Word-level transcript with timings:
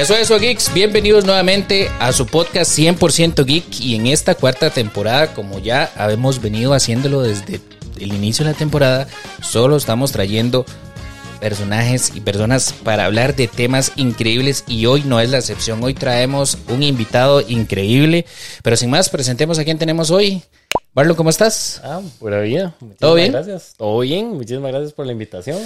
Eso, 0.00 0.14
eso, 0.14 0.38
geeks. 0.38 0.72
Bienvenidos 0.72 1.26
nuevamente 1.26 1.90
a 2.00 2.14
su 2.14 2.24
podcast 2.24 2.72
100% 2.78 3.44
geek. 3.44 3.80
Y 3.80 3.96
en 3.96 4.06
esta 4.06 4.34
cuarta 4.34 4.70
temporada, 4.70 5.34
como 5.34 5.58
ya 5.58 5.92
habemos 5.94 6.40
venido 6.40 6.72
haciéndolo 6.72 7.20
desde 7.20 7.60
el 8.00 8.14
inicio 8.14 8.46
de 8.46 8.52
la 8.52 8.56
temporada, 8.56 9.08
solo 9.42 9.76
estamos 9.76 10.10
trayendo 10.10 10.64
personajes 11.38 12.12
y 12.14 12.22
personas 12.22 12.72
para 12.82 13.04
hablar 13.04 13.36
de 13.36 13.46
temas 13.46 13.92
increíbles. 13.96 14.64
Y 14.66 14.86
hoy 14.86 15.02
no 15.04 15.20
es 15.20 15.28
la 15.28 15.36
excepción. 15.36 15.84
Hoy 15.84 15.92
traemos 15.92 16.56
un 16.68 16.82
invitado 16.82 17.42
increíble. 17.46 18.24
Pero 18.62 18.78
sin 18.78 18.88
más, 18.88 19.10
presentemos 19.10 19.58
a 19.58 19.64
quién 19.64 19.76
tenemos 19.76 20.10
hoy. 20.10 20.42
Marlon, 20.94 21.14
¿cómo 21.14 21.28
estás? 21.28 21.78
Ah, 21.84 22.00
pura 22.18 22.40
vida. 22.40 22.74
Muchísimas 22.80 22.98
¿Todo 23.00 23.14
bien? 23.16 23.32
Gracias. 23.32 23.74
Todo 23.76 23.98
bien. 23.98 24.30
Muchísimas 24.30 24.72
gracias 24.72 24.94
por 24.94 25.04
la 25.04 25.12
invitación. 25.12 25.58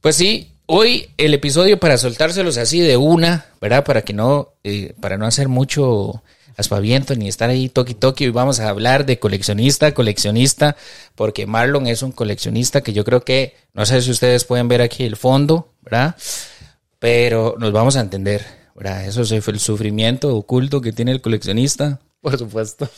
Pues 0.00 0.14
sí, 0.14 0.53
hoy 0.66 1.10
el 1.16 1.34
episodio 1.34 1.78
para 1.78 1.98
soltárselos 1.98 2.56
así 2.56 2.80
de 2.80 2.96
una, 2.96 3.46
¿verdad? 3.60 3.84
Para 3.84 4.02
que 4.02 4.12
no, 4.12 4.54
eh, 4.64 4.94
para 5.00 5.16
no 5.16 5.26
hacer 5.26 5.48
mucho 5.48 6.22
aspaviento 6.56 7.14
ni 7.16 7.28
estar 7.28 7.50
ahí 7.50 7.68
toqui 7.68 7.94
toqui. 7.94 8.26
Hoy 8.26 8.30
vamos 8.30 8.60
a 8.60 8.68
hablar 8.68 9.06
de 9.06 9.18
coleccionista, 9.18 9.92
coleccionista, 9.92 10.76
porque 11.14 11.46
Marlon 11.46 11.86
es 11.86 12.02
un 12.02 12.12
coleccionista 12.12 12.80
que 12.80 12.92
yo 12.92 13.04
creo 13.04 13.24
que, 13.24 13.54
no 13.72 13.84
sé 13.86 14.00
si 14.02 14.10
ustedes 14.10 14.44
pueden 14.44 14.68
ver 14.68 14.82
aquí 14.82 15.04
el 15.04 15.16
fondo, 15.16 15.72
¿verdad? 15.82 16.16
Pero 16.98 17.56
nos 17.58 17.72
vamos 17.72 17.96
a 17.96 18.00
entender, 18.00 18.44
¿verdad? 18.74 19.04
Eso 19.06 19.22
es 19.22 19.32
el 19.32 19.58
sufrimiento 19.58 20.34
oculto 20.36 20.80
que 20.80 20.92
tiene 20.92 21.12
el 21.12 21.20
coleccionista. 21.20 22.00
Por 22.20 22.38
supuesto. 22.38 22.88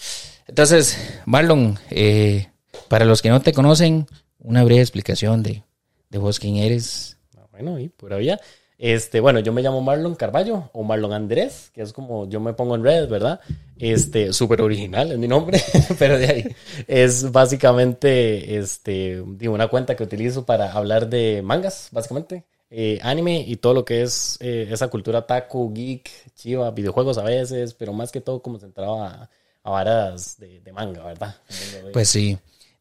Entonces, 0.46 0.96
Marlon, 1.24 1.78
eh, 1.90 2.48
para 2.88 3.04
los 3.04 3.22
que 3.22 3.30
no 3.30 3.40
te 3.40 3.52
conocen, 3.52 4.06
una 4.38 4.62
breve 4.62 4.82
explicación 4.82 5.42
de, 5.42 5.64
de 6.10 6.18
vos 6.18 6.38
quién 6.38 6.56
eres. 6.56 7.15
Bueno, 7.56 7.78
y 7.78 7.88
pura 7.88 8.16
vida. 8.18 8.38
Este, 8.78 9.20
bueno, 9.20 9.40
yo 9.40 9.54
me 9.54 9.62
llamo 9.62 9.80
Marlon 9.80 10.14
Carballo 10.14 10.68
o 10.74 10.82
Marlon 10.82 11.14
Andrés, 11.14 11.70
que 11.74 11.80
es 11.80 11.94
como 11.94 12.28
yo 12.28 12.40
me 12.40 12.52
pongo 12.52 12.74
en 12.74 12.84
redes, 12.84 13.08
¿verdad? 13.08 13.40
Este, 13.78 14.34
súper 14.34 14.60
original 14.60 15.10
es 15.12 15.18
mi 15.18 15.26
nombre, 15.26 15.58
pero 15.98 16.18
de 16.18 16.26
ahí 16.26 16.56
es 16.86 17.32
básicamente 17.32 18.58
este, 18.58 19.22
digo, 19.26 19.54
una 19.54 19.68
cuenta 19.68 19.96
que 19.96 20.02
utilizo 20.02 20.44
para 20.44 20.72
hablar 20.72 21.08
de 21.08 21.40
mangas, 21.42 21.88
básicamente, 21.90 22.44
eh, 22.68 22.98
anime 23.02 23.42
y 23.46 23.56
todo 23.56 23.72
lo 23.72 23.84
que 23.86 24.02
es 24.02 24.36
eh, 24.40 24.68
esa 24.70 24.88
cultura 24.88 25.26
taku, 25.26 25.72
geek, 25.72 26.10
chiva, 26.34 26.70
videojuegos 26.70 27.16
a 27.16 27.22
veces, 27.22 27.72
pero 27.72 27.94
más 27.94 28.12
que 28.12 28.20
todo 28.20 28.42
como 28.42 28.58
centrado 28.58 29.02
a, 29.02 29.30
a 29.62 29.70
varas 29.70 30.38
de, 30.38 30.60
de 30.60 30.72
manga, 30.72 31.02
¿verdad? 31.02 31.34
Pues 31.94 32.10
sí. 32.10 32.36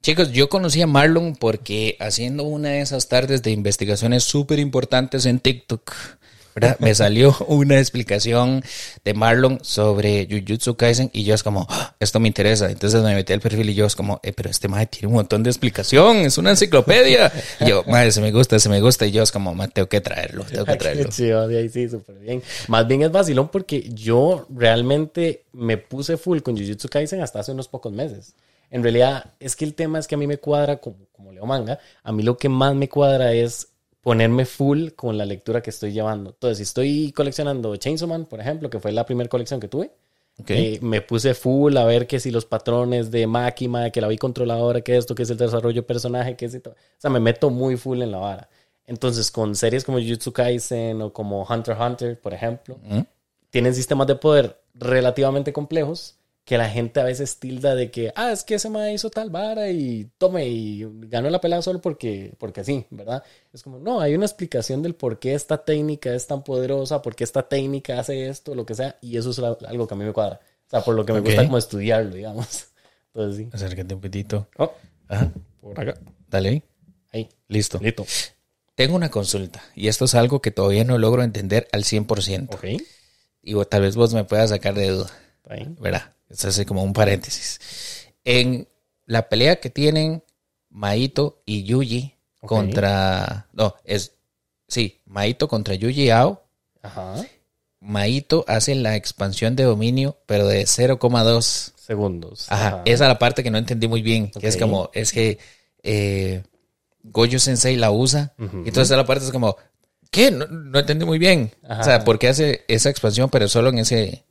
Chicos, 0.05 0.31
yo 0.31 0.49
conocí 0.49 0.83
a 0.83 0.85
Marlon 0.85 1.35
porque 1.35 1.97
haciendo 1.99 2.43
una 2.43 2.69
de 2.69 2.81
esas 2.81 3.07
tardes 3.07 3.41
de 3.41 3.49
investigaciones 3.49 4.23
súper 4.23 4.59
importantes 4.59 5.25
en 5.25 5.39
TikTok, 5.39 5.95
¿verdad? 6.53 6.77
Me 6.77 6.93
salió 6.93 7.35
una 7.47 7.79
explicación 7.79 8.63
de 9.03 9.13
Marlon 9.15 9.57
sobre 9.63 10.27
Jujutsu 10.29 10.75
Kaisen 10.75 11.09
y 11.11 11.23
yo 11.23 11.33
es 11.33 11.41
como, 11.41 11.65
"Ah, 11.71 11.95
esto 11.99 12.19
me 12.19 12.27
interesa. 12.27 12.69
Entonces 12.69 13.01
me 13.01 13.15
metí 13.15 13.33
al 13.33 13.39
perfil 13.39 13.67
y 13.67 13.73
yo 13.73 13.87
es 13.87 13.95
como, 13.95 14.19
eh, 14.21 14.31
pero 14.31 14.51
este 14.51 14.67
madre 14.67 14.85
tiene 14.85 15.07
un 15.07 15.15
montón 15.15 15.41
de 15.41 15.49
explicación, 15.49 16.17
es 16.17 16.37
una 16.37 16.51
enciclopedia. 16.51 17.33
Y 17.61 17.69
yo, 17.69 17.83
madre, 17.87 18.11
se 18.11 18.21
me 18.21 18.31
gusta, 18.31 18.59
se 18.59 18.69
me 18.69 18.81
gusta. 18.81 19.07
Y 19.07 19.11
yo 19.11 19.23
es 19.23 19.31
como, 19.31 19.55
"Ma, 19.55 19.69
tengo 19.69 19.89
que 19.89 20.01
traerlo, 20.01 20.43
tengo 20.43 20.65
que 20.65 20.75
traerlo. 20.75 21.11
Sí, 21.11 21.31
ahí 21.31 21.67
sí, 21.67 21.89
súper 21.89 22.19
bien. 22.19 22.43
Más 22.67 22.87
bien 22.87 23.01
es 23.01 23.11
vacilón 23.11 23.47
porque 23.47 23.89
yo 23.91 24.45
realmente 24.55 25.45
me 25.51 25.77
puse 25.79 26.17
full 26.17 26.41
con 26.41 26.55
Jujutsu 26.55 26.89
Kaisen 26.89 27.21
hasta 27.21 27.39
hace 27.39 27.53
unos 27.53 27.67
pocos 27.67 27.91
meses. 27.91 28.35
En 28.71 28.83
realidad, 28.83 29.33
es 29.39 29.55
que 29.55 29.65
el 29.65 29.73
tema 29.75 29.99
es 29.99 30.07
que 30.07 30.15
a 30.15 30.17
mí 30.17 30.27
me 30.27 30.37
cuadra, 30.37 30.77
como, 30.77 31.07
como 31.11 31.31
leo 31.31 31.45
manga, 31.45 31.79
a 32.03 32.11
mí 32.11 32.23
lo 32.23 32.37
que 32.37 32.49
más 32.49 32.75
me 32.75 32.89
cuadra 32.89 33.33
es 33.33 33.69
ponerme 34.01 34.45
full 34.45 34.89
con 34.91 35.17
la 35.17 35.25
lectura 35.25 35.61
que 35.61 35.69
estoy 35.71 35.91
llevando. 35.91 36.31
Entonces, 36.31 36.57
si 36.57 36.63
estoy 36.63 37.11
coleccionando 37.11 37.75
Chainsaw 37.75 38.07
Man, 38.07 38.25
por 38.25 38.39
ejemplo, 38.39 38.69
que 38.69 38.79
fue 38.79 38.91
la 38.91 39.05
primera 39.05 39.29
colección 39.29 39.59
que 39.59 39.67
tuve, 39.67 39.91
Ok. 40.39 40.49
eh, 40.51 40.79
me 40.81 41.01
puse 41.01 41.33
full 41.33 41.75
a 41.77 41.85
ver 41.85 42.05
que 42.07 42.19
si 42.19 42.29
los 42.29 42.45
patrones 42.45 43.09
de 43.09 43.25
Máquina, 43.25 43.89
que 43.89 44.01
la 44.01 44.07
vi 44.07 44.17
controladora, 44.17 44.81
que 44.81 44.97
esto, 44.97 45.15
que 45.15 45.23
es 45.23 45.29
el 45.29 45.37
desarrollo 45.37 45.81
de 45.81 45.87
personaje, 45.87 46.35
que 46.35 46.45
es 46.45 46.61
todo. 46.61 46.73
O 46.73 46.77
sea, 46.99 47.09
me 47.09 47.19
meto 47.19 47.49
muy 47.49 47.77
full 47.77 48.01
en 48.01 48.11
la 48.11 48.17
vara. 48.17 48.49
Entonces, 48.85 49.31
con 49.31 49.55
series 49.55 49.83
como 49.83 49.97
Jujutsu 49.99 50.31
Kaisen 50.33 51.01
o 51.01 51.11
como 51.13 51.43
Hunter 51.43 51.75
x 51.75 51.85
Hunter, 51.85 52.19
por 52.19 52.33
ejemplo, 52.33 52.77
¿Mm? 52.83 52.99
tienen 53.49 53.73
sistemas 53.73 54.05
de 54.07 54.15
poder 54.15 54.61
relativamente 54.75 55.53
complejos 55.53 56.15
que 56.45 56.57
la 56.59 56.69
gente 56.69 56.99
a 56.99 57.03
veces 57.03 57.39
tilda 57.39 57.73
de 57.73 57.89
que, 57.89 58.13
ah, 58.15 58.31
es 58.31 58.43
que 58.43 58.55
ese 58.55 58.69
ma 58.69 58.91
hizo 58.91 59.09
tal 59.09 59.31
vara 59.31 59.69
y 59.71 60.09
tome 60.19 60.47
y 60.47 60.85
ganó 61.07 61.29
la 61.31 61.41
pelea 61.41 61.61
solo 61.63 61.81
porque, 61.81 62.33
porque 62.37 62.63
sí, 62.63 62.85
¿verdad? 62.91 63.23
Es 63.51 63.63
como, 63.63 63.79
no, 63.79 63.99
hay 63.99 64.13
una 64.13 64.25
explicación 64.27 64.83
del 64.83 64.93
por 64.93 65.17
qué 65.19 65.33
esta 65.33 65.65
técnica 65.65 66.13
es 66.13 66.27
tan 66.27 66.43
poderosa, 66.43 67.01
por 67.01 67.15
qué 67.15 67.23
esta 67.23 67.49
técnica 67.49 67.99
hace 67.99 68.27
esto, 68.29 68.53
lo 68.53 68.65
que 68.65 68.75
sea, 68.75 68.95
y 69.01 69.17
eso 69.17 69.31
es 69.31 69.39
la- 69.39 69.57
algo 69.67 69.87
que 69.87 69.95
a 69.95 69.97
mí 69.97 70.05
me 70.05 70.13
cuadra. 70.13 70.39
O 70.67 70.69
sea, 70.69 70.81
por 70.81 70.95
lo 70.95 71.03
que 71.05 71.13
me 71.13 71.19
gusta 71.19 71.43
como 71.45 71.57
estudiarlo, 71.57 72.15
digamos. 72.15 72.67
Entonces, 73.13 73.37
sí. 73.45 73.49
Acércate 73.51 73.93
un 73.95 74.01
poquitito. 74.01 74.47
Oh, 74.57 74.71
Ajá, 75.07 75.31
por 75.61 75.79
acá. 75.79 75.99
dale 76.29 76.49
ahí. 76.49 76.63
Ahí, 77.11 77.29
Listo. 77.47 77.79
listo. 77.79 78.05
Tengo 78.75 78.95
una 78.95 79.09
consulta 79.09 79.63
y 79.73 79.87
esto 79.87 80.05
es 80.05 80.15
algo 80.15 80.41
que 80.41 80.51
todavía 80.51 80.83
no 80.83 80.97
logro 80.97 81.23
entender 81.23 81.67
al 81.71 81.85
100%. 81.85 82.55
Ok, 82.55 82.65
Y 83.41 83.55
tal 83.65 83.81
vez 83.83 83.95
vos 83.95 84.13
me 84.13 84.25
puedas 84.25 84.49
sacar 84.49 84.73
de 84.75 84.89
duda, 84.89 85.09
ahí. 85.47 85.73
¿verdad? 85.79 86.11
Es 86.29 86.65
como 86.65 86.83
un 86.83 86.93
paréntesis. 86.93 87.59
En 88.23 88.67
la 89.05 89.29
pelea 89.29 89.57
que 89.57 89.69
tienen 89.69 90.23
Maito 90.69 91.41
y 91.45 91.63
Yuji 91.63 92.15
contra... 92.41 93.47
No, 93.53 93.75
es... 93.83 94.13
Sí, 94.67 95.01
Maito 95.05 95.47
contra 95.47 95.75
Yuji 95.75 96.09
Ao. 96.09 96.43
Ajá. 96.81 97.23
Maito 97.79 98.43
hace 98.47 98.73
la 98.75 98.95
expansión 98.95 99.55
de 99.55 99.63
dominio, 99.63 100.17
pero 100.25 100.47
de 100.47 100.63
0,2. 100.63 101.73
Segundos. 101.77 102.47
Ajá, 102.49 102.81
esa 102.85 103.03
es 103.05 103.07
la 103.07 103.19
parte 103.19 103.43
que 103.43 103.51
no 103.51 103.59
entendí 103.59 103.87
muy 103.87 104.01
bien. 104.01 104.31
Que 104.31 104.47
es 104.47 104.57
como, 104.57 104.89
es 104.93 105.11
que 105.11 105.37
eh, 105.83 106.41
Goyo 107.03 107.39
Sensei 107.39 107.75
la 107.75 107.91
usa. 107.91 108.33
Y 108.39 108.69
entonces 108.69 108.97
la 108.97 109.05
parte 109.05 109.25
es 109.25 109.31
como, 109.31 109.55
¿qué? 110.09 110.31
No, 110.31 110.47
no 110.47 110.79
entendí 110.79 111.05
muy 111.05 111.19
bien. 111.19 111.51
Ajá. 111.63 111.81
O 111.81 111.83
sea, 111.83 112.03
¿por 112.03 112.17
qué 112.17 112.29
hace 112.29 112.65
esa 112.67 112.89
expansión, 112.89 113.29
pero 113.29 113.47
solo 113.47 113.69
en 113.69 113.79
ese... 113.79 114.24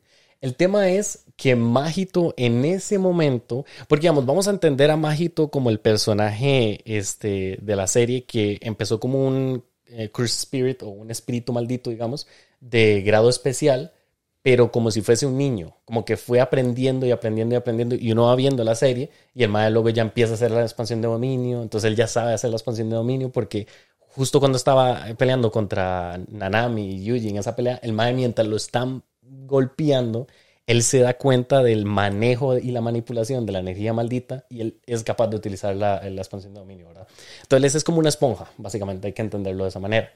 El 0.44 0.56
tema 0.56 0.90
es 0.90 1.24
que 1.36 1.56
Magito 1.56 2.34
en 2.36 2.66
ese 2.66 2.98
momento, 2.98 3.64
porque 3.88 4.02
digamos, 4.02 4.26
vamos 4.26 4.46
a 4.46 4.50
entender 4.50 4.90
a 4.90 4.96
Magito 4.98 5.48
como 5.48 5.70
el 5.70 5.80
personaje 5.80 6.82
este, 6.84 7.56
de 7.62 7.76
la 7.76 7.86
serie 7.86 8.26
que 8.26 8.58
empezó 8.60 9.00
como 9.00 9.26
un 9.26 9.64
eh, 9.86 10.10
cursed 10.10 10.36
spirit 10.36 10.82
o 10.82 10.88
un 10.88 11.10
espíritu 11.10 11.54
maldito, 11.54 11.88
digamos, 11.88 12.26
de 12.60 13.00
grado 13.00 13.30
especial, 13.30 13.94
pero 14.42 14.70
como 14.70 14.90
si 14.90 15.00
fuese 15.00 15.24
un 15.24 15.38
niño, 15.38 15.78
como 15.86 16.04
que 16.04 16.18
fue 16.18 16.42
aprendiendo 16.42 17.06
y 17.06 17.10
aprendiendo 17.10 17.54
y 17.54 17.56
aprendiendo, 17.56 17.94
y 17.94 18.12
uno 18.12 18.24
va 18.24 18.36
viendo 18.36 18.64
la 18.64 18.74
serie 18.74 19.08
y 19.34 19.44
el 19.44 19.48
madre 19.48 19.70
luego 19.70 19.88
ya 19.88 20.02
empieza 20.02 20.32
a 20.32 20.34
hacer 20.34 20.50
la 20.50 20.60
expansión 20.60 21.00
de 21.00 21.08
dominio, 21.08 21.62
entonces 21.62 21.88
él 21.88 21.96
ya 21.96 22.06
sabe 22.06 22.34
hacer 22.34 22.50
la 22.50 22.56
expansión 22.56 22.90
de 22.90 22.96
dominio 22.96 23.32
porque 23.32 23.66
justo 23.98 24.40
cuando 24.40 24.56
estaba 24.58 25.06
peleando 25.16 25.50
contra 25.50 26.20
Nanami 26.28 26.96
y 26.96 27.04
Yuji 27.04 27.30
en 27.30 27.38
esa 27.38 27.56
pelea, 27.56 27.80
el 27.82 27.94
madre 27.94 28.12
mientras 28.12 28.46
lo 28.46 28.56
están 28.56 29.04
golpeando, 29.46 30.26
él 30.66 30.82
se 30.82 31.00
da 31.00 31.14
cuenta 31.18 31.62
del 31.62 31.84
manejo 31.84 32.56
y 32.56 32.70
la 32.70 32.80
manipulación 32.80 33.44
de 33.44 33.52
la 33.52 33.58
energía 33.58 33.92
maldita 33.92 34.46
y 34.48 34.60
él 34.62 34.80
es 34.86 35.02
capaz 35.02 35.28
de 35.28 35.36
utilizar 35.36 35.76
la, 35.76 36.02
la 36.08 36.20
expansión 36.20 36.54
de 36.54 36.60
dominio, 36.60 36.88
¿verdad? 36.88 37.06
Entonces 37.42 37.74
es 37.74 37.84
como 37.84 37.98
una 37.98 38.08
esponja, 38.08 38.50
básicamente 38.56 39.06
hay 39.06 39.12
que 39.12 39.22
entenderlo 39.22 39.64
de 39.64 39.68
esa 39.68 39.80
manera. 39.80 40.10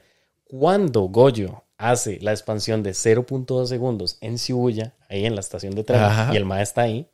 Cuando 0.45 1.01
Goyo 1.01 1.63
hace 1.77 2.19
la 2.21 2.31
expansión 2.31 2.81
de 2.81 2.91
0.2 2.91 3.67
segundos 3.67 4.17
en 4.21 4.37
Shibuya, 4.37 4.95
ahí 5.07 5.25
en 5.25 5.35
la 5.35 5.41
estación 5.41 5.75
de 5.75 5.83
tren, 5.83 6.01
Ajá. 6.01 6.33
y 6.33 6.37
el 6.37 6.45
Mae 6.45 6.63
está 6.63 6.81
ahí, 6.81 7.07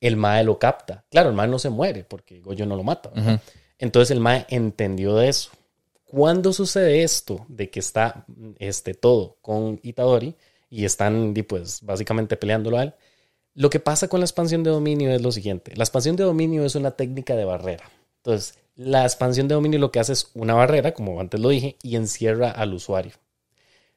el 0.00 0.16
Mae 0.16 0.42
lo 0.42 0.58
capta. 0.58 1.04
Claro, 1.08 1.28
el 1.28 1.36
Mae 1.36 1.46
no 1.46 1.60
se 1.60 1.70
muere 1.70 2.02
porque 2.02 2.40
Goyo 2.40 2.66
no 2.66 2.74
lo 2.74 2.82
mata. 2.82 3.12
Entonces 3.78 4.10
el 4.10 4.18
Mae 4.18 4.46
entendió 4.48 5.14
de 5.14 5.28
eso. 5.28 5.50
Cuando 6.04 6.52
sucede 6.52 7.04
esto, 7.04 7.46
de 7.48 7.70
que 7.70 7.78
está 7.78 8.26
este, 8.58 8.94
todo 8.94 9.38
con 9.40 9.78
Itadori 9.84 10.36
y 10.72 10.86
están 10.86 11.34
pues, 11.48 11.82
básicamente 11.82 12.36
peleándolo 12.38 12.78
a 12.78 12.84
él, 12.84 12.94
lo 13.54 13.70
que 13.70 13.80
pasa 13.80 14.08
con 14.08 14.20
la 14.20 14.26
expansión 14.26 14.62
de 14.64 14.70
dominio 14.70 15.10
es 15.12 15.22
lo 15.22 15.32
siguiente. 15.32 15.74
La 15.76 15.84
expansión 15.84 16.16
de 16.16 16.24
dominio 16.24 16.64
es 16.64 16.74
una 16.76 16.92
técnica 16.92 17.36
de 17.36 17.44
barrera. 17.44 17.90
Entonces, 18.18 18.58
la 18.76 19.04
expansión 19.04 19.48
de 19.48 19.54
dominio 19.56 19.78
lo 19.80 19.92
que 19.92 20.00
hace 20.00 20.14
es 20.14 20.30
una 20.34 20.54
barrera, 20.54 20.94
como 20.94 21.20
antes 21.20 21.40
lo 21.40 21.50
dije, 21.50 21.76
y 21.82 21.96
encierra 21.96 22.50
al 22.50 22.74
usuario. 22.74 23.12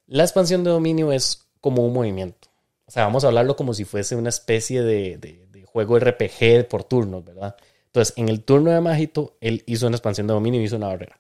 La 0.08 0.24
expansión 0.24 0.64
de 0.64 0.72
dominio 0.72 1.12
es 1.12 1.48
como 1.62 1.86
un 1.86 1.94
movimiento. 1.94 2.50
O 2.88 2.92
sea, 2.92 3.04
vamos 3.06 3.24
a 3.24 3.28
hablarlo 3.28 3.56
como 3.56 3.74
si 3.74 3.86
fuese 3.86 4.16
una 4.16 4.30
especie 4.30 4.84
de, 4.84 5.18
de- 5.18 5.48
de 5.52 5.66
juego 5.66 5.98
RPG 5.98 6.68
por 6.68 6.84
turnos, 6.84 7.26
¿verdad? 7.26 7.56
Entonces, 7.88 8.14
en 8.18 8.30
el 8.30 8.44
turno 8.44 8.72
de 8.72 8.82
Magito, 8.82 9.38
él 9.42 9.64
hizo 9.66 9.88
una 9.88 9.96
expansión 9.98 10.28
de 10.28 10.34
dominio 10.34 10.62
y 10.62 10.66
hizo 10.66 10.76
una 10.78 10.88
barrera. 10.88 11.20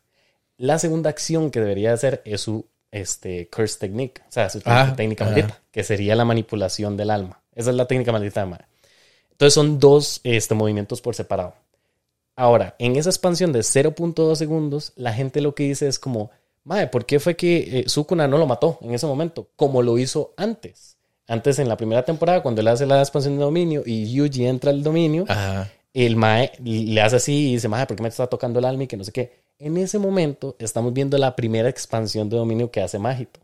La 0.57 0.79
segunda 0.79 1.09
acción 1.09 1.51
que 1.51 1.59
debería 1.61 1.93
hacer 1.93 2.21
es 2.25 2.41
su 2.41 2.67
este, 3.01 3.47
curse 3.50 3.77
technique, 3.80 4.21
o 4.27 4.31
sea, 4.31 4.50
su 4.50 4.62
Ah, 4.65 4.94
técnica 4.95 5.25
ajá. 5.25 5.33
maldita, 5.33 5.62
que 5.71 5.83
sería 5.83 6.15
la 6.15 6.25
manipulación 6.25 6.95
del 6.97 7.12
alma. 7.12 7.42
Esa 7.53 7.69
es 7.71 7.75
la 7.75 7.88
técnica 7.88 8.12
maldita 8.12 8.39
de 8.42 8.45
Mara. 8.47 8.68
Entonces 9.31 9.53
son 9.53 9.80
dos 9.80 10.21
este, 10.24 10.56
movimientos 10.56 11.01
por 11.01 11.13
separado. 11.15 11.53
Ahora, 12.38 12.75
en 12.80 12.95
esa 12.95 13.09
expansión 13.09 13.51
de 13.53 13.59
0.2 13.62 14.36
segundos, 14.36 14.94
la 14.95 15.13
gente 15.13 15.42
lo 15.42 15.56
que 15.56 15.63
dice 15.63 15.88
es 15.88 16.00
como, 16.00 16.31
Mae, 16.63 16.88
¿por 16.88 17.06
qué 17.06 17.19
fue 17.19 17.36
que 17.36 17.80
eh, 17.81 17.83
Sukuna 17.88 18.27
no 18.27 18.38
lo 18.38 18.45
mató 18.47 18.77
en 18.81 18.94
ese 18.94 19.06
momento? 19.07 19.50
Como 19.56 19.81
lo 19.81 19.98
hizo 19.98 20.33
antes. 20.38 20.98
Antes 21.27 21.59
en 21.59 21.69
la 21.69 21.77
primera 21.77 22.03
temporada, 22.03 22.41
cuando 22.44 22.62
él 22.62 22.68
hace 22.68 22.86
la 22.86 23.00
expansión 23.00 23.38
de 23.38 23.44
dominio 23.44 23.83
y 23.86 24.12
Yuji 24.13 24.45
entra 24.45 24.71
al 24.71 24.83
dominio, 24.83 25.25
Ajá. 25.27 25.71
el 25.94 26.15
Mae 26.18 26.51
le 26.63 27.01
hace 27.01 27.15
así 27.18 27.50
y 27.50 27.53
dice, 27.53 27.68
Mae, 27.68 27.86
¿por 27.88 27.95
qué 27.98 28.03
me 28.03 28.09
está 28.09 28.27
tocando 28.27 28.59
el 28.59 28.65
alma 28.65 28.83
y 28.83 28.88
que 28.88 28.98
no 28.98 29.03
sé 29.03 29.12
qué? 29.12 29.44
En 29.57 29.77
ese 29.77 29.99
momento 29.99 30.55
estamos 30.59 30.93
viendo 30.93 31.17
la 31.17 31.35
primera 31.35 31.69
expansión 31.69 32.29
de 32.29 32.37
dominio 32.37 32.71
que 32.71 32.81
hace 32.81 32.99
Magito. 32.99 33.39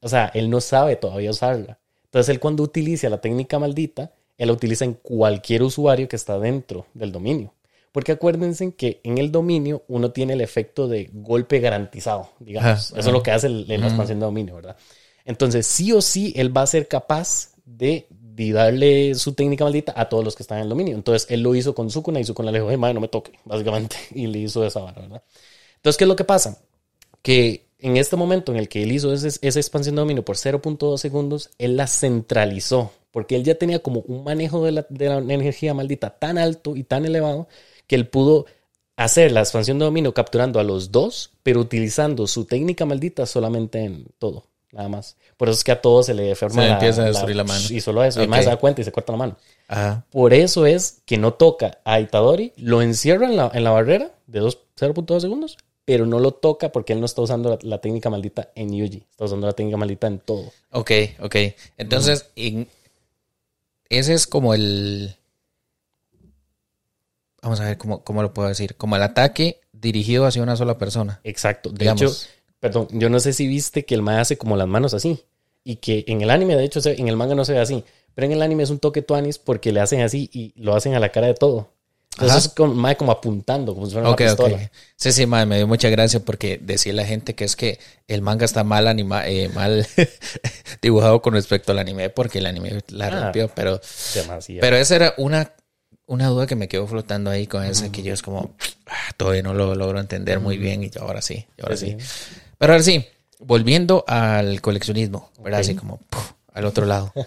O 0.00 0.08
sea, 0.08 0.30
él 0.34 0.48
no 0.48 0.60
sabe 0.60 0.96
todavía 0.96 1.30
usarla. 1.30 1.78
Entonces, 2.04 2.30
él 2.30 2.40
cuando 2.40 2.62
utiliza 2.62 3.08
la 3.08 3.20
técnica 3.20 3.58
maldita, 3.58 4.12
él 4.38 4.48
la 4.48 4.54
utiliza 4.54 4.84
en 4.84 4.94
cualquier 4.94 5.62
usuario 5.62 6.08
que 6.08 6.16
está 6.16 6.38
dentro 6.38 6.86
del 6.94 7.12
dominio. 7.12 7.52
Porque 7.92 8.12
acuérdense 8.12 8.72
que 8.74 9.00
en 9.04 9.18
el 9.18 9.30
dominio 9.30 9.84
uno 9.88 10.12
tiene 10.12 10.32
el 10.32 10.40
efecto 10.40 10.88
de 10.88 11.10
golpe 11.12 11.60
garantizado, 11.60 12.30
digamos. 12.38 12.92
Ajá, 12.92 13.00
Eso 13.00 13.08
es 13.08 13.12
lo 13.12 13.22
que 13.22 13.32
hace 13.32 13.48
la 13.48 13.74
expansión 13.74 14.18
de 14.18 14.26
dominio, 14.26 14.54
¿verdad? 14.54 14.76
Entonces, 15.24 15.66
sí 15.66 15.92
o 15.92 16.00
sí, 16.00 16.32
él 16.36 16.56
va 16.56 16.62
a 16.62 16.66
ser 16.66 16.88
capaz 16.88 17.50
de, 17.64 18.06
de 18.48 18.52
darle 18.54 19.14
su 19.14 19.34
técnica 19.34 19.64
maldita 19.64 19.92
a 19.96 20.08
todos 20.08 20.24
los 20.24 20.34
que 20.36 20.42
están 20.42 20.58
en 20.58 20.64
el 20.64 20.68
dominio. 20.70 20.94
Entonces, 20.94 21.30
él 21.30 21.42
lo 21.42 21.54
hizo 21.54 21.74
con 21.74 21.90
Sukuna 21.90 22.20
y 22.20 22.24
Sukuna 22.24 22.50
le 22.52 22.58
dijo, 22.58 22.70
hey, 22.70 22.76
madre, 22.76 22.94
no 22.94 23.00
me 23.00 23.08
toque, 23.08 23.32
básicamente. 23.44 23.96
Y 24.14 24.26
le 24.26 24.38
hizo 24.40 24.64
esa 24.64 24.80
vara, 24.80 25.02
¿verdad? 25.02 25.22
Entonces, 25.76 25.98
¿qué 25.98 26.04
es 26.04 26.08
lo 26.08 26.16
que 26.16 26.24
pasa? 26.24 26.58
Que 27.22 27.66
en 27.78 27.96
este 27.96 28.16
momento 28.16 28.52
en 28.52 28.58
el 28.58 28.68
que 28.68 28.82
él 28.82 28.92
hizo 28.92 29.12
ese- 29.12 29.38
esa 29.46 29.58
expansión 29.60 29.94
de 29.96 30.00
dominio 30.00 30.24
por 30.24 30.36
0.2 30.36 31.00
segundos, 31.00 31.50
él 31.58 31.76
la 31.76 31.86
centralizó, 31.86 32.92
porque 33.10 33.36
él 33.36 33.44
ya 33.44 33.54
tenía 33.56 33.80
como 33.80 34.00
un 34.00 34.24
manejo 34.24 34.64
de 34.64 34.72
la, 34.72 34.86
de 34.88 35.06
la 35.08 35.18
energía 35.18 35.74
maldita 35.74 36.18
tan 36.18 36.38
alto 36.38 36.76
y 36.76 36.84
tan 36.84 37.04
elevado 37.06 37.48
que 37.86 37.96
él 37.96 38.08
pudo 38.08 38.46
hacer 38.96 39.32
la 39.32 39.40
expansión 39.40 39.78
de 39.78 39.86
dominio 39.86 40.12
capturando 40.14 40.60
a 40.60 40.64
los 40.64 40.92
dos, 40.92 41.32
pero 41.42 41.60
utilizando 41.60 42.26
su 42.26 42.44
técnica 42.44 42.84
maldita 42.84 43.24
solamente 43.26 43.80
en 43.84 44.06
todo, 44.18 44.46
nada 44.72 44.88
más. 44.88 45.16
Por 45.40 45.48
eso 45.48 45.56
es 45.56 45.64
que 45.64 45.72
a 45.72 45.80
todos 45.80 46.04
se 46.04 46.12
le 46.12 46.24
deforma 46.24 46.56
Se 46.56 46.60
le 46.60 46.66
la, 46.66 46.72
empieza 46.74 47.00
a 47.00 47.06
destruir 47.06 47.34
la 47.34 47.44
mano. 47.44 47.64
Y 47.70 47.80
solo 47.80 48.04
eso, 48.04 48.20
y 48.20 48.24
Ok. 48.24 48.28
más 48.28 48.44
se 48.44 48.50
da 48.50 48.58
cuenta 48.58 48.82
y 48.82 48.84
se 48.84 48.92
corta 48.92 49.12
la 49.12 49.16
mano. 49.18 49.36
Ajá. 49.68 50.04
Por 50.10 50.34
eso 50.34 50.66
es 50.66 51.00
que 51.06 51.16
no 51.16 51.32
toca 51.32 51.78
a 51.82 51.98
Itadori, 51.98 52.52
lo 52.58 52.82
encierra 52.82 53.24
en 53.26 53.38
la, 53.38 53.50
en 53.54 53.64
la 53.64 53.70
barrera 53.70 54.10
de 54.26 54.40
dos- 54.40 54.58
0.2 54.76 55.18
segundos, 55.22 55.56
pero 55.86 56.04
no 56.04 56.18
lo 56.20 56.32
toca 56.32 56.72
porque 56.72 56.92
él 56.92 57.00
no 57.00 57.06
está 57.06 57.22
usando 57.22 57.48
la, 57.52 57.58
la 57.62 57.80
técnica 57.80 58.10
maldita 58.10 58.50
en 58.54 58.76
Yuji, 58.76 59.06
está 59.10 59.24
usando 59.24 59.46
la 59.46 59.54
técnica 59.54 59.78
maldita 59.78 60.08
en 60.08 60.18
todo. 60.18 60.52
Ok, 60.72 60.90
ok. 61.20 61.36
Entonces, 61.78 62.26
en- 62.36 62.68
ese 63.88 64.12
es 64.12 64.26
como 64.26 64.52
el. 64.52 65.16
Vamos 67.42 67.60
a 67.60 67.64
ver 67.64 67.78
cómo, 67.78 68.04
cómo 68.04 68.22
lo 68.22 68.34
puedo 68.34 68.48
decir. 68.48 68.76
Como 68.76 68.96
el 68.96 69.02
ataque 69.02 69.60
dirigido 69.72 70.26
hacia 70.26 70.42
una 70.42 70.56
sola 70.56 70.76
persona. 70.76 71.20
Exacto. 71.24 71.70
De 71.70 71.78
Digamos. 71.78 72.02
hecho, 72.02 72.12
perdón, 72.60 72.88
yo 72.92 73.08
no 73.08 73.18
sé 73.20 73.32
si 73.32 73.46
viste 73.46 73.86
que 73.86 73.94
el 73.94 74.02
mae 74.02 74.18
hace 74.20 74.36
como 74.36 74.56
las 74.56 74.68
manos 74.68 74.92
así. 74.92 75.24
Y 75.64 75.76
que 75.76 76.04
en 76.08 76.22
el 76.22 76.30
anime, 76.30 76.56
de 76.56 76.64
hecho, 76.64 76.80
en 76.84 77.08
el 77.08 77.16
manga 77.16 77.34
no 77.34 77.44
se 77.44 77.52
ve 77.52 77.58
así. 77.60 77.84
Pero 78.14 78.26
en 78.26 78.32
el 78.32 78.42
anime 78.42 78.62
es 78.62 78.70
un 78.70 78.78
toque 78.78 79.02
tuanis 79.02 79.38
porque 79.38 79.72
le 79.72 79.80
hacen 79.80 80.00
así 80.00 80.28
y 80.32 80.52
lo 80.60 80.74
hacen 80.74 80.94
a 80.94 81.00
la 81.00 81.10
cara 81.10 81.26
de 81.28 81.34
todo. 81.34 81.72
Entonces 82.14 82.36
Ajá. 82.38 82.46
es 82.48 82.52
como, 82.54 82.74
mae 82.74 82.96
como 82.96 83.12
apuntando, 83.12 83.72
como 83.72 83.86
si 83.86 83.92
fuera 83.92 84.08
una 84.08 84.14
Ok, 84.14 84.20
ok. 84.22 84.26
pistola. 84.26 84.70
Sí, 84.96 85.12
sí, 85.12 85.26
madre, 85.26 85.46
me 85.46 85.56
dio 85.58 85.68
mucha 85.68 85.88
gracia 85.90 86.18
porque 86.20 86.58
decía 86.60 86.92
la 86.92 87.04
gente 87.06 87.34
que 87.34 87.44
es 87.44 87.54
que 87.54 87.78
el 88.08 88.20
manga 88.20 88.44
está 88.44 88.64
mal 88.64 88.88
anima, 88.88 89.26
eh, 89.28 89.48
mal 89.50 89.86
dibujado 90.82 91.22
con 91.22 91.34
respecto 91.34 91.72
al 91.72 91.78
anime 91.78 92.10
porque 92.10 92.38
el 92.38 92.46
anime 92.46 92.80
la 92.88 93.06
Ah. 93.06 93.20
rompió, 93.24 93.48
pero, 93.54 93.80
Demasiado. 94.14 94.60
pero 94.60 94.76
esa 94.76 94.96
era 94.96 95.14
una, 95.18 95.54
una 96.06 96.26
duda 96.26 96.46
que 96.48 96.56
me 96.56 96.68
quedó 96.68 96.86
flotando 96.88 97.30
ahí 97.30 97.46
con 97.46 97.64
esa 97.64 97.92
que 97.92 98.02
yo 98.02 98.12
es 98.12 98.22
como, 98.22 98.54
ah, 98.86 99.12
todavía 99.16 99.42
no 99.42 99.54
lo 99.54 99.74
logro 99.76 100.00
entender 100.00 100.40
muy 100.40 100.58
bien 100.58 100.82
y 100.82 100.90
ahora 100.98 101.22
sí, 101.22 101.46
ahora 101.62 101.76
sí. 101.76 101.96
Sí, 101.98 102.06
Pero 102.58 102.72
ahora 102.72 102.82
sí, 102.82 103.06
volviendo 103.40 104.04
al 104.06 104.60
coleccionismo. 104.60 105.30
Así 105.52 105.74
como 105.74 105.98
puf, 105.98 106.32
al 106.52 106.64
otro 106.66 106.86
lado. 106.86 107.12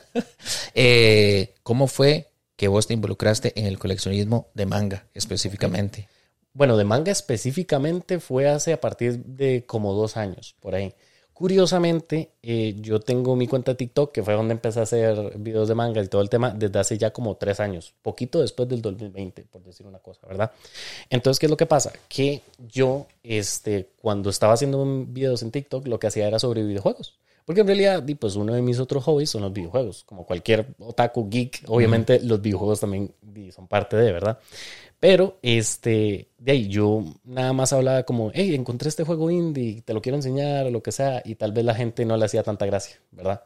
Eh, 0.75 1.54
¿Cómo 1.62 1.88
fue 1.88 2.31
que 2.56 2.68
vos 2.68 2.88
te 2.88 2.94
involucraste 2.94 3.60
en 3.60 3.68
el 3.68 3.77
coleccionismo 3.77 4.50
de 4.54 4.65
manga 4.65 5.07
específicamente? 5.13 6.10
Bueno, 6.54 6.77
de 6.77 6.83
manga 6.83 7.12
específicamente 7.12 8.19
fue 8.19 8.48
hace 8.48 8.74
a 8.74 8.81
partir 8.81 9.24
de 9.24 9.65
como 9.65 9.94
dos 9.94 10.18
años, 10.18 10.56
por 10.60 10.75
ahí. 10.75 10.95
Curiosamente, 11.44 12.30
eh, 12.42 12.74
yo 12.80 13.01
tengo 13.01 13.36
mi 13.36 13.48
cuenta 13.48 13.72
de 13.72 13.75
TikTok, 13.75 14.13
que 14.13 14.24
fue 14.24 14.34
donde 14.34 14.54
empecé 14.54 14.80
a 14.80 14.84
hacer 14.84 15.38
videos 15.38 15.68
de 15.68 15.75
manga 15.75 16.01
y 16.01 16.07
todo 16.07 16.22
el 16.22 16.30
tema, 16.30 16.51
desde 16.51 16.80
hace 16.80 16.98
ya 16.98 17.12
como 17.12 17.36
tres 17.36 17.60
años, 17.60 17.94
poquito 18.01 18.40
después 18.40 18.69
del 18.69 18.81
2020, 18.81 19.48
por 19.51 19.62
decir 19.62 19.86
una 19.86 20.00
cosa, 20.00 20.25
¿verdad? 20.25 20.54
Entonces, 21.10 21.42
¿qué 21.42 21.48
es 21.48 21.50
lo 21.50 21.57
que 21.57 21.66
pasa? 21.66 21.92
Que 22.07 22.44
yo, 22.72 23.07
este, 23.24 23.90
cuando 24.01 24.30
estaba 24.30 24.54
haciendo 24.54 24.86
videos 25.10 25.44
en 25.44 25.51
TikTok, 25.51 25.86
lo 25.86 26.00
que 26.00 26.07
hacía 26.07 26.30
era 26.30 26.40
sobre 26.40 26.63
videojuegos. 26.63 27.18
Porque 27.44 27.60
en 27.60 27.68
realidad, 27.68 28.01
pues 28.18 28.38
uno 28.38 28.54
de 28.54 28.62
mis 28.62 28.80
otros 28.80 29.04
hobbies 29.04 29.30
son 29.30 29.42
los 29.42 29.51
videojuegos. 29.51 30.06
Como 30.06 30.25
cualquier 30.25 30.68
otaku 30.80 31.30
geek, 31.30 31.63
obviamente 31.68 32.22
los 32.22 32.42
videojuegos 32.42 32.80
también 32.80 33.13
son 33.54 33.68
parte 33.68 33.98
de, 33.98 34.13
¿verdad? 34.13 34.40
Pero, 35.04 35.38
este, 35.42 36.30
de 36.38 36.52
ahí 36.54 36.70
yo 36.70 37.04
nada 37.26 37.52
más 37.52 37.74
hablaba 37.74 38.04
como, 38.04 38.32
hey, 38.34 38.56
encontré 38.56 38.88
este 38.88 39.04
juego 39.04 39.30
indie, 39.30 39.82
te 39.82 39.94
lo 39.94 40.02
quiero 40.02 40.16
enseñar 40.16 40.66
o 40.66 40.70
lo 40.70 40.82
que 40.82 40.94
sea, 40.94 41.22
y 41.26 41.36
tal 41.36 41.52
vez 41.52 41.66
la 41.66 41.76
gente 41.76 42.06
no 42.06 42.16
le 42.16 42.24
hacía 42.24 42.42
tanta 42.42 42.66
gracia, 42.66 42.96
¿verdad? 43.12 43.44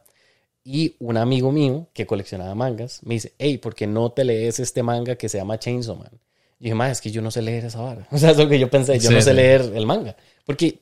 Y 0.62 0.94
un 1.00 1.16
amigo 1.16 1.50
mío 1.50 1.88
que 1.92 2.06
coleccionaba 2.06 2.54
mangas 2.54 3.00
me 3.02 3.14
dice, 3.14 3.32
hey, 3.38 3.58
¿por 3.58 3.74
qué 3.74 3.88
no 3.88 4.12
te 4.12 4.22
lees 4.24 4.60
este 4.60 4.84
manga 4.84 5.16
que 5.16 5.28
se 5.28 5.38
llama 5.38 5.58
Chainsaw 5.58 5.96
Man? 5.96 6.12
Y 6.60 6.64
dije, 6.66 6.76
ma, 6.76 6.92
es 6.92 7.00
que 7.00 7.10
yo 7.10 7.22
no 7.22 7.32
sé 7.32 7.42
leer 7.42 7.64
esa 7.64 7.80
vara. 7.80 8.06
O 8.12 8.18
sea, 8.18 8.30
es 8.30 8.36
lo 8.38 8.48
que 8.48 8.60
yo 8.60 8.70
pensé, 8.70 8.96
yo 9.00 9.08
Sí, 9.08 9.14
no 9.16 9.20
sé 9.20 9.30
sí. 9.30 9.36
leer 9.36 9.62
el 9.74 9.84
manga. 9.84 10.14
Porque 10.46 10.78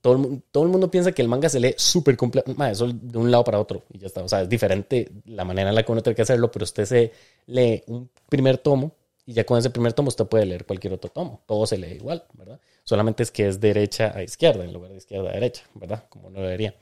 todo 0.00 0.14
el, 0.16 0.42
todo 0.50 0.64
el 0.64 0.70
mundo 0.70 0.90
piensa 0.90 1.12
que 1.12 1.20
el 1.20 1.28
manga 1.28 1.50
se 1.50 1.60
lee 1.60 1.74
súper 1.76 2.16
completo. 2.16 2.54
Ma, 2.56 2.70
eso 2.70 2.86
de 2.90 3.18
un 3.18 3.30
lado 3.30 3.44
para 3.44 3.60
otro 3.60 3.82
y 3.92 3.98
ya 3.98 4.06
está. 4.06 4.22
O 4.24 4.28
sea, 4.28 4.40
es 4.40 4.48
diferente 4.48 5.10
la 5.26 5.44
manera 5.44 5.68
en 5.68 5.74
la 5.74 5.82
que 5.82 5.92
uno 5.92 6.02
tiene 6.02 6.16
que 6.16 6.22
hacerlo, 6.22 6.50
pero 6.50 6.64
usted 6.64 6.86
se 6.86 7.12
lee 7.46 7.82
un 7.88 8.08
primer 8.30 8.56
tomo 8.56 8.92
y 9.26 9.32
ya 9.32 9.44
con 9.44 9.58
ese 9.58 9.70
primer 9.70 9.92
tomo 9.92 10.08
usted 10.08 10.26
puede 10.26 10.46
leer 10.46 10.66
cualquier 10.66 10.92
otro 10.92 11.10
tomo. 11.10 11.42
Todo 11.46 11.66
se 11.66 11.78
lee 11.78 11.94
igual, 11.94 12.24
¿verdad? 12.34 12.60
Solamente 12.84 13.22
es 13.22 13.30
que 13.30 13.48
es 13.48 13.60
derecha 13.60 14.12
a 14.14 14.22
izquierda 14.22 14.64
en 14.64 14.72
lugar 14.72 14.90
de 14.90 14.98
izquierda 14.98 15.30
a 15.30 15.32
derecha, 15.32 15.64
¿verdad? 15.74 16.04
Como 16.08 16.30
no 16.30 16.40
debería. 16.40 16.74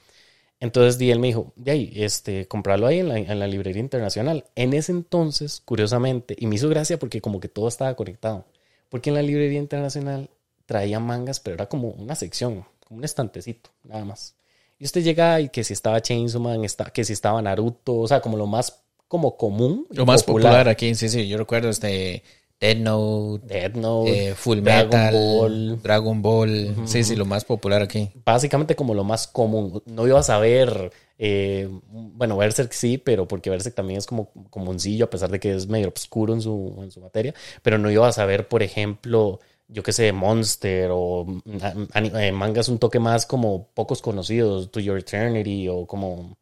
Entonces 0.58 0.98
di, 0.98 1.10
él 1.10 1.18
me 1.18 1.28
dijo, 1.28 1.52
de 1.56 1.72
ahí, 1.72 1.92
este, 1.96 2.46
comprarlo 2.46 2.86
ahí 2.86 3.00
en 3.00 3.08
la, 3.08 3.18
en 3.18 3.38
la 3.38 3.46
librería 3.46 3.80
internacional. 3.80 4.44
En 4.54 4.74
ese 4.74 4.92
entonces, 4.92 5.60
curiosamente, 5.64 6.36
y 6.38 6.46
me 6.46 6.54
hizo 6.56 6.68
gracia 6.68 6.98
porque 6.98 7.20
como 7.20 7.40
que 7.40 7.48
todo 7.48 7.68
estaba 7.68 7.94
conectado. 7.94 8.44
Porque 8.88 9.10
en 9.10 9.14
la 9.14 9.22
librería 9.22 9.58
internacional 9.58 10.30
traía 10.66 11.00
mangas, 11.00 11.40
pero 11.40 11.54
era 11.54 11.68
como 11.68 11.88
una 11.90 12.14
sección, 12.14 12.64
como 12.86 12.98
un 12.98 13.04
estantecito, 13.04 13.70
nada 13.84 14.04
más. 14.04 14.36
Y 14.78 14.84
usted 14.84 15.02
llega 15.02 15.40
y 15.40 15.48
que 15.48 15.64
si 15.64 15.72
estaba 15.72 16.00
Chainsaw 16.00 16.40
Man, 16.40 16.64
está, 16.64 16.86
que 16.86 17.04
si 17.04 17.12
estaba 17.12 17.40
Naruto, 17.40 17.98
o 17.98 18.08
sea, 18.08 18.20
como 18.20 18.36
lo 18.36 18.46
más 18.46 18.82
como 19.12 19.36
común. 19.36 19.86
Lo 19.90 20.06
más 20.06 20.24
popular. 20.24 20.70
aquí, 20.70 20.94
sí, 20.94 21.10
sí, 21.10 21.28
yo 21.28 21.36
recuerdo 21.36 21.68
este 21.68 22.22
Dead 22.58 22.78
Note, 22.78 23.46
Death 23.46 23.74
Note, 23.74 24.28
eh, 24.28 24.34
Full 24.34 24.60
Dragon 24.60 24.88
Metal, 24.88 25.12
Ball. 25.12 25.82
Dragon 25.82 26.22
Ball, 26.22 26.74
sí, 26.86 27.04
sí, 27.04 27.14
lo 27.14 27.26
más 27.26 27.44
popular 27.44 27.82
aquí. 27.82 28.08
básicamente 28.24 28.74
como 28.74 28.94
lo 28.94 29.04
más 29.04 29.26
común. 29.26 29.82
No 29.84 30.06
iba 30.06 30.18
a 30.18 30.22
saber, 30.22 30.90
eh, 31.18 31.68
bueno, 31.90 32.38
Berserk 32.38 32.72
sí, 32.72 32.96
pero 32.96 33.28
porque 33.28 33.50
Berserk 33.50 33.74
también 33.74 33.98
es 33.98 34.06
como 34.06 34.32
comuncillo, 34.48 35.04
a 35.04 35.10
pesar 35.10 35.30
de 35.30 35.38
que 35.38 35.54
es 35.54 35.66
medio 35.66 35.92
oscuro 35.94 36.32
en 36.32 36.40
su, 36.40 36.78
en 36.82 36.90
su 36.90 37.02
materia, 37.02 37.34
pero 37.62 37.76
no 37.76 37.90
iba 37.90 38.08
a 38.08 38.12
saber, 38.12 38.48
por 38.48 38.62
ejemplo, 38.62 39.40
yo 39.68 39.82
qué 39.82 39.92
sé, 39.92 40.10
Monster 40.12 40.88
o 40.90 41.26
mm, 41.26 42.16
eh, 42.16 42.32
mangas 42.32 42.70
un 42.70 42.78
toque 42.78 42.98
más 42.98 43.26
como 43.26 43.68
pocos 43.74 44.00
conocidos, 44.00 44.70
To 44.70 44.80
Your 44.80 44.98
Eternity 44.98 45.68
o 45.68 45.86
como... 45.86 46.38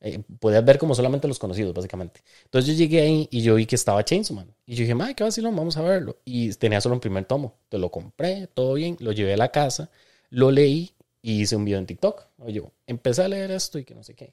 Eh, 0.00 0.20
podías 0.38 0.64
ver 0.64 0.78
como 0.78 0.94
solamente 0.94 1.26
los 1.26 1.38
conocidos, 1.38 1.74
básicamente. 1.74 2.20
Entonces 2.44 2.70
yo 2.72 2.78
llegué 2.78 3.00
ahí 3.00 3.28
y 3.32 3.42
yo 3.42 3.56
vi 3.56 3.66
que 3.66 3.74
estaba 3.74 4.04
Chainsaw 4.04 4.36
Man. 4.36 4.54
Y 4.66 4.74
yo 4.74 4.82
dije, 4.82 4.94
madre, 4.94 5.14
qué 5.14 5.24
vacilón, 5.24 5.56
vamos 5.56 5.76
a 5.76 5.82
verlo. 5.82 6.18
Y 6.24 6.52
tenía 6.54 6.80
solo 6.80 6.94
un 6.94 7.00
primer 7.00 7.24
tomo. 7.24 7.54
Te 7.68 7.78
lo 7.78 7.90
compré, 7.90 8.46
todo 8.48 8.74
bien, 8.74 8.96
lo 9.00 9.12
llevé 9.12 9.34
a 9.34 9.36
la 9.36 9.50
casa, 9.50 9.90
lo 10.30 10.50
leí 10.50 10.92
y 11.20 11.42
hice 11.42 11.56
un 11.56 11.64
video 11.64 11.78
en 11.78 11.86
TikTok. 11.86 12.26
Oye, 12.38 12.62
empecé 12.86 13.22
a 13.22 13.28
leer 13.28 13.50
esto 13.50 13.78
y 13.78 13.84
que 13.84 13.94
no 13.94 14.04
sé 14.04 14.14
qué. 14.14 14.32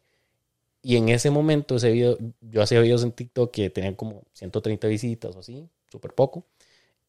Y 0.84 0.98
en 0.98 1.10
ese 1.10 1.32
momento, 1.32 1.78
ese 1.78 1.92
video, 1.92 2.16
yo 2.42 2.62
hacía 2.62 2.80
videos 2.80 3.02
en 3.04 3.12
TikTok 3.12 3.50
que 3.52 3.72
tenían 3.72 3.96
como 3.96 4.22
130 4.34 4.88
visitas 4.88 5.36
o 5.36 5.40
así, 5.40 5.68
súper 5.92 6.14
poco. 6.14 6.46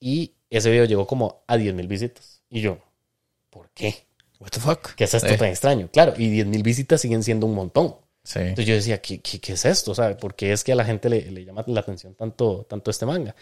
Y 0.00 0.32
ese 0.48 0.70
video 0.70 0.86
llegó 0.86 1.06
como 1.06 1.42
a 1.46 1.58
10 1.58 1.74
mil 1.74 1.86
visitas. 1.88 2.40
Y 2.48 2.62
yo, 2.62 2.78
¿por 3.50 3.68
qué? 3.74 4.06
What 4.40 4.48
the 4.50 4.60
fuck? 4.60 4.94
¿Qué 4.94 5.04
es 5.04 5.12
esto 5.12 5.28
Sí. 5.28 5.36
tan 5.36 5.48
extraño? 5.48 5.90
Claro, 5.92 6.14
y 6.16 6.30
10 6.30 6.46
mil 6.46 6.62
visitas 6.62 7.02
siguen 7.02 7.22
siendo 7.22 7.44
un 7.46 7.54
montón. 7.54 7.96
Sí. 8.26 8.40
Entonces 8.40 8.66
yo 8.66 8.74
decía, 8.74 9.00
¿qué, 9.00 9.20
qué, 9.20 9.38
qué 9.38 9.52
es 9.52 9.64
esto? 9.64 9.94
¿Sabe? 9.94 10.16
¿Por 10.16 10.34
qué 10.34 10.50
es 10.52 10.64
que 10.64 10.72
a 10.72 10.74
la 10.74 10.84
gente 10.84 11.08
le, 11.08 11.30
le 11.30 11.44
llama 11.44 11.62
la 11.68 11.80
atención 11.80 12.14
tanto, 12.14 12.66
tanto 12.68 12.90
este 12.90 13.06
manga? 13.06 13.36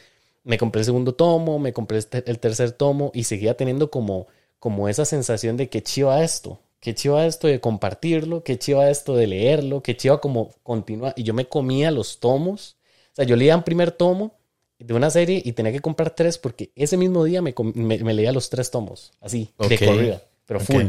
Me 0.45 0.59
compré 0.59 0.81
el 0.81 0.85
segundo 0.85 1.15
tomo, 1.15 1.59
me 1.59 1.73
compré 1.73 1.97
este- 1.99 2.23
el 2.31 2.39
tercer 2.39 2.73
tomo 2.73 3.11
y 3.15 3.25
seguía 3.25 3.57
teniendo 3.57 3.91
como, 3.91 4.27
como 4.59 4.89
esa 4.91 5.07
sensación 5.07 5.57
de 5.57 5.71
que 5.71 5.83
chiva 5.83 6.23
esto, 6.23 6.61
que 6.81 6.95
chiva 6.95 7.25
esto 7.25 7.47
de 7.47 7.61
compartirlo, 7.61 8.45
que 8.45 8.59
chiva 8.59 8.91
esto 8.91 9.17
de 9.17 9.27
leerlo, 9.27 9.83
que 9.83 9.97
chiva 9.97 10.21
como 10.21 10.51
continuar. 10.63 11.15
Y 11.17 11.23
yo 11.23 11.33
me 11.33 11.47
comía 11.47 11.91
los 11.91 12.21
tomos. 12.21 12.77
O 13.13 13.17
sea, 13.17 13.25
yo 13.25 13.37
leía 13.37 13.57
un 13.57 13.63
primer 13.63 13.91
tomo 13.91 14.33
de 14.79 14.93
una 14.93 15.09
serie 15.09 15.41
y 15.43 15.53
tenía 15.53 15.73
que 15.73 15.81
comprar 15.81 16.11
tres 16.11 16.37
porque 16.37 16.73
ese 16.77 16.99
mismo 16.99 17.25
día 17.25 17.41
me, 17.41 17.55
me- 17.75 17.99
me 18.05 18.13
leía 18.13 18.33
los 18.33 18.51
tres 18.51 18.71
tomos, 18.71 19.13
así, 19.23 19.51
de 19.71 19.79
corrida, 19.87 20.23
pero 20.45 20.61
full. 20.61 20.83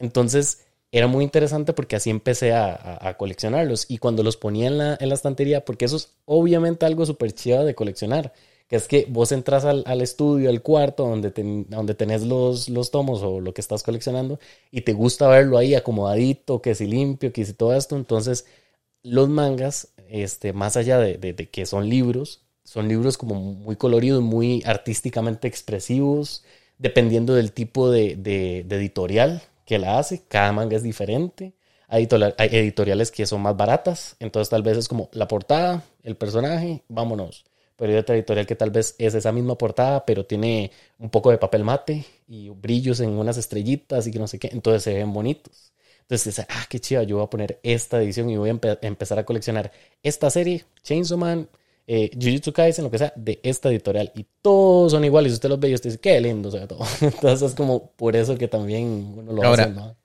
Entonces 0.00 0.64
era 0.92 1.06
muy 1.06 1.24
interesante 1.24 1.72
porque 1.72 1.96
así 1.96 2.10
empecé 2.10 2.52
a, 2.52 2.98
a, 3.06 3.16
coleccionarlos. 3.16 3.86
Y 3.90 3.98
cuando 3.98 4.22
los 4.22 4.36
ponía 4.36 4.68
en 4.68 4.78
la, 4.78 4.96
en 5.00 5.08
la 5.08 5.14
estantería, 5.14 5.64
porque 5.64 5.84
eso 5.84 5.96
es 5.96 6.12
obviamente 6.24 6.86
algo 6.86 7.04
súper 7.06 7.32
chido 7.32 7.64
de 7.64 7.74
coleccionar, 7.74 8.32
que 8.68 8.76
es 8.76 8.88
que 8.88 9.06
vos 9.08 9.32
entras 9.32 9.64
al, 9.64 9.84
al 9.86 10.00
estudio, 10.02 10.50
al 10.50 10.62
cuarto 10.62 11.06
donde, 11.06 11.32
donde 11.68 11.94
tenés 11.94 12.22
los, 12.22 12.68
los 12.68 12.90
tomos 12.90 13.22
o 13.22 13.40
lo 13.40 13.54
que 13.54 13.60
estás 13.60 13.82
coleccionando 13.82 14.38
y 14.70 14.82
te 14.82 14.92
gusta 14.92 15.28
verlo 15.28 15.58
ahí 15.58 15.74
acomodadito, 15.74 16.62
que 16.62 16.74
si 16.74 16.86
limpio, 16.86 17.32
que 17.32 17.44
si 17.44 17.52
todo 17.54 17.74
esto. 17.74 17.96
Entonces, 17.96 18.46
los 19.02 19.28
mangas, 19.28 19.88
este, 20.08 20.52
más 20.52 20.76
allá 20.76 20.98
de, 20.98 21.18
de, 21.18 21.32
de 21.34 21.48
que 21.50 21.66
son 21.66 21.88
libros, 21.88 22.42
son 22.68 22.86
libros 22.88 23.16
como 23.16 23.36
muy 23.36 23.76
coloridos, 23.76 24.22
muy 24.22 24.62
artísticamente 24.66 25.48
expresivos, 25.48 26.44
dependiendo 26.76 27.34
del 27.34 27.52
tipo 27.52 27.90
de, 27.90 28.16
de, 28.16 28.60
editorial 28.60 29.42
que 29.68 29.78
la 29.78 29.98
hace. 29.98 30.22
Cada 30.26 30.50
manga 30.50 30.76
es 30.76 30.82
diferente. 30.82 31.52
Hay, 31.88 32.08
editoriales 32.10 33.10
que 33.10 33.26
son 33.26 33.42
más 33.42 33.56
baratas, 33.56 34.16
entonces 34.18 34.50
tal 34.50 34.62
vez 34.62 34.76
es 34.76 34.88
como 34.88 35.08
la 35.12 35.26
portada, 35.28 35.84
el 36.02 36.16
personaje, 36.16 36.82
vámonos. 36.88 37.44
Pero 37.76 37.92
hay 37.92 37.98
otra 37.98 38.16
editorial 38.16 38.46
que 38.46 38.56
tal 38.56 38.70
vez 38.70 38.94
es 38.98 39.14
esa 39.14 39.30
misma 39.32 39.56
portada, 39.56 40.04
pero 40.04 40.26
tiene 40.26 40.70
un 40.98 41.08
poco 41.10 41.30
de 41.30 41.38
papel 41.38 41.64
mate 41.64 42.04
y 42.26 42.50
brillos 42.50 43.00
en 43.00 43.10
unas 43.10 43.38
estrellitas 43.38 44.06
y 44.06 44.10
que 44.10 44.18
no 44.18 44.26
sé 44.26 44.38
qué, 44.38 44.50
entonces 44.52 44.82
se 44.82 44.94
ven 44.94 45.12
bonitos. 45.12 45.72
Entonces 46.00 46.36
dice, 46.36 46.46
ah, 46.50 46.66
qué 46.68 46.80
chido, 46.80 47.02
yo 47.02 47.16
voy 47.16 47.24
a 47.26 47.30
poner 47.30 47.60
esta 47.62 48.02
edición 48.02 48.28
y 48.30 48.36
voy 48.36 48.50
a 48.50 48.58
empezar 48.82 49.18
a 49.18 49.24
coleccionar 49.24 49.70
esta 50.02 50.30
serie, 50.30 50.64
Chainsaw 50.82 51.18
Man, 51.18 51.48
eh, 51.90 52.10
Jujutsu 52.12 52.52
Kaisen, 52.52 52.84
lo 52.84 52.90
que 52.90 52.98
sea, 52.98 53.14
de 53.16 53.40
esta 53.42 53.70
editorial. 53.70 54.12
Y 54.14 54.26
todos 54.42 54.92
son 54.92 55.06
iguales. 55.06 55.32
usted 55.32 55.48
los 55.48 55.58
ve 55.58 55.70
y 55.70 55.74
usted 55.74 55.88
dice, 55.88 56.00
qué 56.00 56.20
lindo, 56.20 56.50
o 56.50 56.52
sea, 56.52 56.68
todo. 56.68 56.80
Entonces 57.00 57.50
es 57.50 57.56
como 57.56 57.92
por 57.92 58.14
eso 58.14 58.36
que 58.36 58.46
también 58.46 59.14
uno 59.16 59.32
lo 59.32 59.42
Ahora, 59.42 59.64
hace, 59.64 59.96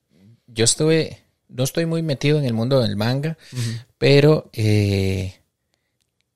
Yo 0.47 0.63
estuve, 0.63 1.19
no 1.49 1.65
estoy 1.65 1.85
muy 1.85 2.01
metido 2.01 2.39
en 2.39 2.45
el 2.45 2.53
mundo 2.53 2.79
del 2.79 2.95
manga, 2.95 3.37
pero 3.97 4.49
eh, 4.53 5.35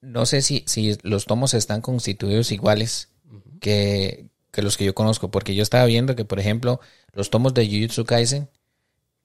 no 0.02 0.26
sé 0.26 0.42
si, 0.42 0.66
si 0.68 0.98
los 1.04 1.26
tomos 1.26 1.54
están 1.54 1.80
constituidos 1.80 2.52
iguales 2.52 3.08
que, 3.62 4.26
que 4.52 4.62
los 4.62 4.76
que 4.76 4.84
yo 4.84 4.94
conozco, 4.94 5.32
porque 5.32 5.56
yo 5.56 5.64
estaba 5.64 5.86
viendo 5.86 6.18
que, 6.18 6.26
por 6.26 6.42
ejemplo, 6.42 6.82
los 7.14 7.30
tomos 7.30 7.54
de 7.54 7.66
Jujutsu 7.66 8.04
Kaisen 8.04 8.50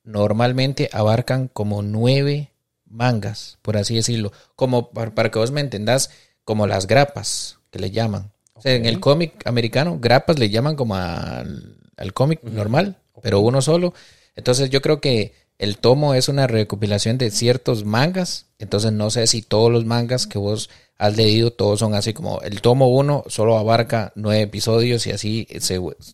normalmente 0.04 0.88
abarcan 0.92 1.48
como 1.48 1.82
nueve 1.82 2.51
mangas, 2.92 3.58
por 3.62 3.76
así 3.76 3.96
decirlo. 3.96 4.32
Como 4.54 4.90
para, 4.90 5.30
que 5.30 5.38
vos 5.38 5.50
me 5.50 5.60
entendás, 5.60 6.10
como 6.44 6.66
las 6.66 6.86
grapas 6.86 7.58
que 7.70 7.78
le 7.78 7.90
llaman. 7.90 8.32
en 8.64 8.86
el 8.86 9.00
cómic 9.00 9.46
americano, 9.46 9.98
grapas 10.00 10.38
le 10.38 10.50
llaman 10.50 10.76
como 10.76 10.94
al, 10.94 12.12
cómic 12.14 12.42
normal, 12.44 12.98
pero 13.22 13.40
uno 13.40 13.62
solo. 13.62 13.94
Entonces 14.36 14.70
yo 14.70 14.80
creo 14.82 15.00
que 15.00 15.34
el 15.58 15.78
tomo 15.78 16.14
es 16.14 16.28
una 16.28 16.46
recopilación 16.46 17.18
de 17.18 17.30
ciertos 17.30 17.84
mangas. 17.84 18.46
Entonces 18.58 18.92
no 18.92 19.10
sé 19.10 19.26
si 19.26 19.42
todos 19.42 19.70
los 19.70 19.84
mangas 19.84 20.26
que 20.26 20.38
vos 20.38 20.70
has 20.98 21.16
leído, 21.16 21.52
todos 21.52 21.80
son 21.80 21.94
así 21.94 22.12
como 22.12 22.40
el 22.42 22.60
tomo 22.60 22.88
uno 22.88 23.24
solo 23.26 23.58
abarca 23.58 24.12
nueve 24.14 24.42
episodios 24.42 25.06
y 25.08 25.10
así 25.10 25.48
es 25.50 25.72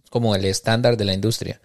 como 0.08 0.34
el 0.34 0.46
estándar 0.46 0.96
de 0.96 1.04
la 1.04 1.12
industria. 1.12 1.60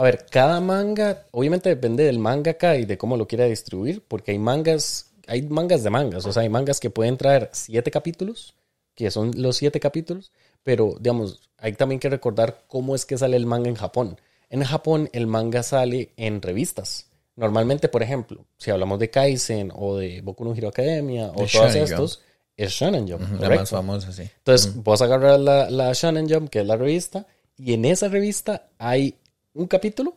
A 0.00 0.02
ver, 0.02 0.24
cada 0.30 0.62
manga, 0.62 1.26
obviamente 1.30 1.68
depende 1.68 2.04
del 2.04 2.18
mangaka 2.18 2.74
y 2.76 2.86
de 2.86 2.96
cómo 2.96 3.18
lo 3.18 3.28
quiera 3.28 3.44
distribuir, 3.44 4.02
porque 4.08 4.30
hay 4.30 4.38
mangas, 4.38 5.10
hay 5.26 5.42
mangas 5.42 5.82
de 5.82 5.90
mangas, 5.90 6.24
o 6.24 6.32
sea, 6.32 6.40
hay 6.40 6.48
mangas 6.48 6.80
que 6.80 6.88
pueden 6.88 7.18
traer 7.18 7.50
siete 7.52 7.90
capítulos, 7.90 8.54
que 8.94 9.10
son 9.10 9.30
los 9.36 9.58
siete 9.58 9.78
capítulos, 9.78 10.32
pero 10.62 10.96
digamos, 10.98 11.42
hay 11.58 11.74
también 11.74 11.98
que 11.98 12.08
recordar 12.08 12.62
cómo 12.66 12.94
es 12.94 13.04
que 13.04 13.18
sale 13.18 13.36
el 13.36 13.44
manga 13.44 13.68
en 13.68 13.74
Japón. 13.74 14.18
En 14.48 14.64
Japón 14.64 15.10
el 15.12 15.26
manga 15.26 15.62
sale 15.62 16.14
en 16.16 16.40
revistas. 16.40 17.10
Normalmente, 17.36 17.90
por 17.90 18.02
ejemplo, 18.02 18.46
si 18.56 18.70
hablamos 18.70 19.00
de 19.00 19.10
Kaizen 19.10 19.70
o 19.76 19.98
de 19.98 20.22
Boku 20.22 20.46
no 20.46 20.54
Hero 20.54 20.68
Academia 20.68 21.30
o 21.34 21.44
todos 21.44 21.74
estos, 21.74 22.22
es 22.56 22.72
Shonen 22.72 23.06
Jump. 23.06 23.38
La 23.38 23.50
más 23.50 23.68
famosa, 23.68 24.10
sí. 24.12 24.22
Entonces, 24.22 24.74
vos 24.82 25.02
agarrar 25.02 25.38
la, 25.38 25.68
la 25.68 25.92
Shonen 25.92 26.26
Jump, 26.26 26.48
que 26.48 26.60
es 26.60 26.66
la 26.66 26.76
revista, 26.78 27.26
y 27.58 27.74
en 27.74 27.84
esa 27.84 28.08
revista 28.08 28.68
hay 28.78 29.16
un 29.54 29.66
capítulo 29.66 30.14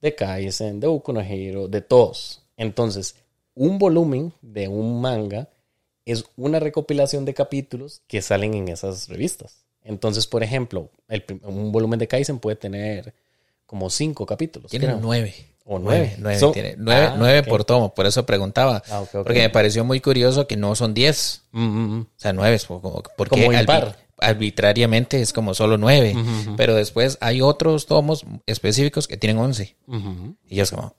de 0.00 0.14
Kaizen, 0.14 0.80
de 0.80 0.86
Boku 0.86 1.12
de 1.12 1.80
todos. 1.80 2.42
Entonces, 2.56 3.16
un 3.54 3.78
volumen 3.78 4.32
de 4.42 4.68
un 4.68 5.00
manga 5.00 5.48
es 6.04 6.24
una 6.36 6.58
recopilación 6.58 7.24
de 7.24 7.34
capítulos 7.34 8.02
que 8.06 8.22
salen 8.22 8.54
en 8.54 8.68
esas 8.68 9.08
revistas. 9.08 9.64
Entonces, 9.84 10.26
por 10.26 10.42
ejemplo, 10.42 10.90
un 11.42 11.72
volumen 11.72 11.98
de 11.98 12.08
Kaizen 12.08 12.38
puede 12.38 12.56
tener 12.56 13.14
como 13.66 13.90
cinco 13.90 14.26
capítulos. 14.26 14.70
Tiene 14.70 14.96
nueve. 15.00 15.34
O 15.64 15.78
nueve. 15.78 16.16
Nueve, 16.18 16.40
tiene, 16.52 16.76
ah, 16.88 17.14
nueve, 17.16 17.44
por 17.44 17.64
tomo, 17.64 17.94
por 17.94 18.04
eso 18.06 18.26
preguntaba. 18.26 18.82
Ah, 18.90 19.04
porque 19.12 19.38
me 19.38 19.50
pareció 19.50 19.84
muy 19.84 20.00
curioso 20.00 20.48
que 20.48 20.56
no 20.56 20.74
son 20.74 20.92
diez. 20.92 21.42
Mm, 21.52 21.62
mm, 21.62 21.96
mm. 21.96 22.00
O 22.00 22.06
sea, 22.16 22.32
nueve. 22.32 22.58
Porque 23.16 23.46
como 23.46 23.64
par 23.64 23.96
arbitrariamente 24.22 25.20
es 25.20 25.32
como 25.32 25.54
solo 25.54 25.78
nueve, 25.78 26.14
pero 26.56 26.74
después 26.74 27.18
hay 27.20 27.40
otros 27.40 27.86
tomos 27.86 28.24
específicos 28.46 29.08
que 29.08 29.16
tienen 29.16 29.38
once. 29.38 29.76
Y 30.48 30.60
es 30.60 30.70
como, 30.70 30.94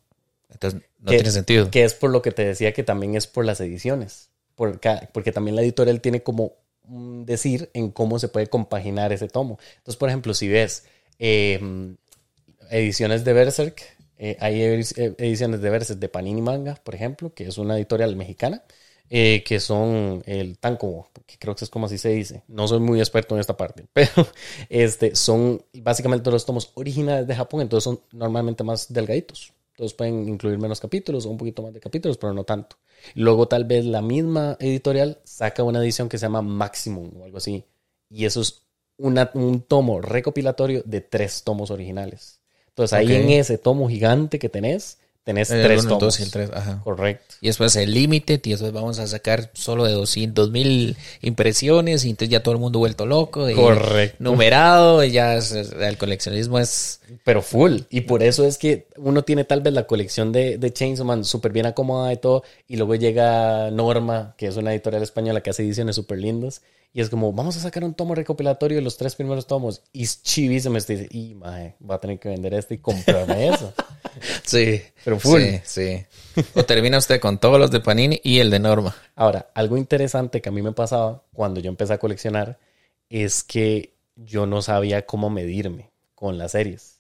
entonces 0.49 0.81
no 0.99 1.11
tiene 1.11 1.31
sentido. 1.31 1.69
Que 1.71 1.83
es 1.83 1.93
por 1.93 2.11
lo 2.11 2.21
que 2.21 2.31
te 2.31 2.45
decía 2.45 2.73
que 2.73 2.83
también 2.83 3.15
es 3.15 3.27
por 3.27 3.45
las 3.45 3.59
ediciones, 3.61 4.29
porque, 4.55 5.09
porque 5.13 5.31
también 5.31 5.55
la 5.55 5.61
editorial 5.61 6.01
tiene 6.01 6.23
como 6.23 6.53
un 6.87 7.25
decir 7.25 7.69
en 7.73 7.91
cómo 7.91 8.19
se 8.19 8.27
puede 8.27 8.47
compaginar 8.47 9.13
ese 9.13 9.27
tomo. 9.27 9.57
Entonces, 9.77 9.97
por 9.97 10.09
ejemplo, 10.09 10.33
si 10.33 10.47
ves 10.47 10.85
em, 11.19 11.97
ediciones 12.69 13.23
de 13.23 13.33
Berserk, 13.33 13.81
eh, 14.17 14.37
hay 14.39 14.61
ediciones 14.61 15.61
de 15.61 15.69
Berserk 15.69 15.99
de 15.99 16.09
Panini 16.09 16.41
Manga, 16.41 16.75
por 16.83 16.95
ejemplo, 16.95 17.33
que 17.33 17.45
es 17.45 17.57
una 17.57 17.77
editorial 17.77 18.15
mexicana 18.15 18.63
eh, 19.09 19.43
que 19.45 19.59
son 19.59 20.23
el 20.25 20.57
tanco, 20.57 21.09
que 21.25 21.37
creo 21.37 21.55
que 21.55 21.65
es 21.65 21.69
como 21.69 21.85
así 21.85 21.97
se 21.97 22.09
dice. 22.09 22.43
No 22.47 22.67
soy 22.67 22.79
muy 22.79 22.99
experto 22.99 23.35
en 23.35 23.41
esta 23.41 23.55
parte, 23.55 23.85
pero 23.93 24.27
este, 24.69 25.15
son 25.15 25.63
básicamente 25.73 26.31
los 26.31 26.45
tomos 26.45 26.71
originales 26.75 27.27
de 27.27 27.35
Japón, 27.35 27.61
entonces 27.61 27.83
son 27.83 27.99
normalmente 28.11 28.63
más 28.63 28.91
delgaditos. 28.91 29.53
Entonces 29.71 29.95
pueden 29.95 30.29
incluir 30.29 30.59
menos 30.59 30.79
capítulos 30.79 31.25
o 31.25 31.29
un 31.29 31.37
poquito 31.37 31.63
más 31.63 31.73
de 31.73 31.79
capítulos, 31.79 32.17
pero 32.17 32.33
no 32.33 32.43
tanto. 32.43 32.77
Luego 33.15 33.47
tal 33.47 33.65
vez 33.65 33.85
la 33.85 34.01
misma 34.01 34.55
editorial 34.59 35.19
saca 35.23 35.63
una 35.63 35.79
edición 35.79 36.09
que 36.09 36.17
se 36.17 36.25
llama 36.25 36.41
Maximum 36.41 37.11
o 37.19 37.25
algo 37.25 37.37
así. 37.37 37.65
Y 38.09 38.25
eso 38.25 38.41
es 38.41 38.61
un 38.97 39.61
tomo 39.67 39.99
recopilatorio 39.99 40.83
de 40.85 41.01
tres 41.01 41.43
tomos 41.43 41.71
originales. 41.71 42.39
Entonces 42.67 42.93
ahí 42.93 43.15
en 43.15 43.29
ese 43.29 43.57
tomo 43.57 43.87
gigante 43.89 44.39
que 44.39 44.49
tenés, 44.49 44.99
Tenés 45.23 45.47
tres 45.47 45.87
tomos. 45.87 46.19
y 46.19 46.23
el 46.23 46.31
tres, 46.31 46.49
ajá. 46.53 46.81
Correcto. 46.83 47.35
Y 47.39 47.47
después 47.47 47.75
el 47.77 47.93
límite, 47.93 48.41
y 48.43 48.49
después 48.49 48.73
vamos 48.73 48.99
a 48.99 49.07
sacar 49.07 49.51
solo 49.53 49.85
de 49.85 49.93
200 49.93 50.51
mil 50.51 50.97
impresiones, 51.21 52.03
y 52.03 52.09
entonces 52.09 52.29
ya 52.29 52.43
todo 52.43 52.53
el 52.53 52.59
mundo 52.59 52.79
vuelto 52.79 53.05
loco. 53.05 53.47
Correcto. 53.55 54.17
Numerado, 54.19 55.03
y 55.03 55.11
ya 55.11 55.35
el 55.35 55.97
coleccionismo 55.97 56.59
es... 56.59 56.99
Pero 57.23 57.41
full. 57.41 57.81
Y 57.89 58.01
por 58.01 58.21
eso 58.21 58.45
es 58.45 58.57
que 58.57 58.87
uno 58.97 59.23
tiene 59.23 59.45
tal 59.45 59.61
vez 59.61 59.73
la 59.73 59.87
colección 59.87 60.33
de, 60.33 60.57
de 60.57 60.73
Chainsaw 60.73 61.05
Man 61.05 61.23
súper 61.23 61.53
bien 61.53 61.67
acomodada 61.67 62.11
y 62.11 62.17
todo, 62.17 62.43
y 62.67 62.75
luego 62.75 62.95
llega 62.95 63.71
Norma, 63.71 64.35
que 64.37 64.47
es 64.47 64.57
una 64.57 64.73
editorial 64.73 65.03
española 65.03 65.41
que 65.41 65.51
hace 65.51 65.63
ediciones 65.63 65.95
súper 65.95 66.19
lindas, 66.19 66.61
y 66.95 67.01
es 67.01 67.09
como, 67.09 67.33
vamos 67.33 67.57
a 67.57 67.59
sacar 67.59 67.83
un 67.83 67.95
tomo 67.95 68.13
recopilatorio 68.13 68.77
de 68.77 68.83
los 68.83 68.97
tres 68.97 69.15
primeros 69.15 69.47
tomos. 69.47 69.81
Y 69.93 70.05
chivísimo, 70.05 70.77
este 70.77 70.95
dice, 70.95 71.09
y 71.09 71.33
va 71.33 71.95
a 71.95 71.99
tener 71.99 72.19
que 72.19 72.29
vender 72.29 72.53
esto 72.53 72.75
y 72.75 72.77
comprarme 72.77 73.47
eso. 73.49 73.73
sí. 74.45 74.79
Pero 75.03 75.12
full. 75.19 75.41
Sí, 75.41 75.61
sí. 75.63 76.05
O 76.55 76.63
termina 76.65 76.97
usted 76.97 77.19
con 77.19 77.37
todos 77.37 77.59
los 77.59 77.71
de 77.71 77.79
Panini 77.79 78.19
y 78.23 78.39
el 78.39 78.49
de 78.49 78.59
Norma. 78.59 78.95
Ahora, 79.15 79.49
algo 79.53 79.77
interesante 79.77 80.41
que 80.41 80.49
a 80.49 80.51
mí 80.51 80.61
me 80.61 80.71
pasaba 80.71 81.23
cuando 81.33 81.59
yo 81.59 81.69
empecé 81.69 81.93
a 81.93 81.97
coleccionar 81.97 82.57
es 83.09 83.43
que 83.43 83.93
yo 84.15 84.45
no 84.45 84.61
sabía 84.61 85.05
cómo 85.05 85.29
medirme 85.29 85.91
con 86.15 86.37
las 86.37 86.51
series. 86.51 86.99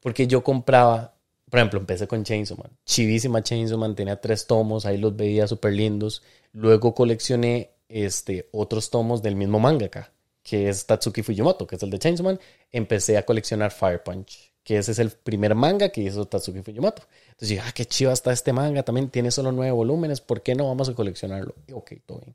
Porque 0.00 0.26
yo 0.26 0.44
compraba, 0.44 1.14
por 1.50 1.58
ejemplo, 1.58 1.80
empecé 1.80 2.06
con 2.06 2.24
Chainsaw 2.24 2.56
Man. 2.56 2.70
Chivísima 2.84 3.42
Chainsaw 3.42 3.78
Man, 3.78 3.94
tenía 3.94 4.20
tres 4.20 4.46
tomos, 4.46 4.86
ahí 4.86 4.98
los 4.98 5.16
veía 5.16 5.46
súper 5.46 5.72
lindos. 5.72 6.22
Luego 6.52 6.94
coleccioné 6.94 7.70
este, 7.88 8.48
otros 8.52 8.90
tomos 8.90 9.22
del 9.22 9.36
mismo 9.36 9.58
mangaka, 9.58 10.12
que 10.42 10.68
es 10.68 10.86
Tatsuki 10.86 11.22
Fujimoto, 11.22 11.66
que 11.66 11.76
es 11.76 11.82
el 11.82 11.90
de 11.90 11.98
Chainsaw 11.98 12.24
Man, 12.24 12.40
empecé 12.70 13.16
a 13.16 13.24
coleccionar 13.24 13.70
Fire 13.70 14.02
Punch, 14.02 14.52
que 14.62 14.78
ese 14.78 14.92
es 14.92 14.98
el 14.98 15.10
primer 15.10 15.54
manga 15.54 15.88
que 15.88 16.02
hizo 16.02 16.26
Tatsuki 16.26 16.62
Fujimoto. 16.62 17.02
Entonces 17.38 17.50
dije, 17.50 17.62
ah, 17.64 17.72
qué 17.72 17.84
chido 17.84 18.10
está 18.10 18.32
este 18.32 18.52
manga, 18.52 18.82
también 18.82 19.10
tiene 19.10 19.30
solo 19.30 19.52
nueve 19.52 19.70
volúmenes, 19.70 20.20
¿por 20.20 20.42
qué 20.42 20.56
no 20.56 20.66
vamos 20.66 20.88
a 20.88 20.94
coleccionarlo? 20.94 21.54
ok, 21.72 21.92
todo 22.04 22.18
bien. 22.18 22.34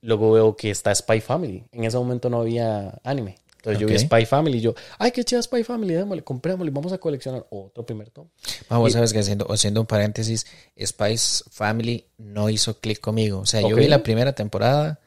Luego 0.00 0.32
veo 0.32 0.56
que 0.56 0.70
está 0.70 0.92
Spy 0.92 1.20
Family. 1.20 1.64
En 1.70 1.84
ese 1.84 1.96
momento 1.96 2.28
no 2.28 2.40
había 2.40 2.98
anime. 3.04 3.38
Entonces 3.58 3.80
yo 3.80 3.86
vi 3.86 3.96
Spy 3.96 4.26
Family 4.26 4.58
y 4.58 4.60
yo, 4.60 4.74
ay, 4.98 5.12
qué 5.12 5.22
chido 5.22 5.40
Spy 5.40 5.62
Family, 5.62 5.94
démosle, 5.94 6.24
comprémosle, 6.24 6.72
vamos 6.72 6.92
a 6.92 6.98
coleccionar 6.98 7.46
otro 7.48 7.86
primer 7.86 8.10
tomo. 8.10 8.28
Vamos, 8.68 8.92
sabes 8.92 9.12
que 9.12 9.20
haciendo, 9.20 9.46
haciendo 9.52 9.80
un 9.80 9.86
paréntesis, 9.86 10.46
Spy 10.76 11.16
Family 11.52 12.08
no 12.18 12.50
hizo 12.50 12.80
clic 12.80 12.98
conmigo. 12.98 13.38
O 13.38 13.46
sea, 13.46 13.60
yo 13.60 13.76
vi 13.76 13.86
la 13.86 14.02
primera 14.02 14.32
temporada, 14.32 14.98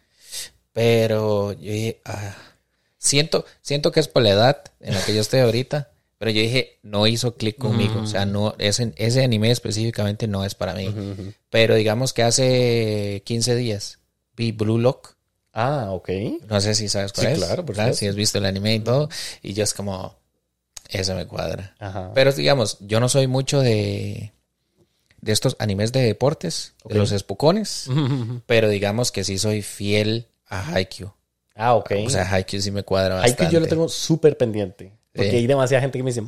pero 0.72 1.52
yo 1.52 1.74
ah, 2.06 2.34
siento, 2.98 3.44
siento 3.62 3.92
que 3.92 4.00
es 4.00 4.08
por 4.08 4.24
la 4.24 4.30
edad 4.30 4.64
en 4.80 4.94
la 4.94 5.04
que 5.04 5.14
yo 5.14 5.20
estoy 5.20 5.42
ahorita, 5.42 5.92
Pero 6.20 6.32
yo 6.32 6.42
dije, 6.42 6.80
no 6.82 7.06
hizo 7.06 7.36
clic 7.36 7.58
conmigo. 7.58 8.02
O 8.02 8.08
sea, 8.08 8.26
no, 8.26 8.56
ese, 8.58 8.92
ese 8.98 9.24
anime 9.24 9.52
específicamente 9.52 10.28
no 10.28 10.44
es 10.44 10.56
para 10.56 10.74
mí. 10.74 10.94
Pero 11.50 11.76
digamos 11.76 12.12
que 12.14 12.24
hace 12.24 13.22
15 13.26 13.56
días 13.56 14.00
vi 14.36 14.52
Blue 14.52 14.80
Lock. 14.80 15.16
Ah, 15.54 15.90
ok. 15.92 16.10
No 16.50 16.60
sé 16.62 16.74
si 16.76 16.88
sabes 16.90 17.14
cuál 17.14 17.28
Sí, 17.28 17.34
es. 17.34 17.40
claro, 17.40 17.66
por 17.66 17.76
supuesto. 17.76 17.98
Si 17.98 18.08
has 18.08 18.16
visto 18.16 18.38
el 18.40 18.46
anime 18.46 18.76
y 18.76 18.80
todo. 18.80 19.10
Y 19.44 19.54
yo 19.54 19.64
es 19.64 19.74
como, 19.74 20.16
eso 20.90 21.14
me 21.16 21.26
cuadra. 21.28 21.76
Ajá. 21.80 22.12
Pero 22.16 22.32
digamos, 22.32 22.78
yo 22.82 23.00
no 23.00 23.10
soy 23.10 23.28
mucho 23.28 23.60
de, 23.62 24.34
de 25.22 25.32
estos 25.32 25.56
animes 25.60 25.92
de 25.92 26.02
deportes, 26.02 26.74
de 26.86 26.96
los 26.96 27.12
espocones. 27.12 27.88
Pero 28.48 28.70
digamos 28.70 29.12
que 29.12 29.24
sí 29.24 29.38
soy 29.38 29.62
fiel 29.62 30.28
a 30.48 30.68
Haikyuu. 30.74 31.12
ah, 31.56 31.76
ok. 31.76 31.92
O 32.06 32.10
sea, 32.10 32.28
Haikyuu 32.32 32.62
sí 32.62 32.72
me 32.72 32.82
cuadra 32.84 33.16
Haikyuu 33.22 33.32
bastante. 33.32 33.54
yo 33.54 33.60
lo 33.60 33.68
tengo 33.68 33.88
súper 33.90 34.36
pendiente. 34.38 34.94
Porque 35.18 35.32
Sí. 35.32 35.38
hay 35.38 35.48
demasiada 35.48 35.82
gente 35.82 35.98
que 36.00 36.04
me 36.04 36.12
dice, 36.12 36.22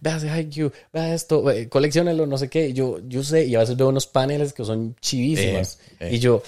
vea 0.00 0.16
ese 0.16 0.28
Haikyuu, 0.28 0.70
vea 0.92 1.14
esto, 1.14 1.44
colecciónelo, 1.70 2.26
no 2.26 2.36
sé 2.36 2.50
qué. 2.50 2.68
Y 2.68 2.72
Yo, 2.74 2.98
yo 3.08 3.22
sé, 3.22 3.46
y 3.46 3.54
a 3.54 3.60
veces 3.60 3.76
veo 3.76 3.88
unos 3.88 4.06
paneles 4.06 4.52
que 4.52 4.64
son 4.64 4.94
chivísimos. 5.00 5.68
Sí, 5.68 5.78
sí. 6.00 6.06
Y 6.16 6.18
yo, 6.18 6.42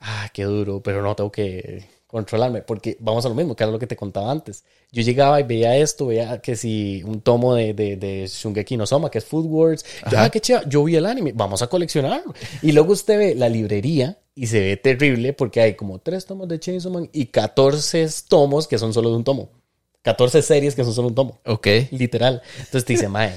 ah, 0.00 0.28
qué 0.32 0.44
duro, 0.44 0.82
pero 0.82 1.02
no 1.02 1.14
tengo 1.14 1.30
que 1.30 1.84
controlarme. 2.06 2.62
Porque 2.62 2.96
vamos 2.98 3.24
a 3.24 3.28
lo 3.28 3.34
mismo, 3.36 3.54
que 3.54 3.62
era 3.62 3.70
lo 3.70 3.78
que 3.78 3.86
te 3.86 3.94
contaba 3.96 4.30
antes. 4.32 4.64
Yo 4.90 5.02
llegaba 5.02 5.38
y 5.40 5.44
veía 5.44 5.76
esto, 5.76 6.06
veía 6.06 6.40
que 6.40 6.56
si 6.56 7.02
un 7.04 7.20
tomo 7.20 7.54
de, 7.54 7.72
de, 7.74 7.96
de 7.96 8.26
Shungeki 8.26 8.76
no 8.76 8.86
Soma, 8.86 9.10
que 9.10 9.18
es 9.18 9.24
Food 9.24 9.46
Wars. 9.46 9.84
Yo, 10.10 10.18
ah, 10.18 10.28
qué 10.30 10.40
chido, 10.40 10.60
yo 10.68 10.82
vi 10.82 10.96
el 10.96 11.06
anime, 11.06 11.32
vamos 11.34 11.62
a 11.62 11.68
coleccionarlo. 11.68 12.34
Y 12.62 12.72
luego 12.72 12.92
usted 12.94 13.16
ve 13.18 13.34
la 13.36 13.48
librería 13.48 14.18
y 14.34 14.46
se 14.48 14.58
ve 14.60 14.76
terrible 14.76 15.32
porque 15.34 15.60
hay 15.60 15.74
como 15.74 15.98
tres 16.00 16.24
tomos 16.26 16.48
de 16.48 16.58
Chainsaw 16.58 16.90
Man 16.90 17.08
y 17.12 17.26
14 17.26 18.08
tomos 18.26 18.66
que 18.66 18.78
son 18.78 18.92
solo 18.92 19.10
de 19.10 19.16
un 19.16 19.24
tomo. 19.24 19.50
14 20.02 20.42
series 20.42 20.74
que 20.74 20.84
son 20.84 20.94
solo 20.94 21.08
un 21.08 21.14
tomo. 21.14 21.40
Ok. 21.46 21.66
Literal. 21.90 22.42
Entonces 22.58 22.84
te 22.84 22.92
dice, 22.94 23.08
Mae, 23.08 23.34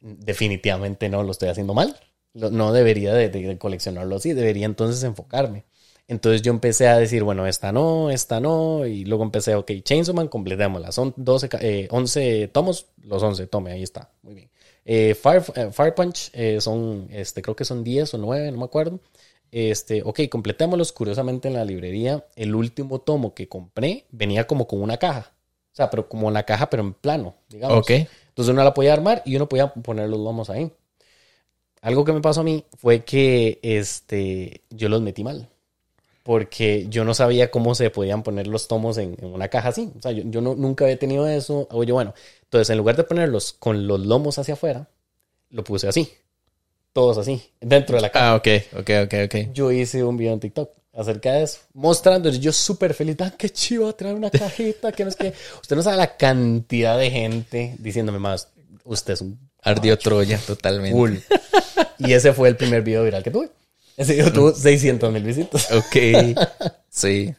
definitivamente 0.00 1.08
no 1.08 1.22
lo 1.22 1.32
estoy 1.32 1.48
haciendo 1.48 1.74
mal. 1.74 1.96
No 2.34 2.72
debería 2.72 3.14
de, 3.14 3.28
de- 3.30 3.42
de 3.48 3.58
coleccionarlo 3.58 4.16
así, 4.16 4.32
debería 4.32 4.66
entonces 4.66 5.02
enfocarme. 5.02 5.64
Entonces 6.06 6.40
yo 6.42 6.52
empecé 6.52 6.88
a 6.88 6.96
decir, 6.98 7.22
bueno, 7.22 7.46
esta 7.46 7.70
no, 7.72 8.10
esta 8.10 8.40
no, 8.40 8.86
y 8.86 9.04
luego 9.04 9.24
empecé, 9.24 9.54
ok, 9.56 9.70
Chainsaw 9.82 10.14
Man, 10.14 10.28
completémosla. 10.28 10.90
Son 10.92 11.12
12, 11.16 11.48
ca- 11.48 11.58
eh, 11.60 11.86
11 11.90 12.48
tomos, 12.48 12.86
los 13.02 13.22
11, 13.22 13.46
tome, 13.46 13.72
ahí 13.72 13.82
está, 13.82 14.10
muy 14.22 14.34
bien. 14.34 14.50
Eh, 14.86 15.14
Fire, 15.14 15.42
eh, 15.54 15.68
Fire 15.70 15.94
Punch 15.94 16.30
eh, 16.32 16.60
son, 16.62 17.08
este, 17.12 17.42
creo 17.42 17.54
que 17.56 17.66
son 17.66 17.84
10 17.84 18.14
o 18.14 18.18
9, 18.18 18.50
no 18.52 18.58
me 18.58 18.64
acuerdo. 18.64 19.00
Este, 19.50 20.02
ok, 20.02 20.20
completémoslos. 20.30 20.92
Curiosamente 20.92 21.48
en 21.48 21.54
la 21.54 21.64
librería, 21.64 22.24
el 22.36 22.54
último 22.54 23.00
tomo 23.00 23.34
que 23.34 23.48
compré 23.48 24.06
venía 24.10 24.46
como 24.46 24.66
con 24.66 24.80
una 24.80 24.96
caja. 24.96 25.32
O 25.78 25.82
sea, 25.84 25.90
pero 25.90 26.08
como 26.08 26.26
una 26.28 26.42
caja, 26.44 26.68
pero 26.70 26.82
en 26.82 26.92
plano, 26.94 27.36
digamos. 27.48 27.78
Ok. 27.78 27.90
Entonces 27.90 28.52
uno 28.52 28.64
la 28.64 28.74
podía 28.74 28.92
armar 28.92 29.22
y 29.24 29.36
uno 29.36 29.48
podía 29.48 29.72
poner 29.72 30.08
los 30.08 30.18
lomos 30.20 30.50
ahí. 30.50 30.72
Algo 31.80 32.04
que 32.04 32.12
me 32.12 32.20
pasó 32.20 32.40
a 32.40 32.44
mí 32.44 32.64
fue 32.76 33.04
que 33.04 33.60
este, 33.62 34.62
yo 34.70 34.88
los 34.88 35.00
metí 35.00 35.22
mal. 35.22 35.48
Porque 36.24 36.86
yo 36.90 37.04
no 37.04 37.14
sabía 37.14 37.50
cómo 37.50 37.74
se 37.74 37.90
podían 37.90 38.22
poner 38.22 38.46
los 38.48 38.68
tomos 38.68 38.98
en, 38.98 39.16
en 39.20 39.32
una 39.34 39.48
caja 39.48 39.70
así. 39.70 39.92
O 39.98 40.02
sea, 40.02 40.12
yo, 40.12 40.24
yo 40.26 40.40
no- 40.42 40.56
nunca 40.56 40.84
había 40.84 40.98
tenido 40.98 41.26
eso. 41.28 41.68
Oye, 41.72 41.92
bueno, 41.92 42.14
entonces 42.44 42.70
en 42.70 42.78
lugar 42.78 42.96
de 42.96 43.04
ponerlos 43.04 43.54
con 43.54 43.86
los 43.88 44.00
lomos 44.06 44.38
hacia 44.38 44.54
afuera, 44.54 44.88
lo 45.50 45.64
puse 45.64 45.88
así. 45.88 46.10
Todos 46.92 47.18
así, 47.18 47.42
dentro 47.60 47.96
de 47.96 48.02
la 48.02 48.10
caja. 48.10 48.30
Ah, 48.30 48.36
ok, 48.36 48.48
ok, 48.78 48.90
ok, 49.04 49.14
ok. 49.26 49.52
Yo 49.52 49.70
hice 49.70 50.02
un 50.02 50.16
video 50.16 50.32
en 50.32 50.40
TikTok 50.40 50.70
acerca 50.92 51.32
de 51.32 51.44
eso, 51.44 51.60
mostrando, 51.74 52.28
yo 52.28 52.52
súper 52.52 52.92
feliz, 52.92 53.16
ah, 53.20 53.32
qué 53.36 53.50
chivo 53.50 53.94
traer 53.94 54.16
una 54.16 54.30
cajita, 54.30 54.90
que 54.90 55.04
no 55.04 55.10
es 55.10 55.16
que, 55.16 55.32
usted 55.60 55.76
no 55.76 55.82
sabe 55.82 55.96
la 55.96 56.16
cantidad 56.16 56.98
de 56.98 57.10
gente 57.10 57.76
diciéndome 57.78 58.18
más, 58.18 58.48
usted 58.84 59.12
es 59.12 59.20
un 59.20 59.38
Ardió 59.62 59.98
Troya 59.98 60.38
totalmente. 60.38 60.96
cool. 60.96 61.22
y 61.98 62.12
ese 62.12 62.32
fue 62.32 62.48
el 62.48 62.56
primer 62.56 62.82
video 62.82 63.04
viral 63.04 63.22
que 63.22 63.30
tuve. 63.30 63.50
Ese 63.96 64.14
video 64.14 64.32
tuvo 64.32 64.52
600 64.52 65.12
mil 65.12 65.22
visitas. 65.22 65.70
Ok. 65.72 66.38
Sí. 66.90 67.34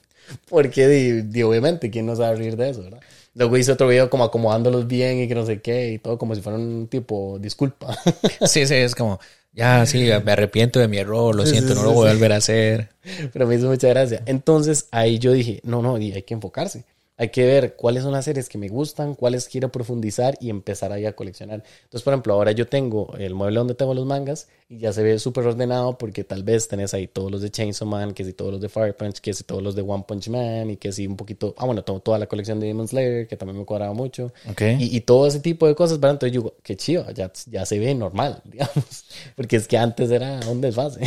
Porque, 0.47 0.87
di, 0.87 1.21
di, 1.23 1.43
obviamente, 1.43 1.89
¿quién 1.89 2.05
no 2.05 2.15
sabe 2.15 2.35
reír 2.35 2.55
de 2.55 2.69
eso, 2.69 2.83
verdad? 2.83 2.99
Luego 3.33 3.57
hice 3.57 3.71
otro 3.71 3.87
video 3.87 4.09
como 4.09 4.23
acomodándolos 4.23 4.87
bien 4.87 5.19
y 5.19 5.27
que 5.27 5.35
no 5.35 5.45
sé 5.45 5.61
qué, 5.61 5.91
y 5.91 5.99
todo 5.99 6.17
como 6.17 6.35
si 6.35 6.41
fuera 6.41 6.57
un 6.57 6.87
tipo, 6.87 7.37
disculpa. 7.39 7.97
Sí, 8.45 8.67
sí, 8.67 8.75
es 8.75 8.95
como, 8.95 9.19
ya, 9.51 9.85
sí, 9.85 10.09
me 10.23 10.31
arrepiento 10.31 10.79
de 10.79 10.87
mi 10.87 10.97
error, 10.97 11.35
lo 11.35 11.45
siento, 11.45 11.73
sí, 11.73 11.75
no 11.75 11.83
lo 11.83 11.91
voy 11.91 12.09
a 12.09 12.13
volver 12.13 12.33
a 12.33 12.37
hacer. 12.37 12.89
Pero 13.33 13.47
me 13.47 13.55
hizo 13.55 13.67
mucha 13.67 13.87
gracia. 13.89 14.23
Entonces 14.25 14.87
ahí 14.91 15.19
yo 15.19 15.31
dije, 15.33 15.59
no, 15.63 15.81
no, 15.81 15.95
hay 15.95 16.23
que 16.23 16.33
enfocarse. 16.33 16.85
Hay 17.19 17.29
que 17.29 17.45
ver 17.45 17.75
cuáles 17.75 18.03
son 18.03 18.13
las 18.13 18.23
series 18.23 18.47
que 18.47 18.57
me 18.57 18.69
gustan, 18.69 19.13
cuáles 19.13 19.49
quiero 19.49 19.69
profundizar 19.69 20.37
y 20.39 20.49
empezar 20.49 20.93
ahí 20.93 21.05
a 21.05 21.17
coleccionar. 21.17 21.61
Entonces, 21.83 22.01
por 22.01 22.13
ejemplo, 22.13 22.33
ahora 22.33 22.53
yo 22.53 22.65
tengo 22.65 23.13
el 23.17 23.35
mueble 23.35 23.59
donde 23.59 23.75
tengo 23.75 23.93
los 23.93 24.05
mangas 24.05 24.47
y 24.69 24.77
ya 24.77 24.93
se 24.93 25.03
ve 25.03 25.19
súper 25.19 25.45
ordenado 25.45 25.97
porque 25.97 26.23
tal 26.23 26.43
vez 26.43 26.69
tenés 26.69 26.93
ahí 26.93 27.07
todos 27.07 27.29
los 27.29 27.41
de 27.41 27.51
Chainsaw 27.51 27.85
Man, 27.85 28.13
que 28.13 28.23
si 28.23 28.31
todos 28.31 28.53
los 28.53 28.61
de 28.61 28.69
Fire 28.69 28.95
Punch, 28.95 29.19
que 29.19 29.33
si 29.33 29.43
todos 29.43 29.61
los 29.61 29.75
de 29.75 29.81
One 29.81 30.05
Punch 30.07 30.29
Man 30.29 30.69
y 30.69 30.77
que 30.77 30.93
si 30.93 31.07
un 31.07 31.17
poquito, 31.17 31.53
ah, 31.57 31.65
bueno, 31.65 31.83
tengo 31.83 31.99
toda 31.99 32.17
la 32.19 32.27
colección 32.27 32.57
de 32.61 32.67
Demon 32.67 32.87
Slayer, 32.87 33.27
que 33.27 33.35
también 33.35 33.59
me 33.59 33.65
cuadraba 33.65 33.93
mucho. 33.93 34.31
Ok. 34.49 34.61
Y, 34.79 34.95
y 34.95 35.01
todo 35.01 35.27
ese 35.27 35.41
tipo 35.41 35.67
de 35.67 35.75
cosas, 35.75 35.99
¿verdad? 35.99 36.15
Entonces 36.15 36.33
yo 36.33 36.41
digo, 36.41 36.55
qué 36.63 36.77
chido, 36.77 37.11
ya, 37.11 37.33
ya 37.47 37.65
se 37.65 37.79
ve 37.79 37.93
normal, 37.95 38.41
digamos. 38.45 39.03
Porque 39.35 39.57
es 39.57 39.67
que 39.67 39.77
antes 39.77 40.09
era 40.09 40.39
un 40.49 40.61
desfase. 40.61 41.01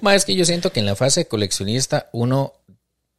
Más 0.00 0.16
es 0.16 0.24
que 0.24 0.34
yo 0.34 0.46
siento 0.46 0.72
que 0.72 0.80
en 0.80 0.86
la 0.86 0.96
fase 0.96 1.28
coleccionista 1.28 2.08
uno 2.12 2.54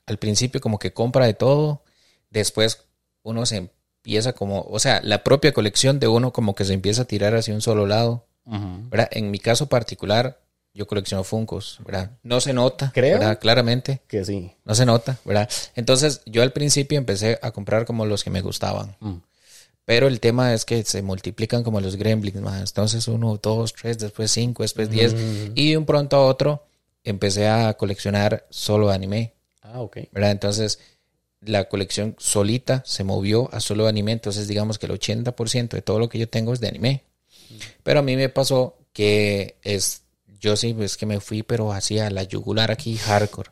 al 0.08 0.18
principio 0.18 0.60
como 0.60 0.80
que 0.80 0.92
compra 0.92 1.28
de 1.28 1.36
todo, 1.36 1.84
después 2.32 2.80
uno 3.24 3.46
se 3.46 3.58
empieza 3.58 4.34
como, 4.34 4.62
o 4.62 4.80
sea, 4.80 5.00
la 5.04 5.24
propia 5.24 5.54
colección 5.54 6.00
de 6.00 6.08
uno 6.08 6.34
como 6.34 6.56
que 6.56 6.66
se 6.66 6.74
empieza 6.74 7.04
a 7.04 7.06
tirar 7.06 7.36
hacia 7.36 7.54
un 7.54 7.62
solo 7.62 7.86
lado, 7.86 8.26
¿verdad? 8.46 9.08
En 9.12 9.30
mi 9.30 9.38
caso 9.38 9.68
particular, 9.68 10.40
yo 10.74 10.88
colecciono 10.88 11.24
Funkos, 11.24 11.80
¿verdad? 11.86 12.12
No 12.24 12.42
se 12.42 12.54
nota, 12.54 12.92
Creo. 12.94 13.20
¿verdad? 13.20 13.38
Claramente, 13.40 14.02
Que 14.08 14.26
sí. 14.26 14.54
no 14.66 14.74
se 14.74 14.86
nota, 14.86 15.18
¿verdad? 15.26 15.48
Entonces, 15.76 16.22
yo 16.26 16.42
al 16.42 16.52
principio 16.52 16.98
empecé 16.98 17.38
a 17.42 17.52
comprar 17.52 17.86
como 17.86 18.06
los 18.06 18.24
que 18.24 18.30
me 18.32 18.42
gustaban. 18.42 18.96
Mm. 19.02 19.18
Pero 19.84 20.08
el 20.08 20.20
tema 20.20 20.54
es 20.54 20.64
que 20.64 20.84
se 20.84 21.02
multiplican 21.02 21.64
como 21.64 21.82
los 21.82 21.96
gremlins 21.98 22.40
más. 22.40 22.70
Entonces 22.70 23.08
uno, 23.08 23.38
dos, 23.42 23.74
tres, 23.74 23.98
después 24.00 24.32
cinco, 24.32 24.64
después 24.64 24.90
diez. 24.90 25.14
Y 25.56 25.72
de 25.72 25.78
un 25.78 25.86
pronto 25.86 26.16
a 26.18 26.26
otro 26.26 26.64
empecé 27.04 27.48
a 27.48 27.74
coleccionar 27.74 28.46
solo 28.50 28.90
anime. 28.92 29.34
Ah, 29.62 29.82
ok. 29.82 29.98
¿verdad? 30.12 30.32
Entonces 30.32 30.80
la 31.42 31.66
colección 31.66 32.16
solita 32.18 32.84
se 32.86 33.04
movió 33.04 33.54
a 33.54 33.60
solo 33.60 33.88
anime. 33.88 34.12
Entonces 34.12 34.48
digamos 34.48 34.80
que 34.80 34.86
el 34.86 34.94
80% 34.94 35.70
de 35.70 35.82
todo 35.82 36.00
lo 36.00 36.10
que 36.10 36.20
yo 36.20 36.30
tengo 36.30 36.54
es 36.54 36.60
de 36.60 36.68
anime. 36.68 37.04
Pero 37.84 38.00
a 38.00 38.04
mí 38.04 38.16
me 38.16 38.30
pasó 38.30 38.78
que 38.94 39.58
es, 39.64 40.04
yo 40.40 40.56
sí, 40.56 40.76
es 40.80 40.98
que 40.98 41.06
me 41.06 41.20
fui, 41.20 41.44
pero 41.44 41.72
así 41.74 42.00
a 42.00 42.10
la 42.10 42.24
yugular 42.24 42.72
aquí, 42.72 42.98
hardcore. 42.98 43.52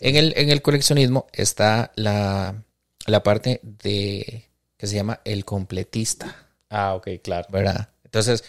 En, 0.00 0.16
el, 0.16 0.34
en 0.36 0.50
el 0.50 0.62
coleccionismo 0.62 1.26
está 1.32 1.92
la, 1.96 2.62
la 3.06 3.22
parte 3.22 3.60
de 3.62 4.44
que 4.76 4.86
se 4.86 4.96
llama 4.96 5.20
el 5.24 5.44
completista. 5.44 6.48
Ah, 6.68 6.94
ok, 6.94 7.08
claro. 7.22 7.48
¿verdad? 7.50 7.88
Entonces, 8.04 8.44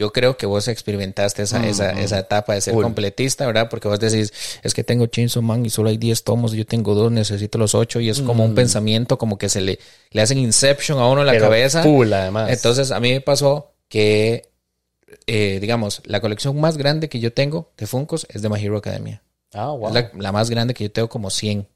yo 0.00 0.12
creo 0.12 0.36
que 0.36 0.46
vos 0.46 0.66
experimentaste 0.66 1.42
esa, 1.42 1.64
esa, 1.68 1.92
esa 1.92 2.18
etapa 2.18 2.54
de 2.54 2.62
ser 2.62 2.74
completista, 2.74 3.46
¿verdad? 3.46 3.68
Porque 3.68 3.86
vos 3.86 4.00
decís, 4.00 4.32
es 4.62 4.72
que 4.74 4.82
tengo 4.82 5.06
Chainsaw 5.06 5.42
Man 5.42 5.64
y 5.66 5.70
solo 5.70 5.90
hay 5.90 5.98
10 5.98 6.24
tomos, 6.24 6.52
yo 6.52 6.64
tengo 6.66 6.94
dos, 6.94 7.12
necesito 7.12 7.58
los 7.58 7.74
8 7.74 8.00
y 8.00 8.08
es 8.08 8.20
como 8.22 8.44
un 8.44 8.54
pensamiento, 8.54 9.18
como 9.18 9.36
que 9.38 9.48
se 9.50 9.60
le, 9.60 9.78
le 10.10 10.22
hacen 10.22 10.38
inception 10.38 10.98
a 10.98 11.06
uno 11.06 11.20
en 11.20 11.26
la 11.26 11.32
Pero 11.32 11.44
cabeza. 11.44 11.82
Full, 11.82 12.12
además. 12.12 12.50
Entonces, 12.50 12.90
a 12.90 12.98
mí 12.98 13.10
me 13.12 13.20
pasó 13.20 13.72
que, 13.88 14.48
eh, 15.26 15.58
digamos, 15.60 16.00
la 16.04 16.20
colección 16.20 16.58
más 16.60 16.76
grande 16.76 17.08
que 17.08 17.20
yo 17.20 17.32
tengo 17.32 17.70
de 17.76 17.86
Funkos 17.86 18.26
es 18.30 18.42
de 18.42 18.48
My 18.48 18.58
Hero 18.64 18.78
Academia. 18.78 19.22
ah, 19.52 19.70
wow. 19.72 19.88
Es 19.88 19.94
la, 19.94 20.10
la 20.16 20.32
más 20.32 20.48
grande 20.50 20.72
que 20.74 20.84
yo 20.84 20.90
tengo 20.92 21.08
como 21.08 21.30
100 21.30 21.68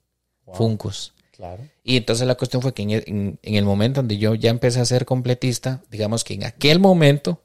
Wow. 0.46 0.56
Funkos. 0.56 1.12
Claro. 1.30 1.62
Y 1.82 1.96
entonces 1.96 2.26
la 2.26 2.34
cuestión 2.34 2.60
fue 2.62 2.72
que 2.74 2.82
en 2.82 2.90
el, 2.90 3.04
en- 3.06 3.38
en 3.42 3.54
el 3.54 3.64
momento 3.64 4.00
donde 4.00 4.18
yo 4.18 4.34
ya 4.34 4.50
empecé 4.50 4.78
a 4.80 4.84
ser 4.84 5.04
completista, 5.06 5.82
digamos 5.90 6.22
que 6.22 6.34
en 6.34 6.44
aquel 6.44 6.78
momento 6.80 7.40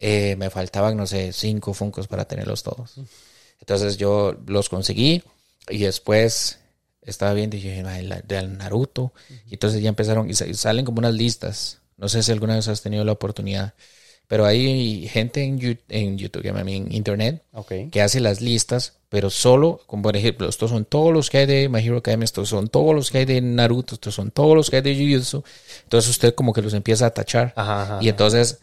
eh, 0.00 0.34
me 0.36 0.50
faltaban, 0.50 0.96
no 0.96 1.06
sé, 1.06 1.32
cinco 1.32 1.74
Funkos 1.74 2.08
para 2.08 2.24
tenerlos 2.24 2.62
todos. 2.64 2.94
Entonces 3.60 3.96
yo 3.98 4.34
los 4.46 4.68
conseguí 4.68 5.22
y 5.68 5.78
después 5.78 6.58
estaba 7.02 7.34
viendo 7.34 7.56
y 7.56 7.60
dije, 7.60 7.82
"Ay, 7.86 8.06
la- 8.06 8.20
del 8.22 8.56
Naruto. 8.58 9.12
Y 9.46 9.54
entonces 9.54 9.82
ya 9.82 9.88
empezaron 9.90 10.28
y 10.28 10.34
sa- 10.34 10.46
y 10.46 10.54
salen 10.54 10.84
como 10.84 10.98
unas 10.98 11.14
listas. 11.14 11.78
No 11.96 12.08
sé 12.08 12.22
si 12.22 12.32
alguna 12.32 12.54
vez 12.56 12.66
has 12.68 12.80
tenido 12.82 13.04
la 13.04 13.12
oportunidad, 13.12 13.74
pero 14.26 14.46
hay 14.46 15.06
gente 15.08 15.42
en, 15.42 15.58
Yu- 15.60 15.78
en 15.88 16.16
YouTube, 16.16 16.46
en 16.46 16.92
Internet, 16.92 17.42
Ok. 17.52 17.72
que 17.92 18.00
hace 18.00 18.20
las 18.20 18.40
listas, 18.40 18.94
pero 19.10 19.28
solo, 19.28 19.80
como 19.86 20.04
por 20.04 20.16
ejemplo, 20.16 20.48
estos 20.48 20.70
son 20.70 20.84
todos 20.86 21.12
los 21.12 21.28
que 21.28 21.38
hay 21.38 21.46
de 21.46 21.68
My 21.68 21.80
Hero 21.84 21.98
Academia, 21.98 22.24
estos 22.24 22.48
son 22.48 22.68
todos 22.68 22.94
los 22.94 23.10
que 23.10 23.18
hay 23.18 23.24
de 23.26 23.40
Naruto, 23.42 23.96
estos 23.96 24.14
son 24.14 24.30
todos 24.30 24.54
los 24.56 24.70
que 24.70 24.76
hay 24.76 24.82
de 24.82 24.94
Jujutsu. 24.94 25.42
Entonces 25.82 26.10
usted 26.10 26.34
como 26.34 26.52
que 26.54 26.62
los 26.62 26.72
empieza 26.74 27.06
a 27.06 27.10
tachar. 27.10 27.52
Ajá, 27.56 27.82
ajá, 27.82 27.98
y 28.00 28.08
entonces 28.08 28.60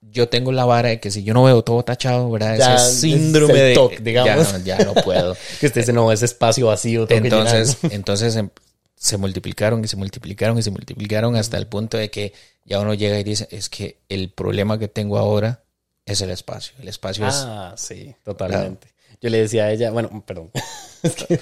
yo 0.00 0.28
tengo 0.28 0.52
la 0.52 0.64
vara 0.64 0.88
de 0.90 1.00
que 1.00 1.10
si 1.10 1.22
yo 1.24 1.34
no 1.34 1.44
veo 1.44 1.62
todo 1.62 1.82
tachado, 1.82 2.30
¿verdad? 2.30 2.56
Ya, 2.58 2.76
Ese 2.76 2.84
es 2.88 3.00
síndrome 3.00 3.60
de... 3.60 3.74
toque, 3.74 3.98
digamos. 3.98 4.46
Ya, 4.52 4.58
no- 4.58 4.64
ya 4.64 4.78
no 4.84 4.94
puedo. 4.94 5.36
Que 5.60 5.66
usted 5.66 5.80
dice, 5.82 5.92
no, 5.92 6.10
ese 6.12 6.24
espacio 6.24 6.66
vacío 6.66 7.06
entonces, 7.08 7.76
llenar". 7.82 7.94
entonces 7.96 8.36
em- 8.36 8.50
se 8.96 9.16
multiplicaron 9.16 9.84
y 9.84 9.88
se 9.88 9.96
multiplicaron 9.96 10.58
y 10.58 10.62
se 10.62 10.70
multiplicaron 10.70 11.36
hasta 11.36 11.56
el 11.56 11.66
punto 11.66 11.96
de 11.96 12.10
que 12.10 12.32
ya 12.64 12.80
uno 12.80 12.94
llega 12.94 13.18
y 13.18 13.24
dice, 13.24 13.48
es 13.50 13.68
que 13.68 13.98
el 14.08 14.30
problema 14.30 14.78
que 14.78 14.88
tengo 14.88 15.18
ahora 15.18 15.62
es 16.06 16.20
el 16.20 16.30
espacio. 16.30 16.74
El 16.80 16.88
espacio 16.88 17.26
es... 17.26 17.34
Ah, 17.36 17.74
sí, 17.76 18.14
totalmente. 18.24 18.88
Yo 19.20 19.30
le 19.30 19.38
decía 19.38 19.64
a 19.64 19.72
ella, 19.72 19.90
bueno, 19.90 20.22
perdón. 20.26 20.50
es 21.02 21.14
que 21.14 21.40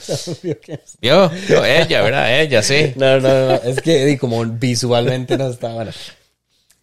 Vio, 1.00 1.28
Vio, 1.48 1.64
ella, 1.64 2.02
¿verdad? 2.02 2.40
Ella, 2.40 2.62
sí. 2.62 2.92
No, 2.96 3.20
no, 3.20 3.28
no, 3.48 3.54
es 3.54 3.80
que 3.80 4.16
como 4.18 4.44
visualmente 4.44 5.36
no 5.36 5.48
estaba. 5.48 5.74
Bueno. 5.74 5.90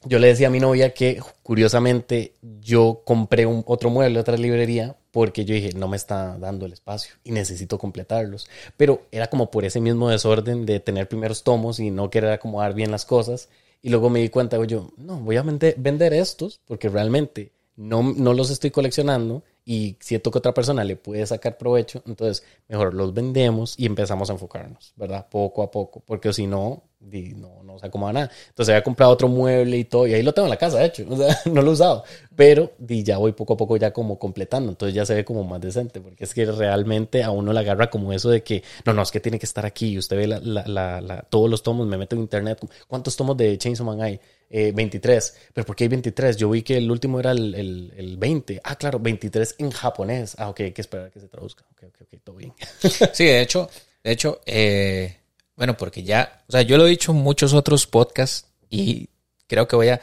Yo 0.06 0.20
le 0.20 0.28
decía 0.28 0.48
a 0.48 0.52
mi 0.52 0.60
novia 0.60 0.94
que 0.94 1.22
curiosamente 1.44 2.34
yo 2.62 3.02
compré 3.06 3.46
un, 3.46 3.63
otro 3.66 3.89
mueble, 3.89 4.20
otra 4.20 4.36
librería, 4.36 4.98
porque 5.12 5.46
yo 5.46 5.56
dije, 5.56 5.72
no 5.76 5.88
me 5.88 5.96
está 5.96 6.38
dando 6.38 6.66
el 6.66 6.74
espacio 6.74 7.16
y 7.24 7.32
necesito 7.32 7.78
completarlos. 7.78 8.48
Pero 8.76 9.04
era 9.12 9.28
como 9.28 9.50
por 9.50 9.63
ese 9.63 9.80
mismo 9.80 10.10
desorden 10.10 10.66
de 10.66 10.80
tener 10.80 11.08
primeros 11.08 11.44
tomos 11.44 11.80
y 11.80 11.89
no 11.89 12.10
querer 12.10 12.32
acomodar 12.32 12.74
bien 12.74 12.92
las 12.92 13.06
cosas. 13.06 13.50
Y 13.82 13.89
luego 13.89 14.10
me 14.10 14.20
di 14.20 14.30
cuenta, 14.30 14.62
yo, 14.66 14.92
no, 14.98 15.18
voy 15.18 15.38
a 15.38 15.44
vender, 15.44 15.76
vender 15.78 16.13
estos 16.13 16.60
porque 16.66 16.89
realmente 16.89 17.52
no, 17.76 18.04
no 18.04 18.34
los 18.34 18.50
estoy 18.50 18.72
coleccionando 18.72 19.44
y 19.65 19.97
siento 19.99 20.30
que 20.30 20.39
otra 20.39 20.54
persona 20.54 20.84
le 20.84 20.95
puede 20.95 21.26
sacar 21.26 21.58
provecho, 21.58 22.04
entonces 22.06 22.43
mejor 22.67 22.93
los 22.93 23.13
vendemos 23.13 23.76
y 23.78 23.86
empezamos 23.86 24.30
a 24.30 24.34
enfocarnos, 24.34 24.93
¿verdad? 24.95 25.28
Poco 25.30 25.63
a 25.63 25.71
poco, 25.71 26.02
porque 26.06 26.34
si 26.34 26.47
no, 26.47 26.84
no, 26.99 27.63
no 27.63 27.80
se 27.80 27.86
acomoda 27.86 28.13
nada. 28.13 28.32
Entonces 28.49 28.73
había 28.73 28.84
comprado 28.84 29.12
otro 29.12 29.28
mueble 29.28 29.78
y 29.78 29.86
todo, 29.86 30.06
y 30.08 30.13
ahí 30.13 30.23
lo 30.23 30.34
tengo 30.34 30.47
en 30.47 30.52
la 30.52 30.58
casa, 30.58 30.80
de 30.80 30.86
hecho, 30.86 31.06
no 31.45 31.62
lo 31.62 31.71
he 31.71 31.73
usado, 31.73 32.04
pero 32.36 32.73
di, 32.78 33.04
ya 33.04 33.17
voy 33.17 33.32
poco 33.32 33.54
a 33.54 33.58
poco 33.58 33.78
ya 33.78 33.91
como 33.93 34.19
completando, 34.19 34.71
entonces 34.71 34.93
ya 34.93 35.06
se 35.06 35.15
ve 35.15 35.23
como 35.23 35.43
más 35.45 35.62
decente, 35.62 36.02
porque 36.02 36.26
es 36.26 36.34
que 36.34 36.45
realmente 36.45 37.23
a 37.23 37.32
uno 37.32 37.54
le 37.54 37.60
agarra 37.60 37.89
como 37.89 38.12
eso 38.12 38.30
de 38.30 38.43
que, 38.43 38.63
no, 38.86 38.93
no, 38.93 39.02
es 39.02 39.12
que 39.12 39.21
tiene 39.21 39.39
que 39.39 39.45
estar 39.45 39.65
aquí, 39.65 39.91
y 39.91 39.97
usted 39.97 40.17
ve 40.17 40.28
la, 40.28 40.39
la, 40.39 41.02
la, 41.02 41.21
todos 41.30 41.49
los 41.49 41.63
tomos, 41.63 41.88
me 41.88 41.97
meto 41.97 42.15
en 42.15 42.21
internet, 42.21 42.60
¿cuántos 42.88 43.15
tomos 43.15 43.38
de 43.38 43.58
Chainsaw 43.58 43.86
Man 43.86 44.02
hay? 44.02 44.19
23. 44.54 45.28
Eh, 45.36 45.39
¿Pero 45.54 45.66
por 45.66 45.76
qué 45.76 45.86
hay 45.86 45.88
23? 45.88 46.38
Yo 46.38 46.50
vi 46.50 46.62
que 46.62 46.78
el 46.78 46.89
último 46.92 47.20
era 47.20 47.32
el, 47.32 47.56
el, 47.56 47.94
el, 47.98 48.18
20. 48.18 48.62
Ah, 48.63 48.76
claro, 48.76 49.00
23 49.00 49.56
en 49.58 49.72
japonés. 49.72 50.36
Ah, 50.38 50.50
ok, 50.50 50.60
hay 50.62 50.72
que 50.72 50.82
esperar 50.82 51.08
a 51.08 51.10
que 51.10 51.20
se 51.20 51.28
traduzca. 51.28 51.66
Ok, 51.72 51.84
ok, 51.88 52.02
ok, 52.02 52.20
todo 52.24 52.36
bien. 52.36 52.54
sí, 53.13 53.26
de 53.26 53.42
hecho, 53.42 53.70
de 54.04 54.12
hecho, 54.12 54.42
eh, 54.46 55.18
bueno, 55.56 55.76
porque 55.76 56.04
ya, 56.04 56.44
o 56.48 56.52
sea, 56.52 56.62
yo 56.62 56.78
lo 56.78 56.86
he 56.86 56.89
dicho 56.92 57.12
en 57.12 57.18
muchos 57.18 57.54
otros 57.54 57.88
podcasts 57.88 58.48
y 58.70 59.10
creo 59.48 59.68
que 59.68 59.76
voy 59.76 59.89
a, 59.89 60.02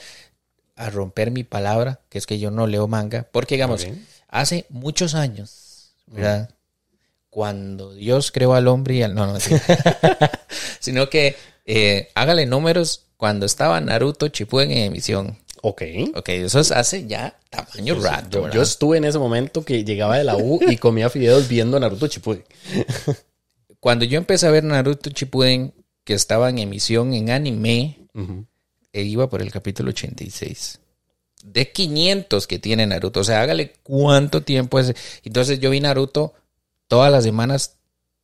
a 0.74 0.90
romper 0.90 1.30
mi 1.30 1.44
palabra, 1.44 2.00
que 2.08 2.18
es 2.18 2.26
que 2.26 2.38
yo 2.38 2.50
no 2.50 2.66
leo 2.66 2.88
manga, 2.88 3.28
porque 3.30 3.54
digamos, 3.54 3.86
hace 4.28 4.66
muchos 4.68 5.14
años, 5.14 5.92
¿verdad? 6.06 6.50
Cuando 7.28 7.94
Dios 7.94 8.32
creó 8.32 8.54
al 8.54 8.66
hombre 8.66 8.94
y 8.94 9.02
al... 9.02 9.14
No, 9.14 9.26
no, 9.26 9.38
sino 10.80 11.08
que 11.08 11.36
eh, 11.64 12.08
hágale 12.14 12.46
números 12.46 13.09
cuando 13.20 13.44
estaba 13.44 13.78
Naruto 13.82 14.28
Shippuden 14.28 14.70
en 14.70 14.78
emisión. 14.78 15.36
Ok. 15.60 15.82
Ok, 16.14 16.30
eso 16.30 16.58
es 16.58 16.72
hace 16.72 17.06
ya 17.06 17.38
tamaño 17.50 18.00
rato. 18.00 18.48
Yo, 18.48 18.62
estuve 18.62 18.96
en 18.96 19.04
ese 19.04 19.18
momento 19.18 19.62
que 19.62 19.84
llegaba 19.84 20.16
de 20.16 20.24
la 20.24 20.38
U 20.38 20.58
y 20.66 20.78
comía 20.78 21.10
fideos 21.10 21.46
viendo 21.46 21.78
Naruto 21.78 22.06
Shippuden. 22.06 22.44
Cuando 23.78 24.06
yo 24.06 24.16
empecé 24.16 24.46
a 24.46 24.50
ver 24.50 24.64
Naruto 24.64 25.10
Shippuden, 25.10 25.74
que 26.02 26.14
estaba 26.14 26.48
en 26.48 26.60
emisión 26.60 27.12
en 27.12 27.28
anime, 27.28 28.08
e 28.90 29.02
iba 29.02 29.28
por 29.28 29.42
el 29.42 29.52
capítulo 29.52 29.90
86. 29.90 30.80
De 31.44 31.70
500 31.70 32.46
que 32.46 32.58
tiene 32.58 32.86
Naruto. 32.86 33.20
O 33.20 33.24
sea, 33.24 33.42
hágale 33.42 33.74
cuánto 33.82 34.44
tiempo 34.44 34.80
es. 34.80 34.94
Entonces 35.24 35.60
yo 35.60 35.68
vi 35.68 35.80
Naruto 35.80 36.32
todas 36.88 37.12
las 37.12 37.24
semanas 37.24 37.76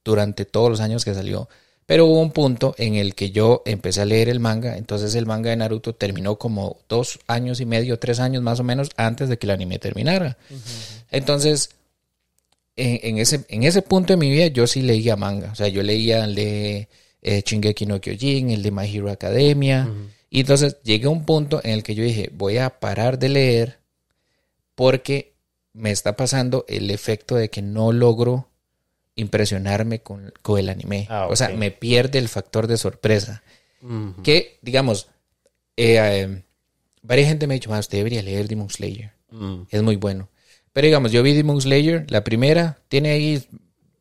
durante 0.03 0.47
todos 0.47 0.71
los 0.71 0.81
años 0.81 1.05
que 1.05 1.13
salió. 1.13 1.51
Pero 1.87 2.07
hubo 2.07 2.21
un 2.21 2.33
punto 2.33 2.75
en 2.79 2.97
el 2.97 3.15
que 3.15 3.31
yo 3.31 3.63
empecé 3.65 4.03
a 4.03 4.05
leer 4.05 4.29
el 4.29 4.41
manga, 4.41 4.77
entonces 4.77 5.15
el 5.15 5.25
manga 5.25 5.51
de 5.51 5.57
Naruto 5.57 5.95
terminó 5.95 6.37
como 6.37 6.79
dos 6.89 7.21
años 7.29 7.61
y 7.61 7.65
medio, 7.65 7.99
tres 8.01 8.19
años 8.19 8.43
más 8.43 8.59
o 8.59 8.65
menos 8.65 8.91
antes 8.97 9.29
de 9.29 9.39
que 9.39 9.47
el 9.47 9.53
anime 9.53 9.79
terminara. 9.79 10.37
Entonces, 11.13 11.71
en, 12.75 13.19
ese, 13.19 13.45
en 13.49 13.63
ese 13.63 13.83
punto 13.83 14.13
de 14.13 14.17
mi 14.17 14.29
vida 14.31 14.49
yo 14.49 14.67
sí 14.67 14.83
leía 14.83 15.15
manga, 15.15 15.53
o 15.53 15.55
sea, 15.55 15.69
yo 15.69 15.83
leía 15.85 16.25
el 16.25 16.35
de 16.35 16.89
eh, 17.23 17.43
Shingeki 17.47 17.87
no 17.87 18.01
Kyojin, 18.01 18.51
el 18.51 18.63
de 18.63 18.71
My 18.73 18.93
Hero 18.93 19.11
Academia, 19.11 19.89
y 20.29 20.41
entonces 20.41 20.79
llegué 20.83 21.07
a 21.07 21.11
un 21.11 21.25
punto 21.25 21.61
en 21.63 21.71
el 21.71 21.83
que 21.85 21.95
yo 21.95 22.03
dije, 22.03 22.31
voy 22.33 22.59
a 22.59 22.81
parar 22.81 23.19
de 23.19 23.29
leer 23.29 23.79
porque 24.75 25.35
me 25.73 25.91
está 25.91 26.17
pasando 26.17 26.65
el 26.69 26.91
efecto 26.91 27.37
de 27.37 27.49
que 27.49 27.63
no 27.63 27.93
logro 27.93 28.49
impresionarme 29.17 30.01
con, 30.01 30.33
con 30.43 30.59
el 30.61 30.69
anime. 30.69 31.07
Ah, 31.11 31.27
o 31.29 31.35
sea, 31.35 31.49
me 31.49 31.71
pierde 31.71 32.19
el 32.19 32.29
factor 32.29 32.67
de 32.67 32.77
sorpresa. 32.77 33.43
Que, 34.23 34.59
digamos, 34.63 35.09
eh, 35.77 35.97
eh, 36.01 36.43
varias 37.03 37.29
gente 37.29 37.47
me 37.47 37.55
ha 37.55 37.57
dicho, 37.57 37.73
ah, 37.73 37.79
usted 37.79 37.99
debería 37.99 38.23
leer 38.23 38.49
Demon 38.49 38.69
Slayer. 38.69 39.13
Mm. 39.31 39.63
Es 39.71 39.83
muy 39.83 39.97
bueno. 39.97 40.29
Pero 40.73 40.87
digamos, 40.87 41.13
yo 41.13 41.23
vi 41.23 41.35
Demon 41.35 41.61
Slayer, 41.61 42.11
la 42.11 42.25
primera, 42.25 42.79
tiene 42.89 43.11
ahí, 43.11 43.47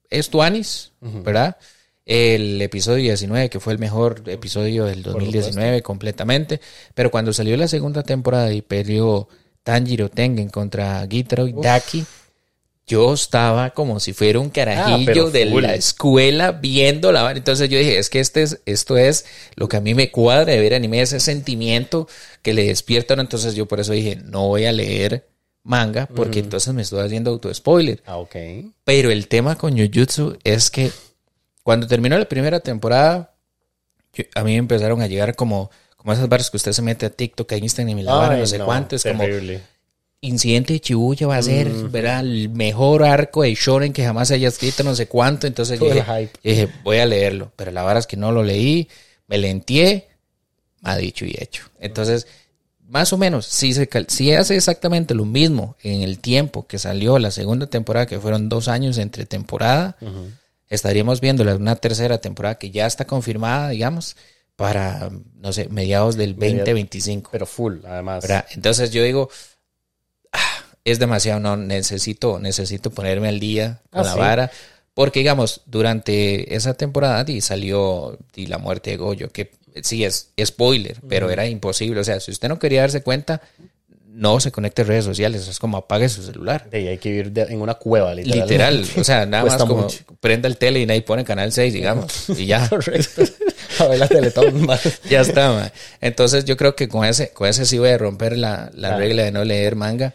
es 0.09 0.29
Tuanis, 0.29 0.91
¿verdad? 0.99 1.57
El 2.05 2.61
episodio 2.61 3.03
19, 3.03 3.49
que 3.49 3.59
fue 3.59 3.73
el 3.73 3.79
mejor 3.79 4.23
episodio 4.25 4.85
del 4.85 5.01
2019 5.01 5.81
completamente. 5.81 6.59
Pero 6.93 7.11
cuando 7.11 7.31
salió 7.31 7.55
la 7.57 7.67
segunda 7.67 8.03
temporada 8.03 8.51
y 8.51 8.61
perdió 8.61 9.29
Tanjiro 9.63 10.09
Tengen 10.09 10.49
contra 10.49 11.07
Gitaro 11.09 11.47
y 11.47 11.53
Daki, 11.53 12.05
yo 12.87 13.13
estaba 13.13 13.71
como 13.71 13.99
si 13.99 14.13
fuera 14.13 14.39
un 14.39 14.49
carajillo 14.49 15.27
ah, 15.27 15.31
de 15.31 15.45
la 15.45 15.73
escuela 15.73 16.51
viendo 16.51 17.11
la 17.11 17.31
Entonces 17.31 17.67
yo 17.69 17.79
dije, 17.79 17.97
es 17.97 18.09
que 18.09 18.19
este 18.19 18.43
es, 18.43 18.61
esto 18.65 18.97
es 18.97 19.25
lo 19.55 19.67
que 19.67 19.77
a 19.77 19.81
mí 19.81 19.95
me 19.95 20.11
cuadra 20.11 20.53
de 20.53 20.59
ver 20.59 20.75
anime, 20.75 21.01
ese 21.01 21.19
sentimiento 21.19 22.07
que 22.43 22.53
le 22.53 22.65
despiertan. 22.65 23.19
Entonces 23.19 23.55
yo 23.55 23.65
por 23.67 23.79
eso 23.79 23.93
dije, 23.93 24.17
no 24.23 24.47
voy 24.47 24.65
a 24.65 24.71
leer 24.71 25.27
manga 25.63 26.05
porque 26.05 26.39
entonces 26.39 26.71
me 26.75 26.83
estoy 26.83 27.03
haciendo 27.03 27.31
auto-spoiler. 27.31 28.03
Ah, 28.05 28.17
ok. 28.17 28.35
Pero 28.83 29.09
el 29.09 29.27
tema 29.27 29.57
con 29.57 29.75
Jujutsu 29.77 30.37
es 30.43 30.69
que 30.69 30.91
cuando 31.63 31.87
terminó 31.87 32.19
la 32.19 32.25
primera 32.25 32.59
temporada, 32.59 33.33
a 34.35 34.43
mí 34.43 34.51
me 34.51 34.57
empezaron 34.57 35.01
a 35.01 35.07
llegar 35.07 35.35
como, 35.35 35.71
como 35.97 36.13
esas 36.13 36.29
barras 36.29 36.51
que 36.51 36.57
usted 36.57 36.71
se 36.71 36.83
mete 36.83 37.07
a 37.07 37.09
TikTok, 37.09 37.51
a 37.51 37.57
Instagram 37.57 37.97
y 37.97 38.03
la 38.03 38.13
barra, 38.13 38.37
no 38.37 38.45
sé 38.45 38.59
cuánto. 38.59 38.95
Es 38.95 39.03
como 39.03 39.23
Incidente 40.25 40.73
de 40.73 40.79
Chibuya 40.79 41.27
va 41.27 41.37
a 41.37 41.41
ser, 41.41 41.69
¿verdad? 41.89 42.21
El 42.21 42.49
mejor 42.49 43.03
arco 43.03 43.43
de 43.43 43.53
Shonen 43.55 43.93
que 43.93 44.03
jamás 44.03 44.31
haya 44.31 44.47
escrito, 44.47 44.83
no 44.83 44.95
sé 44.95 45.07
cuánto. 45.07 45.47
Entonces 45.47 45.79
dije, 46.43 46.69
voy 46.83 46.97
a 46.97 47.05
leerlo. 47.05 47.51
Pero 47.55 47.71
la 47.71 47.83
verdad 47.83 47.99
es 47.99 48.07
que 48.07 48.17
no 48.17 48.31
lo 48.31 48.43
leí, 48.43 48.89
me 49.27 49.37
lentié, 49.37 50.07
ha 50.83 50.97
dicho 50.97 51.25
y 51.25 51.35
hecho. 51.37 51.63
Entonces, 51.79 52.27
más 52.87 53.13
o 53.13 53.17
menos, 53.17 53.45
si, 53.45 53.73
se, 53.73 53.89
si 54.07 54.31
hace 54.33 54.55
exactamente 54.55 55.13
lo 55.15 55.25
mismo 55.25 55.75
en 55.81 56.01
el 56.01 56.19
tiempo 56.19 56.67
que 56.67 56.77
salió 56.77 57.17
la 57.19 57.31
segunda 57.31 57.67
temporada, 57.67 58.05
que 58.05 58.19
fueron 58.19 58.49
dos 58.49 58.67
años 58.67 58.97
entre 58.97 59.25
temporada, 59.25 59.97
estaríamos 60.69 61.21
viendo 61.21 61.43
una 61.55 61.75
tercera 61.75 62.19
temporada 62.19 62.55
que 62.55 62.71
ya 62.71 62.85
está 62.85 63.05
confirmada, 63.05 63.69
digamos, 63.69 64.15
para, 64.55 65.09
no 65.35 65.51
sé, 65.51 65.67
mediados 65.69 66.15
del 66.15 66.35
2025. 66.35 67.29
Pero 67.31 67.45
full, 67.45 67.77
además. 67.85 68.25
Entonces 68.51 68.91
yo 68.91 69.03
digo 69.03 69.29
es 70.85 70.99
demasiado, 70.99 71.39
no, 71.39 71.57
necesito, 71.57 72.39
necesito 72.39 72.91
ponerme 72.91 73.27
al 73.27 73.39
día 73.39 73.81
con 73.89 74.01
ah, 74.01 74.03
la 74.03 74.15
vara. 74.15 74.51
Porque, 74.93 75.19
digamos, 75.19 75.61
durante 75.65 76.55
esa 76.55 76.75
temporada 76.75 77.29
y 77.29 77.41
salió 77.41 78.17
y 78.35 78.45
la 78.45 78.59
muerte 78.59 78.91
de 78.91 78.97
Goyo, 78.97 79.29
que 79.29 79.51
sí 79.81 80.05
es 80.05 80.29
spoiler, 80.41 81.01
pero 81.09 81.29
era 81.29 81.47
imposible. 81.47 81.99
O 81.99 82.03
sea, 82.03 82.19
si 82.21 82.31
usted 82.31 82.47
no 82.47 82.59
quería 82.59 82.81
darse 82.81 83.01
cuenta, 83.01 83.41
no 84.07 84.39
se 84.39 84.51
conecte 84.51 84.83
a 84.83 84.85
redes 84.85 85.03
sociales. 85.03 85.47
Es 85.47 85.59
como 85.59 85.75
apague 85.77 86.07
su 86.07 86.23
celular. 86.23 86.69
Y 86.71 86.87
hay 86.87 86.97
que 86.99 87.09
vivir 87.11 87.33
en 87.35 87.61
una 87.61 87.73
cueva, 87.73 88.13
literal. 88.13 88.47
Literal. 88.47 88.85
O 88.97 89.03
sea, 89.03 89.25
nada 89.25 89.43
más 89.43 89.57
como 89.57 89.87
prenda 90.21 90.47
el 90.47 90.57
tele 90.57 90.79
y 90.79 90.85
nadie 90.85 91.01
pone 91.01 91.25
canal 91.25 91.51
6, 91.51 91.73
digamos. 91.73 92.29
Y 92.29 92.45
ya. 92.45 92.69
Correcto. 92.69 93.23
A 93.79 93.87
ver 93.87 93.99
la 93.99 94.07
teletón. 94.07 94.67
ya 95.09 95.21
está, 95.21 95.73
Entonces 95.99 96.45
yo 96.45 96.55
creo 96.55 96.75
que 96.75 96.87
con 96.87 97.03
ese, 97.03 97.31
con 97.31 97.49
ese 97.49 97.65
sí 97.65 97.79
voy 97.79 97.89
a 97.89 97.97
romper 97.97 98.37
la, 98.37 98.71
la 98.75 98.95
regla 98.95 99.23
de 99.23 99.31
no 99.31 99.43
leer 99.43 99.75
manga 99.75 100.13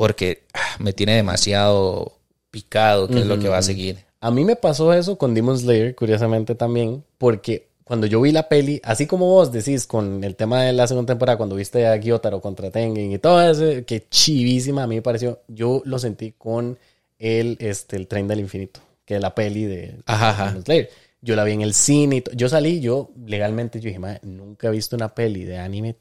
porque 0.00 0.44
ah, 0.54 0.76
me 0.78 0.94
tiene 0.94 1.14
demasiado 1.14 2.12
picado 2.50 3.06
qué 3.06 3.18
es 3.18 3.26
lo 3.26 3.38
que 3.38 3.50
va 3.50 3.58
a 3.58 3.62
seguir. 3.62 3.98
A 4.22 4.30
mí 4.30 4.46
me 4.46 4.56
pasó 4.56 4.94
eso 4.94 5.18
con 5.18 5.34
Demon 5.34 5.58
Slayer, 5.58 5.94
curiosamente 5.94 6.54
también, 6.54 7.04
porque 7.18 7.68
cuando 7.84 8.06
yo 8.06 8.18
vi 8.22 8.32
la 8.32 8.48
peli, 8.48 8.80
así 8.82 9.06
como 9.06 9.26
vos 9.26 9.52
decís 9.52 9.86
con 9.86 10.24
el 10.24 10.36
tema 10.36 10.62
de 10.62 10.72
la 10.72 10.86
segunda 10.86 11.12
temporada, 11.12 11.36
cuando 11.36 11.54
viste 11.54 11.86
a 11.86 11.98
Gyotaro 11.98 12.40
contra 12.40 12.70
Tengen 12.70 13.12
y 13.12 13.18
todo 13.18 13.42
eso, 13.42 13.84
que 13.84 14.06
chivísima 14.08 14.84
a 14.84 14.86
mí 14.86 14.94
me 14.94 15.02
pareció, 15.02 15.42
yo 15.48 15.82
lo 15.84 15.98
sentí 15.98 16.32
con 16.32 16.78
el, 17.18 17.58
este, 17.60 17.96
el 17.96 18.08
Tren 18.08 18.26
del 18.26 18.40
Infinito, 18.40 18.80
que 19.04 19.16
es 19.16 19.20
la 19.20 19.34
peli 19.34 19.66
de 19.66 19.96
Demon 20.06 20.64
Slayer. 20.64 20.88
Yo 21.20 21.36
la 21.36 21.44
vi 21.44 21.52
en 21.52 21.60
el 21.60 21.74
cine, 21.74 22.24
yo 22.34 22.48
salí, 22.48 22.80
yo 22.80 23.10
legalmente, 23.26 23.80
yo 23.80 23.88
dije, 23.88 24.00
nunca 24.22 24.68
he 24.68 24.70
visto 24.70 24.96
una 24.96 25.14
peli 25.14 25.44
de 25.44 25.58
anime 25.58 25.94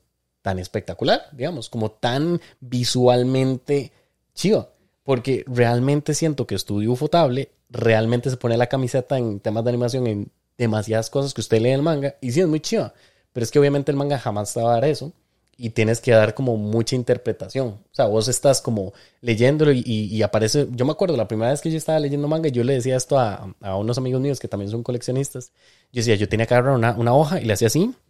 tan 0.49 0.57
espectacular, 0.57 1.27
digamos, 1.31 1.69
como 1.69 1.91
tan 1.91 2.41
visualmente 2.59 3.91
chido. 4.33 4.73
Porque 5.03 5.43
realmente 5.45 6.15
siento 6.15 6.47
que 6.47 6.55
Estudio 6.55 6.91
Ufotable 6.91 7.51
realmente 7.69 8.31
se 8.31 8.37
pone 8.37 8.57
la 8.57 8.65
camiseta 8.65 9.19
en 9.19 9.41
temas 9.41 9.63
de 9.63 9.69
animación 9.69 10.07
en 10.07 10.31
demasiadas 10.57 11.11
cosas 11.11 11.35
que 11.35 11.41
usted 11.41 11.61
lee 11.61 11.69
en 11.69 11.75
el 11.75 11.81
manga 11.83 12.15
y 12.19 12.31
sí 12.31 12.41
es 12.41 12.47
muy 12.47 12.61
chiva, 12.61 12.95
pero 13.31 13.43
es 13.43 13.51
que 13.51 13.59
obviamente 13.59 13.91
el 13.91 13.97
manga 13.97 14.17
jamás 14.17 14.51
te 14.51 14.59
va 14.59 14.71
a 14.71 14.73
dar 14.73 14.85
eso 14.85 15.13
y 15.55 15.69
tienes 15.69 16.01
que 16.01 16.11
dar 16.11 16.33
como 16.33 16.57
mucha 16.57 16.95
interpretación. 16.95 17.67
O 17.67 17.93
sea, 17.93 18.05
vos 18.05 18.27
estás 18.27 18.59
como 18.59 18.93
leyéndolo 19.21 19.71
y, 19.71 20.21
aparece, 20.23 20.67
yo 20.71 20.83
me 20.83 20.93
acuerdo 20.93 21.15
la 21.15 21.27
primera 21.27 21.51
vez 21.51 21.61
que 21.61 21.69
yo 21.69 21.77
estaba 21.77 21.99
leyendo 21.99 22.27
manga, 22.27 22.49
yo 22.49 22.63
le 22.63 22.73
decía 22.73 22.97
esto 22.97 23.19
a, 23.19 23.53
a 23.61 23.77
unos 23.77 23.99
amigos 23.99 24.19
míos 24.19 24.39
que 24.39 24.47
también 24.47 24.71
son 24.71 24.81
coleccionistas, 24.81 25.51
yo 25.91 25.99
decía, 25.99 26.15
yo 26.15 26.27
tenía 26.27 26.47
que 26.47 26.55
agarrar 26.55 26.75
una, 26.75 26.93
una 26.93 27.13
hoja 27.13 27.39
y 27.39 27.45
le 27.45 27.53
hacía 27.53 27.67
así, 27.67 27.93
y 28.07 28.08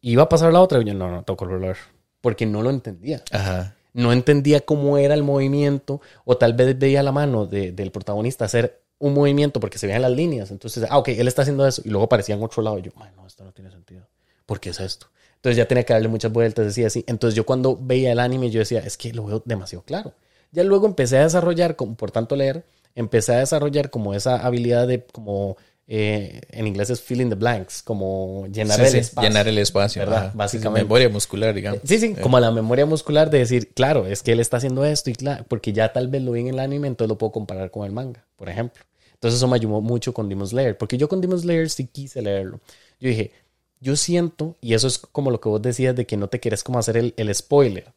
iba 0.00 0.24
a 0.24 0.28
pasar 0.28 0.52
la 0.52 0.60
otra 0.60 0.80
y 0.80 0.84
yo, 0.84 0.94
no, 0.94 1.10
no, 1.10 1.22
tengo 1.22 1.36
que 1.36 1.44
volver, 1.46 1.76
porque 2.20 2.46
no 2.46 2.62
lo 2.62 2.70
entendía. 2.70 3.22
Ajá 3.30 3.74
no 3.98 4.12
entendía 4.12 4.60
cómo 4.60 4.96
era 4.96 5.14
el 5.14 5.24
movimiento 5.24 6.00
o 6.24 6.36
tal 6.36 6.52
vez 6.52 6.78
veía 6.78 7.02
la 7.02 7.10
mano 7.10 7.46
del 7.46 7.90
protagonista 7.90 8.44
hacer 8.44 8.82
un 8.98 9.12
movimiento 9.14 9.58
porque 9.58 9.78
se 9.78 9.86
veían 9.88 10.02
las 10.02 10.12
líneas. 10.12 10.52
Entonces, 10.52 10.86
ah, 10.88 10.98
ok, 10.98 11.08
él 11.08 11.26
está 11.26 11.42
haciendo 11.42 11.66
eso 11.66 11.82
y 11.84 11.90
luego 11.90 12.04
aparecía 12.04 12.36
en 12.36 12.42
otro 12.42 12.62
lado. 12.62 12.78
Y 12.78 12.82
yo, 12.82 12.92
no, 13.16 13.26
esto 13.26 13.44
no 13.44 13.52
tiene 13.52 13.70
sentido. 13.72 14.06
¿Por 14.46 14.60
qué 14.60 14.70
es 14.70 14.78
esto? 14.78 15.08
Entonces 15.36 15.56
ya 15.56 15.66
tenía 15.66 15.84
que 15.84 15.92
darle 15.92 16.08
muchas 16.08 16.32
vueltas, 16.32 16.66
decía 16.66 16.86
así. 16.86 17.04
Entonces 17.08 17.34
yo 17.36 17.44
cuando 17.44 17.76
veía 17.76 18.12
el 18.12 18.20
anime 18.20 18.50
yo 18.50 18.60
decía, 18.60 18.80
es 18.80 18.96
que 18.96 19.12
lo 19.12 19.24
veo 19.24 19.42
demasiado 19.44 19.84
claro. 19.84 20.14
Ya 20.52 20.62
luego 20.62 20.86
empecé 20.86 21.18
a 21.18 21.24
desarrollar, 21.24 21.76
por 21.76 22.10
tanto 22.12 22.36
leer, 22.36 22.64
empecé 22.94 23.34
a 23.34 23.38
desarrollar 23.38 23.90
como 23.90 24.14
esa 24.14 24.44
habilidad 24.46 24.86
de 24.86 25.04
como 25.04 25.56
eh, 25.90 26.42
en 26.50 26.66
inglés 26.66 26.90
es 26.90 27.00
filling 27.00 27.30
the 27.30 27.34
blanks, 27.34 27.82
como 27.82 28.46
llenar 28.52 28.78
el 28.78 28.94
espacio. 28.94 29.26
Llenar 29.26 29.48
el 29.48 29.56
espacio, 29.56 30.02
¿verdad? 30.02 30.32
Básicamente. 30.34 30.84
Memoria 30.84 31.08
muscular, 31.08 31.54
digamos. 31.54 31.80
Sí, 31.82 31.98
sí, 31.98 32.14
como 32.14 32.38
la 32.38 32.50
memoria 32.50 32.84
muscular 32.84 33.30
de 33.30 33.38
decir, 33.38 33.72
claro, 33.72 34.06
es 34.06 34.22
que 34.22 34.32
él 34.32 34.40
está 34.40 34.58
haciendo 34.58 34.84
esto 34.84 35.08
y 35.08 35.14
claro, 35.14 35.46
porque 35.48 35.72
ya 35.72 35.90
tal 35.94 36.08
vez 36.08 36.22
lo 36.22 36.32
vi 36.32 36.40
en 36.40 36.48
el 36.48 36.58
anime, 36.58 36.88
entonces 36.88 37.08
lo 37.08 37.16
puedo 37.16 37.32
comparar 37.32 37.70
con 37.70 37.86
el 37.86 37.92
manga, 37.92 38.22
por 38.36 38.50
ejemplo. 38.50 38.84
Entonces 39.14 39.38
eso 39.38 39.48
me 39.48 39.56
ayudó 39.56 39.80
mucho 39.80 40.12
con 40.12 40.28
Demon 40.28 40.46
Slayer, 40.46 40.76
porque 40.76 40.98
yo 40.98 41.08
con 41.08 41.22
Demon 41.22 41.40
Slayer 41.40 41.70
sí 41.70 41.86
quise 41.86 42.20
leerlo. 42.20 42.60
Yo 43.00 43.08
dije, 43.08 43.32
yo 43.80 43.96
siento, 43.96 44.56
y 44.60 44.74
eso 44.74 44.88
es 44.88 44.98
como 44.98 45.30
lo 45.30 45.40
que 45.40 45.48
vos 45.48 45.62
decías 45.62 45.96
de 45.96 46.06
que 46.06 46.18
no 46.18 46.28
te 46.28 46.38
quieres 46.38 46.62
como 46.62 46.78
hacer 46.78 46.98
el, 46.98 47.14
el 47.16 47.34
spoiler, 47.34 47.94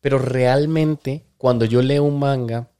pero 0.00 0.18
realmente 0.18 1.22
cuando 1.36 1.66
yo 1.66 1.82
leo 1.82 2.02
un 2.02 2.18
manga 2.18 2.70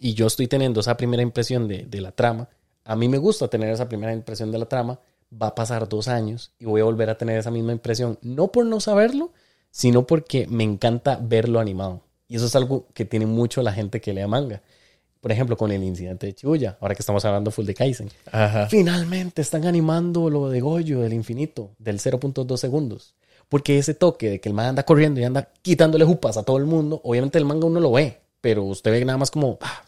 y 0.00 0.14
yo 0.14 0.26
estoy 0.26 0.46
teniendo 0.48 0.80
esa 0.80 0.96
primera 0.96 1.22
impresión 1.22 1.68
de, 1.68 1.84
de 1.84 2.00
la 2.00 2.12
trama, 2.12 2.48
a 2.88 2.96
mí 2.96 3.06
me 3.06 3.18
gusta 3.18 3.48
tener 3.48 3.68
esa 3.68 3.86
primera 3.86 4.14
impresión 4.14 4.50
de 4.50 4.58
la 4.58 4.64
trama, 4.64 4.98
va 5.30 5.48
a 5.48 5.54
pasar 5.54 5.86
dos 5.90 6.08
años 6.08 6.52
y 6.58 6.64
voy 6.64 6.80
a 6.80 6.84
volver 6.84 7.10
a 7.10 7.18
tener 7.18 7.38
esa 7.38 7.50
misma 7.50 7.72
impresión, 7.72 8.18
no 8.22 8.48
por 8.48 8.64
no 8.64 8.80
saberlo, 8.80 9.30
sino 9.70 10.06
porque 10.06 10.46
me 10.46 10.64
encanta 10.64 11.20
verlo 11.22 11.60
animado. 11.60 12.00
Y 12.28 12.36
eso 12.36 12.46
es 12.46 12.56
algo 12.56 12.86
que 12.94 13.04
tiene 13.04 13.26
mucho 13.26 13.60
la 13.60 13.74
gente 13.74 14.00
que 14.00 14.14
lea 14.14 14.26
manga. 14.26 14.62
Por 15.20 15.30
ejemplo, 15.30 15.54
con 15.58 15.70
el 15.70 15.84
incidente 15.84 16.28
de 16.28 16.34
Chibuya, 16.34 16.78
ahora 16.80 16.94
que 16.94 17.02
estamos 17.02 17.22
hablando 17.26 17.50
full 17.50 17.66
de 17.66 17.74
Kaizen. 17.74 18.08
Finalmente 18.70 19.42
están 19.42 19.66
animando 19.66 20.30
lo 20.30 20.48
de 20.48 20.60
Goyo 20.60 21.00
del 21.00 21.12
infinito, 21.12 21.72
del 21.78 21.98
0.2 21.98 22.56
segundos. 22.56 23.16
Porque 23.50 23.76
ese 23.76 23.92
toque 23.92 24.30
de 24.30 24.40
que 24.40 24.48
el 24.48 24.54
man 24.54 24.68
anda 24.68 24.84
corriendo 24.84 25.20
y 25.20 25.24
anda 25.24 25.52
quitándole 25.60 26.06
jupas 26.06 26.38
a 26.38 26.42
todo 26.42 26.56
el 26.56 26.64
mundo, 26.64 27.02
obviamente 27.04 27.36
el 27.36 27.44
manga 27.44 27.66
uno 27.66 27.80
lo 27.80 27.92
ve, 27.92 28.18
pero 28.40 28.64
usted 28.64 28.92
ve 28.92 29.04
nada 29.04 29.18
más 29.18 29.30
como... 29.30 29.58
Ah, 29.60 29.82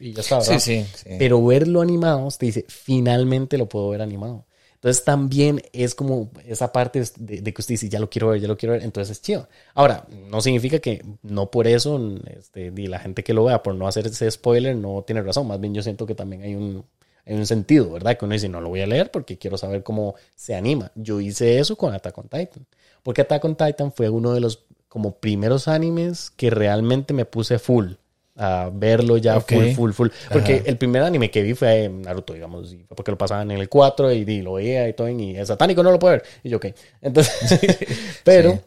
y 0.00 0.12
ya 0.12 0.20
está, 0.20 0.40
Sí, 0.40 0.58
sí, 0.60 0.86
Pero 1.18 1.44
verlo 1.44 1.80
animado, 1.80 2.28
te 2.38 2.46
dice, 2.46 2.64
finalmente 2.68 3.58
lo 3.58 3.68
puedo 3.68 3.90
ver 3.90 4.02
animado. 4.02 4.44
Entonces 4.84 5.02
también 5.02 5.62
es 5.72 5.94
como 5.94 6.30
esa 6.46 6.70
parte 6.70 7.02
de, 7.16 7.54
que 7.54 7.62
usted 7.62 7.72
dice, 7.72 7.88
ya 7.88 7.98
lo 7.98 8.10
quiero 8.10 8.28
ver, 8.28 8.42
ya 8.42 8.48
lo 8.48 8.58
quiero 8.58 8.74
ver, 8.74 8.82
entonces 8.82 9.16
es 9.16 9.22
chido. 9.22 9.48
Ahora, 9.72 10.06
no 10.28 10.42
significa 10.42 10.78
que 10.78 11.02
no 11.22 11.50
por 11.50 11.66
eso, 11.66 11.98
este, 12.26 12.70
la 12.70 12.98
gente 12.98 13.24
que 13.24 13.32
lo 13.32 13.44
vea, 13.44 13.62
por 13.62 13.74
no 13.74 13.88
hacer 13.88 14.06
ese 14.06 14.30
spoiler, 14.30 14.76
no 14.76 15.02
tiene 15.06 15.22
razón. 15.22 15.46
Más 15.46 15.58
bien 15.58 15.72
yo 15.72 15.82
siento 15.82 16.04
que 16.04 16.14
también 16.14 16.42
hay 16.42 16.54
un, 16.54 16.84
hay 17.24 17.34
un 17.34 17.46
sentido, 17.46 17.92
¿verdad? 17.92 18.18
Que 18.18 18.26
uno 18.26 18.34
dice, 18.34 18.50
no 18.50 18.60
lo 18.60 18.68
voy 18.68 18.82
a 18.82 18.86
leer 18.86 19.10
porque 19.10 19.38
quiero 19.38 19.56
saber 19.56 19.82
cómo 19.82 20.16
se 20.36 20.54
anima. 20.54 20.92
Yo 20.94 21.18
hice 21.18 21.58
eso 21.58 21.76
con 21.76 21.94
Attack 21.94 22.18
on 22.18 22.28
Titan. 22.28 22.66
Porque 23.02 23.22
Attack 23.22 23.42
on 23.42 23.56
Titan 23.56 23.90
fue 23.90 24.10
uno 24.10 24.34
de 24.34 24.40
los 24.40 24.66
como 24.90 25.16
primeros 25.16 25.66
animes 25.66 26.30
que 26.30 26.50
realmente 26.50 27.14
me 27.14 27.24
puse 27.24 27.58
full 27.58 27.94
a 28.36 28.70
verlo 28.72 29.16
ya 29.16 29.40
full, 29.40 29.72
full, 29.74 29.92
full. 29.92 30.08
Porque 30.32 30.62
el 30.66 30.76
primer 30.76 31.02
anime 31.02 31.30
que 31.30 31.42
vi 31.42 31.54
fue 31.54 31.88
Naruto, 31.88 32.34
digamos, 32.34 32.74
porque 32.88 33.12
lo 33.12 33.18
pasaban 33.18 33.50
en 33.50 33.58
el 33.58 33.68
4 33.68 34.12
y, 34.12 34.42
lo 34.42 34.54
veía 34.54 34.88
y 34.88 34.92
todo, 34.92 35.08
y 35.08 35.36
es 35.36 35.48
satánico, 35.48 35.82
no 35.82 35.90
lo 35.90 35.98
puedo 35.98 36.12
ver. 36.12 36.24
Y 36.42 36.50
yo, 36.50 36.56
ok. 36.56 36.66
Entonces, 37.02 37.78
pero, 38.24 38.60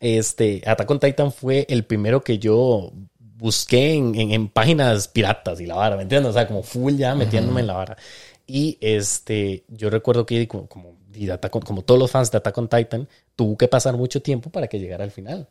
este, 0.00 0.62
Attack 0.64 0.90
on 0.90 1.00
Titan 1.00 1.32
fue 1.32 1.66
el 1.68 1.84
primero 1.84 2.22
que 2.22 2.38
yo 2.38 2.92
busqué 3.18 3.94
en, 3.94 4.14
en, 4.14 4.48
páginas 4.48 5.08
piratas 5.08 5.60
y 5.60 5.66
la 5.66 5.76
vara, 5.76 5.96
¿me 5.96 6.02
entiendes? 6.02 6.30
O 6.30 6.32
sea, 6.32 6.46
como 6.46 6.62
full 6.62 6.94
ya 6.94 7.14
metiéndome 7.14 7.60
en 7.60 7.66
la 7.66 7.74
vara. 7.74 7.96
Y 8.46 8.78
este, 8.80 9.64
yo 9.68 9.90
recuerdo 9.90 10.26
que 10.26 10.48
como, 10.48 10.68
como, 10.68 10.96
como 11.64 11.82
todos 11.82 12.00
los 12.00 12.10
fans 12.10 12.30
de 12.30 12.38
Attack 12.38 12.58
on 12.58 12.68
Titan, 12.68 13.08
tuvo 13.36 13.56
que 13.56 13.68
pasar 13.68 13.96
mucho 13.96 14.22
tiempo 14.22 14.50
para 14.50 14.68
que 14.68 14.78
llegara 14.78 15.04
al 15.04 15.10
final 15.10 15.48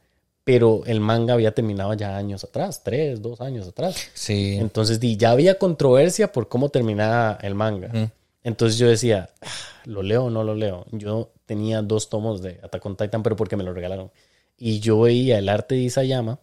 pero 0.48 0.84
el 0.86 1.02
manga 1.02 1.34
había 1.34 1.52
terminado 1.52 1.94
ya 1.94 2.16
años 2.16 2.46
atrás, 2.46 2.82
tres, 2.82 3.22
dos 3.22 3.42
años 3.42 3.68
atrás. 3.68 4.10
Sí. 4.14 4.56
Entonces 4.58 4.98
ya 5.02 5.32
había 5.32 5.60
controversia 5.60 6.32
por 6.32 6.48
cómo 6.48 6.70
terminaba 6.70 7.38
el 7.42 7.54
manga. 7.54 8.14
Entonces 8.46 8.80
yo 8.80 8.88
decía, 8.88 9.30
ah, 9.42 9.48
¿lo 9.84 10.04
leo 10.04 10.24
o 10.24 10.30
no 10.30 10.46
lo 10.46 10.56
leo? 10.56 10.86
Yo 10.94 11.34
tenía 11.46 11.82
dos 11.82 12.10
tomos 12.10 12.42
de 12.42 12.62
Attack 12.64 12.86
on 12.86 12.96
Titan, 12.96 13.24
pero 13.24 13.36
porque 13.36 13.58
me 13.58 13.66
lo 13.66 13.74
regalaron. 13.74 14.10
Y 14.58 14.80
yo 14.80 15.02
veía 15.02 15.38
el 15.38 15.50
arte 15.50 15.76
de 15.76 15.82
Isayama. 15.82 16.40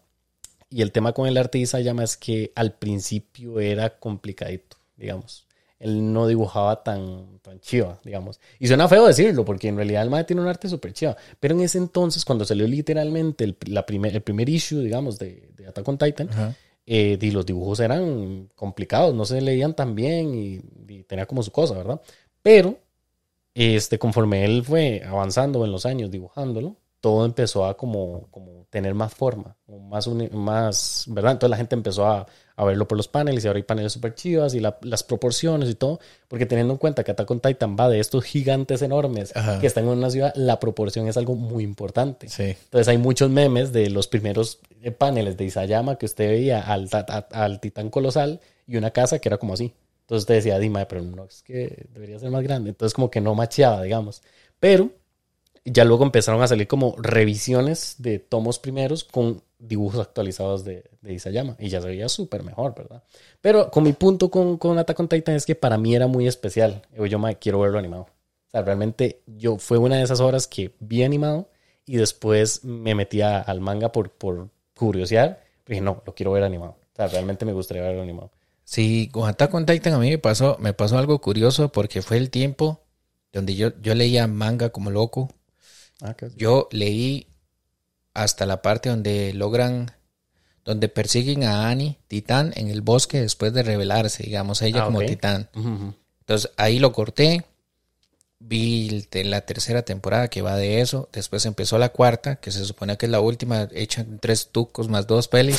Y 0.68 0.82
el 0.82 0.92
tema 0.92 1.14
con 1.14 1.26
el 1.26 1.38
arte 1.38 1.56
de 1.56 1.62
Isayama 1.62 2.04
es 2.04 2.18
que 2.18 2.52
al 2.56 2.74
principio 2.74 3.58
era 3.58 3.98
complicadito, 3.98 4.76
digamos 4.98 5.43
él 5.85 6.12
no 6.14 6.27
dibujaba 6.27 6.83
tan, 6.83 7.38
tan 7.42 7.61
chiva, 7.61 8.01
digamos. 8.05 8.40
Y 8.59 8.68
suena 8.68 8.88
feo 8.88 9.07
decirlo, 9.07 9.44
porque 9.44 9.68
en 9.68 9.77
realidad 9.77 10.03
el 10.03 10.09
mae 10.09 10.25
tiene 10.25 10.40
un 10.40 10.49
arte 10.49 10.66
súper 10.66 10.94
chiva. 10.94 11.14
Pero 11.38 11.55
en 11.55 11.61
ese 11.61 11.77
entonces, 11.77 12.25
cuando 12.25 12.47
salió 12.47 12.66
literalmente 12.66 13.44
el, 13.44 13.57
la 13.66 13.85
primer, 13.85 14.14
el 14.14 14.23
primer 14.23 14.49
issue, 14.49 14.81
digamos, 14.81 15.18
de, 15.18 15.51
de 15.55 15.66
Attack 15.66 15.87
on 15.87 15.99
Titan, 15.99 16.31
eh, 16.87 17.18
y 17.20 17.31
los 17.31 17.44
dibujos 17.44 17.81
eran 17.81 18.49
complicados, 18.55 19.14
no 19.14 19.27
se 19.27 19.42
leían 19.42 19.75
tan 19.75 19.94
bien 19.94 20.35
y, 20.35 20.61
tenía 21.05 21.27
como 21.27 21.42
su 21.42 21.51
cosa, 21.51 21.75
¿verdad? 21.75 22.01
Pero, 22.40 22.79
este, 23.53 23.99
conforme 23.99 24.47
él 24.47 24.64
fue 24.64 25.03
avanzando 25.07 25.66
en 25.66 25.73
los 25.73 25.85
años 25.85 26.11
dibujándolo, 26.11 26.77
todo 27.01 27.27
empezó 27.27 27.66
a 27.66 27.77
como, 27.77 28.29
como 28.31 28.66
tener 28.70 28.94
más 28.94 29.12
forma, 29.12 29.55
más, 29.66 30.09
más, 30.33 31.05
¿verdad? 31.09 31.33
Entonces 31.33 31.51
la 31.51 31.57
gente 31.59 31.75
empezó 31.75 32.07
a, 32.07 32.27
a 32.56 32.64
verlo 32.64 32.86
por 32.86 32.96
los 32.96 33.08
paneles 33.08 33.44
y 33.44 33.48
ahora 33.48 33.58
hay 33.58 33.64
paneles 33.64 33.92
súper 33.92 34.14
chivas 34.14 34.54
y 34.54 34.60
las 34.60 35.02
proporciones 35.02 35.68
y 35.68 35.74
todo, 35.74 35.98
porque 36.28 36.46
teniendo 36.46 36.72
en 36.74 36.78
cuenta 36.78 37.02
que 37.02 37.10
Attack 37.10 37.30
on 37.30 37.40
Titan 37.40 37.76
va 37.78 37.88
de 37.88 37.98
estos 37.98 38.24
gigantes 38.24 38.82
enormes 38.82 39.32
que 39.60 39.66
están 39.66 39.84
en 39.84 39.90
una 39.90 40.10
ciudad, 40.10 40.32
la 40.36 40.60
proporción 40.60 41.08
es 41.08 41.16
algo 41.16 41.34
muy 41.34 41.64
importante. 41.64 42.28
Entonces 42.38 42.88
hay 42.88 42.98
muchos 42.98 43.30
memes 43.30 43.72
de 43.72 43.90
los 43.90 44.06
primeros 44.06 44.60
eh, 44.82 44.90
paneles 44.90 45.36
de 45.36 45.44
Isayama 45.44 45.96
que 45.96 46.06
usted 46.06 46.28
veía 46.28 46.60
al, 46.60 46.88
al 47.32 47.60
titán 47.60 47.90
colosal 47.90 48.40
y 48.66 48.76
una 48.76 48.90
casa 48.90 49.18
que 49.18 49.28
era 49.28 49.38
como 49.38 49.54
así. 49.54 49.72
Entonces 50.02 50.22
usted 50.22 50.34
decía, 50.34 50.58
Dima, 50.58 50.84
pero 50.86 51.02
no, 51.02 51.24
es 51.24 51.42
que 51.42 51.86
debería 51.92 52.18
ser 52.18 52.30
más 52.30 52.42
grande. 52.42 52.70
Entonces 52.70 52.94
como 52.94 53.10
que 53.10 53.20
no 53.20 53.34
macheaba, 53.34 53.82
digamos. 53.82 54.22
Pero 54.60 54.90
ya 55.64 55.84
luego 55.84 56.04
empezaron 56.04 56.42
a 56.42 56.48
salir 56.48 56.68
como 56.68 56.94
revisiones 56.98 57.96
de 57.98 58.18
tomos 58.18 58.58
primeros 58.58 59.04
con 59.04 59.42
dibujos 59.66 60.00
actualizados 60.00 60.64
de, 60.64 60.85
de 61.00 61.12
Isayama 61.12 61.57
y 61.59 61.68
ya 61.68 61.81
se 61.81 61.88
veía 61.88 62.09
súper 62.09 62.42
mejor, 62.42 62.74
¿verdad? 62.74 63.03
Pero 63.40 63.70
con 63.70 63.85
mi 63.85 63.92
punto 63.92 64.31
con, 64.31 64.59
con 64.59 64.79
Attack 64.79 65.00
on 65.00 65.09
Titan 65.09 65.35
es 65.35 65.46
que 65.46 65.55
para 65.55 65.79
mí 65.79 65.94
era 65.94 66.07
muy 66.07 66.27
especial. 66.27 66.83
Yo, 66.96 67.18
me 67.18 67.38
quiero 67.38 67.61
verlo 67.61 67.79
animado. 67.79 68.03
O 68.03 68.50
sea, 68.50 68.62
realmente 68.62 69.22
yo 69.27 69.59
fue 69.59 69.79
una 69.79 69.96
de 69.96 70.03
esas 70.03 70.20
horas 70.20 70.46
que 70.46 70.74
vi 70.81 71.03
animado 71.03 71.48
y 71.87 71.96
después 71.96 72.64
me 72.64 72.94
metí 72.94 73.22
al 73.22 73.61
manga 73.61 73.92
por, 73.92 74.11
por 74.11 74.48
curiosidad. 74.74 75.38
Dije, 75.66 75.81
no, 75.81 76.03
lo 76.07 76.14
quiero 76.14 76.33
ver 76.33 76.44
animado. 76.44 76.77
O 76.92 76.96
sea, 76.96 77.09
realmente 77.09 77.44
me 77.44 77.53
gustaría 77.53 77.83
verlo 77.83 78.03
animado. 78.03 78.31
Sí, 78.64 79.09
con 79.12 79.29
Attack 79.29 79.53
on 79.53 79.66
Titan 79.66 79.92
a 79.92 79.98
mí 79.98 80.11
me 80.11 80.18
pasó, 80.18 80.57
me 80.59 80.72
pasó 80.72 80.98
algo 80.98 81.20
curioso 81.20 81.70
porque 81.70 82.00
fue 82.03 82.16
el 82.16 82.31
tiempo 82.31 82.81
donde 83.33 83.55
yo, 83.57 83.72
yo 83.83 83.94
leía 83.94 84.27
manga 84.27 84.70
como 84.70 84.90
loco. 84.90 85.29
Ah, 86.00 86.16
yo 86.37 86.68
leí 86.70 87.27
hasta 88.14 88.46
la 88.46 88.62
parte 88.62 88.88
donde 88.88 89.35
logran, 89.35 89.92
donde 90.64 90.88
persiguen 90.88 91.44
a 91.44 91.68
Annie, 91.68 91.98
Titán, 92.09 92.53
en 92.57 92.68
el 92.68 92.81
bosque 92.81 93.20
después 93.20 93.53
de 93.53 93.62
revelarse, 93.62 94.22
digamos, 94.22 94.62
ella 94.62 94.83
ah, 94.83 94.85
como 94.87 95.00
Titán. 95.05 95.50
Entonces 96.20 96.50
ahí 96.57 96.79
lo 96.79 96.92
corté, 96.92 97.44
vi 98.38 99.07
la 99.12 99.40
tercera 99.42 99.83
temporada 99.83 100.29
que 100.29 100.42
va 100.42 100.57
de 100.57 100.81
eso, 100.81 101.09
después 101.12 101.44
empezó 101.44 101.77
la 101.79 101.90
cuarta, 101.90 102.37
que 102.37 102.50
se 102.50 102.64
supone 102.64 102.96
que 102.96 103.07
es 103.07 103.12
la 103.12 103.20
última, 103.20 103.68
echan 103.72 104.18
tres 104.20 104.48
tucos 104.53 104.88
más 104.88 105.07
dos 105.07 105.29
pelis. 105.29 105.59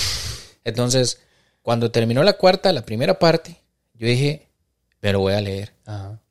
Entonces, 0.63 1.19
cuando 1.61 1.91
terminó 1.91 2.23
la 2.23 2.33
cuarta, 2.33 2.71
la 2.71 2.85
primera 2.85 3.19
parte, 3.19 3.57
yo 3.93 4.07
dije, 4.07 4.47
me 5.01 5.11
lo 5.11 5.19
voy 5.19 5.33
a 5.33 5.41
leer. 5.41 5.73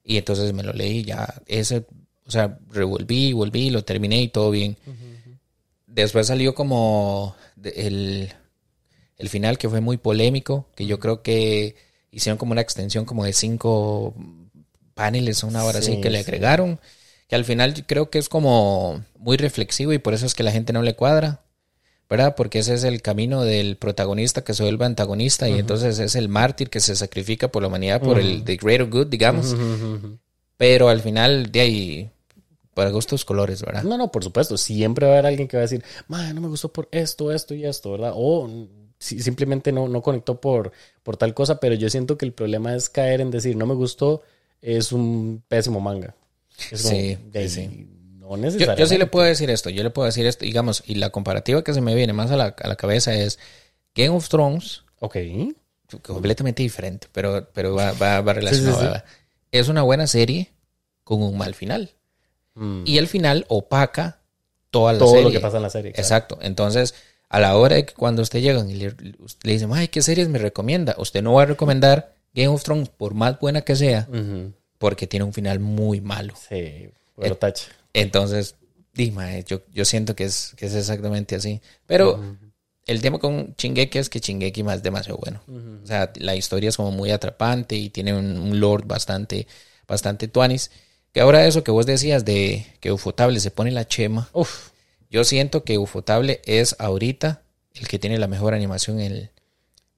Y 0.03 0.17
entonces 0.17 0.53
me 0.53 0.63
lo 0.63 0.73
leí 0.73 1.05
ya, 1.05 1.33
ese, 1.47 1.87
o 2.27 2.31
sea, 2.31 2.59
revolví, 2.71 3.33
volví, 3.33 3.71
lo 3.71 3.85
terminé 3.85 4.21
y 4.23 4.29
todo 4.29 4.51
bien. 4.51 4.77
Después 5.95 6.27
salió 6.27 6.55
como 6.55 7.37
el, 7.63 8.33
el 9.17 9.29
final 9.29 9.59
que 9.59 9.69
fue 9.69 9.81
muy 9.81 9.97
polémico, 9.97 10.67
que 10.75 10.87
yo 10.87 10.99
creo 10.99 11.23
que 11.23 11.77
hicieron 12.11 12.37
como 12.37 12.53
una 12.53 12.61
extensión 12.63 13.05
como 13.05 13.25
de 13.25 13.33
cinco 13.33 14.15
paneles, 14.95 15.43
una 15.45 15.65
hora 15.65 15.79
así 15.79 15.93
Sí, 15.95 16.01
que 16.01 16.11
le 16.11 16.19
sí. 16.19 16.25
agregaron, 16.25 16.81
que 17.29 17.37
al 17.37 17.45
final 17.45 17.75
yo 17.75 17.85
creo 17.87 18.11
que 18.11 18.19
es 18.19 18.29
como 18.29 19.05
muy 19.19 19.37
reflexivo 19.37 19.93
y 19.93 19.99
por 19.99 20.15
eso 20.15 20.27
es 20.27 20.35
que 20.35 20.43
la 20.43 20.53
gente 20.53 20.73
no 20.73 20.83
le 20.83 20.95
cuadra, 20.97 21.43
¿verdad? 22.11 22.35
Porque 22.37 22.59
ese 22.61 22.75
es 22.75 22.85
el 22.85 23.01
camino 23.01 23.43
del 23.43 23.77
protagonista 23.77 24.43
que 24.45 24.55
se 24.55 24.63
vuelve 24.65 24.85
antagonista 24.87 25.49
y 25.49 25.59
entonces 25.59 25.99
es 26.01 26.17
el 26.17 26.29
mártir 26.29 26.71
que 26.71 26.81
se 26.81 26.97
sacrifica 26.97 27.49
por 27.49 27.63
la 27.63 27.69
humanidad, 27.69 28.01
por 28.03 28.19
el 28.19 28.45
the 28.45 28.57
greater 28.57 28.89
good, 28.89 29.07
digamos, 29.07 29.55
pero 30.57 30.89
al 30.89 31.01
final 31.01 31.51
de 31.53 31.61
ahí, 31.61 32.11
para 32.75 32.91
gustos 32.91 33.25
colores, 33.25 33.63
¿verdad? 33.63 33.83
No, 33.85 33.97
no, 33.97 34.11
por 34.13 34.23
supuesto. 34.25 34.57
Siempre 34.57 35.07
va 35.07 35.13
a 35.13 35.15
haber 35.17 35.27
alguien 35.27 35.49
que 35.49 35.57
va 35.57 35.63
a 35.63 35.67
decir, 35.69 35.83
"Mae, 36.09 36.35
no 36.35 36.41
me 36.41 36.49
gustó 36.49 36.73
por 36.73 36.89
esto, 36.91 37.33
esto 37.33 37.55
y 37.55 37.65
esto, 37.65 37.93
¿verdad? 37.93 38.13
O 38.15 38.49
si- 38.99 39.21
simplemente 39.21 39.73
no, 39.73 39.89
no 39.89 40.03
conectó 40.03 40.41
por, 40.41 40.73
por 41.03 41.17
tal 41.17 41.35
cosa, 41.35 41.61
pero 41.61 41.75
yo 41.75 41.89
siento 41.91 42.17
que 42.19 42.25
el 42.27 42.33
problema 42.33 42.75
es 42.75 42.89
caer 42.91 43.21
en 43.21 43.31
decir, 43.31 43.57
no 43.57 43.67
me 43.67 43.75
gustó, 43.75 44.23
es 44.63 44.93
un 44.93 45.43
pésimo 45.49 45.81
manga. 45.81 46.15
Es 46.71 46.83
como, 46.83 46.95
Sí, 46.95 47.19
de- 47.31 47.49
sí. 47.49 47.89
No 48.19 48.37
necesariamente. 48.39 48.81
yo 48.81 48.87
sí 48.87 48.97
le 48.97 49.07
puedo 49.07 49.27
decir 49.27 49.51
esto, 49.51 49.69
yo 49.69 49.83
le 49.83 49.91
puedo 49.91 50.07
decir 50.07 50.25
esto, 50.25 50.47
digamos, 50.47 50.83
y 50.87 50.95
la 50.95 51.11
comparativa 51.11 51.63
que 51.63 51.75
se 51.75 51.83
me 51.83 51.95
viene 51.95 52.15
más 52.15 52.31
a 52.31 52.37
la, 52.37 52.55
a 52.59 52.69
la 52.69 52.77
cabeza 52.77 53.15
es 53.15 53.39
Game 53.95 54.09
of 54.17 54.29
Thrones, 54.31 54.83
Ok. 55.01 55.17
completamente 56.03 56.63
diferente, 56.63 57.07
pero, 57.13 57.49
pero 57.53 57.75
va, 57.75 57.93
va, 57.93 58.21
va 58.23 58.33
relacionado. 58.33 58.81
Sí, 58.81 58.87
sí, 58.87 58.93
sí. 58.95 59.01
Es 59.53 59.69
una 59.69 59.83
buena 59.83 60.07
serie 60.07 60.53
con 61.05 61.23
un 61.23 61.37
mal 61.37 61.55
final. 61.55 61.91
Mm. 62.55 62.83
Y 62.87 62.99
el 62.99 63.09
final 63.09 63.45
opaca 63.49 64.21
toda 64.71 64.93
la 64.93 64.99
Todo 64.99 65.11
serie. 65.11 65.25
lo 65.25 65.31
que 65.31 65.40
pasa 65.40 65.57
en 65.59 65.62
la 65.62 65.71
serie. 65.71 65.90
Exacto. 65.97 66.38
Entonces, 66.43 66.95
a 67.29 67.40
la 67.40 67.57
hora 67.57 67.77
de 67.77 67.87
que 67.87 67.95
cuando 67.95 68.23
usted 68.23 68.40
llegan 68.40 68.71
y 68.71 68.75
le, 68.75 68.95
le 69.43 69.53
dicen, 69.53 69.71
ay, 69.73 69.88
¿qué 69.88 70.03
series 70.03 70.29
me 70.29 70.38
recomienda? 70.38 70.95
Usted 70.99 71.23
no 71.23 71.35
va 71.35 71.43
a 71.43 71.47
recomendar 71.47 72.14
Game 72.35 72.49
of 72.49 72.62
Thrones, 72.62 72.88
por 72.88 73.14
más 73.14 73.38
buena 73.38 73.62
que 73.62 73.77
sea, 73.77 74.09
porque 74.79 75.07
tiene 75.07 75.25
un 75.25 75.33
final 75.33 75.61
muy 75.61 76.01
malo. 76.01 76.35
Sí, 76.49 76.88
bueno, 77.17 77.37
tache. 77.37 77.67
Entonces, 77.93 78.57
dime, 78.93 79.45
yo, 79.47 79.62
yo 79.73 79.85
siento 79.85 80.17
que 80.17 80.25
es, 80.25 80.53
que 80.57 80.67
es 80.67 80.75
exactamente 80.75 81.37
así. 81.37 81.61
Pero 81.87 82.37
el 82.87 83.01
tema 83.01 83.19
con 83.19 83.55
Chingeki 83.55 83.99
es 83.99 84.09
que 84.09 84.21
Chingeki 84.21 84.62
más 84.64 84.77
es 84.79 84.83
demasiado 84.83 85.19
bueno. 85.19 85.40
O 85.83 85.87
sea, 85.87 86.12
la 86.17 86.35
historia 86.35 86.69
es 86.69 86.77
como 86.77 86.90
muy 86.90 87.11
atrapante 87.12 87.77
y 87.77 87.90
tiene 87.90 88.12
un, 88.14 88.37
un 88.37 88.59
lore 88.61 88.85
bastante, 88.87 89.47
bastante 89.87 90.27
tuanis. 90.29 90.71
Que 91.14 91.20
ahora 91.20 91.46
eso 91.46 91.62
que 91.64 91.70
vos 91.70 91.87
decías 91.87 92.24
de 92.24 92.66
que 92.81 92.90
Ufotable 92.92 93.38
se 93.40 93.53
pone 93.53 93.70
la 93.70 93.87
chema, 93.87 94.29
Uf. 94.33 94.70
yo 95.09 95.22
siento 95.24 95.62
que 95.62 95.79
Ufotable 95.79 96.42
es 96.44 96.74
ahorita 96.81 97.42
el 97.74 97.87
que 97.88 98.00
tiene 98.00 98.18
la 98.18 98.27
mejor 98.27 98.53
animación 98.53 99.00
en 99.00 99.12
el, 99.12 99.31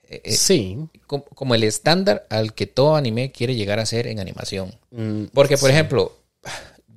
eh, 0.09 0.33
sí. 0.33 0.79
como, 1.07 1.24
como 1.24 1.55
el 1.55 1.64
estándar 1.64 2.26
al 2.31 2.52
que 2.52 2.66
todo 2.66 2.96
anime 2.96 3.33
quiere 3.33 3.55
llegar 3.55 3.79
a 3.79 3.87
ser 3.87 4.07
en 4.07 4.20
animación. 4.20 4.74
Mm, 4.90 5.24
Porque, 5.33 5.57
por 5.57 5.70
ejemplo, 5.70 6.16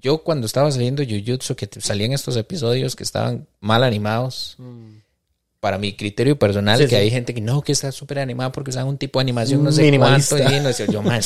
yo 0.02 0.20
cuando 0.20 0.46
estaba 0.48 0.70
saliendo 0.70 1.02
Jujutsu, 1.04 1.56
que 1.56 1.70
salían 1.80 2.12
estos 2.12 2.36
episodios 2.36 2.96
que 2.98 3.04
estaban 3.04 3.48
mal 3.62 3.84
animados, 3.84 4.58
para 5.60 5.78
mi 5.78 5.94
criterio 5.94 6.40
personal, 6.40 6.78
Sí, 6.78 6.84
que 6.86 6.90
sí. 6.92 6.96
hay 6.96 7.12
gente 7.12 7.34
que 7.34 7.42
no, 7.42 7.62
que 7.62 7.72
está 7.72 7.92
súper 7.92 8.20
animada 8.20 8.52
porque 8.52 8.70
usan 8.70 8.88
un 8.88 8.98
tipo 8.98 9.20
de 9.20 9.24
animación, 9.24 9.64
no 9.64 9.72
sé 9.72 9.82
cuánto. 9.98 10.38
Y 10.38 10.60
no, 10.62 10.72
sé, 10.74 10.88
yo, 10.92 11.02
man, 11.02 11.22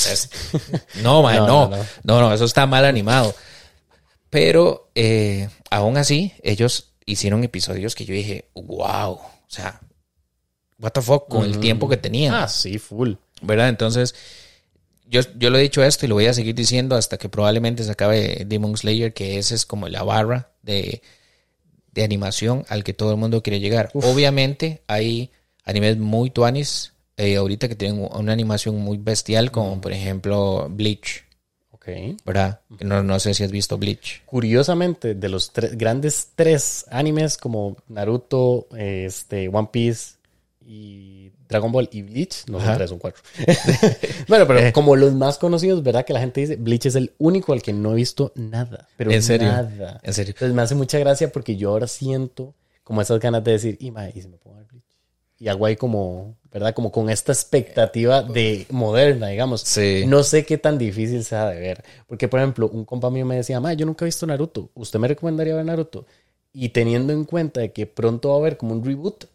no, 1.04 1.22
man, 1.22 1.38
No, 1.38 1.48
no, 1.48 1.70
no, 1.70 1.86
no, 2.04 2.22
no. 2.22 2.34
eso 2.34 2.46
está 2.46 2.66
mal 2.66 2.86
animado. 2.86 3.36
Pero 4.30 4.90
eh, 4.96 5.50
aún 5.70 5.98
así, 5.98 6.34
ellos 6.42 6.94
hicieron 7.06 7.44
episodios 7.44 7.94
que 7.94 8.06
yo 8.06 8.14
dije, 8.16 8.50
wow, 8.56 9.12
o 9.12 9.32
sea, 9.48 9.80
what 10.80 10.92
the 10.92 11.02
fuck, 11.02 11.28
con 11.28 11.46
el 11.46 11.60
tiempo 11.60 11.88
que 11.88 11.98
tenían. 11.98 12.34
Ah, 12.34 12.48
sí, 12.48 12.80
full. 12.80 13.14
¿verdad? 13.44 13.70
Entonces, 13.70 14.16
yo, 15.06 15.22
yo 15.38 15.50
lo 15.50 15.58
he 15.58 15.62
dicho 15.62 15.84
esto 15.84 16.06
y 16.06 16.10
lo 16.10 16.16
voy 16.16 16.26
a 16.26 16.34
seguir 16.34 16.56
diciendo 16.56 16.96
hasta 16.96 17.18
que 17.18 17.30
probablemente 17.30 17.84
se 17.84 17.92
acabe 17.92 18.44
Demon 18.48 18.76
Slayer, 18.76 19.14
que 19.14 19.38
esa 19.38 19.54
es 19.54 19.66
como 19.66 19.88
la 19.90 20.02
barra 20.04 20.52
de, 20.64 21.02
de 21.94 22.04
animación 22.04 22.66
al 22.70 22.84
que 22.84 22.94
todo 22.94 23.12
el 23.12 23.18
mundo 23.18 23.44
quiere 23.44 23.60
llegar. 23.60 23.90
Obviamente, 23.94 24.82
hay 24.88 25.30
animes 25.66 25.98
muy 25.98 26.30
tuanis 26.30 26.94
eh, 27.18 27.36
ahorita 27.36 27.68
que 27.68 27.76
tienen 27.76 28.08
una 28.12 28.34
animación 28.34 28.78
muy 28.80 28.98
bestial, 28.98 29.52
como 29.52 29.80
por 29.80 29.92
ejemplo 29.92 30.68
Bleach, 30.70 31.24
Ok. 31.72 31.90
¿verdad? 32.26 32.62
No, 32.80 33.04
no 33.04 33.20
sé 33.20 33.34
si 33.34 33.44
has 33.44 33.52
visto 33.52 33.78
Bleach. 33.78 34.24
Curiosamente, 34.26 35.16
de 35.16 35.30
los 35.30 35.52
tres, 35.52 35.78
grandes 35.78 36.30
tres 36.34 36.86
animes 36.90 37.38
como 37.38 37.76
Naruto, 37.90 38.68
este, 38.78 39.50
One 39.50 39.68
Piece 39.70 40.14
y 40.66 41.33
Dragon 41.54 41.72
Ball 41.72 41.88
y 41.92 42.02
Bleach, 42.02 42.46
no 42.50 42.60
son 42.60 42.76
tres, 42.76 42.90
son 42.90 43.00
cuatro. 43.00 43.22
bueno, 44.28 44.48
pero 44.48 44.60
Eh. 44.60 44.74
como 44.74 44.96
los 44.96 45.14
más 45.14 45.38
conocidos, 45.38 45.84
¿verdad? 45.84 46.04
Que 46.06 46.14
la 46.14 46.20
gente 46.20 46.42
dice, 46.42 46.56
Bleach 46.56 46.86
es 46.88 46.96
el 46.96 47.14
único 47.20 47.54
al 47.54 47.62
que 47.62 47.74
no 47.74 47.92
he 47.94 47.96
visto 47.96 48.32
nada. 48.36 48.88
Pero 48.98 49.12
¿En 49.12 49.22
serio? 49.24 49.48
nada. 49.48 50.00
En 50.04 50.14
serio. 50.14 50.32
Entonces 50.34 50.56
me 50.56 50.62
hace 50.62 50.76
mucha 50.76 50.98
gracia 51.00 51.32
porque 51.32 51.56
yo 51.56 51.70
ahora 51.70 51.88
siento 51.88 52.54
como 52.84 53.02
esas 53.02 53.20
ganas 53.20 53.44
de 53.44 53.52
decir, 53.52 53.78
y, 53.80 53.92
mae, 53.92 54.12
¿y 54.16 54.22
si 54.22 54.28
me 54.28 54.38
pongo 54.38 54.56
a 54.58 54.60
ver 54.60 54.68
Bleach? 54.68 54.84
Y 55.40 55.48
hago 55.48 55.66
ahí 55.66 55.76
como, 55.76 56.36
¿verdad? 56.52 56.74
Como 56.74 56.92
con 56.92 57.10
esta 57.10 57.32
expectativa 57.32 58.22
de 58.24 58.66
moderna, 58.70 59.28
digamos. 59.28 59.62
Sí. 59.62 60.04
No 60.08 60.24
sé 60.24 60.46
qué 60.46 60.58
tan 60.58 60.78
difícil 60.78 61.24
sea 61.24 61.50
de 61.50 61.60
ver. 61.60 61.84
Porque, 62.08 62.28
por 62.28 62.40
ejemplo, 62.40 62.70
un 62.70 62.86
compa 62.86 63.10
mío 63.10 63.26
me 63.26 63.36
decía, 63.36 63.60
ma, 63.60 63.74
yo 63.74 63.86
nunca 63.86 64.06
he 64.06 64.08
visto 64.08 64.26
Naruto. 64.26 64.70
¿Usted 64.74 65.00
me 65.00 65.08
recomendaría 65.08 65.56
ver 65.56 65.66
Naruto? 65.66 66.06
Y 66.54 66.70
teniendo 66.70 67.14
en 67.14 67.26
cuenta 67.26 67.62
de 67.62 67.72
que 67.74 67.86
pronto 67.88 68.30
va 68.30 68.36
a 68.36 68.38
haber 68.40 68.58
como 68.58 68.74
un 68.74 68.86
reboot, 68.86 69.26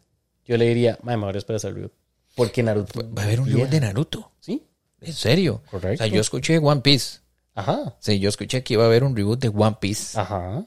yo 0.46 0.57
le 0.57 0.66
diría, 0.66 0.98
ma, 1.02 1.14
mejor 1.16 1.37
espera 1.37 1.59
el 1.62 1.74
reboot. 1.74 1.92
Porque 2.38 2.62
Naruto. 2.62 3.12
Va 3.14 3.22
a 3.22 3.24
haber 3.27 3.40
un 3.40 3.46
reboot 3.48 3.68
de 3.68 3.81
Naruto. 3.81 4.33
Sí, 4.40 4.64
¿En 5.03 5.12
serio? 5.12 5.62
Correcto. 5.70 6.03
O 6.03 6.07
sea, 6.07 6.14
yo 6.14 6.20
escuché 6.22 6.57
One 6.59 6.81
Piece. 6.81 7.18
ajá, 7.55 7.94
Sí, 8.01 8.18
yo 8.18 8.29
escuché 8.31 8.62
que 8.64 8.74
iba 8.74 8.85
a 8.85 8.87
haber 8.87 9.05
un 9.05 9.14
reboot 9.14 9.38
de 9.40 9.48
One 9.48 9.77
Piece. 9.81 10.18
ajá. 10.18 10.64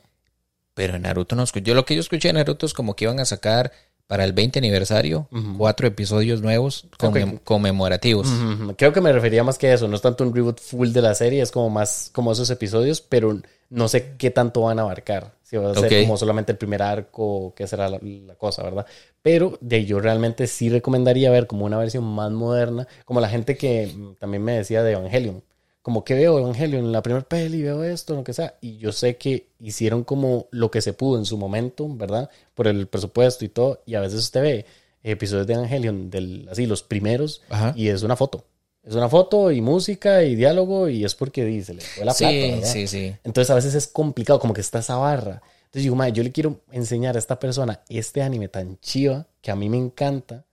Pero 0.73 0.95
en 0.95 1.01
Naruto 1.01 1.35
no 1.35 1.43
escuché. 1.43 1.65
Yo 1.65 1.73
lo 1.73 1.83
que 1.85 1.95
yo 1.95 2.01
escuché 2.01 2.29
de 2.29 2.33
Naruto 2.35 2.65
es 2.65 2.73
como 2.73 2.95
que 2.95 3.05
iban 3.05 3.19
a 3.19 3.25
sacar 3.25 3.71
para 4.07 4.23
el 4.25 4.33
20 4.33 4.59
aniversario 4.59 5.27
cuatro 5.57 5.87
episodios 5.87 6.41
nuevos 6.41 6.85
conmem- 6.97 7.39
conmemorativos. 7.43 8.27
Ujú, 8.27 8.75
Creo 8.77 8.91
que 8.93 8.99
me 9.01 9.11
refería 9.13 9.43
más 9.43 9.57
que 9.57 9.67
a 9.67 9.73
eso. 9.73 9.87
No 9.87 9.95
es 9.95 10.01
tanto 10.01 10.23
un 10.25 10.33
reboot 10.35 10.59
full 10.59 10.89
de 10.91 11.01
la 11.01 11.13
serie, 11.15 11.41
es 11.41 11.51
como 11.51 11.69
más 11.69 12.09
como 12.13 12.31
esos 12.31 12.49
episodios, 12.49 12.99
pero 13.01 13.39
no 13.69 13.87
sé 13.87 14.15
qué 14.17 14.29
tanto 14.31 14.61
van 14.61 14.79
a 14.79 14.81
abarcar. 14.83 15.33
Si 15.51 15.57
va 15.57 15.71
a 15.71 15.75
ser 15.75 16.03
como 16.03 16.15
solamente 16.15 16.53
el 16.53 16.57
primer 16.57 16.81
arco, 16.81 17.53
qué 17.57 17.67
será 17.67 17.89
la, 17.89 17.99
la 18.01 18.35
cosa, 18.35 18.63
¿verdad? 18.63 18.85
Pero 19.21 19.57
de 19.59 19.83
yo 19.83 19.99
realmente 19.99 20.47
sí 20.47 20.69
recomendaría 20.69 21.29
ver 21.29 21.45
como 21.45 21.65
una 21.65 21.77
versión 21.77 22.05
más 22.05 22.31
moderna, 22.31 22.87
como 23.03 23.19
la 23.19 23.27
gente 23.27 23.57
que 23.57 23.93
también 24.17 24.45
me 24.45 24.53
decía 24.53 24.81
de 24.81 24.93
Evangelion. 24.93 25.43
Como 25.81 26.05
que 26.05 26.13
veo 26.13 26.39
Evangelion 26.39 26.85
en 26.85 26.93
la 26.93 27.03
primera 27.03 27.25
peli, 27.25 27.63
veo 27.63 27.83
esto, 27.83 28.15
lo 28.15 28.23
que 28.23 28.31
sea. 28.31 28.55
Y 28.61 28.77
yo 28.77 28.93
sé 28.93 29.17
que 29.17 29.47
hicieron 29.59 30.05
como 30.05 30.47
lo 30.51 30.71
que 30.71 30.81
se 30.81 30.93
pudo 30.93 31.19
en 31.19 31.25
su 31.25 31.37
momento, 31.37 31.85
¿verdad? 31.93 32.29
Por 32.53 32.69
el 32.69 32.87
presupuesto 32.87 33.43
y 33.43 33.49
todo. 33.49 33.81
Y 33.85 33.95
a 33.95 33.99
veces 33.99 34.21
usted 34.21 34.41
ve 34.41 34.65
episodios 35.03 35.47
de 35.47 35.55
Evangelion, 35.55 36.09
del, 36.09 36.47
así, 36.49 36.65
los 36.65 36.81
primeros, 36.81 37.41
Ajá. 37.49 37.73
y 37.75 37.89
es 37.89 38.03
una 38.03 38.15
foto. 38.15 38.45
Es 38.83 38.95
una 38.95 39.09
foto 39.09 39.51
y 39.51 39.61
música 39.61 40.23
y 40.23 40.35
diálogo 40.35 40.89
y 40.89 41.05
es 41.05 41.13
porque 41.13 41.45
di, 41.45 41.63
se 41.63 41.75
le 41.75 41.81
fue 41.81 42.03
la 42.03 42.13
plata, 42.13 42.31
Sí, 42.33 42.49
¿verdad? 42.51 42.67
sí, 42.73 42.87
sí. 42.87 43.15
Entonces 43.23 43.49
a 43.51 43.55
veces 43.55 43.75
es 43.75 43.87
complicado, 43.87 44.39
como 44.39 44.53
que 44.55 44.61
está 44.61 44.79
esa 44.79 44.95
barra. 44.97 45.41
Entonces 45.65 45.83
digo, 45.83 45.95
"Mae, 45.95 46.11
yo 46.11 46.23
le 46.23 46.31
quiero 46.31 46.61
enseñar 46.71 47.15
a 47.15 47.19
esta 47.19 47.39
persona 47.39 47.81
este 47.89 48.21
anime 48.23 48.47
tan 48.47 48.79
chiva 48.79 49.27
que 49.41 49.51
a 49.51 49.55
mí 49.55 49.69
me 49.69 49.77
encanta, 49.77 50.45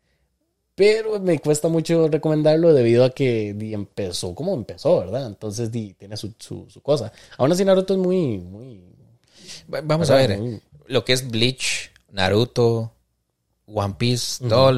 pero 0.75 1.19
me 1.21 1.39
cuesta 1.41 1.69
mucho 1.69 2.07
recomendarlo 2.09 2.73
debido 2.75 3.05
a 3.05 3.11
que 3.11 3.55
di, 3.55 3.73
empezó 3.75 4.35
como 4.35 4.55
empezó, 4.55 5.01
¿verdad? 5.01 5.27
Entonces 5.27 5.73
di, 5.73 5.95
tiene 5.95 6.17
su, 6.17 6.35
su, 6.39 6.67
su 6.69 6.81
cosa. 6.83 7.11
Aún 7.39 7.51
así 7.51 7.65
Naruto 7.65 7.95
es 7.95 7.99
muy, 7.99 8.39
muy... 8.39 8.85
Va- 9.73 9.81
Vamos 9.81 10.09
a 10.11 10.17
ver. 10.17 10.39
Muy- 10.39 10.61
Lo 10.87 11.05
que 11.05 11.15
es 11.15 11.27
Bleach, 11.29 11.91
Naruto, 12.13 12.93
One 13.67 13.95
Piece, 13.99 14.47
todos 14.49 14.77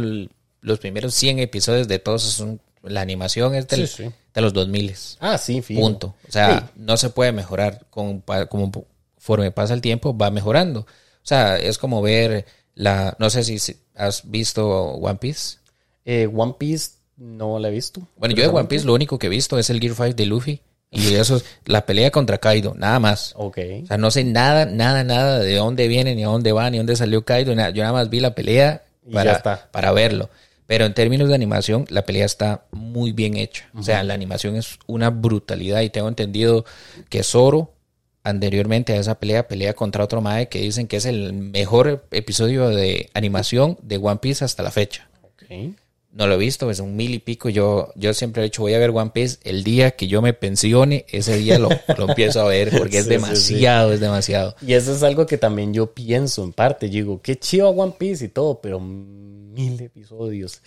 los 0.63 0.79
primeros 0.79 1.15
100 1.15 1.41
episodios 1.41 1.87
de 1.89 1.99
todos 1.99 2.23
son. 2.23 2.61
La 2.83 3.01
animación 3.03 3.55
es 3.55 3.69
del- 3.69 3.87
Sí, 3.89 4.05
sí. 4.05 4.11
de 4.35 4.41
los 4.41 4.53
2000. 4.53 4.95
Ah, 5.21 5.37
sí, 5.39 5.61
fijo. 5.63 5.81
Punto. 5.81 6.15
O 6.29 6.33
sea, 6.33 6.61
Sí. 6.61 6.67
no 6.77 6.97
se 6.97 7.11
puede 7.11 7.33
mejorar. 7.33 7.87
Con, 7.91 8.23
como 8.49 8.71
conforme 8.73 9.51
pasa 9.51 9.75
el 9.75 9.81
tiempo, 9.81 10.17
va 10.17 10.31
mejorando. 10.31 10.81
O 10.81 10.87
sea, 11.23 11.59
es 11.59 11.77
como 11.79 12.01
ver 12.03 12.47
la. 12.75 13.15
No 13.19 13.29
sé 13.31 13.45
si 13.45 13.59
has 13.95 14.31
visto 14.31 14.67
One 14.95 15.19
Piece. 15.19 15.59
Eh, 16.07 16.29
One 16.35 16.55
Piece 16.59 16.93
no 17.19 17.59
la 17.59 17.69
he 17.69 17.71
visto. 17.71 18.01
Bueno, 18.17 18.35
yo 18.35 18.43
de 18.43 18.49
One 18.49 18.69
Piece 18.69 18.87
lo 18.87 18.95
único 18.95 19.19
que 19.19 19.27
he 19.27 19.31
visto 19.31 19.59
es 19.59 19.69
el 19.69 19.79
Gear 19.81 19.95
5 19.95 20.15
de 20.15 20.27
Luffy. 20.27 20.61
Y 20.93 21.15
eso 21.15 21.37
es 21.37 21.45
la 21.67 21.87
pelea 21.87 22.11
contra 22.11 22.39
Kaido, 22.39 22.75
nada 22.77 22.99
más. 22.99 23.35
Ok. 23.37 23.59
O 23.85 23.87
sea, 23.87 23.97
no 23.97 24.11
sé 24.11 24.25
nada, 24.25 24.65
nada, 24.67 25.05
nada 25.05 25.39
de 25.39 25.55
dónde 25.55 25.87
viene, 25.87 26.17
ni 26.17 26.25
a 26.25 26.29
dónde 26.29 26.51
va, 26.51 26.69
ni 26.69 26.79
dónde 26.79 26.97
salió 26.97 27.25
Kaido. 27.25 27.55
nada. 27.55 27.71
Yo 27.71 27.83
nada 27.85 27.93
más 27.93 28.11
vi 28.11 28.19
la 28.19 28.35
pelea 28.35 28.83
para, 29.13 29.69
para 29.71 29.93
verlo. 29.93 30.31
Pero 30.71 30.85
en 30.85 30.95
términos 30.95 31.29
de 31.29 31.35
animación, 31.35 31.85
la 31.89 32.07
pelea 32.07 32.25
está 32.25 32.63
muy 32.71 33.11
bien 33.11 33.37
hecha. 33.37 33.69
O 33.75 33.83
sea, 33.83 34.05
la 34.05 34.15
animación 34.15 34.55
es 34.55 34.79
una 34.87 35.11
brutalidad. 35.11 35.81
Y 35.81 35.91
tengo 35.91 36.07
entendido 36.07 36.65
que 37.09 37.25
Zoro, 37.25 37.73
anteriormente 38.23 38.93
a 38.93 38.97
esa 38.99 39.19
pelea, 39.19 39.49
pelea 39.49 39.75
contra 39.75 40.05
otro 40.05 40.21
Mae 40.21 40.49
que 40.49 40.61
dicen 40.61 40.87
que 40.87 40.99
es 40.99 41.07
el 41.07 41.33
mejor 41.33 42.07
episodio 42.13 42.69
de 42.69 43.11
animación 43.15 43.79
de 43.83 43.97
One 43.97 44.21
Piece 44.23 44.45
hasta 44.45 44.63
la 44.63 44.71
fecha. 44.71 45.11
Ok. 45.25 45.75
No 46.13 46.29
lo 46.29 46.35
he 46.35 46.39
visto, 46.39 46.71
es 46.71 46.79
un 46.79 46.95
mil 46.95 47.15
y 47.15 47.19
pico. 47.19 47.49
Yo, 47.49 47.93
yo 47.97 48.15
siempre 48.15 48.43
he 48.43 48.45
dicho, 48.45 48.63
voy 48.63 48.75
a 48.75 48.79
ver 48.79 48.91
One 48.91 49.11
Piece. 49.13 49.39
El 49.43 49.65
día 49.65 49.91
que 49.91 50.07
yo 50.07 50.23
me 50.23 50.35
pensione, 50.35 51.05
ese 51.09 51.37
día 51.37 51.59
lo, 51.59 51.69
lo 51.99 52.09
empiezo 52.09 52.43
a 52.43 52.45
ver 52.45 52.71
porque 52.79 52.99
es 52.99 53.07
Sí, 53.07 53.11
sí, 53.11 53.17
demasiado, 53.17 53.93
es 53.93 53.99
demasiado. 53.99 54.55
Y 54.65 54.75
eso 54.75 54.95
es 54.95 55.03
algo 55.03 55.27
que 55.27 55.37
también 55.37 55.75
yo 55.75 55.93
pienso 55.93 56.45
en 56.45 56.53
parte. 56.53 56.91
Yo 56.91 56.95
digo, 56.95 57.21
qué 57.21 57.37
chido 57.37 57.71
One 57.71 57.95
Piece 57.99 58.27
y 58.27 58.29
todo, 58.29 58.61
pero 58.61 58.79
mil 59.61 59.81
episodios 59.81 60.61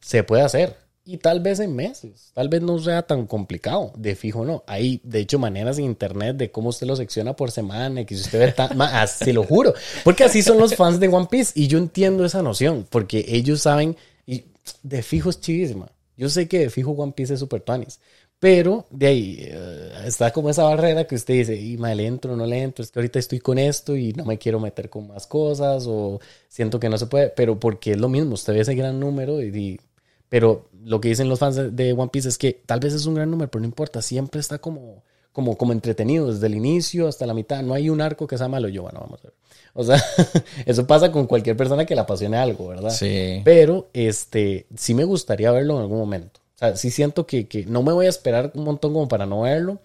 se 0.00 0.22
puede 0.22 0.42
hacer. 0.42 0.76
Y 1.08 1.18
tal 1.18 1.38
vez 1.38 1.60
en 1.60 1.76
meses, 1.76 2.32
tal 2.34 2.48
vez 2.48 2.62
no 2.62 2.80
sea 2.80 3.02
tan 3.02 3.28
complicado, 3.28 3.92
de 3.96 4.16
fijo 4.16 4.44
no. 4.44 4.64
Hay, 4.66 5.00
de 5.04 5.20
hecho, 5.20 5.38
maneras 5.38 5.78
en 5.78 5.84
internet 5.84 6.36
de 6.36 6.50
cómo 6.50 6.70
usted 6.70 6.88
lo 6.88 6.96
secciona 6.96 7.36
por 7.36 7.52
semana, 7.52 8.04
que 8.04 8.16
si 8.16 8.22
usted 8.22 8.40
ve 8.40 8.50
tan, 8.52 8.76
se 9.08 9.32
lo 9.32 9.44
juro, 9.44 9.72
porque 10.02 10.24
así 10.24 10.42
son 10.42 10.58
los 10.58 10.74
fans 10.74 10.98
de 10.98 11.06
One 11.06 11.28
Piece 11.30 11.52
y 11.54 11.68
yo 11.68 11.78
entiendo 11.78 12.24
esa 12.24 12.42
noción, 12.42 12.84
porque 12.90 13.24
ellos 13.28 13.62
saben, 13.62 13.96
y 14.26 14.46
de 14.82 15.00
fijo 15.04 15.30
es 15.30 15.40
chivísima. 15.40 15.92
Yo 16.16 16.28
sé 16.28 16.48
que 16.48 16.58
de 16.58 16.70
fijo 16.70 16.90
One 16.90 17.12
Piece 17.12 17.34
es 17.34 17.40
super 17.40 17.60
tuanis, 17.60 18.00
pero 18.38 18.86
de 18.90 19.06
ahí 19.06 19.36
eh, 19.40 19.92
está 20.06 20.32
como 20.32 20.50
esa 20.50 20.64
barrera 20.64 21.06
que 21.06 21.14
usted 21.14 21.34
dice, 21.34 21.56
y 21.60 21.76
mal 21.78 21.98
entro, 22.00 22.36
no 22.36 22.46
le 22.46 22.62
entro, 22.62 22.82
es 22.84 22.90
que 22.90 22.98
ahorita 22.98 23.18
estoy 23.18 23.40
con 23.40 23.58
esto 23.58 23.96
y 23.96 24.12
no 24.12 24.24
me 24.24 24.38
quiero 24.38 24.60
meter 24.60 24.90
con 24.90 25.08
más 25.08 25.26
cosas 25.26 25.84
o 25.88 26.20
siento 26.48 26.78
que 26.78 26.88
no 26.88 26.98
se 26.98 27.06
puede, 27.06 27.30
pero 27.30 27.58
porque 27.58 27.92
es 27.92 27.98
lo 27.98 28.08
mismo, 28.08 28.34
usted 28.34 28.52
ve 28.54 28.60
ese 28.60 28.74
gran 28.74 29.00
número 29.00 29.42
y, 29.42 29.46
y- 29.56 29.80
pero 30.28 30.68
lo 30.84 31.00
que 31.00 31.08
dicen 31.08 31.28
los 31.28 31.38
fans 31.38 31.54
de, 31.56 31.70
de 31.70 31.92
One 31.92 32.08
Piece 32.12 32.28
es 32.28 32.36
que 32.38 32.52
tal 32.66 32.80
vez 32.80 32.92
es 32.94 33.06
un 33.06 33.14
gran 33.14 33.30
número, 33.30 33.50
pero 33.50 33.60
no 33.60 33.66
importa, 33.66 34.02
siempre 34.02 34.40
está 34.40 34.58
como, 34.58 35.02
como, 35.32 35.56
como 35.56 35.72
entretenido 35.72 36.32
desde 36.32 36.46
el 36.48 36.54
inicio 36.56 37.06
hasta 37.08 37.26
la 37.26 37.34
mitad, 37.34 37.62
no 37.62 37.74
hay 37.74 37.90
un 37.90 38.00
arco 38.00 38.26
que 38.26 38.36
sea 38.38 38.48
malo, 38.48 38.68
yo, 38.68 38.82
bueno, 38.82 39.00
vamos 39.00 39.20
a 39.20 39.28
ver. 39.28 39.34
O 39.74 39.84
sea, 39.84 40.02
eso 40.66 40.86
pasa 40.86 41.12
con 41.12 41.26
cualquier 41.26 41.56
persona 41.56 41.84
que 41.86 41.94
le 41.94 42.00
apasione 42.00 42.36
algo, 42.36 42.68
¿verdad? 42.68 42.90
Sí. 42.90 43.40
Pero 43.44 43.88
este, 43.92 44.66
sí 44.76 44.94
me 44.94 45.04
gustaría 45.04 45.52
verlo 45.52 45.76
en 45.76 45.82
algún 45.82 45.98
momento. 45.98 46.40
O 46.56 46.58
sea, 46.58 46.76
sí 46.76 46.90
siento 46.90 47.26
que, 47.26 47.48
que 47.48 47.66
no 47.66 47.82
me 47.82 47.92
voy 47.92 48.06
a 48.06 48.08
esperar 48.10 48.52
un 48.54 48.64
montón 48.64 48.92
como 48.94 49.08
para 49.08 49.26
no 49.26 49.42
verlo, 49.42 49.78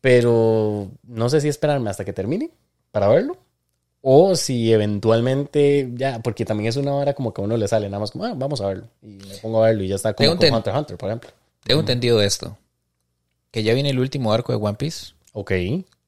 pero 0.00 0.90
no 1.04 1.28
sé 1.28 1.40
si 1.40 1.48
esperarme 1.48 1.90
hasta 1.90 2.04
que 2.04 2.12
termine 2.12 2.50
para 2.92 3.08
verlo. 3.08 3.36
O 4.02 4.36
si 4.36 4.72
eventualmente 4.72 5.90
ya, 5.94 6.20
porque 6.22 6.44
también 6.46 6.68
es 6.70 6.76
una 6.76 6.94
hora 6.94 7.14
como 7.14 7.34
que 7.34 7.42
a 7.42 7.44
uno 7.44 7.56
le 7.56 7.68
sale 7.68 7.88
nada 7.88 8.00
más 8.00 8.12
como, 8.12 8.24
ah, 8.24 8.34
vamos 8.36 8.60
a 8.62 8.68
verlo. 8.68 8.88
Y 9.02 9.08
me 9.08 9.36
pongo 9.42 9.62
a 9.62 9.68
verlo 9.68 9.84
y 9.84 9.88
ya 9.88 9.96
está 9.96 10.14
como 10.14 10.30
enten- 10.32 10.56
Hunter 10.56 10.74
Hunter, 10.74 10.96
por 10.96 11.10
ejemplo. 11.10 11.30
Tengo 11.64 11.80
entendido 11.80 12.22
esto. 12.22 12.56
Que 13.50 13.62
ya 13.62 13.74
viene 13.74 13.90
el 13.90 13.98
último 13.98 14.32
arco 14.32 14.52
de 14.52 14.58
One 14.58 14.76
Piece 14.76 15.14
Ok, 15.32 15.52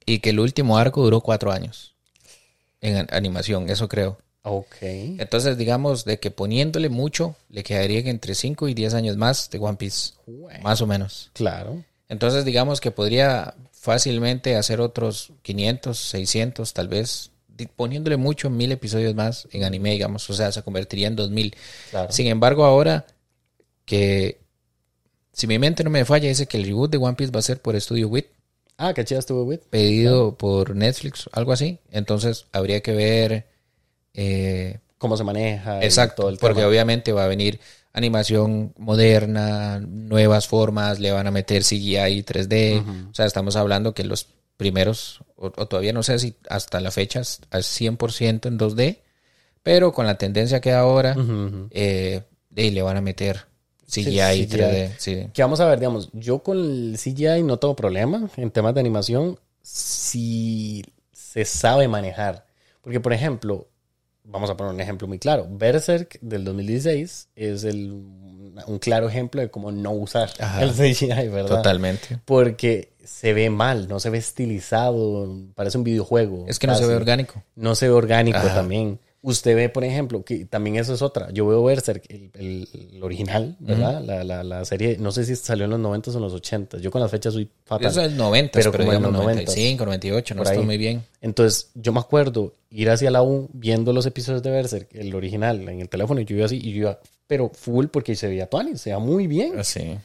y 0.06 0.18
que 0.20 0.30
el 0.30 0.40
último 0.40 0.78
arco 0.78 1.02
duró 1.02 1.20
cuatro 1.20 1.52
años 1.52 1.94
en 2.80 2.96
an- 2.96 3.08
animación, 3.10 3.68
eso 3.70 3.88
creo. 3.88 4.18
Ok. 4.42 4.76
Entonces, 4.82 5.56
digamos, 5.56 6.04
de 6.04 6.18
que 6.18 6.30
poniéndole 6.30 6.88
mucho, 6.88 7.36
le 7.48 7.62
quedarían 7.62 8.06
entre 8.08 8.34
5 8.34 8.68
y 8.68 8.74
10 8.74 8.94
años 8.94 9.16
más 9.16 9.50
de 9.50 9.58
One 9.58 9.76
Piece, 9.76 10.12
Bueno, 10.26 10.60
más 10.62 10.80
o 10.80 10.86
menos. 10.86 11.30
claro. 11.32 11.82
Entonces, 12.08 12.44
digamos 12.44 12.80
que 12.80 12.90
podría 12.90 13.54
fácilmente 13.72 14.56
hacer 14.56 14.80
otros 14.80 15.32
500, 15.42 15.96
600, 15.98 16.72
tal 16.74 16.88
vez, 16.88 17.30
poniéndole 17.76 18.16
mucho, 18.18 18.50
mil 18.50 18.70
episodios 18.70 19.14
más 19.14 19.48
en 19.52 19.64
anime, 19.64 19.92
digamos, 19.92 20.28
o 20.28 20.34
sea, 20.34 20.52
se 20.52 20.62
convertiría 20.62 21.06
en 21.08 21.16
2000. 21.16 21.54
Claro. 21.90 22.12
Sin 22.12 22.26
embargo, 22.26 22.64
ahora 22.64 23.06
que, 23.86 24.40
si 25.32 25.46
mi 25.46 25.58
mente 25.58 25.82
no 25.84 25.90
me 25.90 26.04
falla, 26.04 26.28
dice 26.28 26.46
que 26.46 26.58
el 26.58 26.64
reboot 26.64 26.90
de 26.90 26.98
One 26.98 27.14
Piece 27.14 27.32
va 27.32 27.38
a 27.38 27.42
ser 27.42 27.60
por 27.60 27.80
Studio 27.80 28.08
Wit, 28.08 28.26
Ah, 28.78 28.92
qué 28.94 29.04
chido 29.04 29.20
estuvo, 29.20 29.44
with. 29.44 29.60
pedido 29.70 30.36
por 30.36 30.74
Netflix, 30.74 31.28
algo 31.32 31.52
así. 31.52 31.78
Entonces, 31.90 32.46
habría 32.52 32.80
que 32.80 32.92
ver... 32.92 33.51
eh, 34.14 34.78
Cómo 34.98 35.16
se 35.16 35.24
maneja. 35.24 35.80
y 35.82 35.84
Exacto, 35.84 36.28
el 36.28 36.38
porque 36.38 36.64
obviamente 36.64 37.12
va 37.12 37.24
a 37.24 37.28
venir 37.28 37.58
animación 37.92 38.72
moderna, 38.78 39.80
nuevas 39.80 40.46
formas, 40.48 40.98
le 41.00 41.10
van 41.12 41.26
a 41.26 41.30
meter 41.30 41.62
CGI 41.62 42.22
3D. 42.24 43.08
O 43.10 43.14
sea, 43.14 43.26
estamos 43.26 43.56
hablando 43.56 43.94
que 43.94 44.04
los 44.04 44.26
primeros, 44.56 45.20
o, 45.36 45.46
o 45.56 45.66
todavía 45.66 45.92
no 45.92 46.02
sé 46.02 46.18
si 46.18 46.36
hasta 46.48 46.80
la 46.80 46.90
fecha 46.90 47.20
es 47.20 47.40
al 47.50 47.62
100% 47.64 48.46
en 48.46 48.58
2D, 48.58 48.98
pero 49.62 49.92
con 49.92 50.06
la 50.06 50.16
tendencia 50.18 50.60
que 50.60 50.72
ahora, 50.72 51.12
Ujú, 51.18 51.32
ujú. 51.46 51.68
eh, 51.70 52.22
ahí 52.56 52.70
le 52.70 52.82
van 52.82 52.96
a 52.96 53.00
meter 53.00 53.46
CGI, 53.88 54.46
CGI. 54.46 54.46
3D. 54.46 54.90
Sí. 54.98 55.26
Que 55.34 55.42
vamos 55.42 55.60
a 55.60 55.66
ver, 55.66 55.78
digamos, 55.80 56.08
yo 56.12 56.38
con 56.38 56.58
el 56.58 56.96
CGI 56.98 57.42
no 57.42 57.58
tengo 57.58 57.74
problema 57.76 58.30
en 58.36 58.50
temas 58.50 58.72
de 58.74 58.80
animación 58.80 59.38
si 59.62 60.84
se 61.12 61.44
sabe 61.44 61.88
manejar. 61.88 62.46
Porque, 62.82 63.00
por 63.00 63.12
ejemplo, 63.12 63.68
vamos 64.24 64.50
a 64.50 64.56
poner 64.56 64.72
un 64.74 64.80
ejemplo 64.80 65.08
muy 65.08 65.18
claro. 65.18 65.46
Berserk 65.50 66.18
del 66.20 66.44
2016 66.44 67.28
es 67.34 67.64
el, 67.64 67.92
un 67.92 68.78
claro 68.80 69.08
ejemplo 69.08 69.40
de 69.40 69.50
cómo 69.50 69.72
no 69.72 69.92
usar 69.92 70.30
Ajá. 70.38 70.62
el 70.62 70.72
CGI, 70.72 71.28
¿verdad? 71.28 71.56
Totalmente. 71.56 72.20
Porque 72.24 72.92
se 73.04 73.32
ve 73.32 73.50
mal, 73.50 73.88
no 73.88 74.00
se 74.00 74.10
ve 74.10 74.18
estilizado, 74.18 75.28
parece 75.54 75.78
un 75.78 75.84
videojuego. 75.84 76.44
Es 76.48 76.58
que 76.58 76.66
no 76.66 76.74
se 76.74 76.86
ve 76.86 76.94
orgánico. 76.94 77.42
No 77.56 77.74
se 77.74 77.88
ve 77.88 77.94
orgánico 77.94 78.38
Ajá. 78.38 78.54
también. 78.54 79.00
Usted 79.24 79.54
ve, 79.54 79.68
por 79.68 79.84
ejemplo, 79.84 80.24
que 80.24 80.46
también 80.46 80.74
eso 80.76 80.92
es 80.94 81.00
otra. 81.00 81.30
Yo 81.30 81.46
veo 81.46 81.62
Berserk, 81.62 82.04
el, 82.08 82.30
el- 82.34 82.68
el 82.94 83.02
original, 83.04 83.54
¿verdad? 83.60 84.02
la, 84.02 84.24
la, 84.24 84.42
la 84.42 84.64
serie, 84.64 84.96
no 84.98 85.12
sé 85.12 85.24
si 85.24 85.36
salió 85.36 85.64
en 85.66 85.70
los 85.70 85.78
90 85.78 86.10
o 86.10 86.14
en 86.14 86.20
los 86.22 86.32
80. 86.32 86.78
Yo 86.78 86.90
con 86.90 87.00
las 87.00 87.10
fechas 87.10 87.32
soy 87.34 87.48
fatal. 87.64 87.86
Eso 87.88 88.00
es 88.02 88.12
90, 88.12 88.50
Pero 88.52 88.72
pero, 88.72 88.82
como 88.84 88.92
en 88.94 88.98
digamos 88.98 89.12
los 89.18 89.22
90s. 89.22 89.34
95, 89.46 89.84
98, 89.86 90.34
no 90.34 90.42
ahí. 90.42 90.58
muy 90.58 90.76
bien. 90.76 91.04
Entonces, 91.20 91.70
yo 91.74 91.92
me 91.92 92.00
acuerdo 92.00 92.52
ir 92.70 92.90
hacia 92.90 93.12
la 93.12 93.22
U 93.22 93.48
viendo 93.52 93.92
los 93.92 94.06
episodios 94.06 94.42
de 94.42 94.50
Berserk, 94.50 94.88
el 94.92 95.14
original, 95.14 95.68
en 95.68 95.80
el 95.80 95.88
teléfono, 95.88 96.20
y 96.20 96.24
yo 96.24 96.34
iba 96.36 96.46
así, 96.46 96.56
y 96.56 96.72
yo 96.72 96.78
iba, 96.78 96.98
pero 97.28 97.48
full 97.54 97.86
porque 97.86 98.16
se 98.16 98.26
veía 98.26 98.46
tuanis, 98.48 98.80
se 98.80 98.90
veía 98.90 98.98
muy 98.98 99.28
bien. 99.28 99.56
Así. 99.56 99.96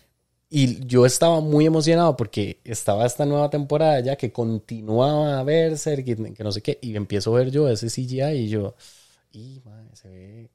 Y 0.50 0.86
yo 0.86 1.06
estaba 1.08 1.42
muy 1.42 1.66
emocionado 1.66 2.16
porque 2.16 2.60
estaba 2.64 3.06
esta 3.06 3.26
nueva 3.26 3.50
temporada 3.50 4.00
ya 4.00 4.16
que 4.16 4.32
continuaba 4.32 5.40
a 5.40 5.44
Berserk, 5.44 6.06
que, 6.06 6.16
que 6.34 6.44
no 6.44 6.52
sé 6.52 6.62
qué, 6.62 6.78
y 6.82 6.96
empiezo 6.96 7.36
a 7.36 7.40
ver 7.40 7.50
yo 7.52 7.68
ese 7.68 7.88
CGI 7.90 8.22
y 8.36 8.48
yo, 8.50 8.76
y 9.32 9.62
madre, 9.66 9.90
se 9.94 10.08
ve 10.10 10.50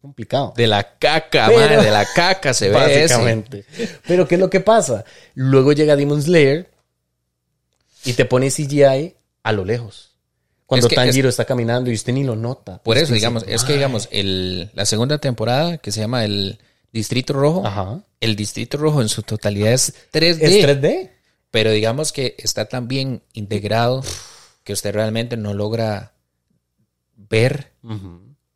complicado. 0.00 0.52
De 0.56 0.66
la 0.66 0.98
caca, 0.98 1.46
Pero- 1.48 1.58
madre, 1.58 1.82
de 1.84 1.90
la 1.90 2.04
caca 2.14 2.54
se 2.54 2.68
ve 2.70 2.76
ese. 3.04 3.14
Básicamente. 3.14 3.64
Pero 4.06 4.26
¿qué 4.28 4.34
es 4.36 4.40
lo 4.40 4.50
que 4.50 4.60
pasa? 4.60 5.04
Luego 5.34 5.72
llega 5.72 5.96
Demon 5.96 6.22
Slayer 6.22 6.70
y 8.04 8.12
te 8.12 8.24
pone 8.24 8.50
CGI 8.50 9.14
a 9.42 9.52
lo 9.52 9.64
lejos. 9.64 10.12
Cuando 10.66 10.86
Es 10.86 10.90
que 10.90 10.96
Tanjiro 10.96 11.28
está 11.28 11.44
caminando 11.44 11.90
y 11.90 11.94
usted 11.94 12.12
ni 12.12 12.24
lo 12.24 12.34
nota. 12.34 12.82
Por 12.82 12.96
eso, 12.96 13.06
dice, 13.12 13.14
digamos, 13.26 13.44
es 13.46 13.62
que, 13.62 13.74
digamos, 13.74 14.08
el, 14.10 14.70
la 14.74 14.84
segunda 14.84 15.18
temporada, 15.18 15.78
que 15.78 15.92
se 15.92 16.00
llama 16.00 16.24
el 16.24 16.58
Distrito 16.92 17.32
Rojo, 17.34 17.64
Ajá. 17.64 18.00
el 18.20 18.34
Distrito 18.34 18.76
Rojo 18.76 19.00
en 19.00 19.08
su 19.08 19.22
totalidad 19.22 19.72
es 19.72 19.94
3D, 20.12 20.38
Es 20.40 20.64
3D. 20.66 21.10
pero 21.52 21.70
digamos 21.70 22.10
que 22.12 22.34
está 22.38 22.64
tan 22.68 22.88
bien 22.88 23.22
integrado 23.32 24.02
que 24.64 24.72
usted 24.72 24.92
realmente 24.92 25.36
no 25.36 25.54
logra 25.54 26.14
ver 27.16 27.72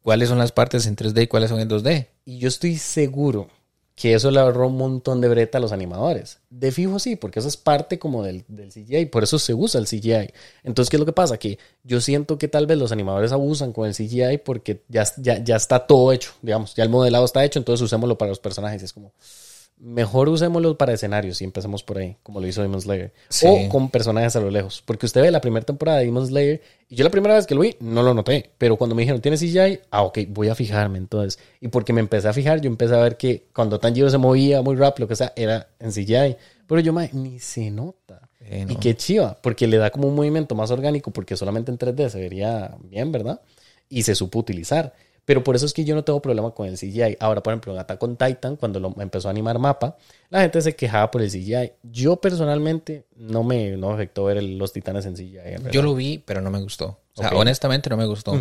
cuáles 0.03 0.29
son 0.29 0.39
las 0.39 0.53
partes 0.53 0.87
en 0.87 0.97
3D 0.97 1.25
y 1.25 1.27
cuáles 1.27 1.51
son 1.51 1.61
en 1.61 1.69
2D. 1.69 2.09
Y 2.25 2.39
yo 2.39 2.49
estoy 2.49 2.77
seguro 2.77 3.49
que 4.01 4.15
eso 4.15 4.31
le 4.31 4.41
ahorró 4.41 4.69
un 4.69 4.79
montón 4.79 5.21
de 5.21 5.29
breta 5.29 5.59
a 5.59 5.61
los 5.61 5.73
animadores. 5.73 6.39
De 6.49 6.73
fijo 6.73 6.99
sí, 6.99 7.17
porque 7.17 7.39
eso 7.39 7.49
es 7.49 7.59
parte 7.59 7.99
como 7.99 8.23
del, 8.23 8.45
del 8.49 8.73
CGI, 8.73 9.07
por 9.07 9.25
eso 9.25 9.39
se 9.39 9.53
usa 9.53 9.79
el 9.79 9.87
CGI. 9.87 10.33
Entonces, 10.63 10.89
¿qué 10.89 10.97
es 10.97 11.01
lo 11.01 11.05
que 11.05 11.13
pasa? 11.13 11.39
Que 11.39 11.59
yo 11.85 12.01
siento 12.01 12.39
que 12.39 12.49
tal 12.49 12.67
vez 12.67 12.79
los 12.79 12.93
animadores 12.93 13.31
abusan 13.31 13.75
con 13.75 13.87
el 13.87 13.95
CGI 13.95 14.39
porque 14.43 14.85
ya, 14.89 15.05
ya, 15.19 15.45
ya 15.45 15.57
está 15.57 15.87
todo 15.87 16.13
hecho, 16.13 16.33
digamos, 16.41 16.75
ya 16.75 16.83
el 16.83 16.89
modelado 16.89 17.27
está 17.27 17.45
hecho, 17.45 17.59
entonces 17.59 17.85
usémoslo 17.85 18.17
para 18.17 18.31
los 18.31 18.39
personajes. 18.39 18.83
Es 18.83 18.95
como, 18.95 19.13
mejor 19.81 20.28
usémoslo 20.28 20.76
para 20.76 20.93
escenarios 20.93 21.41
y 21.41 21.45
empecemos 21.45 21.83
por 21.83 21.99
ahí, 21.99 22.16
como 22.22 22.41
lo 22.41 22.47
hizo 22.47 22.62
Demon 22.62 22.81
Slayer. 22.81 23.12
Sí. 23.28 23.47
O 23.49 23.68
con 23.68 23.91
personajes 23.91 24.37
a 24.37 24.41
lo 24.41 24.51
lejos. 24.51 24.83
Porque 24.85 25.07
usted 25.07 25.22
ve 25.22 25.31
la 25.31 25.41
primera 25.41 25.64
temporada 25.64 25.99
de 25.99 26.05
Demon 26.05 26.26
Slayer 26.26 26.61
y 26.89 26.97
yo 26.97 27.05
la 27.05 27.11
primera 27.11 27.35
vez 27.35 27.47
que 27.47 27.55
lo 27.55 27.62
vi 27.62 27.76
no 27.81 28.03
lo 28.03 28.12
noté. 28.12 28.51
Pero 28.59 28.76
cuando 28.76 28.95
me 28.95 29.03
dijeron, 29.03 29.20
¿tiene 29.20 29.39
CGI? 29.39 29.81
Ah, 29.91 30.03
ok, 30.03 30.18
voy 30.28 30.49
a 30.49 30.55
fijarme 30.55 30.99
entonces. 30.99 31.43
Y 31.61 31.68
porque 31.68 31.93
me 31.93 32.01
empecé 32.01 32.28
a 32.28 32.33
fijar, 32.33 32.61
yo 32.61 32.68
empecé 32.68 32.95
a 32.95 32.99
ver 32.99 33.16
que 33.16 33.47
cuando 33.55 33.81
Tanjiro 33.81 34.11
se 34.11 34.18
movía 34.18 34.61
muy 34.62 34.76
rápido, 34.76 35.05
lo 35.05 35.09
que 35.09 35.16
sea, 35.16 35.33
era 35.35 35.68
en 35.78 35.91
CGI. 35.91 36.37
Pero 36.66 36.81
yo, 36.81 36.93
mae, 36.93 37.11
ni 37.12 37.39
se 37.41 37.70
nota. 37.70 38.28
Eh, 38.41 38.64
no. 38.66 38.72
Y 38.72 38.76
qué 38.76 38.97
chiva, 38.97 39.39
porque 39.43 39.66
le 39.66 39.78
da 39.78 39.91
como 39.91 40.09
un 40.09 40.14
movimiento 40.14 40.55
más 40.55 40.70
orgánico, 40.70 41.11
porque 41.11 41.37
solamente 41.37 41.70
en 41.70 41.78
3D 41.78 42.09
se 42.11 42.20
vería 42.20 42.76
bien, 42.85 43.12
¿verdad? 43.12 43.41
Y 43.89 44.03
se 44.03 44.14
supo 44.14 44.39
utilizar. 44.39 44.93
Pero 45.31 45.45
por 45.45 45.55
eso 45.55 45.64
es 45.64 45.72
que 45.72 45.85
yo 45.85 45.95
no 45.95 46.03
tengo 46.03 46.20
problema 46.20 46.51
con 46.51 46.66
el 46.66 46.76
CGI. 46.76 47.16
Ahora, 47.20 47.41
por 47.41 47.53
ejemplo, 47.53 47.72
en 47.72 47.78
Attack 47.78 48.03
on 48.03 48.16
Titan, 48.16 48.57
cuando 48.57 48.81
lo 48.81 48.93
empezó 48.99 49.28
a 49.28 49.31
animar 49.31 49.61
mapa, 49.61 49.97
la 50.28 50.41
gente 50.41 50.61
se 50.61 50.74
quejaba 50.74 51.09
por 51.09 51.22
el 51.22 51.31
CGI. 51.31 51.70
Yo 51.85 52.16
personalmente 52.16 53.05
no 53.14 53.45
me, 53.45 53.76
no 53.76 53.93
afectó 53.93 54.24
ver 54.24 54.39
el- 54.39 54.59
los 54.59 54.72
titanes 54.72 55.07
en 55.07 55.14
CGI. 55.14 55.35
verdad. 55.37 55.70
Yo 55.70 55.83
lo 55.83 55.95
vi, 55.95 56.18
pero 56.18 56.41
no 56.41 56.51
me 56.51 56.61
gustó. 56.61 56.99
O 57.14 57.22
sea, 57.22 57.31
honestamente 57.31 57.89
no 57.89 57.97
me 57.97 58.07
gustó. 58.07 58.37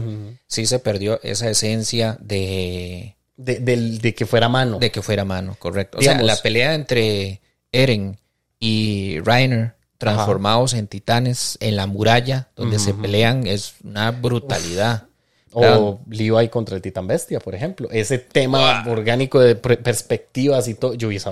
Sí 0.48 0.66
se 0.66 0.80
perdió 0.80 1.20
esa 1.22 1.48
esencia 1.48 2.18
de, 2.22 3.16
de, 3.38 4.16
que 4.16 4.26
fuera 4.26 4.50
mano. 4.50 4.80
de 4.80 4.90
que 4.90 5.04
fuera 5.04 5.26
mano, 5.26 5.56
correcto. 5.60 6.00
O 6.00 6.02
sea, 6.02 6.20
la 6.24 6.38
pelea 6.38 6.74
entre 6.74 7.40
Eren 7.72 8.18
y 8.60 9.20
Reiner 9.20 9.76
transformados 10.00 10.74
en 10.74 10.88
titanes 10.88 11.56
en 11.62 11.76
la 11.76 11.86
muralla 11.86 12.48
donde 12.56 12.80
se 12.80 12.96
pelean 12.96 13.46
es 13.46 13.76
una 13.84 14.10
brutalidad. 14.10 15.09
O 15.54 16.00
Levi 16.10 16.48
contra 16.50 16.76
el 16.76 16.82
Titán 16.82 17.08
Bestia, 17.08 17.40
por 17.40 17.56
ejemplo. 17.56 17.90
Ese 17.92 18.20
tema 18.20 18.84
orgánico 18.88 19.40
de 19.40 19.56
perspectivas 19.56 20.68
y 20.68 20.76
todo. 20.76 20.94
Yo 20.94 21.08
vi 21.08 21.16
esa 21.16 21.32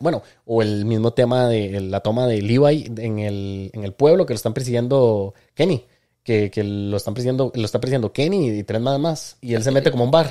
bueno, 0.00 0.22
o 0.46 0.62
el 0.62 0.84
mismo 0.84 1.12
tema 1.12 1.48
de 1.48 1.80
la 1.80 2.00
toma 2.00 2.26
de 2.26 2.40
Levi 2.42 2.90
en 2.96 3.18
el, 3.18 3.70
en 3.72 3.84
el 3.84 3.92
pueblo 3.92 4.26
que 4.26 4.34
lo 4.34 4.36
están 4.36 4.54
persiguiendo 4.54 5.34
Kenny. 5.54 5.84
Que, 6.22 6.50
que 6.50 6.62
lo 6.62 6.96
están 6.98 7.14
persiguiendo, 7.14 7.50
lo 7.54 7.64
está 7.64 7.80
persiguiendo 7.80 8.12
Kenny 8.12 8.50
y 8.58 8.62
tres 8.62 8.80
más 8.82 8.98
más. 9.00 9.36
Y 9.40 9.54
él 9.54 9.62
se 9.62 9.70
mete 9.70 9.90
como 9.90 10.04
un 10.04 10.10
bar. 10.10 10.28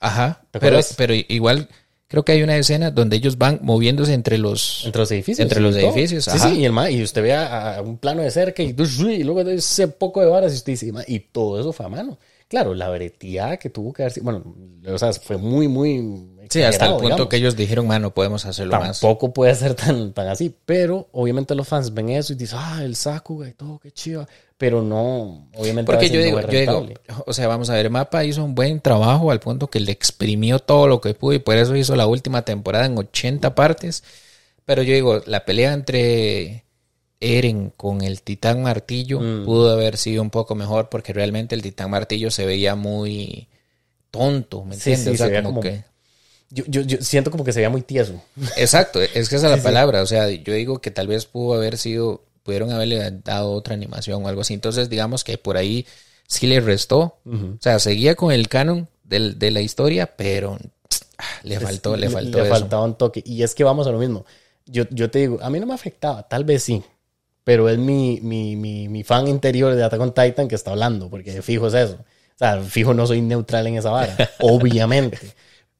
Ajá. 0.00 0.42
¿Te 0.50 0.58
Pero, 0.58 0.80
pero 0.96 1.12
igual 1.14 1.68
creo 2.06 2.24
que 2.24 2.32
hay 2.32 2.42
una 2.42 2.56
escena 2.56 2.90
donde 2.90 3.16
ellos 3.16 3.36
van 3.36 3.58
moviéndose 3.62 4.14
entre 4.14 4.38
los... 4.38 4.84
Entre 4.86 5.00
los 5.00 5.10
edificios. 5.10 5.40
Entre 5.44 5.60
los 5.60 5.76
todo. 5.76 5.84
edificios, 5.90 6.24
Sí, 6.24 6.30
ajá. 6.30 6.48
sí, 6.48 6.60
y, 6.60 6.64
el 6.64 6.72
ma- 6.72 6.90
y 6.90 7.02
usted 7.02 7.22
ve 7.22 7.34
a, 7.34 7.76
a 7.76 7.82
un 7.82 7.98
plano 7.98 8.22
de 8.22 8.30
cerca 8.30 8.62
y, 8.62 8.74
y 8.74 9.22
luego 9.24 9.42
ese 9.42 9.88
poco 9.88 10.20
de 10.22 10.28
varas 10.28 10.52
y 10.52 10.56
usted 10.56 10.72
dice, 10.72 10.90
"Ma", 10.92 11.02
y 11.06 11.20
todo 11.20 11.60
eso 11.60 11.72
fue 11.74 11.84
a 11.84 11.90
mano. 11.90 12.16
Claro, 12.48 12.74
la 12.74 12.88
breteada 12.88 13.58
que 13.58 13.68
tuvo 13.68 13.92
que 13.92 14.02
haber 14.02 14.12
sido, 14.12 14.24
bueno, 14.24 14.54
o 14.86 14.98
sea, 14.98 15.12
fue 15.12 15.36
muy, 15.36 15.68
muy... 15.68 16.26
Sí, 16.48 16.62
hasta 16.62 16.86
el 16.86 16.92
punto 16.92 17.04
digamos. 17.04 17.28
que 17.28 17.36
ellos 17.36 17.56
dijeron, 17.56 17.86
mano, 17.86 18.14
podemos 18.14 18.46
hacerlo 18.46 18.80
más. 18.80 19.00
Tampoco 19.00 19.34
puede 19.34 19.54
ser 19.54 19.74
tan, 19.74 20.14
tan 20.14 20.28
así, 20.28 20.54
pero 20.64 21.08
obviamente 21.12 21.54
los 21.54 21.68
fans 21.68 21.92
ven 21.92 22.08
eso 22.08 22.32
y 22.32 22.36
dicen, 22.36 22.58
ah, 22.58 22.80
el 22.82 22.96
Sakuga 22.96 23.48
y 23.48 23.52
todo, 23.52 23.78
qué 23.78 23.92
chiva. 23.92 24.26
Pero 24.56 24.82
no, 24.82 25.46
obviamente. 25.54 25.92
Porque 25.92 26.08
yo 26.08 26.20
no 26.20 26.24
digo, 26.24 26.40
yo 26.40 26.58
digo, 26.58 26.86
o 27.26 27.32
sea, 27.34 27.48
vamos 27.48 27.68
a 27.68 27.74
ver, 27.74 27.90
mapa 27.90 28.24
hizo 28.24 28.42
un 28.42 28.54
buen 28.54 28.80
trabajo 28.80 29.30
al 29.30 29.40
punto 29.40 29.68
que 29.68 29.78
le 29.78 29.92
exprimió 29.92 30.58
todo 30.58 30.88
lo 30.88 31.02
que 31.02 31.12
pudo 31.12 31.34
y 31.34 31.38
por 31.38 31.56
eso 31.56 31.76
hizo 31.76 31.94
la 31.96 32.06
última 32.06 32.42
temporada 32.46 32.86
en 32.86 32.96
80 32.96 33.54
partes. 33.54 34.02
Pero 34.64 34.82
yo 34.82 34.94
digo, 34.94 35.22
la 35.26 35.44
pelea 35.44 35.74
entre 35.74 36.64
Eren 37.20 37.70
con 37.76 38.02
el 38.02 38.22
Titán 38.22 38.62
Martillo 38.62 39.20
Mm. 39.20 39.44
pudo 39.44 39.70
haber 39.72 39.96
sido 39.96 40.22
un 40.22 40.30
poco 40.30 40.54
mejor 40.54 40.88
porque 40.88 41.12
realmente 41.12 41.54
el 41.54 41.62
Titán 41.62 41.90
Martillo 41.90 42.30
se 42.30 42.46
veía 42.46 42.74
muy 42.76 43.48
tonto, 44.10 44.64
¿me 44.64 44.74
entiendes? 44.74 45.04
sí, 45.04 45.10
o 45.10 45.16
sea, 45.16 45.26
se 45.26 45.30
veía 45.32 45.42
como, 45.42 45.60
como- 45.60 45.62
que... 45.62 45.84
Yo, 46.50 46.64
yo, 46.66 46.80
yo 46.80 46.96
siento 47.02 47.30
como 47.30 47.44
que 47.44 47.52
se 47.52 47.58
veía 47.58 47.68
muy 47.68 47.82
tieso. 47.82 48.22
Exacto, 48.56 49.02
es 49.02 49.28
que 49.28 49.36
esa 49.36 49.50
es 49.52 49.56
la 49.58 49.62
palabra. 49.62 50.00
O 50.02 50.06
sea, 50.06 50.30
yo 50.30 50.54
digo 50.54 50.78
que 50.80 50.90
tal 50.90 51.06
vez 51.06 51.26
pudo 51.26 51.52
haber 51.54 51.76
sido, 51.76 52.24
pudieron 52.42 52.72
haberle 52.72 53.10
dado 53.22 53.50
otra 53.52 53.74
animación 53.74 54.24
o 54.24 54.28
algo 54.28 54.40
así. 54.40 54.54
Entonces, 54.54 54.88
digamos 54.88 55.24
que 55.24 55.36
por 55.36 55.58
ahí 55.58 55.84
sí 56.26 56.46
le 56.46 56.60
restó. 56.60 57.18
O 57.26 57.58
sea, 57.60 57.78
seguía 57.78 58.14
con 58.14 58.32
el 58.32 58.48
canon 58.48 58.88
del- 59.04 59.38
de 59.38 59.50
la 59.50 59.60
historia, 59.60 60.16
pero 60.16 60.56
ah, 61.18 61.24
le 61.42 61.60
faltó, 61.60 61.96
le 61.98 62.08
faltó 62.08 62.38
Le 62.38 62.44
eso. 62.44 62.50
faltaba 62.54 62.82
un 62.84 62.96
toque. 62.96 63.22
Y 63.26 63.42
es 63.42 63.54
que 63.54 63.62
vamos 63.64 63.86
a 63.86 63.90
lo 63.92 63.98
mismo. 63.98 64.24
Yo, 64.64 64.84
yo 64.90 65.10
te 65.10 65.18
digo, 65.18 65.38
a 65.42 65.50
mí 65.50 65.60
no 65.60 65.66
me 65.66 65.74
afectaba, 65.74 66.26
tal 66.28 66.44
vez 66.44 66.62
sí. 66.62 66.82
Pero 67.48 67.70
es 67.70 67.78
mi, 67.78 68.20
mi, 68.20 68.56
mi, 68.56 68.90
mi 68.90 69.02
fan 69.04 69.26
interior 69.26 69.74
de 69.74 69.82
Attack 69.82 70.02
on 70.02 70.12
Titan 70.12 70.48
que 70.48 70.54
está 70.54 70.72
hablando, 70.72 71.08
porque 71.08 71.40
fijo 71.40 71.68
es 71.68 71.72
eso. 71.72 71.94
O 71.94 72.38
sea, 72.38 72.60
fijo 72.60 72.92
no 72.92 73.06
soy 73.06 73.22
neutral 73.22 73.66
en 73.66 73.78
esa 73.78 73.88
vara, 73.88 74.14
obviamente. 74.40 75.18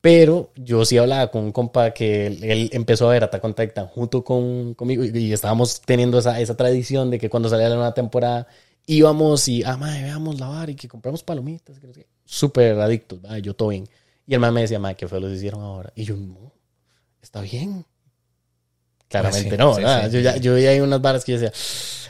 Pero 0.00 0.50
yo 0.56 0.86
sí 0.86 0.96
hablaba 0.96 1.30
con 1.30 1.44
un 1.44 1.52
compa 1.52 1.90
que 1.90 2.28
él, 2.28 2.42
él 2.42 2.70
empezó 2.72 3.06
a 3.06 3.12
ver 3.12 3.24
Attack 3.24 3.44
on 3.44 3.52
Titan 3.52 3.86
junto 3.86 4.24
con, 4.24 4.72
conmigo 4.72 5.04
y, 5.04 5.10
y 5.14 5.30
estábamos 5.34 5.82
teniendo 5.82 6.20
esa, 6.20 6.40
esa 6.40 6.56
tradición 6.56 7.10
de 7.10 7.18
que 7.18 7.28
cuando 7.28 7.50
salía 7.50 7.68
la 7.68 7.74
nueva 7.74 7.92
temporada 7.92 8.46
íbamos 8.86 9.46
y, 9.48 9.62
ah, 9.62 9.76
madre, 9.76 10.04
veamos 10.04 10.40
la 10.40 10.48
vara 10.48 10.72
y 10.72 10.74
que 10.74 10.88
compramos 10.88 11.22
palomitas. 11.22 11.76
Súper 12.24 12.80
adictos, 12.80 13.20
¿verdad? 13.20 13.36
yo 13.36 13.52
todo 13.52 13.68
bien. 13.68 13.86
Y 14.26 14.32
el 14.32 14.40
man 14.40 14.54
me 14.54 14.62
decía, 14.62 14.78
madre, 14.78 14.96
qué 14.96 15.06
feo 15.06 15.20
los 15.20 15.32
hicieron 15.34 15.60
ahora. 15.60 15.92
Y 15.94 16.04
yo, 16.04 16.16
no, 16.16 16.50
está 17.20 17.42
bien. 17.42 17.84
Claramente 19.08 19.48
Ah, 19.48 19.50
sí, 19.50 19.58
no, 19.58 19.74
sí, 19.74 19.80
¿verdad? 19.82 20.06
sí. 20.10 20.12
Yo, 20.16 20.20
ya, 20.20 20.36
yo 20.36 20.54
veía 20.54 20.70
ahí 20.70 20.80
unas 20.80 21.00
varas 21.00 21.24
que 21.24 21.32
yo 21.32 21.38
decía, 21.40 21.52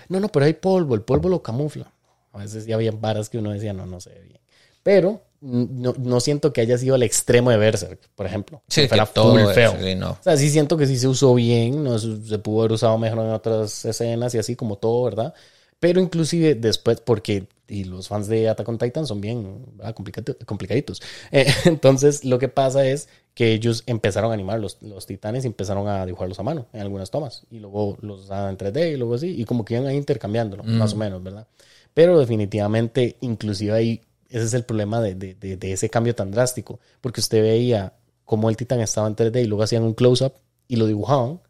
no, 0.09 0.21
no, 0.21 0.29
pero 0.29 0.47
hay 0.47 0.55
polvo, 0.55 0.95
el 0.95 1.03
polvo 1.03 1.29
lo 1.29 1.43
camufla. 1.43 1.91
A 2.33 2.39
veces 2.39 2.67
ya 2.67 2.75
había 2.75 2.91
varas 2.93 3.29
que 3.29 3.39
uno 3.39 3.51
decía, 3.51 3.73
no, 3.73 3.87
no 3.87 4.01
se 4.01 4.11
ve 4.11 4.21
bien. 4.23 4.41
Pero 4.83 5.23
no, 5.41 5.95
no 5.99 6.21
siento 6.21 6.53
que 6.53 6.61
haya 6.61 6.77
sido 6.79 6.95
al 6.95 7.03
extremo 7.03 7.51
de 7.51 7.57
Berserk, 7.57 8.01
por 8.15 8.27
ejemplo. 8.27 8.63
Sí, 8.69 8.83
que 8.83 8.89
fuera 8.89 9.07
que 9.07 9.13
todo 9.13 9.33
full 9.33 9.53
feo. 9.55 9.77
sí, 9.81 9.95
no. 9.95 10.11
O 10.11 10.19
sea, 10.23 10.37
sí 10.37 10.51
siento 10.51 10.77
que 10.77 10.87
sí 10.87 10.99
se 10.99 11.09
usó 11.09 11.35
bien, 11.35 11.85
no 11.85 11.99
se 11.99 12.39
pudo 12.39 12.61
haber 12.61 12.73
usado 12.73 12.99
mejor 12.99 13.21
en 13.21 13.31
otras 13.33 13.85
escenas 13.85 14.35
y 14.35 14.39
así 14.39 14.57
como 14.57 14.77
todo, 14.77 15.05
¿verdad? 15.05 15.35
Pero 15.81 16.01
inclusive 16.01 16.55
después, 16.55 17.01
porque 17.01 17.47
y 17.71 17.85
los 17.85 18.09
fans 18.09 18.29
de 18.29 18.49
Attack 18.49 18.67
on 18.69 18.79
Titan 18.79 19.07
son 19.07 19.21
bien. 19.21 19.65
Complicati- 19.95 20.43
complicaditos. 20.47 21.03
Eh, 21.31 21.47
entonces, 21.67 22.25
lo 22.25 22.39
que 22.39 22.49
pasa 22.49 22.87
es 22.87 23.09
que 23.35 23.53
ellos 23.53 23.85
empezaron 23.87 24.31
a 24.31 24.35
animar 24.35 24.59
los, 24.59 24.81
los 24.83 25.05
titanes 25.07 25.45
y 25.45 25.49
empezaron 25.49 25.87
a 25.87 26.05
dibujarlos 26.07 26.39
a 26.41 26.43
mano 26.43 26.67
en 26.73 26.81
algunas 26.81 27.11
tomas. 27.11 27.45
Y 27.51 27.59
luego 27.59 27.99
los 28.01 28.23
usaban 28.25 28.51
en 28.51 28.57
3D 28.59 28.95
y 28.95 28.97
luego 28.97 29.15
así. 29.15 29.29
Y 29.39 29.45
como 29.45 29.65
que 29.65 29.75
iban 29.75 29.87
ahí 29.87 29.97
intercambiándolo, 29.97 30.65
más 30.65 30.95
o 30.95 30.97
menos, 30.97 31.23
¿verdad? 31.23 31.47
Pero 31.95 32.19
definitivamente, 32.19 33.17
inclusive 33.21 33.73
ahí, 33.73 34.01
ese 34.31 34.45
es 34.47 34.55
el 34.55 34.65
problema 34.65 35.01
de, 35.03 35.15
de- 35.15 35.35
de- 35.35 35.57
de 35.59 35.73
ese 35.73 35.91
cambio 35.91 36.15
tan 36.15 36.31
drástico. 36.31 36.81
Porque 37.03 37.21
usted 37.21 37.43
veía 37.43 37.93
cómo 38.25 38.49
el 38.49 38.57
titán 38.57 38.81
estaba 38.81 39.07
en 39.07 39.15
3D 39.15 39.43
y 39.43 39.47
luego 39.47 39.63
hacían 39.63 39.83
un 39.85 39.93
close-up 39.95 40.33
y 40.67 40.77
lo 40.77 40.87
dibujaban. 40.87 41.41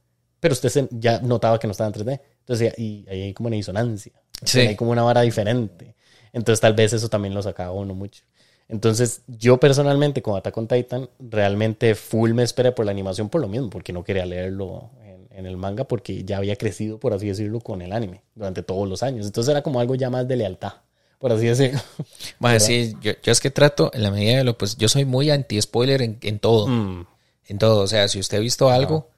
Pero 0.41 0.53
usted 0.53 0.69
se- 0.69 0.89
ya 0.91 1.21
notaba 1.21 1.59
que 1.61 1.67
no 1.69 1.71
estaba 1.73 1.89
en 1.89 1.95
3D. 1.95 2.21
Entonces, 2.49 2.79
y 2.79 3.05
ahí 3.11 3.23
hay 3.23 3.35
como 3.35 3.49
una 3.49 3.57
disonancia. 3.57 4.13
Sí. 4.43 4.61
Hay 4.61 4.77
como 4.77 4.91
una 4.91 5.03
vara 5.03 5.21
diferente. 5.21 5.95
Entonces, 6.33 6.61
tal 6.61 6.73
vez 6.73 6.95
eso 6.95 7.11
también 7.11 7.35
lo 7.35 7.43
sacaba 7.43 7.73
uno 7.73 7.95
mucho. 7.95 8.25
Entonces, 8.69 9.23
yo 9.27 9.59
personalmente 9.59 10.23
con 10.23 10.37
Attack 10.37 10.57
on 10.57 10.67
Titan, 10.67 11.11
realmente 11.19 11.95
full 11.95 12.33
me 12.33 12.43
esperé 12.43 12.73
por 12.73 12.87
la 12.87 12.91
animación 12.91 13.29
por 13.29 13.43
lo 13.43 13.49
mismo, 13.49 13.69
porque 13.69 13.93
no 13.93 14.03
quería 14.03 14.25
leerlo 14.25 14.91
en, 15.05 15.29
en 15.31 15.47
el 15.47 15.59
manga, 15.59 15.85
porque 15.85 16.25
ya 16.25 16.39
había 16.39 16.57
crecido, 16.57 16.99
por 16.99 17.13
así 17.13 17.29
decirlo, 17.29 17.61
con 17.61 17.83
el 17.83 17.93
anime 17.93 18.23
durante 18.35 18.63
todos 18.63 18.89
los 18.89 19.03
años. 19.03 19.27
Entonces, 19.27 19.51
era 19.51 19.63
como 19.63 19.81
algo 19.81 19.95
ya 19.95 20.09
más 20.09 20.27
de 20.27 20.37
lealtad, 20.37 20.73
por 21.19 21.33
así 21.33 21.47
decirlo. 21.47 21.81
Bueno, 22.39 22.61
sí, 22.61 22.95
yo, 23.03 23.13
yo 23.23 23.33
es 23.33 23.41
que 23.41 23.51
trato, 23.51 23.91
en 23.93 24.03
la 24.03 24.11
medida 24.11 24.39
de 24.39 24.45
lo, 24.45 24.57
pues 24.57 24.77
yo 24.77 24.89
soy 24.89 25.05
muy 25.05 25.31
anti-spoiler 25.31 26.01
en, 26.01 26.19
en 26.23 26.39
todo. 26.39 26.67
Mm. 26.67 27.07
En 27.47 27.59
todo. 27.59 27.83
O 27.83 27.87
sea, 27.87 28.09
si 28.09 28.21
usted 28.21 28.39
ha 28.39 28.41
visto 28.41 28.71
algo, 28.71 29.09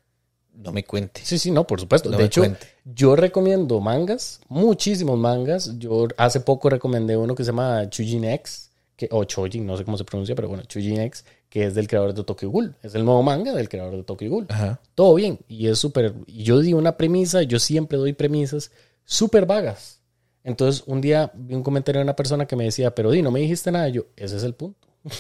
no 0.63 0.73
me 0.73 0.85
cuente. 0.85 1.23
Sí, 1.25 1.39
sí, 1.39 1.51
no, 1.51 1.67
por 1.67 1.81
supuesto. 1.81 2.11
No 2.11 2.19
de 2.19 2.25
hecho, 2.25 2.43
cuente. 2.43 2.67
yo 2.85 3.17
recomiendo 3.17 3.81
mangas, 3.81 4.41
muchísimos 4.49 5.19
mangas. 5.19 5.79
Yo 5.79 6.09
hace 6.17 6.41
poco 6.41 6.69
recomendé 6.69 7.17
uno 7.17 7.35
que 7.35 7.45
se 7.45 7.49
llama 7.49 7.89
Chujin 7.89 8.25
X, 8.25 8.71
que, 8.97 9.09
o 9.11 9.25
Chojin, 9.25 9.67
no 9.67 9.77
sé 9.77 9.85
cómo 9.85 9.97
se 9.97 10.05
pronuncia, 10.05 10.35
pero 10.35 10.49
bueno, 10.49 10.65
Chujin 10.65 11.01
X, 11.01 11.25
que 11.49 11.65
es 11.65 11.75
del 11.75 11.89
creador 11.89 12.13
de 12.13 12.23
Tokyo 12.23 12.51
Ghoul. 12.51 12.77
Es 12.83 12.95
el 12.95 13.05
nuevo 13.05 13.23
manga 13.23 13.55
del 13.55 13.69
creador 13.69 13.97
de 13.97 14.03
Tokyo 14.03 14.29
Ghoul. 14.29 14.47
Ajá. 14.51 14.81
Todo 14.95 15.15
bien. 15.15 15.39
Y 15.49 15.69
es 15.69 15.79
súper. 15.79 16.15
y 16.27 16.43
Yo 16.43 16.61
di 16.61 16.75
una 16.75 16.97
premisa, 16.97 17.43
yo 17.43 17.59
siempre 17.59 17.97
doy 17.97 18.13
premisas 18.13 18.71
súper 19.05 19.47
vagas. 19.47 20.01
Entonces, 20.45 20.85
un 20.87 21.01
día 21.01 21.33
vi 21.35 21.55
un 21.55 21.63
comentario 21.63 22.01
de 22.01 22.05
una 22.05 22.17
persona 22.17 22.47
que 22.47 22.57
me 22.57 22.65
decía, 22.65 22.95
pero 22.95 23.11
di, 23.11 23.23
no 23.23 23.31
me 23.31 23.41
dijiste 23.41 23.73
nada. 23.73 23.89
Yo, 23.89 24.07
ese 24.17 24.37
es 24.37 24.43
el 24.43 24.55
punto. 24.55 24.89
o 25.05 25.11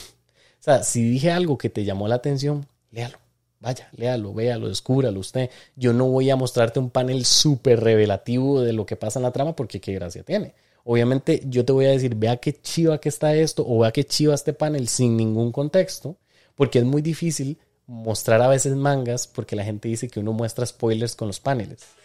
sea, 0.60 0.82
si 0.82 1.02
dije 1.02 1.30
algo 1.30 1.56
que 1.56 1.70
te 1.70 1.84
llamó 1.84 2.08
la 2.08 2.16
atención, 2.16 2.66
léalo. 2.90 3.18
Vaya, 3.60 3.90
léalo, 3.92 4.32
véalo, 4.32 4.68
descúbralo 4.68 5.20
usted. 5.20 5.50
Yo 5.76 5.92
no 5.92 6.08
voy 6.08 6.30
a 6.30 6.36
mostrarte 6.36 6.80
un 6.80 6.90
panel 6.90 7.26
súper 7.26 7.80
revelativo 7.80 8.62
de 8.62 8.72
lo 8.72 8.86
que 8.86 8.96
pasa 8.96 9.18
en 9.18 9.24
la 9.24 9.32
trama 9.32 9.54
porque 9.54 9.80
qué 9.80 9.92
gracia 9.92 10.22
tiene. 10.22 10.54
Obviamente 10.82 11.42
yo 11.46 11.64
te 11.64 11.72
voy 11.72 11.84
a 11.84 11.90
decir, 11.90 12.14
vea 12.14 12.38
qué 12.38 12.54
chiva 12.58 12.98
que 13.00 13.10
está 13.10 13.34
esto 13.34 13.64
o 13.68 13.80
vea 13.80 13.92
qué 13.92 14.04
chiva 14.04 14.34
este 14.34 14.54
panel 14.54 14.88
sin 14.88 15.14
ningún 15.16 15.52
contexto, 15.52 16.16
porque 16.54 16.78
es 16.78 16.84
muy 16.86 17.02
difícil 17.02 17.58
mostrar 17.86 18.40
a 18.40 18.48
veces 18.48 18.76
mangas 18.76 19.26
porque 19.26 19.56
la 19.56 19.64
gente 19.64 19.88
dice 19.88 20.08
que 20.08 20.20
uno 20.20 20.32
muestra 20.32 20.64
spoilers 20.64 21.14
con 21.14 21.28
los 21.28 21.38
paneles. 21.40 21.96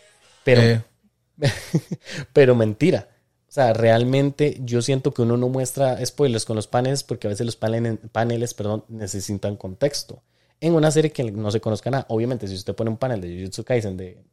Pero, 0.44 0.62
Eh, 0.62 0.84
pero 2.34 2.56
mentira. 2.56 3.10
O 3.48 3.52
sea, 3.56 3.74
realmente 3.74 4.58
yo 4.62 4.82
siento 4.82 5.14
que 5.14 5.22
uno 5.22 5.38
no 5.38 5.50
muestra 5.50 6.04
spoilers 6.06 6.46
con 6.46 6.56
los 6.58 6.68
paneles 6.68 7.04
porque 7.04 7.28
a 7.28 7.30
veces 7.30 7.46
los 7.46 7.56
paneles, 7.56 8.00
paneles 8.12 8.54
perdón, 8.54 8.84
necesitan 8.90 9.56
contexto. 9.56 10.22
En 10.62 10.74
una 10.74 10.90
serie 10.92 11.12
que 11.12 11.24
no 11.32 11.52
se 11.52 11.60
conozca 11.60 11.92
nada, 11.92 12.06
obviamente 12.10 12.48
si 12.48 12.56
usted 12.56 12.74
pone 12.74 12.90
un 12.90 12.98
panel 12.98 13.22
de 13.22 13.36
Jujutsu 13.36 13.64
Kaisen 13.64 13.98
de 13.98 14.24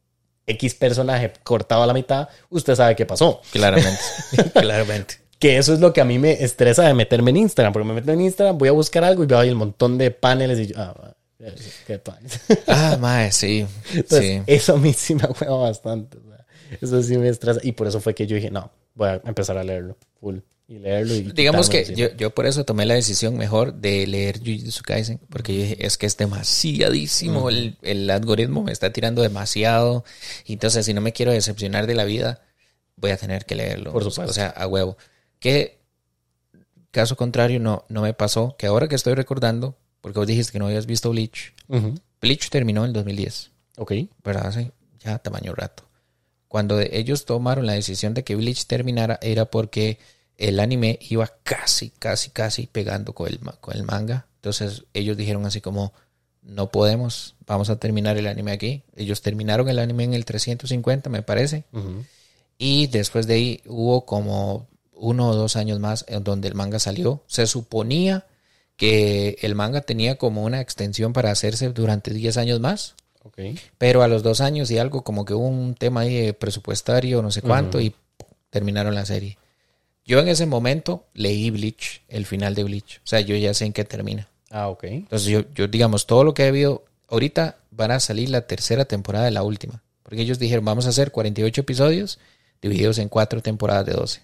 X 0.45 0.75
personaje 0.75 1.31
cortado 1.43 1.83
a 1.83 1.87
la 1.87 1.93
mitad, 1.93 2.27
usted 2.49 2.75
sabe 2.75 2.95
qué 2.95 3.05
pasó. 3.05 3.41
claramente. 3.51 3.99
claramente. 4.53 5.15
Que 5.39 5.57
eso 5.57 5.73
es 5.73 5.79
lo 5.79 5.91
que 5.91 6.01
a 6.01 6.05
mí 6.05 6.19
me 6.19 6.43
estresa 6.43 6.83
de 6.83 6.93
meterme 6.93 7.31
en 7.31 7.37
Instagram, 7.37 7.73
porque 7.73 7.87
me 7.87 7.93
meto 7.93 8.11
en 8.11 8.21
Instagram, 8.21 8.57
voy 8.57 8.69
a 8.69 8.71
buscar 8.71 9.03
algo 9.03 9.23
y 9.23 9.27
veo 9.27 9.39
ahí 9.39 9.49
el 9.49 9.55
montón 9.55 9.97
de 9.97 10.11
paneles 10.11 10.59
y 10.59 10.67
yo, 10.67 10.75
ah, 10.77 11.13
qué 11.85 11.99
paneles. 11.99 12.39
Ah, 12.67 12.97
mae, 12.99 13.31
sí. 13.31 13.65
Entonces, 13.93 14.19
sí. 14.21 14.43
eso 14.47 14.75
a 14.75 14.77
mí 14.77 14.93
sí 14.93 15.15
me 15.15 15.27
juega 15.27 15.53
bastante. 15.55 16.17
o 16.17 16.21
sea, 16.21 16.45
eso 16.81 17.03
sí 17.03 17.17
me 17.17 17.27
estresa. 17.27 17.59
Y 17.63 17.73
por 17.73 17.87
eso 17.87 17.99
fue 17.99 18.15
que 18.15 18.25
yo 18.25 18.35
dije, 18.35 18.51
no, 18.51 18.71
voy 18.95 19.09
a 19.09 19.21
empezar 19.25 19.57
a 19.57 19.63
leerlo 19.63 19.97
full. 20.19 20.37
Y 20.67 20.79
leerlo 20.79 21.13
y 21.13 21.21
Digamos 21.33 21.69
que 21.69 21.93
yo, 21.93 22.15
yo 22.15 22.29
por 22.29 22.45
eso 22.45 22.63
tomé 22.63 22.85
la 22.85 22.93
decisión 22.93 23.35
mejor 23.37 23.73
de 23.73 24.07
leer 24.07 24.39
Jujutsu 24.39 24.81
Kaisen, 24.83 25.19
porque 25.29 25.53
yo 25.53 25.61
dije, 25.63 25.85
es 25.85 25.97
que 25.97 26.05
es 26.05 26.15
demasiadísimo, 26.15 27.49
el, 27.49 27.77
el 27.81 28.09
algoritmo 28.09 28.63
me 28.63 28.71
está 28.71 28.93
tirando 28.93 29.21
demasiado, 29.21 30.05
y 30.45 30.53
entonces 30.53 30.85
si 30.85 30.93
no 30.93 31.01
me 31.01 31.11
quiero 31.11 31.31
decepcionar 31.31 31.85
de 31.85 31.95
la 31.95 32.05
vida, 32.05 32.41
voy 32.95 33.11
a 33.11 33.17
tener 33.17 33.45
que 33.45 33.55
leerlo. 33.55 33.91
Por 33.91 34.03
supuesto. 34.03 34.31
O 34.31 34.33
sea, 34.33 34.47
a 34.47 34.67
huevo. 34.67 34.97
Que 35.39 35.79
caso 36.91 37.17
contrario 37.17 37.59
no, 37.59 37.85
no 37.89 38.01
me 38.01 38.13
pasó, 38.13 38.55
que 38.57 38.67
ahora 38.67 38.87
que 38.87 38.95
estoy 38.95 39.15
recordando, 39.15 39.77
porque 39.99 40.19
vos 40.19 40.27
dijiste 40.27 40.53
que 40.53 40.59
no 40.59 40.67
habías 40.67 40.85
visto 40.85 41.09
Bleach, 41.09 41.53
encima. 41.67 41.89
Ujú. 41.89 41.99
Bleach 42.21 42.49
terminó 42.49 42.81
en 42.83 42.87
el 42.87 42.93
2010, 42.93 43.51
Ok. 43.77 43.91
¿verdad? 44.23 44.47
Hace 44.47 44.71
ya 44.99 45.17
tamaño 45.19 45.53
rato. 45.53 45.83
Cuando 46.47 46.79
ellos 46.79 47.25
tomaron 47.25 47.65
la 47.65 47.73
decisión 47.73 48.13
de 48.13 48.23
que 48.23 48.35
Bleach 48.35 48.65
terminara 48.67 49.19
era 49.21 49.45
porque 49.45 49.97
el 50.37 50.59
anime 50.59 50.99
iba 51.09 51.31
casi, 51.43 51.89
casi, 51.91 52.29
casi 52.29 52.67
pegando 52.67 53.13
con 53.13 53.27
el, 53.27 53.39
con 53.39 53.75
el 53.75 53.83
manga. 53.83 54.27
Entonces 54.35 54.83
ellos 54.93 55.17
dijeron 55.17 55.45
así 55.45 55.61
como, 55.61 55.93
no 56.41 56.69
podemos, 56.69 57.35
vamos 57.45 57.69
a 57.69 57.77
terminar 57.77 58.17
el 58.17 58.27
anime 58.27 58.51
aquí. 58.51 58.83
Ellos 58.95 59.21
terminaron 59.21 59.69
el 59.69 59.79
anime 59.79 60.03
en 60.03 60.13
el 60.13 60.25
350, 60.25 61.09
me 61.09 61.21
parece. 61.21 61.65
Y 62.57 62.87
después 62.87 63.27
de 63.27 63.33
ahí 63.35 63.61
hubo 63.65 64.05
como 64.05 64.67
uno 64.93 65.29
o 65.29 65.35
dos 65.35 65.55
años 65.55 65.79
más 65.79 66.05
en 66.07 66.23
donde 66.23 66.47
el 66.47 66.55
manga 66.55 66.79
salió. 66.79 67.23
Se 67.27 67.47
suponía 67.47 68.25
que 68.75 69.37
el 69.41 69.55
manga 69.55 69.81
tenía 69.81 70.17
como 70.17 70.43
una 70.43 70.61
extensión 70.61 71.13
para 71.13 71.31
hacerse 71.31 71.69
durante 71.69 72.11
10 72.13 72.37
años 72.37 72.59
más. 72.59 72.95
Pero 73.77 74.03
a 74.03 74.07
los 74.07 74.23
dos 74.23 74.41
años 74.41 74.69
y 74.71 74.77
algo, 74.77 75.03
como 75.03 75.23
que 75.23 75.33
hubo 75.33 75.47
un 75.47 75.75
tema 75.75 76.01
ahí 76.01 76.13
de 76.13 76.33
presupuestario, 76.33 77.21
no 77.21 77.31
sé 77.31 77.41
cuánto, 77.41 77.79
y 77.79 77.95
terminaron 78.49 78.95
la 78.95 79.05
serie. 79.05 79.37
Yo 80.05 80.19
en 80.19 80.27
ese 80.27 80.45
momento 80.45 81.05
leí 81.13 81.49
Bleach, 81.49 82.01
el 82.09 82.25
final 82.25 82.55
de 82.55 82.63
Bleach. 82.65 82.97
O 82.97 83.07
sea, 83.07 83.21
yo 83.21 83.35
ya 83.35 83.53
sé 83.53 83.65
en 83.65 83.73
qué 83.73 83.85
termina. 83.85 84.27
Ah, 84.49 84.67
ok. 84.67 84.83
Entonces, 84.85 85.27
yo, 85.29 85.41
yo 85.55 85.67
digamos, 85.67 86.05
todo 86.07 86.23
lo 86.23 86.33
que 86.33 86.43
he 86.43 86.47
habido, 86.49 86.83
ahorita 87.07 87.57
van 87.71 87.91
a 87.91 87.99
salir 87.99 88.29
la 88.29 88.41
tercera 88.41 88.85
temporada 88.85 89.25
de 89.25 89.31
la 89.31 89.43
última. 89.43 89.81
Porque 90.03 90.21
ellos 90.21 90.39
dijeron, 90.39 90.65
vamos 90.65 90.85
a 90.85 90.89
hacer 90.89 91.11
48 91.11 91.61
episodios 91.61 92.19
divididos 92.61 92.97
en 92.99 93.09
cuatro 93.09 93.41
temporadas 93.41 93.85
de 93.85 93.93
12. 93.93 94.21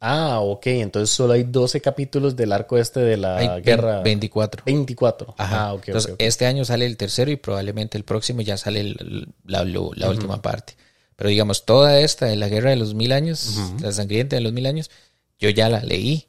Ah, 0.00 0.40
ok. 0.40 0.66
Entonces 0.66 1.14
solo 1.14 1.34
hay 1.34 1.44
12 1.44 1.80
capítulos 1.80 2.34
del 2.36 2.52
arco 2.52 2.76
este 2.78 3.00
de 3.00 3.16
la 3.16 3.36
Hay 3.38 3.62
guerra. 3.62 4.00
24. 4.00 4.62
24. 4.66 5.34
Ajá. 5.38 5.66
Ah, 5.66 5.72
ok. 5.72 5.78
ok, 5.80 5.88
Entonces, 5.88 6.14
este 6.18 6.46
año 6.46 6.64
sale 6.64 6.84
el 6.86 6.96
tercero 6.96 7.30
y 7.30 7.36
probablemente 7.36 7.96
el 7.96 8.04
próximo 8.04 8.40
ya 8.42 8.56
sale 8.56 8.80
el- 8.80 9.28
la 9.44 9.62
última 10.10 10.42
parte. 10.42 10.74
Pero 11.16 11.30
digamos, 11.30 11.64
toda 11.64 12.00
esta 12.00 12.26
de 12.26 12.36
la 12.36 12.48
guerra 12.48 12.70
de 12.70 12.76
los 12.76 12.94
mil 12.94 13.12
años, 13.12 13.58
la 13.80 13.92
sangrienta 13.92 14.36
de 14.36 14.42
los 14.42 14.52
mil 14.52 14.66
años, 14.66 14.90
yo 15.38 15.50
ya 15.50 15.68
la 15.68 15.80
leí, 15.82 16.26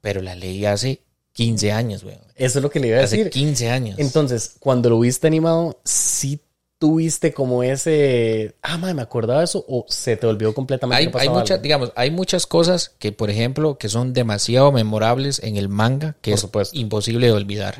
pero 0.00 0.22
la 0.22 0.34
leí 0.34 0.64
hace 0.66 1.00
15 1.32 1.72
años, 1.72 2.04
güey. 2.04 2.16
Eso 2.36 2.58
es 2.58 2.62
lo 2.62 2.70
que 2.70 2.80
le 2.80 2.88
iba 2.88 2.98
a 2.98 3.04
Hace 3.04 3.16
decir. 3.18 3.32
15 3.32 3.70
años. 3.70 3.98
Entonces, 3.98 4.56
cuando 4.60 4.88
lo 4.90 5.00
viste 5.00 5.26
animado, 5.26 5.80
¿sí 5.84 6.40
tuviste 6.78 7.32
como 7.32 7.62
ese... 7.62 8.56
Ah, 8.62 8.76
madre, 8.76 8.94
me 8.94 9.02
acordaba 9.02 9.38
de 9.40 9.46
eso 9.46 9.64
o 9.68 9.86
se 9.88 10.16
te 10.16 10.26
olvidó 10.26 10.52
completamente 10.54 11.10
hay, 11.18 11.28
muchas, 11.28 11.62
digamos, 11.62 11.92
hay 11.96 12.10
muchas 12.10 12.46
cosas 12.46 12.90
que, 12.98 13.10
por 13.12 13.30
ejemplo, 13.30 13.78
que 13.78 13.88
son 13.88 14.12
demasiado 14.12 14.70
memorables 14.72 15.42
en 15.42 15.56
el 15.56 15.68
manga, 15.68 16.16
que 16.20 16.32
Por 16.32 16.34
es 16.36 16.40
supuesto. 16.40 16.78
imposible 16.78 17.26
de 17.26 17.32
olvidar. 17.32 17.78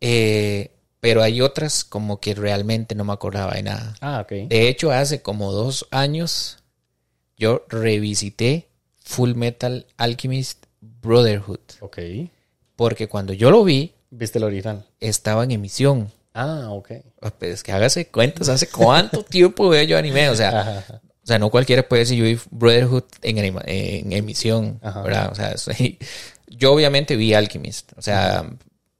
Eh, 0.00 0.70
pero 1.04 1.22
hay 1.22 1.42
otras 1.42 1.84
como 1.84 2.18
que 2.18 2.34
realmente 2.34 2.94
no 2.94 3.04
me 3.04 3.12
acordaba 3.12 3.52
de 3.52 3.62
nada. 3.62 3.94
Ah, 4.00 4.20
ok. 4.22 4.48
De 4.48 4.68
hecho, 4.68 4.90
hace 4.90 5.20
como 5.20 5.52
dos 5.52 5.86
años 5.90 6.60
yo 7.36 7.66
revisité 7.68 8.68
Full 9.04 9.34
Metal 9.34 9.86
Alchemist 9.98 10.64
Brotherhood. 10.80 11.60
Ok. 11.80 11.98
Porque 12.74 13.06
cuando 13.06 13.34
yo 13.34 13.50
lo 13.50 13.64
vi, 13.64 13.92
¿Viste 14.08 14.38
el 14.38 14.44
original? 14.44 14.86
estaba 14.98 15.44
en 15.44 15.50
emisión. 15.50 16.10
Ah, 16.32 16.68
ok. 16.70 16.92
Ah, 17.20 17.30
pues 17.38 17.52
es 17.52 17.62
que 17.62 17.72
hágase 17.72 18.08
cuentas, 18.08 18.48
¿hace 18.48 18.70
cuánto 18.70 19.22
tiempo 19.28 19.68
veo 19.68 19.82
yo 19.84 19.98
anime? 19.98 20.30
O 20.30 20.34
sea, 20.34 20.58
Ajá, 20.58 20.78
ajá. 20.78 21.00
o 21.04 21.26
sea, 21.26 21.38
no 21.38 21.50
cualquiera 21.50 21.86
puede 21.86 22.00
decir 22.00 22.16
yo 22.16 22.24
vi 22.24 22.38
Brotherhood 22.50 23.04
en, 23.20 23.36
anima- 23.40 23.62
en 23.66 24.10
emisión, 24.10 24.80
Ajá. 24.82 25.02
¿verdad? 25.02 25.32
O 25.32 25.34
sea, 25.34 25.58
soy- 25.58 25.98
yo 26.48 26.72
obviamente 26.72 27.14
vi 27.16 27.34
Alchemist. 27.34 27.92
O 27.98 28.00
sea, 28.00 28.50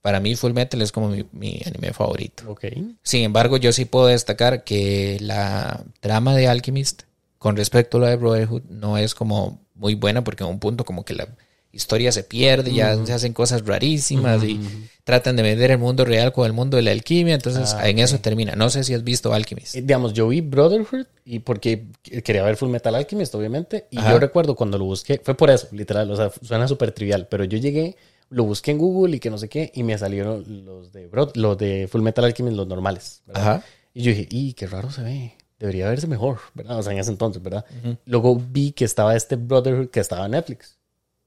para 0.04 0.20
mí 0.20 0.36
Full 0.36 0.52
Metal 0.52 0.82
es 0.82 0.92
como 0.92 1.08
mi, 1.08 1.24
mi 1.32 1.62
anime 1.64 1.94
favorito. 1.94 2.44
Ok. 2.50 2.66
Sin 3.02 3.22
embargo, 3.24 3.56
yo 3.56 3.72
sí 3.72 3.86
puedo 3.86 4.08
destacar 4.08 4.62
que 4.62 5.16
la 5.18 5.82
trama 6.00 6.36
de 6.36 6.46
Alchemist 6.46 7.04
con 7.38 7.56
respecto 7.56 7.96
a 7.96 8.00
la 8.02 8.08
de 8.10 8.16
Brotherhood 8.16 8.64
no 8.68 8.98
es 8.98 9.14
como 9.14 9.62
muy 9.74 9.94
buena 9.94 10.22
porque 10.22 10.44
en 10.44 10.50
un 10.50 10.58
punto 10.58 10.84
como 10.84 11.06
que 11.06 11.14
la 11.14 11.26
historia 11.72 12.12
se 12.12 12.22
pierde, 12.22 12.74
ya 12.74 13.02
se 13.06 13.14
hacen 13.14 13.32
cosas 13.32 13.64
rarísimas 13.64 14.44
y 14.44 14.60
tratan 15.04 15.36
de 15.36 15.42
vender 15.42 15.70
el 15.70 15.78
mundo 15.78 16.04
real 16.04 16.32
con 16.34 16.44
el 16.44 16.52
mundo 16.52 16.76
de 16.76 16.82
la 16.82 16.90
alquimia, 16.90 17.34
entonces 17.34 17.72
Ah, 17.72 17.88
en 17.88 17.98
eso 17.98 18.18
termina. 18.18 18.54
No 18.56 18.68
sé 18.68 18.84
si 18.84 18.92
has 18.92 19.04
visto 19.04 19.32
Alchemist. 19.32 19.74
Eh, 19.74 19.80
Digamos, 19.80 20.12
yo 20.12 20.28
vi 20.28 20.42
Brotherhood 20.42 21.06
y 21.24 21.38
porque 21.38 21.86
quería 22.22 22.42
ver 22.42 22.58
Full 22.58 22.68
Metal 22.68 22.94
Alchemist, 22.94 23.34
obviamente. 23.34 23.86
Y 23.90 23.96
Ajá. 24.00 24.12
yo 24.12 24.18
recuerdo 24.20 24.54
cuando 24.54 24.76
lo 24.76 24.84
busqué, 24.84 25.18
fue 25.24 25.34
por 25.34 25.48
eso, 25.50 25.66
literal. 25.72 26.10
O 26.10 26.16
sea, 26.16 26.30
suena 26.42 26.68
súper 26.68 26.92
trivial, 26.92 27.26
pero 27.30 27.44
yo 27.44 27.56
llegué, 27.56 27.96
lo 28.30 28.44
busqué 28.44 28.70
en 28.72 28.78
Google 28.78 29.16
y 29.16 29.20
que 29.20 29.30
no 29.30 29.38
sé 29.38 29.48
qué, 29.48 29.70
y 29.74 29.82
me 29.82 29.96
salieron 29.98 30.44
los 30.64 30.92
de, 30.92 31.08
los 31.34 31.58
de 31.58 31.88
Full 31.90 32.02
Metal 32.02 32.24
Alchemist, 32.24 32.56
los 32.56 32.66
normales. 32.66 33.22
¿verdad? 33.26 33.42
Ajá. 33.42 33.64
Y 33.92 34.02
yo 34.02 34.10
dije, 34.10 34.26
y 34.30 34.52
qué 34.54 34.66
raro 34.66 34.90
se 34.90 35.02
ve. 35.02 35.34
Debería 35.58 35.88
verse 35.88 36.06
mejor, 36.08 36.38
¿verdad? 36.54 36.78
O 36.78 36.82
sea, 36.82 36.92
en 36.92 36.98
ese 36.98 37.10
entonces, 37.10 37.40
¿verdad? 37.42 37.64
Luego 38.06 38.36
vi 38.36 38.72
que 38.72 38.84
estaba 38.84 39.14
este 39.14 39.36
Brotherhood 39.36 39.88
que 39.88 40.00
estaba 40.00 40.24
en 40.26 40.32
Netflix. 40.32 40.76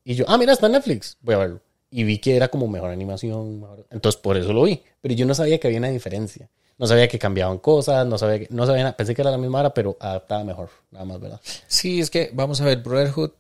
Y 0.03 0.15
yo, 0.15 0.25
ah, 0.27 0.37
mira, 0.37 0.53
está 0.53 0.65
en 0.67 0.73
Netflix. 0.73 1.17
Voy 1.21 1.35
a 1.35 1.37
verlo. 1.39 1.61
Y 1.89 2.03
vi 2.03 2.17
que 2.19 2.35
era 2.35 2.49
como 2.49 2.67
mejor 2.67 2.91
animación. 2.91 3.61
mejor- 3.61 3.87
Entonces, 3.89 4.19
por 4.21 4.35
eso 4.37 4.51
lo 4.53 4.63
vi. 4.63 4.81
Pero 5.01 5.13
yo 5.15 5.25
no 5.25 5.33
sabía 5.33 5.57
que 5.59 5.67
había 5.67 5.79
una 5.79 5.89
diferencia. 5.89 6.49
No 6.77 6.85
sabía 6.85 7.07
que 7.07 7.17
cambiaban 7.17 7.57
cosas, 7.57 8.05
no 8.05 8.17
sabía 8.17 8.39
que, 8.39 8.47
no 8.53 8.65
sabía. 8.65 8.95
Pensé 8.95 9.15
que 9.15 9.21
era 9.21 9.31
la 9.31 9.37
misma 9.37 9.61
hora, 9.61 9.73
pero 9.73 9.97
adaptada 9.99 10.43
mejor. 10.43 10.69
Nada 10.91 11.05
más, 11.05 11.19
¿verdad? 11.19 11.41
Sí, 11.67 11.99
es 12.01 12.09
que 12.09 12.29
vamos 12.33 12.59
a 12.61 12.65
ver, 12.65 12.83
Brotherhood 12.83 13.31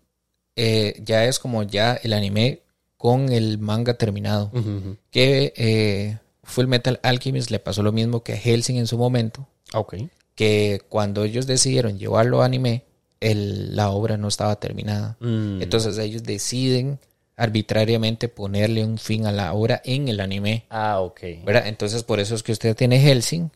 eh, 0.55 0.95
ya 1.03 1.25
es 1.25 1.37
como 1.37 1.63
ya 1.63 1.95
el 2.01 2.13
anime 2.13 2.61
con 2.97 3.31
el 3.31 3.57
manga 3.59 3.93
terminado. 3.95 4.51
Que 5.11 5.53
eh, 5.55 6.17
Full 6.43 6.65
Metal 6.67 6.99
Alchemist 7.03 7.51
le 7.51 7.59
pasó 7.59 7.83
lo 7.83 7.91
mismo 7.91 8.23
que 8.23 8.33
a 8.33 8.37
Helsing 8.37 8.77
en 8.77 8.87
su 8.87 8.97
momento. 8.97 9.47
Ah, 9.73 9.79
Ok. 9.79 9.95
que 10.35 10.81
cuando 10.89 11.23
ellos 11.23 11.47
decidieron 11.47 11.97
llevarlo 11.97 12.41
a 12.41 12.45
anime, 12.45 12.83
el- 13.19 13.75
la 13.75 13.89
obra 13.89 14.17
no 14.17 14.27
estaba 14.27 14.59
terminada. 14.59 15.17
Mm, 15.19 15.61
Entonces 15.63 15.97
ellos 15.97 16.21
deciden 16.23 16.99
arbitrariamente 17.35 18.27
ponerle 18.29 18.83
un 18.83 18.97
fin 18.97 19.25
a 19.25 19.31
la 19.31 19.53
obra 19.53 19.81
en 19.85 20.07
el 20.07 20.19
anime. 20.19 20.65
Ah, 20.69 20.99
ok. 21.01 21.21
¿verdad? 21.45 21.67
Entonces 21.67 22.03
por 22.03 22.19
eso 22.19 22.35
es 22.35 22.43
que 22.43 22.51
usted 22.51 22.75
tiene 22.75 22.99
Helsing 22.99 23.49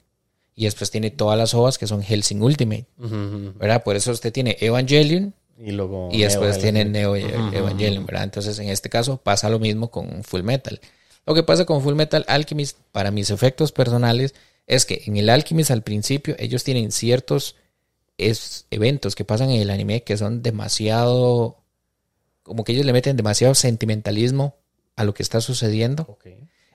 y 0.56 0.66
después 0.66 0.90
tiene 0.92 1.12
todas 1.12 1.38
las 1.38 1.54
ovas 1.54 1.78
que 1.78 1.88
son 1.88 2.02
Helsing 2.02 2.42
Ultimate. 2.42 2.86
Ujú. 3.00 3.54
¿verdad? 3.60 3.84
Por 3.84 3.96
eso 3.96 4.12
usted 4.12 4.32
tiene 4.34 4.58
Evangelion 4.60 5.34
Y 5.64 5.72
luego. 5.72 6.10
y 6.12 6.22
después 6.22 6.54
Neo, 6.56 6.62
tiene 6.62 6.82
el- 6.82 6.92
Neo 6.92 7.16
Evangelion, 7.16 8.06
¿verdad? 8.06 8.24
Entonces 8.24 8.58
en 8.60 8.70
este 8.70 8.90
caso 8.90 9.18
pasa 9.18 9.50
lo 9.50 9.60
mismo 9.60 9.92
con 9.92 10.24
Full 10.24 10.42
Metal. 10.44 10.80
Lo 11.26 11.36
que 11.36 11.44
pasa 11.44 11.66
con 11.66 11.82
Full 11.84 11.94
Metal 11.96 12.26
Alchemist, 12.28 12.78
para 12.92 13.12
mis 13.12 13.30
efectos 13.30 13.72
personales, 13.72 14.34
es 14.68 14.86
que 14.86 15.04
en 15.06 15.18
el 15.18 15.30
Alchemist 15.30 15.70
al 15.72 15.84
principio 15.84 16.36
ellos 16.40 16.64
tienen 16.64 16.92
ciertos 16.92 17.56
es, 18.18 18.66
eventos 18.72 19.16
que 19.16 19.26
pasan 19.26 19.50
en 19.50 19.62
el 19.62 19.70
anime 19.72 20.04
que 20.04 20.16
son 20.18 20.42
demasiado, 20.44 21.58
como 22.44 22.64
que 22.64 22.72
ellos 22.74 22.86
le 22.86 22.94
meten 22.94 23.18
demasiado 23.18 23.56
sentimentalismo 23.56 24.56
a 24.96 25.04
lo 25.04 25.14
que 25.14 25.24
está 25.24 25.42
sucediendo. 25.42 26.18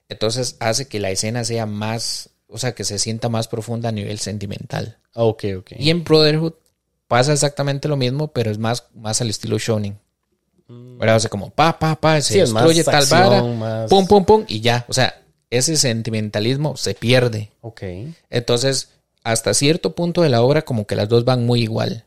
Entonces 0.08 0.56
hace 0.60 0.86
que 0.88 1.00
la 1.00 1.10
escena 1.10 1.44
sea 1.44 1.66
más, 1.66 2.30
o 2.48 2.58
sea, 2.58 2.74
que 2.74 2.84
se 2.84 2.98
sienta 2.98 3.28
más 3.28 3.48
profunda 3.48 3.88
a 3.88 3.92
nivel 3.92 4.18
sentimental. 4.18 4.98
Ah, 5.14 5.24
Ok, 5.24 5.44
ok. 5.58 5.72
Y 5.78 5.90
en 5.90 6.04
Brotherhood 6.04 6.54
pasa 7.08 7.32
exactamente 7.32 7.88
lo 7.88 7.96
mismo, 7.96 8.28
pero 8.28 8.50
es 8.50 8.58
más, 8.58 8.84
más 8.94 9.20
al 9.20 9.30
estilo 9.30 9.58
shonen. 9.58 9.98
¿Verdad? 10.68 11.16
O 11.16 11.20
sea, 11.20 11.30
como 11.30 11.50
pa, 11.50 11.78
pa, 11.78 11.94
pa, 12.00 12.20
se 12.20 12.44
Sí, 12.46 12.52
más 12.52 12.64
destruye 12.64 12.82
tal 12.82 12.94
acción, 12.96 13.20
vara, 13.20 13.42
más- 13.42 13.88
pum, 13.90 14.06
pum, 14.06 14.24
pum, 14.24 14.44
y 14.48 14.60
ya. 14.60 14.84
O 14.88 14.92
sea, 14.92 15.22
ese 15.48 15.76
sentimentalismo 15.76 16.76
se 16.76 16.94
pierde. 16.94 17.50
Ok. 17.60 17.82
Entonces, 18.30 18.88
hasta 19.22 19.54
cierto 19.54 19.94
punto 19.94 20.22
de 20.22 20.28
la 20.28 20.42
obra, 20.42 20.62
como 20.62 20.84
que 20.86 20.96
las 20.96 21.08
dos 21.08 21.24
van 21.24 21.46
muy 21.46 21.62
igual. 21.62 22.04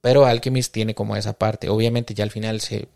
Pero 0.00 0.26
Alchemist 0.26 0.72
tiene 0.74 0.94
como 0.96 1.14
esa 1.16 1.34
parte. 1.34 1.68
Obviamente, 1.68 2.12
ya 2.14 2.24
al 2.24 2.30
final 2.32 2.60
se 2.60 2.88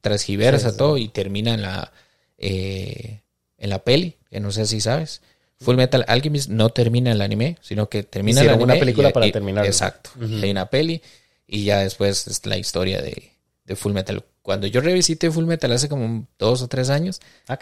transgiversa 0.00 0.68
Sí, 0.68 0.72
sí. 0.72 0.78
todo 0.78 0.96
y 0.96 1.08
termina 1.08 1.52
en 1.54 1.62
la, 1.62 1.92
eh, 2.38 3.20
en 3.58 3.70
la 3.70 3.80
peli, 3.84 4.16
que 4.30 4.40
no 4.40 4.50
sé 4.50 4.66
si 4.66 4.80
sabes. 4.80 5.20
Full 5.60 5.76
Metal 5.76 6.04
Alchemist 6.08 6.50
no 6.50 6.68
termina 6.70 7.12
el 7.12 7.22
anime, 7.22 7.56
sino 7.62 7.88
que 7.88 8.02
termina 8.02 8.40
el 8.40 8.46
Hicieron 8.46 8.62
una 8.62 8.74
película 8.78 9.08
y- 9.08 9.12
para 9.12 9.30
terminarlo. 9.30 9.68
Exacto. 9.68 10.10
Hay 10.20 10.50
una 10.50 10.66
peli 10.70 11.00
y 11.46 11.64
ya 11.64 11.78
después 11.78 12.26
es 12.26 12.44
la 12.46 12.58
historia 12.58 13.00
de, 13.00 13.32
de 13.64 13.76
Full 13.76 13.92
Metal. 13.92 14.22
Cuando 14.42 14.66
yo 14.68 14.80
revisité 14.80 15.28
Full 15.30 15.46
Metal 15.46 15.72
hace 15.72 15.88
como 15.88 16.28
dos 16.38 16.62
o 16.62 16.68
tres 16.68 16.88
años, 16.88 17.20
Ah, 17.48 17.58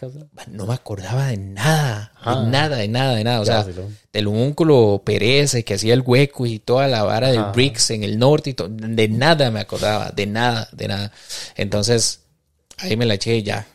no 0.50 0.66
me 0.66 0.74
acordaba 0.74 1.28
de 1.28 1.36
nada, 1.38 2.12
Ah. 2.20 2.40
de 2.42 2.50
nada, 2.50 2.76
de 2.76 2.88
nada, 2.88 3.14
de 3.14 3.24
nada. 3.24 3.40
O 3.40 3.44
sea, 3.46 3.62
lo- 3.64 3.88
del 4.12 4.26
homúnculo 4.26 5.00
pereza 5.04 5.62
que 5.62 5.74
hacía 5.74 5.94
el 5.94 6.02
hueco 6.02 6.44
y 6.46 6.58
toda 6.58 6.88
la 6.88 7.04
vara 7.04 7.30
de 7.30 7.38
Ajá. 7.38 7.52
bricks 7.52 7.90
en 7.90 8.02
el 8.04 8.18
norte 8.18 8.50
y 8.50 8.54
todo, 8.54 8.68
de 8.70 9.08
nada 9.08 9.50
me 9.50 9.60
acordaba, 9.60 10.10
de 10.10 10.26
nada, 10.26 10.68
de 10.72 10.88
nada. 10.88 11.12
Entonces, 11.56 12.20
ahí 12.78 12.96
me 12.96 13.06
la 13.06 13.14
eché 13.14 13.36
y 13.36 13.42
ya. 13.44 13.66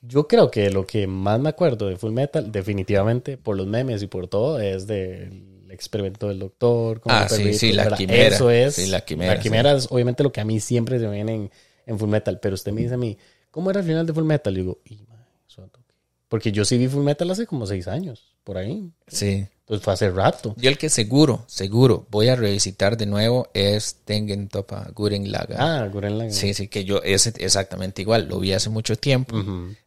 Yo 0.00 0.28
creo 0.28 0.50
que 0.50 0.70
lo 0.70 0.86
que 0.86 1.06
más 1.06 1.40
me 1.40 1.48
acuerdo 1.48 1.88
de 1.88 1.96
Full 1.96 2.12
Metal, 2.12 2.50
definitivamente, 2.52 3.36
por 3.36 3.56
los 3.56 3.66
memes 3.66 4.02
y 4.02 4.06
por 4.06 4.28
todo, 4.28 4.60
es 4.60 4.86
del 4.86 5.66
experimento 5.70 6.28
del 6.28 6.38
doctor. 6.38 7.00
con 7.00 7.12
Ah, 7.12 7.24
el 7.24 7.28
sí, 7.28 7.36
perrito, 7.42 7.58
sí, 7.58 7.72
la 7.72 7.82
¿verdad? 7.84 7.96
quimera. 7.98 8.22
Eso 8.36 8.50
es. 8.50 8.74
Sí, 8.76 8.86
la 8.86 9.00
quimera, 9.00 9.34
La 9.34 9.40
quimera 9.40 9.72
es 9.72 9.88
obviamente 9.90 10.22
lo 10.22 10.32
que 10.32 10.40
a 10.40 10.44
mí 10.44 10.60
siempre 10.60 10.98
se 10.98 11.06
me 11.06 11.14
viene 11.14 11.34
en, 11.34 11.50
en 11.86 11.98
Full 11.98 12.08
Metal. 12.08 12.38
Pero 12.40 12.54
usted 12.54 12.72
me 12.72 12.82
dice 12.82 12.94
a 12.94 12.98
mí, 12.98 13.18
¿cómo 13.50 13.70
era 13.70 13.80
el 13.80 13.86
final 13.86 14.06
de 14.06 14.12
Full 14.12 14.24
Metal? 14.24 14.52
Y 14.56 14.60
digo, 14.60 14.78
y, 14.84 14.96
toque". 14.96 15.94
Porque 16.28 16.52
yo 16.52 16.64
sí 16.64 16.78
vi 16.78 16.86
Full 16.88 17.02
Metal 17.04 17.28
hace 17.30 17.46
como 17.46 17.66
seis 17.66 17.88
años, 17.88 18.36
por 18.44 18.56
ahí. 18.58 18.90
Sí. 19.08 19.46
Entonces 19.68 19.84
fue 19.84 19.92
hace 19.92 20.10
rato. 20.10 20.54
Yo 20.56 20.70
el 20.70 20.78
que 20.78 20.88
seguro, 20.88 21.44
seguro 21.46 22.06
voy 22.10 22.28
a 22.28 22.36
revisitar 22.36 22.96
de 22.96 23.04
nuevo 23.04 23.48
es 23.52 23.96
Tengen 24.06 24.48
Topa 24.48 24.88
Guren 24.94 25.30
Laga. 25.30 25.56
Ah, 25.58 25.86
Guren 25.88 26.16
Laga. 26.16 26.30
Sí, 26.32 26.54
sí, 26.54 26.68
que 26.68 26.84
yo 26.84 27.02
es 27.02 27.26
exactamente 27.26 28.00
igual. 28.00 28.28
Lo 28.28 28.40
vi 28.40 28.54
hace 28.54 28.70
mucho 28.70 28.96
tiempo. 28.96 29.36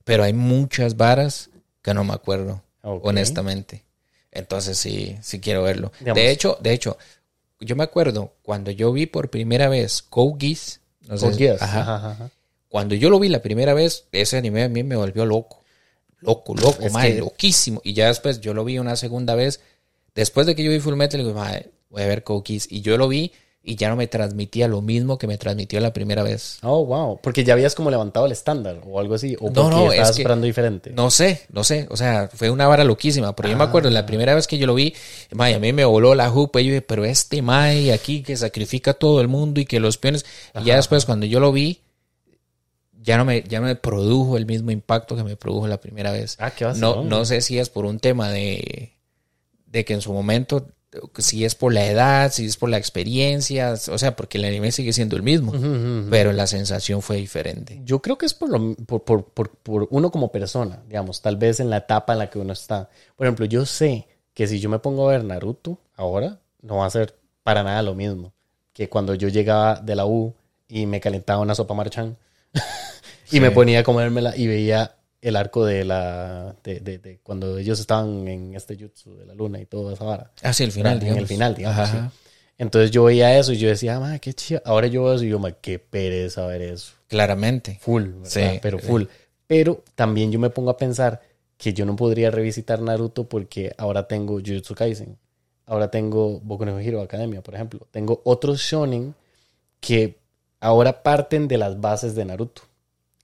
Pero 0.03 0.23
hay 0.23 0.33
muchas 0.33 0.97
varas 0.97 1.49
que 1.81 1.95
no 1.95 2.03
me 2.03 2.13
acuerdo, 2.13 2.61
honestamente. 2.83 3.83
Entonces 4.31 4.77
sí, 4.77 5.17
sí 5.21 5.39
quiero 5.39 5.63
verlo. 5.63 5.91
Digamos- 5.99 6.21
De 6.21 6.29
hecho, 6.31 6.57
de 6.61 6.73
hecho, 6.73 6.97
yo 7.59 7.75
me 7.75 7.83
acuerdo 7.83 8.33
cuando 8.43 8.69
yo 8.71 8.91
vi 8.93 9.07
por 9.07 9.29
primera 9.29 9.67
vez 9.67 10.03
Geass. 10.39 10.79
No 11.07 11.17
sé, 11.17 11.33
Geass. 11.33 11.61
ajá. 11.61 11.81
Ajá, 11.81 12.11
ajá. 12.11 12.29
Cuando 12.69 12.93
yo 12.95 13.09
lo 13.09 13.19
vi 13.19 13.29
la 13.29 13.41
primera 13.41 13.73
vez, 13.73 14.05
ese 14.11 14.37
anime 14.37 14.63
a 14.63 14.69
mí 14.69 14.83
me 14.83 14.95
volvió 14.95 15.25
loco. 15.25 15.57
Loco, 16.19 16.53
loco, 16.55 16.83
Es 16.83 16.93
mae, 16.93 17.13
que- 17.15 17.19
loquísimo. 17.19 17.81
Y 17.83 17.93
ya 17.93 18.07
después 18.07 18.39
yo 18.41 18.53
lo 18.53 18.63
vi 18.63 18.77
una 18.77 18.95
segunda 18.95 19.33
vez. 19.33 19.59
Después 20.15 20.45
de 20.47 20.55
que 20.55 20.63
yo 20.63 20.71
vi 20.71 20.79
Full 20.79 20.95
Metal, 20.95 21.19
digo, 21.19 21.33
voy 21.89 22.01
a 22.01 22.07
ver 22.07 22.23
Geass. 22.45 22.67
Y 22.69 22.81
yo 22.81 22.97
lo 22.97 23.07
vi 23.07 23.31
y 23.63 23.75
ya 23.75 23.89
no 23.89 23.95
me 23.95 24.07
transmitía 24.07 24.67
lo 24.67 24.81
mismo 24.81 25.17
que 25.19 25.27
me 25.27 25.37
transmitió 25.37 25.79
la 25.79 25.93
primera 25.93 26.23
vez. 26.23 26.57
Oh, 26.63 26.83
wow. 26.85 27.19
Porque 27.21 27.43
ya 27.43 27.53
habías 27.53 27.75
como 27.75 27.91
levantado 27.91 28.25
el 28.25 28.31
estándar 28.31 28.81
o 28.85 28.99
algo 28.99 29.13
así. 29.13 29.37
O 29.39 29.51
No, 29.51 29.69
no, 29.69 29.91
es 29.91 30.01
que- 30.11 30.21
esperando 30.21 30.47
diferente. 30.47 30.89
No 30.91 31.11
sé, 31.11 31.41
no 31.51 31.63
sé. 31.63 31.87
O 31.91 31.95
sea, 31.95 32.27
fue 32.33 32.49
una 32.49 32.67
vara 32.67 32.83
loquísima. 32.83 33.35
Pero 33.35 33.49
yo 33.49 33.57
me 33.57 33.63
acuerdo, 33.63 33.89
Ah. 33.89 33.91
la 33.91 34.05
primera 34.05 34.33
vez 34.35 34.47
que 34.47 34.57
yo 34.57 34.65
lo 34.67 34.73
vi, 34.73 34.93
a 35.37 35.59
mí 35.59 35.73
me 35.73 35.85
voló 35.85 36.15
la 36.15 36.29
jupa. 36.29 36.59
Y 36.59 36.65
yo 36.65 36.69
dije, 36.71 36.81
pero 36.81 37.05
este 37.05 37.41
mae 37.41 37.93
aquí 37.93 38.23
que 38.23 38.35
sacrifica 38.35 38.91
a 38.91 38.95
todo 38.95 39.21
el 39.21 39.27
mundo 39.27 39.61
y 39.61 39.65
que 39.65 39.79
los 39.79 39.97
peones. 39.97 40.25
Y 40.59 40.65
ya 40.65 40.75
después, 40.75 41.05
cuando 41.05 41.25
yo 41.27 41.39
lo 41.39 41.51
vi, 41.51 41.81
ya 43.03 43.17
no 43.17 43.25
me, 43.25 43.43
ya 43.43 43.61
me 43.61 43.75
produjo 43.75 44.37
el 44.37 44.45
mismo 44.45 44.71
impacto 44.71 45.15
que 45.15 45.23
me 45.23 45.35
produjo 45.35 45.67
la 45.67 45.79
primera 45.79 46.11
vez. 46.11 46.35
Ah, 46.39 46.51
qué 46.51 46.65
No, 46.65 46.69
vacilón. 46.71 47.09
no 47.09 47.25
sé 47.25 47.41
si 47.41 47.57
es 47.59 47.69
por 47.69 47.85
un 47.85 47.99
tema 47.99 48.29
de, 48.29 48.93
de 49.71 49.85
que 49.85 49.93
en 49.93 50.01
su 50.01 50.11
momento, 50.13 50.67
si 51.17 51.45
es 51.45 51.55
por 51.55 51.73
la 51.73 51.85
edad, 51.85 52.31
si 52.31 52.45
es 52.45 52.57
por 52.57 52.69
la 52.69 52.77
experiencia, 52.77 53.73
o 53.73 53.97
sea, 53.97 54.15
porque 54.15 54.37
el 54.37 54.45
anime 54.45 54.71
sigue 54.71 54.93
siendo 54.93 55.15
el 55.15 55.23
mismo, 55.23 55.53
pero 56.09 56.33
la 56.33 56.47
sensación 56.47 57.01
fue 57.01 57.17
diferente. 57.17 57.81
Yo 57.85 58.01
creo 58.01 58.17
que 58.17 58.25
es 58.25 58.33
por, 58.33 58.49
lo, 58.49 58.75
por, 58.75 59.03
por, 59.03 59.25
por, 59.25 59.49
por 59.49 59.87
uno 59.91 60.11
como 60.11 60.31
persona, 60.31 60.83
digamos, 60.87 61.21
tal 61.21 61.37
vez 61.37 61.59
en 61.59 61.69
la 61.69 61.77
etapa 61.77 62.13
en 62.13 62.19
la 62.19 62.29
que 62.29 62.39
uno 62.39 62.53
está. 62.53 62.89
Por 63.15 63.25
ejemplo, 63.25 63.45
yo 63.45 63.65
sé 63.65 64.07
que 64.33 64.47
si 64.47 64.59
yo 64.59 64.69
me 64.69 64.79
pongo 64.79 65.07
a 65.07 65.13
ver 65.13 65.23
Naruto 65.23 65.79
ahora, 65.95 66.39
no 66.61 66.77
va 66.77 66.85
a 66.85 66.89
ser 66.89 67.15
para 67.43 67.63
nada 67.63 67.81
lo 67.81 67.95
mismo 67.95 68.33
que 68.73 68.89
cuando 68.89 69.15
yo 69.15 69.27
llegaba 69.27 69.75
de 69.75 69.95
la 69.95 70.05
U 70.05 70.33
y 70.67 70.85
me 70.85 70.99
calentaba 70.99 71.41
una 71.41 71.55
sopa 71.55 71.73
marchán 71.73 72.17
y 73.31 73.39
me 73.39 73.51
ponía 73.51 73.79
a 73.79 73.83
comérmela 73.83 74.35
y 74.35 74.47
veía 74.47 74.95
el 75.21 75.35
arco 75.35 75.65
de 75.65 75.85
la 75.85 76.55
de, 76.63 76.79
de- 76.79 76.97
de 76.97 77.19
cuando 77.21 77.57
ellos 77.57 77.79
estaban 77.79 78.27
en 78.27 78.55
este 78.55 78.75
jutsu 78.75 79.15
de 79.17 79.25
la 79.25 79.33
luna 79.35 79.59
y 79.59 79.65
toda 79.65 79.93
esa 79.93 80.03
vara. 80.03 80.31
Hacia 80.41 80.65
el 80.65 80.71
final, 80.71 80.93
en 80.93 80.99
digamos. 80.99 81.21
el 81.21 81.27
final, 81.27 81.55
digamos. 81.55 81.79
Ajá, 81.79 82.09
sí. 82.09 82.17
Entonces 82.57 82.91
yo 82.91 83.03
veía 83.05 83.37
eso 83.37 83.53
y 83.53 83.57
yo 83.57 83.69
decía, 83.69 83.99
ah, 84.03 84.19
qué 84.19 84.33
chido. 84.33 84.61
Ahora 84.65 84.87
yo 84.87 85.03
veo 85.03 85.13
eso 85.15 85.23
y 85.23 85.29
yo, 85.29 85.39
"Ma, 85.39 85.51
qué 85.51 85.79
pereza 85.79 86.45
ver 86.45 86.61
eso. 86.61 86.93
Claramente. 87.07 87.77
Full, 87.81 88.03
¿verdad? 88.03 88.25
Sí, 88.29 88.59
pero 88.61 88.79
sí. 88.79 88.85
full. 88.87 89.03
Pero 89.47 89.83
también 89.95 90.31
yo 90.31 90.39
me 90.39 90.49
pongo 90.49 90.69
a 90.69 90.77
pensar 90.77 91.21
que 91.57 91.73
yo 91.73 91.85
no 91.85 91.95
podría 91.95 92.29
revisitar 92.31 92.79
Naruto 92.81 93.27
porque 93.27 93.73
ahora 93.77 94.07
tengo 94.07 94.33
Jujutsu 94.39 94.73
Kaisen. 94.75 95.17
Ahora 95.65 95.89
tengo 95.91 96.39
Boku 96.39 96.65
no 96.65 96.79
Hero 96.79 97.01
Academia, 97.01 97.41
por 97.41 97.53
ejemplo. 97.55 97.87
Tengo 97.91 98.21
otros 98.25 98.59
shonen 98.61 99.13
que 99.79 100.17
ahora 100.59 101.01
parten 101.03 101.47
de 101.47 101.57
las 101.57 101.79
bases 101.81 102.13
de 102.15 102.25
Naruto. 102.25 102.63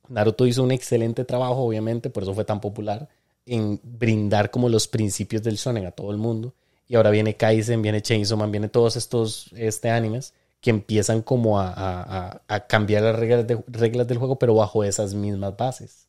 Naruto 0.10 0.46
hizo 0.46 0.64
un 0.64 0.72
excelente 0.72 1.26
trabajo, 1.26 1.56
obviamente, 1.64 2.10
por 2.10 2.24
eso 2.24 2.34
fue 2.34 2.46
tan 2.46 2.62
popular, 2.62 3.08
en 3.46 3.80
brindar 3.84 4.52
como 4.52 4.70
los 4.70 4.88
principios 4.88 5.44
del 5.44 5.56
shonen 5.56 5.86
a 5.86 5.92
todo 5.92 6.12
el 6.12 6.18
mundo. 6.18 6.54
Y 6.88 6.96
ahora 6.96 7.10
viene 7.10 7.36
Kaisen, 7.36 7.82
viene 7.82 8.02
Chainsaw 8.02 8.38
Man, 8.38 8.52
viene 8.52 8.70
todos 8.70 8.96
estos 8.96 9.50
este, 9.56 9.90
animes 9.90 10.34
que 10.62 10.70
empiezan 10.70 11.22
como 11.22 11.60
a, 11.60 11.72
a- 11.76 12.42
a- 12.48 12.68
cambiar 12.68 13.04
las 13.04 13.16
reglas, 13.18 13.46
de- 13.48 13.64
reglas 13.68 14.08
del 14.08 14.18
juego, 14.18 14.38
pero 14.40 14.56
bajo 14.56 14.84
esas 14.84 15.14
mismas 15.14 15.56
bases. 15.58 16.08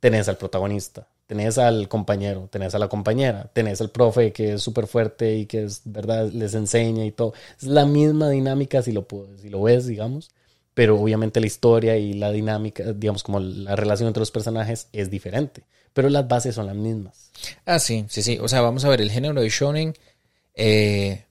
Tenés 0.00 0.28
al 0.28 0.36
protagonista, 0.36 1.06
tenés 1.28 1.58
al 1.58 1.88
compañero, 1.88 2.48
tenés 2.50 2.74
a 2.74 2.78
la 2.80 2.88
compañera, 2.88 3.50
tenés 3.52 3.80
al 3.80 3.90
profe 3.90 4.32
que 4.32 4.54
es 4.54 4.62
súper 4.62 4.86
fuerte 4.88 5.36
y 5.36 5.46
que 5.46 5.64
es, 5.64 5.82
verdad, 5.84 6.28
les 6.32 6.54
enseña 6.54 7.04
y 7.04 7.12
todo. 7.12 7.34
Es 7.56 7.64
la 7.64 7.86
misma 7.86 8.28
dinámica 8.30 8.82
si 8.82 8.90
lo, 8.92 9.06
si 9.40 9.48
lo 9.48 9.62
ves, 9.62 9.86
digamos, 9.86 10.30
pero 10.74 10.98
obviamente 11.00 11.40
la 11.40 11.46
historia 11.46 11.96
y 11.96 12.14
la 12.14 12.30
dinámica, 12.30 12.84
digamos, 12.92 13.22
como 13.22 13.40
la 13.40 13.76
relación 13.76 14.06
entre 14.06 14.20
los 14.20 14.30
personajes 14.30 14.88
es 14.92 15.10
diferente, 15.10 15.64
pero 15.92 16.08
las 16.08 16.26
bases 16.26 16.54
son 16.54 16.66
las 16.66 16.76
mismas. 16.76 17.30
Ah, 17.66 17.78
sí, 17.78 18.06
sí, 18.08 18.22
sí. 18.22 18.38
O 18.40 18.48
sea, 18.48 18.60
vamos 18.62 18.84
a 18.84 18.88
ver, 18.88 19.00
el 19.00 19.10
género 19.10 19.40
de 19.40 19.48
shonen 19.50 19.94
eh, 20.54 21.24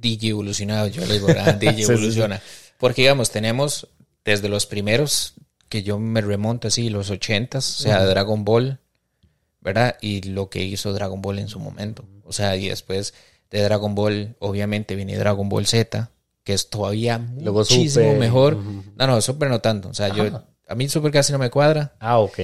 DJ 0.00 0.30
evolucionado, 0.30 0.86
yo 0.88 1.04
le 1.06 1.14
digo, 1.14 1.26
¿verdad? 1.26 1.54
DJ 1.54 1.72
Sí, 1.72 1.78
sí, 1.78 1.84
sí. 1.86 1.92
evoluciona. 1.92 2.40
Porque, 2.78 3.02
digamos, 3.02 3.30
tenemos 3.30 3.88
desde 4.24 4.48
los 4.48 4.66
primeros, 4.66 5.34
que 5.68 5.82
yo 5.82 5.98
me 5.98 6.20
remonto 6.20 6.68
así, 6.68 6.90
los 6.90 7.10
ochentas, 7.10 7.80
o 7.80 7.82
sea, 7.82 8.04
Dragon 8.04 8.44
Ball, 8.44 8.78
¿verdad? 9.60 9.96
Y 10.00 10.22
lo 10.22 10.48
que 10.48 10.62
hizo 10.64 10.92
Dragon 10.92 11.20
Ball 11.20 11.38
en 11.40 11.48
su 11.48 11.58
momento. 11.58 12.04
O 12.24 12.32
sea, 12.32 12.56
y 12.56 12.68
después 12.68 13.14
de 13.50 13.62
Dragon 13.62 13.94
Ball, 13.94 14.36
obviamente 14.38 14.94
viene 14.94 15.16
Dragon 15.16 15.48
Ball 15.48 15.66
Z, 15.66 16.10
que 16.48 16.54
es 16.54 16.70
todavía 16.70 17.20
Luego 17.42 17.58
muchísimo 17.58 18.06
Super. 18.06 18.18
mejor. 18.18 18.56
No, 18.96 19.06
no, 19.06 19.20
Super 19.20 19.50
no 19.50 19.60
tanto. 19.60 19.90
O 19.90 19.92
sea, 19.92 20.08
yo, 20.08 20.42
a 20.66 20.74
mí 20.74 20.88
Super 20.88 21.12
casi 21.12 21.30
no 21.30 21.38
me 21.38 21.50
cuadra. 21.50 21.92
Ah, 22.00 22.20
ok. 22.20 22.38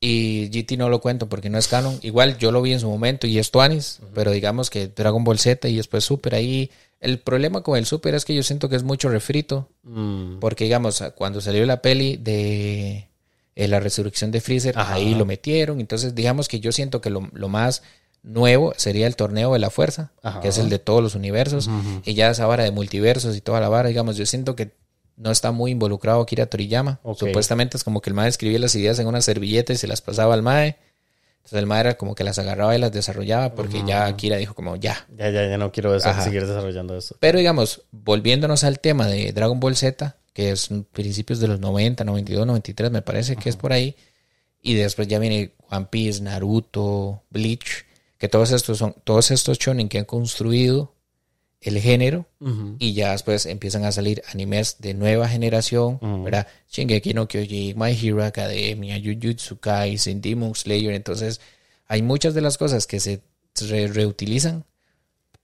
Y 0.00 0.48
GT 0.48 0.78
no 0.78 0.88
lo 0.88 1.02
cuento 1.02 1.28
porque 1.28 1.50
no 1.50 1.58
es 1.58 1.68
canon. 1.68 1.98
Igual 2.00 2.38
yo 2.38 2.50
lo 2.50 2.62
vi 2.62 2.72
en 2.72 2.80
su 2.80 2.88
momento 2.88 3.26
y 3.26 3.38
es 3.38 3.50
Tuanis, 3.50 4.00
pero 4.14 4.30
digamos 4.30 4.70
que 4.70 4.88
Dragon 4.88 5.22
Ball 5.22 5.38
Z 5.38 5.68
y 5.68 5.76
después 5.76 6.02
Super 6.02 6.34
ahí. 6.34 6.70
El 6.98 7.18
problema 7.18 7.62
con 7.62 7.76
el 7.76 7.84
Super 7.84 8.14
es 8.14 8.24
que 8.24 8.34
yo 8.34 8.42
siento 8.42 8.70
que 8.70 8.76
es 8.76 8.84
mucho 8.84 9.10
refrito. 9.10 9.68
Mm. 9.82 10.38
Porque 10.38 10.64
digamos, 10.64 11.04
cuando 11.14 11.42
salió 11.42 11.66
la 11.66 11.82
peli 11.82 12.16
de 12.16 13.06
eh, 13.54 13.68
la 13.68 13.80
resurrección 13.80 14.30
de 14.30 14.40
Freezer, 14.40 14.78
Ajá. 14.78 14.94
ahí 14.94 15.14
lo 15.14 15.26
metieron. 15.26 15.78
Entonces, 15.78 16.14
digamos 16.14 16.48
que 16.48 16.58
yo 16.58 16.72
siento 16.72 17.02
que 17.02 17.10
lo, 17.10 17.28
lo 17.34 17.50
más 17.50 17.82
nuevo 18.22 18.72
sería 18.76 19.06
el 19.06 19.16
torneo 19.16 19.52
de 19.52 19.58
la 19.58 19.70
fuerza, 19.70 20.12
Ajá. 20.22 20.40
que 20.40 20.48
es 20.48 20.58
el 20.58 20.68
de 20.68 20.78
todos 20.78 21.02
los 21.02 21.14
universos. 21.14 21.68
Y 22.04 22.14
ya 22.14 22.30
esa 22.30 22.46
vara 22.46 22.64
de 22.64 22.70
multiversos 22.70 23.36
y 23.36 23.40
toda 23.40 23.60
la 23.60 23.68
vara, 23.68 23.88
digamos, 23.88 24.16
yo 24.16 24.26
siento 24.26 24.56
que 24.56 24.72
no 25.16 25.30
está 25.30 25.52
muy 25.52 25.70
involucrado 25.72 26.20
Akira 26.22 26.46
Toriyama. 26.46 26.98
Ok. 27.02 27.18
Supuestamente 27.18 27.76
es 27.76 27.84
como 27.84 28.00
que 28.00 28.10
el 28.10 28.14
mae 28.14 28.28
escribía 28.28 28.58
las 28.58 28.74
ideas 28.74 28.98
en 28.98 29.06
una 29.06 29.20
servilleta 29.20 29.72
y 29.72 29.76
se 29.76 29.86
las 29.86 30.00
pasaba 30.00 30.34
al 30.34 30.42
mae. 30.42 30.76
Entonces 31.36 31.58
el 31.58 31.66
mae 31.66 31.80
era 31.80 31.94
como 31.96 32.14
que 32.14 32.24
las 32.24 32.38
agarraba 32.38 32.74
y 32.76 32.78
las 32.78 32.92
desarrollaba 32.92 33.54
porque 33.54 33.82
ya 33.86 34.06
Akira 34.06 34.36
dijo 34.36 34.54
como 34.54 34.76
ya. 34.76 35.06
Ya, 35.16 35.30
ya, 35.30 35.46
ya 35.48 35.58
no 35.58 35.72
quiero 35.72 35.94
eso- 35.94 36.10
seguir 36.22 36.46
desarrollando 36.46 36.96
eso. 36.96 37.16
Pero 37.20 37.38
digamos, 37.38 37.82
volviéndonos 37.90 38.64
al 38.64 38.80
tema 38.80 39.06
de 39.06 39.32
Dragon 39.32 39.58
Ball 39.60 39.76
Z, 39.76 40.16
que 40.32 40.50
es 40.52 40.68
principios 40.92 41.40
de 41.40 41.48
los 41.48 41.58
90, 41.60 42.04
92, 42.04 42.46
93, 42.46 42.90
me 42.90 43.02
parece 43.02 43.36
que 43.36 43.48
es 43.48 43.56
por 43.56 43.72
ahí. 43.72 43.96
Y 44.62 44.74
después 44.74 45.08
ya 45.08 45.18
viene 45.18 45.52
One 45.70 45.86
Piece, 45.90 46.22
Naruto, 46.22 47.22
Bleach, 47.30 47.86
que 48.20 48.28
todos 48.28 48.52
estos 48.52 48.78
son, 48.78 48.94
todos 49.02 49.32
estos 49.32 49.58
shonen 49.58 49.88
que 49.88 49.98
han 49.98 50.04
construido 50.04 50.94
el 51.62 51.78
género 51.80 52.26
y 52.78 52.94
ya 52.94 53.12
después 53.12 53.44
empiezan 53.46 53.84
a 53.84 53.92
salir 53.92 54.22
animes 54.32 54.76
de 54.78 54.94
nueva 54.94 55.28
generación, 55.28 55.98
Ujú. 56.00 56.22
¿verdad? 56.22 56.46
Shingeki 56.70 57.12
no 57.14 57.26
Kyojin, 57.26 57.76
My 57.78 57.90
Hero 57.92 58.24
Academia, 58.24 58.96
Jujutsu 59.02 59.58
Kaisen, 59.58 60.20
Demon 60.20 60.54
Slayer, 60.54 60.92
entonces 60.94 61.40
hay 61.86 62.02
muchas 62.02 62.32
de 62.34 62.40
las 62.42 62.56
cosas 62.56 62.86
que 62.86 63.00
se 63.00 63.22
re- 63.68 63.88
reutilizan, 63.88 64.64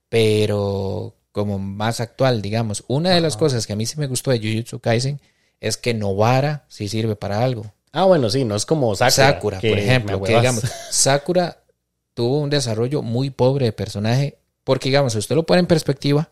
pero 0.08 1.14
como 1.32 1.58
más 1.58 2.00
actual, 2.00 2.40
digamos. 2.40 2.84
Una 2.88 3.10
de 3.10 3.20
las 3.20 3.36
cosas 3.36 3.66
que 3.66 3.72
a 3.72 3.76
mí 3.76 3.84
sí 3.86 3.98
me 3.98 4.06
gustó 4.06 4.30
de 4.30 4.38
Jujutsu 4.38 4.80
Kaisen 4.80 5.20
es 5.60 5.76
que 5.76 5.92
Novara 5.94 6.64
sí 6.68 6.88
sirve 6.88 7.16
para 7.16 7.42
algo. 7.44 7.72
Ah, 7.92 8.04
bueno, 8.04 8.30
sí, 8.30 8.44
no 8.44 8.56
es 8.56 8.64
como 8.66 8.94
Sakura. 8.94 9.60
Por 9.60 9.78
ejemplo, 9.78 10.22
que 10.22 10.34
digamos, 10.36 10.62
Sakura 10.90 11.62
tuvo 12.16 12.40
un 12.40 12.48
desarrollo 12.48 13.02
muy 13.02 13.28
pobre 13.28 13.66
de 13.66 13.72
personaje, 13.72 14.38
porque 14.64 14.88
digamos, 14.88 15.12
si 15.12 15.18
usted 15.18 15.36
lo 15.36 15.44
pone 15.44 15.60
en 15.60 15.66
perspectiva, 15.66 16.30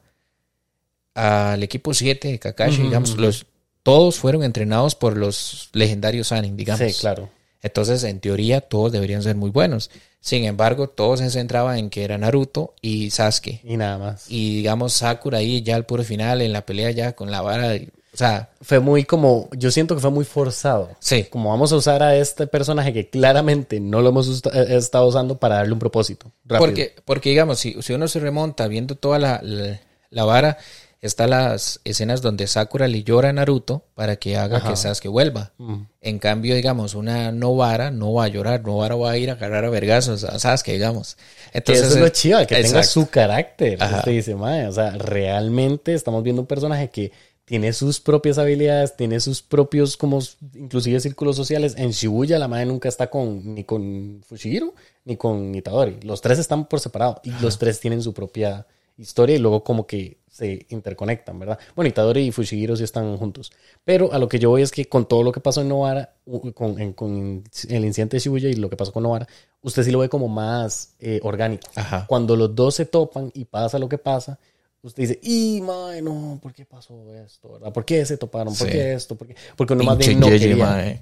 al 1.12 1.62
equipo 1.62 1.92
7 1.92 2.26
de 2.26 2.38
Kakashi, 2.38 2.82
digamos, 2.82 3.18
los, 3.18 3.44
todos 3.82 4.18
fueron 4.18 4.42
entrenados 4.44 4.94
por 4.94 5.14
los 5.14 5.68
legendarios 5.74 6.28
Sanin, 6.28 6.56
digamos. 6.56 6.90
Sí, 6.90 6.98
claro. 6.98 7.28
Entonces, 7.60 8.02
en 8.04 8.18
teoría, 8.20 8.62
todos 8.62 8.92
deberían 8.92 9.22
ser 9.22 9.36
muy 9.36 9.50
buenos. 9.50 9.90
Sin 10.20 10.44
embargo, 10.44 10.88
todos 10.88 11.20
se 11.20 11.28
centraban 11.28 11.76
en 11.76 11.90
que 11.90 12.02
era 12.02 12.16
Naruto 12.16 12.74
y 12.80 13.10
Sasuke. 13.10 13.60
Y 13.62 13.76
nada 13.76 13.98
más. 13.98 14.24
Y 14.30 14.56
digamos, 14.56 14.94
Sakura 14.94 15.38
ahí 15.38 15.62
ya 15.62 15.76
al 15.76 15.84
puro 15.84 16.02
final, 16.02 16.40
en 16.40 16.54
la 16.54 16.64
pelea 16.64 16.92
ya 16.92 17.12
con 17.12 17.30
la 17.30 17.42
vara, 17.42 17.74
o 18.14 18.16
sea, 18.16 18.48
Fue 18.62 18.78
muy 18.78 19.04
como, 19.04 19.48
yo 19.56 19.70
siento 19.70 19.94
que 19.96 20.00
fue 20.00 20.10
muy 20.10 20.24
forzado. 20.24 20.90
sí, 21.00 21.24
Como 21.24 21.50
vamos 21.50 21.72
a 21.72 21.76
usar 21.76 22.02
a 22.02 22.16
este 22.16 22.46
personaje 22.46 22.92
que 22.92 23.10
claramente 23.10 23.80
no 23.80 24.00
lo 24.00 24.10
hemos 24.10 24.42
eh, 24.46 24.76
estado 24.76 25.06
usando 25.06 25.36
para 25.38 25.56
darle 25.56 25.72
un 25.72 25.80
propósito. 25.80 26.30
Rápido. 26.44 26.58
Porque, 26.66 26.94
porque 27.04 27.30
digamos, 27.30 27.58
si, 27.58 27.82
si 27.82 27.92
uno 27.92 28.06
se 28.08 28.20
remonta 28.20 28.68
viendo 28.68 28.94
toda 28.94 29.18
la, 29.18 29.40
la, 29.42 29.80
la 30.10 30.24
vara, 30.24 30.58
está 31.00 31.26
las 31.26 31.80
escenas 31.84 32.22
donde 32.22 32.46
Sakura 32.46 32.88
le 32.88 33.02
llora 33.02 33.28
a 33.28 33.32
Naruto 33.34 33.84
para 33.94 34.16
que 34.16 34.38
haga 34.38 34.56
Ajá. 34.56 34.70
que 34.70 34.76
Sasuke 34.76 35.08
vuelva. 35.08 35.52
Mm. 35.58 35.82
En 36.00 36.18
cambio, 36.18 36.54
digamos, 36.54 36.94
una 36.94 37.30
Novara 37.32 37.90
no 37.90 38.14
va 38.14 38.24
a 38.24 38.28
llorar, 38.28 38.62
Novara 38.62 38.94
va 38.94 39.10
a 39.10 39.18
ir 39.18 39.28
a 39.28 39.34
agarrar 39.34 39.66
a 39.66 39.68
vergazos 39.70 40.24
a 40.24 40.38
Sasuke, 40.38 40.72
digamos. 40.72 41.18
Entonces, 41.52 41.84
eso 41.88 41.96
es 41.96 42.00
lo 42.00 42.08
chido, 42.08 42.46
que 42.46 42.62
tenga 42.62 42.82
su 42.84 43.06
carácter. 43.10 43.82
Ajá. 43.82 43.98
Usted 43.98 44.12
dice, 44.12 44.34
"Mae, 44.34 44.66
o 44.66 44.72
sea, 44.72 44.92
realmente 44.92 45.92
estamos 45.92 46.22
viendo 46.22 46.40
un 46.40 46.46
personaje 46.46 46.88
que 46.88 47.12
tiene 47.44 47.72
sus 47.72 48.00
propias 48.00 48.38
habilidades, 48.38 48.96
tiene 48.96 49.20
sus 49.20 49.42
propios, 49.42 49.96
como, 49.96 50.20
inclusive 50.54 50.98
círculos 51.00 51.36
sociales. 51.36 51.74
En 51.76 51.90
Shibuya 51.90 52.38
la 52.38 52.48
madre 52.48 52.66
nunca 52.66 52.88
está 52.88 53.10
con, 53.10 53.54
ni 53.54 53.64
con 53.64 54.22
Fushiguro, 54.26 54.74
ni 55.04 55.16
con 55.16 55.54
Itadori. 55.54 55.98
Los 56.02 56.20
tres 56.20 56.38
están 56.38 56.66
por 56.66 56.80
separado 56.80 57.20
y 57.22 57.30
los 57.42 57.58
tres 57.58 57.80
tienen 57.80 58.02
su 58.02 58.14
propia 58.14 58.66
historia 58.96 59.36
y 59.36 59.40
luego 59.40 59.62
como 59.64 59.86
que 59.86 60.18
se 60.30 60.66
interconectan, 60.70 61.38
¿verdad? 61.38 61.58
Bueno, 61.76 61.88
Itadori 61.88 62.22
y 62.22 62.32
Fushiguro 62.32 62.76
sí 62.76 62.82
están 62.84 63.16
juntos. 63.18 63.52
Pero 63.84 64.12
a 64.12 64.18
lo 64.18 64.28
que 64.28 64.38
yo 64.38 64.50
voy 64.50 64.62
es 64.62 64.70
que 64.72 64.86
con 64.86 65.06
todo 65.06 65.22
lo 65.22 65.30
que 65.30 65.40
pasó 65.40 65.60
en 65.60 65.68
Novara, 65.68 66.14
u- 66.26 66.52
con, 66.52 66.80
en- 66.80 66.92
con 66.92 67.44
el 67.68 67.84
incidente 67.84 68.16
de 68.16 68.20
Shibuya 68.20 68.48
y 68.48 68.54
lo 68.54 68.70
que 68.70 68.76
pasó 68.76 68.92
con 68.92 69.02
Novara, 69.02 69.28
usted 69.62 69.82
sí 69.84 69.90
lo 69.90 69.98
ve 69.98 70.08
como 70.08 70.28
más 70.28 70.94
eh, 70.98 71.20
orgánico. 71.22 71.68
Ajá. 71.74 72.06
Cuando 72.08 72.36
los 72.36 72.54
dos 72.54 72.74
se 72.76 72.86
topan 72.86 73.30
y 73.34 73.44
pasa 73.44 73.78
lo 73.78 73.88
que 73.88 73.98
pasa, 73.98 74.38
usted 74.84 75.02
dice, 75.02 75.18
y 75.22 75.60
mae, 75.62 76.00
no, 76.02 76.38
¿por 76.42 76.52
qué 76.52 76.64
pasó 76.64 77.12
esto? 77.14 77.54
¿verdad? 77.54 77.72
¿Por 77.72 77.84
qué 77.84 78.04
se 78.06 78.16
toparon? 78.16 78.54
¿Por 78.54 78.66
Sí. 78.68 78.72
qué 78.72 78.92
esto? 78.94 79.16
¿Por 79.16 79.26
qué? 79.26 79.34
Porque 79.56 79.72
uno 79.72 79.84
más 79.84 79.96
Pinche 79.96 80.10
bien 80.10 80.20
no 80.20 80.26
quería. 80.28 80.56
mae. 80.56 81.00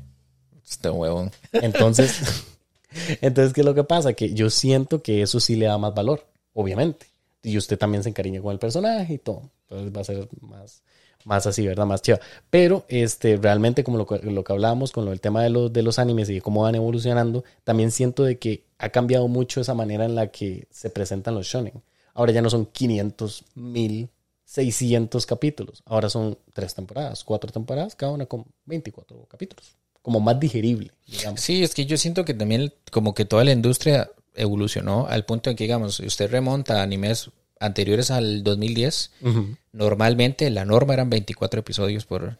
Este 0.68 0.88
huevón. 0.88 1.30
Entonces, 1.52 2.18
entonces, 3.20 3.52
¿qué 3.52 3.60
es 3.60 3.64
lo 3.64 3.74
que 3.74 3.84
pasa? 3.84 4.12
Que 4.14 4.32
yo 4.34 4.50
siento 4.50 5.02
que 5.02 5.22
eso 5.22 5.40
sí 5.40 5.56
le 5.56 5.66
da 5.66 5.78
más 5.78 5.94
valor, 5.94 6.24
obviamente. 6.54 7.06
Y 7.42 7.56
usted 7.58 7.76
también 7.78 8.02
se 8.02 8.08
encariña 8.08 8.40
con 8.40 8.52
el 8.52 8.58
personaje 8.58 9.14
y 9.14 9.18
todo. 9.18 9.42
Entonces 9.68 9.96
va 9.96 10.00
a 10.00 10.04
ser 10.04 10.28
más, 10.40 10.82
más 11.24 11.46
así, 11.46 11.66
¿verdad? 11.66 11.86
Más 11.86 12.00
chido. 12.02 12.20
Pero 12.50 12.84
este, 12.88 13.36
realmente, 13.36 13.82
como 13.82 13.98
lo, 13.98 14.06
que- 14.06 14.18
lo 14.18 14.44
que 14.44 14.52
hablábamos 14.52 14.92
con 14.92 15.04
lo, 15.04 15.12
el 15.12 15.20
tema 15.20 15.42
de 15.42 15.50
los, 15.50 15.72
de 15.72 15.82
los 15.82 15.98
animes 15.98 16.28
y 16.30 16.34
de 16.34 16.40
cómo 16.40 16.62
van 16.62 16.74
evolucionando, 16.76 17.42
también 17.64 17.90
siento 17.90 18.22
de 18.22 18.38
que 18.38 18.62
ha 18.78 18.90
cambiado 18.90 19.26
mucho 19.28 19.60
esa 19.60 19.74
manera 19.74 20.04
en 20.04 20.14
la 20.14 20.28
que 20.28 20.66
se 20.70 20.88
presentan 20.90 21.34
los 21.34 21.46
shonen. 21.46 21.82
Ahora 22.14 22.32
ya 22.32 22.42
no 22.42 22.50
son 22.50 22.66
500, 22.66 23.44
1000, 23.54 24.08
600 24.44 25.26
capítulos. 25.26 25.82
Ahora 25.86 26.10
son 26.10 26.38
tres 26.52 26.74
temporadas, 26.74 27.24
cuatro 27.24 27.50
temporadas, 27.50 27.94
cada 27.94 28.12
una 28.12 28.26
con 28.26 28.44
24 28.66 29.26
capítulos. 29.26 29.76
Como 30.02 30.20
más 30.20 30.38
digerible, 30.38 30.90
digamos. 31.06 31.40
Sí, 31.40 31.62
es 31.62 31.74
que 31.74 31.86
yo 31.86 31.96
siento 31.96 32.24
que 32.24 32.34
también 32.34 32.74
como 32.90 33.14
que 33.14 33.24
toda 33.24 33.44
la 33.44 33.52
industria 33.52 34.10
evolucionó 34.34 35.06
al 35.06 35.24
punto 35.24 35.50
en 35.50 35.56
que, 35.56 35.64
digamos, 35.64 36.00
usted 36.00 36.30
remonta 36.30 36.80
a 36.80 36.82
animes 36.82 37.30
anteriores 37.60 38.10
al 38.10 38.42
2010, 38.42 39.12
Ujú, 39.22 39.56
normalmente 39.72 40.50
la 40.50 40.64
norma 40.64 40.94
eran 40.94 41.10
24 41.10 41.60
episodios 41.60 42.04
por 42.04 42.38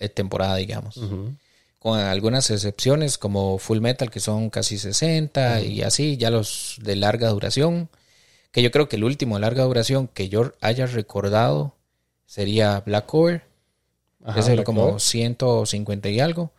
eh, 0.00 0.08
temporada, 0.08 0.56
digamos. 0.56 1.00
Con 1.78 1.98
algunas 1.98 2.50
excepciones 2.50 3.18
como 3.18 3.58
Full 3.58 3.80
Metal, 3.80 4.10
que 4.10 4.20
son 4.20 4.50
casi 4.50 4.78
60 4.78 5.60
y 5.62 5.82
así, 5.82 6.16
ya 6.16 6.30
los 6.30 6.76
de 6.82 6.96
larga 6.96 7.28
duración. 7.28 7.88
Que 8.50 8.62
yo 8.62 8.70
creo 8.70 8.88
que 8.88 8.96
el 8.96 9.04
último 9.04 9.36
de 9.36 9.42
larga 9.42 9.64
duración 9.64 10.08
que 10.08 10.28
yo 10.28 10.52
haya 10.60 10.86
recordado 10.86 11.74
sería 12.26 12.80
Black 12.80 13.06
Core, 13.06 13.42
Ajá, 14.24 14.40
ese 14.40 14.54
Black 14.54 14.66
como 14.66 14.82
Clover. 14.82 15.00
150 15.00 16.08
y 16.08 16.20
algo. 16.20 16.52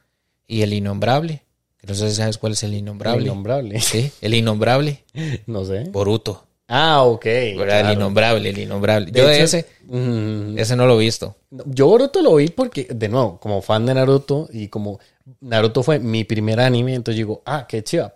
Y 0.48 0.62
el 0.62 0.74
Innombrable, 0.74 1.44
que 1.78 1.88
no 1.88 1.94
sé 1.94 2.10
si 2.10 2.16
sabes 2.16 2.38
cuál 2.38 2.54
es 2.54 2.64
el 2.64 2.74
Innombrable. 2.74 3.24
Innombrable. 3.24 3.80
Sí, 3.82 4.12
el 4.22 4.34
Innombrable, 4.34 5.04
No 5.46 5.66
sé. 5.66 5.86
Boruto. 5.86 6.46
Ah, 6.68 7.04
ok. 7.04 7.26
El 7.26 7.92
Innombrable, 7.94 8.50
el 8.50 8.60
Innombrable. 8.60 9.12
De 9.12 9.20
yo 9.20 9.28
de 9.28 9.42
ese, 9.42 9.66
mm, 9.86 10.58
ese 10.58 10.76
no 10.76 10.86
lo 10.86 11.00
he 11.00 11.04
visto. 11.04 11.36
Yo 11.66 11.88
Boruto 11.88 12.22
lo 12.22 12.36
vi 12.36 12.50
porque, 12.50 12.88
de 12.90 13.10
nuevo, 13.10 13.40
como 13.40 13.62
fan 13.62 13.88
de 13.88 13.96
Naruto 13.96 14.48
y 14.54 14.68
como 14.68 15.00
Naruto 15.42 15.82
fue 15.82 15.98
mi 16.00 16.24
primer 16.24 16.60
anime, 16.60 16.94
entonces 16.94 17.18
digo, 17.18 17.42
ah, 17.46 17.66
qué 17.68 17.84
chiva. 17.84 18.14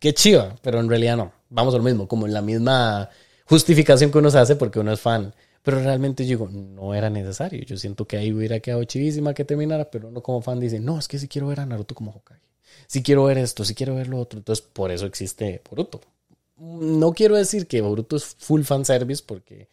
Qué 0.00 0.14
chiva, 0.14 0.54
pero 0.62 0.80
en 0.80 0.88
realidad 0.88 1.16
no. 1.16 1.32
Vamos 1.50 1.74
a 1.74 1.78
lo 1.78 1.84
mismo, 1.84 2.08
como 2.08 2.26
en 2.26 2.34
la 2.34 2.42
misma 2.42 3.08
justificación 3.46 4.10
que 4.10 4.18
uno 4.18 4.30
se 4.30 4.38
hace 4.38 4.56
porque 4.56 4.78
uno 4.80 4.92
es 4.92 5.00
fan. 5.00 5.34
Pero 5.62 5.80
realmente 5.82 6.24
yo 6.24 6.28
digo, 6.30 6.48
no 6.50 6.94
era 6.94 7.10
necesario. 7.10 7.62
Yo 7.64 7.76
siento 7.76 8.06
que 8.06 8.16
ahí 8.16 8.32
hubiera 8.32 8.60
quedado 8.60 8.84
chivísima 8.84 9.34
que 9.34 9.44
terminara, 9.44 9.90
pero 9.90 10.08
uno 10.08 10.22
como 10.22 10.40
fan 10.42 10.60
dice, 10.60 10.80
no, 10.80 10.98
es 10.98 11.08
que 11.08 11.18
si 11.18 11.28
quiero 11.28 11.48
ver 11.48 11.60
a 11.60 11.66
Naruto 11.66 11.94
como 11.94 12.10
Hokage. 12.12 12.40
Si 12.86 13.02
quiero 13.02 13.24
ver 13.24 13.38
esto, 13.38 13.64
si 13.64 13.74
quiero 13.74 13.94
ver 13.94 14.08
lo 14.08 14.18
otro. 14.18 14.38
Entonces, 14.38 14.64
por 14.72 14.90
eso 14.90 15.06
existe 15.06 15.62
Boruto. 15.68 16.00
No 16.58 17.12
quiero 17.12 17.36
decir 17.36 17.66
que 17.66 17.80
Boruto 17.80 18.16
es 18.16 18.24
full 18.24 18.62
fanservice 18.62 19.22
porque 19.26 19.68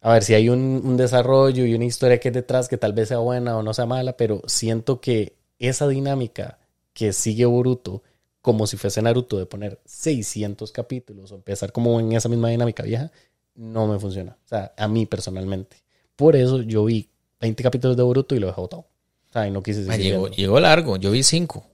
a 0.00 0.14
ver, 0.14 0.24
si 0.24 0.34
hay 0.34 0.48
un, 0.48 0.80
un 0.84 0.96
desarrollo 0.96 1.66
y 1.66 1.74
una 1.74 1.84
historia 1.84 2.18
que 2.18 2.28
es 2.28 2.34
detrás 2.34 2.68
que 2.68 2.78
tal 2.78 2.92
vez 2.94 3.08
sea 3.08 3.18
buena 3.18 3.56
o 3.56 3.62
no 3.62 3.74
sea 3.74 3.86
mala, 3.86 4.16
pero 4.16 4.42
siento 4.46 5.00
que 5.00 5.34
esa 5.58 5.88
dinámica 5.88 6.58
que 6.94 7.12
sigue 7.12 7.44
Boruto, 7.44 8.02
como 8.42 8.66
si 8.66 8.76
fuese 8.76 9.02
Naruto, 9.02 9.38
de 9.38 9.46
poner 9.46 9.80
600 9.84 10.72
capítulos 10.72 11.32
o 11.32 11.34
empezar 11.34 11.72
como 11.72 12.00
en 12.00 12.12
esa 12.12 12.28
misma 12.28 12.48
dinámica 12.48 12.82
vieja, 12.82 13.10
no 13.54 13.86
me 13.86 13.98
funciona. 13.98 14.36
O 14.44 14.48
sea, 14.48 14.72
a 14.76 14.88
mí 14.88 15.06
personalmente. 15.06 15.76
Por 16.16 16.36
eso 16.36 16.62
yo 16.62 16.84
vi 16.84 17.08
20 17.40 17.62
capítulos 17.62 17.96
de 17.96 18.02
Boruto 18.02 18.34
y 18.34 18.38
lo 18.38 18.46
dejé 18.46 18.60
botado. 18.60 18.82
O 18.82 19.32
sea, 19.32 19.46
y 19.46 19.50
no 19.50 19.62
quise 19.62 19.84
seguir 19.84 20.12
llegó, 20.12 20.28
llegó 20.28 20.60
largo, 20.60 20.96
yo 20.96 21.10
vi 21.10 21.22
cinco. 21.22 21.64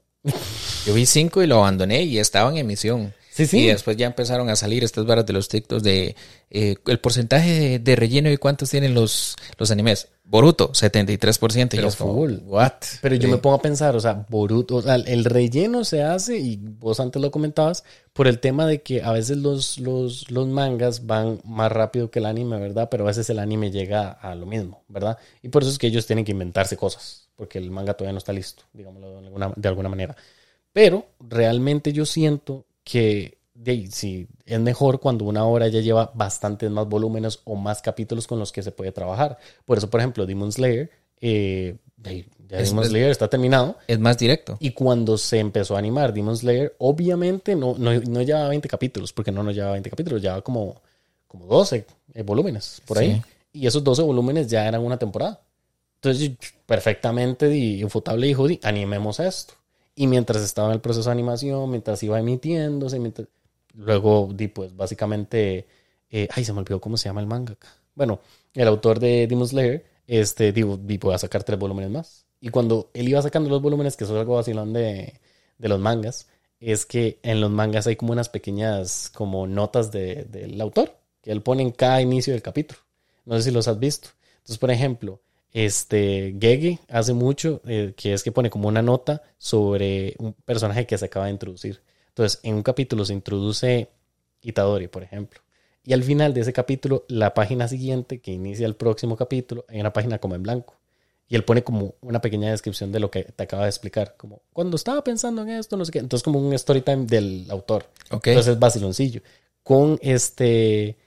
Yo 0.85 0.95
vi 0.95 1.07
cinco 1.07 1.43
y 1.43 1.47
lo 1.47 1.57
abandoné 1.57 2.03
y 2.03 2.19
estaba 2.19 2.51
en 2.51 2.59
emisión. 2.59 3.15
Sí, 3.37 3.47
sí. 3.47 3.59
Y 3.61 3.67
después 3.67 3.97
ya 3.99 4.07
empezaron 4.07 4.49
a 4.49 4.57
salir 4.57 4.83
estas 4.83 5.05
varas 5.05 5.27
de 5.27 5.33
los 5.35 5.49
TikToks 5.49 5.83
de 5.83 6.17
eh, 6.51 6.77
el 6.87 6.99
porcentaje 7.01 7.51
de, 7.51 7.79
de 7.81 7.97
relleno 7.97 8.31
y 8.31 8.39
cuántos 8.39 8.71
tienen 8.71 8.95
los, 8.95 9.37
los 9.59 9.71
animes. 9.71 10.09
Boruto, 10.25 10.73
73%. 10.73 11.65
y 11.67 11.69
Pero 11.69 11.83
yo 11.83 11.89
es 11.89 11.97
como, 11.97 12.15
full. 12.15 12.35
what? 12.47 12.73
Pero 13.03 13.15
yo 13.15 13.29
Sí. 13.29 13.29
me 13.29 13.39
pongo 13.39 13.57
a 13.57 13.63
pensar, 13.63 13.95
o 13.95 14.01
sea, 14.01 14.25
Boruto, 14.29 14.77
o 14.77 14.83
sea, 14.83 14.97
el 14.97 15.25
relleno 15.25 15.85
se 15.85 16.03
hace, 16.03 16.39
y 16.39 16.57
vos 16.57 16.99
antes 16.99 17.21
lo 17.23 17.31
comentabas, 17.31 17.85
por 18.13 18.27
el 18.27 18.41
tema 18.41 18.67
de 18.67 18.83
que 18.83 19.03
a 19.03 19.13
veces 19.13 19.37
los, 19.37 19.79
los, 19.79 20.31
los 20.31 20.49
mangas 20.49 21.07
van 21.07 21.41
más 21.45 21.71
rápido 21.71 22.11
que 22.11 22.19
el 22.21 22.27
anime, 22.27 22.59
¿verdad? 22.59 22.89
Pero 22.91 23.05
a 23.05 23.09
veces 23.09 23.29
el 23.31 23.39
anime 23.39 23.71
llega 23.71 24.11
a 24.11 24.35
lo 24.35 24.47
mismo, 24.47 24.83
¿verdad? 24.89 25.19
Y 25.43 25.49
por 25.51 25.63
eso 25.63 25.71
es 25.71 25.79
que 25.79 25.87
ellos 25.89 26.07
tienen 26.07 26.25
que 26.25 26.33
inventarse 26.33 26.77
cosas, 26.77 27.29
porque 27.37 27.59
el 27.59 27.71
manga 27.71 27.95
todavía 27.95 28.13
no 28.13 28.19
está 28.19 28.33
listo, 28.33 28.65
digámoslo 28.73 29.21
de 29.21 29.27
alguna, 29.27 29.53
de 29.55 29.69
alguna 29.69 29.89
manera. 29.89 30.17
Pero 30.73 31.07
realmente 31.21 31.93
yo 31.93 32.05
siento 32.05 32.66
que 32.89 33.39
de 33.53 33.89
sí, 33.91 34.29
es 34.45 34.61
mejor 34.61 35.01
cuando 35.01 35.25
una 35.25 35.45
obra 35.45 35.67
ya 35.67 35.81
lleva 35.81 36.13
bastantes 36.15 36.71
más 36.71 36.87
volúmenes 36.89 37.41
o 37.45 37.57
más 37.57 37.83
capítulos 37.83 38.27
con 38.29 38.39
los 38.39 38.53
que 38.53 38.63
se 38.63 38.71
puede 38.71 38.93
trabajar. 38.93 39.39
Por 39.65 39.79
eso, 39.79 39.91
por 39.91 39.99
ejemplo, 40.01 40.25
Demon 40.25 40.53
Slayer, 40.53 40.89
eh, 41.21 41.77
de 41.97 42.27
ya 42.49 42.59
Demon 42.59 42.85
es- 42.85 42.91
Slayer 42.91 43.11
está 43.11 43.29
terminado. 43.29 43.77
Es 43.89 43.99
más 43.99 44.17
directo. 44.19 44.57
Y 44.61 44.71
cuando 44.71 45.19
se 45.19 45.41
empezó 45.41 45.75
a 45.75 45.81
animar 45.81 46.13
Demon 46.15 46.37
Slayer, 46.37 46.77
obviamente 46.79 47.57
no, 47.57 47.75
no, 47.77 47.93
no 47.99 48.23
llevaba 48.23 48.49
20 48.51 48.69
capítulos, 48.69 49.13
porque 49.13 49.33
no 49.33 49.43
nos 49.43 49.55
llevaba 49.55 49.73
20 49.73 49.91
capítulos, 49.91 50.23
llevaba 50.23 50.43
como, 50.43 50.81
como 51.27 51.47
12 51.47 51.87
eh, 52.15 52.23
volúmenes 52.23 52.83
por 52.87 52.99
ahí. 52.99 53.15
Sí. 53.15 53.23
Y 53.63 53.67
esos 53.67 53.83
12 53.83 54.03
volúmenes 54.03 54.47
ya 54.49 54.69
eran 54.69 54.83
una 54.83 54.99
temporada. 54.99 55.41
Entonces, 55.97 56.33
perfectamente 56.67 57.49
di, 57.49 57.81
Infutable 57.81 58.27
dijo, 58.27 58.47
di, 58.47 58.61
animemos 58.63 59.19
esto. 59.19 59.55
Y 59.97 60.07
mientras 60.09 60.43
estaba 60.43 60.69
en 60.69 60.75
el 60.75 60.83
proceso 60.83 61.09
de 61.11 61.15
animación, 61.15 61.71
mientras 61.71 62.03
iba 62.05 62.21
emitiéndose, 62.21 63.01
mientras... 63.01 63.29
luego 63.75 64.31
di, 64.35 64.49
pues 64.49 64.77
básicamente, 64.77 65.67
eh, 66.11 66.29
ay, 66.33 66.45
se 66.45 66.53
me 66.53 66.61
olvidó 66.61 66.81
cómo 66.81 66.97
se 66.99 67.09
llama 67.09 67.21
el 67.23 67.27
manga. 67.29 67.57
Bueno, 67.95 68.21
el 68.55 68.69
autor 68.69 69.01
de 69.01 69.27
Demon 69.27 69.49
Slayer, 69.49 69.87
este, 70.07 70.53
digo, 70.53 70.77
di, 70.77 70.99
voy 70.99 71.15
a 71.15 71.19
sacar 71.19 71.45
tres 71.45 71.59
volúmenes 71.59 71.91
más. 71.91 72.27
Y 72.41 72.51
cuando 72.51 72.91
él 72.95 73.09
iba 73.09 73.23
sacando 73.23 73.49
los 73.51 73.63
volúmenes, 73.63 73.97
que 73.97 74.05
eso 74.05 74.15
es 74.15 74.21
algo 74.21 74.37
vacilón 74.37 74.73
de, 74.75 75.21
de 75.59 75.69
los 75.69 75.81
mangas, 75.81 76.29
es 76.61 76.87
que 76.87 77.19
en 77.23 77.41
los 77.41 77.51
mangas 77.51 77.87
hay 77.87 77.97
como 77.97 78.13
unas 78.13 78.29
pequeñas 78.29 79.11
como 79.15 79.47
notas 79.47 79.91
de- 79.93 80.25
del 80.25 80.61
autor, 80.61 80.97
que 81.23 81.33
él 81.33 81.43
pone 81.43 81.63
en 81.63 81.71
cada 81.73 82.03
inicio 82.03 82.33
del 82.35 82.43
capítulo. 82.43 82.81
No 83.25 83.37
sé 83.37 83.43
si 83.45 83.51
los 83.51 83.69
has 83.69 83.79
visto. 83.79 84.11
Entonces, 84.39 84.59
por 84.59 84.71
ejemplo, 84.71 85.21
este 85.57 86.37
Gege 86.39 86.81
hace 86.87 87.15
mucho, 87.15 87.63
eh, 87.67 87.95
que 87.97 88.13
es 88.13 88.23
que 88.23 88.31
pone 88.31 88.51
como 88.51 88.69
una 88.69 88.83
nota 88.83 89.23
sobre 89.39 90.15
un 90.19 90.35
personaje 90.35 90.87
que 90.87 90.99
se 90.99 91.07
acaba 91.07 91.27
de 91.27 91.33
introducir. 91.33 91.81
Entonces, 92.09 92.41
en 92.43 92.57
un 92.57 92.63
capítulo 92.63 93.07
se 93.07 93.15
introduce 93.15 93.89
Itadori, 94.43 94.89
por 94.89 95.03
ejemplo. 95.03 95.41
Y 95.83 95.95
al 95.95 96.03
final 96.03 96.35
de 96.35 96.43
ese 96.43 96.53
capítulo, 96.53 97.07
la 97.09 97.33
página 97.33 97.69
siguiente, 97.69 98.21
que 98.21 98.33
inicia 98.33 98.67
el 98.67 98.75
próximo 98.75 99.17
capítulo, 99.17 99.65
hay 99.69 99.81
una 99.81 99.95
página 99.95 100.19
como 100.19 100.35
en 100.35 100.43
blanco. 100.43 100.75
Y 101.27 101.37
él 101.37 101.45
pone 101.45 101.65
como 101.65 101.95
una 102.03 102.21
pequeña 102.21 102.51
descripción 102.51 102.93
de 102.93 103.01
lo 103.01 103.11
que 103.11 103.25
te 103.25 103.43
acaba 103.43 103.63
de 103.63 103.71
explicar. 103.71 104.15
Como, 104.19 104.43
cuando 104.53 104.77
estaba 104.77 105.03
pensando 105.03 105.41
en 105.41 105.49
esto, 105.49 105.79
no 105.79 105.87
sé 105.87 105.93
qué. 105.93 106.01
Entonces, 106.01 106.23
como 106.23 106.39
un 106.39 106.53
story 106.53 106.83
time 106.83 107.07
del 107.07 107.47
autor. 107.49 107.87
Ok. 108.11 108.27
Entonces 108.27 108.53
es 108.53 108.59
vaciloncillo. 108.59 109.23
Con 109.63 109.99
este 110.03 110.99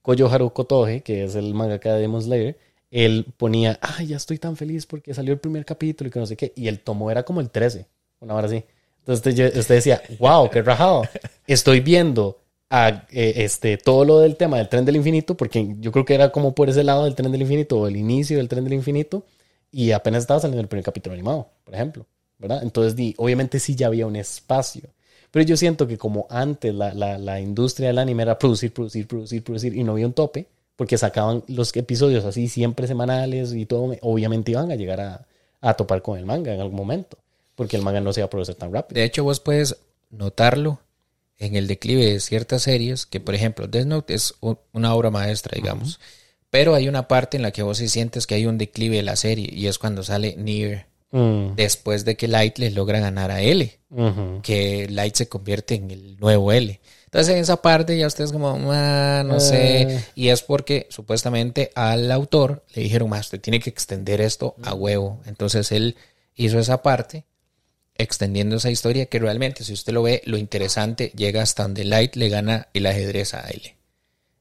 Koyo 0.00 0.30
Toge, 0.66 1.02
que 1.02 1.24
es 1.24 1.34
el 1.34 1.52
mangaka 1.52 1.92
de 1.92 2.00
Demon 2.00 2.22
Slayer, 2.22 2.56
él 2.94 3.26
ponía, 3.36 3.76
ay, 3.82 4.06
ya 4.06 4.16
estoy 4.16 4.38
tan 4.38 4.56
feliz 4.56 4.86
porque 4.86 5.12
salió 5.14 5.32
el 5.32 5.40
primer 5.40 5.64
capítulo 5.64 6.06
y 6.06 6.12
que 6.12 6.20
no 6.20 6.26
sé 6.26 6.36
qué. 6.36 6.52
Y 6.54 6.68
el 6.68 6.78
tomo 6.78 7.10
era 7.10 7.24
como 7.24 7.40
el 7.40 7.50
13, 7.50 7.88
una 8.20 8.34
hora 8.34 8.46
así. 8.46 8.62
Entonces 9.00 9.56
usted, 9.58 9.74
decía, 9.74 10.00
wow, 10.20 10.48
qué 10.48 10.62
rajado. 10.62 11.02
Estoy 11.48 11.80
viendo 11.80 12.38
a 12.70 13.04
eh, 13.10 13.34
este, 13.38 13.78
todo 13.78 14.04
lo 14.04 14.20
del 14.20 14.36
tema 14.36 14.58
del 14.58 14.68
tren 14.68 14.84
del 14.84 14.94
infinito, 14.94 15.36
porque 15.36 15.74
yo 15.80 15.90
creo 15.90 16.04
que 16.04 16.14
era 16.14 16.30
como 16.30 16.54
por 16.54 16.70
ese 16.70 16.84
lado 16.84 17.02
del 17.02 17.16
tren 17.16 17.32
del 17.32 17.42
infinito 17.42 17.80
o 17.80 17.88
el 17.88 17.96
inicio 17.96 18.36
del 18.36 18.48
tren 18.48 18.62
del 18.62 18.74
infinito, 18.74 19.24
y 19.72 19.90
apenas 19.90 20.22
estaba 20.22 20.38
saliendo 20.38 20.62
el 20.62 20.68
primer 20.68 20.84
capítulo 20.84 21.14
animado, 21.14 21.48
por 21.64 21.74
ejemplo, 21.74 22.06
¿verdad? 22.38 22.62
Entonces, 22.62 22.94
di, 22.94 23.12
obviamente 23.18 23.58
sí 23.58 23.74
ya 23.74 23.88
había 23.88 24.06
un 24.06 24.14
espacio, 24.14 24.88
pero 25.32 25.44
yo 25.44 25.56
siento 25.56 25.88
que 25.88 25.98
como 25.98 26.28
antes 26.30 26.72
la, 26.72 26.94
la, 26.94 27.18
la 27.18 27.40
industria 27.40 27.88
del 27.88 27.98
anime 27.98 28.22
era 28.22 28.38
producir, 28.38 28.72
producir, 28.72 29.08
producir, 29.08 29.42
producir, 29.42 29.74
y 29.74 29.82
no 29.82 29.92
había 29.92 30.06
un 30.06 30.12
tope, 30.12 30.46
porque 30.76 30.98
sacaban 30.98 31.44
los 31.46 31.74
episodios 31.76 32.24
así 32.24 32.48
siempre 32.48 32.86
semanales 32.86 33.52
y 33.52 33.66
todo, 33.66 33.96
obviamente 34.02 34.52
iban 34.52 34.70
a 34.70 34.76
llegar 34.76 35.00
a, 35.00 35.26
a 35.60 35.74
topar 35.74 36.02
con 36.02 36.18
el 36.18 36.26
manga 36.26 36.52
en 36.52 36.60
algún 36.60 36.76
momento, 36.76 37.18
porque 37.54 37.76
el 37.76 37.82
manga 37.82 38.00
no 38.00 38.12
se 38.12 38.20
iba 38.20 38.26
a 38.26 38.30
producir 38.30 38.54
tan 38.56 38.72
rápido. 38.72 38.98
De 38.98 39.04
hecho, 39.04 39.24
vos 39.24 39.40
puedes 39.40 39.76
notarlo 40.10 40.80
en 41.38 41.56
el 41.56 41.66
declive 41.66 42.12
de 42.12 42.20
ciertas 42.20 42.62
series, 42.62 43.06
que 43.06 43.20
por 43.20 43.34
ejemplo 43.34 43.66
Death 43.66 43.86
Note 43.86 44.14
es 44.14 44.34
una 44.72 44.94
obra 44.94 45.10
maestra, 45.10 45.52
digamos, 45.56 46.00
pero 46.50 46.74
hay 46.74 46.88
una 46.88 47.08
parte 47.08 47.36
en 47.36 47.42
la 47.42 47.50
que 47.50 47.62
vos 47.62 47.78
sí 47.78 47.88
sientes 47.88 48.26
que 48.26 48.36
hay 48.36 48.46
un 48.46 48.58
declive 48.58 48.96
de 48.96 49.02
la 49.02 49.16
serie 49.16 49.48
y 49.52 49.66
es 49.66 49.78
cuando 49.78 50.02
sale 50.02 50.36
Nier 50.36 50.86
Mm. 51.14 51.54
después 51.54 52.04
de 52.04 52.16
que 52.16 52.26
Light 52.26 52.58
les 52.58 52.74
logra 52.74 52.98
ganar 52.98 53.30
a 53.30 53.40
L, 53.40 53.78
que 54.42 54.88
Light 54.90 55.14
se 55.14 55.28
convierte 55.28 55.76
en 55.76 55.92
el 55.92 56.16
nuevo 56.18 56.50
L. 56.50 56.80
Entonces 57.14 57.36
en 57.36 57.40
esa 57.42 57.62
parte 57.62 57.96
ya 57.96 58.08
ustedes 58.08 58.32
como, 58.32 58.58
"Ah, 58.72 59.22
no 59.24 59.38
sé, 59.38 59.82
Eh. 59.82 60.04
y 60.16 60.28
es 60.30 60.42
porque 60.42 60.88
supuestamente 60.90 61.70
al 61.76 62.10
autor 62.10 62.64
le 62.74 62.82
dijeron, 62.82 63.08
más, 63.08 63.26
usted 63.26 63.40
tiene 63.40 63.60
que 63.60 63.70
extender 63.70 64.20
esto 64.20 64.56
a 64.64 64.74
huevo. 64.74 65.20
Entonces 65.24 65.70
él 65.70 65.94
hizo 66.34 66.58
esa 66.58 66.82
parte 66.82 67.24
extendiendo 67.96 68.56
esa 68.56 68.68
historia 68.72 69.06
que 69.06 69.20
realmente, 69.20 69.62
si 69.62 69.72
usted 69.74 69.92
lo 69.92 70.02
ve, 70.02 70.22
lo 70.24 70.38
interesante 70.38 71.12
llega 71.14 71.40
hasta 71.42 71.62
donde 71.62 71.84
Light 71.84 72.16
le 72.16 72.28
gana 72.30 72.66
el 72.74 72.84
ajedrez 72.86 73.34
a 73.34 73.48
L. 73.48 73.76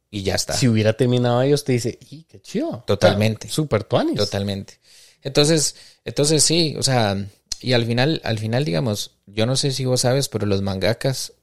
Y 0.10 0.24
ya 0.24 0.34
está. 0.34 0.54
Si 0.58 0.68
hubiera 0.68 0.94
terminado 0.94 1.38
ahí, 1.38 1.54
usted 1.54 1.74
dice, 1.74 2.00
¡y 2.10 2.24
qué 2.24 2.42
chido! 2.42 2.84
Totalmente. 2.88 3.50
Super 3.50 3.84
tuanis. 3.84 4.16
Totalmente. 4.16 4.80
Entonces, 5.22 5.76
entonces 6.06 6.44
sí, 6.44 6.74
o 6.80 6.82
sea, 6.82 7.24
y 7.62 7.74
al 7.74 7.86
final, 7.86 8.20
al 8.24 8.40
final, 8.40 8.66
digamos, 8.66 9.12
yo 9.28 9.46
no 9.46 9.56
sé 9.56 9.70
si 9.72 9.86
vos 9.86 10.02
sabes, 10.02 10.28
pero 10.28 10.48
los 10.48 10.64
mangakas, 10.64 11.34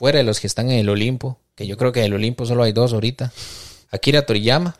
fuera 0.00 0.16
de 0.16 0.24
los 0.24 0.40
que 0.40 0.46
están 0.46 0.70
en 0.70 0.78
el 0.78 0.88
Olimpo, 0.88 1.38
que 1.54 1.66
yo 1.66 1.76
creo 1.76 1.92
que 1.92 2.00
en 2.00 2.06
el 2.06 2.14
Olimpo 2.14 2.46
solo 2.46 2.62
hay 2.62 2.72
dos 2.72 2.94
ahorita, 2.94 3.30
Akira 3.90 4.24
Toriyama 4.24 4.78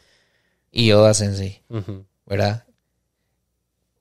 y 0.72 0.92
Oda 0.92 1.12
Sensei. 1.12 1.60
¿verdad? 2.24 2.64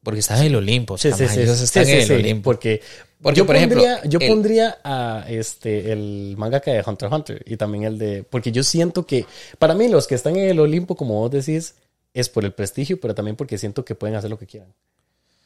Porque 0.02 0.22
están 0.22 0.40
en 0.40 0.46
el 0.46 0.56
Olimpo, 0.56 0.98
Sí, 0.98 1.12
sí, 1.12 1.28
sí. 1.28 1.42
ellos 1.42 1.60
están 1.60 1.88
en 1.90 2.00
el 2.00 2.12
Olimpo. 2.14 2.44
Porque, 2.46 2.82
Porque, 3.22 3.38
yo 3.38 3.46
por 3.46 3.58
ejemplo, 3.58 3.82
pondría, 3.82 4.02
yo 4.06 4.20
el- 4.22 4.28
pondría 4.30 4.78
a 4.82 5.26
este 5.28 5.92
el 5.92 6.36
mangaka 6.38 6.72
de 6.72 6.84
Hunter 6.88 7.08
x 7.08 7.14
Hunter 7.18 7.44
y 7.46 7.58
también 7.58 7.84
el 7.84 7.98
de. 7.98 8.24
Porque 8.24 8.54
yo 8.54 8.64
siento 8.64 9.06
que. 9.06 9.26
Para 9.58 9.76
mí, 9.76 9.90
los 9.90 10.08
que 10.08 10.16
están 10.16 10.38
en 10.38 10.48
el 10.50 10.60
Olimpo, 10.62 10.96
como 10.96 11.16
vos 11.16 11.30
decís, 11.32 11.76
es 12.14 12.30
por 12.30 12.46
el 12.46 12.54
prestigio, 12.54 12.98
pero 13.02 13.14
también 13.14 13.36
porque 13.36 13.58
siento 13.58 13.84
que 13.84 13.94
pueden 13.94 14.16
hacer 14.16 14.30
lo 14.30 14.40
que 14.40 14.46
quieran. 14.48 14.74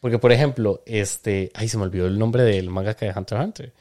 Porque, 0.01 0.19
por 0.19 0.31
ejemplo, 0.31 0.83
este. 0.85 1.49
Ay, 1.55 1.67
se 1.67 1.77
me 1.77 1.83
olvidó 1.83 2.05
el 2.05 2.19
nombre 2.19 2.43
del 2.43 2.69
mangaka 2.69 3.07
de 3.07 3.13
Hunter 3.17 3.37
x 3.39 3.45
Hunter. 3.47 3.73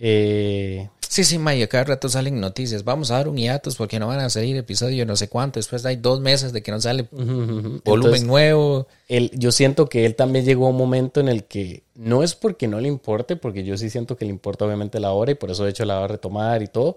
Eh, 0.00 0.88
Sí, 1.08 1.24
sí, 1.24 1.38
Maya, 1.38 1.66
cada 1.68 1.84
rato 1.84 2.08
salen 2.08 2.40
noticias. 2.40 2.84
Vamos 2.84 3.10
a 3.10 3.14
dar 3.14 3.28
un 3.28 3.36
hiatus 3.36 3.76
porque 3.76 3.98
no 3.98 4.08
van 4.08 4.20
a 4.20 4.28
salir 4.30 4.56
episodio 4.56 5.06
no 5.06 5.16
sé 5.16 5.28
cuánto. 5.28 5.58
Después 5.58 5.84
hay 5.86 5.96
dos 5.96 6.20
meses 6.20 6.52
de 6.52 6.62
que 6.62 6.70
no 6.72 6.80
sale 6.80 7.08
ujú. 7.12 7.80
volumen 7.84 7.84
Entonces, 7.84 8.24
nuevo. 8.24 8.86
él- 9.08 9.30
yo 9.34 9.52
siento 9.52 9.88
que 9.88 10.04
él 10.04 10.14
también 10.16 10.44
llegó 10.44 10.66
a 10.66 10.70
un 10.70 10.76
momento 10.76 11.20
en 11.20 11.28
el 11.28 11.44
que 11.44 11.84
no 11.94 12.22
es 12.22 12.34
porque 12.34 12.66
no 12.68 12.80
le 12.80 12.88
importe, 12.88 13.36
porque 13.36 13.64
yo 13.64 13.76
sí 13.78 13.88
siento 13.90 14.16
que 14.16 14.24
le 14.24 14.30
importa 14.30 14.64
obviamente 14.64 15.00
la 15.00 15.12
hora 15.12 15.30
y 15.32 15.34
por 15.36 15.50
eso 15.50 15.64
de 15.64 15.70
hecho 15.70 15.84
la 15.84 15.98
va 15.98 16.04
a 16.04 16.08
retomar 16.08 16.62
y 16.62 16.66
todo, 16.68 16.96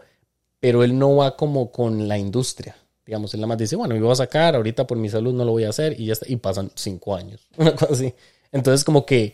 pero 0.59 0.83
él 0.83 0.97
no 0.97 1.15
va 1.17 1.35
como 1.37 1.71
con 1.71 2.07
la 2.07 2.17
industria. 2.17 2.75
Digamos, 3.05 3.33
él 3.33 3.39
nada 3.41 3.47
más 3.49 3.57
dice, 3.57 3.75
bueno, 3.75 3.95
me 3.95 4.01
voy 4.01 4.11
a 4.11 4.15
sacar, 4.15 4.55
ahorita 4.55 4.85
por 4.85 4.97
mi 4.97 5.09
salud 5.09 5.33
no 5.33 5.45
lo 5.45 5.51
voy 5.51 5.63
a 5.63 5.69
hacer 5.69 5.99
y 5.99 6.07
ya 6.07 6.13
está. 6.13 6.25
Y 6.29 6.35
pasan 6.37 6.71
cinco 6.75 7.15
años, 7.15 7.47
una 7.57 7.73
cosa 7.75 7.93
así. 7.93 8.13
Entonces 8.51 8.83
como 8.83 9.05
que 9.05 9.33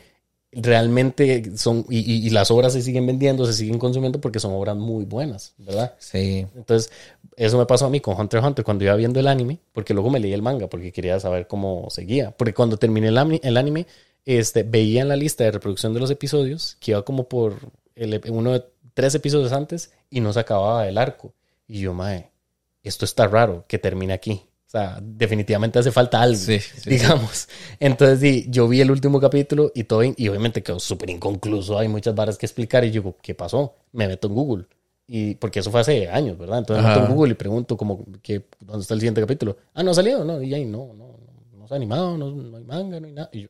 realmente 0.56 1.52
son, 1.58 1.86
y, 1.90 2.00
y- 2.00 2.28
y 2.28 2.30
las 2.30 2.52
obras 2.52 2.74
se 2.74 2.82
siguen 2.82 3.06
vendiendo, 3.08 3.46
se 3.46 3.54
siguen 3.54 3.78
consumiendo 3.80 4.22
porque 4.22 4.40
son 4.40 4.54
obras 4.54 4.76
muy 4.76 5.06
buenas, 5.06 5.54
¿verdad? 5.58 5.94
Sí. 6.00 6.46
Entonces, 6.56 6.92
eso 7.36 7.58
me 7.58 7.66
pasó 7.66 7.86
a 7.86 7.90
mí 7.90 8.00
con 8.00 8.20
Hunter 8.20 8.40
x 8.40 8.48
Hunter 8.48 8.66
cuando 8.66 8.84
iba 8.86 8.96
viendo 8.96 9.20
el 9.20 9.28
anime, 9.28 9.60
porque 9.74 9.94
luego 9.94 10.10
me 10.10 10.20
leí 10.20 10.34
el 10.34 10.42
manga 10.42 10.68
porque 10.68 10.92
quería 10.92 11.20
saber 11.20 11.48
cómo 11.48 11.90
seguía. 11.90 12.32
Porque 12.32 12.54
cuando 12.54 12.78
terminé 12.78 13.08
el, 13.10 13.40
el 13.44 13.58
anime, 13.58 13.88
este, 14.26 14.64
veía 14.64 15.02
en 15.02 15.10
la 15.10 15.16
lista 15.16 15.44
de 15.44 15.52
reproducción 15.52 15.94
de 15.94 16.00
los 16.00 16.10
episodios 16.12 16.78
que 16.80 16.92
iba 16.92 17.04
como 17.04 17.28
por 17.28 17.56
el, 17.96 18.22
uno 18.30 18.54
de 18.54 18.64
tres 18.94 19.14
episodios 19.16 19.52
antes 19.52 19.92
y 20.10 20.22
no 20.22 20.32
se 20.34 20.40
acababa 20.40 20.88
el 20.88 20.98
arco. 20.98 21.34
Y 21.68 21.82
yo, 21.82 21.94
mae, 21.94 22.30
esto 22.84 23.06
está 23.06 23.28
raro 23.28 23.66
que 23.68 23.78
termine 23.80 24.14
aquí. 24.14 24.44
O 24.76 24.78
sea, 24.78 25.00
definitivamente 25.02 25.80
hace 25.80 25.90
falta 25.90 26.22
algo, 26.22 26.36
Sí, 26.38 26.60
sí, 26.60 26.82
sí. 26.82 26.90
digamos. 26.90 27.48
Entonces, 27.80 28.20
sí, 28.20 28.46
yo 28.50 28.68
vi 28.68 28.82
el 28.82 28.92
último 28.92 29.22
capítulo 29.22 29.72
y 29.74 29.86
todo, 29.86 30.04
y 30.04 30.28
obviamente 30.28 30.62
quedó 30.62 30.82
súper 30.82 31.10
inconcluso. 31.12 31.80
Hay 31.80 31.88
muchas 31.88 32.14
varas 32.14 32.38
que 32.38 32.46
explicar 32.46 32.84
y 32.84 32.88
yo 32.88 33.02
digo, 33.02 33.16
¿qué 33.22 33.34
pasó? 33.36 33.74
Me 33.94 34.06
meto 34.06 34.28
en 34.28 34.34
Google. 34.34 34.66
Y 35.08 35.36
porque 35.36 35.60
eso 35.60 35.72
fue 35.72 35.80
hace 35.80 36.10
años, 36.10 36.38
¿verdad? 36.38 36.60
Entonces 36.60 36.84
me 36.84 36.90
meto 36.90 37.00
Ajá. 37.02 37.10
en 37.10 37.16
Google 37.16 37.32
y 37.32 37.36
pregunto 37.36 37.78
como 37.78 38.04
que 38.22 38.48
dónde 38.60 38.82
está 38.82 38.96
el 38.96 39.00
siguiente 39.00 39.22
capítulo. 39.22 39.56
Ah, 39.74 39.82
no 39.82 39.92
ha 39.92 39.94
salido, 39.94 40.26
no, 40.26 40.42
y 40.44 40.54
ahí 40.54 40.66
no, 40.66 40.88
no, 40.94 41.18
no, 41.54 41.58
no 41.60 41.68
se 41.70 41.74
ha 41.74 41.78
animado, 41.78 42.18
no, 42.18 42.32
no 42.32 42.58
hay 42.58 42.64
manga, 42.66 43.00
no 43.00 43.08
hay 43.08 43.14
nada. 43.14 43.30
Y 43.32 43.44
yo, 43.44 43.48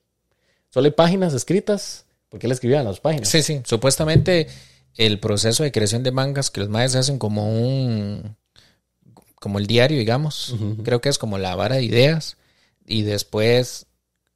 solo 0.70 0.86
hay 0.86 0.92
páginas 0.92 1.34
escritas, 1.34 2.06
porque 2.30 2.46
él 2.46 2.52
escribía 2.52 2.82
en 2.82 2.86
las 2.86 3.00
páginas. 3.00 3.30
Sí, 3.30 3.42
sí. 3.42 3.62
Supuestamente 3.66 4.48
el 4.96 5.20
proceso 5.20 5.64
de 5.64 5.72
creación 5.72 6.04
de 6.04 6.12
mangas 6.12 6.52
que 6.52 6.60
los 6.60 6.70
maestros 6.70 7.00
hacen 7.06 7.18
como 7.18 7.50
un 7.50 8.36
como 9.46 9.60
el 9.60 9.68
diario, 9.68 10.00
digamos. 10.00 10.56
Creo 10.84 11.02
que 11.02 11.10
es 11.10 11.20
como 11.20 11.38
la 11.38 11.56
vara 11.56 11.76
de 11.76 11.84
ideas 11.84 12.36
y 12.84 13.04
después 13.04 13.86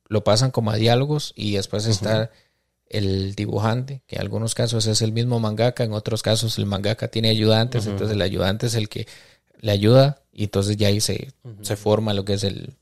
lo 0.08 0.24
pasan 0.24 0.52
como 0.52 0.70
a 0.70 0.76
diálogos 0.76 1.34
y 1.36 1.56
después 1.56 1.88
está 1.88 2.30
el 2.90 3.34
dibujante, 3.34 4.04
que 4.06 4.18
en 4.18 4.22
algunos 4.22 4.54
casos 4.54 4.86
es 4.86 5.02
el 5.02 5.12
mismo 5.12 5.40
mangaka, 5.40 5.84
en 5.84 5.94
otros 5.94 6.22
casos 6.22 6.60
el 6.60 6.68
mangaka 6.68 7.08
tiene 7.08 7.30
ayudantes, 7.30 7.84
Ujú. 7.86 7.92
entonces 7.94 8.14
el 8.16 8.22
ayudante 8.22 8.68
es 8.68 8.76
el 8.76 8.88
que 8.88 9.08
le 9.62 9.72
ayuda 9.72 10.22
y 10.32 10.44
entonces 10.44 10.78
ya 10.78 10.90
ahí 10.90 11.02
se, 11.02 11.30
se 11.62 11.76
forma 11.76 12.14
lo 12.14 12.24
que 12.24 12.34
es 12.34 12.44
el... 12.44 12.76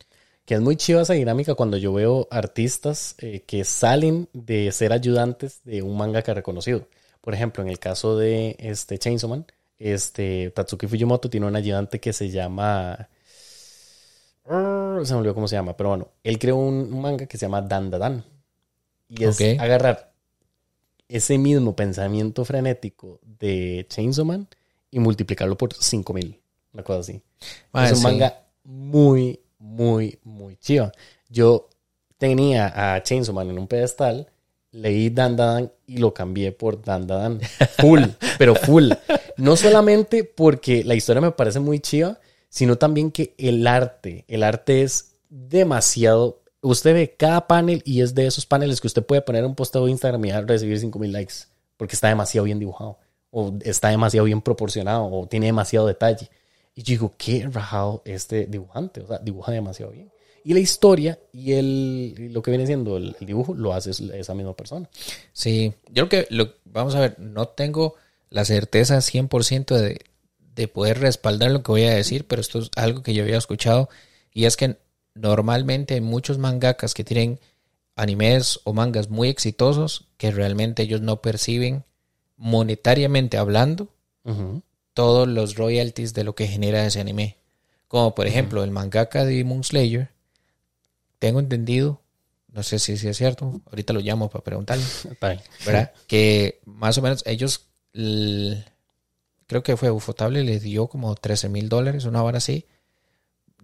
Que 0.43 0.55
es 0.55 0.59
muy 0.61 0.75
chiva 0.75 1.01
esa 1.03 1.13
dinámica 1.13 1.55
cuando 1.55 1.77
yo 1.77 1.93
veo 1.93 2.27
artistas 2.29 3.15
eh, 3.19 3.43
que 3.47 3.63
salen 3.63 4.27
de 4.33 4.69
ser 4.73 4.91
ayudantes 4.91 5.61
de 5.63 5.81
un 5.81 5.95
mangaka 5.95 6.33
reconocido. 6.33 6.89
Por 7.21 7.33
ejemplo, 7.33 7.63
en 7.63 7.69
el 7.69 7.79
caso 7.79 8.17
de 8.17 8.57
este 8.59 8.97
Chainsaw 8.97 9.29
Man, 9.29 9.45
este 9.79 10.51
Tatsuki 10.51 10.87
Fujimoto 10.87 11.29
tiene 11.29 11.45
un 11.45 11.55
ayudante 11.55 11.99
que 11.99 12.13
se 12.13 12.29
llama. 12.29 13.09
Se 14.45 14.53
me 15.13 15.19
olvidó 15.19 15.35
cómo 15.35 15.47
se 15.47 15.55
llama, 15.55 15.75
pero 15.75 15.89
bueno, 15.89 16.07
él 16.23 16.39
creó 16.39 16.55
un, 16.55 16.99
manga 17.01 17.25
que 17.25 17.37
se 17.37 17.45
llama 17.45 17.61
Dan 17.61 17.89
Da 17.89 17.97
Dan. 17.97 18.23
Y 19.09 19.23
es 19.23 19.39
agarrar 19.59 20.13
ese 21.07 21.37
mismo 21.37 21.75
pensamiento 21.75 22.43
frenético 22.45 23.19
de 23.23 23.85
Chainsaw 23.89 24.25
Man 24.25 24.47
y 24.91 24.99
multiplicarlo 24.99 25.57
por 25.57 25.73
5000. 25.73 26.39
Una 26.73 26.83
cosa 26.83 26.99
así. 26.99 27.21
Ah, 27.73 27.85
es 27.85 27.91
un 27.91 27.97
sí. 27.97 28.03
manga 28.03 28.43
muy, 28.63 29.39
muy, 29.59 30.19
muy 30.23 30.57
chiva. 30.57 30.91
Yo 31.29 31.69
tenía 32.17 32.95
a 32.95 33.01
Chainsaw 33.03 33.33
Man 33.33 33.49
en 33.49 33.59
un 33.59 33.67
pedestal, 33.67 34.27
leí 34.77 35.09
Dan 35.09 35.35
Dan 35.35 35.71
y 35.85 35.97
lo 35.97 36.13
cambié 36.13 36.51
por 36.51 36.81
Dan 36.81 37.07
Dan. 37.07 37.39
Full, 37.79 38.03
pero 38.37 38.55
full. 38.55 38.91
No 39.37 39.55
solamente 39.55 40.23
porque 40.23 40.83
la 40.83 40.95
historia 40.95 41.21
me 41.21 41.31
parece 41.31 41.59
muy 41.59 41.79
chiva, 41.79 42.19
sino 42.49 42.77
también 42.77 43.11
que 43.11 43.33
el 43.37 43.65
arte, 43.67 44.25
el 44.27 44.43
arte 44.43 44.83
es 44.83 45.13
demasiado... 45.29 46.41
Usted 46.61 46.93
ve 46.93 47.15
cada 47.15 47.47
panel 47.47 47.81
y 47.85 48.01
es 48.01 48.15
de 48.15 48.25
esos 48.25 48.45
paneles 48.45 48.81
que 48.81 48.87
usted 48.87 49.05
puede 49.05 49.21
poner 49.21 49.45
un 49.45 49.55
posteo 49.55 49.85
de 49.85 49.91
Instagram 49.91 50.25
y 50.25 50.31
recibir 50.31 50.79
5000 50.79 51.11
likes, 51.11 51.33
porque 51.77 51.95
está 51.95 52.09
demasiado 52.09 52.45
bien 52.45 52.59
dibujado, 52.59 52.97
o 53.29 53.53
está 53.61 53.89
demasiado 53.89 54.25
bien 54.25 54.41
proporcionado, 54.41 55.05
o 55.05 55.27
tiene 55.27 55.45
demasiado 55.45 55.85
detalle. 55.85 56.29
Y 56.73 56.81
digo, 56.81 57.13
qué 57.17 57.47
rajado 57.51 58.01
este 58.05 58.47
dibujante, 58.47 59.01
o 59.01 59.07
sea, 59.07 59.19
dibuja 59.19 59.51
demasiado 59.51 59.91
bien. 59.91 60.11
Y 60.49 60.53
la 60.53 60.61
historia 60.61 61.19
y, 61.33 61.51
el, 61.53 62.29
lo 62.31 62.41
que 62.41 62.51
viene 62.51 62.65
siendo 62.65 62.95
el, 62.95 63.17
el 63.19 63.27
dibujo 63.27 63.53
lo 63.53 63.73
hace 63.73 63.91
es- 63.91 63.99
esa 63.99 64.33
misma 64.33 64.55
persona. 64.55 64.87
Sí, 65.33 65.73
yo 65.91 66.07
creo 66.07 66.25
que, 66.25 66.33
lo, 66.33 66.53
vamos 66.63 66.95
a 66.95 67.01
ver, 67.01 67.19
no 67.19 67.49
tengo 67.49 67.95
la 68.29 68.45
certeza 68.45 68.99
100% 69.01 69.75
de, 69.75 69.99
de 70.55 70.67
poder 70.69 70.99
respaldar 70.99 71.51
lo 71.51 71.63
que 71.63 71.71
voy 71.73 71.83
a 71.83 71.93
decir, 71.93 72.25
pero 72.27 72.39
esto 72.39 72.59
es 72.59 72.69
algo 72.77 73.03
que 73.03 73.13
yo 73.13 73.23
había 73.23 73.37
escuchado 73.37 73.89
y 74.31 74.45
es 74.45 74.55
que 74.55 74.77
normalmente 75.15 75.95
hay 75.95 76.01
muchos 76.01 76.37
mangakas 76.37 76.93
que 76.93 77.03
tienen 77.03 77.39
animes 77.97 78.61
o 78.63 78.71
mangas 78.73 79.09
muy 79.09 79.27
exitosos 79.27 80.05
que 80.17 80.31
realmente 80.31 80.83
ellos 80.83 81.01
no 81.01 81.21
perciben 81.21 81.83
monetariamente 82.37 83.37
hablando 83.37 83.89
todos 84.93 85.27
los 85.27 85.55
royalties 85.55 86.13
de 86.13 86.23
lo 86.23 86.35
que 86.35 86.47
genera 86.47 86.85
ese 86.85 86.99
anime. 87.01 87.35
Como 87.87 88.13
por 88.15 88.27
ejemplo 88.27 88.63
el 88.63 88.71
mangaka 88.71 89.25
de 89.25 89.35
Demon 89.35 89.63
Slayer, 89.63 90.09
tengo 91.19 91.39
entendido, 91.39 92.01
no 92.51 92.63
sé 92.63 92.79
si, 92.79 92.97
si 92.97 93.07
es 93.07 93.17
cierto, 93.17 93.61
ahorita 93.67 93.93
lo 93.93 93.99
llamo 93.99 94.29
para 94.29 94.43
preguntarle. 94.43 94.83
¿verdad? 95.65 95.91
Que 96.07 96.59
más 96.65 96.97
o 96.97 97.01
menos 97.01 97.23
ellos, 97.25 97.67
creo 97.93 99.63
que 99.63 99.77
fue 99.77 99.91
Ufotable, 99.91 100.43
le 100.43 100.59
dio 100.59 100.87
como 100.87 101.13
13 101.15 101.49
mil 101.49 101.69
dólares, 101.69 102.05
una 102.05 102.23
hora 102.23 102.37
así, 102.37 102.65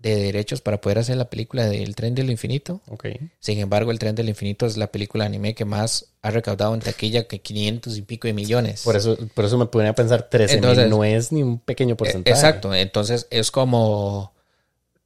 de 0.01 0.17
derechos 0.17 0.59
para 0.59 0.81
poder 0.81 0.99
hacer 0.99 1.15
la 1.15 1.29
película 1.29 1.65
del 1.65 1.95
Tren 1.95 2.13
del 2.13 2.29
Infinito. 2.29 2.81
Ok. 2.89 3.05
Sin 3.39 3.59
embargo, 3.59 3.89
el 3.89 3.99
Tren 3.99 4.15
del 4.15 4.27
Infinito 4.27 4.65
es 4.65 4.75
la 4.75 4.87
película 4.91 5.23
anime 5.23 5.55
que 5.55 5.63
más 5.63 6.07
ha 6.21 6.29
recaudado 6.29 6.73
en 6.73 6.81
taquilla 6.81 7.25
que 7.25 7.39
500 7.39 7.97
y 7.97 8.01
pico 8.01 8.27
de 8.27 8.33
millones. 8.33 8.81
Por 8.83 8.97
eso, 8.97 9.17
por 9.33 9.45
eso 9.45 9.57
me 9.57 9.65
ponía 9.67 9.91
a 9.91 9.95
pensar 9.95 10.23
13 10.29 10.55
Entonces- 10.55 10.83
mil 10.85 10.89
no 10.89 11.03
es 11.05 11.31
ni 11.31 11.41
un 11.41 11.57
pequeño 11.57 11.95
porcentaje. 11.95 12.35
Exacto, 12.35 12.73
entonces 12.75 13.27
es 13.29 13.49
como 13.49 14.33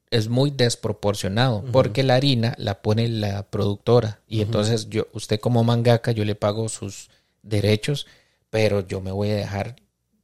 es 0.10 0.30
muy 0.30 0.52
desproporcionado 0.52 1.64
porque 1.72 2.04
la 2.04 2.16
harina 2.16 2.54
la 2.58 2.82
pone 2.82 3.08
la 3.10 3.44
productora 3.44 4.22
y 4.28 4.42
entonces 4.42 4.90
yo 4.90 5.08
usted 5.14 5.40
como 5.40 5.64
mangaka 5.64 6.12
yo 6.12 6.24
le 6.24 6.36
pago 6.36 6.70
sus 6.70 7.10
derechos, 7.44 8.08
pero 8.50 8.88
yo 8.88 9.02
me 9.02 9.12
voy 9.12 9.30
a 9.32 9.36
dejar 9.36 9.76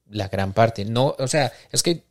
la 0.10 0.28
gran 0.30 0.54
parte. 0.54 0.86
No, 0.86 1.16
o 1.20 1.28
sea, 1.28 1.52
es 1.72 1.84
que 1.84 2.04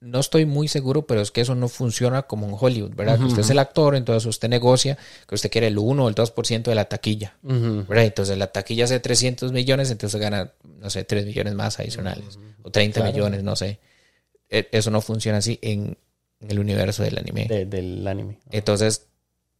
no 0.00 0.20
estoy 0.20 0.44
muy 0.44 0.68
seguro, 0.68 1.06
pero 1.06 1.22
es 1.22 1.30
que 1.30 1.40
eso 1.40 1.54
no 1.54 1.68
funciona 1.68 2.22
como 2.24 2.46
en 2.46 2.54
Hollywood, 2.58 2.94
¿verdad? 2.94 3.18
Que 3.18 3.24
usted 3.26 3.40
es 3.40 3.50
el 3.50 3.58
actor, 3.58 3.94
entonces 3.96 4.26
usted 4.26 4.48
negocia 4.50 4.98
que 5.26 5.34
usted 5.34 5.50
quiere 5.50 5.68
el 5.68 5.78
1 5.78 6.04
o 6.04 6.08
el 6.08 6.14
2% 6.14 6.70
de 6.70 6.74
la 6.74 6.84
taquilla. 6.86 7.36
¿verdad? 7.42 8.04
Entonces 8.04 8.36
la 8.36 8.48
taquilla 8.48 8.84
hace 8.84 9.00
300 9.00 9.52
millones, 9.52 9.90
entonces 9.90 10.20
gana, 10.20 10.52
no 10.78 10.90
sé, 10.90 11.04
3 11.04 11.24
millones 11.24 11.54
más 11.54 11.78
adicionales. 11.80 12.38
O 12.62 12.70
30 12.70 13.00
Claro. 13.00 13.12
millones, 13.14 13.42
no 13.44 13.56
sé. 13.56 13.78
E- 14.50 14.68
Eso 14.72 14.90
no 14.90 15.00
funciona 15.00 15.38
así 15.38 15.58
en, 15.62 15.96
en 16.44 16.50
el 16.50 16.58
universo 16.58 17.02
del 17.02 17.18
anime. 17.18 17.46
De- 17.46 17.66
del 17.66 18.06
anime. 18.06 18.38
Entonces, 18.50 19.06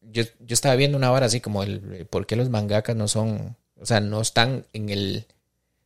yo, 0.03 0.22
yo 0.41 0.55
estaba 0.55 0.76
viendo 0.76 0.97
una 0.99 1.11
hora 1.12 1.26
así 1.26 1.41
como 1.41 1.62
el 1.62 2.07
por 2.11 2.26
qué 2.26 2.37
los 2.37 2.51
mangakas 2.51 2.95
no 2.97 3.09
son, 3.09 3.57
o 3.80 3.87
sea, 3.87 4.01
no 4.01 4.20
están 4.20 4.66
en 4.72 4.91
el, 4.91 5.26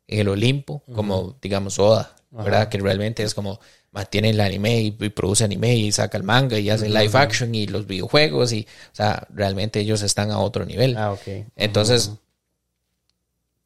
en 0.09 0.21
el 0.21 0.29
Olimpo, 0.29 0.83
como 0.95 1.37
digamos 1.41 1.79
Oda, 1.79 2.17
¿verdad? 2.31 2.69
Que 2.69 2.79
realmente 2.79 3.23
es 3.23 3.35
como 3.35 3.61
mantiene 3.91 4.31
el 4.31 4.41
anime 4.41 4.81
y, 4.83 4.97
y 5.01 5.09
produce 5.09 5.45
anime 5.45 5.75
y 5.77 5.93
saca 5.93 6.19
el 6.19 6.25
manga 6.25 6.59
y 6.59 6.69
hace 6.69 6.89
live 6.89 7.11
action 7.15 7.55
y 7.55 7.67
los 7.67 7.87
videojuegos 7.87 8.53
y, 8.53 8.67
o 8.93 8.95
sea, 8.95 9.27
realmente 9.33 9.81
ellos 9.81 10.03
están 10.03 10.31
a 10.31 10.39
otro 10.41 10.65
nivel. 10.67 10.97
Ah, 10.97 11.13
ok. 11.13 11.47
Entonces, 11.57 12.11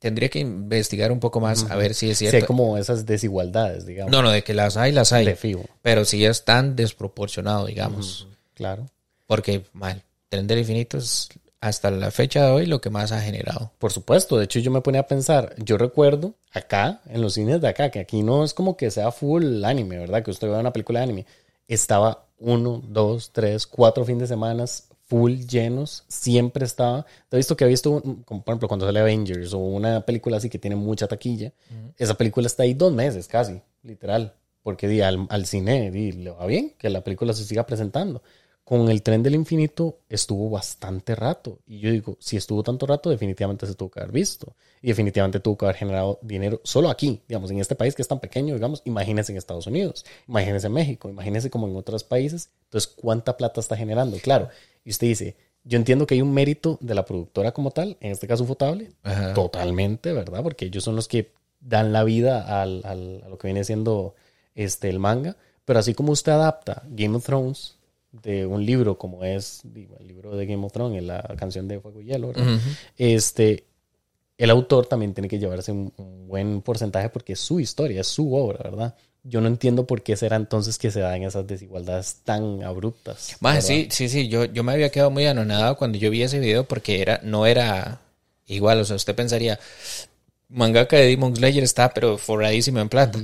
tendría 0.02 0.28
que 0.28 0.40
investigar 0.40 1.12
un 1.12 1.20
poco 1.20 1.38
más 1.40 1.70
a 1.70 1.76
ver 1.76 1.94
si 1.94 2.10
es 2.10 2.20
hay 2.20 2.28
cierto. 2.30 2.48
como 2.48 2.76
esas 2.76 3.06
desigualdades, 3.06 3.86
digamos. 3.86 4.10
No, 4.10 4.20
no, 4.20 4.30
de 4.30 4.42
que 4.42 4.52
las 4.52 4.76
hay, 4.76 4.90
las 4.90 5.12
hay. 5.12 5.24
De 5.24 5.36
fijo. 5.36 5.64
Pero 5.80 6.04
si 6.04 6.24
es 6.24 6.44
tan 6.44 6.74
desproporcionado, 6.74 7.66
digamos. 7.66 8.26
Claro. 8.54 8.88
Porque, 9.28 9.62
mal, 9.72 10.02
Tren 10.28 10.48
del 10.48 10.58
Infinito 10.58 10.98
es 10.98 11.28
hasta 11.60 11.92
la 11.92 12.10
fecha 12.10 12.44
de 12.44 12.50
hoy 12.50 12.66
lo 12.66 12.80
que 12.80 12.90
más 12.90 13.12
ha 13.12 13.20
generado. 13.20 13.70
Por 13.78 13.92
supuesto, 13.92 14.36
de 14.36 14.46
hecho 14.46 14.58
yo 14.58 14.72
me 14.72 14.80
ponía 14.80 15.02
a 15.02 15.06
pensar, 15.06 15.54
yo 15.58 15.78
recuerdo 15.78 16.34
acá, 16.50 17.00
en 17.06 17.22
los 17.22 17.34
cines 17.34 17.60
de 17.60 17.68
acá, 17.68 17.90
que 17.90 18.00
aquí 18.00 18.22
no 18.22 18.42
es 18.42 18.52
como 18.52 18.76
que 18.76 18.90
sea 18.90 19.12
full 19.12 19.64
anime, 19.64 19.98
¿verdad? 19.98 20.24
Que 20.24 20.32
usted 20.32 20.48
vea 20.48 20.58
una 20.58 20.72
película 20.72 20.98
de 20.98 21.04
anime. 21.04 21.26
Estaba 21.68 22.26
uno, 22.38 22.82
dos, 22.84 23.30
tres, 23.32 23.68
cuatro 23.68 24.04
fines 24.04 24.22
de 24.22 24.26
semana 24.26 24.64
full 25.12 25.44
llenos, 25.46 26.04
siempre 26.08 26.64
estaba. 26.64 27.04
Te 27.28 27.36
he 27.36 27.38
visto 27.38 27.54
que 27.54 27.64
ha 27.64 27.66
visto, 27.66 28.02
como 28.24 28.42
por 28.42 28.52
ejemplo, 28.52 28.66
cuando 28.66 28.86
sale 28.86 28.98
Avengers 28.98 29.52
o 29.52 29.58
una 29.58 30.00
película 30.06 30.38
así 30.38 30.48
que 30.48 30.58
tiene 30.58 30.74
mucha 30.74 31.06
taquilla, 31.06 31.52
esa 31.98 32.14
película 32.14 32.46
está 32.46 32.62
ahí 32.62 32.72
dos 32.72 32.94
meses 32.94 33.28
casi, 33.28 33.60
literal, 33.82 34.32
porque 34.62 34.88
di, 34.88 35.02
al, 35.02 35.26
al 35.28 35.44
cine 35.44 35.90
di, 35.90 36.12
le 36.12 36.30
va 36.30 36.46
bien 36.46 36.72
que 36.78 36.88
la 36.88 37.04
película 37.04 37.34
se 37.34 37.44
siga 37.44 37.66
presentando. 37.66 38.22
Con 38.64 38.88
el 38.88 39.02
tren 39.02 39.22
del 39.24 39.34
infinito 39.34 39.98
estuvo 40.08 40.48
bastante 40.48 41.14
rato. 41.16 41.58
Y 41.66 41.80
yo 41.80 41.90
digo, 41.90 42.16
si 42.20 42.36
estuvo 42.36 42.62
tanto 42.62 42.86
rato, 42.86 43.10
definitivamente 43.10 43.66
se 43.66 43.74
tuvo 43.74 43.90
que 43.90 44.00
haber 44.00 44.12
visto. 44.12 44.54
Y 44.80 44.88
definitivamente 44.88 45.40
tuvo 45.40 45.58
que 45.58 45.64
haber 45.66 45.76
generado 45.76 46.18
dinero 46.22 46.60
solo 46.62 46.88
aquí, 46.88 47.20
digamos, 47.28 47.50
en 47.50 47.58
este 47.58 47.74
país 47.74 47.94
que 47.96 48.02
es 48.02 48.08
tan 48.08 48.20
pequeño, 48.20 48.54
digamos, 48.54 48.80
imagínense 48.84 49.32
en 49.32 49.38
Estados 49.38 49.66
Unidos, 49.66 50.04
imagínense 50.28 50.68
en 50.68 50.72
México, 50.74 51.08
imagínense 51.08 51.50
como 51.50 51.66
en 51.66 51.76
otros 51.76 52.04
países. 52.04 52.50
Entonces, 52.64 52.92
¿cuánta 52.94 53.36
plata 53.36 53.60
está 53.60 53.76
generando? 53.76 54.16
Claro. 54.18 54.48
Y 54.84 54.90
usted 54.90 55.08
dice, 55.08 55.36
yo 55.64 55.76
entiendo 55.76 56.06
que 56.06 56.14
hay 56.14 56.22
un 56.22 56.32
mérito 56.32 56.78
de 56.80 56.94
la 56.94 57.04
productora 57.04 57.52
como 57.52 57.72
tal, 57.72 57.96
en 58.00 58.12
este 58.12 58.28
caso 58.28 58.44
Fotable, 58.46 58.92
Ajá. 59.02 59.34
totalmente, 59.34 60.12
¿verdad? 60.12 60.42
Porque 60.42 60.66
ellos 60.66 60.84
son 60.84 60.94
los 60.96 61.08
que 61.08 61.32
dan 61.60 61.92
la 61.92 62.04
vida 62.04 62.62
al, 62.62 62.82
al- 62.84 63.22
a 63.24 63.28
lo 63.28 63.38
que 63.38 63.48
viene 63.48 63.64
siendo 63.64 64.14
este, 64.54 64.88
el 64.88 65.00
manga. 65.00 65.36
Pero 65.64 65.78
así 65.80 65.94
como 65.94 66.12
usted 66.12 66.32
adapta 66.32 66.82
Game 66.88 67.16
of 67.16 67.24
Thrones 67.26 67.76
de 68.12 68.46
un 68.46 68.64
libro 68.64 68.98
como 68.98 69.24
es 69.24 69.62
el 69.64 70.06
libro 70.06 70.36
de 70.36 70.46
Game 70.46 70.64
of 70.64 70.72
Thrones, 70.72 71.02
la 71.02 71.22
canción 71.38 71.66
de 71.66 71.80
Fuego 71.80 72.00
y 72.00 72.04
Hielo, 72.04 72.32
este, 72.98 73.64
el 74.36 74.50
autor 74.50 74.86
también 74.86 75.14
tiene 75.14 75.28
que 75.28 75.38
llevarse 75.38 75.72
un, 75.72 75.92
un 75.96 76.28
buen 76.28 76.62
porcentaje 76.62 77.08
porque 77.08 77.32
es 77.32 77.40
su 77.40 77.58
historia, 77.58 78.02
es 78.02 78.06
su 78.06 78.34
obra, 78.34 78.58
¿verdad? 78.62 78.94
Yo 79.24 79.40
no 79.40 79.46
entiendo 79.46 79.86
por 79.86 80.02
qué 80.02 80.16
será 80.16 80.36
entonces 80.36 80.78
que 80.78 80.90
se 80.90 81.00
dan 81.00 81.22
esas 81.22 81.46
desigualdades 81.46 82.16
tan 82.24 82.64
abruptas. 82.64 83.36
¿verdad? 83.40 83.60
sí, 83.60 83.86
sí, 83.90 84.08
sí. 84.08 84.28
Yo, 84.28 84.46
yo 84.46 84.64
me 84.64 84.72
había 84.72 84.90
quedado 84.90 85.12
muy 85.12 85.26
anonadado 85.26 85.76
cuando 85.76 85.96
yo 85.96 86.10
vi 86.10 86.22
ese 86.22 86.40
video 86.40 86.64
porque 86.64 87.00
era, 87.00 87.20
no 87.22 87.46
era 87.46 88.00
igual. 88.46 88.80
O 88.80 88.84
sea, 88.84 88.96
usted 88.96 89.14
pensaría, 89.14 89.60
mangaka 90.48 90.96
de 90.96 91.06
Demon 91.06 91.36
Slayer 91.36 91.62
está 91.62 91.94
pero 91.94 92.18
forradísimo 92.18 92.80
en 92.80 92.88
plata. 92.88 93.20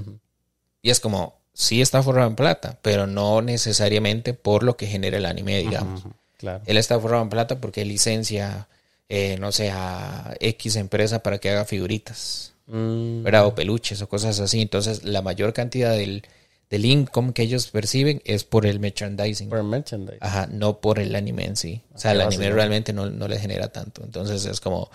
Y 0.83 0.91
es 0.91 1.01
como, 1.01 1.41
sí 1.59 1.83
está 1.83 2.05
forrado 2.05 2.29
en 2.29 2.37
plata, 2.37 2.79
pero 2.83 3.09
no 3.09 3.43
necesariamente 3.43 4.33
por 4.33 4.63
lo 4.63 4.77
que 4.77 4.87
genera 4.87 5.17
el 5.17 5.27
anime, 5.27 5.59
digamos. 5.59 6.05
Claro. 6.37 6.63
Él 6.67 6.77
está 6.77 7.01
forrado 7.01 7.25
en 7.25 7.31
plata 7.31 7.61
porque 7.61 7.85
licencia, 7.85 8.69
eh, 9.09 9.37
no 9.41 9.51
sé, 9.51 9.73
a 9.73 10.37
X 10.39 10.77
empresa 10.77 11.21
para 11.25 11.39
que 11.39 11.51
haga 11.51 11.65
figuritas, 11.65 12.53
Mm, 12.69 13.23
¿verdad? 13.23 13.47
O 13.47 13.55
peluches 13.55 14.03
o 14.03 14.09
cosas 14.09 14.39
así. 14.41 14.61
Entonces, 14.61 15.03
la 15.03 15.23
mayor 15.23 15.53
cantidad 15.53 15.93
del, 15.93 16.23
del 16.71 16.85
income 16.85 17.33
que 17.33 17.43
ellos 17.43 17.69
perciben 17.69 18.21
es 18.25 18.45
por 18.45 18.67
el 18.67 18.79
merchandising. 18.79 19.49
por 19.49 19.63
merchandise. 19.63 20.19
Ajá, 20.21 20.49
no 20.53 20.81
por 20.81 20.99
el 20.99 21.15
anime 21.17 21.47
en 21.47 21.57
sí. 21.57 21.81
O 21.95 21.99
sea, 21.99 22.13
el 22.13 22.21
anime 22.21 22.51
realmente 22.51 22.93
no, 22.93 23.09
no 23.11 23.27
le 23.27 23.39
genera 23.39 23.69
tanto. 23.69 24.05
Entonces, 24.05 24.45
es 24.45 24.61
como 24.61 24.91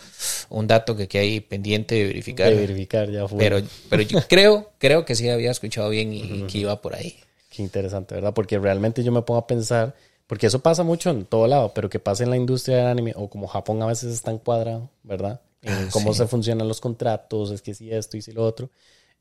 un 0.49 0.67
dato 0.67 0.95
que 0.95 1.07
queda 1.07 1.23
ahí 1.23 1.39
pendiente 1.39 1.95
de 1.95 2.05
verificar. 2.05 2.49
de 2.49 2.55
verificar 2.55 3.09
ya 3.09 3.27
fue. 3.27 3.39
Pero, 3.39 3.61
pero 3.89 4.03
yo 4.03 4.19
creo, 4.29 4.71
creo 4.77 5.03
que 5.03 5.15
sí 5.15 5.27
había 5.29 5.49
escuchado 5.51 5.89
bien 5.89 6.13
y 6.13 6.43
que 6.47 6.59
iba 6.59 6.79
por 6.81 6.93
ahí. 6.95 7.15
Qué 7.49 7.63
interesante, 7.63 8.15
¿verdad? 8.15 8.33
Porque 8.33 8.59
realmente 8.59 9.03
yo 9.03 9.11
me 9.11 9.21
pongo 9.23 9.39
a 9.39 9.47
pensar, 9.47 9.95
porque 10.27 10.47
eso 10.47 10.59
pasa 10.59 10.83
mucho 10.83 11.09
en 11.09 11.25
todo 11.25 11.47
lado, 11.47 11.71
pero 11.73 11.89
que 11.89 11.99
pasa 11.99 12.23
en 12.23 12.29
la 12.29 12.37
industria 12.37 12.77
del 12.77 12.87
anime, 12.87 13.13
o 13.15 13.29
como 13.29 13.47
Japón 13.47 13.81
a 13.81 13.87
veces 13.87 14.13
es 14.13 14.21
tan 14.21 14.37
cuadrado, 14.37 14.89
¿verdad? 15.03 15.41
En 15.63 15.73
Ah, 15.73 15.87
cómo 15.91 16.13
sí. 16.13 16.19
se 16.19 16.27
funcionan 16.27 16.67
los 16.67 16.81
contratos, 16.81 17.49
es 17.51 17.61
que 17.61 17.73
si 17.73 17.91
esto 17.91 18.17
y 18.17 18.21
si 18.21 18.31
lo 18.31 18.43
otro, 18.43 18.69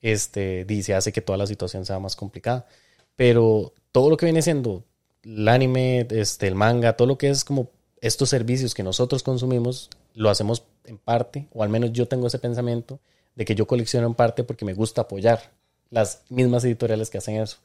este, 0.03 0.65
dice, 0.65 0.95
hace 0.95 1.13
que 1.13 1.23
toda 1.23 1.39
la 1.39 1.47
situación 1.47 1.87
sea 1.87 1.99
más 1.99 2.17
complicada. 2.17 2.67
Pero 3.17 3.73
todo 3.93 4.11
lo 4.11 4.17
que 4.17 4.27
viene 4.27 4.43
siendo 4.43 4.85
el 5.23 5.49
anime, 5.49 6.07
este, 6.11 6.49
el 6.49 6.55
manga, 6.55 6.97
todo 6.97 7.09
lo 7.09 7.19
que 7.19 7.31
es 7.31 7.45
como 7.45 7.71
estos 8.01 8.29
servicios 8.29 8.75
que 8.75 8.83
nosotros 8.83 9.23
consumimos, 9.23 9.89
lo 10.15 10.29
hacemos 10.29 10.65
en 10.85 10.99
parte, 10.99 11.47
o 11.53 11.63
al 11.63 11.69
menos 11.69 11.93
yo 11.93 12.07
tengo 12.09 12.27
ese 12.27 12.39
pensamiento 12.39 12.99
de 13.37 13.45
que 13.45 13.55
yo 13.55 13.67
colecciono 13.67 14.07
en 14.07 14.15
parte 14.15 14.45
porque 14.45 14.65
me 14.65 14.75
gusta 14.75 15.03
apoyar 15.03 15.53
las 15.91 16.23
mismas 16.29 16.65
editoriales 16.65 17.11
que 17.11 17.19
hacen 17.19 17.37
eso, 17.37 17.59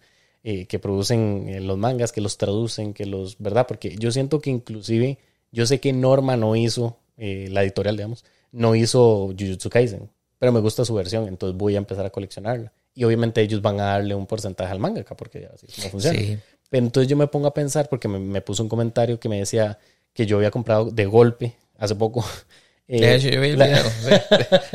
eh, 0.44 0.66
que 0.68 0.80
producen 0.80 1.50
eh, 1.50 1.60
los 1.60 1.78
mangas, 1.78 2.12
que 2.12 2.22
los 2.22 2.38
traducen, 2.38 2.94
que 2.94 3.06
los, 3.06 3.38
¿verdad? 3.40 3.66
Porque 3.68 3.96
yo 3.98 4.12
siento 4.12 4.40
que 4.40 4.50
inclusive, 4.50 5.18
yo 5.52 5.66
sé 5.66 5.80
que 5.80 5.92
Norma 5.92 6.38
no 6.38 6.56
hizo, 6.56 6.98
eh, 7.18 7.48
la 7.50 7.64
editorial, 7.64 7.98
digamos, 7.98 8.24
no 8.52 8.76
hizo 8.76 9.34
Jujutsu 9.38 9.70
Kaisen, 9.70 10.10
pero 10.40 10.52
me 10.52 10.60
gusta 10.60 10.86
su 10.86 10.94
versión, 10.94 11.28
entonces 11.28 11.58
voy 11.58 11.76
a 11.76 11.78
empezar 11.80 12.06
a 12.06 12.10
coleccionarla. 12.10 12.72
Y 12.94 13.04
obviamente 13.04 13.42
ellos 13.42 13.62
van 13.62 13.80
a 13.80 13.86
darle 13.86 14.16
un 14.16 14.26
porcentaje 14.26 14.72
al 14.72 14.80
manga 14.80 15.02
acá, 15.02 15.16
porque 15.16 15.48
así 15.54 15.68
como 15.76 15.90
funciona. 15.90 16.18
Sí. 16.20 16.38
Pero 16.70 16.86
entonces 16.86 17.08
yo 17.10 17.16
me 17.16 17.28
pongo 17.28 17.48
a 17.48 17.54
pensar, 17.54 17.88
porque 17.90 18.08
me, 18.08 18.20
me 18.20 18.42
puso 18.42 18.64
un 18.64 18.70
comentario 18.70 19.20
que 19.20 19.30
me 19.30 19.38
decía 19.40 19.78
que 20.14 20.26
yo 20.26 20.38
había 20.38 20.52
comprado 20.52 20.86
de 20.92 21.06
golpe 21.06 21.54
hace 21.78 21.96
poco. 21.96 22.26
eh, 22.88 23.00
De 23.02 23.16
hecho, 23.16 23.30
yo 23.30 23.40
vi 23.42 23.50
el 23.50 23.60
la- 23.60 23.68
video. 23.68 23.84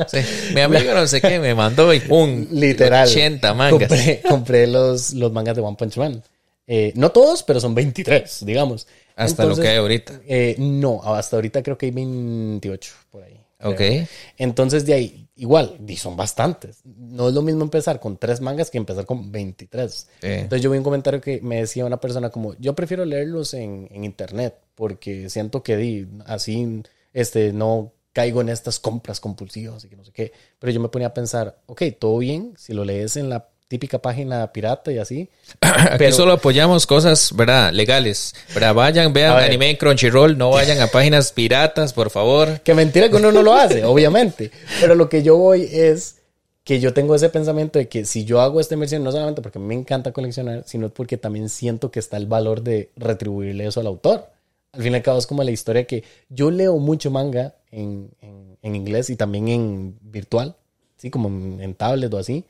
Sí, 0.07 0.17
sí. 0.21 0.53
Mi 0.55 0.61
amigo 0.61 0.93
no 0.93 1.05
sé 1.05 1.19
qué 1.21 1.39
me 1.39 1.53
mandó 1.53 1.93
y 1.93 1.99
¡pum! 1.99 2.47
Literal. 2.51 3.07
80 3.07 3.53
mangas. 3.53 3.89
Compré, 3.89 4.21
compré 4.27 4.67
los, 4.67 5.13
los 5.13 5.31
mangas 5.33 5.55
de 5.55 5.61
One 5.61 5.75
Punch 5.77 5.97
Man. 5.97 6.23
Eh, 6.65 6.93
no 6.95 7.11
todos, 7.11 7.43
pero 7.43 7.59
son 7.59 7.75
23, 7.75 8.45
digamos. 8.45 8.87
Hasta 9.17 9.43
lo 9.43 9.49
Entonces, 9.49 9.63
que 9.65 9.69
hay 9.71 9.77
ahorita. 9.77 10.21
eh, 10.25 10.55
no, 10.57 11.01
hasta 11.03 11.35
ahorita 11.35 11.61
creo 11.61 11.77
que 11.77 11.87
hay 11.87 11.91
28 11.91 12.93
por 13.11 13.23
ahí. 13.23 13.37
Ok. 13.61 13.75
creo. 13.75 14.07
Entonces, 14.37 14.85
de 14.85 14.93
ahí, 14.93 15.22
igual, 15.35 15.77
y 15.87 15.95
son 15.97 16.15
bastantes. 16.15 16.81
No 16.83 17.27
es 17.27 17.33
lo 17.33 17.41
mismo 17.41 17.63
empezar 17.63 17.99
con 17.99 18.17
tres 18.17 18.41
mangas 18.41 18.69
que 18.69 18.77
empezar 18.77 19.05
con 19.05 19.31
23. 19.31 19.91
Sí. 19.93 20.07
Entonces, 20.21 20.61
yo 20.61 20.71
vi 20.71 20.77
un 20.77 20.83
comentario 20.83 21.21
que 21.21 21.41
me 21.41 21.57
decía 21.57 21.85
una 21.85 21.99
persona 21.99 22.29
como, 22.29 22.55
yo 22.59 22.73
prefiero 22.75 23.05
leerlos 23.05 23.53
en, 23.53 23.87
en 23.91 24.03
internet 24.03 24.55
porque 24.75 25.29
siento 25.29 25.63
que 25.63 25.77
di, 25.77 26.07
así 26.25 26.83
este, 27.13 27.53
no 27.53 27.93
caigo 28.11 28.41
en 28.41 28.49
estas 28.49 28.79
compras 28.79 29.19
compulsivas 29.19 29.83
y 29.83 29.89
que 29.89 29.95
no 29.95 30.05
sé 30.05 30.11
qué. 30.11 30.31
Pero 30.59 30.71
yo 30.71 30.79
me 30.79 30.89
ponía 30.89 31.07
a 31.07 31.13
pensar, 31.13 31.59
ok, 31.65 31.83
todo 31.99 32.19
bien, 32.19 32.53
si 32.57 32.73
lo 32.73 32.85
lees 32.85 33.17
en 33.17 33.29
la 33.29 33.49
típica 33.73 33.97
página 33.97 34.53
pirata 34.53 34.91
y 34.91 34.99
así. 34.99 35.29
Aquí 35.61 35.95
pero- 35.97 36.15
solo 36.15 36.33
apoyamos 36.33 36.85
cosas, 36.85 37.31
¿verdad? 37.35 37.73
Legales. 37.73 38.35
¿verdad? 38.53 38.75
Vayan, 38.75 39.13
vean 39.13 39.35
ver. 39.35 39.45
anime 39.45 39.71
en 39.71 39.77
Crunchyroll, 39.77 40.37
no 40.37 40.51
vayan 40.51 40.79
a 40.79 40.85
páginas 40.85 41.31
piratas, 41.31 41.91
por 41.91 42.11
favor. 42.11 42.59
Que 42.61 42.75
mentira 42.75 43.09
que 43.09 43.15
uno 43.15 43.31
no 43.31 43.41
lo 43.41 43.55
hace, 43.55 43.83
obviamente. 43.85 44.51
Pero 44.79 44.93
lo 44.93 45.09
que 45.09 45.23
yo 45.23 45.37
voy 45.37 45.67
es, 45.71 46.17
que 46.63 46.79
yo 46.79 46.93
tengo 46.93 47.15
ese 47.15 47.29
pensamiento 47.29 47.79
de 47.79 47.87
que 47.87 48.05
si 48.05 48.25
yo 48.25 48.41
hago 48.41 48.59
esta 48.59 48.75
inversión, 48.75 49.03
no 49.03 49.11
solamente 49.11 49.41
porque 49.41 49.57
me 49.57 49.73
encanta 49.73 50.11
coleccionar, 50.11 50.63
sino 50.67 50.89
porque 50.89 51.17
también 51.17 51.49
siento 51.49 51.89
que 51.89 51.99
está 51.99 52.17
el 52.17 52.27
valor 52.27 52.61
de 52.61 52.91
retribuirle 52.95 53.65
eso 53.65 53.79
al 53.79 53.87
autor. 53.87 54.29
Al 54.71 54.83
fin 54.83 54.93
y 54.93 54.95
al 54.97 55.01
cabo 55.01 55.17
es 55.17 55.25
como 55.25 55.43
la 55.43 55.49
historia 55.49 55.85
que 55.85 56.03
yo 56.29 56.51
leo 56.51 56.77
mucho 56.77 57.09
manga 57.09 57.55
en, 57.71 58.11
en, 58.21 58.57
en 58.61 58.75
inglés 58.75 59.09
y 59.09 59.15
también 59.15 59.47
en 59.47 59.97
virtual, 60.01 60.55
¿sí? 60.95 61.09
como 61.09 61.27
en, 61.27 61.59
en 61.59 61.73
tablet 61.73 62.13
o 62.13 62.19
así, 62.19 62.45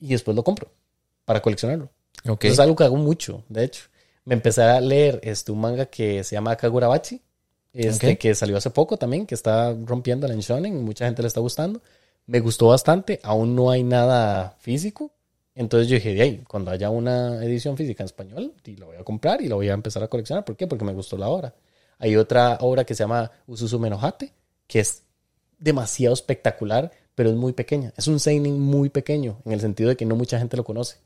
y 0.00 0.08
después 0.08 0.34
lo 0.34 0.42
compro 0.44 0.70
para 1.24 1.40
coleccionarlo. 1.40 1.90
Okay. 2.26 2.50
Es 2.50 2.58
algo 2.58 2.74
que 2.76 2.84
hago 2.84 2.96
mucho, 2.96 3.44
de 3.48 3.64
hecho. 3.64 3.84
Me 4.24 4.34
empecé 4.34 4.62
a 4.62 4.80
leer 4.80 5.20
este, 5.22 5.52
un 5.52 5.60
manga 5.60 5.86
que 5.86 6.22
se 6.24 6.34
llama 6.34 6.56
Kagurabachi, 6.56 7.20
este, 7.72 8.12
Ok. 8.12 8.18
que 8.18 8.34
salió 8.34 8.56
hace 8.56 8.70
poco 8.70 8.96
también, 8.96 9.26
que 9.26 9.34
está 9.34 9.74
rompiendo 9.84 10.26
en 10.26 10.40
Shonen, 10.40 10.84
mucha 10.84 11.06
gente 11.06 11.22
le 11.22 11.28
está 11.28 11.40
gustando. 11.40 11.80
Me 12.26 12.40
gustó 12.40 12.68
bastante, 12.68 13.20
aún 13.22 13.54
no 13.54 13.70
hay 13.70 13.84
nada 13.84 14.56
físico. 14.60 15.12
Entonces 15.54 15.88
yo 15.88 15.94
dije, 15.94 16.14
de 16.14 16.22
ahí, 16.22 16.44
cuando 16.46 16.70
haya 16.70 16.90
una 16.90 17.42
edición 17.44 17.76
física 17.76 18.02
en 18.02 18.06
español, 18.06 18.52
y 18.64 18.76
lo 18.76 18.86
voy 18.86 18.96
a 18.96 19.04
comprar 19.04 19.40
y 19.42 19.48
lo 19.48 19.56
voy 19.56 19.68
a 19.68 19.72
empezar 19.72 20.02
a 20.02 20.08
coleccionar. 20.08 20.44
¿Por 20.44 20.56
qué? 20.56 20.66
Porque 20.66 20.84
me 20.84 20.92
gustó 20.92 21.16
la 21.16 21.28
obra. 21.28 21.54
Hay 21.98 22.16
otra 22.16 22.58
obra 22.60 22.84
que 22.84 22.94
se 22.94 23.02
llama 23.02 23.30
Ususu 23.46 23.78
Menohate, 23.78 24.32
que 24.66 24.80
es 24.80 25.02
demasiado 25.58 26.14
espectacular, 26.14 26.92
pero 27.18 27.30
es 27.30 27.34
muy 27.34 27.52
pequeña. 27.52 27.92
Es 27.96 28.06
un 28.06 28.20
seinen 28.20 28.60
muy 28.60 28.90
pequeño, 28.90 29.40
en 29.44 29.50
el 29.50 29.60
sentido 29.60 29.88
de 29.88 29.96
que 29.96 30.06
no 30.06 30.14
mucha 30.14 30.38
gente 30.38 30.56
lo 30.56 30.62
conoce. 30.62 30.98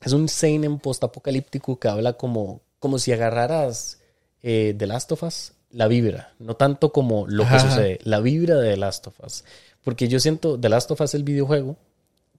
Es 0.00 0.12
un 0.12 0.28
seinen 0.28 0.78
postapocalíptico 0.78 1.80
que 1.80 1.88
habla 1.88 2.12
como, 2.12 2.60
como 2.78 3.00
si 3.00 3.10
agarraras 3.10 3.98
eh, 4.44 4.76
The 4.78 4.86
Last 4.86 5.10
of 5.10 5.24
Us, 5.24 5.54
la 5.72 5.88
vibra, 5.88 6.34
no 6.38 6.54
tanto 6.54 6.92
como 6.92 7.26
lo 7.26 7.42
que 7.42 7.56
Ajá. 7.56 7.68
sucede, 7.68 7.98
la 8.04 8.20
vibra 8.20 8.58
de 8.58 8.70
The 8.70 8.76
Last 8.76 9.08
of 9.08 9.18
Us. 9.26 9.42
Porque 9.82 10.06
yo 10.06 10.20
siento, 10.20 10.56
The 10.56 10.68
Last 10.68 10.88
of 10.92 11.00
Us, 11.00 11.14
el 11.14 11.24
videojuego, 11.24 11.74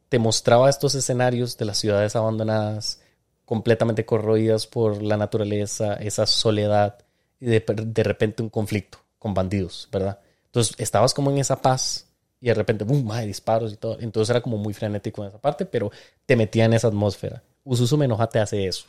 te 0.07 0.17
mostraba 0.17 0.69
estos 0.69 0.95
escenarios 0.95 1.57
de 1.57 1.65
las 1.65 1.79
ciudades 1.79 2.15
abandonadas, 2.15 3.01
completamente 3.43 4.05
corroídas 4.05 4.67
por 4.67 5.03
la 5.03 5.17
naturaleza, 5.17 5.95
esa 5.95 6.25
soledad, 6.25 6.99
y 7.41 7.47
de, 7.47 7.59
de 7.59 8.03
repente 8.03 8.41
un 8.41 8.49
conflicto 8.49 8.99
con 9.17 9.33
bandidos, 9.33 9.89
¿verdad? 9.91 10.19
Entonces 10.45 10.75
estabas 10.77 11.13
como 11.13 11.29
en 11.29 11.39
esa 11.39 11.61
paz 11.61 12.05
y 12.41 12.47
de 12.47 12.53
repente, 12.53 12.83
¡boom!, 12.85 13.11
hay 13.11 13.27
disparos 13.27 13.73
y 13.73 13.77
todo. 13.77 13.97
Entonces 13.99 14.29
era 14.29 14.41
como 14.41 14.57
muy 14.57 14.73
frenético 14.73 15.21
en 15.23 15.29
esa 15.29 15.39
parte, 15.39 15.65
pero 15.65 15.91
te 16.25 16.35
metía 16.35 16.65
en 16.65 16.73
esa 16.73 16.87
atmósfera. 16.87 17.43
Ususu 17.63 17.97
Menoja 17.97 18.27
te 18.27 18.39
hace 18.39 18.67
eso. 18.67 18.85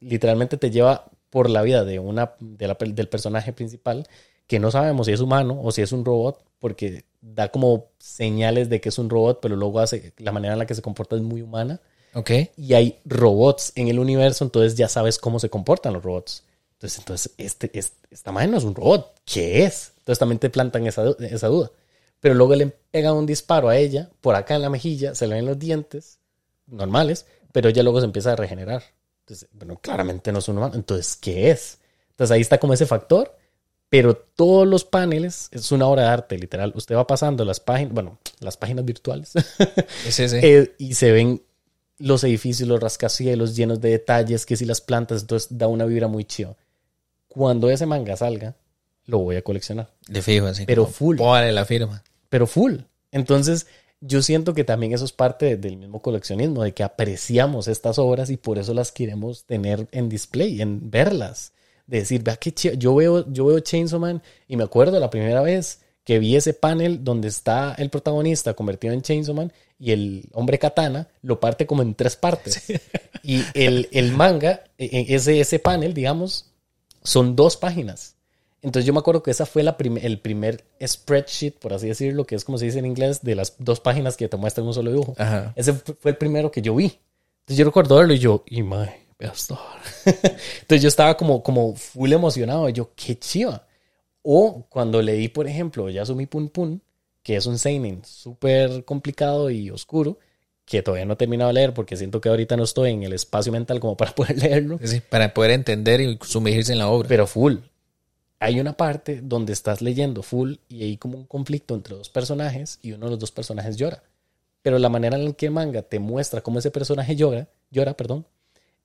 Literalmente 0.00 0.56
te 0.56 0.70
lleva 0.70 1.06
por 1.30 1.48
la 1.50 1.62
vida 1.62 1.84
de 1.84 1.98
una, 1.98 2.32
de 2.40 2.68
la- 2.68 2.76
del 2.80 3.08
personaje 3.08 3.52
principal 3.52 4.06
que 4.46 4.58
no 4.58 4.70
sabemos 4.70 5.06
si 5.06 5.12
es 5.12 5.20
humano 5.20 5.58
o 5.62 5.72
si 5.72 5.80
es 5.82 5.92
un 5.92 6.04
robot, 6.04 6.44
porque 6.58 7.04
da 7.22 7.48
como 7.50 7.86
señales 7.98 8.68
de 8.68 8.80
que 8.80 8.90
es 8.90 8.98
un 8.98 9.08
robot, 9.08 9.38
pero 9.40 9.56
luego 9.56 9.80
hace 9.80 10.12
la 10.18 10.32
manera 10.32 10.52
en 10.52 10.58
la 10.58 10.66
que 10.66 10.74
se 10.74 10.82
comporta 10.82 11.16
es 11.16 11.22
muy 11.22 11.40
humana. 11.40 11.80
Ok. 12.12 12.30
Y 12.56 12.74
hay 12.74 12.98
robots 13.06 13.72
en 13.74 13.88
el 13.88 13.98
universo, 13.98 14.44
entonces 14.44 14.76
ya 14.76 14.88
sabes 14.88 15.18
cómo 15.18 15.40
se 15.40 15.48
comportan 15.48 15.94
los 15.94 16.02
robots. 16.02 16.44
Entonces, 16.74 16.98
entonces 16.98 17.32
este, 17.38 17.70
este, 17.78 17.96
esta 18.10 18.30
madre 18.32 18.48
no 18.48 18.58
es 18.58 18.64
un 18.64 18.74
robot. 18.74 19.14
¿Qué 19.24 19.64
es? 19.64 19.92
Entonces 19.98 20.18
también 20.18 20.38
te 20.38 20.50
plantan 20.50 20.86
esa, 20.86 21.04
esa 21.20 21.48
duda. 21.48 21.70
Pero 22.24 22.36
luego 22.36 22.54
le 22.54 22.68
pega 22.68 23.12
un 23.12 23.26
disparo 23.26 23.68
a 23.68 23.76
ella, 23.76 24.08
por 24.22 24.34
acá 24.34 24.54
en 24.56 24.62
la 24.62 24.70
mejilla, 24.70 25.14
se 25.14 25.26
le 25.26 25.34
ven 25.34 25.44
los 25.44 25.58
dientes 25.58 26.20
normales, 26.66 27.26
pero 27.52 27.68
ella 27.68 27.82
luego 27.82 28.00
se 28.00 28.06
empieza 28.06 28.32
a 28.32 28.36
regenerar. 28.36 28.82
Entonces, 29.20 29.46
bueno, 29.52 29.78
claramente 29.78 30.32
no 30.32 30.38
es 30.38 30.48
un 30.48 30.56
humano. 30.56 30.74
Entonces, 30.74 31.16
¿qué 31.20 31.50
es? 31.50 31.80
Entonces 32.12 32.34
ahí 32.34 32.40
está 32.40 32.56
como 32.56 32.72
ese 32.72 32.86
factor, 32.86 33.36
pero 33.90 34.16
todos 34.16 34.66
los 34.66 34.86
paneles 34.86 35.48
es 35.50 35.70
una 35.70 35.86
obra 35.86 36.04
de 36.04 36.08
arte, 36.08 36.38
literal. 36.38 36.72
Usted 36.74 36.94
va 36.96 37.06
pasando 37.06 37.44
las 37.44 37.60
páginas, 37.60 37.92
bueno, 37.92 38.18
las 38.40 38.56
páginas 38.56 38.86
virtuales, 38.86 39.32
Es 40.06 40.18
ese. 40.18 40.40
eh, 40.42 40.74
y 40.78 40.94
se 40.94 41.12
ven 41.12 41.42
los 41.98 42.24
edificios, 42.24 42.66
los 42.66 42.80
rascacielos 42.80 43.54
llenos 43.54 43.82
de 43.82 43.90
detalles, 43.90 44.46
que 44.46 44.56
si 44.56 44.64
las 44.64 44.80
plantas, 44.80 45.20
entonces 45.20 45.48
da 45.58 45.66
una 45.68 45.84
vibra 45.84 46.08
muy 46.08 46.24
chiva. 46.24 46.56
Cuando 47.28 47.68
ese 47.68 47.84
manga 47.84 48.16
salga, 48.16 48.56
lo 49.04 49.18
voy 49.18 49.36
a 49.36 49.42
coleccionar, 49.42 49.92
de 50.08 50.22
fijo, 50.22 50.46
así. 50.46 50.64
pero 50.64 50.86
full. 50.86 51.18
Póngale 51.18 51.52
la 51.52 51.66
firma. 51.66 52.02
Pero 52.34 52.48
full. 52.48 52.78
Entonces, 53.12 53.68
yo 54.00 54.20
siento 54.20 54.54
que 54.54 54.64
también 54.64 54.92
eso 54.92 55.04
es 55.04 55.12
parte 55.12 55.46
de- 55.46 55.56
del 55.56 55.76
mismo 55.76 56.02
coleccionismo, 56.02 56.64
de 56.64 56.72
que 56.74 56.82
apreciamos 56.82 57.68
estas 57.68 57.96
obras 57.96 58.28
y 58.28 58.36
por 58.36 58.58
eso 58.58 58.74
las 58.74 58.90
queremos 58.90 59.44
tener 59.44 59.86
en 59.92 60.08
display, 60.08 60.60
en 60.60 60.90
verlas. 60.90 61.52
De 61.86 61.98
decir, 61.98 62.24
vea 62.24 62.34
qué 62.34 62.50
chido. 62.52 62.74
Yo 62.74 62.92
veo, 62.96 63.32
yo 63.32 63.44
veo 63.44 63.60
Chainsaw 63.60 64.00
Man 64.00 64.20
y 64.48 64.56
me 64.56 64.64
acuerdo 64.64 64.98
la 64.98 65.10
primera 65.10 65.42
vez 65.42 65.82
que 66.02 66.18
vi 66.18 66.34
ese 66.34 66.54
panel 66.54 67.04
donde 67.04 67.28
está 67.28 67.72
el 67.78 67.88
protagonista 67.88 68.54
convertido 68.54 68.94
en 68.94 69.02
Chainsaw 69.02 69.32
Man 69.36 69.52
y 69.78 69.92
el 69.92 70.28
hombre 70.32 70.58
katana 70.58 71.06
lo 71.22 71.38
parte 71.38 71.68
como 71.68 71.82
en 71.82 71.94
tres 71.94 72.16
partes. 72.16 72.64
Y 73.22 73.42
el, 73.54 73.88
el 73.92 74.10
manga, 74.10 74.64
e- 74.76 74.86
e- 74.86 75.14
ese, 75.14 75.38
ese 75.38 75.60
panel, 75.60 75.94
digamos, 75.94 76.46
son 77.04 77.36
dos 77.36 77.56
páginas. 77.56 78.13
Entonces 78.64 78.86
yo 78.86 78.92
me 78.92 78.98
acuerdo 78.98 79.22
que 79.22 79.30
esa 79.30 79.46
fue 79.46 79.62
la 79.62 79.76
prim- 79.76 79.98
el 80.02 80.18
primer 80.18 80.64
spreadsheet, 80.84 81.52
por 81.58 81.72
así 81.74 81.86
decirlo, 81.86 82.26
que 82.26 82.34
es 82.34 82.44
como 82.44 82.58
se 82.58 82.64
dice 82.64 82.78
en 82.80 82.86
inglés, 82.86 83.22
de 83.22 83.34
las 83.34 83.54
dos 83.58 83.78
páginas 83.80 84.16
que 84.16 84.28
te 84.28 84.36
muestran 84.36 84.66
un 84.66 84.74
solo 84.74 84.90
dibujo. 84.90 85.14
Ajá. 85.18 85.52
Ese 85.54 85.72
fu- 85.74 85.94
fue 86.00 86.10
el 86.12 86.16
primero 86.16 86.50
que 86.50 86.62
yo 86.62 86.74
vi. 86.74 86.86
Entonces 87.40 87.58
yo 87.58 87.64
recuerdo 87.66 87.96
verlo 87.96 88.14
y 88.14 88.18
yo, 88.18 88.42
y 88.46 88.62
estar. 88.62 89.58
Entonces 90.62 90.82
yo 90.82 90.88
estaba 90.88 91.16
como, 91.16 91.42
como 91.42 91.74
full 91.76 92.12
emocionado. 92.12 92.68
Y 92.68 92.72
yo, 92.72 92.90
qué 92.96 93.18
chiva. 93.18 93.66
O 94.22 94.64
cuando 94.70 95.00
leí, 95.02 95.28
por 95.28 95.46
ejemplo, 95.46 95.88
Yasumi 95.90 96.26
Pun 96.26 96.48
Pun, 96.48 96.82
que 97.22 97.36
es 97.36 97.46
un 97.46 97.58
seinen 97.58 98.02
súper 98.04 98.84
complicado 98.84 99.50
y 99.50 99.70
oscuro, 99.70 100.18
que 100.64 100.82
todavía 100.82 101.04
no 101.04 101.12
he 101.12 101.16
terminado 101.16 101.48
de 101.48 101.54
leer 101.54 101.74
porque 101.74 101.96
siento 101.96 102.20
que 102.22 102.30
ahorita 102.30 102.56
no 102.56 102.64
estoy 102.64 102.92
en 102.92 103.02
el 103.02 103.12
espacio 103.12 103.52
mental 103.52 103.80
como 103.80 103.96
para 103.96 104.12
poder 104.14 104.38
leerlo. 104.42 104.78
Sí, 104.82 105.00
para 105.06 105.34
poder 105.34 105.50
entender 105.50 106.00
y 106.00 106.18
sumergirse 106.22 106.72
en 106.72 106.78
la 106.78 106.88
obra. 106.88 107.08
Pero 107.08 107.26
full. 107.26 107.56
Hay 108.44 108.60
una 108.60 108.76
parte 108.76 109.20
donde 109.22 109.54
estás 109.54 109.80
leyendo 109.80 110.22
full 110.22 110.56
y 110.68 110.82
hay 110.82 110.98
como 110.98 111.16
un 111.16 111.24
conflicto 111.24 111.74
entre 111.74 111.96
dos 111.96 112.10
personajes 112.10 112.78
y 112.82 112.92
uno 112.92 113.06
de 113.06 113.12
los 113.12 113.18
dos 113.18 113.32
personajes 113.32 113.78
llora. 113.78 114.02
Pero 114.60 114.78
la 114.78 114.90
manera 114.90 115.16
en 115.16 115.24
la 115.24 115.32
que 115.32 115.46
el 115.46 115.52
manga 115.52 115.80
te 115.80 115.98
muestra 115.98 116.42
cómo 116.42 116.58
ese 116.58 116.70
personaje 116.70 117.16
llora, 117.16 117.48
llora, 117.70 117.94
perdón, 117.94 118.26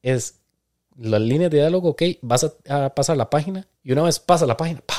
es 0.02 0.36
las 0.98 1.20
líneas 1.20 1.52
de 1.52 1.58
diálogo, 1.58 1.90
ok, 1.90 2.04
vas 2.22 2.46
a, 2.46 2.86
a 2.86 2.96
pasar 2.96 3.18
la 3.18 3.30
página 3.30 3.68
y 3.84 3.92
una 3.92 4.04
vez 4.04 4.18
pasa 4.20 4.46
la 4.46 4.56
página, 4.56 4.80
¡pa! 4.80 4.96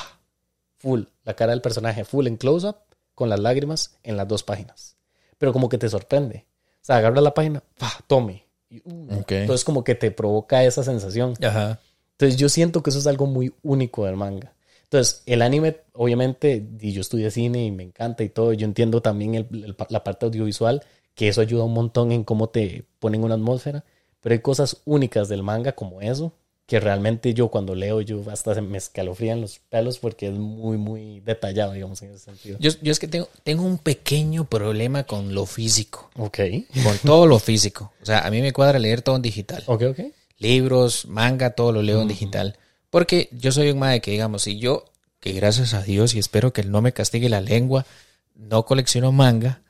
Full, 0.76 1.04
la 1.24 1.32
cara 1.32 1.52
del 1.52 1.62
personaje, 1.62 2.04
full 2.04 2.26
en 2.26 2.36
close-up, 2.36 2.76
con 3.14 3.30
las 3.30 3.40
lágrimas 3.40 3.96
en 4.02 4.18
las 4.18 4.28
dos 4.28 4.42
páginas. 4.42 4.94
Pero 5.38 5.54
como 5.54 5.70
que 5.70 5.78
te 5.78 5.88
sorprende. 5.88 6.44
O 6.82 6.84
sea, 6.84 6.98
agarra 6.98 7.22
la 7.22 7.32
página, 7.32 7.62
¡pa! 7.78 7.92
Tome. 8.06 8.44
Y, 8.68 8.82
uh. 8.84 9.24
Entonces 9.26 9.64
como 9.64 9.84
que 9.84 9.94
te 9.94 10.10
provoca 10.10 10.64
esa 10.64 10.84
sensación. 10.84 11.32
Ajá. 11.42 11.80
Entonces 12.20 12.36
yo 12.38 12.50
siento 12.50 12.82
que 12.82 12.90
eso 12.90 12.98
es 12.98 13.06
algo 13.06 13.24
muy 13.24 13.54
único 13.62 14.04
del 14.04 14.16
manga. 14.16 14.52
Entonces 14.84 15.22
el 15.24 15.40
anime, 15.40 15.78
obviamente, 15.94 16.62
y 16.78 16.92
yo 16.92 17.00
estudié 17.00 17.30
cine 17.30 17.64
y 17.64 17.70
me 17.70 17.82
encanta 17.82 18.22
y 18.24 18.28
todo, 18.28 18.52
yo 18.52 18.66
entiendo 18.66 19.00
también 19.00 19.36
el- 19.36 19.46
el- 19.52 19.76
la 19.88 20.04
parte 20.04 20.26
audiovisual, 20.26 20.82
que 21.14 21.28
eso 21.28 21.40
ayuda 21.40 21.64
un 21.64 21.72
montón 21.72 22.12
en 22.12 22.22
cómo 22.24 22.50
te 22.50 22.84
ponen 22.98 23.24
una 23.24 23.36
atmósfera, 23.36 23.84
pero 24.20 24.34
hay 24.34 24.40
cosas 24.40 24.82
únicas 24.84 25.30
del 25.30 25.42
manga 25.42 25.72
como 25.72 26.02
eso, 26.02 26.34
que 26.66 26.78
realmente 26.78 27.32
yo 27.32 27.48
cuando 27.48 27.74
leo, 27.74 28.02
yo 28.02 28.22
hasta 28.30 28.54
se 28.54 28.60
me 28.60 28.76
escalofrían 28.76 29.40
los 29.40 29.58
pelos 29.58 29.98
porque 29.98 30.26
es 30.26 30.34
muy, 30.34 30.76
muy 30.76 31.20
detallado, 31.20 31.72
digamos, 31.72 32.02
en 32.02 32.10
ese 32.10 32.18
sentido. 32.18 32.58
Yo, 32.60 32.70
yo 32.82 32.92
es 32.92 32.98
que 32.98 33.08
tengo, 33.08 33.28
tengo 33.44 33.62
un 33.62 33.78
pequeño 33.78 34.44
problema 34.44 35.04
con 35.04 35.34
lo 35.34 35.46
físico. 35.46 36.10
Ok, 36.16 36.38
Con 36.84 36.98
todo 36.98 37.26
lo 37.26 37.38
físico. 37.38 37.94
O 38.02 38.04
sea, 38.04 38.20
a 38.26 38.30
mí 38.30 38.42
me 38.42 38.52
cuadra 38.52 38.78
leer 38.78 39.00
todo 39.00 39.16
en 39.16 39.22
digital. 39.22 39.62
ok, 39.66 39.82
ok. 39.90 40.00
Libros, 40.40 41.06
manga, 41.06 41.50
todo 41.50 41.70
lo 41.70 41.82
leo 41.82 42.02
en 42.02 42.08
digital. 42.08 42.56
Porque 42.90 43.28
yo 43.30 43.52
soy 43.52 43.70
un 43.70 43.78
madre 43.78 44.00
que, 44.00 44.10
digamos, 44.10 44.42
si 44.42 44.58
yo, 44.58 44.86
que 45.20 45.32
gracias 45.32 45.74
a 45.74 45.82
Dios 45.82 46.14
y 46.14 46.18
espero 46.18 46.52
que 46.52 46.62
él 46.62 46.72
no 46.72 46.82
me 46.82 46.92
castigue 46.92 47.28
la 47.28 47.40
lengua, 47.40 47.86
no 48.34 48.64
colecciono 48.64 49.12
manga. 49.12 49.62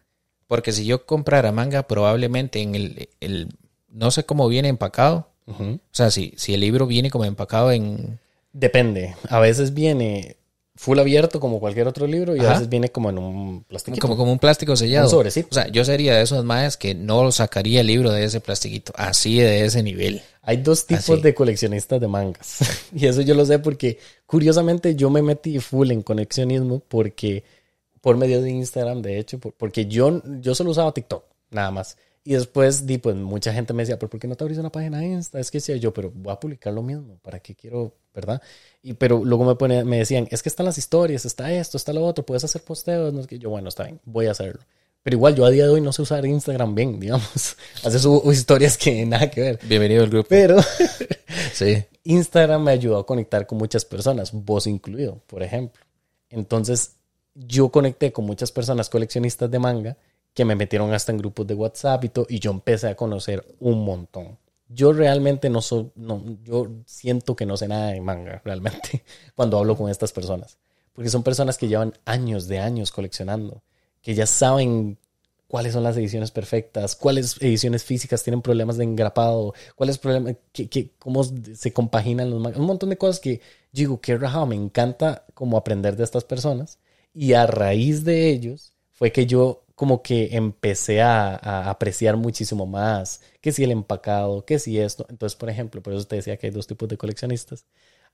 Porque 0.47 0.73
si 0.73 0.87
yo 0.87 1.05
comprara 1.05 1.53
manga, 1.53 1.83
probablemente 1.83 2.63
en 2.63 2.75
el, 2.75 3.09
el 3.21 3.49
no 3.89 4.11
sé 4.11 4.25
cómo 4.25 4.49
viene 4.49 4.69
empacado. 4.69 5.29
O 5.47 5.79
sea, 5.91 6.13
si, 6.13 6.33
si 6.37 6.55
el 6.55 6.61
libro 6.61 6.87
viene 6.87 7.11
como 7.11 7.25
empacado 7.25 7.73
en... 7.73 8.21
Depende, 8.53 9.17
a 9.29 9.41
veces 9.41 9.75
viene 9.75 10.37
full 10.81 10.99
abierto 10.99 11.41
como 11.41 11.61
cualquier 11.61 11.87
otro 11.89 12.07
libro 12.07 12.35
y 12.35 12.41
a 12.41 12.53
veces 12.55 12.71
viene 12.71 12.89
como 12.89 13.11
en 13.11 13.19
un 13.19 13.65
plastiquito. 13.65 14.01
Como, 14.01 14.17
como 14.17 14.33
un 14.33 14.39
plástico 14.39 14.75
sellado. 14.77 15.05
Un 15.09 15.11
sobrecito. 15.11 15.49
O 15.51 15.55
sea, 15.55 15.69
yo 15.69 15.85
sería 15.85 16.17
de 16.17 16.23
esos 16.23 16.43
madres 16.43 16.79
que 16.79 16.95
no 16.95 17.31
sacaría 17.33 17.83
el 17.83 17.87
libro 17.87 18.11
de 18.11 18.25
ese 18.25 18.41
plastiquito. 18.41 18.91
Así 18.97 19.39
de 19.39 19.67
ese 19.67 19.83
nivel. 19.83 20.23
Hay 20.41 20.57
dos 20.57 20.87
tipos 20.87 21.11
Así. 21.11 21.21
de 21.21 21.35
coleccionistas 21.35 22.01
de 22.01 22.09
mangas. 22.09 22.61
y 22.95 23.07
eso 23.07 23.21
yo 23.21 23.35
lo 23.35 23.45
sé 23.45 23.59
porque, 23.59 23.99
curiosamente, 24.25 24.95
yo 24.97 25.11
me 25.11 25.21
metí 25.21 25.59
full 25.59 25.91
en 25.91 26.01
coleccionismo 26.01 26.81
porque, 26.89 27.45
por 28.01 28.17
medio 28.17 28.41
de 28.41 28.51
Instagram, 28.51 29.03
de 29.03 29.19
hecho, 29.19 29.39
por- 29.39 29.53
porque 29.53 29.85
yo, 29.85 30.23
yo 30.41 30.55
solo 30.55 30.71
usaba 30.71 30.93
TikTok, 30.95 31.25
nada 31.51 31.71
más. 31.71 31.99
Y 32.23 32.35
después, 32.35 32.87
di, 32.87 32.99
pues, 32.99 33.17
mucha 33.17 33.53
gente 33.53 33.73
me 33.73 33.83
decía, 33.83 33.99
¿pero 33.99 34.11
por 34.11 34.21
qué 34.21 34.29
no 34.29 34.37
te 34.37 34.45
abrís 34.45 34.59
una 34.59 34.71
página 34.71 34.99
de 34.99 35.07
Insta? 35.07 35.41
Es 35.41 35.51
que 35.51 35.59
decía 35.59 35.77
yo, 35.77 35.95
pero 35.95 36.13
voy 36.15 36.33
a 36.33 36.39
publicar 36.39 36.73
lo 36.73 36.83
mismo, 36.83 37.19
¿para 37.23 37.41
qué 37.41 37.55
quiero, 37.55 37.95
verdad? 38.15 38.43
Y, 38.83 38.93
pero 38.93 39.25
luego 39.25 39.45
me, 39.45 39.55
pone, 39.55 39.85
me 39.85 39.99
decían, 39.99 40.29
es 40.31 40.43
que 40.43 40.51
están 40.51 40.67
las 40.67 40.77
historias, 40.77 41.25
está 41.25 41.51
esto, 41.53 41.79
está 41.79 41.95
lo 41.95 42.05
otro, 42.05 42.25
puedes 42.27 42.45
hacer 42.45 42.63
posteos. 42.63 43.13
No 43.15 43.21
es 43.21 43.27
que 43.27 43.39
yo, 43.39 43.49
bueno, 43.49 43.69
está 43.69 43.85
bien, 43.85 44.01
voy 44.05 44.27
a 44.27 44.33
hacerlo. 44.33 44.61
Pero 45.03 45.17
igual 45.17 45.35
yo 45.35 45.47
a 45.47 45.51
día 45.51 45.65
de 45.65 45.71
hoy 45.71 45.81
no 45.81 45.93
sé 45.95 46.03
usar 46.03 46.27
Instagram 46.27 46.75
bien, 46.75 47.01
digamos. 47.01 47.57
Hace 47.85 47.99
subo 47.99 48.31
historias 48.31 48.77
que 48.77 49.07
nada 49.07 49.31
que 49.31 49.41
ver. 49.41 49.61
Bienvenido 49.67 50.05
al 50.05 50.11
grupo. 50.11 50.29
Pero 50.29 50.59
sí. 51.55 51.83
Instagram 52.05 52.63
me 52.63 52.73
ayudó 52.73 52.99
a 52.99 53.07
conectar 53.07 53.47
con 53.47 53.57
muchas 53.57 53.87
personas, 53.87 54.33
vos 54.33 54.67
incluido, 54.67 55.23
por 55.27 55.43
ejemplo. 55.43 55.83
Entonces, 56.29 56.97
yo 57.35 57.71
conecté 57.71 58.13
con 58.13 58.27
muchas 58.27 58.53
personas 58.53 58.91
coleccionistas 58.91 59.51
de 59.51 59.59
manga 59.59 59.97
que 60.35 60.45
me 60.45 60.55
metieron 60.55 60.93
hasta 60.93 61.13
en 61.13 61.19
grupos 61.19 61.47
de 61.47 61.55
WhatsApp 61.55 62.05
y 62.05 62.09
todo, 62.09 62.27
y 62.29 62.39
yo 62.39 62.51
empecé 62.51 62.89
a 62.89 62.97
conocer 62.97 63.45
un 63.59 63.85
montón. 63.85 64.39
Yo 64.69 64.93
realmente 64.93 65.51
no 65.51 65.63
soy, 65.63 65.91
no, 65.97 66.23
yo 66.45 66.69
siento 66.87 67.35
que 67.35 67.47
no 67.47 67.57
sé 67.57 67.67
nada 67.67 67.89
de 67.89 68.01
manga, 68.01 68.41
realmente, 68.45 69.05
cuando 69.35 69.59
hablo 69.59 69.77
con 69.77 69.91
estas 69.91 70.13
personas. 70.13 70.59
Porque 70.93 71.11
son 71.11 71.23
personas 71.23 71.57
que 71.59 71.69
llevan 71.69 71.95
años 72.05 72.47
de 72.47 72.59
años 72.59 72.93
coleccionando, 72.93 73.63
que 74.03 74.15
ya 74.15 74.27
saben 74.27 74.99
cuáles 75.49 75.73
son 75.73 75.83
las 75.83 75.97
ediciones 75.97 76.31
perfectas, 76.31 76.95
cuáles 76.95 77.37
ediciones 77.41 77.83
físicas 77.83 78.23
tienen 78.23 78.43
problemas 78.43 78.77
de 78.77 78.85
engrapado, 78.85 79.53
cuáles 79.75 79.99
problemas, 79.99 80.37
que, 80.53 80.93
cómo 80.99 81.25
se 81.25 81.73
compaginan 81.73 82.31
los 82.31 82.41
mangas, 82.41 82.61
un 82.61 82.67
montón 82.67 82.91
de 82.91 82.99
cosas 82.99 83.19
que 83.19 83.41
digo, 83.73 84.01
que 84.01 84.17
rajado, 84.17 84.47
me 84.47 84.57
encanta 84.57 85.25
como 85.35 85.57
aprender 85.57 85.97
de 85.97 86.05
estas 86.05 86.25
personas. 86.25 86.79
Y 87.13 87.33
a 87.33 87.47
raíz 87.47 88.05
de 88.05 88.31
ellos 88.31 88.73
fue 88.93 89.13
que 89.13 89.27
yo 89.27 89.65
como 89.81 90.03
que 90.03 90.37
empecé 90.37 91.01
a, 91.01 91.37
apreciar 91.71 92.19
muchísimo 92.19 92.67
más, 92.67 93.23
que 93.41 93.51
si 93.51 93.65
el 93.65 93.71
empacado, 93.71 94.45
que 94.45 94.59
si 94.59 94.79
esto. 94.79 95.07
Entonces, 95.09 95.37
por 95.39 95.49
ejemplo, 95.49 95.83
por 95.83 95.95
eso 95.95 96.05
te 96.05 96.17
decía 96.17 96.37
que 96.37 96.49
hay 96.49 96.53
dos 96.53 96.67
tipos 96.67 96.87
de 96.87 96.99
coleccionistas. 96.99 97.65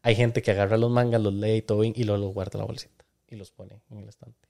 Hay 0.01 0.15
gente 0.15 0.43
que 0.43 0.53
agarra 0.53 0.77
los 0.77 0.93
mangas, 0.93 1.21
los 1.21 1.35
lee 1.35 1.57
y 1.57 1.63
todo 1.63 1.83
y 1.83 1.93
luego 2.05 2.25
los 2.25 2.35
guarda 2.35 2.53
en 2.53 2.61
la 2.61 2.67
bolsita 2.67 3.05
y 3.29 3.35
los 3.35 3.51
pone 3.51 3.81
en 3.91 3.99
el 3.99 4.09
estante. 4.09 4.49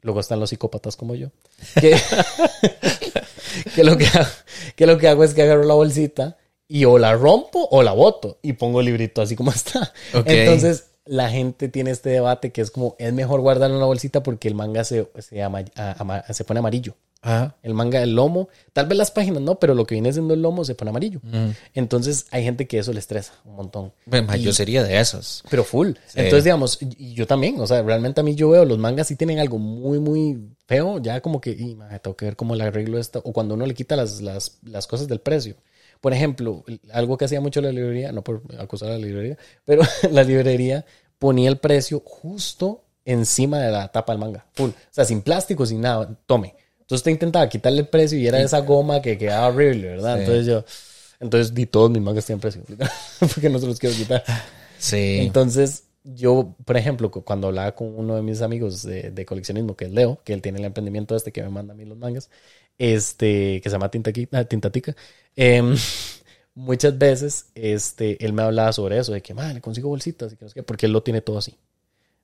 Luego 0.00 0.20
están 0.20 0.40
los 0.40 0.48
psicópatas 0.48 0.96
como 0.96 1.14
yo. 1.14 1.28
Que, 1.78 1.94
lo, 3.84 3.98
que, 3.98 4.06
hago, 4.06 4.30
que 4.74 4.86
lo 4.86 4.96
que 4.96 5.08
hago 5.08 5.24
es 5.24 5.34
que 5.34 5.42
agarro 5.42 5.64
la 5.64 5.74
bolsita 5.74 6.38
y 6.68 6.86
o 6.86 6.96
la 6.96 7.12
rompo 7.12 7.68
o 7.70 7.82
la 7.82 7.92
boto 7.92 8.38
y 8.40 8.54
pongo 8.54 8.80
el 8.80 8.86
librito 8.86 9.20
así 9.20 9.36
como 9.36 9.50
está. 9.50 9.92
Entonces, 10.14 10.86
la 11.04 11.30
gente 11.30 11.68
tiene 11.68 11.90
este 11.90 12.10
debate 12.10 12.52
que 12.52 12.60
es 12.60 12.70
como, 12.70 12.96
es 12.98 13.12
mejor 13.12 13.40
guardarlo 13.40 13.74
en 13.74 13.78
una 13.78 13.86
bolsita 13.86 14.22
porque 14.22 14.48
el 14.48 14.54
manga 14.54 14.84
se, 14.84 15.08
se, 15.18 15.42
se 16.30 16.44
pone 16.44 16.58
amarillo. 16.58 16.94
El 17.62 17.74
manga 17.74 18.00
del 18.00 18.16
lomo, 18.16 18.48
tal 18.72 18.86
vez 18.86 18.98
las 18.98 19.12
páginas 19.12 19.40
no, 19.42 19.60
pero 19.60 19.74
lo 19.74 19.86
que 19.86 19.94
viene 19.94 20.12
siendo 20.12 20.34
el 20.34 20.42
lomo 20.42 20.64
se 20.64 20.74
pone 20.74 20.90
amarillo. 20.90 21.20
Mm. 21.22 21.50
Entonces 21.74 22.26
hay 22.32 22.42
gente 22.42 22.66
que 22.66 22.78
eso 22.78 22.92
le 22.92 22.98
estresa 22.98 23.32
un 23.44 23.54
montón. 23.54 23.92
yo 24.40 24.52
sería 24.52 24.82
de 24.82 24.98
esos. 24.98 25.44
Pero 25.48 25.62
full. 25.62 25.92
Entonces, 26.14 26.44
digamos, 26.44 26.78
y 26.80 27.14
yo 27.14 27.26
también, 27.28 27.60
o 27.60 27.66
sea, 27.66 27.82
realmente 27.82 28.20
a 28.20 28.24
mí 28.24 28.34
yo 28.34 28.50
veo 28.50 28.64
los 28.64 28.78
mangas 28.78 29.06
si 29.06 29.14
tienen 29.14 29.38
algo 29.38 29.58
muy, 29.58 30.00
muy 30.00 30.48
feo, 30.66 31.00
ya 31.00 31.20
como 31.20 31.40
que, 31.40 31.50
y, 31.50 31.78
tengo 32.02 32.16
que 32.16 32.24
ver 32.24 32.36
cómo 32.36 32.56
le 32.56 32.64
arreglo 32.64 32.98
esto, 32.98 33.22
o 33.24 33.32
cuando 33.32 33.54
uno 33.54 33.66
le 33.66 33.74
quita 33.74 33.94
las, 33.94 34.20
las, 34.20 34.58
las 34.64 34.88
cosas 34.88 35.06
del 35.06 35.20
precio. 35.20 35.54
Por 36.02 36.12
ejemplo, 36.12 36.64
algo 36.92 37.16
que 37.16 37.26
hacía 37.26 37.40
mucho 37.40 37.60
la 37.60 37.70
librería, 37.70 38.10
no 38.10 38.22
por 38.22 38.42
acusar 38.58 38.90
a 38.90 38.98
la 38.98 38.98
librería, 38.98 39.38
pero 39.64 39.82
la 40.10 40.24
librería 40.24 40.84
ponía 41.18 41.48
el 41.48 41.58
precio 41.58 42.02
justo 42.04 42.82
encima 43.04 43.60
de 43.60 43.70
la 43.70 43.86
tapa 43.92 44.12
del 44.12 44.20
manga, 44.20 44.44
full. 44.52 44.70
O 44.70 44.74
sea, 44.90 45.04
sin 45.04 45.22
plástico, 45.22 45.64
sin 45.64 45.80
nada, 45.80 46.14
tome. 46.26 46.56
Entonces 46.80 47.04
te 47.04 47.12
intentaba 47.12 47.48
quitarle 47.48 47.82
el 47.82 47.88
precio 47.88 48.18
y 48.18 48.26
era 48.26 48.40
esa 48.40 48.58
goma 48.58 49.00
que 49.00 49.16
quedaba 49.16 49.46
horrible, 49.46 49.90
¿verdad? 49.90 50.20
Entonces 50.20 50.44
yo, 50.44 50.64
entonces 51.20 51.54
di 51.54 51.66
todos 51.66 51.88
mis 51.88 52.02
mangas 52.02 52.26
tienen 52.26 52.40
precio, 52.40 52.62
porque 53.20 53.48
no 53.48 53.60
se 53.60 53.66
los 53.68 53.78
quiero 53.78 53.94
quitar. 53.94 54.24
Sí. 54.78 55.18
Entonces 55.20 55.84
yo, 56.04 56.56
por 56.64 56.76
ejemplo, 56.76 57.10
cuando 57.10 57.46
hablaba 57.46 57.72
con 57.76 57.96
uno 57.96 58.16
de 58.16 58.22
mis 58.22 58.42
amigos 58.42 58.82
de, 58.82 59.24
coleccionismo, 59.24 59.76
que 59.76 59.84
es 59.84 59.92
Leo, 59.92 60.20
que 60.24 60.32
él 60.32 60.42
tiene 60.42 60.58
el 60.58 60.64
emprendimiento 60.64 61.14
este 61.14 61.30
que 61.30 61.42
me 61.42 61.48
manda 61.48 61.74
a 61.74 61.76
mí 61.76 61.84
los 61.84 61.96
mangas, 61.96 62.28
este, 62.78 63.60
que 63.60 63.68
se 63.68 63.74
llama 63.74 63.90
Tintatica, 63.90 64.44
Tintatica 64.44 64.96
eh, 65.36 65.62
muchas 66.54 66.96
veces 66.98 67.46
este, 67.54 68.24
él 68.24 68.32
me 68.32 68.42
hablaba 68.42 68.72
sobre 68.72 68.98
eso, 68.98 69.12
de 69.12 69.22
que, 69.22 69.34
man, 69.34 69.54
le 69.54 69.60
consigo 69.60 69.88
bolsitas, 69.88 70.32
y 70.32 70.36
que 70.36 70.44
no 70.44 70.48
sé 70.50 70.62
porque 70.62 70.86
él 70.86 70.92
lo 70.92 71.02
tiene 71.02 71.20
todo 71.20 71.38
así. 71.38 71.56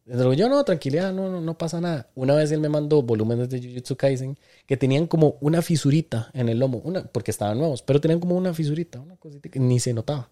Entonces, 0.07 0.39
yo 0.39 0.49
no, 0.49 0.65
tranquilidad, 0.65 1.13
no, 1.13 1.29
no, 1.31 1.41
no 1.43 1.59
pasa 1.59 1.83
nada. 1.83 2.09
Una 2.15 2.35
vez 2.35 2.51
él 2.51 2.61
me 2.61 2.71
mandó 2.71 3.03
volúmenes 3.03 3.51
de 3.51 3.61
Jujutsu 3.61 3.95
Kaisen 3.95 4.39
que 4.67 4.79
tenían 4.79 5.07
como 5.07 5.37
una 5.41 5.61
fisurita 5.61 6.31
en 6.33 6.49
el 6.49 6.59
lomo, 6.59 6.81
una, 6.83 7.05
porque 7.05 7.31
estaban 7.31 7.59
nuevos, 7.59 7.83
pero 7.83 8.01
tenían 8.01 8.19
como 8.19 8.35
una 8.35 8.55
fisurita, 8.55 9.01
una 9.01 9.17
cosita 9.17 9.51
que 9.51 9.61
ni 9.61 9.79
se 9.81 9.93
notaba. 9.93 10.31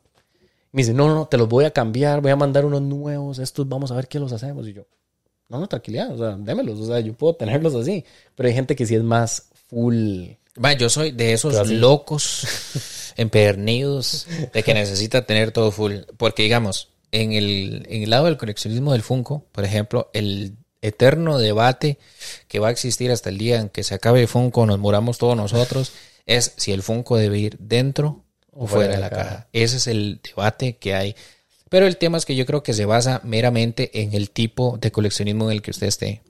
Me 0.73 0.81
dice, 0.81 0.95
no, 0.95 1.15
no, 1.15 1.27
te 1.27 1.37
los 1.37 1.49
voy 1.49 1.67
a 1.67 1.71
cambiar, 1.71 2.23
voy 2.23 2.31
a 2.31 2.37
mandar 2.37 2.65
unos 2.65 2.83
nuevos, 2.83 3.39
estos 3.39 3.69
vamos 3.69 3.91
a 3.91 3.97
ver 3.97 4.09
qué 4.09 4.19
los 4.19 4.33
hacemos. 4.33 4.67
Y 4.67 4.73
yo, 4.73 4.87
no, 5.49 5.61
no, 5.61 5.67
tranquilidad, 5.69 6.11
o 6.11 6.19
sea, 6.19 6.37
démelos, 6.37 6.81
o 6.81 6.87
sea, 6.87 7.01
yo 7.01 7.13
puedo 7.13 7.35
tenerlos 7.35 7.75
así. 7.75 8.03
Pero 8.35 8.49
hay 8.49 8.55
gente 8.55 8.75
que 8.75 8.87
sí 8.87 8.95
es 8.95 9.03
más 9.03 9.51
full. 9.69 10.31
Va, 10.63 10.73
yo 10.73 10.89
soy 10.89 11.13
de 11.13 11.33
esos 11.33 11.69
locos 11.69 12.47
empernidos 13.17 14.27
de 14.53 14.63
que 14.63 14.75
necesita 14.75 15.27
tener 15.27 15.53
todo 15.53 15.71
full. 15.71 15.95
Porque, 16.17 16.43
digamos, 16.45 16.89
en 17.13 17.33
el, 17.33 17.87
en 17.89 18.03
el 18.03 18.11
lado 18.11 18.27
del 18.27 18.37
coleccionismo 18.37 18.93
del 18.93 19.03
Funko, 19.03 19.45
por 19.53 19.65
ejemplo, 19.65 20.11
el 20.13 20.57
eterno 20.83 21.39
debate 21.39 21.99
que 22.49 22.59
va 22.59 22.69
a 22.69 22.71
existir 22.71 23.11
hasta 23.11 23.31
el 23.31 23.39
día 23.39 23.61
en 23.61 23.69
que 23.69 23.83
se 23.83 23.95
acabe 23.95 24.27
Funko, 24.27 24.67
nos 24.67 24.79
muramos 24.79 25.19
todos 25.19 25.37
nosotros, 25.37 25.93
es 26.27 26.55
si 26.57 26.73
el 26.73 26.83
Funko 26.83 27.17
debe 27.17 27.39
ir 27.39 27.57
dentro 27.59 28.25
o 28.53 28.67
fuera 28.67 28.95
de 28.95 29.01
la 29.01 29.11
caja. 29.11 29.49
Ese 29.53 29.77
es 29.77 29.87
el 29.87 30.21
debate 30.23 30.77
que 30.77 30.95
hay. 30.95 31.15
Pero 31.69 31.87
el 31.87 31.97
tema 31.97 32.17
es 32.17 32.25
que 32.25 32.37
yo 32.37 32.47
creo 32.47 32.63
que 32.63 32.75
se 32.75 32.85
basa 32.85 33.21
meramente 33.25 34.03
en 34.03 34.15
el 34.15 34.31
tipo 34.31 34.79
de 34.81 34.93
coleccionismo 34.93 35.51
en 35.51 35.57
el 35.57 35.63
que 35.63 35.73
usted 35.73 35.89
esté. 35.89 36.23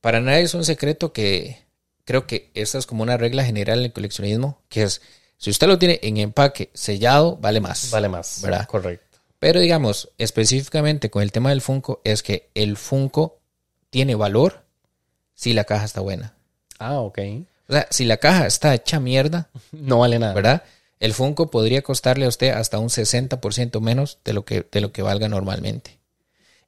Para 0.00 0.20
nadie 0.20 0.42
es 0.42 0.54
un 0.54 0.64
secreto 0.64 1.12
que 1.12 1.65
creo 2.06 2.26
que 2.26 2.50
esta 2.54 2.78
es 2.78 2.86
como 2.86 3.02
una 3.02 3.18
regla 3.18 3.44
general 3.44 3.80
en 3.80 3.86
el 3.86 3.92
coleccionismo, 3.92 4.62
que 4.70 4.84
es 4.84 5.02
si 5.36 5.50
usted 5.50 5.66
lo 5.66 5.78
tiene 5.78 6.00
en 6.02 6.16
empaque 6.16 6.70
sellado, 6.72 7.36
vale 7.36 7.60
más. 7.60 7.90
Vale 7.90 8.08
más. 8.08 8.40
¿Verdad? 8.42 8.66
Correcto. 8.66 9.18
Pero 9.38 9.60
digamos, 9.60 10.10
específicamente 10.16 11.10
con 11.10 11.22
el 11.22 11.30
tema 11.30 11.50
del 11.50 11.60
Funko, 11.60 12.00
es 12.04 12.22
que 12.22 12.48
el 12.54 12.78
Funko 12.78 13.38
tiene 13.90 14.14
valor 14.14 14.64
si 15.34 15.52
la 15.52 15.64
caja 15.64 15.84
está 15.84 16.00
buena. 16.00 16.34
Ah, 16.78 17.00
ok. 17.00 17.18
O 17.68 17.72
sea, 17.72 17.86
si 17.90 18.06
la 18.06 18.16
caja 18.16 18.46
está 18.46 18.74
hecha 18.74 18.98
mierda, 18.98 19.50
no 19.72 19.98
vale 19.98 20.18
nada. 20.18 20.32
¿Verdad? 20.32 20.62
El 21.00 21.12
Funko 21.12 21.50
podría 21.50 21.82
costarle 21.82 22.24
a 22.24 22.28
usted 22.28 22.50
hasta 22.50 22.78
un 22.78 22.88
60% 22.88 23.80
menos 23.80 24.18
de 24.24 24.32
lo, 24.32 24.46
que, 24.46 24.66
de 24.70 24.80
lo 24.80 24.92
que 24.92 25.02
valga 25.02 25.28
normalmente. 25.28 25.98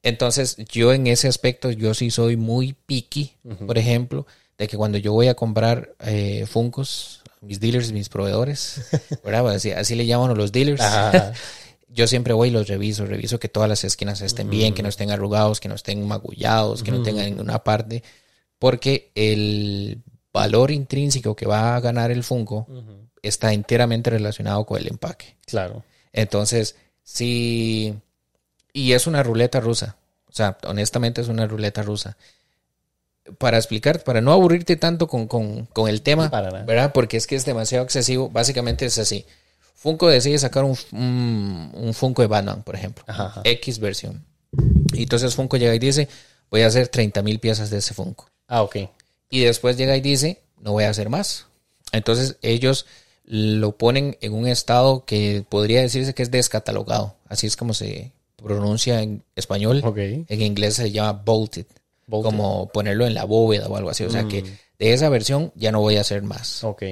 Entonces, 0.02 0.56
yo 0.56 0.92
en 0.92 1.06
ese 1.06 1.28
aspecto, 1.28 1.70
yo 1.70 1.94
sí 1.94 2.10
soy 2.10 2.36
muy 2.36 2.74
picky, 2.74 3.36
por 3.66 3.78
ejemplo, 3.78 4.26
de 4.58 4.66
que 4.66 4.76
cuando 4.76 4.98
yo 4.98 5.12
voy 5.12 5.28
a 5.28 5.34
comprar 5.34 5.94
eh, 6.00 6.44
Funkos, 6.46 7.22
mis 7.40 7.60
dealers, 7.60 7.92
mis 7.92 8.08
proveedores, 8.08 8.82
¿verdad? 9.24 9.48
Así, 9.50 9.70
así 9.70 9.94
le 9.94 10.04
llaman 10.04 10.32
a 10.32 10.34
los 10.34 10.50
dealers. 10.50 10.82
yo 11.88 12.06
siempre 12.06 12.34
voy 12.34 12.48
y 12.48 12.50
los 12.50 12.68
reviso, 12.68 13.06
reviso 13.06 13.38
que 13.38 13.48
todas 13.48 13.68
las 13.68 13.84
esquinas 13.84 14.20
estén 14.20 14.50
bien, 14.50 14.74
que 14.74 14.82
no 14.82 14.88
estén 14.88 15.10
arrugados, 15.10 15.60
que 15.60 15.68
no 15.68 15.76
estén 15.76 16.06
magullados, 16.06 16.82
que 16.82 16.90
no 16.90 17.02
tengan 17.02 17.26
ninguna 17.26 17.62
parte, 17.64 18.02
porque 18.58 19.10
el 19.14 20.02
valor 20.32 20.70
intrínseco 20.70 21.34
que 21.34 21.46
va 21.46 21.76
a 21.76 21.80
ganar 21.80 22.10
el 22.10 22.24
Funko 22.24 22.66
está 23.22 23.52
enteramente 23.52 24.10
relacionado 24.10 24.66
con 24.66 24.78
el 24.78 24.88
empaque. 24.88 25.36
Claro. 25.46 25.82
Entonces, 26.12 26.76
sí, 27.02 27.94
y 28.72 28.92
es 28.92 29.06
una 29.06 29.22
ruleta 29.22 29.60
rusa, 29.60 29.96
o 30.26 30.32
sea, 30.32 30.58
honestamente 30.66 31.20
es 31.20 31.28
una 31.28 31.46
ruleta 31.46 31.82
rusa. 31.82 32.16
Para 33.36 33.58
explicar, 33.58 34.02
para 34.04 34.20
no 34.20 34.32
aburrirte 34.32 34.76
tanto 34.76 35.06
con, 35.06 35.68
el 35.88 36.02
tema, 36.02 36.28
¿verdad? 36.66 36.92
Porque 36.92 37.16
es 37.16 37.26
que 37.26 37.36
es 37.36 37.44
demasiado 37.44 37.84
excesivo, 37.84 38.30
básicamente 38.30 38.86
es 38.86 38.98
así 38.98 39.26
Funko 39.78 40.08
decide 40.08 40.36
sacar 40.38 40.64
un, 40.64 40.76
un, 40.90 41.94
Funko 41.94 42.22
de 42.22 42.28
Batman, 42.28 42.64
por 42.64 42.74
ejemplo. 42.74 43.04
X 43.44 43.78
versión. 43.78 44.24
Y 44.92 45.04
entonces 45.04 45.36
Funko 45.36 45.56
llega 45.56 45.72
y 45.72 45.78
dice, 45.78 46.08
voy 46.50 46.62
a 46.62 46.66
hacer 46.66 46.88
30 46.88 47.22
mil 47.22 47.38
piezas 47.38 47.70
de 47.70 47.78
ese 47.78 47.94
Funko. 47.94 48.28
Ah, 48.48 48.62
ok. 48.62 48.76
Y 49.30 49.40
después 49.40 49.76
llega 49.76 49.96
y 49.96 50.00
dice, 50.00 50.40
no 50.60 50.72
voy 50.72 50.82
a 50.82 50.90
hacer 50.90 51.10
más. 51.10 51.46
Entonces 51.92 52.38
ellos 52.42 52.86
lo 53.24 53.78
ponen 53.78 54.16
en 54.20 54.32
un 54.32 54.48
estado 54.48 55.04
que 55.04 55.44
podría 55.48 55.80
decirse 55.80 56.12
que 56.12 56.24
es 56.24 56.32
descatalogado. 56.32 57.14
Así 57.28 57.46
es 57.46 57.56
como 57.56 57.72
se 57.72 58.10
pronuncia 58.34 59.00
en 59.00 59.22
español. 59.36 59.84
En 59.96 60.42
inglés 60.42 60.74
se 60.74 60.90
llama 60.90 61.12
bolted, 61.24 61.66
Como 62.10 62.68
ponerlo 62.68 63.06
en 63.06 63.14
la 63.14 63.24
bóveda 63.24 63.68
o 63.68 63.76
algo 63.76 63.90
así. 63.90 64.04
O 64.04 64.10
sea 64.10 64.26
que 64.26 64.42
mm. 64.42 64.46
de 64.78 64.92
esa 64.92 65.08
versión 65.08 65.52
ya 65.54 65.72
no 65.72 65.80
voy 65.80 65.96
a 65.96 66.00
hacer 66.00 66.22
más. 66.22 66.64
Ok. 66.64 66.82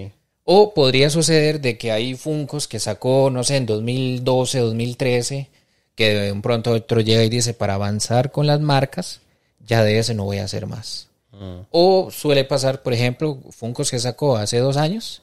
O 0.44 0.74
podría 0.74 1.10
suceder 1.10 1.60
de 1.60 1.76
que 1.76 1.90
hay 1.90 2.14
Funcos 2.14 2.68
que 2.68 2.78
sacó, 2.78 3.30
no 3.30 3.42
sé, 3.42 3.56
en 3.56 3.66
2012, 3.66 4.60
2013, 4.60 5.48
que 5.96 6.14
de 6.14 6.32
un 6.32 6.42
pronto 6.42 6.70
otro 6.70 7.00
llega 7.00 7.24
y 7.24 7.28
dice, 7.28 7.52
para 7.52 7.74
avanzar 7.74 8.30
con 8.30 8.46
las 8.46 8.60
marcas, 8.60 9.20
ya 9.66 9.82
de 9.82 9.98
ese 9.98 10.14
no 10.14 10.24
voy 10.24 10.38
a 10.38 10.44
hacer 10.44 10.66
más. 10.66 11.08
Mm. 11.32 11.62
O 11.70 12.10
suele 12.12 12.44
pasar, 12.44 12.82
por 12.82 12.92
ejemplo, 12.92 13.38
Funcos 13.50 13.90
que 13.90 13.98
sacó 13.98 14.36
hace 14.36 14.58
dos 14.58 14.76
años, 14.76 15.22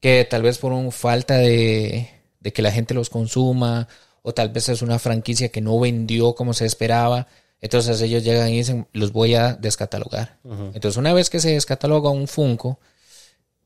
que 0.00 0.24
tal 0.24 0.42
vez 0.42 0.58
por 0.58 0.72
un 0.72 0.92
falta 0.92 1.36
de, 1.36 2.08
de 2.40 2.52
que 2.52 2.62
la 2.62 2.72
gente 2.72 2.94
los 2.94 3.10
consuma, 3.10 3.88
o 4.22 4.32
tal 4.32 4.48
vez 4.48 4.68
es 4.68 4.80
una 4.80 4.98
franquicia 4.98 5.50
que 5.50 5.60
no 5.60 5.78
vendió 5.78 6.34
como 6.34 6.54
se 6.54 6.64
esperaba, 6.66 7.26
Entonces 7.60 8.00
ellos 8.02 8.22
llegan 8.22 8.48
y 8.50 8.58
dicen, 8.58 8.86
los 8.92 9.12
voy 9.12 9.34
a 9.34 9.54
descatalogar. 9.54 10.38
Entonces 10.44 10.96
una 10.96 11.12
vez 11.12 11.28
que 11.30 11.40
se 11.40 11.50
descataloga 11.52 12.10
un 12.10 12.28
Funko, 12.28 12.78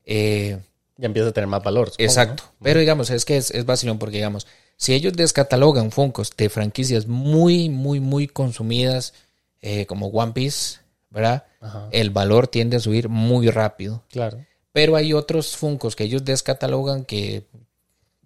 eh, 0.05 0.59
ya 0.97 1.05
empieza 1.07 1.29
a 1.29 1.31
tener 1.31 1.47
más 1.47 1.63
valor. 1.63 1.89
supongo, 1.89 2.03
exacto. 2.03 2.43
Pero 2.61 2.79
digamos, 2.79 3.09
es 3.09 3.25
que 3.25 3.37
es, 3.37 3.51
es 3.51 3.65
vacilón 3.65 3.99
porque 3.99 4.17
digamos, 4.17 4.47
si 4.77 4.93
ellos 4.93 5.13
descatalogan 5.13 5.91
Funkos 5.91 6.31
de 6.35 6.49
franquicias 6.49 7.07
muy, 7.07 7.69
muy, 7.69 7.99
muy 7.99 8.27
consumidas, 8.27 9.13
eh, 9.61 9.85
como 9.85 10.07
One 10.07 10.33
Piece, 10.33 10.79
¿verdad? 11.09 11.45
Ajá. 11.61 11.87
El 11.91 12.09
valor 12.09 12.47
tiende 12.47 12.77
a 12.77 12.79
subir 12.79 13.07
muy 13.09 13.49
rápido. 13.49 14.03
Claro. 14.09 14.43
Pero 14.71 14.95
hay 14.95 15.13
otros 15.13 15.55
Funkos 15.55 15.95
que 15.95 16.03
ellos 16.05 16.25
descatalogan 16.25 17.05
que 17.05 17.45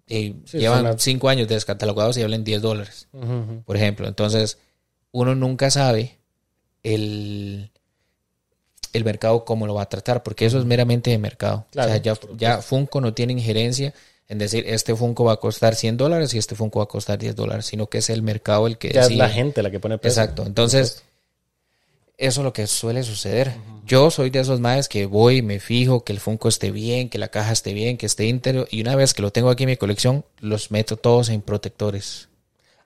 eh, 0.08 0.34
Sí, 0.46 0.58
llevan 0.58 0.78
son 0.78 0.84
las- 0.86 1.02
5 1.02 1.28
años 1.28 1.46
descatalogados 1.48 2.16
y 2.16 2.22
valen 2.22 2.42
10 2.42 2.62
dólares, 2.62 3.08
por 3.66 3.76
ejemplo. 3.76 4.08
Entonces, 4.08 4.56
uno 5.12 5.34
nunca 5.34 5.70
sabe 5.70 6.18
el, 6.82 7.70
el 8.92 9.04
mercado 9.04 9.44
cómo 9.44 9.66
lo 9.66 9.74
va 9.74 9.82
a 9.82 9.88
tratar, 9.88 10.22
porque 10.22 10.46
eso 10.46 10.58
es 10.58 10.64
meramente 10.64 11.10
de 11.10 11.18
mercado. 11.18 11.66
Claro, 11.70 11.90
o 11.90 11.94
sea, 11.94 12.02
ya, 12.02 12.18
ya 12.36 12.62
Funko 12.62 13.00
no 13.00 13.14
tiene 13.14 13.32
injerencia 13.32 13.94
en 14.28 14.38
decir 14.38 14.64
este 14.66 14.94
Funko 14.94 15.24
va 15.24 15.34
a 15.34 15.36
costar 15.38 15.74
100 15.74 15.96
dólares 15.96 16.34
y 16.34 16.38
este 16.38 16.54
Funko 16.54 16.80
va 16.80 16.84
a 16.84 16.88
costar 16.88 17.18
10 17.18 17.34
dólares, 17.34 17.66
sino 17.66 17.86
que 17.86 17.98
es 17.98 18.10
el 18.10 18.22
mercado 18.22 18.66
el 18.66 18.76
que 18.76 18.90
Ya 18.90 19.02
es 19.02 19.16
la 19.16 19.30
gente 19.30 19.62
la 19.62 19.70
que 19.70 19.80
pone 19.80 19.96
precio. 19.96 20.22
Exacto. 20.22 20.44
Entonces, 20.44 21.02
eso 22.18 22.40
es 22.40 22.44
lo 22.44 22.52
que 22.52 22.66
suele 22.66 23.02
suceder. 23.04 23.54
Yo 23.86 24.10
soy 24.10 24.28
de 24.28 24.40
esos 24.40 24.60
maes 24.60 24.86
que 24.88 25.06
voy, 25.06 25.40
me 25.40 25.60
fijo 25.60 26.04
que 26.04 26.12
el 26.12 26.20
Funko 26.20 26.48
esté 26.48 26.70
bien, 26.70 27.08
que 27.08 27.16
la 27.16 27.28
caja 27.28 27.52
esté 27.52 27.72
bien, 27.72 27.96
que 27.96 28.04
esté 28.04 28.26
íntegro. 28.26 28.66
Y 28.70 28.82
una 28.82 28.96
vez 28.96 29.14
que 29.14 29.22
lo 29.22 29.30
tengo 29.30 29.48
aquí 29.48 29.62
en 29.62 29.70
mi 29.70 29.76
colección, 29.78 30.26
los 30.40 30.70
meto 30.70 30.98
todos 30.98 31.30
en 31.30 31.40
protectores. 31.40 32.28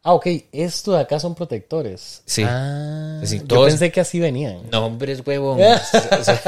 Ah, 0.05 0.15
ok. 0.15 0.27
Esto 0.53 0.93
de 0.93 1.01
acá 1.01 1.21
son 1.21 1.35
protectores. 1.35 2.23
Sí. 2.27 2.43
Ah, 2.47 3.21
Sí, 3.25 3.39
yo 3.39 3.45
todos- 3.47 3.69
pensé 3.69 3.93
que 3.93 4.01
así 4.01 4.19
venían. 4.19 4.69
Nombres, 4.71 5.23
huevón. 5.25 5.61
O 6.21 6.25
sea, 6.25 6.41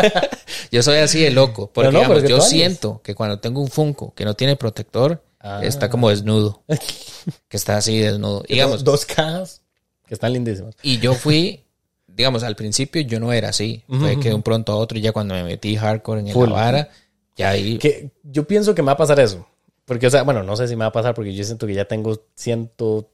yo 0.72 0.82
soy 0.82 0.98
así 0.98 1.22
de 1.22 1.30
loco. 1.30 1.70
Porque 1.72 1.86
no, 1.92 1.98
digamos, 2.00 2.16
pero 2.16 2.26
que 2.26 2.32
yo 2.32 2.40
siento 2.40 3.00
que 3.02 3.14
cuando 3.14 3.38
tengo 3.38 3.60
un 3.60 3.68
Funko 3.68 4.12
que 4.14 4.24
no 4.24 4.34
tiene 4.34 4.56
protector, 4.56 5.22
Ah. 5.40 5.60
está 5.62 5.88
como 5.90 6.08
desnudo. 6.10 6.62
que 7.48 7.56
está 7.56 7.76
así 7.76 7.98
desnudo. 7.98 8.42
Digamos, 8.48 8.82
dos, 8.82 9.04
dos 9.04 9.06
cajas 9.06 9.60
que 10.06 10.14
están 10.14 10.32
lindísimas. 10.32 10.74
Y 10.82 10.98
yo 10.98 11.14
fui, 11.14 11.64
digamos, 12.08 12.42
al 12.42 12.56
principio 12.56 13.02
yo 13.02 13.20
no 13.20 13.32
era 13.32 13.50
así. 13.50 13.84
Fue 13.88 14.18
que 14.18 14.30
de 14.30 14.34
un 14.34 14.42
pronto 14.42 14.72
a 14.72 14.76
otro, 14.76 14.98
ya 14.98 15.12
cuando 15.12 15.34
me 15.34 15.44
metí 15.44 15.76
hardcore 15.76 16.20
en 16.22 16.28
Full. 16.30 16.48
la 16.48 16.54
vara, 16.54 16.88
ya 17.36 17.50
ahí. 17.50 17.78
Que 17.78 18.10
yo 18.22 18.46
pienso 18.48 18.74
que 18.74 18.82
me 18.82 18.86
va 18.86 18.92
a 18.92 18.96
pasar 18.96 19.20
eso. 19.20 19.46
Porque, 19.84 20.06
o 20.06 20.10
sea, 20.10 20.22
bueno, 20.22 20.42
no 20.42 20.56
sé 20.56 20.66
si 20.66 20.76
me 20.76 20.80
va 20.80 20.86
a 20.86 20.92
pasar 20.92 21.14
porque 21.14 21.34
yo 21.34 21.44
siento 21.44 21.66
que 21.66 21.74
ya 21.74 21.84
tengo 21.84 22.18
ciento, 22.34 23.10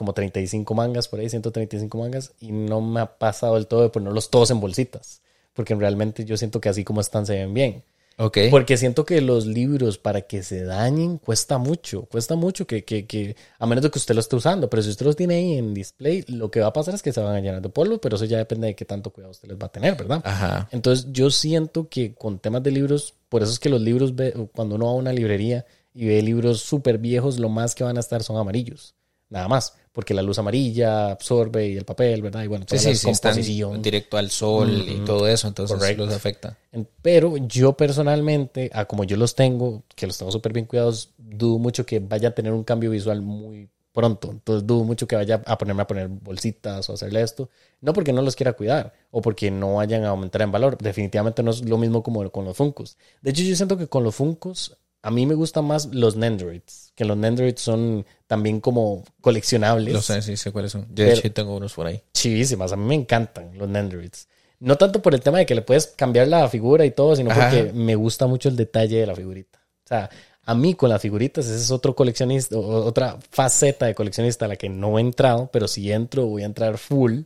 como 0.00 0.14
35 0.14 0.72
mangas 0.74 1.08
por 1.08 1.20
ahí, 1.20 1.28
135 1.28 1.98
mangas, 1.98 2.32
y 2.40 2.52
no 2.52 2.80
me 2.80 3.00
ha 3.00 3.18
pasado 3.18 3.56
del 3.56 3.66
todo 3.66 3.82
de 3.82 3.90
ponerlos 3.90 4.30
todos 4.30 4.50
en 4.50 4.58
bolsitas. 4.58 5.20
Porque 5.52 5.74
realmente 5.74 6.24
yo 6.24 6.38
siento 6.38 6.58
que 6.58 6.70
así 6.70 6.84
como 6.84 7.02
están 7.02 7.26
se 7.26 7.34
ven 7.34 7.52
bien. 7.52 7.84
Ok. 8.16 8.38
Porque 8.50 8.78
siento 8.78 9.04
que 9.04 9.20
los 9.20 9.44
libros 9.46 9.98
para 9.98 10.22
que 10.22 10.42
se 10.42 10.64
dañen 10.64 11.18
cuesta 11.18 11.58
mucho, 11.58 12.02
cuesta 12.06 12.34
mucho 12.34 12.66
que, 12.66 12.82
que, 12.82 13.06
que, 13.06 13.36
a 13.58 13.66
menos 13.66 13.82
de 13.84 13.90
que 13.90 13.98
usted 13.98 14.14
lo 14.14 14.20
esté 14.20 14.36
usando, 14.36 14.70
pero 14.70 14.82
si 14.82 14.88
usted 14.88 15.04
los 15.04 15.16
tiene 15.16 15.34
ahí 15.34 15.52
en 15.58 15.74
display, 15.74 16.24
lo 16.28 16.50
que 16.50 16.60
va 16.60 16.68
a 16.68 16.72
pasar 16.72 16.94
es 16.94 17.02
que 17.02 17.12
se 17.12 17.20
van 17.20 17.34
a 17.36 17.40
llenar 17.40 17.60
de 17.60 17.68
polvo, 17.68 17.98
pero 17.98 18.16
eso 18.16 18.24
ya 18.24 18.38
depende 18.38 18.68
de 18.68 18.74
qué 18.74 18.84
tanto 18.86 19.10
cuidado 19.10 19.32
usted 19.32 19.48
les 19.48 19.58
va 19.58 19.66
a 19.66 19.72
tener, 19.72 19.96
¿verdad? 19.96 20.20
Ajá. 20.24 20.68
Entonces 20.72 21.06
yo 21.12 21.30
siento 21.30 21.88
que 21.90 22.14
con 22.14 22.38
temas 22.38 22.62
de 22.62 22.70
libros, 22.70 23.14
por 23.28 23.42
eso 23.42 23.52
es 23.52 23.58
que 23.58 23.68
los 23.68 23.80
libros, 23.82 24.14
ve- 24.14 24.34
cuando 24.54 24.76
uno 24.76 24.86
va 24.86 24.92
a 24.92 24.94
una 24.96 25.12
librería 25.12 25.66
y 25.94 26.06
ve 26.06 26.22
libros 26.22 26.60
súper 26.60 26.98
viejos, 26.98 27.38
lo 27.38 27.48
más 27.48 27.74
que 27.74 27.84
van 27.84 27.96
a 27.96 28.00
estar 28.00 28.22
son 28.22 28.36
amarillos, 28.36 28.94
nada 29.30 29.48
más, 29.48 29.74
porque 29.92 30.14
la 30.14 30.22
luz 30.22 30.38
amarilla 30.38 31.10
absorbe 31.10 31.68
y 31.68 31.76
el 31.76 31.84
papel, 31.84 32.22
¿verdad? 32.22 32.44
Y 32.44 32.46
bueno, 32.46 32.64
toda 32.64 32.78
sí, 32.80 32.88
la 32.88 32.94
sí, 32.94 33.10
están 33.10 33.32
descomposición. 33.34 33.82
directo 33.82 34.16
al 34.16 34.30
sol 34.30 34.84
y 34.88 35.04
todo 35.04 35.26
eso, 35.26 35.48
entonces 35.48 35.76
Correcto. 35.76 36.06
los 36.06 36.14
afecta. 36.14 36.56
Pero 37.02 37.36
yo 37.36 37.72
personalmente, 37.72 38.70
a 38.72 38.84
como 38.84 39.04
yo 39.04 39.16
los 39.16 39.34
tengo, 39.34 39.82
que 39.94 40.06
los 40.06 40.16
tengo 40.16 40.30
súper 40.30 40.52
bien 40.52 40.66
cuidados, 40.66 41.10
dudo 41.18 41.58
mucho 41.58 41.84
que 41.84 41.98
vaya 41.98 42.28
a 42.28 42.34
tener 42.34 42.52
un 42.52 42.64
cambio 42.64 42.90
visual 42.90 43.20
muy 43.20 43.68
pronto. 43.92 44.30
Entonces 44.30 44.66
dudo 44.66 44.84
mucho 44.84 45.08
que 45.08 45.16
vaya 45.16 45.42
a 45.44 45.58
ponerme 45.58 45.82
a 45.82 45.86
poner 45.86 46.08
bolsitas 46.08 46.88
o 46.88 46.92
hacerle 46.92 47.22
esto. 47.22 47.48
No 47.80 47.92
porque 47.92 48.12
no 48.12 48.22
los 48.22 48.36
quiera 48.36 48.52
cuidar 48.52 48.92
o 49.10 49.20
porque 49.20 49.50
no 49.50 49.74
vayan 49.74 50.04
a 50.04 50.10
aumentar 50.10 50.42
en 50.42 50.52
valor. 50.52 50.78
Definitivamente 50.78 51.42
no 51.42 51.50
es 51.50 51.68
lo 51.68 51.78
mismo 51.78 52.02
como 52.02 52.28
con 52.30 52.44
los 52.44 52.56
Funkos. 52.56 52.96
De 53.22 53.30
hecho, 53.30 53.42
yo 53.42 53.56
siento 53.56 53.76
que 53.76 53.88
con 53.88 54.04
los 54.04 54.14
Funkos 54.14 54.76
a 55.02 55.10
mí 55.10 55.26
me 55.26 55.34
gustan 55.34 55.64
más 55.64 55.86
los 55.86 56.16
Nendroids. 56.16 56.92
Que 56.94 57.04
los 57.04 57.16
Nendroids 57.16 57.60
son 57.60 58.04
también 58.26 58.60
como 58.60 59.04
coleccionables 59.20 59.94
Lo 59.94 60.02
sé, 60.02 60.20
sí 60.22 60.36
sé 60.36 60.52
cuáles 60.52 60.72
son. 60.72 60.86
Yo 60.94 61.04
de 61.04 61.14
hecho 61.14 61.32
tengo 61.32 61.56
unos 61.56 61.72
por 61.72 61.86
ahí. 61.86 62.02
chivísimas. 62.12 62.72
A 62.72 62.76
mí 62.76 62.84
me 62.84 62.94
encantan 62.94 63.56
los 63.56 63.68
Nendroids. 63.68 64.28
No 64.58 64.76
tanto 64.76 65.00
por 65.00 65.14
el 65.14 65.20
tema 65.20 65.38
de 65.38 65.46
que 65.46 65.54
le 65.54 65.62
puedes 65.62 65.86
cambiar 65.86 66.28
la 66.28 66.46
figura 66.48 66.84
y 66.84 66.90
todo, 66.90 67.16
sino 67.16 67.30
Ajá. 67.30 67.48
porque 67.48 67.72
me 67.72 67.94
gusta 67.94 68.26
mucho 68.26 68.50
el 68.50 68.56
detalle 68.56 69.00
de 69.00 69.06
la 69.06 69.14
figurita. 69.14 69.58
O 69.84 69.88
sea, 69.88 70.10
a 70.42 70.54
mí 70.54 70.74
con 70.74 70.90
las 70.90 71.00
figuritas, 71.00 71.46
ese 71.46 71.56
es 71.56 71.70
otro 71.70 71.94
coleccionista, 71.94 72.58
otra 72.58 73.18
faceta 73.30 73.86
de 73.86 73.94
coleccionista 73.94 74.44
a 74.44 74.48
la 74.48 74.56
que 74.56 74.68
no 74.68 74.98
he 74.98 75.00
entrado, 75.00 75.48
pero 75.50 75.66
si 75.66 75.90
entro 75.90 76.26
voy 76.26 76.42
a 76.42 76.46
entrar 76.46 76.76
full, 76.76 77.20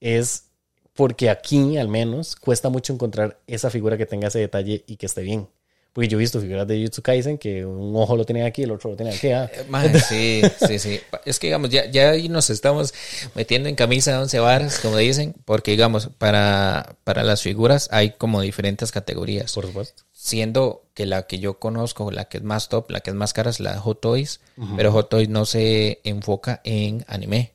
es 0.00 0.46
porque 0.94 1.30
aquí 1.30 1.76
al 1.76 1.88
menos 1.88 2.34
cuesta 2.36 2.68
mucho 2.70 2.92
encontrar 2.92 3.38
esa 3.46 3.70
figura 3.70 3.96
que 3.96 4.06
tenga 4.06 4.28
ese 4.28 4.40
detalle 4.40 4.82
y 4.86 4.96
que 4.96 5.06
esté 5.06 5.22
bien. 5.22 5.48
Porque 5.94 6.08
yo 6.08 6.18
he 6.18 6.20
visto 6.20 6.40
figuras 6.40 6.66
de 6.66 6.76
Jujutsu 6.76 7.02
Kaisen 7.02 7.38
que 7.38 7.64
un 7.64 7.94
ojo 7.94 8.16
lo 8.16 8.24
tiene 8.24 8.44
aquí, 8.44 8.64
el 8.64 8.72
otro 8.72 8.90
lo 8.90 8.96
tiene 8.96 9.14
aquí. 9.14 9.30
ah. 9.30 9.48
Eh, 9.54 10.00
sí, 10.00 10.42
sí, 10.66 10.78
sí. 10.80 11.00
Es 11.24 11.38
que, 11.38 11.46
digamos, 11.46 11.70
ya, 11.70 11.86
ya 11.88 12.10
ahí 12.10 12.28
nos 12.28 12.50
estamos 12.50 12.92
metiendo 13.36 13.68
en 13.68 13.76
camisa 13.76 14.10
de 14.10 14.18
once 14.18 14.40
varas, 14.40 14.80
como 14.80 14.96
dicen, 14.96 15.36
porque, 15.44 15.70
digamos, 15.70 16.10
para, 16.18 16.96
para 17.04 17.22
las 17.22 17.42
figuras 17.42 17.88
hay 17.92 18.10
como 18.10 18.40
diferentes 18.40 18.90
categorías. 18.90 19.52
Por 19.52 19.66
supuesto. 19.66 20.02
siendo 20.12 20.82
que 20.94 21.06
la 21.06 21.28
que 21.28 21.38
yo 21.38 21.60
conozco, 21.60 22.10
la 22.10 22.24
que 22.24 22.38
es 22.38 22.42
más 22.42 22.68
top, 22.68 22.90
la 22.90 22.98
que 22.98 23.10
es 23.10 23.16
más 23.16 23.32
cara 23.32 23.50
es 23.50 23.60
la 23.60 23.74
de 23.74 23.78
Hot 23.78 24.00
Toys, 24.00 24.40
pero 24.76 24.90
Hot 24.90 25.08
Toys 25.08 25.28
no 25.28 25.46
se 25.46 26.00
enfoca 26.02 26.60
en 26.64 27.04
anime. 27.06 27.52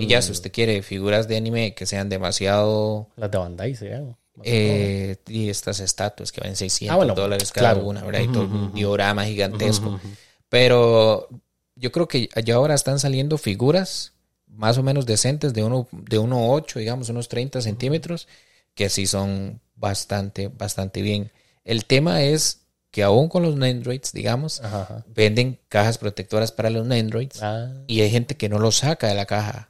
Y 0.00 0.08
ya 0.08 0.20
si 0.22 0.32
usted 0.32 0.50
quiere 0.50 0.82
figuras 0.82 1.28
de 1.28 1.36
anime 1.36 1.74
que 1.74 1.86
sean 1.86 2.08
demasiado... 2.08 3.06
Las 3.14 3.30
de 3.30 3.38
Bandai 3.38 3.76
se 3.76 3.88
llaman. 3.88 4.16
Eh, 4.44 5.16
y 5.26 5.48
estas 5.48 5.80
estatuas 5.80 6.32
que 6.32 6.40
valen 6.40 6.56
600 6.56 6.92
Ah, 6.92 6.96
bueno, 6.96 7.14
dólares 7.14 7.52
cada 7.52 7.72
claro. 7.74 7.86
una, 7.88 8.02
¿verdad? 8.04 8.20
Y 8.20 8.28
todo 8.28 8.44
un 8.44 8.72
diorama 8.74 9.24
gigantesco. 9.24 10.00
Pero 10.48 11.28
yo 11.76 11.92
creo 11.92 12.08
que 12.08 12.28
ya 12.44 12.54
ahora 12.54 12.74
están 12.74 12.98
saliendo 12.98 13.38
figuras 13.38 14.12
más 14.46 14.78
o 14.78 14.82
menos 14.82 15.06
decentes 15.06 15.52
de 15.54 15.62
uno 15.62 15.86
de 15.92 16.18
1.8, 16.18 16.78
digamos, 16.78 17.08
unos 17.10 17.28
30 17.28 17.60
centímetros, 17.60 18.26
que 18.74 18.88
sí 18.88 19.06
son 19.06 19.60
bastante, 19.76 20.48
bastante 20.48 21.02
bien. 21.02 21.30
El 21.64 21.84
tema 21.84 22.22
es 22.22 22.62
que 22.90 23.02
aún 23.02 23.28
con 23.28 23.42
los 23.42 23.56
Nendroids, 23.56 24.12
digamos, 24.12 24.60
Ajá, 24.60 24.82
ajá. 24.82 25.04
venden 25.14 25.58
cajas 25.68 25.98
protectoras 25.98 26.50
para 26.52 26.70
los 26.70 26.86
Nendroids 26.86 27.42
Ah, 27.42 27.70
y 27.86 28.00
hay 28.00 28.10
gente 28.10 28.36
que 28.36 28.48
no 28.48 28.58
lo 28.58 28.72
saca 28.72 29.06
de 29.08 29.14
la 29.14 29.26
caja. 29.26 29.68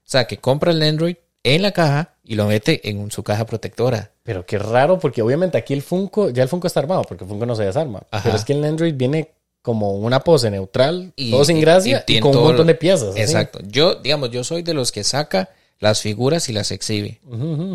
O 0.00 0.08
sea, 0.08 0.26
que 0.26 0.38
compra 0.38 0.72
el 0.72 0.80
Nendroid 0.80 1.16
en 1.54 1.62
la 1.62 1.72
caja 1.72 2.14
y 2.24 2.34
lo 2.34 2.46
mete 2.46 2.88
en 2.88 3.10
su 3.10 3.22
caja 3.22 3.46
protectora. 3.46 4.12
Pero 4.22 4.44
qué 4.44 4.58
raro, 4.58 4.98
porque 4.98 5.22
obviamente 5.22 5.56
aquí 5.58 5.72
el 5.74 5.82
Funko, 5.82 6.30
ya 6.30 6.42
el 6.42 6.48
Funko 6.48 6.66
está 6.66 6.80
armado, 6.80 7.02
porque 7.02 7.24
el 7.24 7.30
Funko 7.30 7.46
no 7.46 7.54
se 7.54 7.64
desarma. 7.64 8.02
Ajá. 8.10 8.24
Pero 8.24 8.36
es 8.36 8.44
que 8.44 8.52
el 8.52 8.64
Android 8.64 8.94
viene 8.96 9.32
como 9.62 9.92
una 9.94 10.20
pose 10.20 10.50
neutral, 10.50 11.12
Y- 11.16 11.30
todo 11.30 11.44
sin 11.44 11.60
gracia, 11.60 12.04
y 12.06 12.20
con 12.20 12.36
un 12.36 12.42
montón 12.44 12.66
de 12.66 12.74
piezas. 12.74 13.10
así. 13.10 13.20
Exacto. 13.20 13.60
Yo, 13.66 13.96
digamos, 13.96 14.30
yo 14.30 14.44
soy 14.44 14.62
de 14.62 14.74
los 14.74 14.92
que 14.92 15.02
saca 15.04 15.50
las 15.78 16.00
figuras 16.00 16.48
y 16.48 16.52
las 16.52 16.70
exhibe. 16.70 17.20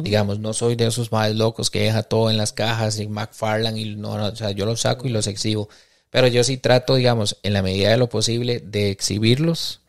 Digamos, 0.03 0.39
no 0.39 0.53
soy 0.53 0.75
de 0.75 0.87
esos 0.87 1.11
más 1.11 1.33
locos 1.35 1.69
que 1.69 1.81
deja 1.81 2.03
todo 2.03 2.29
en 2.29 2.37
las 2.37 2.51
cajas 2.53 2.99
y 2.99 3.07
McFarlane 3.07 3.79
y 3.79 3.95
no, 3.95 4.17
no, 4.17 4.27
o 4.27 4.35
sea, 4.35 4.51
yo 4.51 4.65
los 4.65 4.81
saco 4.81 5.07
y 5.07 5.11
los 5.11 5.27
exhibo. 5.27 5.69
Pero 6.09 6.27
yo 6.27 6.43
sí 6.43 6.57
trato, 6.57 6.95
digamos, 6.95 7.37
en 7.43 7.53
la 7.53 7.61
medida 7.61 7.89
de 7.91 7.97
lo 7.97 8.09
posible, 8.09 8.59
de 8.59 8.89
exhibirlos 8.89 9.81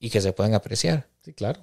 y 0.00 0.10
que 0.10 0.20
se 0.20 0.32
puedan 0.32 0.54
apreciar. 0.54 1.06
Sí, 1.24 1.32
claro. 1.32 1.60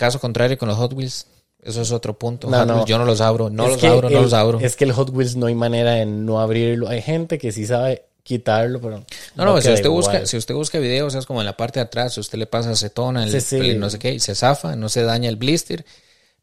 Caso 0.00 0.18
contrario 0.18 0.56
con 0.56 0.66
los 0.66 0.78
Hot 0.78 0.94
Wheels, 0.94 1.26
eso 1.62 1.82
es 1.82 1.92
otro 1.92 2.18
punto. 2.18 2.48
No, 2.48 2.64
no. 2.64 2.86
Yo 2.86 2.96
no 2.96 3.04
los 3.04 3.20
abro, 3.20 3.50
no 3.50 3.66
Es 3.66 3.72
los 3.72 3.84
abro, 3.84 4.08
no 4.08 4.22
los 4.22 4.32
abro. 4.32 4.58
Es 4.58 4.74
que 4.74 4.84
el 4.84 4.92
Hot 4.92 5.10
Wheels 5.10 5.36
no 5.36 5.44
hay 5.44 5.54
manera 5.54 5.92
de 5.92 6.06
no 6.06 6.40
abrirlo. 6.40 6.88
Hay 6.88 7.02
gente 7.02 7.36
que 7.36 7.52
sí 7.52 7.66
sabe 7.66 8.06
quitarlo, 8.22 8.80
pero. 8.80 9.04
No, 9.34 9.44
no, 9.44 9.60
si 9.60 9.68
usted 9.68 9.84
igual. 9.84 9.96
busca, 9.96 10.24
si 10.24 10.38
usted 10.38 10.54
busca 10.54 10.78
videos, 10.78 11.14
es 11.14 11.26
como 11.26 11.40
en 11.40 11.44
la 11.44 11.54
parte 11.54 11.80
de 11.80 11.84
atrás, 11.84 12.16
usted 12.16 12.38
le 12.38 12.46
pasa 12.46 12.70
acetona, 12.70 13.24
el, 13.24 13.30
Sí, 13.30 13.42
sí. 13.42 13.56
el 13.56 13.78
no 13.78 13.90
sé 13.90 13.98
qué, 13.98 14.14
y 14.14 14.20
se 14.20 14.34
zafa, 14.34 14.74
no 14.74 14.88
se 14.88 15.02
daña 15.02 15.28
el 15.28 15.36
blister. 15.36 15.84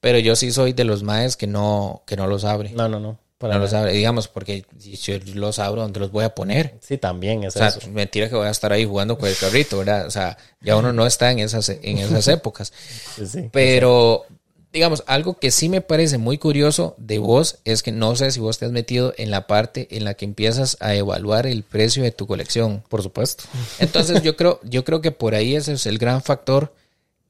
Pero 0.01 0.19
yo 0.19 0.35
sí 0.35 0.51
soy 0.51 0.73
de 0.73 0.83
los 0.83 1.01
maes 1.01 1.35
que 1.35 1.47
no, 1.47 2.03
que 2.05 2.15
no 2.15 2.27
los 2.27 2.43
abre. 2.43 2.69
No, 2.75 2.87
no, 2.87 2.99
no. 2.99 3.17
Para 3.37 3.55
no 3.55 3.59
los 3.67 3.91
digamos, 3.93 4.27
porque 4.27 4.65
si 4.79 4.95
yo 4.95 5.19
los 5.35 5.59
abro, 5.59 5.81
¿dónde 5.83 5.99
los 5.99 6.11
voy 6.11 6.23
a 6.23 6.33
poner? 6.33 6.75
Sí, 6.81 6.97
también 6.97 7.43
es 7.43 7.55
O 7.55 7.59
sea, 7.59 7.67
eso. 7.67 7.87
mentira 7.91 8.29
que 8.29 8.35
voy 8.35 8.47
a 8.47 8.51
estar 8.51 8.73
ahí 8.73 8.83
jugando 8.85 9.17
con 9.17 9.29
el 9.29 9.35
carrito, 9.35 9.77
¿verdad? 9.77 10.07
O 10.07 10.11
sea, 10.11 10.37
ya 10.59 10.75
uno 10.75 10.91
no 10.91 11.05
está 11.05 11.31
en 11.31 11.39
esas, 11.39 11.69
en 11.69 11.99
esas 11.99 12.27
épocas. 12.29 12.73
Sí, 13.15 13.27
sí. 13.27 13.49
Pero, 13.51 14.25
digamos, 14.73 15.03
algo 15.05 15.37
que 15.37 15.51
sí 15.51 15.69
me 15.69 15.81
parece 15.81 16.17
muy 16.17 16.39
curioso 16.39 16.95
de 16.97 17.19
vos 17.19 17.59
es 17.63 17.83
que 17.83 17.91
no 17.91 18.15
sé 18.15 18.31
si 18.31 18.39
vos 18.39 18.57
te 18.57 18.65
has 18.65 18.71
metido 18.71 19.13
en 19.17 19.29
la 19.29 19.45
parte 19.45 19.87
en 19.91 20.03
la 20.03 20.15
que 20.15 20.25
empiezas 20.25 20.75
a 20.79 20.95
evaluar 20.95 21.45
el 21.45 21.61
precio 21.61 22.01
de 22.01 22.11
tu 22.11 22.25
colección. 22.25 22.83
Por 22.89 23.03
supuesto. 23.03 23.43
Entonces 23.77 24.23
yo 24.23 24.35
creo, 24.35 24.59
yo 24.63 24.83
creo 24.83 25.01
que 25.01 25.11
por 25.11 25.35
ahí 25.35 25.55
ese 25.55 25.73
es 25.73 25.85
el 25.85 25.99
gran 25.99 26.23
factor 26.23 26.73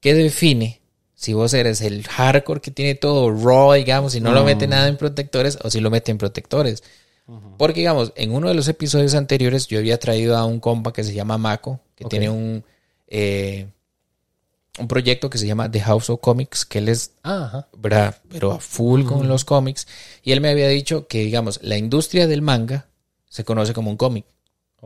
que 0.00 0.14
define 0.14 0.80
si 1.18 1.32
vos 1.32 1.52
eres 1.52 1.80
el 1.80 2.06
hardcore 2.06 2.60
que 2.60 2.70
tiene 2.70 2.94
todo 2.94 3.28
raw, 3.32 3.72
digamos, 3.72 4.14
y 4.14 4.20
no 4.20 4.30
lo 4.30 4.44
mete 4.44 4.68
nada 4.68 4.86
en 4.86 4.96
protectores, 4.96 5.58
o 5.64 5.68
si 5.68 5.80
lo 5.80 5.90
mete 5.90 6.12
en 6.12 6.18
protectores. 6.18 6.84
Porque, 7.58 7.80
digamos, 7.80 8.12
en 8.14 8.30
uno 8.32 8.46
de 8.48 8.54
los 8.54 8.68
episodios 8.68 9.14
anteriores 9.14 9.66
yo 9.66 9.80
había 9.80 9.98
traído 9.98 10.36
a 10.36 10.44
un 10.44 10.60
compa 10.60 10.92
que 10.92 11.02
se 11.02 11.12
llama 11.14 11.36
Mako, 11.36 11.80
que 11.96 12.04
tiene 12.04 12.30
un, 12.30 12.64
eh, 13.08 13.66
un 14.78 14.86
proyecto 14.86 15.28
que 15.28 15.38
se 15.38 15.46
llama 15.48 15.68
The 15.68 15.80
House 15.80 16.08
of 16.08 16.20
Comics, 16.20 16.64
que 16.64 16.78
él 16.78 16.88
es, 16.88 17.10
Ah, 17.24 17.46
ajá. 17.46 17.68
¿verdad? 17.76 18.16
Pero 18.30 18.52
a 18.52 18.60
full 18.60 19.04
con 19.04 19.26
los 19.26 19.44
cómics. 19.44 19.88
Y 20.22 20.30
él 20.30 20.40
me 20.40 20.50
había 20.50 20.68
dicho 20.68 21.08
que, 21.08 21.18
digamos, 21.24 21.58
la 21.64 21.76
industria 21.76 22.28
del 22.28 22.42
manga 22.42 22.86
se 23.28 23.42
conoce 23.44 23.74
como 23.74 23.90
un 23.90 23.96
cómic. 23.96 24.24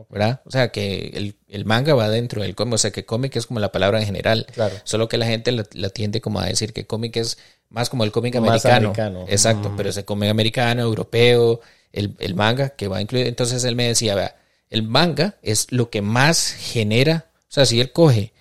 ¿Verdad? 0.09 0.41
O 0.45 0.51
sea, 0.51 0.69
que 0.69 1.11
el, 1.13 1.35
el 1.47 1.65
manga 1.65 1.93
va 1.93 2.09
dentro 2.09 2.41
del 2.41 2.55
cómic. 2.55 2.73
O 2.73 2.77
sea, 2.77 2.91
que 2.91 3.05
cómic 3.05 3.35
es 3.35 3.45
como 3.45 3.59
la 3.59 3.71
palabra 3.71 3.99
en 3.99 4.05
general. 4.05 4.47
Claro. 4.53 4.75
Solo 4.83 5.07
que 5.07 5.17
la 5.17 5.25
gente 5.27 5.51
la, 5.51 5.65
la 5.73 5.89
tiende 5.89 6.19
como 6.21 6.39
a 6.39 6.45
decir 6.47 6.73
que 6.73 6.85
cómic 6.87 7.15
es 7.17 7.37
más 7.69 7.89
como 7.89 8.03
el 8.03 8.11
cómic 8.11 8.35
americano. 8.35 8.75
americano. 8.89 9.25
Exacto, 9.27 9.69
Mm. 9.69 9.75
pero 9.77 9.89
ese 9.89 10.03
cómic 10.05 10.29
americano, 10.29 10.81
europeo, 10.81 11.61
el, 11.91 12.15
el 12.19 12.33
manga 12.35 12.69
que 12.69 12.87
va 12.87 13.01
incluido. 13.01 13.27
Entonces 13.27 13.63
él 13.63 13.75
me 13.75 13.87
decía, 13.87 14.15
vea, 14.15 14.35
el 14.69 14.83
manga 14.83 15.37
es 15.43 15.71
lo 15.71 15.89
que 15.91 16.01
más 16.01 16.51
genera. 16.51 17.27
O 17.41 17.53
sea, 17.53 17.65
si 17.67 17.79
él 17.79 17.91
coge 17.91 18.33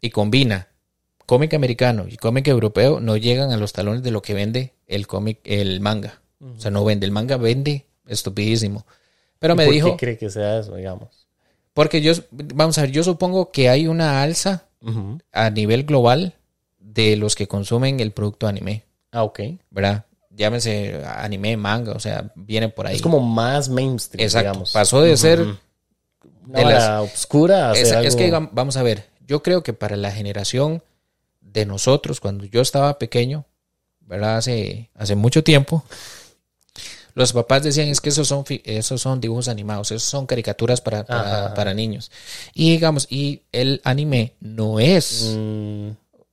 y 0.00 0.10
combina 0.10 0.68
cómic 1.26 1.54
americano 1.54 2.06
y 2.08 2.16
cómic 2.16 2.46
europeo, 2.46 3.00
no 3.00 3.16
llegan 3.16 3.50
a 3.52 3.56
los 3.56 3.72
talones 3.72 4.02
de 4.04 4.10
lo 4.12 4.22
que 4.22 4.34
vende 4.34 4.74
el 4.86 5.06
cómic, 5.08 5.40
el 5.44 5.80
manga. 5.80 6.20
O 6.40 6.60
sea, 6.60 6.70
no 6.70 6.84
vende. 6.84 7.06
El 7.06 7.12
manga 7.12 7.36
vende 7.36 7.86
estupidísimo. 8.06 8.86
Pero 9.42 9.52
¿Y 9.52 9.56
me 9.58 9.64
por 9.66 9.74
dijo, 9.74 9.90
qué 9.90 9.96
cree 10.06 10.16
que 10.16 10.30
sea 10.30 10.60
eso, 10.60 10.74
digamos? 10.76 11.26
porque 11.74 12.00
yo, 12.00 12.12
vamos 12.30 12.78
a 12.78 12.82
ver, 12.82 12.90
yo 12.92 13.02
supongo 13.04 13.50
que 13.50 13.68
hay 13.68 13.86
una 13.86 14.22
alza 14.22 14.64
a 15.32 15.50
nivel 15.50 15.84
global 15.84 16.34
de 16.80 17.16
los 17.16 17.34
que 17.34 17.46
consumen 17.48 18.00
el 18.00 18.12
producto 18.12 18.46
anime, 18.46 18.84
Ah, 19.10 19.24
ok. 19.24 19.40
¿verdad? 19.70 20.04
Llámese 20.30 21.02
anime, 21.04 21.56
manga, 21.58 21.92
o 21.92 22.00
sea, 22.00 22.30
viene 22.34 22.68
por 22.70 22.86
ahí. 22.86 22.96
Es 22.96 23.02
como 23.02 23.20
más 23.20 23.68
mainstream, 23.68 24.24
Exacto. 24.24 24.48
digamos. 24.50 24.72
Pasó 24.72 25.02
de 25.02 25.16
ser. 25.18 25.38
De 25.40 26.64
las- 26.64 26.82
vara 26.84 27.02
obscura 27.02 27.70
a 27.70 27.74
Es, 27.74 27.92
es 27.92 28.16
que 28.16 28.32
vam- 28.32 28.48
vamos 28.52 28.76
a 28.76 28.82
ver, 28.82 29.04
yo 29.26 29.42
creo 29.42 29.62
que 29.62 29.72
para 29.74 29.96
la 29.96 30.10
generación 30.10 30.82
de 31.40 31.66
nosotros, 31.66 32.20
cuando 32.20 32.44
yo 32.46 32.60
estaba 32.62 32.98
pequeño, 32.98 33.44
¿verdad? 34.00 34.36
Hace, 34.38 34.90
hace 34.94 35.14
mucho 35.16 35.44
tiempo, 35.44 35.84
los 37.14 37.32
papás 37.32 37.62
decían 37.62 37.88
es 37.88 38.00
que 38.00 38.08
esos 38.10 38.28
son, 38.28 38.44
esos 38.64 39.00
son 39.02 39.20
dibujos 39.20 39.48
animados, 39.48 39.90
esos 39.90 40.08
son 40.08 40.26
caricaturas 40.26 40.80
para, 40.80 41.04
para, 41.04 41.20
Ajá, 41.20 41.44
ajá. 41.46 41.54
para 41.54 41.74
niños. 41.74 42.10
Y 42.54 42.70
digamos, 42.72 43.06
y 43.10 43.42
el 43.52 43.80
anime 43.84 44.34
no 44.40 44.80
es, 44.80 45.34
Mm, 45.36 45.90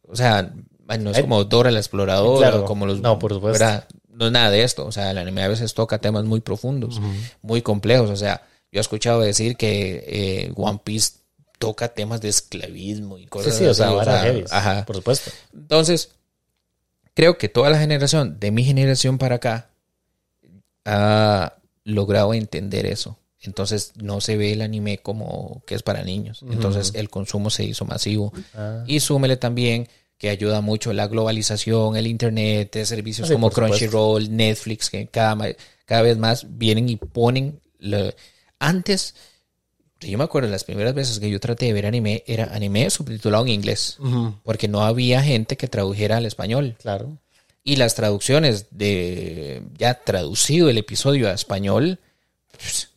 o 0.07 0.15
sea, 0.15 0.53
no 0.99 1.11
es 1.11 1.17
Eh, 1.17 1.21
como 1.21 1.43
Dora 1.43 1.69
la 1.71 1.79
exploradora, 1.79 2.49
claro. 2.49 2.63
o 2.63 2.65
como 2.65 2.85
los... 2.85 2.99
No, 3.01 3.19
por 3.19 3.33
supuesto. 3.33 3.59
¿verdad? 3.59 3.87
No 4.09 4.25
es 4.27 4.31
nada 4.31 4.49
de 4.49 4.63
esto, 4.63 4.85
o 4.85 4.91
sea, 4.91 5.11
el 5.11 5.17
anime 5.17 5.43
a 5.43 5.47
veces 5.47 5.73
toca 5.73 5.99
temas 5.99 6.25
muy 6.25 6.41
profundos, 6.41 6.99
muy 7.41 7.61
complejos, 7.61 8.09
o 8.09 8.15
sea, 8.17 8.41
yo 8.71 8.79
he 8.79 8.81
escuchado 8.81 9.21
decir 9.21 9.55
que 9.55 10.03
eh, 10.07 10.53
One 10.55 10.81
Piece 10.83 11.13
toca 11.57 11.89
temas 11.89 12.21
de 12.21 12.29
esclavismo 12.29 13.17
y 13.17 13.25
cosas 13.27 13.55
sí, 13.55 13.65
o 13.65 13.73
sea, 13.73 13.87
así, 13.87 13.95
vara 13.95 14.19
heavy, 14.21 14.45
ajá. 14.49 14.85
por 14.85 14.95
supuesto. 14.97 15.31
Entonces, 15.53 16.09
creo 17.13 17.37
que 17.37 17.49
toda 17.49 17.69
la 17.69 17.79
generación, 17.79 18.39
de 18.39 18.51
mi 18.51 18.63
generación 18.63 19.17
para 19.17 19.35
acá, 19.35 19.69
ha 20.85 21.53
logrado 21.83 22.33
entender 22.33 22.85
eso. 22.85 23.17
Entonces, 23.41 23.93
no 23.95 24.19
se 24.19 24.35
ve 24.35 24.51
el 24.53 24.61
anime 24.61 24.97
como 24.97 25.63
que 25.65 25.75
es 25.75 25.81
para 25.83 26.03
niños. 26.03 26.43
Entonces, 26.51 26.91
el 26.95 27.09
consumo 27.09 27.49
se 27.49 27.63
hizo 27.63 27.85
masivo. 27.85 28.33
Ah. 28.53 28.83
Y 28.85 28.99
súmele 28.99 29.37
también 29.37 29.87
que 30.17 30.29
ayuda 30.29 30.59
mucho 30.59 30.91
la 30.91 31.07
globalización, 31.07 31.95
el 31.95 32.05
internet, 32.07 32.73
de 32.73 32.85
servicios 32.85 33.29
Sí, 33.29 33.33
como. 33.33 33.49
Crunchyroll, 33.49 34.35
Netflix, 34.35 34.89
que 34.89 35.07
cada, 35.07 35.37
cada 35.85 36.01
vez 36.01 36.17
más 36.17 36.45
vienen 36.57 36.89
y 36.89 36.97
ponen... 36.97 37.61
lo- 37.79 38.13
Antes, 38.59 39.15
yo 40.01 40.17
me 40.17 40.25
acuerdo 40.25 40.49
las 40.49 40.65
primeras 40.65 40.93
veces 40.93 41.19
que 41.19 41.29
yo 41.29 41.39
traté 41.39 41.67
de 41.67 41.73
ver 41.73 41.85
anime, 41.85 42.25
era 42.27 42.53
anime 42.53 42.89
subtitulado 42.89 43.45
en 43.45 43.51
inglés, 43.53 43.97
porque 44.43 44.67
no 44.67 44.81
había 44.83 45.21
gente 45.23 45.55
que 45.55 45.69
tradujera 45.69 46.17
al 46.17 46.25
español. 46.25 46.75
Claro. 46.81 47.17
Y 47.63 47.75
las 47.75 47.95
traducciones 47.95 48.67
de 48.71 49.61
ya 49.77 49.95
traducido 49.95 50.69
el 50.69 50.77
episodio 50.77 51.29
a 51.29 51.33
español, 51.33 51.99
pues, 52.57 52.89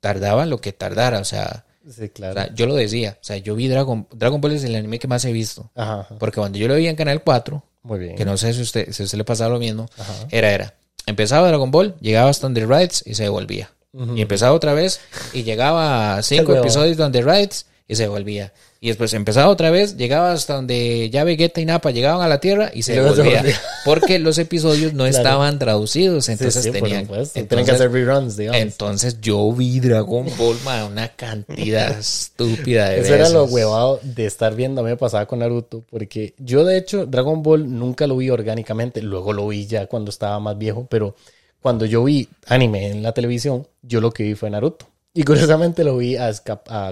tardaba 0.00 0.46
lo 0.46 0.60
que 0.60 0.72
tardara, 0.72 1.18
o 1.20 1.24
sea, 1.24 1.64
Sí, 1.90 2.04
o 2.04 2.12
claro. 2.12 2.34
sea, 2.34 2.54
yo 2.54 2.66
lo 2.66 2.74
decía, 2.74 3.16
o 3.20 3.24
sea, 3.24 3.38
yo 3.38 3.54
vi 3.54 3.66
Dragon, 3.66 4.06
Dragon 4.12 4.40
Ball 4.42 4.52
es 4.52 4.64
el 4.64 4.74
anime 4.76 4.98
que 4.98 5.08
más 5.08 5.24
he 5.24 5.32
visto. 5.32 5.70
Ajá, 5.74 6.00
ajá. 6.00 6.16
Porque 6.18 6.38
cuando 6.38 6.58
yo 6.58 6.68
lo 6.68 6.74
veía 6.74 6.90
en 6.90 6.96
Canal 6.96 7.22
4, 7.22 7.62
Muy 7.82 7.98
bien. 7.98 8.14
que 8.16 8.26
no 8.26 8.36
sé 8.36 8.52
si 8.52 8.60
usted, 8.60 8.92
si 8.92 9.02
usted 9.04 9.16
le 9.16 9.24
pasaba 9.24 9.50
lo 9.54 9.58
mismo, 9.58 9.88
Ajá. 9.96 10.12
era, 10.30 10.52
era, 10.52 10.74
empezaba 11.06 11.48
Dragon 11.48 11.70
Ball, 11.70 11.94
llegaba 12.00 12.28
hasta 12.28 12.46
Under 12.46 12.68
Rides 12.68 13.02
y 13.06 13.14
se 13.14 13.22
devolvía. 13.22 13.70
Y 14.14 14.20
empezaba 14.20 14.52
otra 14.52 14.74
vez 14.74 15.00
y 15.32 15.44
llegaba 15.44 16.16
a 16.18 16.22
cinco 16.22 16.54
episodios 16.56 16.98
de 16.98 17.04
Under 17.04 17.24
Rides 17.24 17.66
y 17.88 17.96
se 17.96 18.02
devolvía. 18.02 18.52
Y 18.80 18.88
después 18.88 19.12
empezaba 19.12 19.48
otra 19.48 19.70
vez, 19.72 19.96
llegaba 19.96 20.30
hasta 20.30 20.54
donde 20.54 21.10
ya 21.10 21.24
Vegeta 21.24 21.60
y 21.60 21.64
Nappa 21.64 21.90
llegaban 21.90 22.22
a 22.22 22.28
la 22.28 22.38
Tierra 22.38 22.70
y 22.72 22.82
se 22.84 22.92
Y 22.92 22.94
se 22.94 23.00
devolvía. 23.02 23.40
volvía. 23.40 23.60
Porque 23.84 24.20
los 24.20 24.38
episodios 24.38 24.92
no 24.92 25.04
Claro. 25.04 25.16
estaban 25.16 25.58
traducidos, 25.58 26.28
entonces 26.28 26.62
sí, 26.62 26.70
tenían... 26.70 27.08
Tienen 27.32 27.64
que 27.66 27.72
hacer 27.72 27.90
reruns, 27.90 28.36
digamos. 28.36 28.60
entonces 28.60 29.20
yo 29.20 29.50
vi 29.52 29.80
Dragon 29.80 30.26
Ball, 30.38 30.56
man, 30.64 30.84
una 30.92 31.08
cantidad 31.08 31.98
estúpida 31.98 32.90
de 32.90 33.00
Eso 33.00 33.14
era 33.14 33.28
lo 33.30 33.46
huevado 33.46 33.98
de 34.02 34.26
estar 34.26 34.54
viendo. 34.54 34.80
A 34.80 34.84
mí 34.84 34.90
me 34.90 34.96
pasaba 34.96 35.26
con 35.26 35.40
Naruto. 35.40 35.82
Porque 35.90 36.34
yo, 36.38 36.64
de 36.64 36.78
hecho, 36.78 37.04
Dragon 37.04 37.42
Ball 37.42 37.76
nunca 37.78 38.06
lo 38.06 38.16
vi 38.16 38.30
orgánicamente. 38.30 39.02
Luego 39.02 39.32
lo 39.32 39.48
vi 39.48 39.66
ya 39.66 39.86
cuando 39.86 40.10
estaba 40.10 40.38
más 40.38 40.56
viejo. 40.56 40.86
Pero 40.88 41.16
cuando 41.60 41.84
yo 41.84 42.04
vi 42.04 42.28
anime 42.46 42.86
en 42.90 43.02
la 43.02 43.10
televisión, 43.12 43.66
yo 43.82 44.00
lo 44.00 44.12
que 44.12 44.22
vi 44.22 44.34
fue 44.36 44.50
Naruto. 44.50 44.86
Y 45.14 45.24
curiosamente 45.24 45.84
lo 45.84 45.96
vi 45.96 46.16
a, 46.16 46.32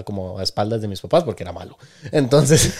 como 0.03 0.39
a 0.39 0.43
espaldas 0.43 0.81
de 0.81 0.87
mis 0.87 1.01
papás 1.01 1.23
porque 1.23 1.43
era 1.43 1.53
malo. 1.53 1.77
Entonces, 2.11 2.73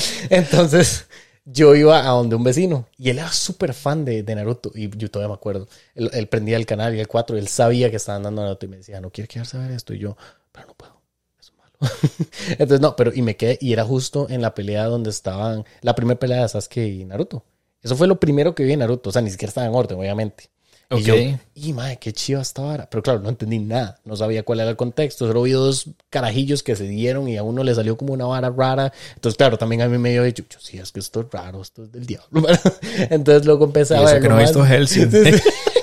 entonces 0.30 1.06
yo 1.44 1.74
iba 1.74 2.00
a 2.00 2.10
donde 2.10 2.36
un 2.36 2.44
vecino 2.44 2.86
y 2.96 3.10
él 3.10 3.18
era 3.18 3.30
súper 3.30 3.74
fan 3.74 4.04
de, 4.04 4.22
de 4.22 4.34
Naruto. 4.34 4.70
Y 4.74 4.88
yo 4.96 5.10
todavía 5.10 5.28
me 5.28 5.34
acuerdo. 5.34 5.68
Él, 5.94 6.10
él 6.12 6.28
prendía 6.28 6.56
el 6.56 6.66
canal 6.66 6.94
y 6.94 7.00
el 7.00 7.08
4. 7.08 7.36
Él 7.36 7.48
sabía 7.48 7.90
que 7.90 7.96
estaban 7.96 8.22
dando 8.22 8.42
Naruto 8.42 8.66
y 8.66 8.68
me 8.70 8.76
decía, 8.78 9.00
no 9.00 9.10
quiere 9.10 9.28
quedarse 9.28 9.56
a 9.56 9.60
ver 9.60 9.72
esto. 9.72 9.92
Y 9.92 9.98
yo, 9.98 10.16
pero 10.52 10.68
no 10.68 10.74
puedo. 10.74 11.02
Es 11.38 11.52
malo. 11.52 11.72
Entonces, 12.50 12.80
no, 12.80 12.96
pero 12.96 13.12
y 13.14 13.20
me 13.22 13.36
quedé, 13.36 13.58
y 13.60 13.72
era 13.72 13.84
justo 13.84 14.26
en 14.30 14.40
la 14.40 14.54
pelea 14.54 14.86
donde 14.86 15.10
estaban, 15.10 15.64
la 15.82 15.94
primera 15.94 16.18
pelea 16.18 16.42
de 16.42 16.48
Sasuke 16.48 16.86
y 16.86 17.04
Naruto. 17.04 17.44
Eso 17.82 17.96
fue 17.96 18.06
lo 18.06 18.18
primero 18.18 18.54
que 18.54 18.64
vi 18.64 18.72
en 18.72 18.78
Naruto, 18.78 19.10
o 19.10 19.12
sea, 19.12 19.20
ni 19.20 19.30
siquiera 19.30 19.50
estaba 19.50 19.66
en 19.66 19.74
orden, 19.74 19.98
obviamente. 19.98 20.50
Y 20.90 21.02
yo, 21.02 21.14
y 21.54 21.72
madre, 21.72 21.98
qué 22.00 22.12
chido 22.12 22.40
esta 22.40 22.62
vara. 22.62 22.88
Pero 22.90 23.02
claro, 23.02 23.20
no 23.20 23.28
entendí 23.28 23.58
nada, 23.58 23.98
no 24.04 24.16
sabía 24.16 24.42
cuál 24.42 24.60
era 24.60 24.70
el 24.70 24.76
contexto, 24.76 25.26
solo 25.26 25.42
vi 25.42 25.52
dos 25.52 25.90
carajillos 26.10 26.62
que 26.62 26.76
se 26.76 26.84
dieron 26.84 27.28
y 27.28 27.36
a 27.36 27.42
uno 27.42 27.64
le 27.64 27.74
salió 27.74 27.96
como 27.96 28.12
una 28.12 28.26
vara 28.26 28.50
rara. 28.50 28.92
Entonces, 29.14 29.36
claro, 29.36 29.56
también 29.56 29.82
a 29.82 29.88
mí 29.88 29.98
me 29.98 30.10
dio 30.10 30.22
dicho, 30.22 30.44
yo, 30.48 30.58
sí, 30.60 30.78
es 30.78 30.92
que 30.92 31.00
esto 31.00 31.20
es 31.20 31.26
raro, 31.30 31.62
esto 31.62 31.84
es 31.84 31.92
del 31.92 32.06
diablo. 32.06 32.46
Entonces 33.10 33.46
luego 33.46 33.64
empecé 33.64 33.96
a 33.96 34.02
ver. 34.02 34.20
que 34.20 34.28
no 34.28 34.38
he 34.38 34.42
visto 34.42 34.64
Hellsing. 34.64 35.10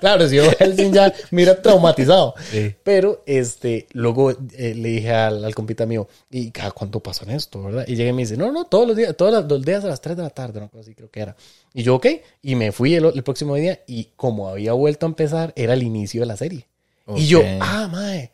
Claro, 0.00 0.28
si 0.28 0.36
yo 0.36 0.50
Helsing 0.58 0.92
ya 0.92 1.12
mira 1.30 1.60
traumatizado. 1.60 2.34
Sí. 2.50 2.74
Pero 2.82 3.22
este, 3.26 3.86
luego 3.92 4.30
eh, 4.30 4.74
le 4.74 4.88
dije 4.88 5.12
al, 5.12 5.44
al 5.44 5.54
compita 5.54 5.86
mío, 5.86 6.08
¿y 6.30 6.50
cada 6.50 6.72
cuánto 6.72 7.00
pasa 7.00 7.24
en 7.24 7.30
esto, 7.30 7.62
verdad? 7.62 7.84
Y 7.86 7.94
llegué 7.94 8.10
y 8.10 8.12
me 8.12 8.22
dice, 8.22 8.36
no, 8.36 8.50
no, 8.50 8.64
todos 8.64 8.88
los 8.88 8.96
días, 8.96 9.16
todos 9.16 9.44
los 9.48 9.62
días 9.62 9.84
a 9.84 9.88
las 9.88 10.00
3 10.00 10.16
de 10.16 10.22
la 10.22 10.30
tarde, 10.30 10.60
cosa 10.68 10.80
así 10.80 10.94
creo 10.94 11.10
que 11.10 11.20
era. 11.20 11.36
Y 11.74 11.82
yo, 11.82 11.94
ok, 11.96 12.06
y 12.42 12.54
me 12.54 12.72
fui 12.72 12.94
el, 12.94 13.04
el 13.04 13.22
próximo 13.22 13.54
día 13.54 13.80
y 13.86 14.08
como 14.16 14.48
había 14.48 14.72
vuelto 14.72 15.06
a 15.06 15.08
empezar, 15.08 15.52
era 15.54 15.74
el 15.74 15.82
inicio 15.82 16.20
de 16.20 16.26
la 16.26 16.36
serie. 16.36 16.66
Y 17.16 17.26
yo, 17.26 17.42
ah, 17.60 17.88
mae. 17.90 18.30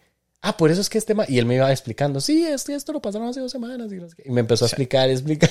Ah, 0.48 0.56
por 0.56 0.70
eso 0.70 0.80
es 0.80 0.88
que 0.88 0.98
este 0.98 1.12
ma-". 1.12 1.24
Y 1.28 1.38
él 1.38 1.44
me 1.44 1.56
iba 1.56 1.70
explicando, 1.72 2.20
sí, 2.20 2.44
esto, 2.46 2.72
esto 2.72 2.92
lo 2.92 3.00
pasaron 3.00 3.26
hace 3.28 3.40
dos 3.40 3.50
semanas. 3.50 3.90
Y, 3.92 4.30
me 4.30 4.40
empezó 4.40 4.64
a 4.64 4.68
explicar, 4.68 5.10
explicar. 5.10 5.50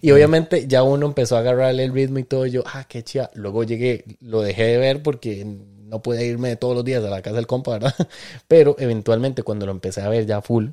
y 0.00 0.12
obviamente 0.12 0.68
ya 0.68 0.84
uno 0.84 1.06
empezó 1.06 1.36
a 1.36 1.40
agarrarle 1.40 1.82
el 1.84 1.92
ritmo 1.92 2.20
y 2.20 2.24
todo. 2.24 2.46
Yo, 2.46 2.62
ah, 2.66 2.84
qué 2.88 3.02
chida. 3.02 3.30
Luego 3.34 3.64
llegué, 3.64 4.04
lo 4.20 4.40
dejé 4.42 4.62
de 4.64 4.78
ver 4.78 5.02
porque 5.02 5.44
no 5.44 6.02
podía 6.02 6.22
irme 6.22 6.54
todos 6.54 6.76
los 6.76 6.84
días 6.84 7.02
a 7.02 7.10
la 7.10 7.20
casa 7.20 7.34
del 7.36 7.48
compa, 7.48 7.72
¿verdad? 7.72 7.94
Pero 8.48 8.76
eventualmente 8.78 9.42
cuando 9.42 9.66
lo 9.66 9.72
empecé 9.72 10.02
a 10.02 10.08
ver 10.08 10.24
ya 10.24 10.40
full, 10.40 10.68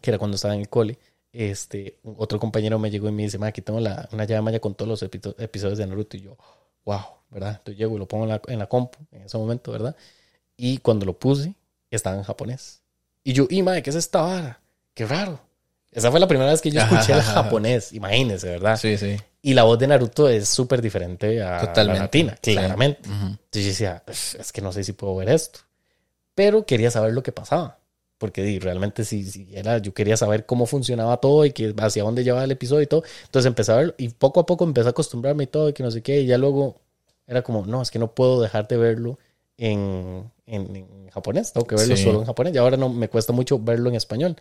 que 0.00 0.10
era 0.10 0.18
cuando 0.18 0.34
estaba 0.34 0.54
en 0.54 0.60
el 0.62 0.68
cole, 0.68 0.98
este, 1.32 1.98
otro 2.16 2.40
compañero 2.40 2.80
me 2.80 2.90
llegó 2.90 3.08
y 3.08 3.12
me 3.12 3.22
dice, 3.22 3.38
ma, 3.38 3.46
aquí 3.48 3.62
tengo 3.62 3.78
la, 3.78 4.08
una 4.12 4.24
llave 4.24 4.42
maya 4.42 4.58
con 4.60 4.74
todos 4.74 4.88
los 4.88 5.02
epi- 5.08 5.34
episodios 5.38 5.78
de 5.78 5.86
Naruto. 5.86 6.16
Y 6.16 6.22
yo, 6.22 6.36
wow, 6.84 7.02
¿verdad? 7.30 7.50
Entonces 7.58 7.78
llego 7.78 7.94
y 7.94 7.98
lo 8.00 8.08
pongo 8.08 8.24
en 8.24 8.30
la, 8.30 8.42
en 8.48 8.58
la 8.58 8.66
compu 8.68 8.98
en 9.12 9.22
ese 9.22 9.38
momento, 9.38 9.70
¿verdad? 9.70 9.94
Y 10.56 10.78
cuando 10.78 11.06
lo 11.06 11.18
puse, 11.18 11.54
estaba 11.90 12.16
en 12.16 12.22
japonés. 12.24 12.79
Y 13.24 13.32
yo, 13.32 13.46
y 13.50 13.62
madre, 13.62 13.82
¿qué 13.82 13.90
es 13.90 13.96
esta 13.96 14.22
vara? 14.22 14.60
Qué 14.94 15.06
raro. 15.06 15.40
Esa 15.92 16.10
fue 16.10 16.20
la 16.20 16.28
primera 16.28 16.50
vez 16.50 16.60
que 16.60 16.70
yo 16.70 16.80
Ajá, 16.80 16.94
escuché 17.00 17.12
el 17.12 17.20
ajá, 17.20 17.30
ajá. 17.32 17.42
japonés, 17.44 17.92
imagínense, 17.92 18.48
¿verdad? 18.48 18.76
Sí, 18.76 18.96
sí. 18.96 19.16
Y 19.42 19.54
la 19.54 19.62
voz 19.64 19.78
de 19.78 19.86
Naruto 19.86 20.28
es 20.28 20.48
súper 20.48 20.80
diferente 20.82 21.42
a 21.42 21.60
Totalmente. 21.60 21.98
la 21.98 22.04
latina, 22.04 22.38
Sí. 22.42 22.52
claramente. 22.52 23.08
Ujú. 23.08 23.26
Entonces 23.26 23.62
yo 23.64 23.68
decía, 23.70 24.02
"Uf, 24.08 24.34
es 24.36 24.52
que 24.52 24.60
no 24.60 24.72
sé 24.72 24.84
si 24.84 24.92
puedo 24.92 25.16
ver 25.16 25.30
esto. 25.30 25.60
Pero 26.34 26.64
quería 26.64 26.90
saber 26.90 27.12
lo 27.12 27.22
que 27.22 27.32
pasaba. 27.32 27.76
porque 28.18 28.42
di, 28.42 28.58
realmente 28.58 29.02
si, 29.06 29.24
si 29.24 29.48
era, 29.56 29.78
yo 29.78 29.94
quería 29.94 30.14
saber 30.14 30.44
cómo 30.44 30.66
funcionaba 30.66 31.16
todo 31.16 31.46
y 31.46 31.52
que 31.52 31.74
hacia 31.78 32.02
dónde 32.02 32.22
llevaba 32.22 32.44
el 32.44 32.50
episodio 32.50 32.82
y 32.82 32.86
todo. 32.86 33.02
Entonces 33.24 33.46
empecé 33.46 33.72
a 33.72 33.76
verlo 33.76 33.94
y 33.96 34.10
poco 34.10 34.40
a 34.40 34.44
poco 34.44 34.64
empecé 34.64 34.88
a 34.88 34.90
acostumbrarme 34.90 35.44
y 35.44 35.46
todo 35.46 35.70
y 35.70 35.72
que 35.72 35.82
no 35.82 35.90
sé 35.90 36.02
qué. 36.02 36.20
Y 36.20 36.26
ya 36.26 36.36
luego 36.36 36.82
era 37.26 37.40
como, 37.40 37.64
no, 37.64 37.80
es 37.80 37.90
que 37.90 37.98
no 37.98 38.14
puedo 38.14 38.42
dejar 38.42 38.68
de 38.68 38.76
verlo 38.76 39.18
en, 39.60 40.30
en, 40.46 40.74
en 40.76 41.08
japonés, 41.10 41.52
tengo 41.52 41.66
que 41.66 41.76
verlo 41.76 41.96
Sí. 41.96 42.02
solo 42.04 42.20
en 42.20 42.26
japonés. 42.26 42.54
Y 42.54 42.58
ahora 42.58 42.76
no 42.76 42.88
me 42.88 43.08
cuesta 43.08 43.32
mucho 43.32 43.58
verlo 43.58 43.88
en 43.88 43.94
español. 43.96 44.36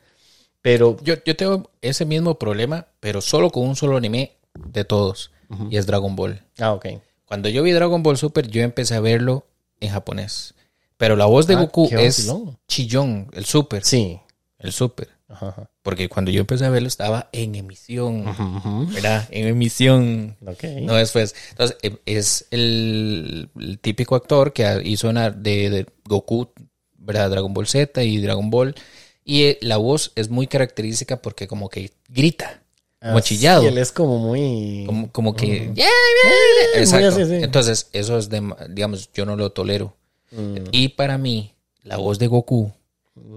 Pero 0.61 0.97
Yo, 1.03 1.15
yo 1.25 1.35
tengo 1.35 1.69
ese 1.81 2.05
mismo 2.05 2.37
problema, 2.39 2.87
pero 2.99 3.21
solo 3.21 3.49
con 3.49 3.67
un 3.67 3.75
solo 3.75 3.97
anime 3.97 4.37
de 4.67 4.83
todos. 4.85 5.31
Y 5.69 5.77
es 5.77 5.85
Dragon 5.87 6.15
Ball. 6.15 6.43
Ah, 6.59 6.73
ok. 6.73 6.85
Cuando 7.25 7.49
yo 7.49 7.63
vi 7.63 7.71
Dragon 7.71 8.03
Ball 8.03 8.17
Super, 8.17 8.47
yo 8.47 8.61
empecé 8.61 8.95
a 8.95 8.99
verlo 8.99 9.45
en 9.79 9.89
japonés. 9.91 10.53
Pero 10.97 11.15
la 11.15 11.25
voz 11.25 11.47
de 11.47 11.55
Ah, 11.55 11.61
Goku 11.61 11.87
es. 11.91 12.31
Chillón, 12.67 13.29
el 13.33 13.45
Super. 13.45 13.83
Sí. 13.83 14.19
El 14.59 14.71
Super. 14.71 15.07
Ajá, 15.29 15.49
ajá. 15.49 15.69
Porque 15.83 16.09
cuando 16.09 16.31
yo 16.31 16.41
empecé 16.41 16.65
a 16.65 16.69
verlo 16.69 16.87
estaba 16.87 17.29
en 17.31 17.53
emisión. 17.55 18.27
Ujú. 18.27 18.87
¿Verdad? 18.93 19.27
En 19.29 19.47
emisión. 19.47 20.35
Ok. 20.45 20.63
No 20.81 20.95
después. 20.95 21.35
Entonces, 21.51 21.77
eh, 21.83 21.97
es 22.05 22.47
el, 22.51 23.49
el 23.59 23.79
típico 23.79 24.15
actor 24.15 24.51
que 24.53 24.81
hizo 24.83 25.07
una 25.07 25.29
de, 25.29 25.69
de 25.69 25.85
Goku, 26.05 26.51
¿verdad? 26.97 27.29
Dragon 27.29 27.53
Ball 27.53 27.67
Z 27.67 28.03
y 28.03 28.17
Dragon 28.17 28.49
Ball. 28.49 28.75
Y 29.23 29.43
eh, 29.43 29.57
la 29.61 29.77
voz 29.77 30.11
es 30.15 30.29
muy 30.29 30.47
característica 30.47 31.21
porque 31.21 31.47
como 31.47 31.69
que 31.69 31.91
grita, 32.09 32.63
Ah, 33.01 33.17
chillado. 33.21 33.61
sí, 33.61 33.67
él 33.67 33.77
es 33.77 33.93
como 33.93 34.17
muy... 34.17 34.83
Como, 34.85 35.09
como 35.11 35.33
que... 35.35 35.45
Ujú. 35.45 35.73
"Yeah, 35.75 35.85
yeah, 35.85 35.85
yeah". 35.85 36.71
Muy 36.73 36.79
Exacto. 36.81 37.07
así, 37.07 37.25
sí. 37.25 37.43
Entonces, 37.43 37.89
eso 37.93 38.17
es 38.17 38.27
de, 38.29 38.41
digamos, 38.71 39.09
yo 39.13 39.25
no 39.25 39.37
lo 39.37 39.51
tolero. 39.51 39.95
Mm. 40.31 40.55
Y 40.73 40.89
para 40.89 41.17
mí, 41.17 41.53
la 41.83 41.95
voz 41.95 42.19
de 42.19 42.27
Goku 42.27 42.73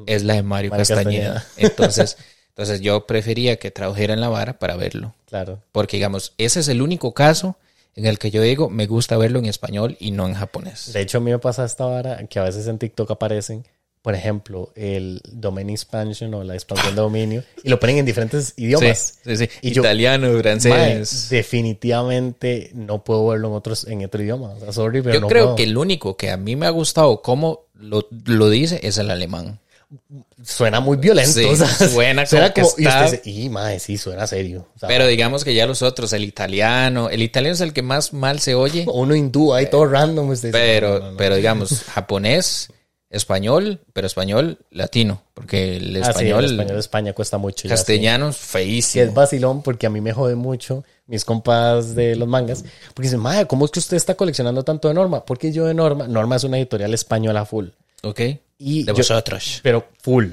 es 0.06 0.22
la 0.24 0.34
de 0.34 0.42
Mario, 0.42 0.70
Mario 0.70 0.86
Castañeda. 0.86 1.34
Castañeda. 1.34 1.46
Entonces, 1.56 2.16
entonces 2.48 2.80
yo 2.80 3.06
prefería 3.06 3.56
que 3.56 3.70
trabajara 3.70 4.14
en 4.14 4.20
la 4.20 4.28
vara 4.28 4.58
para 4.58 4.76
verlo. 4.76 5.14
Claro. 5.26 5.60
Porque, 5.72 5.96
digamos, 5.96 6.34
ese 6.38 6.60
es 6.60 6.68
el 6.68 6.82
único 6.82 7.12
caso 7.14 7.56
en 7.94 8.06
el 8.06 8.18
que 8.18 8.30
yo 8.30 8.40
digo, 8.42 8.70
me 8.70 8.86
gusta 8.86 9.16
verlo 9.18 9.38
en 9.38 9.46
español 9.46 9.96
y 10.00 10.10
no 10.12 10.26
en 10.26 10.34
japonés. 10.34 10.92
De 10.92 11.00
hecho, 11.00 11.18
a 11.18 11.20
mí 11.20 11.30
me 11.30 11.38
pasa 11.38 11.64
esta 11.64 11.84
vara 11.84 12.26
que 12.26 12.38
a 12.38 12.42
veces 12.44 12.66
en 12.66 12.78
TikTok 12.78 13.10
aparecen, 13.10 13.64
por 14.00 14.14
ejemplo, 14.14 14.72
el 14.74 15.20
domain 15.30 15.68
expansion 15.70 16.32
o 16.34 16.42
la 16.42 16.54
expansión 16.54 16.94
de 16.96 17.00
dominio 17.02 17.44
y 17.62 17.68
lo 17.68 17.78
ponen 17.78 17.98
en 17.98 18.04
diferentes 18.06 18.54
idiomas. 18.56 19.18
Sí, 19.22 19.36
sí, 19.36 19.46
sí. 19.46 19.50
Y 19.60 19.70
yo- 19.72 19.82
Italiano, 19.82 20.28
Mae, 20.32 20.40
francés. 20.42 21.28
definitivamente 21.28 22.70
no 22.74 23.04
puedo 23.04 23.26
verlo 23.28 23.48
en 23.48 23.54
otros 23.54 23.86
en 23.86 24.04
otro 24.04 24.22
idioma. 24.22 24.50
O 24.50 24.60
sea, 24.60 24.72
sorry, 24.72 25.02
pero 25.02 25.14
yo 25.14 25.20
no 25.20 25.28
creo 25.28 25.44
puedo. 25.44 25.56
que 25.56 25.64
el 25.64 25.76
único 25.76 26.16
que 26.16 26.30
a 26.30 26.36
mí 26.36 26.56
me 26.56 26.66
ha 26.66 26.70
gustado 26.70 27.22
cómo 27.22 27.66
lo, 27.74 28.08
lo 28.24 28.48
dice 28.50 28.80
es 28.82 28.98
el 28.98 29.10
alemán. 29.10 29.58
Suena 30.42 30.80
muy 30.80 30.96
violento. 30.96 31.32
Sí, 31.32 31.44
o 31.44 31.56
sea, 31.56 31.66
suena 31.88 32.24
como 32.26 32.52
que 32.52 32.60
y 32.82 32.86
usted 32.86 33.10
dice, 33.10 33.22
y 33.24 33.48
mae, 33.48 33.78
sí, 33.78 33.98
suena 33.98 34.26
serio. 34.26 34.68
Pero 34.80 35.06
digamos 35.06 35.44
que 35.44 35.54
ya 35.54 35.66
los 35.66 35.82
otros, 35.82 36.12
el 36.12 36.24
italiano, 36.24 37.08
el 37.08 37.22
italiano 37.22 37.54
es 37.54 37.60
el 37.60 37.72
que 37.72 37.82
más 37.82 38.12
mal 38.12 38.40
se 38.40 38.54
oye, 38.54 38.84
uno 38.92 39.14
hindú 39.14 39.54
ahí 39.54 39.68
todo 39.70 39.86
random. 39.86 40.30
Usted 40.30 40.48
dice, 40.48 40.58
pero, 40.58 40.98
no, 40.98 40.98
no, 41.06 41.10
no. 41.12 41.16
pero 41.16 41.36
digamos, 41.36 41.82
japonés, 41.84 42.68
español, 43.10 43.80
pero 43.92 44.06
español 44.06 44.58
latino, 44.70 45.22
porque 45.34 45.76
el 45.76 45.96
Ah, 45.96 46.04
sí, 46.06 46.10
español, 46.10 46.44
el 46.44 46.50
español 46.52 46.74
de 46.74 46.80
España 46.80 47.12
cuesta 47.12 47.38
mucho. 47.38 47.62
sí. 47.62 47.68
castellano 47.68 48.30
es 48.30 48.36
es 48.36 48.42
feísimo. 48.42 49.12
vacilón 49.12 49.62
porque 49.62 49.86
a 49.86 49.90
mí 49.90 50.00
me 50.00 50.12
jode 50.12 50.34
mucho 50.34 50.84
mis 51.06 51.24
compas 51.26 51.94
de 51.94 52.16
los 52.16 52.26
mangas. 52.26 52.64
Porque 52.94 53.08
dicen, 53.08 53.20
madre, 53.20 53.46
¿cómo 53.46 53.66
es 53.66 53.70
que 53.70 53.80
usted 53.80 53.98
está 53.98 54.14
coleccionando 54.14 54.62
tanto 54.64 54.88
de 54.88 54.94
Norma? 54.94 55.24
Porque 55.26 55.52
yo 55.52 55.66
de 55.66 55.74
Norma, 55.74 56.08
Norma 56.08 56.36
es 56.36 56.44
una 56.44 56.56
editorial 56.56 56.94
española 56.94 57.44
full. 57.44 57.68
¿Ok? 58.02 58.20
Y 58.64 58.84
De 58.84 58.92
yo- 58.92 58.96
vosotros. 58.98 59.60
pero 59.62 59.86
full. 60.00 60.32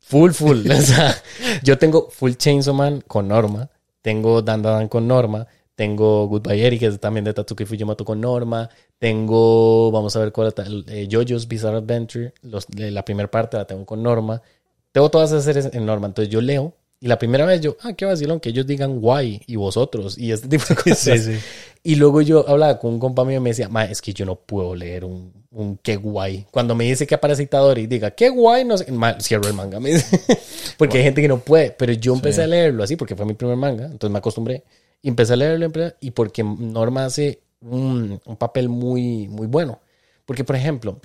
Full, 0.00 0.30
full. 0.32 0.70
o 0.70 0.80
sea, 0.80 1.14
yo 1.62 1.78
tengo 1.78 2.08
full 2.10 2.32
Chainsaw 2.32 2.74
Man 2.74 3.02
con 3.06 3.28
Norma. 3.28 3.68
Tengo 4.02 4.42
Dan 4.42 4.62
Dan 4.62 4.78
Dan 4.78 4.88
con 4.88 5.06
Norma. 5.06 5.46
Tengo 5.74 6.26
Goodbye 6.26 6.66
Eric, 6.66 6.80
que 6.80 6.86
es 6.86 6.98
también 6.98 7.24
de 7.24 7.32
Tatsuki 7.34 7.64
Fujimoto 7.64 8.04
con 8.04 8.20
Norma. 8.20 8.68
Tengo, 8.98 9.90
vamos 9.92 10.16
a 10.16 10.20
ver 10.20 10.32
cuál 10.32 10.52
eh, 10.88 11.06
JoJo's 11.10 11.46
Bizarre 11.46 11.76
Adventure. 11.78 12.32
Los, 12.42 12.66
de 12.66 12.90
la 12.90 13.04
primera 13.04 13.30
parte 13.30 13.56
la 13.56 13.64
tengo 13.64 13.86
con 13.86 14.02
Norma. 14.02 14.42
Tengo 14.90 15.08
todas 15.10 15.30
esas 15.30 15.44
series 15.44 15.70
en 15.72 15.86
Norma. 15.86 16.06
Entonces 16.08 16.32
yo 16.32 16.40
leo. 16.40 16.74
Y 17.00 17.06
la 17.06 17.16
primera 17.16 17.44
vez 17.46 17.60
yo, 17.60 17.76
ah, 17.82 17.92
qué 17.92 18.04
vacilón, 18.06 18.40
que 18.40 18.48
ellos 18.48 18.66
digan 18.66 18.98
guay 19.00 19.40
y 19.46 19.54
vosotros 19.54 20.18
y 20.18 20.32
este 20.32 20.48
tipo 20.48 20.64
de 20.68 20.74
cosas. 20.82 21.28
Y 21.82 21.94
luego 21.96 22.20
yo 22.20 22.48
hablaba 22.48 22.78
con 22.78 22.94
un 22.94 22.98
compa 23.00 23.24
mío 23.24 23.38
y 23.38 23.40
me 23.40 23.50
decía, 23.50 23.68
ma, 23.68 23.84
es 23.84 24.02
que 24.02 24.12
yo 24.12 24.26
no 24.26 24.36
puedo 24.36 24.74
leer 24.74 25.04
un, 25.04 25.32
un 25.50 25.78
qué 25.78 25.96
guay. 25.96 26.46
Cuando 26.50 26.74
me 26.74 26.84
dice 26.84 27.06
que 27.06 27.14
aparece 27.14 27.42
Itadori 27.44 27.82
y 27.82 27.86
diga, 27.86 28.10
qué 28.10 28.28
guay, 28.28 28.64
no 28.64 28.76
sé, 28.76 28.90
ma, 28.92 29.18
cierro 29.20 29.48
el 29.48 29.54
manga. 29.54 29.80
me 29.80 29.90
dice. 29.90 30.20
porque 30.76 30.98
hay 30.98 31.04
gente 31.04 31.22
que 31.22 31.28
no 31.28 31.38
puede. 31.38 31.70
Pero 31.70 31.92
yo 31.92 32.14
empecé 32.14 32.42
a 32.42 32.46
leerlo 32.46 32.82
así 32.82 32.96
porque 32.96 33.16
fue 33.16 33.26
mi 33.26 33.34
primer 33.34 33.56
manga, 33.56 33.86
entonces 33.86 34.10
me 34.10 34.18
acostumbré. 34.18 34.64
Y 35.00 35.08
empecé 35.08 35.34
a 35.34 35.36
leerlo 35.36 35.70
y 36.00 36.10
porque 36.10 36.42
Norma 36.42 37.04
hace 37.04 37.40
un, 37.60 38.20
un 38.24 38.36
papel 38.36 38.68
muy, 38.68 39.28
muy 39.28 39.46
bueno. 39.46 39.80
Porque, 40.26 40.44
por 40.44 40.56
ejemplo, 40.56 41.00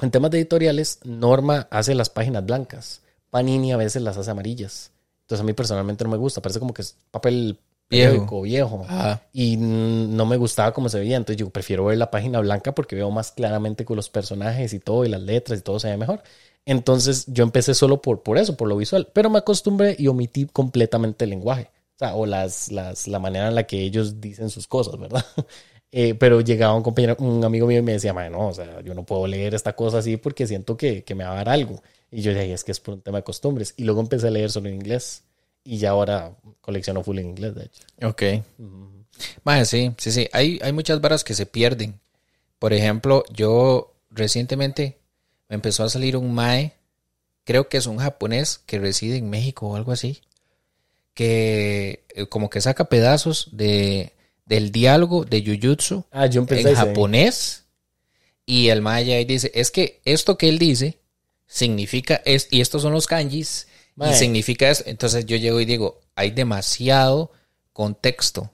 en 0.00 0.10
temas 0.10 0.30
de 0.30 0.38
editoriales, 0.38 1.00
Norma 1.04 1.66
hace 1.70 1.94
las 1.94 2.10
páginas 2.10 2.44
blancas. 2.44 3.02
Panini 3.30 3.72
a 3.72 3.76
veces 3.76 4.02
las 4.02 4.16
hace 4.16 4.30
amarillas. 4.30 4.92
Entonces 5.22 5.42
a 5.42 5.44
mí 5.44 5.52
personalmente 5.52 6.04
no 6.04 6.10
me 6.10 6.16
gusta. 6.16 6.42
Parece 6.42 6.58
como 6.58 6.74
que 6.74 6.82
es 6.82 6.96
papel 7.10 7.58
Viejo. 7.90 8.42
viejo. 8.42 8.84
Ajá. 8.88 9.22
Y 9.32 9.56
no 9.56 10.24
me 10.26 10.36
gustaba 10.36 10.72
cómo 10.72 10.88
se 10.88 10.98
veía. 11.00 11.16
Entonces 11.16 11.38
yo 11.38 11.50
prefiero 11.50 11.84
ver 11.86 11.98
la 11.98 12.10
página 12.10 12.40
blanca 12.40 12.72
porque 12.74 12.94
veo 12.96 13.10
más 13.10 13.32
claramente 13.32 13.84
con 13.84 13.96
los 13.96 14.08
personajes 14.08 14.72
y 14.72 14.78
todo, 14.80 15.04
y 15.04 15.08
las 15.08 15.20
letras 15.20 15.58
y 15.58 15.62
todo 15.62 15.80
se 15.80 15.88
ve 15.88 15.96
mejor. 15.96 16.22
Entonces 16.64 17.24
yo 17.26 17.42
empecé 17.42 17.74
solo 17.74 18.00
por, 18.00 18.22
por 18.22 18.38
eso, 18.38 18.56
por 18.56 18.68
lo 18.68 18.76
visual. 18.76 19.08
Pero 19.12 19.28
me 19.30 19.38
acostumbré 19.38 19.96
y 19.98 20.06
omití 20.06 20.46
completamente 20.46 21.24
el 21.24 21.30
lenguaje. 21.30 21.70
O 21.96 21.98
sea, 21.98 22.14
o 22.14 22.26
las, 22.26 22.70
las, 22.70 23.08
la 23.08 23.18
manera 23.18 23.48
en 23.48 23.54
la 23.56 23.64
que 23.66 23.80
ellos 23.82 24.20
dicen 24.20 24.50
sus 24.50 24.66
cosas, 24.68 24.98
¿verdad? 24.98 25.24
Eh, 25.92 26.14
pero 26.14 26.40
llegaba 26.40 26.74
un 26.76 26.84
compañero, 26.84 27.16
un 27.18 27.42
amigo 27.44 27.66
mío 27.66 27.80
y 27.80 27.82
me 27.82 27.90
decía, 27.94 28.12
"Mae, 28.12 28.30
no, 28.30 28.46
o 28.48 28.54
sea, 28.54 28.80
yo 28.82 28.94
no 28.94 29.04
puedo 29.04 29.26
leer 29.26 29.54
esta 29.56 29.74
cosa 29.74 29.98
así 29.98 30.16
porque 30.16 30.46
siento 30.46 30.76
que, 30.76 31.02
que 31.02 31.16
me 31.16 31.24
va 31.24 31.32
a 31.32 31.34
dar 31.36 31.48
algo. 31.48 31.82
Y 32.12 32.22
yo 32.22 32.30
dije, 32.32 32.52
es 32.52 32.62
que 32.62 32.70
es 32.72 32.78
por 32.78 32.94
un 32.94 33.02
tema 33.02 33.18
de 33.18 33.24
costumbres. 33.24 33.74
Y 33.76 33.82
luego 33.84 34.00
empecé 34.00 34.28
a 34.28 34.30
leer 34.30 34.50
solo 34.52 34.68
en 34.68 34.76
inglés. 34.76 35.24
Y 35.64 35.78
ya 35.78 35.90
ahora 35.90 36.36
colecciono 36.60 37.02
full 37.02 37.18
en 37.18 37.30
inglés, 37.30 37.54
de 37.54 37.64
hecho. 37.64 37.82
Ok. 38.02 38.22
Mae, 39.44 39.64
sí, 39.66 39.92
sí, 39.98 40.12
sí. 40.12 40.28
Hay, 40.32 40.58
hay 40.62 40.72
muchas 40.72 41.00
varas 41.00 41.24
que 41.24 41.34
se 41.34 41.46
pierden. 41.46 42.00
Por 42.58 42.72
ejemplo, 42.72 43.24
yo 43.32 43.94
recientemente 44.10 44.98
me 45.48 45.54
empezó 45.56 45.84
a 45.84 45.88
salir 45.90 46.16
un 46.16 46.32
Mae, 46.32 46.72
creo 47.44 47.68
que 47.68 47.76
es 47.76 47.86
un 47.86 47.98
japonés 47.98 48.58
que 48.66 48.78
reside 48.78 49.16
en 49.16 49.28
México 49.30 49.68
o 49.68 49.76
algo 49.76 49.92
así, 49.92 50.22
que 51.14 52.04
eh, 52.14 52.26
como 52.26 52.50
que 52.50 52.60
saca 52.60 52.84
pedazos 52.86 53.48
de, 53.52 54.12
del 54.46 54.72
diálogo 54.72 55.24
de 55.24 55.42
Jujutsu 55.44 56.04
Ah, 56.10 56.26
yo 56.26 56.46
en 56.48 56.58
ese. 56.58 56.74
japonés 56.74 57.64
y 58.46 58.68
el 58.68 58.80
Maya 58.82 59.16
ahí 59.16 59.24
dice, 59.24 59.50
es 59.54 59.70
que 59.70 60.00
esto 60.04 60.38
que 60.38 60.48
él 60.48 60.58
dice 60.58 60.98
significa, 61.46 62.22
es, 62.24 62.48
y 62.50 62.60
estos 62.60 62.82
son 62.82 62.92
los 62.92 63.06
kanjis, 63.06 63.66
Y 64.08 64.14
significa 64.14 64.70
esto. 64.70 64.84
Entonces 64.86 65.26
yo 65.26 65.36
llego 65.36 65.60
y 65.60 65.64
digo, 65.64 66.00
hay 66.14 66.30
demasiado 66.30 67.30
contexto 67.72 68.50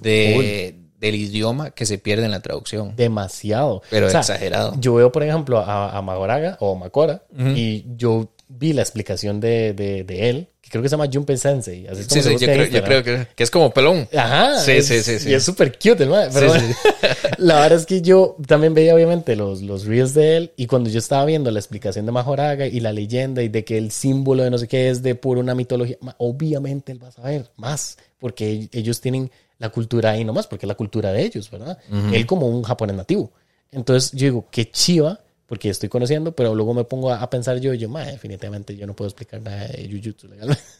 de, 0.00 0.76
del 0.98 1.14
idioma 1.14 1.70
que 1.70 1.86
se 1.86 1.98
pierde 1.98 2.24
en 2.24 2.30
la 2.30 2.40
traducción. 2.40 2.94
Demasiado. 2.96 3.82
Pero 3.90 4.06
O 4.06 4.10
sea, 4.10 4.20
exagerado. 4.20 4.74
Yo 4.78 4.94
veo, 4.94 5.12
por 5.12 5.22
ejemplo, 5.22 5.58
a, 5.58 5.96
a 5.96 6.02
Magoraga 6.02 6.56
o 6.60 6.74
Makora 6.74 7.24
y 7.54 7.84
yo 7.96 8.33
vi 8.56 8.72
la 8.72 8.82
explicación 8.82 9.40
de, 9.40 9.72
de, 9.74 10.04
de 10.04 10.30
él, 10.30 10.48
que 10.60 10.70
creo 10.70 10.82
que 10.82 10.88
se 10.88 10.96
llama 10.96 11.10
Junpei 11.12 11.36
Sensei. 11.36 11.86
Así 11.86 12.02
es 12.02 12.06
como 12.08 12.22
Sí, 12.22 12.28
sí, 12.28 12.34
yo 12.38 12.46
creo, 12.46 12.66
yo 12.66 12.82
creo 12.84 13.02
que, 13.02 13.26
que 13.34 13.42
es 13.42 13.50
como 13.50 13.70
pelón. 13.72 14.08
Ajá. 14.16 14.58
Sí, 14.60 14.72
es- 14.72 14.86
sí, 14.86 15.02
sí, 15.02 15.18
sí. 15.18 15.30
Y 15.30 15.34
es 15.34 15.42
súper 15.42 15.72
cute 15.72 16.04
el 16.04 16.08
mae, 16.10 16.28
Pero 16.32 16.52
Sí, 16.52 16.58
bueno, 16.58 16.74
la 17.38 17.60
verdad 17.60 17.78
es 17.78 17.86
que 17.86 18.00
yo 18.00 18.36
también 18.46 18.74
veía 18.74 18.94
obviamente 18.94 19.36
los, 19.36 19.60
los 19.62 19.84
reels 19.86 20.14
de 20.14 20.36
él 20.36 20.52
y 20.56 20.66
cuando 20.66 20.88
yo 20.90 20.98
estaba 20.98 21.24
viendo 21.24 21.50
la 21.50 21.58
explicación 21.58 22.06
de 22.06 22.12
Majoraga 22.12 22.66
y 22.66 22.80
la 22.80 22.92
leyenda 22.92 23.42
y 23.42 23.48
de 23.48 23.64
que 23.64 23.76
el 23.76 23.90
símbolo 23.90 24.42
de 24.44 24.50
no 24.50 24.58
sé 24.58 24.68
qué 24.68 24.88
es 24.90 25.02
de 25.02 25.14
pura 25.14 25.40
una 25.40 25.54
mitología, 25.54 25.96
obviamente 26.18 26.92
él 26.92 27.02
va 27.02 27.08
a 27.08 27.12
saber 27.12 27.50
más 27.56 27.98
porque 28.18 28.52
ell- 28.52 28.68
ellos 28.72 29.00
tienen 29.00 29.30
la 29.58 29.68
cultura 29.70 30.10
ahí 30.10 30.24
nomás, 30.24 30.46
porque 30.46 30.66
es 30.66 30.68
la 30.68 30.74
cultura 30.74 31.12
de 31.12 31.22
ellos, 31.22 31.50
¿verdad? 31.50 31.78
Él 32.12 32.26
como 32.26 32.48
un 32.48 32.62
japonés 32.62 32.96
nativo. 32.96 33.30
Entonces 33.70 34.12
yo 34.12 34.24
digo, 34.26 34.46
qué 34.50 34.70
chiva, 34.70 35.20
porque 35.46 35.68
estoy 35.68 35.88
conociendo, 35.90 36.32
pero 36.32 36.54
luego 36.54 36.72
me 36.74 36.84
pongo 36.84 37.10
a, 37.12 37.16
a 37.22 37.28
pensar 37.28 37.58
yo, 37.58 37.74
yo, 37.74 37.88
ma, 37.88 38.04
definitivamente 38.04 38.76
yo 38.76 38.86
no 38.86 38.94
puedo 38.94 39.08
explicar 39.08 39.42
nada 39.42 39.66
de 39.68 39.88
Jujutsu 39.90 40.26
legalmente. 40.28 40.62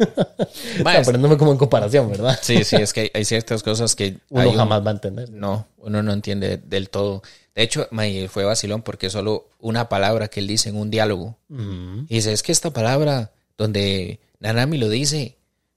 o 0.81 0.85
Ma, 0.85 0.93
sea, 0.93 1.01
es- 1.01 1.07
poniéndome 1.07 1.37
como 1.37 1.53
en 1.53 1.59
comparación, 1.59 2.09
¿verdad? 2.11 2.39
Sí, 2.43 2.65
sí, 2.65 2.77
es 2.77 2.93
que 2.93 3.01
hay, 3.03 3.11
hay 3.13 3.25
ciertas 3.25 3.63
cosas 3.63 3.95
que 3.95 4.17
Uno 4.31 4.51
un- 4.51 4.57
jamás 4.57 4.85
va 4.85 4.89
a 4.91 4.95
entender. 4.95 5.31
No, 5.31 5.67
uno 5.79 6.03
no 6.03 6.13
entiende 6.13 6.57
del 6.57 6.89
todo. 6.89 7.23
De 7.55 7.63
hecho, 7.63 7.89
fue 8.31 8.45
vacilón 8.45 8.83
porque 8.83 9.11
solo 9.11 9.49
una 9.61 9.89
palabra 9.89 10.29
que 10.29 10.41
él 10.41 10.47
dice 10.47 10.71
en 10.71 10.77
un 10.77 10.91
diálogo. 10.91 11.37
Ujú. 11.51 12.07
Y 12.09 12.15
dice, 12.17 12.33
es 12.33 12.43
que 12.43 12.51
esta 12.53 12.73
palabra 12.73 13.31
donde 13.57 14.19
Nanami 14.41 14.79
lo 14.79 14.89
dice 14.89 15.37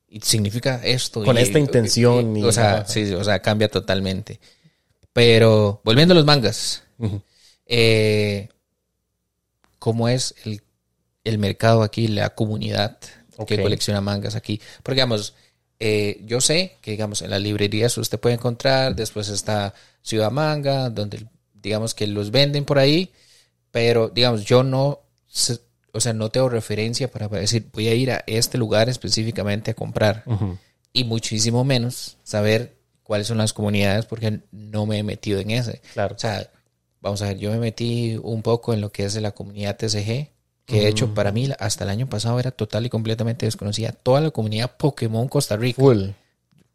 y 0.09 0.21
significa 0.21 0.79
esto. 0.83 1.23
Con 1.23 1.37
y- 1.37 1.41
esta 1.41 1.59
intención 1.59 2.37
y- 2.37 2.39
y- 2.39 2.43
o 2.45 2.51
sea, 2.53 2.85
sí, 2.85 3.13
o 3.13 3.23
sea, 3.23 3.41
cambia 3.41 3.67
totalmente. 3.69 4.39
Pero, 5.13 5.81
volviendo 5.83 6.13
a 6.13 6.15
los 6.15 6.25
mangas, 6.25 6.83
eh, 7.65 8.49
¿cómo 9.79 10.09
es 10.09 10.35
el, 10.45 10.61
el 11.23 11.37
mercado 11.37 11.83
aquí, 11.83 12.07
la 12.07 12.29
comunidad 12.35 12.97
Ok. 13.37 13.47
que 13.49 13.61
colecciona 13.61 14.01
mangas 14.01 14.35
aquí. 14.35 14.59
Porque, 14.83 14.95
digamos, 14.95 15.33
eh, 15.79 16.21
yo 16.25 16.41
sé 16.41 16.77
que, 16.81 16.91
digamos, 16.91 17.21
en 17.21 17.29
las 17.29 17.41
librerías 17.41 17.97
usted 17.97 18.19
puede 18.19 18.35
encontrar, 18.35 18.95
después 18.95 19.29
está 19.29 19.73
Ciudad 20.01 20.31
Manga, 20.31 20.89
donde, 20.89 21.25
digamos, 21.53 21.93
que 21.93 22.07
los 22.07 22.31
venden 22.31 22.65
por 22.65 22.79
ahí, 22.79 23.11
pero, 23.71 24.09
digamos, 24.09 24.43
yo 24.45 24.63
no, 24.63 25.01
o 25.91 25.99
sea, 25.99 26.13
no 26.13 26.29
tengo 26.29 26.49
referencia 26.49 27.11
para 27.11 27.27
decir, 27.27 27.69
voy 27.73 27.87
a 27.89 27.93
ir 27.93 28.11
a 28.11 28.23
este 28.25 28.57
lugar 28.57 28.89
específicamente 28.89 29.71
a 29.71 29.73
comprar. 29.75 30.23
Y 30.93 31.03
muchísimo 31.03 31.63
menos 31.63 32.17
saber 32.23 32.75
cuáles 33.03 33.27
son 33.27 33.37
las 33.37 33.53
comunidades 33.53 34.05
porque 34.05 34.39
no 34.51 34.85
me 34.87 34.97
he 34.97 35.03
metido 35.03 35.39
en 35.39 35.51
ese. 35.51 35.81
Claro. 35.93 36.15
O 36.15 36.19
sea, 36.19 36.49
vamos 37.01 37.21
a 37.21 37.27
ver, 37.27 37.37
yo 37.37 37.51
me 37.51 37.59
metí 37.59 38.19
un 38.21 38.41
poco 38.41 38.73
en 38.73 38.81
lo 38.81 38.91
que 38.91 39.05
es 39.05 39.15
la 39.15 39.31
comunidad 39.31 39.77
TCG, 39.77 40.31
que 40.65 40.81
de 40.81 40.87
hecho 40.89 41.13
para 41.13 41.31
mí 41.31 41.49
hasta 41.59 41.85
el 41.85 41.89
año 41.89 42.07
pasado 42.07 42.39
era 42.39 42.51
total 42.51 42.85
y 42.85 42.89
completamente 42.89 43.45
desconocida. 43.45 43.91
Toda 43.93 44.19
la 44.19 44.31
comunidad 44.31 44.75
Pokémon 44.77 45.27
Costa 45.29 45.55
Rica. 45.55 45.81
Full. 45.81 46.09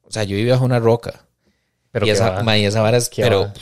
O 0.03 0.11
sea, 0.11 0.25
yo 0.25 0.37
vivía 0.37 0.55
bajo 0.55 0.65
una 0.65 0.79
roca. 0.79 1.27
Pero 1.91 2.07
y, 2.07 2.11
esa, 2.11 2.43
ma, 2.43 2.57
y 2.57 2.65
esa 2.65 2.81
vara 2.81 2.97
es, 2.97 3.11
pero... 3.15 3.53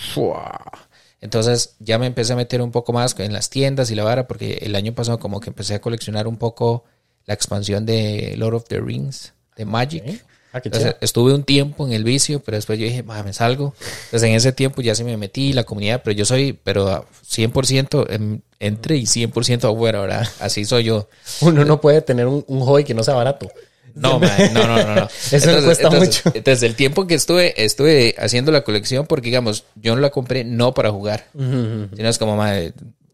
Entonces 1.20 1.76
ya 1.80 1.98
me 1.98 2.06
empecé 2.06 2.32
a 2.32 2.36
meter 2.36 2.62
un 2.62 2.70
poco 2.70 2.92
más 2.92 3.18
en 3.18 3.32
las 3.32 3.50
tiendas 3.50 3.90
y 3.90 3.94
la 3.94 4.04
vara, 4.04 4.26
porque 4.26 4.58
el 4.62 4.74
año 4.74 4.94
pasado 4.94 5.18
como 5.18 5.40
que 5.40 5.50
empecé 5.50 5.74
a 5.74 5.80
coleccionar 5.80 6.26
un 6.26 6.38
poco 6.38 6.84
la 7.26 7.34
expansión 7.34 7.84
de 7.84 8.34
Lord 8.38 8.54
of 8.54 8.64
the 8.68 8.80
Rings, 8.80 9.34
de 9.56 9.64
Magic. 9.64 10.24
Ah, 10.52 10.60
Entonces, 10.64 10.96
estuve 11.00 11.32
un 11.32 11.44
tiempo 11.44 11.86
en 11.86 11.92
el 11.92 12.02
vicio, 12.02 12.40
pero 12.40 12.56
después 12.56 12.78
yo 12.78 12.84
dije, 12.84 13.02
"Ma, 13.04 13.22
me 13.22 13.32
salgo. 13.32 13.72
Entonces 14.06 14.28
en 14.28 14.34
ese 14.34 14.52
tiempo 14.52 14.82
ya 14.82 14.94
se 14.96 15.04
me 15.04 15.16
metí 15.16 15.52
la 15.52 15.62
comunidad, 15.64 16.00
pero 16.04 16.12
yo 16.16 16.24
soy, 16.24 16.52
pero 16.64 16.88
a 16.88 17.04
100% 17.24 18.06
en- 18.10 18.42
entre 18.58 18.96
y 18.96 19.06
100% 19.06 19.68
afuera, 19.72 20.00
¿verdad? 20.00 20.26
Así 20.40 20.64
soy 20.64 20.84
yo. 20.84 21.08
Uno 21.40 21.64
no 21.64 21.80
puede 21.80 22.02
tener 22.02 22.26
un, 22.26 22.44
un 22.48 22.60
hobby 22.60 22.82
que 22.84 22.94
no 22.94 23.04
sea 23.04 23.14
barato. 23.14 23.48
No, 23.94 24.18
no, 24.20 24.28
no, 24.52 24.66
no, 24.84 24.94
no. 24.94 25.08
Eso 25.32 25.52
me 25.52 25.62
cuesta 25.62 25.84
entonces, 25.88 26.24
mucho. 26.24 26.36
Entonces, 26.36 26.62
el 26.62 26.74
tiempo 26.76 27.06
que 27.06 27.14
estuve, 27.14 27.54
estuve 27.64 28.14
haciendo 28.18 28.52
la 28.52 28.62
colección, 28.62 29.06
porque 29.06 29.26
digamos, 29.26 29.64
yo 29.76 29.94
no 29.94 30.00
la 30.00 30.10
compré 30.10 30.44
no 30.44 30.74
para 30.74 30.90
jugar, 30.90 31.26
sino 31.32 32.08
es 32.08 32.18
como, 32.18 32.36
ma, 32.36 32.54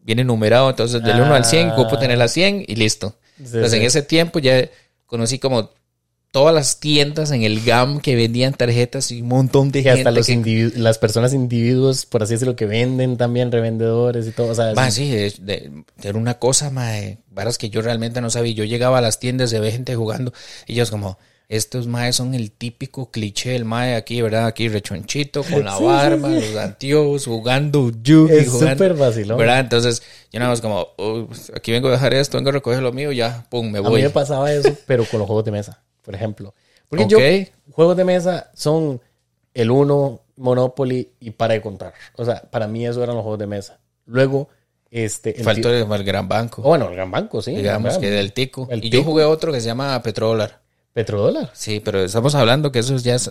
viene 0.03 0.23
numerado, 0.23 0.69
entonces 0.69 1.01
del 1.03 1.19
1 1.21 1.33
al 1.35 1.45
100, 1.45 1.69
Ah. 1.69 1.73
ocupo 1.73 1.97
tener 1.99 2.17
la 2.17 2.27
100 2.27 2.63
y 2.67 2.75
listo. 2.75 3.15
Sí, 3.37 3.43
Entonces 3.45 3.71
sí. 3.71 3.77
en 3.77 3.83
ese 3.83 4.01
tiempo 4.03 4.39
ya 4.39 4.67
conocí 5.07 5.39
como 5.39 5.71
todas 6.31 6.53
las 6.53 6.79
tiendas 6.79 7.31
en 7.31 7.43
el 7.43 7.63
GAM 7.63 7.99
que 7.99 8.15
vendían 8.15 8.53
tarjetas 8.53 9.11
y 9.11 9.21
un 9.21 9.29
montón 9.29 9.71
de 9.71 9.79
Y 9.79 9.83
gente 9.83 9.99
hasta 10.01 10.11
los 10.11 10.27
que- 10.27 10.71
las 10.75 10.97
personas 10.99 11.33
individuos, 11.33 12.05
por 12.05 12.21
así 12.23 12.33
decirlo, 12.33 12.55
que 12.55 12.65
venden 12.65 13.17
también 13.17 13.51
revendedores 13.51 14.27
y 14.27 14.31
todo. 14.31 14.49
O 14.51 14.55
sea, 14.55 14.73
sí, 14.91 15.09
de- 15.09 15.33
de- 15.41 15.71
era 16.03 16.17
una 16.17 16.37
cosa, 16.37 16.69
mae, 16.69 17.17
varas 17.31 17.57
que 17.57 17.69
yo 17.69 17.81
realmente 17.81 18.21
no 18.21 18.29
sabía. 18.29 18.53
Yo 18.53 18.63
llegaba 18.65 18.99
a 18.99 19.01
las 19.01 19.19
tiendas 19.19 19.49
de 19.51 19.59
ver 19.59 19.71
gente 19.71 19.95
jugando 19.95 20.31
y 20.67 20.73
ellos 20.73 20.91
como, 20.91 21.17
estos 21.49 21.87
maes 21.87 22.17
son 22.17 22.35
el 22.35 22.51
típico 22.51 23.09
cliché 23.09 23.51
del 23.51 23.63
mae 23.63 23.95
aquí, 23.95 24.21
¿verdad? 24.21 24.47
Aquí 24.47 24.67
rechonchito, 24.67 25.43
con 25.43 25.63
la 25.63 25.75
Sí, 25.77 25.83
barba, 25.85 26.27
sí. 26.29 26.35
los 26.45 26.55
anteojos, 26.57 27.25
jugando 27.25 27.89
yugi, 28.03 28.33
Es 28.33 28.51
súper 28.51 28.95
vacilón. 28.95 29.37
¿verdad? 29.37 29.61
Entonces, 29.61 30.03
yo 30.31 30.39
nada 30.39 30.51
más 30.51 30.59
como, 30.59 30.87
"Oh, 30.97 31.25
aquí 31.55 31.71
vengo 31.71 31.87
a 31.87 31.91
dejar 31.91 32.13
esto, 32.13 32.37
vengo 32.37 32.49
a 32.49 32.53
recoger 32.53 32.81
lo 32.83 32.91
mío, 32.91 33.13
ya, 33.13 33.45
pum, 33.49 33.71
me 33.71 33.79
a 33.79 33.81
mí 33.81 33.87
voy. 33.87 34.01
me 34.01 34.09
pasaba 34.09 34.51
eso, 34.51 34.75
pero 34.85 35.05
con 35.05 35.19
los 35.21 35.27
juegos 35.27 35.45
de 35.45 35.51
mesa, 35.51 35.81
por 36.07 36.15
ejemplo. 36.15 36.53
Porque 36.87 37.05
yo, 37.05 37.17
juegos 37.73 37.97
de 37.97 38.05
mesa 38.05 38.49
son 38.53 39.01
el 39.53 39.69
uno, 39.71 40.21
Monopoly 40.37 41.09
y 41.19 41.31
para 41.31 41.55
de 41.55 41.61
contar. 41.61 41.93
O 42.15 42.23
sea, 42.23 42.41
para 42.49 42.65
mí 42.69 42.87
eso 42.87 43.03
eran 43.03 43.15
los 43.15 43.23
juegos 43.23 43.39
de 43.39 43.47
mesa. 43.47 43.77
Luego, 44.05 44.47
este... 44.89 45.33
Faltó 45.43 45.69
el, 45.69 46.03
gran 46.05 46.29
banco, 46.29 46.61
Oh, 46.63 46.69
bueno, 46.69 46.87
el 46.87 46.95
Gran 46.95 47.11
Banco, 47.11 47.41
sí. 47.41 47.53
digamos 47.53 47.97
que 47.97 48.09
del 48.09 48.31
tico. 48.31 48.69
El 48.71 48.85
y 48.85 48.89
yo 48.89 49.03
jugué 49.03 49.25
otro 49.25 49.51
que 49.51 49.59
se 49.59 49.65
llama 49.67 50.01
Petrodólar. 50.01 50.61
Petrodólar. 50.93 51.49
Sí, 51.53 51.81
pero 51.83 51.99
estamos 51.99 52.33
hablando 52.35 52.71
que 52.71 52.79
eso 52.79 52.95
ya 52.95 53.15
es 53.15 53.29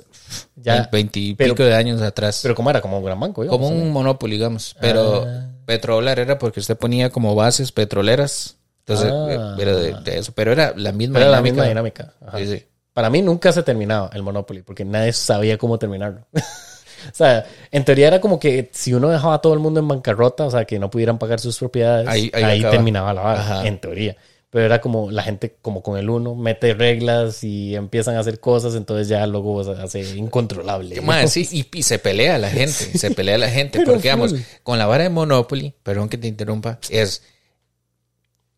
Ya, 0.56 0.86
veintipico 0.92 1.54
pero- 1.54 1.68
de 1.70 1.74
años 1.74 2.02
atrás. 2.02 2.40
Pero 2.42 2.54
¿cómo 2.54 2.68
era? 2.68 2.82
Como 2.82 2.98
un 2.98 3.04
Gran 3.06 3.18
Banco, 3.18 3.42
digamos, 3.42 3.70
como 3.70 3.82
un 3.82 3.90
Monopoly, 3.90 4.34
digamos. 4.36 4.76
Pero 4.82 5.24
Ah. 5.26 5.48
Petrodólar 5.64 6.18
era 6.18 6.38
porque 6.38 6.60
usted 6.60 6.76
ponía 6.76 7.08
como 7.08 7.34
bases 7.34 7.72
petroleras. 7.72 8.58
Entonces, 8.86 9.10
Ah. 9.12 9.56
eh, 9.58 9.62
era 9.62 9.74
de, 9.76 9.94
de 10.04 10.18
eso. 10.18 10.32
Pero 10.34 10.52
era 10.52 10.72
la 10.76 10.92
misma 10.92 11.18
era 11.18 11.28
la 11.28 11.36
dinámica. 11.38 11.52
misma 11.54 11.68
dinámica. 11.68 12.14
Ajá. 12.26 12.38
Sí, 12.38 12.46
sí. 12.46 12.64
Para 12.92 13.10
mí 13.10 13.20
nunca 13.20 13.52
se 13.52 13.62
terminaba 13.62 14.10
el 14.14 14.22
Monopoly 14.22 14.62
porque 14.62 14.84
nadie 14.84 15.12
sabía 15.12 15.58
cómo 15.58 15.78
terminarlo. 15.78 16.26
o 16.32 17.14
sea, 17.14 17.44
en 17.70 17.84
teoría 17.84 18.06
era 18.08 18.20
como 18.20 18.38
que 18.38 18.70
si 18.72 18.94
uno 18.94 19.08
dejaba 19.10 19.34
a 19.34 19.38
todo 19.40 19.52
el 19.54 19.60
mundo 19.60 19.80
en 19.80 19.88
bancarrota, 19.88 20.46
o 20.46 20.50
sea, 20.50 20.64
que 20.64 20.78
no 20.78 20.88
pudieran 20.90 21.18
pagar 21.18 21.40
sus 21.40 21.58
propiedades, 21.58 22.08
Ahí- 22.08 22.30
ahí, 22.32 22.42
ahí 22.44 22.62
terminaba 22.62 23.12
la 23.12 23.20
vara, 23.22 23.66
en 23.66 23.78
teoría. 23.80 24.16
Pero 24.48 24.64
era 24.64 24.80
como 24.80 25.10
la 25.10 25.22
gente, 25.22 25.56
como 25.60 25.82
con 25.82 25.98
el 25.98 26.08
uno, 26.08 26.34
mete 26.34 26.72
reglas 26.72 27.44
y 27.44 27.74
empiezan 27.74 28.14
a 28.16 28.20
hacer 28.20 28.40
cosas, 28.40 28.74
entonces 28.76 29.08
ya 29.08 29.26
luego 29.26 29.62
se 29.64 29.72
hace 29.82 30.16
incontrolable. 30.16 30.98
Mae, 31.02 31.28
sí, 31.28 31.46
y, 31.52 31.78
y 31.78 31.82
se 31.82 31.98
pelea 31.98 32.38
la 32.38 32.48
gente, 32.48 32.72
se 32.72 33.10
pelea 33.10 33.36
la 33.36 33.50
gente, 33.50 33.82
porque 33.84 34.16
full. 34.16 34.30
con 34.62 34.78
la 34.78 34.86
vara 34.86 35.02
de 35.04 35.10
Monopoly, 35.10 35.74
perdón 35.82 36.08
que 36.08 36.16
te 36.16 36.28
interrumpa, 36.28 36.78
es, 36.88 37.22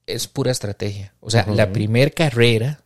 es 0.09 0.27
pura 0.27 0.51
estrategia. 0.51 1.13
O 1.21 1.31
sea, 1.31 1.47
la 1.47 1.73
primer 1.73 2.15
carrera 2.15 2.81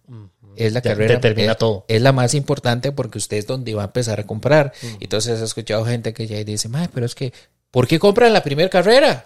es 0.57 0.73
la 0.73 0.81
Ya 0.83 0.91
carrera. 0.91 1.15
determina 1.15 1.53
es, 1.53 1.59
todo. 1.59 1.85
Es 1.89 2.03
la 2.03 2.13
más 2.13 2.35
importante 2.35 2.93
porque 2.93 3.19
usted 3.19 3.39
es 3.39 3.47
donde 3.47 3.75
va 3.75 3.83
a 3.83 3.87
empezar 3.87 4.21
a 4.21 4.25
comprar. 4.27 4.73
Entonces 5.01 5.41
he 5.41 5.45
escuchado 5.45 5.85
gente 5.85 6.13
que 6.13 6.27
ya 6.27 6.43
dice, 6.45 6.69
"Mae, 6.69 6.89
pero 6.93 7.07
es 7.07 7.15
que, 7.15 7.33
¿por 7.71 7.87
qué 7.89 7.99
compran 7.99 8.33
la 8.33 8.43
primera 8.43 8.69
carrera? 8.69 9.25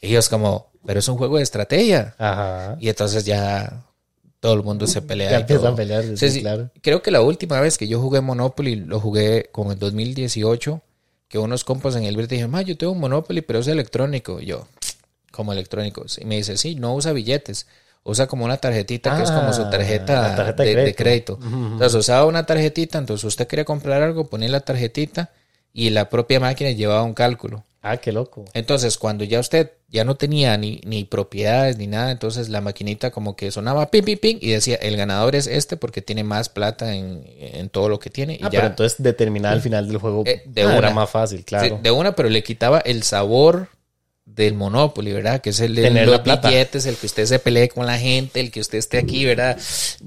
Y 0.00 0.08
ellos 0.08 0.28
como, 0.28 0.70
pero 0.84 0.98
es 1.00 1.08
un 1.08 1.16
juego 1.16 1.36
de 1.36 1.42
estrategia. 1.44 2.14
Ajá. 2.18 2.76
Y 2.80 2.88
entonces 2.88 3.24
ya 3.24 3.84
todo 4.40 4.54
el 4.54 4.62
mundo 4.62 4.86
se 4.86 5.02
pelea. 5.02 5.30
Ya 5.32 5.38
empiezan 5.38 5.72
a 5.72 5.76
pelear, 5.76 6.02
Sí, 6.04 6.16
sí, 6.16 6.30
sí. 6.30 6.40
claro. 6.40 6.70
Creo 6.82 7.02
que 7.02 7.10
la 7.10 7.20
última 7.22 7.60
vez 7.60 7.78
que 7.78 7.88
yo 7.88 8.00
jugué 8.00 8.20
Monopoly 8.20 8.76
lo 8.76 9.00
jugué 9.00 9.48
como 9.52 9.72
en 9.72 9.78
2018, 9.78 10.82
que 11.28 11.38
unos 11.38 11.64
compas 11.64 11.96
en 11.96 12.04
el 12.04 12.16
Verde 12.16 12.36
dijeron, 12.36 12.50
ma, 12.52 12.62
yo 12.62 12.76
tengo 12.76 12.92
un 12.92 13.00
Monopoly, 13.00 13.40
pero 13.40 13.58
es 13.60 13.66
electrónico. 13.68 14.40
Y 14.40 14.46
yo, 14.46 14.68
como 15.36 15.52
electrónico. 15.52 16.04
Y 16.18 16.24
me 16.24 16.36
dice, 16.36 16.56
sí, 16.56 16.74
no 16.74 16.94
usa 16.94 17.12
billetes. 17.12 17.66
Usa 18.02 18.26
como 18.28 18.44
una 18.44 18.56
tarjetita 18.56 19.16
que 19.16 19.24
es 19.24 19.30
como 19.30 19.52
su 19.52 19.62
Ah, 19.62 19.70
tarjeta, 19.70 20.52
de 20.54 20.64
de, 20.64 20.84
de 20.84 20.94
crédito. 20.94 21.38
Entonces 21.42 21.94
usaba 21.94 22.24
una 22.24 22.46
tarjetita, 22.46 22.98
entonces 22.98 23.24
usted 23.24 23.46
quería 23.48 23.64
comprar 23.64 24.00
algo, 24.02 24.26
ponía 24.28 24.48
la 24.48 24.60
tarjetita 24.60 25.30
y 25.72 25.90
la 25.90 26.08
propia 26.08 26.38
máquina 26.40 26.70
llevaba 26.70 27.02
un 27.02 27.14
cálculo. 27.14 27.64
Ah, 27.82 27.98
qué 27.98 28.10
loco. 28.10 28.44
Entonces, 28.52 28.98
cuando 28.98 29.22
ya 29.22 29.38
usted 29.38 29.70
ya 29.88 30.04
no 30.04 30.16
tenía 30.16 30.56
ni, 30.56 30.80
ni 30.84 31.04
propiedades 31.04 31.78
ni 31.78 31.86
nada, 31.86 32.10
entonces 32.10 32.48
la 32.48 32.60
maquinita 32.60 33.12
como 33.12 33.36
que 33.36 33.52
sonaba 33.52 33.90
ping, 33.92 34.02
ping, 34.02 34.16
ping 34.16 34.38
y 34.40 34.50
decía, 34.50 34.74
el 34.76 34.96
ganador 34.96 35.36
es 35.36 35.46
este 35.46 35.76
porque 35.76 36.02
tiene 36.02 36.24
más 36.24 36.48
plata 36.48 36.94
en, 36.96 37.22
en 37.38 37.68
todo 37.68 37.88
lo 37.88 38.00
que 38.00 38.10
tiene. 38.10 38.34
Y 38.34 38.38
Ah, 38.42 38.50
ya, 38.50 38.50
pero 38.50 38.66
entonces 38.68 39.00
determinar 39.02 39.52
al 39.52 39.62
final 39.62 39.86
del 39.86 39.98
juego 39.98 40.22
Eh, 40.26 40.42
de 40.46 40.62
ah, 40.62 40.66
una. 40.66 40.76
era 40.78 40.90
más 40.90 41.10
fácil, 41.10 41.38
Sí, 41.38 41.44
claro. 41.44 41.78
de 41.82 41.90
una, 41.92 42.14
pero 42.16 42.28
le 42.28 42.42
quitaba 42.42 42.80
el 42.80 43.02
sabor 43.04 43.68
del 44.26 44.54
Monopoly, 44.54 45.12
¿verdad? 45.12 45.40
Que 45.40 45.50
es 45.50 45.60
el 45.60 45.74
de 45.74 45.82
Tener 45.82 46.04
los 46.06 46.16
la 46.18 46.22
plata. 46.22 46.48
billetes, 46.48 46.84
el 46.84 46.96
que 46.96 47.06
usted 47.06 47.24
se 47.24 47.38
pelee 47.38 47.68
con 47.68 47.86
la 47.86 47.96
gente, 47.98 48.40
el 48.40 48.50
que 48.50 48.60
usted 48.60 48.76
esté 48.76 48.98
aquí, 48.98 49.24
¿verdad? 49.24 49.56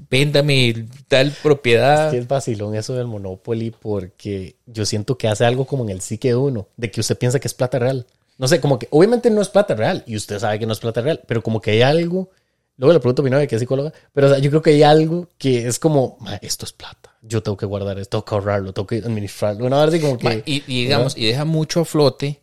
Véndame 0.08 0.86
tal 1.08 1.32
propiedad. 1.42 2.06
Es 2.08 2.12
que 2.12 2.18
es 2.18 2.28
vacilón 2.28 2.74
eso 2.74 2.94
del 2.94 3.06
Monopoly 3.06 3.70
porque 3.72 4.56
yo 4.66 4.84
siento 4.86 5.16
que 5.18 5.26
hace 5.26 5.44
algo 5.44 5.64
como 5.64 5.84
en 5.84 5.90
el 5.90 6.00
psique 6.00 6.28
de 6.28 6.36
uno, 6.36 6.68
de 6.76 6.90
que 6.90 7.00
usted 7.00 7.18
piensa 7.18 7.40
que 7.40 7.48
es 7.48 7.54
plata 7.54 7.78
real. 7.78 8.06
No 8.38 8.46
sé, 8.46 8.60
como 8.60 8.78
que 8.78 8.88
obviamente 8.90 9.30
no 9.30 9.42
es 9.42 9.48
plata 9.48 9.74
real 9.74 10.04
y 10.06 10.16
usted 10.16 10.38
sabe 10.38 10.58
que 10.58 10.66
no 10.66 10.72
es 10.74 10.78
plata 10.80 11.00
real, 11.00 11.20
pero 11.26 11.42
como 11.42 11.60
que 11.60 11.72
hay 11.72 11.82
algo, 11.82 12.30
luego 12.76 12.92
le 12.92 13.00
pregunto 13.00 13.22
a 13.22 13.24
mi 13.24 13.30
novia 13.30 13.46
que 13.46 13.56
es 13.56 13.60
psicóloga, 13.60 13.92
pero 14.14 14.28
o 14.28 14.30
sea, 14.30 14.38
yo 14.38 14.48
creo 14.50 14.62
que 14.62 14.70
hay 14.70 14.82
algo 14.82 15.28
que 15.36 15.66
es 15.66 15.78
como, 15.78 16.16
"Ma, 16.20 16.36
esto 16.36 16.64
es 16.64 16.72
plata, 16.72 17.14
yo 17.20 17.42
tengo 17.42 17.56
que 17.56 17.66
guardar 17.66 17.98
esto, 17.98 18.18
tengo 18.18 18.24
que 18.24 18.34
ahorrarlo, 18.36 18.72
tengo 18.72 18.86
que 18.86 18.96
administrarlo. 18.98 19.66
Una 19.66 19.80
verdad 19.80 20.00
como 20.00 20.14
Ma, 20.22 20.36
que... 20.36 20.42
Y, 20.46 20.62
y 20.66 20.82
digamos, 20.84 21.16
y 21.18 21.26
deja 21.26 21.44
mucho 21.44 21.80
a 21.80 21.84
flote 21.84 22.40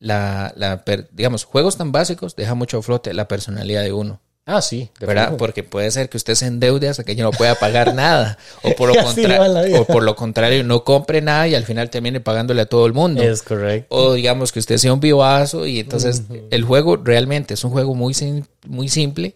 la, 0.00 0.52
la 0.56 0.84
per- 0.84 1.08
digamos, 1.12 1.44
juegos 1.44 1.76
tan 1.76 1.92
básicos, 1.92 2.36
deja 2.36 2.54
mucho 2.54 2.78
a 2.78 2.82
flote 2.82 3.12
la 3.14 3.28
personalidad 3.28 3.82
de 3.82 3.92
uno. 3.92 4.20
Ah, 4.46 4.60
sí, 4.60 4.90
¿verdad? 5.00 5.28
fijo. 5.28 5.36
Porque 5.38 5.62
puede 5.62 5.90
ser 5.90 6.10
que 6.10 6.18
usted 6.18 6.34
se 6.34 6.44
endeude 6.46 6.86
hasta 6.90 7.02
que 7.02 7.16
ya 7.16 7.24
no 7.24 7.30
pueda 7.30 7.54
pagar 7.54 7.94
nada. 7.94 8.36
O 8.62 8.72
por, 8.76 8.88
lo 8.90 8.94
Y 8.94 8.98
así 8.98 9.22
contra- 9.22 9.38
va 9.38 9.48
la 9.48 9.62
vida. 9.62 9.80
o 9.80 9.86
por 9.86 10.02
lo 10.02 10.14
contrario, 10.16 10.62
no 10.64 10.84
compre 10.84 11.22
nada 11.22 11.48
y 11.48 11.54
al 11.54 11.64
final 11.64 11.88
termine 11.88 12.20
pagándole 12.20 12.60
a 12.60 12.66
todo 12.66 12.84
el 12.84 12.92
mundo. 12.92 13.22
Es 13.22 13.40
correcto. 13.42 13.94
O 13.96 14.12
digamos 14.12 14.52
que 14.52 14.58
usted 14.58 14.76
sea 14.76 14.92
un 14.92 15.00
vivazo 15.00 15.64
y 15.66 15.80
entonces 15.80 16.24
el 16.50 16.62
juego 16.64 16.96
realmente 16.96 17.54
es 17.54 17.64
un 17.64 17.70
juego 17.70 17.94
muy, 17.94 18.12
sim- 18.12 18.44
muy 18.66 18.88
simple, 18.90 19.34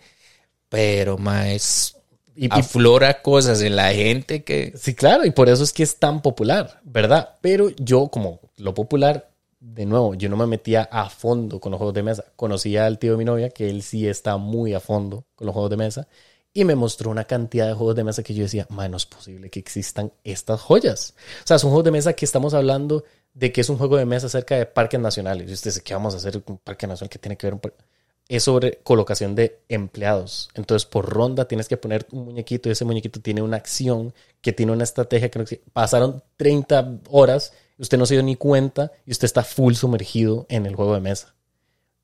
pero 0.69 1.17
más 1.17 1.97
Y, 2.37 2.45
y- 2.47 2.49
aflora 2.51 3.23
cosas 3.23 3.63
en 3.63 3.77
la 3.77 3.93
gente 3.95 4.45
que... 4.45 4.75
Sí, 4.79 4.95
claro, 4.95 5.25
y 5.25 5.31
por 5.31 5.49
eso 5.49 5.65
es 5.65 5.73
que 5.73 5.83
es 5.85 5.97
tan 5.97 6.21
popular, 6.21 6.81
¿verdad? 6.85 7.31
Pero 7.41 7.71
yo, 7.79 8.09
como 8.09 8.41
lo 8.59 8.75
popular, 8.75 9.28
de 9.61 9.87
nuevo, 9.87 10.15
yo 10.15 10.29
no 10.29 10.37
me 10.37 10.47
metía 10.47 10.83
a 10.85 11.11
fondo 11.11 11.61
con 11.61 11.73
los 11.73 11.79
juegos 11.79 11.95
de 11.95 12.03
mesa. 12.03 12.25
Conocía 12.37 12.87
al 12.87 12.99
tío 12.99 13.13
de 13.13 13.19
mi 13.19 13.25
novia, 13.25 13.51
que 13.51 13.69
él 13.69 13.83
sí 13.83 14.07
está 14.09 14.37
muy 14.37 14.75
a 14.75 14.81
fondo 14.81 15.27
con 15.35 15.47
los 15.47 15.53
juegos 15.53 15.71
de 15.71 15.77
mesa, 15.77 16.09
y 16.53 16.65
me 16.65 16.75
mostró 16.75 17.11
una 17.11 17.25
cantidad 17.25 17.67
de 17.67 17.75
juegos 17.75 17.97
de 17.97 18.05
mesa 18.05 18.23
que 18.23 18.35
yo 18.35 18.43
decía, 18.45 18.67
"Ma, 18.71 18.89
no 18.89 18.97
es 18.97 19.07
posible 19.07 19.51
que 19.51 19.61
existan 19.61 20.13
estas 20.25 20.61
joyas. 20.61 21.15
O 21.45 21.47
sea, 21.47 21.59
son 21.59 21.71
juegos 21.71 21.85
de 21.85 21.91
mesa 21.93 22.13
que 22.15 22.25
estamos 22.25 22.55
hablando 22.55 23.05
de 23.35 23.53
que 23.53 23.61
es 23.61 23.69
un 23.69 23.79
juego 23.79 23.97
de 23.97 24.07
mesa 24.07 24.29
cerca 24.29 24.57
de 24.57 24.67
parques 24.67 25.01
nacionales. 25.01 25.49
Y 25.51 25.53
usted 25.53 25.71
dice, 25.71 25.83
¿qué 25.83 25.95
vamos 25.95 26.15
a 26.15 26.17
hacer 26.19 26.43
con 26.43 26.55
un 26.55 26.59
parque 26.59 26.87
nacional? 26.87 27.11
¿Qué 27.11 27.19
tiene 27.19 27.37
que 27.37 27.47
ver 27.47 27.55
un 27.55 27.61
parque? 27.61 27.85
es 28.29 28.45
sobre 28.45 28.79
colocación 28.83 29.35
de 29.35 29.61
empleados. 29.69 30.51
Entonces, 30.55 30.87
por 30.87 31.09
ronda 31.09 31.49
tienes 31.49 31.67
que 31.67 31.79
poner 31.79 32.07
un 32.13 32.27
muñequito 32.27 32.69
y 32.69 32.73
ese 32.73 32.85
muñequito 32.85 33.21
tiene 33.21 33.43
una 33.43 33.57
acción 33.57 34.15
que 34.43 34.53
tiene 34.53 34.73
una 34.73 34.85
estrategia 34.85 35.31
que 35.31 35.39
no 35.39 35.45
existe. 35.45 35.65
pasaron 35.73 36.23
30 36.37 37.01
horas, 37.11 37.53
usted 37.79 37.99
no 37.99 38.07
se 38.07 38.15
dio 38.15 38.23
ni 38.23 38.37
cuenta 38.37 38.93
y 39.07 39.13
usted 39.13 39.25
está 39.27 39.43
full 39.45 39.75
sumergido 39.75 40.47
en 40.49 40.67
el 40.67 40.75
juego 40.75 40.95
de 40.95 41.01
mesa. 41.01 41.35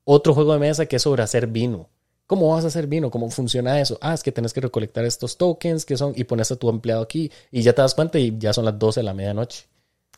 Otro 0.03 0.33
juego 0.33 0.53
de 0.53 0.59
mesa 0.59 0.85
que 0.85 0.97
es 0.97 1.01
sobre 1.01 1.23
hacer 1.23 1.47
vino. 1.47 1.89
¿Cómo 2.27 2.49
vas 2.53 2.63
a 2.63 2.67
hacer 2.67 2.87
vino? 2.87 3.11
¿Cómo 3.11 3.29
funciona 3.29 3.79
eso? 3.79 3.97
Ah, 4.01 4.13
es 4.13 4.23
que 4.23 4.31
tienes 4.31 4.51
que 4.53 4.61
recolectar 4.61 5.05
estos 5.05 5.37
tokens 5.37 5.85
que 5.85 5.95
son 5.97 6.13
y 6.15 6.23
pones 6.23 6.51
a 6.51 6.55
tu 6.55 6.69
empleado 6.69 7.01
aquí 7.03 7.31
y 7.51 7.61
ya 7.61 7.73
te 7.73 7.81
das 7.81 7.93
cuenta 7.93 8.17
y 8.17 8.35
ya 8.39 8.51
son 8.53 8.65
las 8.65 8.77
12 8.79 9.01
de 9.01 9.03
la 9.03 9.13
medianoche. 9.13 9.65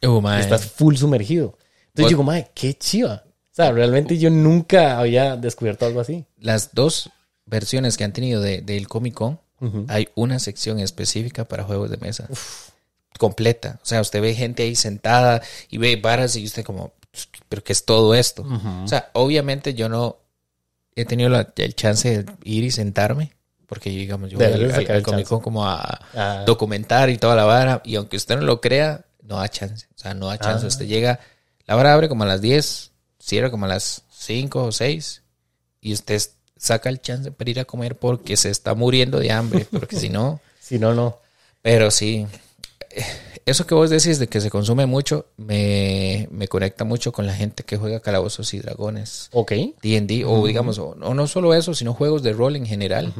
Oh, 0.05 0.21
mae. 0.21 0.39
Estás 0.39 0.65
full 0.65 0.95
sumergido. 0.95 1.57
Entonces 1.87 2.05
Ot- 2.05 2.09
digo, 2.09 2.23
madre, 2.23 2.49
qué 2.53 2.73
chiva. 2.75 3.23
O 3.25 3.55
sea, 3.57 3.71
realmente 3.71 4.17
yo 4.17 4.29
nunca 4.29 4.99
había 4.99 5.35
descubierto 5.35 5.85
algo 5.85 5.99
así. 5.99 6.25
Las 6.37 6.73
dos 6.75 7.09
versiones 7.45 7.97
que 7.97 8.03
han 8.03 8.13
tenido 8.13 8.39
de- 8.41 8.61
del 8.61 8.87
Comic 8.87 9.15
Con, 9.15 9.39
hay 9.87 10.07
una 10.15 10.37
sección 10.39 10.79
específica 10.79 11.45
para 11.47 11.63
juegos 11.63 11.89
de 11.89 11.97
mesa. 11.97 12.29
Completa. 13.17 13.79
O 13.81 13.85
sea, 13.85 14.01
usted 14.01 14.21
ve 14.21 14.33
gente 14.33 14.63
ahí 14.63 14.75
sentada 14.75 15.41
y 15.69 15.77
ve 15.77 15.95
varas 15.97 16.35
y 16.35 16.45
usted 16.45 16.63
como, 16.63 16.93
pero 17.49 17.63
¿qué 17.63 17.73
es 17.73 17.85
todo 17.85 18.13
esto? 18.15 18.45
O 18.83 18.87
sea, 18.87 19.09
obviamente 19.13 19.73
yo 19.73 19.89
no 19.89 20.17
he 20.95 21.05
tenido 21.05 21.29
la- 21.29 21.51
el 21.55 21.75
chance 21.75 22.23
de 22.23 22.31
ir 22.43 22.63
y 22.63 22.71
sentarme. 22.71 23.33
Porque 23.67 23.89
digamos, 23.89 24.29
yo 24.29 24.37
voy 24.37 24.47
al, 24.47 24.71
al- 24.89 25.03
Comic. 25.03 25.27
Con 25.27 25.41
como 25.41 25.65
a 25.67 25.99
Ah. 26.15 26.43
documentar 26.45 27.09
y 27.09 27.17
toda 27.17 27.35
la 27.35 27.43
vara. 27.43 27.81
Y 27.83 27.95
aunque 27.95 28.15
usted 28.15 28.35
no 28.37 28.43
lo 28.43 28.61
crea, 28.61 29.03
no 29.21 29.35
da 29.37 29.49
chance. 29.49 29.87
O 29.93 29.99
sea, 29.99 30.13
no 30.13 30.27
da 30.27 30.37
chance. 30.37 30.65
Ah. 30.65 30.69
Usted 30.69 30.85
llega, 30.85 31.19
la 31.65 31.75
hora 31.75 31.93
abre 31.93 32.07
como 32.07 32.23
a 32.23 32.27
las 32.27 32.39
10, 32.39 32.91
cierra 33.19 33.51
como 33.51 33.65
a 33.65 33.67
las 33.67 34.03
5 34.09 34.63
o 34.63 34.71
6. 34.71 35.21
Y 35.81 35.91
usted 35.93 36.21
saca 36.55 36.87
el 36.89 37.01
chance 37.01 37.29
para 37.31 37.49
ir 37.51 37.59
a 37.59 37.65
comer 37.65 37.97
porque 37.97 38.37
se 38.37 38.49
está 38.49 38.73
muriendo 38.73 39.19
de 39.19 39.31
hambre. 39.33 39.67
Porque 39.69 39.97
si 39.99 40.07
no, 40.09 40.39
Si 40.61 40.79
no, 40.79 40.93
no. 40.93 41.17
pero 41.61 41.91
sí. 41.91 42.25
Eso 43.45 43.65
que 43.65 43.75
vos 43.75 43.89
decís 43.89 44.19
de 44.19 44.27
que 44.27 44.41
se 44.41 44.49
consume 44.49 44.85
mucho, 44.85 45.27
me, 45.37 46.27
me 46.31 46.47
conecta 46.47 46.83
mucho 46.83 47.11
con 47.13 47.25
la 47.25 47.33
gente 47.33 47.63
que 47.63 47.77
juega 47.77 48.01
Calabozos 48.01 48.53
y 48.53 48.59
Dragones. 48.59 49.29
Ok. 49.31 49.51
D&D, 49.81 50.25
o 50.25 50.45
digamos, 50.45 50.77
o, 50.79 50.89
o 50.89 51.13
no 51.13 51.27
solo 51.27 51.53
eso, 51.53 51.73
sino 51.73 51.93
juegos 51.93 52.23
de 52.23 52.33
rol 52.33 52.55
en 52.57 52.65
general, 52.65 53.13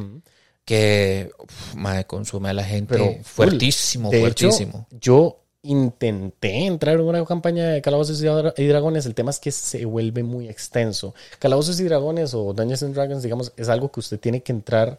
que 0.64 1.30
uf, 1.38 1.74
consume 2.06 2.50
a 2.50 2.52
la 2.52 2.64
gente 2.64 2.94
Pero 2.94 3.16
fuertísimo, 3.24 4.10
De 4.10 4.18
hecho, 4.26 4.50
fuertísimo. 4.50 4.86
yo 5.00 5.40
intenté 5.62 6.66
entrar 6.66 6.96
en 6.96 7.00
una 7.06 7.24
campaña 7.24 7.68
de 7.68 7.80
Calabozos 7.82 8.20
y 8.20 8.24
Dra- 8.26 8.54
y 8.56 8.66
Dragones. 8.66 9.06
El 9.06 9.14
tema 9.14 9.30
es 9.30 9.38
que 9.40 9.50
se 9.50 9.84
vuelve 9.86 10.22
muy 10.22 10.48
extenso. 10.48 11.14
Calabozos 11.38 11.80
y 11.80 11.84
Dragones 11.84 12.34
o 12.34 12.52
Dungeons 12.52 12.82
and 12.82 12.94
Dragons, 12.94 13.22
digamos, 13.22 13.52
es 13.56 13.68
algo 13.70 13.90
que 13.90 14.00
usted 14.00 14.20
tiene 14.20 14.42
que 14.42 14.52
entrar 14.52 14.98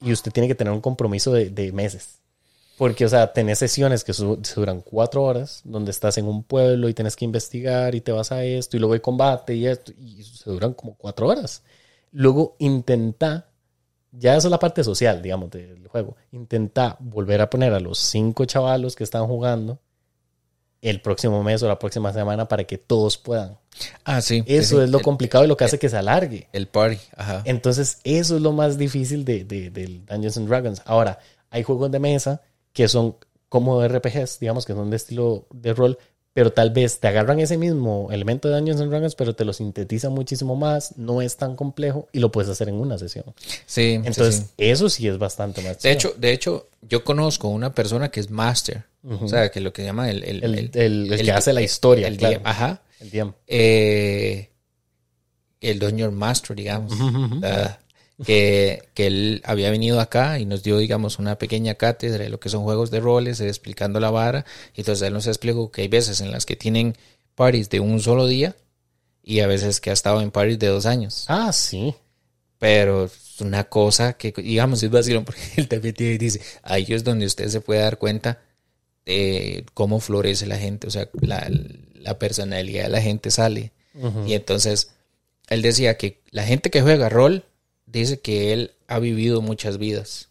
y 0.00 0.12
usted 0.12 0.30
tiene 0.30 0.46
que 0.46 0.54
tener 0.54 0.72
un 0.72 0.80
compromiso 0.80 1.32
de, 1.32 1.50
de 1.50 1.72
meses. 1.72 2.18
Porque, 2.78 3.04
o 3.04 3.08
sea, 3.08 3.32
tenés 3.32 3.58
sesiones 3.58 4.04
que 4.04 4.12
su- 4.12 4.40
duran 4.56 4.80
cuatro 4.80 5.24
horas, 5.24 5.60
donde 5.64 5.90
estás 5.90 6.16
en 6.16 6.26
un 6.26 6.44
pueblo 6.44 6.88
y 6.88 6.94
tienes 6.94 7.16
que 7.16 7.24
investigar 7.24 7.94
y 7.94 8.00
te 8.00 8.12
vas 8.12 8.30
a 8.32 8.44
esto 8.44 8.76
y 8.76 8.80
luego 8.80 8.94
hay 8.94 9.00
combate 9.00 9.54
y 9.54 9.66
esto, 9.66 9.92
y 9.98 10.22
se 10.22 10.48
duran 10.50 10.72
como 10.74 10.94
cuatro 10.94 11.26
horas. 11.28 11.62
Luego 12.12 12.54
intenta, 12.60 13.48
ya 14.12 14.36
esa 14.36 14.46
es 14.48 14.50
la 14.52 14.58
parte 14.60 14.82
social, 14.84 15.20
digamos, 15.20 15.50
del 15.50 15.86
juego, 15.88 16.16
intenta 16.32 16.96
volver 17.00 17.40
a 17.40 17.50
poner 17.50 17.74
a 17.74 17.80
los 17.80 17.98
cinco 17.98 18.44
chavalos 18.44 18.94
que 18.96 19.04
están 19.04 19.26
jugando 19.26 19.78
el 20.80 21.00
próximo 21.00 21.42
mes 21.42 21.60
o 21.64 21.68
la 21.68 21.78
próxima 21.78 22.12
semana 22.12 22.46
para 22.46 22.62
que 22.64 22.78
todos 22.78 23.18
puedan. 23.18 23.58
Ah, 24.04 24.20
sí. 24.20 24.44
Eso 24.46 24.76
sí. 24.78 24.82
es 24.84 24.90
lo 24.90 24.98
el, 24.98 25.04
complicado 25.04 25.44
y 25.44 25.48
lo 25.48 25.56
que 25.56 25.64
hace 25.64 25.78
que 25.78 25.88
se 25.88 25.96
alargue. 25.96 26.48
el 26.52 26.68
party, 26.68 26.98
ajá. 27.16 27.42
Entonces, 27.44 27.98
eso 28.04 28.36
es 28.36 28.42
lo 28.42 28.52
más 28.52 28.78
difícil 28.78 29.24
de, 29.24 29.44
de- 29.44 29.70
del 29.70 30.06
Dungeons 30.06 30.36
and 30.36 30.48
Dragons. 30.48 30.82
Ahora, 30.84 31.18
hay 31.50 31.64
juegos 31.64 31.90
de 31.90 31.98
mesa 31.98 32.40
que 32.78 32.88
son 32.88 33.16
como 33.48 33.82
RPGs, 33.86 34.38
digamos 34.40 34.64
que 34.64 34.72
son 34.72 34.88
de 34.90 34.96
estilo 34.96 35.46
de 35.52 35.74
rol, 35.74 35.98
pero 36.32 36.52
tal 36.52 36.70
vez 36.70 37.00
te 37.00 37.08
agarran 37.08 37.40
ese 37.40 37.56
mismo 37.58 38.08
elemento 38.12 38.48
de 38.48 38.54
Dungeons 38.54 38.80
and 38.80 38.90
Dragons, 38.90 39.14
pero 39.16 39.34
te 39.34 39.44
lo 39.44 39.52
sintetizan 39.52 40.12
muchísimo 40.12 40.54
más, 40.54 40.96
no 40.96 41.20
es 41.20 41.36
tan 41.36 41.56
complejo 41.56 42.06
y 42.12 42.20
lo 42.20 42.30
puedes 42.30 42.48
hacer 42.50 42.68
en 42.68 42.76
una 42.76 42.96
sesión. 42.98 43.24
Sí, 43.66 43.94
Entonces, 44.04 44.36
sí. 44.36 44.44
eso 44.58 44.88
sí 44.88 45.08
es 45.08 45.18
bastante 45.18 45.60
más 45.62 45.72
De 45.82 45.96
chido. 45.96 46.10
hecho, 46.12 46.14
de 46.20 46.32
hecho, 46.32 46.68
yo 46.82 47.02
conozco 47.02 47.48
una 47.48 47.74
persona 47.74 48.10
que 48.10 48.20
es 48.20 48.30
master. 48.30 48.84
O 49.08 49.26
sea, 49.26 49.50
que 49.50 49.60
lo 49.60 49.72
que 49.72 49.82
llama 49.84 50.10
el... 50.10 50.22
El, 50.22 50.44
el, 50.44 50.70
el- 50.74 51.12
el 51.12 51.22
que 51.24 51.32
hace 51.32 51.52
la 51.52 51.62
historia, 51.62 52.06
el 52.06 52.16
claro. 52.18 52.40
Ajá. 52.44 52.82
El 53.00 53.10
DM. 53.10 53.32
eh, 53.48 54.50
el 55.60 55.78
Dungeon 55.80 56.14
Master, 56.14 56.54
digamos, 56.54 56.92
ah, 57.42 57.78
que, 58.24 58.88
que 58.94 59.06
él 59.06 59.42
había 59.44 59.70
venido 59.70 60.00
acá 60.00 60.38
y 60.38 60.44
nos 60.46 60.62
dio, 60.62 60.78
digamos, 60.78 61.18
una 61.18 61.38
pequeña 61.38 61.74
cátedra 61.74 62.24
de 62.24 62.30
lo 62.30 62.40
que 62.40 62.48
son 62.48 62.64
juegos 62.64 62.90
de 62.90 63.00
roles, 63.00 63.40
eh, 63.40 63.48
explicando 63.48 64.00
la 64.00 64.10
vara. 64.10 64.44
Y 64.74 64.80
entonces 64.80 65.06
él 65.06 65.14
nos 65.14 65.26
explicó 65.26 65.70
que 65.70 65.82
hay 65.82 65.88
veces 65.88 66.20
en 66.20 66.30
las 66.32 66.44
que 66.46 66.56
tienen 66.56 66.96
parties 67.34 67.70
de 67.70 67.80
un 67.80 68.00
solo 68.00 68.26
día 68.26 68.56
y 69.22 69.40
a 69.40 69.46
veces 69.46 69.80
que 69.80 69.90
ha 69.90 69.92
estado 69.92 70.20
en 70.20 70.30
parties 70.30 70.58
de 70.58 70.66
dos 70.68 70.86
años. 70.86 71.26
Ah, 71.28 71.52
sí. 71.52 71.94
Pero 72.58 73.04
es 73.04 73.40
una 73.40 73.64
cosa 73.64 74.14
que, 74.14 74.32
digamos, 74.32 74.82
es 74.82 74.90
vacilón 74.90 75.24
porque 75.24 75.40
él 75.56 75.68
también 75.68 75.94
tiene- 75.94 76.18
dice, 76.18 76.40
ahí 76.62 76.86
es 76.88 77.04
donde 77.04 77.26
usted 77.26 77.48
se 77.48 77.60
puede 77.60 77.80
dar 77.82 77.98
cuenta 77.98 78.40
de 79.06 79.64
cómo 79.74 80.00
florece 80.00 80.46
la 80.46 80.58
gente, 80.58 80.86
o 80.86 80.90
sea, 80.90 81.08
la, 81.20 81.48
la 81.94 82.18
personalidad 82.18 82.84
de 82.84 82.88
la 82.90 83.00
gente 83.00 83.30
sale. 83.30 83.72
Y 84.26 84.34
entonces, 84.34 84.90
él 85.48 85.62
decía 85.62 85.96
que 85.96 86.20
la 86.30 86.44
gente 86.44 86.70
que 86.70 86.82
juega 86.82 87.08
rol 87.08 87.44
dice 87.90 88.20
que 88.20 88.52
él 88.52 88.72
ha 88.86 88.98
vivido 88.98 89.42
muchas 89.42 89.78
vidas. 89.78 90.28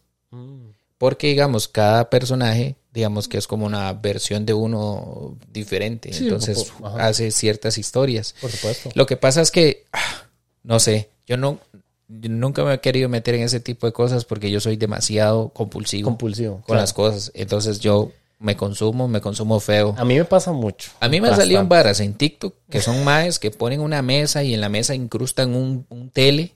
Porque, 0.98 1.28
digamos, 1.28 1.68
cada 1.68 2.10
personaje, 2.10 2.76
digamos 2.92 3.28
que 3.28 3.38
es 3.38 3.46
como 3.46 3.66
una 3.66 3.92
versión 3.92 4.44
de 4.44 4.54
uno 4.54 5.36
diferente. 5.52 6.12
Sí, 6.12 6.24
entonces, 6.24 6.64
poco, 6.64 6.88
hace 6.98 7.30
ciertas 7.30 7.78
historias. 7.78 8.34
Por 8.40 8.50
supuesto. 8.50 8.90
Lo 8.94 9.06
que 9.06 9.16
pasa 9.16 9.40
es 9.40 9.50
que, 9.50 9.84
ah, 9.92 10.24
no 10.62 10.80
sé, 10.80 11.10
yo 11.26 11.36
no 11.36 11.60
yo 12.08 12.30
nunca 12.30 12.64
me 12.64 12.72
he 12.72 12.80
querido 12.80 13.08
meter 13.08 13.34
en 13.34 13.42
ese 13.42 13.60
tipo 13.60 13.86
de 13.86 13.92
cosas 13.92 14.24
porque 14.24 14.50
yo 14.50 14.60
soy 14.60 14.76
demasiado 14.76 15.50
compulsivo 15.50 16.08
Compulsivo. 16.08 16.54
con 16.54 16.62
claro. 16.62 16.80
las 16.80 16.94
cosas. 16.94 17.30
Entonces 17.34 17.80
yo 17.80 18.12
me 18.38 18.56
consumo, 18.56 19.08
me 19.08 19.20
consumo 19.20 19.60
feo. 19.60 19.94
A 19.98 20.04
mí 20.04 20.16
me 20.16 20.24
pasa 20.24 20.52
mucho. 20.52 20.90
A 21.00 21.08
mí 21.08 21.20
me 21.20 21.28
salieron 21.34 21.68
varas 21.68 22.00
en 22.00 22.14
TikTok 22.14 22.54
que 22.70 22.80
son 22.80 23.04
maes 23.04 23.38
que 23.38 23.50
ponen 23.50 23.80
una 23.80 24.00
mesa 24.00 24.42
y 24.42 24.54
en 24.54 24.60
la 24.60 24.70
mesa 24.70 24.94
incrustan 24.94 25.54
un, 25.54 25.84
un 25.90 26.08
tele 26.10 26.54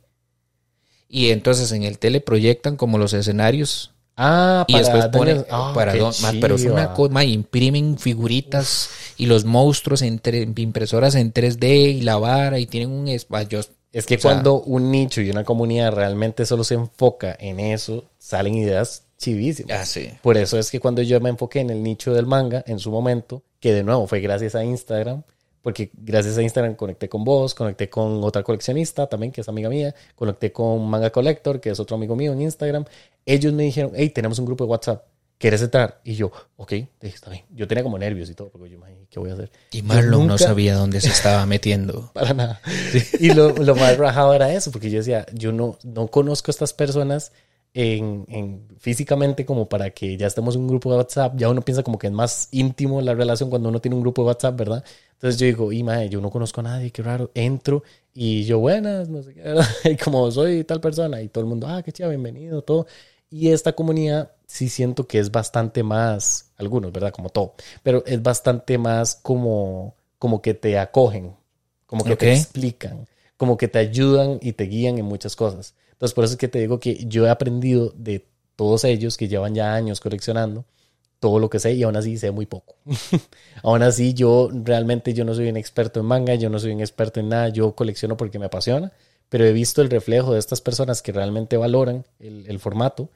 y 1.13 1.29
entonces 1.31 1.71
en 1.73 1.83
el 1.83 1.99
tele 1.99 2.21
proyectan 2.21 2.77
como 2.77 2.97
los 2.99 3.13
escenarios 3.13 3.91
Ah, 4.17 4.65
y 4.69 4.73
para 4.73 4.85
después 4.85 5.07
ponen 5.09 5.45
qué 5.93 5.99
don- 5.99 6.15
ma, 6.23 6.33
pero 6.41 6.55
es 6.57 6.65
una 6.65 6.93
cosa, 6.93 7.25
imprimen 7.25 7.99
figuritas 7.99 8.91
y 9.17 9.27
los 9.27 9.45
monstruos 9.45 10.03
en 10.03 10.21
impresoras 10.57 11.15
en 11.15 11.33
3D 11.33 11.93
y 11.97 12.01
la 12.03 12.17
vara 12.17 12.59
y 12.59 12.67
tienen 12.67 12.91
un 12.91 13.09
espacio. 13.09 13.61
Es 13.93 14.07
que 14.07 14.17
O 14.17 14.19
sea, 14.19 14.31
cuando 14.33 14.61
un 14.63 14.91
nicho 14.91 15.21
y 15.21 15.31
una 15.31 15.45
comunidad 15.45 15.93
realmente 15.93 16.47
solo 16.47 16.65
se 16.65 16.75
enfoca 16.75 17.37
en 17.39 17.61
eso, 17.61 18.05
salen 18.19 18.55
ideas 18.55 19.05
chivísimas. 19.19 19.79
Ah, 19.81 19.87
sí. 19.87 20.09
Por 20.23 20.37
eso 20.37 20.59
es 20.59 20.71
que 20.71 20.81
cuando 20.81 21.03
yo 21.03 21.21
me 21.21 21.29
enfoqué 21.31 21.61
en 21.61 21.71
el 21.71 21.83
nicho 21.83 22.13
del 22.15 22.27
manga 22.27 22.65
en 22.67 22.79
su 22.79 22.91
momento, 22.91 23.43
que 23.61 23.73
de 23.73 23.83
nuevo 23.83 24.07
fue 24.07 24.21
gracias 24.21 24.55
a 24.55 24.65
Instagram, 24.65 25.23
porque 25.63 25.91
gracias 25.95 26.37
a 26.37 26.43
Instagram 26.43 26.75
conecté 26.75 27.09
con 27.09 27.25
vos, 27.25 27.55
conecté 27.55 27.89
con 27.89 28.23
otra 28.25 28.43
coleccionista 28.43 29.07
también, 29.07 29.33
que 29.33 29.41
es 29.41 29.49
amiga 29.49 29.69
mía, 29.69 29.95
conecté 30.17 30.53
con 30.53 30.87
Manga 30.89 31.11
Collector, 31.11 31.61
que 31.61 31.71
es 31.71 31.81
otro 31.81 31.97
amigo 31.97 32.17
mío 32.17 32.33
en 32.33 32.43
Instagram. 32.43 32.85
Ellos 33.25 33.53
me 33.53 33.63
dijeron, 33.63 33.93
hey, 33.95 34.11
tenemos 34.11 34.39
un 34.41 34.47
grupo 34.47 34.65
de 34.65 34.71
WhatsApp, 34.71 35.05
¿quieres 35.39 35.63
entrar? 35.63 36.01
Y 36.05 36.15
yo, 36.15 36.31
ok, 36.57 36.73
está 37.01 37.31
bien. 37.31 37.45
Yo 37.55 37.67
tenía 37.69 37.83
como 37.85 37.99
nervios 37.99 38.29
y 38.31 38.35
todo, 38.35 38.49
porque 38.51 38.69
yo, 38.71 38.79
"Ay, 38.85 39.07
¿qué 39.09 39.19
voy 39.21 39.31
a 39.31 39.35
hacer? 39.35 39.51
Y 39.71 39.83
Marlon 39.83 40.27
no 40.27 40.33
nunca- 40.35 40.45
sabía 40.45 40.75
dónde 40.75 41.01
se 41.01 41.09
estaba 41.09 41.47
metiendo. 41.47 42.11
para 42.15 42.35
nada. 42.35 42.61
Y 43.21 43.33
lo, 43.33 43.51
lo 43.51 43.75
más 43.77 43.97
rajado 43.99 44.35
era 44.35 44.53
eso, 44.53 44.71
porque 44.73 44.91
yo 44.91 44.99
decía, 44.99 45.27
yo 45.33 45.53
no, 45.53 45.79
no 45.85 46.09
conozco 46.09 46.51
a 46.51 46.53
estas 46.53 46.73
personas 46.73 47.33
en, 47.75 48.27
en- 48.29 48.69
físicamente 48.79 49.47
como 49.47 49.69
para 49.69 49.91
que 49.91 50.17
ya 50.17 50.27
estemos 50.27 50.55
en 50.57 50.63
un 50.63 50.69
grupo 50.69 50.91
de 50.91 50.99
WhatsApp. 50.99 51.35
Ya 51.37 51.49
uno 51.49 51.63
piensa 51.63 51.83
como 51.83 51.99
que 51.99 52.09
es 52.09 52.13
más 52.13 52.49
íntimo 52.51 53.01
la 53.01 53.15
relación 53.15 53.51
cuando 53.51 53.69
uno 53.69 53.81
tiene 53.81 53.95
un 53.97 54.03
grupo 54.03 54.23
de 54.23 54.29
WhatsApp, 54.29 54.57
¿verdad? 54.59 54.85
Entonces 55.15 55.39
yo 55.41 55.47
digo, 55.47 55.73
y 55.73 55.83
madre, 55.83 56.09
yo 56.09 56.21
no 56.21 56.31
conozco 56.31 56.61
a 56.61 56.65
nadie, 56.65 56.91
qué 56.91 57.03
raro. 57.03 57.31
Entro 57.35 57.83
y 58.15 58.45
yo, 58.45 58.59
buenas, 58.59 59.09
no 59.09 59.23
sé 59.23 59.35
qué, 59.35 59.43
¿verdad? 59.43 59.67
Y 59.85 59.97
como 59.97 60.31
soy 60.31 60.65
tal 60.65 60.81
persona, 60.81 61.23
y 61.23 61.29
todo 61.29 61.45
el 61.45 61.49
mundo, 61.49 61.67
ah, 61.69 61.83
qué 61.83 61.93
chido, 61.93 62.09
bienvenido, 62.11 62.63
todo. 62.63 62.87
Y 63.31 63.49
esta 63.51 63.73
comunidad 63.73 64.33
sí 64.47 64.69
siento 64.69 65.07
que 65.07 65.19
es 65.19 65.31
bastante 65.31 65.83
más, 65.83 66.51
algunos, 66.59 66.93
¿verdad? 66.93 67.13
Como 67.13 67.31
todo, 67.31 67.55
pero 67.83 68.05
es 68.07 68.23
bastante 68.23 68.77
más 68.79 69.15
como, 69.23 69.95
como 70.19 70.43
que 70.43 70.53
te 70.55 70.79
acogen, 70.79 71.35
como 71.87 72.05
que 72.05 72.17
te 72.17 72.27
explican, 72.27 73.07
como 73.37 73.57
que 73.57 73.69
te 73.69 73.79
ayudan 73.79 74.39
y 74.43 74.53
te 74.53 74.65
guían 74.65 74.99
en 74.99 75.07
muchas 75.07 75.37
cosas. 75.37 75.75
Entonces, 76.03 76.15
por 76.17 76.25
eso 76.25 76.35
es 76.35 76.39
que 76.39 76.49
te 76.49 76.59
digo 76.59 76.81
que 76.81 77.05
yo 77.07 77.27
he 77.27 77.31
aprendido 77.31 77.95
de 77.97 78.27
todos 78.57 78.83
ellos 78.83 79.17
que 79.17 79.29
llevan 79.29 79.55
ya 79.55 79.73
años 79.73 80.01
coleccionando 80.01 80.65
todo 81.21 81.39
lo 81.39 81.49
que 81.49 81.61
sé 81.61 81.75
y 81.75 81.85
aún 81.85 81.95
así 81.95 82.19
sé 82.19 82.33
muy 82.33 82.45
poco. 82.45 82.75
aún 83.63 83.85
así 83.85 84.13
yo 84.13 84.51
realmente 84.53 85.15
yo 85.15 85.25
no 85.25 85.33
soy 85.33 85.49
un 85.49 85.57
experto 85.57 86.01
en 86.01 86.07
manga, 86.07 86.35
yo 86.35 86.51
no 86.51 86.59
soy 86.59 86.73
un 86.73 86.81
experto 86.81 87.21
en 87.21 87.29
nada, 87.29 87.51
yo 87.51 87.77
colecciono 87.77 88.17
porque 88.17 88.41
me 88.41 88.47
apasiona, 88.47 88.91
pero 89.29 89.45
he 89.45 89.53
visto 89.53 89.81
el 89.81 89.91
reflejo 89.91 90.33
de 90.33 90.41
estas 90.41 90.61
personas 90.61 91.03
que 91.03 91.13
realmente 91.13 91.57
valoran 91.57 92.05
el, 92.19 92.47
el 92.49 92.59
formato 92.59 93.09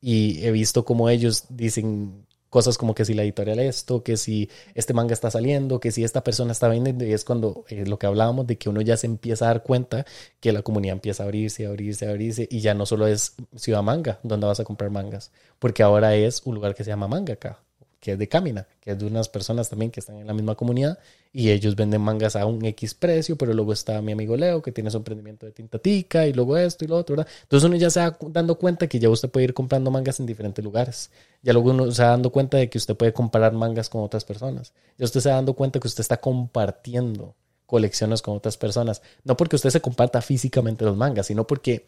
y 0.00 0.44
he 0.44 0.50
visto 0.50 0.84
cómo 0.84 1.10
ellos 1.10 1.44
dicen 1.48 2.26
cosas 2.52 2.76
como 2.76 2.94
que 2.94 3.06
si 3.06 3.14
la 3.14 3.22
editorial 3.22 3.58
esto, 3.60 4.02
que 4.04 4.18
si 4.18 4.50
este 4.74 4.92
manga 4.92 5.14
está 5.14 5.30
saliendo, 5.30 5.80
que 5.80 5.90
si 5.90 6.04
esta 6.04 6.22
persona 6.22 6.52
está 6.52 6.68
vendiendo, 6.68 7.02
y 7.06 7.14
es 7.14 7.24
cuando 7.24 7.64
eh, 7.70 7.86
lo 7.86 7.98
que 7.98 8.06
hablábamos 8.06 8.46
de 8.46 8.58
que 8.58 8.68
uno 8.68 8.82
ya 8.82 8.98
se 8.98 9.06
empieza 9.06 9.46
a 9.46 9.48
dar 9.48 9.62
cuenta 9.62 10.04
que 10.38 10.52
la 10.52 10.60
comunidad 10.60 10.92
empieza 10.92 11.22
a 11.22 11.26
abrirse, 11.26 11.64
a 11.64 11.70
abrirse, 11.70 12.06
a 12.06 12.10
abrirse, 12.10 12.48
y 12.50 12.60
ya 12.60 12.74
no 12.74 12.84
solo 12.84 13.06
es 13.06 13.36
Ciudad 13.56 13.82
Manga, 13.82 14.20
donde 14.22 14.46
vas 14.46 14.60
a 14.60 14.64
comprar 14.64 14.90
mangas, 14.90 15.32
porque 15.58 15.82
ahora 15.82 16.14
es 16.14 16.42
un 16.44 16.54
lugar 16.54 16.74
que 16.74 16.84
se 16.84 16.90
llama 16.90 17.08
Manga 17.08 17.32
acá 17.32 17.58
que 18.02 18.12
es 18.12 18.18
de 18.18 18.28
Camina, 18.28 18.66
que 18.80 18.90
es 18.90 18.98
de 18.98 19.06
unas 19.06 19.28
personas 19.28 19.70
también 19.70 19.92
que 19.92 20.00
están 20.00 20.16
en 20.16 20.26
la 20.26 20.34
misma 20.34 20.56
comunidad 20.56 20.98
y 21.32 21.50
ellos 21.50 21.76
venden 21.76 22.00
mangas 22.00 22.34
a 22.34 22.44
un 22.46 22.64
X 22.64 22.94
precio, 22.94 23.36
pero 23.36 23.54
luego 23.54 23.72
está 23.72 24.02
mi 24.02 24.10
amigo 24.10 24.36
Leo 24.36 24.60
que 24.60 24.72
tiene 24.72 24.90
su 24.90 24.96
emprendimiento 24.96 25.46
de 25.46 25.52
tinta 25.52 25.78
tica 25.78 26.26
y 26.26 26.32
luego 26.32 26.56
esto 26.56 26.84
y 26.84 26.88
lo 26.88 26.96
otro, 26.96 27.14
¿verdad? 27.14 27.30
Entonces 27.44 27.68
uno 27.68 27.76
ya 27.76 27.90
se 27.90 28.00
va 28.00 28.18
dando 28.30 28.56
cuenta 28.56 28.88
que 28.88 28.98
ya 28.98 29.08
usted 29.08 29.30
puede 29.30 29.44
ir 29.44 29.54
comprando 29.54 29.92
mangas 29.92 30.18
en 30.18 30.26
diferentes 30.26 30.64
lugares. 30.64 31.12
Ya 31.42 31.52
luego 31.52 31.70
uno 31.70 31.92
se 31.92 32.02
va 32.02 32.08
dando 32.08 32.30
cuenta 32.30 32.56
de 32.56 32.68
que 32.68 32.76
usted 32.76 32.96
puede 32.96 33.12
comparar 33.12 33.52
mangas 33.52 33.88
con 33.88 34.02
otras 34.02 34.24
personas. 34.24 34.72
Ya 34.98 35.04
usted 35.04 35.20
se 35.20 35.28
va 35.28 35.36
dando 35.36 35.54
cuenta 35.54 35.78
que 35.78 35.86
usted 35.86 36.00
está 36.00 36.16
compartiendo 36.16 37.36
colecciones 37.66 38.20
con 38.20 38.36
otras 38.36 38.56
personas. 38.56 39.00
No 39.22 39.36
porque 39.36 39.54
usted 39.54 39.70
se 39.70 39.80
comparta 39.80 40.20
físicamente 40.22 40.84
los 40.84 40.96
mangas, 40.96 41.28
sino 41.28 41.46
porque 41.46 41.86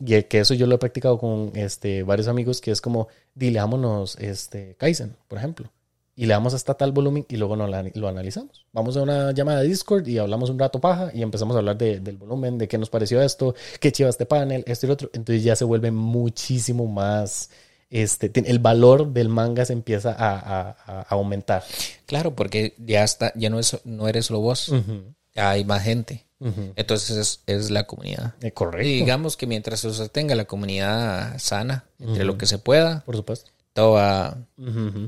y 0.00 0.22
que 0.24 0.40
eso 0.40 0.54
yo 0.54 0.66
lo 0.66 0.76
he 0.76 0.78
practicado 0.78 1.18
con 1.18 1.52
este, 1.54 2.02
varios 2.02 2.28
amigos, 2.28 2.60
que 2.60 2.70
es 2.70 2.80
como, 2.80 3.08
dileámonos 3.34 4.16
este, 4.16 4.74
Kaizen, 4.78 5.16
por 5.26 5.38
ejemplo. 5.38 5.70
Y 6.14 6.26
le 6.26 6.34
damos 6.34 6.52
hasta 6.52 6.74
tal 6.74 6.90
volumen 6.90 7.24
y 7.28 7.36
luego 7.36 7.54
no 7.54 7.68
lo 7.68 8.08
analizamos. 8.08 8.66
Vamos 8.72 8.96
a 8.96 9.02
una 9.02 9.30
llamada 9.30 9.60
de 9.60 9.68
Discord 9.68 10.06
y 10.08 10.18
hablamos 10.18 10.50
un 10.50 10.58
rato 10.58 10.80
paja 10.80 11.12
y 11.14 11.22
empezamos 11.22 11.54
a 11.54 11.60
hablar 11.60 11.78
de, 11.78 12.00
del 12.00 12.16
volumen, 12.16 12.58
de 12.58 12.66
qué 12.66 12.76
nos 12.76 12.90
pareció 12.90 13.22
esto, 13.22 13.54
qué 13.78 13.92
chiva 13.92 14.08
este 14.08 14.26
panel, 14.26 14.64
esto 14.66 14.86
y 14.86 14.88
lo 14.88 14.94
otro. 14.94 15.10
Entonces 15.12 15.44
ya 15.44 15.54
se 15.54 15.64
vuelve 15.64 15.92
muchísimo 15.92 16.86
más, 16.86 17.50
este, 17.90 18.30
el 18.34 18.58
valor 18.58 19.12
del 19.12 19.28
manga 19.28 19.64
se 19.64 19.72
empieza 19.72 20.12
a, 20.12 20.76
a, 20.86 21.02
aumentar. 21.02 21.62
Claro, 22.04 22.34
porque 22.34 22.74
ya 22.78 23.04
está, 23.04 23.32
ya 23.36 23.48
no, 23.48 23.58
es, 23.58 23.80
no 23.84 24.08
eres 24.08 24.30
lo 24.30 24.40
vos, 24.40 24.72
ya 25.17 25.17
hay 25.38 25.64
más 25.64 25.82
gente. 25.82 26.24
Entonces 26.76 27.42
es, 27.46 27.70
la 27.70 27.84
comunidad. 27.84 28.34
Eh, 28.42 28.52
correcto. 28.52 28.86
Y 28.86 28.96
digamos 28.98 29.36
que 29.36 29.46
mientras 29.46 29.80
se 29.80 30.08
tenga 30.08 30.36
la 30.36 30.44
comunidad 30.44 31.36
sana, 31.38 31.84
entre 31.98 32.24
lo 32.24 32.38
que 32.38 32.46
se 32.46 32.58
pueda, 32.58 33.02
por 33.04 33.16
supuesto, 33.16 33.50
todo 33.72 33.92
va 33.92 34.38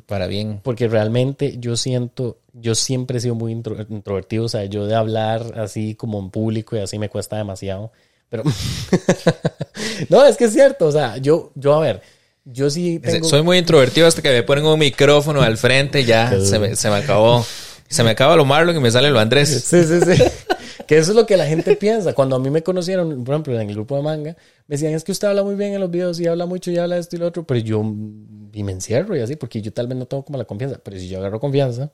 para 0.07 0.27
bien. 0.27 0.61
Porque 0.63 0.89
realmente 0.89 1.57
yo 1.59 1.77
siento, 1.77 2.39
yo 2.53 2.75
siempre 2.75 3.19
he 3.19 3.21
sido 3.21 3.35
muy 3.35 3.53
introvertido, 3.53 4.45
o 4.45 4.49
sea, 4.49 4.65
yo 4.65 4.87
de 4.87 4.97
hablar 4.97 5.59
así 5.59 5.95
como 5.95 6.19
en 6.19 6.31
público 6.31 6.77
y 6.77 6.81
así 6.81 6.99
me 6.99 7.09
cuesta 7.09 7.37
demasiado. 7.37 7.93
Pero 8.29 8.43
no, 10.09 10.25
es 10.25 10.37
que 10.37 10.45
es 10.45 10.53
cierto, 10.53 10.87
o 10.87 10.93
sea, 10.93 11.17
yo, 11.19 11.53
yo 11.55 11.75
a 11.75 11.81
ver, 11.81 12.03
yo 12.45 12.71
sí 12.71 12.99
tengo... 12.99 13.29
Soy 13.29 13.43
muy 13.43 13.59
introvertido 13.59 14.07
hasta 14.07 14.23
que 14.23 14.31
me 14.31 14.43
ponen 14.43 14.65
un 14.65 14.79
micrófono 14.79 15.43
al 15.43 15.59
frente, 15.59 16.05
ya 16.05 16.41
se 16.41 16.59
me, 16.59 16.75
se 16.75 16.91
me 16.91 16.97
acabó. 16.97 17.45
Se 17.91 18.05
me 18.05 18.11
acaba 18.11 18.37
lo 18.37 18.45
Marlon 18.45 18.77
y 18.77 18.81
me 18.81 18.91
sale 18.91 19.11
lo 19.11 19.19
Andrés. 19.19 19.49
Sí, 19.65 19.85
sí, 19.85 20.01
sí. 20.01 20.23
Que 20.87 20.99
eso 20.99 21.13
es 21.13 21.17
lo 21.17 21.25
que 21.25 21.37
la 21.37 21.47
gente 21.47 21.77
piensa. 21.77 22.15
Cuando 22.15 22.35
a 22.35 22.41
mí 22.41 22.51
me 22.51 22.65
conocieron, 22.65 23.23
por 23.23 23.35
ejemplo, 23.35 23.55
en 23.55 23.69
el 23.69 23.75
grupo 23.77 23.95
de 23.95 24.03
manga, 24.03 24.37
me 24.67 24.75
decían, 24.75 24.93
es 24.93 25.05
que 25.05 25.13
usted 25.13 25.29
habla 25.29 25.45
muy 25.45 25.55
bien 25.55 25.73
en 25.73 25.81
los 25.81 25.89
videos 25.89 26.19
y 26.19 26.27
habla 26.27 26.47
mucho 26.47 26.73
y 26.73 26.79
habla 26.79 26.99
esto 26.99 27.15
y 27.15 27.21
lo 27.21 27.29
otro, 27.29 27.45
pero 27.45 27.61
yo 27.61 27.81
y 28.53 28.63
me 28.65 28.73
encierro 28.73 29.17
y 29.17 29.21
así, 29.21 29.37
porque 29.37 29.63
yo 29.63 29.73
tal 29.73 29.87
vez 29.87 29.97
no 29.97 30.07
tengo 30.07 30.25
como 30.25 30.37
la 30.37 30.47
confianza. 30.47 30.81
Pero 30.83 30.99
si 30.99 31.09
yo 31.09 31.19
agarro 31.19 31.39
confianza 31.39 31.93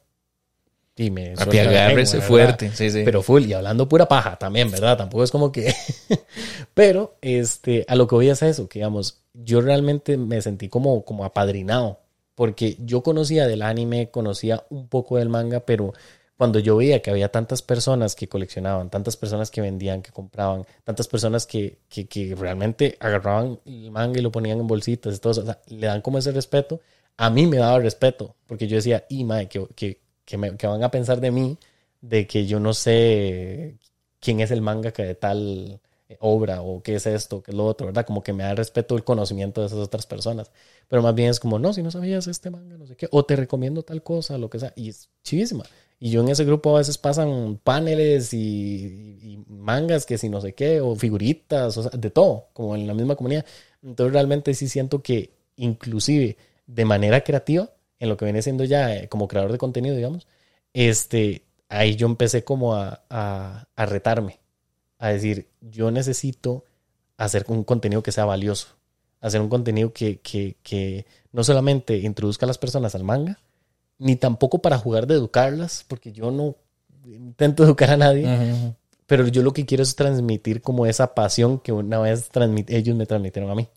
y 0.96 1.10
me... 1.10 1.34
Agárrese 1.36 2.22
fuerte, 2.22 2.70
sí, 2.72 2.88
sí. 2.90 3.02
Pero 3.04 3.22
full 3.22 3.44
y 3.44 3.52
hablando 3.52 3.86
pura 3.86 4.08
paja 4.08 4.36
también, 4.36 4.70
¿verdad? 4.70 4.96
Tampoco 4.96 5.24
es 5.24 5.30
como 5.30 5.52
que... 5.52 5.74
pero 6.74 7.18
este, 7.20 7.84
a 7.88 7.96
lo 7.96 8.06
que 8.06 8.14
voy 8.14 8.30
a 8.30 8.32
hacer 8.32 8.48
eso, 8.48 8.66
que 8.66 8.78
digamos, 8.78 9.20
yo 9.34 9.60
realmente 9.60 10.16
me 10.16 10.40
sentí 10.40 10.70
como, 10.70 11.04
como 11.04 11.26
apadrinado, 11.26 12.00
porque 12.36 12.76
yo 12.78 13.02
conocía 13.02 13.48
del 13.48 13.62
anime, 13.62 14.10
conocía 14.10 14.64
un 14.70 14.86
poco 14.86 15.16
del 15.16 15.30
manga, 15.30 15.60
pero 15.60 15.94
cuando 16.36 16.58
yo 16.58 16.76
veía 16.76 17.00
que 17.00 17.10
había 17.10 17.32
tantas 17.32 17.62
personas 17.62 18.14
que 18.14 18.28
coleccionaban, 18.28 18.90
tantas 18.90 19.16
personas 19.16 19.50
que 19.50 19.62
vendían, 19.62 20.02
que 20.02 20.12
compraban, 20.12 20.66
tantas 20.84 21.08
personas 21.08 21.46
que, 21.46 21.78
que, 21.88 22.36
realmente 22.38 22.96
agarraban 23.00 23.58
el 23.64 23.90
manga 23.90 24.20
y 24.20 24.22
lo 24.22 24.30
ponían 24.30 24.60
en 24.60 24.66
bolsitas 24.66 25.16
y 25.16 25.18
todo 25.18 25.32
eso, 25.32 25.40
o 25.42 25.46
sea, 25.46 25.58
le 25.68 25.86
dan 25.86 26.02
como 26.02 26.18
ese 26.18 26.30
respeto, 26.30 26.80
a 27.16 27.30
mí 27.30 27.46
me 27.46 27.56
daba 27.56 27.78
respeto, 27.78 28.36
porque 28.46 28.68
yo 28.68 28.76
decía, 28.76 29.06
y 29.08 29.26
que, 29.48 29.66
que, 29.74 30.00
que, 30.26 30.36
me, 30.36 30.56
que 30.58 30.66
van 30.66 30.84
a 30.84 30.90
pensar 30.90 31.20
de 31.20 31.30
mí, 31.30 31.58
de 32.02 32.26
que 32.26 32.46
yo 32.46 32.60
no 32.60 32.74
sé 32.74 33.78
quién 34.20 34.40
es 34.40 34.50
el 34.50 34.60
manga 34.60 34.92
que 34.92 35.04
de 35.04 35.14
tal 35.14 35.80
obra 36.20 36.62
o 36.62 36.82
qué 36.82 36.94
es 36.96 37.06
esto, 37.06 37.42
qué 37.42 37.50
es 37.50 37.56
lo 37.56 37.66
otro, 37.66 37.86
¿verdad? 37.86 38.06
Como 38.06 38.22
que 38.22 38.32
me 38.32 38.44
da 38.44 38.54
respeto 38.54 38.96
el 38.96 39.04
conocimiento 39.04 39.60
de 39.60 39.68
esas 39.68 39.78
otras 39.78 40.06
personas. 40.06 40.50
Pero 40.88 41.02
más 41.02 41.14
bien 41.14 41.30
es 41.30 41.40
como, 41.40 41.58
no, 41.58 41.72
si 41.72 41.82
no 41.82 41.90
sabías 41.90 42.26
este 42.26 42.50
manga, 42.50 42.76
no 42.76 42.86
sé 42.86 42.96
qué, 42.96 43.08
o 43.10 43.24
te 43.24 43.36
recomiendo 43.36 43.82
tal 43.82 44.02
cosa, 44.02 44.38
lo 44.38 44.50
que 44.50 44.58
sea, 44.58 44.72
y 44.76 44.88
es 44.88 45.08
chivísima. 45.24 45.64
Y 45.98 46.10
yo 46.10 46.20
en 46.20 46.28
ese 46.28 46.44
grupo 46.44 46.74
a 46.74 46.78
veces 46.78 46.98
pasan 46.98 47.58
paneles 47.62 48.34
y, 48.34 49.44
mangas 49.48 50.06
que 50.06 50.18
si 50.18 50.28
no 50.28 50.40
sé 50.40 50.54
qué, 50.54 50.80
o 50.80 50.94
figuritas, 50.96 51.76
o 51.76 51.82
sea, 51.82 51.90
de 51.98 52.10
todo, 52.10 52.48
como 52.52 52.74
en 52.76 52.86
la 52.86 52.94
misma 52.94 53.16
comunidad. 53.16 53.44
Entonces 53.82 54.12
realmente 54.12 54.54
sí 54.54 54.68
siento 54.68 55.02
que 55.02 55.32
inclusive 55.56 56.36
de 56.66 56.84
manera 56.84 57.22
creativa, 57.22 57.70
en 57.98 58.08
lo 58.08 58.16
que 58.16 58.26
viene 58.26 58.42
siendo 58.42 58.64
ya 58.64 58.94
eh, 58.94 59.08
como 59.08 59.28
creador 59.28 59.52
de 59.52 59.58
contenido, 59.58 59.96
digamos, 59.96 60.26
este, 60.74 61.46
ahí 61.68 61.96
yo 61.96 62.06
empecé 62.06 62.44
como 62.44 62.74
a, 62.74 63.02
a, 63.10 63.86
retarme, 63.86 64.38
a 64.98 65.08
decir, 65.08 65.48
yo 65.60 65.90
necesito 65.90 66.64
hacer 67.16 67.44
un 67.48 67.64
contenido 67.64 68.02
que 68.02 68.12
sea 68.12 68.24
valioso, 68.24 68.68
hacer 69.20 69.40
un 69.40 69.48
contenido 69.48 69.92
que, 69.92 70.18
que, 70.20 70.56
que 70.62 71.06
no 71.32 71.44
solamente 71.44 71.98
introduzca 71.98 72.46
a 72.46 72.48
las 72.48 72.58
personas 72.58 72.94
al 72.94 73.04
manga, 73.04 73.38
ni 73.98 74.16
tampoco 74.16 74.58
para 74.58 74.78
jugar 74.78 75.06
de 75.06 75.14
educarlas, 75.14 75.84
porque 75.88 76.12
yo 76.12 76.30
no 76.30 76.56
intento 77.04 77.64
educar 77.64 77.90
a 77.90 77.96
nadie, 77.96 78.74
pero 79.06 79.26
yo 79.28 79.42
lo 79.42 79.52
que 79.52 79.66
quiero 79.66 79.82
es 79.82 79.94
transmitir 79.96 80.60
como 80.60 80.86
esa 80.86 81.14
pasión 81.14 81.58
que 81.58 81.72
una 81.72 81.98
vez 81.98 82.30
ellos 82.68 82.96
me 82.96 83.06
transmitieron 83.06 83.50
a 83.50 83.54
mí. 83.54 83.68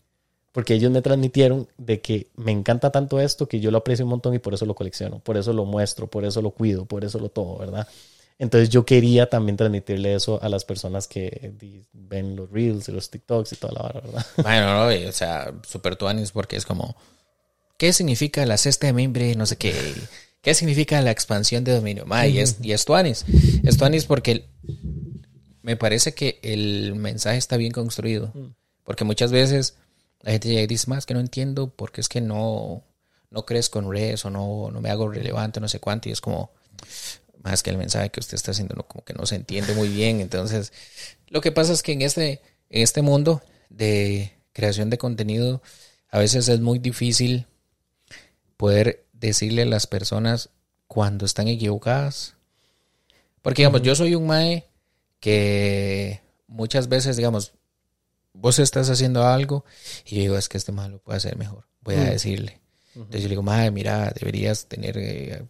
Porque 0.52 0.74
ellos 0.74 0.90
me 0.90 1.00
transmitieron 1.00 1.68
de 1.78 2.00
que 2.00 2.26
me 2.34 2.50
encanta 2.50 2.90
tanto 2.90 3.20
esto 3.20 3.46
que 3.46 3.60
yo 3.60 3.70
lo 3.70 3.78
aprecio 3.78 4.04
un 4.04 4.10
montón 4.10 4.34
y 4.34 4.40
por 4.40 4.52
eso 4.52 4.66
lo 4.66 4.74
colecciono, 4.74 5.20
por 5.20 5.36
eso 5.36 5.52
lo 5.52 5.64
muestro, 5.64 6.08
por 6.08 6.24
eso 6.24 6.42
lo 6.42 6.50
cuido, 6.50 6.86
por 6.86 7.04
eso 7.04 7.20
lo 7.20 7.28
todo, 7.28 7.56
¿verdad? 7.58 7.86
Entonces 8.40 8.70
yo 8.70 8.84
quería 8.84 9.28
también 9.28 9.56
transmitirle 9.56 10.14
eso 10.14 10.42
a 10.42 10.48
las 10.48 10.64
personas 10.64 11.06
que 11.06 11.52
ven 11.92 12.34
los 12.34 12.50
reels 12.50 12.88
y 12.88 12.92
los 12.92 13.08
TikToks 13.08 13.52
y 13.52 13.56
toda 13.56 13.74
la 13.74 13.82
vara, 13.82 14.00
¿verdad? 14.00 14.26
Bueno, 14.42 14.74
no, 14.74 15.08
o 15.08 15.12
sea, 15.12 15.52
super 15.68 15.94
tuanis 15.94 16.32
porque 16.32 16.56
es 16.56 16.66
como 16.66 16.96
¿Qué 17.80 17.94
significa 17.94 18.44
la 18.44 18.58
cesta 18.58 18.88
de 18.88 18.92
mimbre? 18.92 19.34
No 19.36 19.46
sé 19.46 19.56
qué. 19.56 19.74
¿Qué 20.42 20.52
significa 20.52 21.00
la 21.00 21.12
expansión 21.12 21.64
de 21.64 21.72
dominio? 21.72 22.04
y, 22.28 22.38
es, 22.38 22.58
y 22.60 22.74
Tuanis. 22.76 23.24
Es 23.62 24.04
porque 24.04 24.44
me 25.62 25.76
parece 25.76 26.12
que 26.12 26.40
el 26.42 26.94
mensaje 26.96 27.38
está 27.38 27.56
bien 27.56 27.72
construido. 27.72 28.32
Mm. 28.34 28.54
Porque 28.84 29.04
muchas 29.04 29.32
veces 29.32 29.76
la 30.20 30.32
gente 30.32 30.50
llega 30.50 30.60
y 30.60 30.66
dice, 30.66 30.90
más 30.90 31.06
que 31.06 31.14
no 31.14 31.20
entiendo 31.20 31.70
porque 31.74 32.02
es 32.02 32.10
que 32.10 32.20
no, 32.20 32.84
no 33.30 33.46
crees 33.46 33.70
con 33.70 33.90
redes 33.90 34.26
o 34.26 34.30
no, 34.30 34.70
no 34.70 34.82
me 34.82 34.90
hago 34.90 35.08
relevante, 35.08 35.58
no 35.58 35.68
sé 35.68 35.80
cuánto. 35.80 36.10
Y 36.10 36.12
es 36.12 36.20
como, 36.20 36.52
más 37.42 37.62
que 37.62 37.70
el 37.70 37.78
mensaje 37.78 38.10
que 38.10 38.20
usted 38.20 38.34
está 38.34 38.50
haciendo, 38.50 38.74
no, 38.74 38.86
como 38.86 39.04
que 39.04 39.14
no 39.14 39.26
se 39.26 39.36
entiende 39.36 39.74
muy 39.74 39.88
bien. 39.88 40.20
Entonces, 40.20 40.72
lo 41.28 41.40
que 41.40 41.52
pasa 41.52 41.72
es 41.72 41.82
que 41.82 41.92
en 41.92 42.02
este, 42.02 42.40
en 42.68 42.82
este 42.82 43.02
mundo 43.02 43.42
de 43.68 44.32
creación 44.52 44.90
de 44.90 44.98
contenido, 44.98 45.62
a 46.10 46.18
veces 46.18 46.48
es 46.48 46.60
muy 46.60 46.78
difícil 46.78 47.46
poder 48.56 49.06
decirle 49.12 49.62
a 49.62 49.66
las 49.66 49.86
personas 49.86 50.50
cuando 50.86 51.24
están 51.24 51.48
equivocadas. 51.48 52.34
Porque, 53.42 53.62
digamos, 53.62 53.82
yo 53.82 53.94
soy 53.94 54.14
un 54.14 54.26
mae 54.26 54.66
que 55.18 56.20
muchas 56.46 56.88
veces, 56.88 57.16
digamos, 57.16 57.52
vos 58.32 58.58
estás 58.58 58.90
haciendo 58.90 59.24
algo 59.26 59.64
y 60.04 60.16
yo 60.16 60.22
digo, 60.22 60.38
es 60.38 60.48
que 60.48 60.58
este 60.58 60.72
mae 60.72 60.88
lo 60.88 60.98
puede 60.98 61.18
hacer 61.18 61.36
mejor. 61.36 61.64
Voy 61.80 61.94
a 61.94 62.04
decirle. 62.04 62.60
Entonces 62.94 63.22
yo 63.22 63.28
le 63.28 63.32
digo, 63.32 63.42
mae, 63.42 63.70
mira, 63.70 64.12
deberías 64.18 64.66
tener... 64.66 64.98
Eh, 64.98 65.42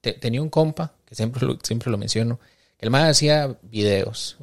tenía 0.00 0.42
un 0.42 0.50
compa, 0.50 0.92
que 1.04 1.14
siempre 1.14 1.46
lo, 1.46 1.58
siempre 1.62 1.90
lo 1.90 1.98
menciono, 1.98 2.38
que 2.78 2.86
el 2.86 2.90
mae 2.90 3.10
hacía 3.10 3.56
videos. 3.62 4.36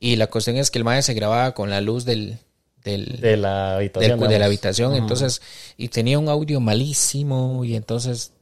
Y 0.00 0.16
la 0.16 0.28
cuestión 0.28 0.56
es 0.56 0.70
que 0.70 0.78
el 0.78 0.84
mae 0.84 1.02
se 1.02 1.14
grababa 1.14 1.54
con 1.54 1.70
la 1.70 1.80
luz 1.80 2.04
del, 2.04 2.38
de 2.84 3.36
la 3.36 3.76
habitación. 3.76 4.20
de 4.20 4.38
la 4.38 4.46
habitación. 4.46 4.94
Entonces, 4.94 5.42
y 5.76 5.88
tenía 5.88 6.18
un 6.18 6.28
audio 6.28 6.60
malísimo 6.60 7.64
y 7.64 7.74
entonces 7.74 8.32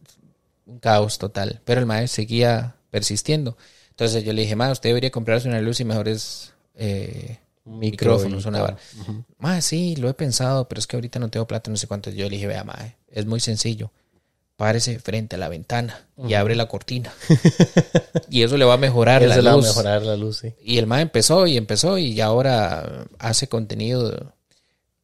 un 0.67 0.79
caos 0.79 1.19
total. 1.19 1.61
Pero 1.65 1.81
el 1.81 1.87
maestro 1.87 2.17
seguía 2.17 2.77
persistiendo. 2.91 3.57
Entonces 3.91 4.25
yo 4.25 4.33
le 4.33 4.43
dije, 4.43 4.57
ma, 4.57 4.71
usted 4.71 4.91
debería 4.91 5.11
comprarse 5.11 5.49
una 5.49 5.61
luz 5.61 5.81
y 5.81 5.85
mejores 5.85 6.53
eh, 6.75 7.39
micrófonos, 7.65 8.45
una 8.45 8.77
sí, 9.61 9.97
lo 9.97 10.09
he 10.09 10.15
pensado, 10.15 10.69
pero 10.69 10.79
es 10.79 10.87
que 10.87 10.97
ahorita 10.97 11.19
no 11.19 11.31
tengo 11.31 11.47
plata, 11.47 11.71
no 11.71 11.77
sé 11.77 11.87
cuánto. 11.87 12.11
Yo 12.11 12.25
le 12.25 12.37
dije, 12.37 12.47
vea, 12.47 12.65
ma, 12.65 12.77
es 13.11 13.27
muy 13.27 13.41
sencillo. 13.41 13.91
Párese 14.57 14.99
frente 14.99 15.37
a 15.37 15.39
la 15.39 15.49
ventana 15.49 16.07
y 16.27 16.35
abre 16.35 16.57
la 16.57 16.67
cortina. 16.67 17.13
y 18.31 18.43
eso 18.43 18.57
le 18.57 18.65
va 18.65 18.75
a 18.75 18.79
mejorar 18.79 19.23
la 19.23 19.35
Eso 19.35 19.43
le 19.43 19.49
va 19.49 19.55
a 19.55 19.57
luz. 19.57 19.67
mejorar 19.67 20.03
la 20.03 20.17
luz, 20.17 20.39
sí. 20.39 20.55
Y 20.63 20.79
el 20.79 20.87
MAE 20.87 21.03
empezó 21.03 21.47
y 21.47 21.57
empezó 21.57 21.99
y 21.99 22.21
ahora 22.21 23.07
hace 23.19 23.49
contenido 23.49 24.33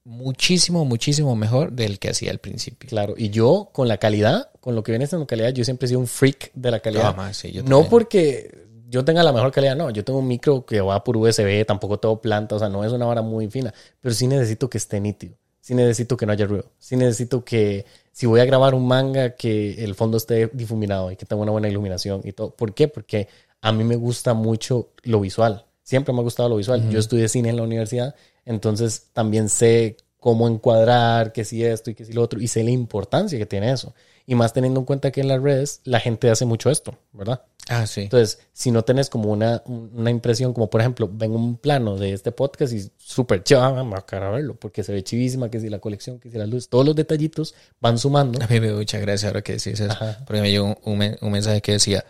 muchísimo, 0.04 0.84
muchísimo 0.84 1.36
mejor 1.36 1.72
del 1.72 1.98
que 1.98 2.10
hacía 2.10 2.30
al 2.30 2.38
principio. 2.38 2.88
Claro, 2.88 3.14
y 3.16 3.30
yo 3.30 3.70
con 3.72 3.88
la 3.88 3.98
calidad, 3.98 4.50
con 4.60 4.74
lo 4.74 4.82
que 4.82 4.92
viene 4.92 5.06
siendo 5.06 5.26
calidad, 5.26 5.50
yo 5.50 5.64
siempre 5.64 5.86
he 5.86 5.88
sido 5.88 6.00
un 6.00 6.06
freak 6.06 6.50
de 6.54 6.70
la 6.70 6.80
calidad. 6.80 7.08
Ah, 7.08 7.12
mae, 7.12 7.34
sí, 7.34 7.52
yo 7.52 7.62
no 7.62 7.88
porque 7.88 8.66
yo 8.88 9.04
tenga 9.04 9.22
la 9.22 9.32
mejor 9.32 9.52
calidad, 9.52 9.76
no, 9.76 9.90
yo 9.90 10.04
tengo 10.04 10.18
un 10.18 10.28
micro 10.28 10.66
que 10.66 10.80
va 10.80 11.02
por 11.04 11.16
USB, 11.16 11.64
tampoco 11.66 11.98
tengo 11.98 12.20
planta, 12.20 12.56
o 12.56 12.58
sea, 12.58 12.68
no 12.68 12.84
es 12.84 12.92
una 12.92 13.06
vara 13.06 13.22
muy 13.22 13.48
fina, 13.48 13.72
pero 14.00 14.14
sí 14.14 14.26
necesito 14.26 14.68
que 14.68 14.78
esté 14.78 15.00
nítido, 15.00 15.36
sí 15.60 15.74
necesito 15.74 16.16
que 16.16 16.26
no 16.26 16.32
haya 16.32 16.46
ruido, 16.46 16.72
sí 16.78 16.96
necesito 16.96 17.44
que 17.44 17.86
si 18.12 18.26
voy 18.26 18.40
a 18.40 18.44
grabar 18.44 18.74
un 18.74 18.86
manga 18.86 19.34
que 19.34 19.82
el 19.82 19.94
fondo 19.94 20.18
esté 20.18 20.48
difuminado 20.52 21.10
y 21.10 21.16
que 21.16 21.26
tenga 21.26 21.42
una 21.42 21.52
buena 21.52 21.68
iluminación 21.68 22.20
y 22.24 22.32
todo. 22.32 22.50
¿Por 22.50 22.74
qué? 22.74 22.88
Porque 22.88 23.28
a 23.60 23.72
mí 23.72 23.84
me 23.84 23.96
gusta 23.96 24.34
mucho 24.34 24.90
lo 25.02 25.20
visual, 25.20 25.64
siempre 25.82 26.12
me 26.12 26.20
ha 26.20 26.22
gustado 26.22 26.48
lo 26.48 26.56
visual. 26.56 26.88
Yo 26.90 26.98
estudié 26.98 27.28
cine 27.28 27.48
en 27.48 27.56
la 27.56 27.62
universidad, 27.62 28.14
entonces 28.44 29.08
también 29.12 29.48
sé 29.48 29.96
cómo 30.18 30.46
encuadrar, 30.46 31.32
que 31.32 31.44
si 31.44 31.64
esto 31.64 31.90
y 31.90 31.94
que 31.94 32.04
si 32.04 32.12
lo 32.12 32.22
otro, 32.22 32.40
y 32.40 32.48
sé 32.48 32.62
la 32.62 32.70
importancia 32.70 33.38
que 33.38 33.46
tiene 33.46 33.72
eso. 33.72 33.94
Y 34.26 34.34
más 34.34 34.52
teniendo 34.52 34.80
en 34.80 34.86
cuenta 34.86 35.10
que 35.10 35.20
en 35.20 35.28
las 35.28 35.42
redes 35.42 35.80
la 35.84 36.00
gente 36.00 36.30
hace 36.30 36.44
mucho 36.44 36.70
esto, 36.70 36.96
¿verdad? 37.12 37.42
Ah, 37.68 37.86
sí. 37.86 38.02
Entonces, 38.02 38.40
si 38.52 38.70
no 38.70 38.82
tenés 38.82 39.08
como 39.08 39.30
una, 39.30 39.62
una 39.66 40.10
impresión, 40.10 40.52
como 40.52 40.68
por 40.68 40.80
ejemplo, 40.80 41.08
ven 41.12 41.32
un 41.32 41.56
plano 41.56 41.96
de 41.96 42.12
este 42.12 42.32
podcast 42.32 42.72
y 42.72 42.90
súper 42.98 43.44
chiva, 43.44 43.70
me 43.84 43.90
va 43.90 44.04
a 44.08 44.30
verlo, 44.30 44.56
porque 44.56 44.82
se 44.82 44.92
ve 44.92 45.04
chivísima, 45.04 45.48
que 45.48 45.60
si 45.60 45.68
la 45.68 45.78
colección, 45.78 46.18
que 46.18 46.30
si 46.30 46.38
la 46.38 46.46
luz, 46.46 46.68
todos 46.68 46.84
los 46.84 46.96
detallitos 46.96 47.54
van 47.80 47.98
sumando. 47.98 48.42
A 48.42 48.48
mí 48.48 48.60
me 48.60 48.66
dio 48.66 48.76
mucha 48.76 48.98
gracia 48.98 49.28
ahora 49.28 49.42
que 49.42 49.52
decís 49.52 49.78
eso. 49.78 49.92
Ajá. 49.92 50.18
Porque 50.26 50.42
me 50.42 50.50
llegó 50.50 50.76
un, 50.84 51.00
un 51.00 51.16
un 51.20 51.32
mensaje 51.32 51.60
que 51.60 51.72
decía, 51.72 52.04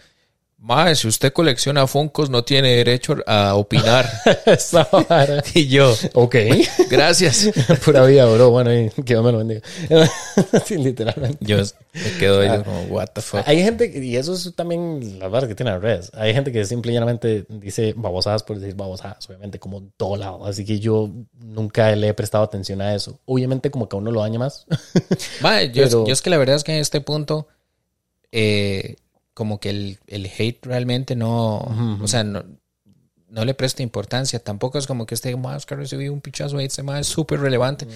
Mae, 0.64 0.94
si 0.94 1.08
usted 1.08 1.32
colecciona 1.32 1.88
Funkos 1.88 2.30
no 2.30 2.44
tiene 2.44 2.76
derecho 2.76 3.16
a 3.26 3.56
opinar. 3.56 4.08
Y 5.54 5.66
yo, 5.66 5.92
Ok. 6.14 6.36
gracias. 6.90 7.50
Pura 7.84 8.04
vida, 8.06 8.26
bro. 8.26 8.50
Bueno, 8.50 8.72
y 8.72 8.88
que 8.90 9.02
Dios 9.02 9.24
me 9.24 9.32
lo 9.32 9.38
bendiga. 9.38 9.60
sí, 10.64 10.76
literalmente. 10.78 11.38
Yo 11.40 11.56
me 11.56 12.12
quedo 12.18 12.44
yo 12.44 12.62
como, 12.64 12.82
what 12.84 13.08
the 13.12 13.20
fuck. 13.20 13.40
Hay 13.46 13.60
gente, 13.64 13.90
y 13.92 14.16
eso 14.16 14.34
es 14.34 14.54
también 14.54 15.18
la 15.18 15.26
verdad 15.26 15.48
que 15.48 15.56
tiene 15.56 15.72
las 15.72 15.82
redes. 15.82 16.12
Hay 16.14 16.32
gente 16.32 16.52
que 16.52 16.64
simple 16.64 16.92
y 16.92 16.94
llanamente 16.94 17.44
dice 17.48 17.92
babosadas 17.96 18.44
por 18.44 18.60
decir 18.60 18.76
babosadas, 18.76 19.28
obviamente, 19.28 19.58
como 19.58 19.78
en 19.78 19.92
todo 19.96 20.16
lado. 20.16 20.46
Así 20.46 20.64
que 20.64 20.78
yo 20.78 21.10
nunca 21.40 21.90
le 21.96 22.06
he 22.06 22.14
prestado 22.14 22.44
atención 22.44 22.80
a 22.82 22.94
eso. 22.94 23.18
Obviamente, 23.24 23.72
como 23.72 23.88
que 23.88 23.96
a 23.96 23.98
uno 23.98 24.12
lo 24.12 24.20
daña 24.20 24.38
más. 24.38 24.64
Mae, 25.40 25.72
yo, 25.72 25.82
Pero- 25.82 26.06
yo 26.06 26.12
es 26.12 26.22
que 26.22 26.30
la 26.30 26.38
verdad 26.38 26.54
es 26.54 26.62
que 26.62 26.72
en 26.72 26.78
este 26.78 27.00
punto, 27.00 27.48
eh, 28.30 28.94
como 29.34 29.58
que 29.60 29.70
el, 29.70 29.98
el 30.06 30.26
hate 30.26 30.64
realmente 30.66 31.16
no, 31.16 31.98
o 32.02 32.06
sea, 32.08 32.22
no, 32.24 32.44
no 33.28 33.44
le 33.44 33.54
presta 33.54 33.82
importancia. 33.82 34.38
Tampoco 34.38 34.78
es 34.78 34.86
como 34.86 35.06
que 35.06 35.14
este 35.14 35.34
mae 35.36 35.56
Oscar 35.56 35.78
recibió 35.78 36.12
un 36.12 36.20
pichazo 36.20 36.58
ahí, 36.58 36.66
este 36.66 36.82
es 37.00 37.06
súper 37.06 37.40
relevante. 37.40 37.86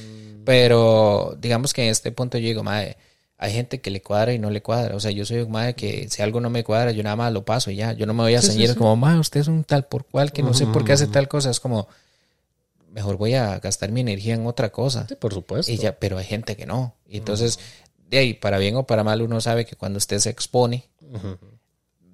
Pero 0.44 1.36
digamos 1.40 1.72
que 1.74 1.84
en 1.84 1.90
este 1.90 2.12
punto 2.12 2.38
yo 2.38 2.46
digo, 2.46 2.62
mae, 2.62 2.96
hay 3.38 3.52
gente 3.52 3.80
que 3.80 3.90
le 3.90 4.00
cuadra 4.00 4.32
y 4.32 4.38
no 4.38 4.48
le 4.50 4.62
cuadra. 4.62 4.96
O 4.96 5.00
sea, 5.00 5.10
yo 5.10 5.26
soy 5.26 5.40
un 5.40 5.50
mae 5.50 5.74
que 5.74 6.08
si 6.08 6.22
algo 6.22 6.40
no 6.40 6.48
me 6.48 6.64
cuadra, 6.64 6.92
yo 6.92 7.02
nada 7.02 7.16
más 7.16 7.32
lo 7.32 7.44
paso 7.44 7.70
y 7.70 7.76
ya. 7.76 7.92
Yo 7.92 8.06
no 8.06 8.14
me 8.14 8.22
voy 8.22 8.34
a 8.34 8.40
Sí, 8.42 8.52
ceñir 8.52 8.70
sí. 8.70 8.76
como, 8.76 8.96
mae, 8.96 9.18
usted 9.18 9.40
es 9.40 9.48
un 9.48 9.64
tal 9.64 9.84
por 9.86 10.06
cual 10.06 10.32
que 10.32 10.42
no 10.42 10.54
sé 10.54 10.66
por 10.66 10.84
qué 10.84 10.92
hace 10.92 11.06
tal 11.08 11.28
cosa. 11.28 11.50
Es 11.50 11.60
como, 11.60 11.86
mejor 12.92 13.18
voy 13.18 13.34
a 13.34 13.58
gastar 13.58 13.90
mi 13.92 14.00
energía 14.00 14.34
en 14.34 14.46
otra 14.46 14.70
cosa. 14.70 15.06
Sí, 15.08 15.16
por 15.16 15.34
supuesto. 15.34 15.70
Y 15.70 15.76
ya, 15.76 15.98
pero 15.98 16.16
hay 16.16 16.24
gente 16.24 16.56
que 16.56 16.64
no. 16.64 16.94
Y 17.06 17.18
entonces, 17.18 17.58
de 18.08 18.18
ahí, 18.18 18.34
para 18.34 18.58
bien 18.58 18.76
o 18.76 18.86
para 18.86 19.04
mal, 19.04 19.22
uno 19.22 19.40
sabe 19.40 19.64
que 19.64 19.76
cuando 19.76 19.98
usted 19.98 20.18
se 20.18 20.30
expone, 20.30 20.88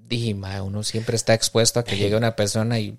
dije, 0.08 0.34
"Mae, 0.34 0.60
uno 0.60 0.82
siempre 0.82 1.16
está 1.16 1.34
expuesto 1.34 1.80
a 1.80 1.84
que 1.84 1.96
llegue 1.96 2.16
una 2.16 2.36
persona 2.36 2.78
y 2.78 2.98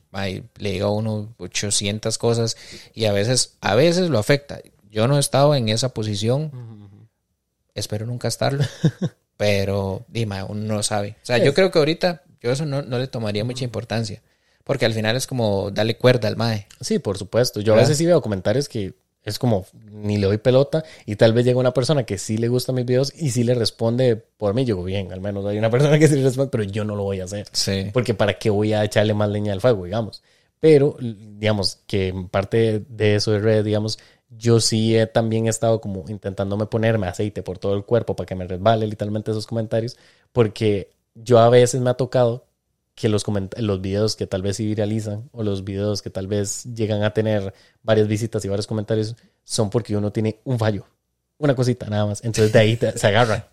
le 0.58 0.72
diga 0.72 0.86
a 0.86 0.90
uno 0.90 1.34
800 1.38 2.18
cosas 2.18 2.58
y 2.94 3.06
a 3.06 3.14
veces, 3.14 3.58
a 3.62 3.76
veces 3.76 4.10
lo 4.10 4.20
afecta. 4.20 4.60
Yo 4.90 5.08
no 5.08 5.18
he 5.18 5.20
estado 5.20 5.56
en 5.56 5.70
esa 5.70 5.90
posición, 5.90 6.52
espero 7.74 8.06
nunca 8.06 8.28
estarlo, 8.28 8.64
pero 9.38 10.06
dime, 10.08 10.44
uno 10.44 10.76
no 10.76 10.84
sabe. 10.84 11.18
O 11.24 11.26
sea, 11.26 11.38
yo 11.38 11.54
creo 11.54 11.72
que 11.72 11.80
ahorita 11.80 12.24
yo 12.42 12.52
eso 12.52 12.66
no, 12.66 12.82
no 12.82 13.00
le 13.00 13.08
tomaría 13.08 13.44
mucha 13.44 13.64
importancia, 13.64 14.22
porque 14.64 14.86
al 14.86 14.94
final 14.94 15.16
es 15.16 15.28
como 15.28 15.72
darle 15.72 15.98
cuerda 15.98 16.28
al 16.28 16.36
mae. 16.36 16.68
Sí, 16.82 17.00
por 17.00 17.18
supuesto. 17.18 17.62
Yo 17.62 17.74
a 17.74 17.78
veces 17.78 17.98
sí 17.98 18.06
veo 18.06 18.22
comentarios 18.22 18.68
que 18.70 18.94
es 19.24 19.40
como 19.40 19.66
ni 19.92 20.18
le 20.18 20.28
doy 20.28 20.38
pelota 20.38 20.84
y 21.06 21.16
tal 21.16 21.34
vez 21.34 21.46
llega 21.46 21.60
una 21.60 21.74
persona 21.74 22.04
que 22.04 22.18
sí 22.18 22.38
le 22.38 22.48
gustan 22.48 22.76
mis 22.76 22.86
videos 22.86 23.14
y 23.16 23.32
sí 23.32 23.44
le 23.44 23.56
responde 23.56 24.16
por 24.16 24.54
mí. 24.54 24.66
Yo 24.66 24.76
digo, 24.76 24.86
bien, 24.86 25.12
al 25.12 25.22
menos 25.22 25.46
hay 25.46 25.58
una 25.58 25.70
persona 25.72 25.98
que 26.00 26.08
sí 26.08 26.16
le 26.16 26.24
responde, 26.24 26.50
pero 26.52 26.64
yo 26.64 26.84
no 26.84 26.96
lo 26.96 27.04
voy 27.04 27.22
a 27.22 27.26
hacer. 27.26 27.48
Sí. 27.52 27.90
Porque 27.94 28.14
para 28.14 28.38
qué 28.38 28.50
voy 28.50 28.74
a 28.74 28.84
echarle 28.84 29.14
más 29.14 29.30
leña 29.30 29.54
al 29.54 29.62
fuego, 29.62 29.86
digamos. 29.86 30.24
Pero, 30.60 30.96
digamos, 31.00 31.80
que 31.88 32.08
en 32.08 32.30
parte 32.30 32.86
de 32.88 33.16
eso 33.16 33.32
de 33.32 33.40
red, 33.40 33.66
digamos, 33.66 34.00
yo 34.30 34.60
sí 34.60 34.96
he 34.98 35.08
también 35.08 35.48
estado 35.48 35.82
como 35.82 36.06
intentándome 36.08 36.66
ponerme 36.68 37.08
aceite 37.08 37.44
por 37.44 37.58
todo 37.60 37.76
el 37.76 37.84
cuerpo 37.84 38.16
para 38.16 38.26
que 38.26 38.36
me 38.36 38.48
resbale 38.48 38.88
literalmente 38.88 39.32
esos 39.32 39.46
comentarios, 39.46 39.98
porque 40.32 40.92
yo 41.16 41.40
a 41.40 41.50
veces 41.50 41.82
me 41.82 41.90
ha 41.90 41.96
tocado 41.96 42.46
que 42.96 43.10
los, 43.10 43.24
los 43.58 43.82
videos 43.82 44.16
que 44.16 44.28
tal 44.28 44.42
vez 44.42 44.58
sí 44.58 44.66
viralizan 44.68 45.30
o 45.32 45.44
los 45.44 45.64
videos 45.64 46.02
que 46.02 46.10
tal 46.10 46.28
vez 46.28 46.64
llegan 46.76 47.04
a 47.04 47.12
tener 47.14 47.54
varias 47.82 48.08
visitas 48.08 48.44
y 48.46 48.50
varios 48.50 48.68
comentarios 48.68 49.16
son 49.44 49.70
porque 49.70 49.98
uno 49.98 50.12
tiene 50.12 50.40
un 50.44 50.60
fallo, 50.60 50.86
una 51.38 51.56
cosita 51.56 51.88
nada 51.88 52.06
más. 52.06 52.24
Entonces 52.24 52.54
de 52.54 52.60
ahí 52.60 52.76
te- 52.78 52.98
se 52.98 53.08
agarran, 53.08 53.44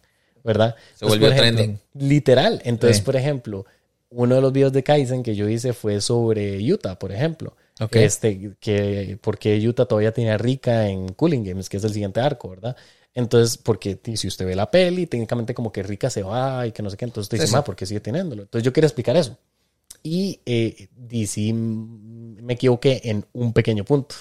¿verdad? 0.45 0.75
Se 0.95 1.05
Entonces, 1.05 1.09
volvió 1.09 1.29
ejemplo, 1.33 1.57
trending. 1.65 1.79
Literal. 1.95 2.61
Entonces, 2.65 2.99
Sí. 2.99 3.03
por 3.03 3.17
ejemplo, 3.17 3.65
uno 4.11 4.35
de 4.35 4.41
los 4.43 4.53
videos 4.53 4.73
de 4.73 4.83
Kaizen 4.83 5.23
que 5.23 5.35
yo 5.35 5.49
hice 5.49 5.73
fue 5.73 6.01
sobre 6.01 6.59
Utah, 6.73 6.99
por 6.99 7.13
ejemplo. 7.13 7.57
Ok. 7.81 7.97
Este, 7.97 8.53
que 8.61 9.19
porque 9.23 9.57
Utah 9.67 9.87
todavía 9.87 10.13
tiene 10.13 10.33
a 10.33 10.39
Rika 10.39 10.89
en 10.89 11.09
Cooling 11.15 11.45
Games, 11.45 11.69
que 11.71 11.79
es 11.79 11.85
el 11.85 11.93
siguiente 11.95 12.21
arco, 12.21 12.51
¿verdad? 12.51 12.77
Entonces, 13.15 13.57
porque 13.59 13.99
si 14.17 14.29
usted 14.29 14.47
ve 14.47 14.55
la 14.55 14.71
peli, 14.71 15.07
técnicamente 15.07 15.53
como 15.55 15.73
que 15.73 15.83
Rika 15.83 16.11
se 16.11 16.23
va 16.23 16.67
y 16.67 16.73
que 16.73 16.83
no 16.83 16.91
sé 16.91 16.97
qué, 16.97 17.05
entonces 17.07 17.29
Sí, 17.29 17.37
dice, 17.37 17.47
sí. 17.49 17.53
"Ma, 17.53 17.65
¿por 17.65 17.75
qué 17.77 17.87
sigue 17.87 18.01
teniéndolo? 18.01 18.43
Entonces 18.43 18.65
yo 18.65 18.73
quería 18.73 18.87
explicar 18.87 19.17
eso. 19.17 19.37
Y 20.03 20.41
eh, 20.47 20.89
DC 20.97 21.53
me 21.53 22.55
equivoqué 22.55 23.01
en 23.05 23.25
un 23.33 23.53
pequeño 23.53 23.85
punto. 23.85 24.15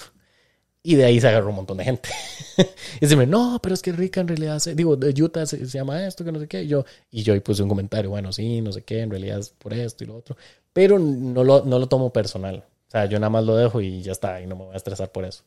Y 0.82 0.94
de 0.94 1.04
ahí 1.04 1.20
se 1.20 1.28
agarró 1.28 1.50
un 1.50 1.56
montón 1.56 1.76
de 1.76 1.84
gente. 1.84 2.08
y 3.00 3.06
se 3.06 3.14
me, 3.16 3.26
no, 3.26 3.58
pero 3.62 3.74
es 3.74 3.82
que 3.82 3.92
Rica 3.92 4.20
en 4.22 4.28
realidad, 4.28 4.58
se, 4.60 4.74
digo, 4.74 4.96
de 4.96 5.22
Utah 5.22 5.44
se, 5.44 5.58
se 5.66 5.78
llama 5.78 6.06
esto, 6.06 6.24
que 6.24 6.32
no 6.32 6.40
sé 6.40 6.48
qué. 6.48 6.62
Y 6.62 6.68
yo, 6.68 6.84
y 7.10 7.22
yo 7.22 7.34
ahí 7.34 7.40
puse 7.40 7.62
un 7.62 7.68
comentario, 7.68 8.10
bueno, 8.10 8.32
sí, 8.32 8.62
no 8.62 8.72
sé 8.72 8.82
qué, 8.82 9.00
en 9.00 9.10
realidad 9.10 9.38
es 9.40 9.50
por 9.50 9.74
esto 9.74 10.04
y 10.04 10.06
lo 10.06 10.16
otro. 10.16 10.36
Pero 10.72 10.98
no 10.98 11.44
lo, 11.44 11.64
no 11.64 11.78
lo 11.78 11.86
tomo 11.86 12.12
personal. 12.12 12.64
O 12.88 12.90
sea, 12.90 13.04
yo 13.06 13.18
nada 13.20 13.30
más 13.30 13.44
lo 13.44 13.56
dejo 13.56 13.80
y 13.82 14.02
ya 14.02 14.12
está, 14.12 14.40
y 14.40 14.46
no 14.46 14.56
me 14.56 14.64
voy 14.64 14.74
a 14.74 14.78
estresar 14.78 15.12
por 15.12 15.24
eso. 15.26 15.42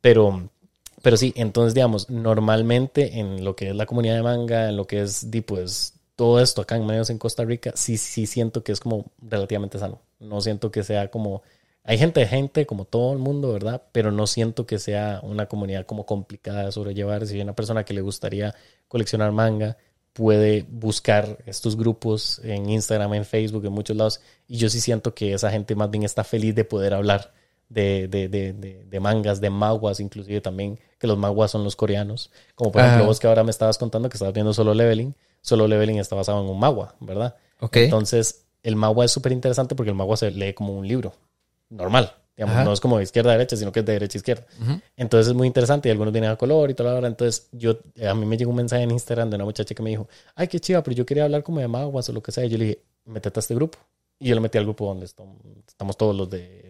Pero, 0.00 0.50
pero 1.06 1.16
sí, 1.16 1.32
entonces, 1.36 1.72
digamos, 1.72 2.10
normalmente 2.10 3.20
en 3.20 3.44
lo 3.44 3.54
que 3.54 3.68
es 3.68 3.76
la 3.76 3.86
comunidad 3.86 4.16
de 4.16 4.24
manga, 4.24 4.68
en 4.68 4.76
lo 4.76 4.88
que 4.88 5.02
es, 5.02 5.30
di, 5.30 5.40
pues, 5.40 6.00
todo 6.16 6.40
esto 6.40 6.62
acá 6.62 6.74
en 6.74 6.84
medios 6.84 7.10
en 7.10 7.18
Costa 7.18 7.44
Rica, 7.44 7.70
sí, 7.76 7.96
sí 7.96 8.26
siento 8.26 8.64
que 8.64 8.72
es 8.72 8.80
como 8.80 9.12
relativamente 9.22 9.78
sano. 9.78 10.02
No 10.18 10.40
siento 10.40 10.72
que 10.72 10.82
sea 10.82 11.08
como... 11.12 11.42
Hay 11.84 11.96
gente 11.96 12.18
de 12.18 12.26
gente, 12.26 12.66
como 12.66 12.86
todo 12.86 13.12
el 13.12 13.20
mundo, 13.20 13.52
¿verdad? 13.52 13.84
Pero 13.92 14.10
no 14.10 14.26
siento 14.26 14.66
que 14.66 14.80
sea 14.80 15.20
una 15.22 15.46
comunidad 15.46 15.86
como 15.86 16.06
complicada 16.06 16.64
de 16.64 16.72
sobrellevar. 16.72 17.24
Si 17.24 17.36
hay 17.36 17.42
una 17.42 17.54
persona 17.54 17.84
que 17.84 17.94
le 17.94 18.00
gustaría 18.00 18.56
coleccionar 18.88 19.30
manga, 19.30 19.76
puede 20.12 20.66
buscar 20.68 21.38
estos 21.46 21.76
grupos 21.76 22.40
en 22.42 22.68
Instagram, 22.68 23.14
en 23.14 23.24
Facebook, 23.24 23.64
en 23.64 23.72
muchos 23.72 23.96
lados. 23.96 24.20
Y 24.48 24.56
yo 24.56 24.68
sí 24.68 24.80
siento 24.80 25.14
que 25.14 25.34
esa 25.34 25.52
gente 25.52 25.76
más 25.76 25.88
bien 25.88 26.02
está 26.02 26.24
feliz 26.24 26.52
de 26.56 26.64
poder 26.64 26.94
hablar 26.94 27.32
de, 27.68 28.08
de, 28.08 28.28
de, 28.28 28.52
de, 28.52 28.84
de 28.84 29.00
mangas, 29.00 29.40
de 29.40 29.50
maguas, 29.50 30.00
inclusive 30.00 30.40
también, 30.40 30.78
que 30.98 31.06
los 31.06 31.18
maguas 31.18 31.50
son 31.50 31.64
los 31.64 31.76
coreanos. 31.76 32.30
Como 32.54 32.70
por 32.72 32.80
ejemplo 32.80 33.00
Ajá. 33.02 33.06
vos 33.08 33.18
que 33.20 33.26
ahora 33.26 33.44
me 33.44 33.50
estabas 33.50 33.78
contando 33.78 34.08
que 34.08 34.16
estabas 34.16 34.34
viendo 34.34 34.52
Solo 34.54 34.72
Leveling. 34.74 35.14
Solo 35.42 35.66
Leveling 35.68 35.98
está 35.98 36.14
basado 36.16 36.42
en 36.42 36.48
un 36.50 36.58
magua, 36.58 36.94
¿verdad? 37.00 37.36
Ok. 37.60 37.76
Entonces, 37.78 38.44
el 38.62 38.76
magua 38.76 39.04
es 39.04 39.12
súper 39.12 39.32
interesante 39.32 39.74
porque 39.74 39.90
el 39.90 39.96
magua 39.96 40.16
se 40.16 40.30
lee 40.30 40.54
como 40.54 40.72
un 40.76 40.86
libro 40.86 41.12
normal. 41.70 42.12
Digamos, 42.36 42.64
no 42.66 42.72
es 42.74 42.80
como 42.80 42.98
de 42.98 43.04
izquierda 43.04 43.30
a 43.30 43.32
derecha, 43.32 43.56
sino 43.56 43.72
que 43.72 43.80
es 43.80 43.86
de 43.86 43.92
derecha 43.94 44.18
a 44.18 44.20
izquierda. 44.20 44.46
Ujú. 44.60 44.80
Entonces 44.98 45.28
es 45.28 45.34
muy 45.34 45.46
interesante 45.46 45.88
y 45.88 45.92
algunos 45.92 46.12
vienen 46.12 46.30
a 46.30 46.36
color 46.36 46.70
y 46.70 46.74
toda 46.74 46.92
la 46.92 46.98
hora. 46.98 47.08
Entonces 47.08 47.48
yo, 47.52 47.78
a 48.06 48.12
mí 48.14 48.26
me 48.26 48.36
llegó 48.36 48.50
un 48.50 48.56
mensaje 48.58 48.82
en 48.82 48.90
Instagram 48.90 49.30
de 49.30 49.36
una 49.36 49.46
muchacha 49.46 49.74
que 49.74 49.82
me 49.82 49.88
dijo, 49.90 50.06
ay, 50.34 50.46
qué 50.48 50.60
chiva, 50.60 50.82
pero 50.82 50.94
yo 50.94 51.06
quería 51.06 51.24
hablar 51.24 51.42
como 51.42 51.60
de 51.60 51.68
maguas 51.68 52.06
o 52.10 52.12
lo 52.12 52.22
que 52.22 52.32
sea. 52.32 52.44
Y 52.44 52.50
yo 52.50 52.58
le 52.58 52.64
dije, 52.66 52.82
métete 53.06 53.38
a 53.38 53.40
este 53.40 53.54
grupo. 53.54 53.78
Y 54.18 54.28
yo 54.28 54.34
le 54.34 54.40
metí 54.42 54.58
al 54.58 54.64
grupo 54.64 54.84
donde 54.86 55.06
estam- 55.06 55.38
estamos 55.66 55.96
todos 55.96 56.14
los 56.14 56.28
del- 56.28 56.65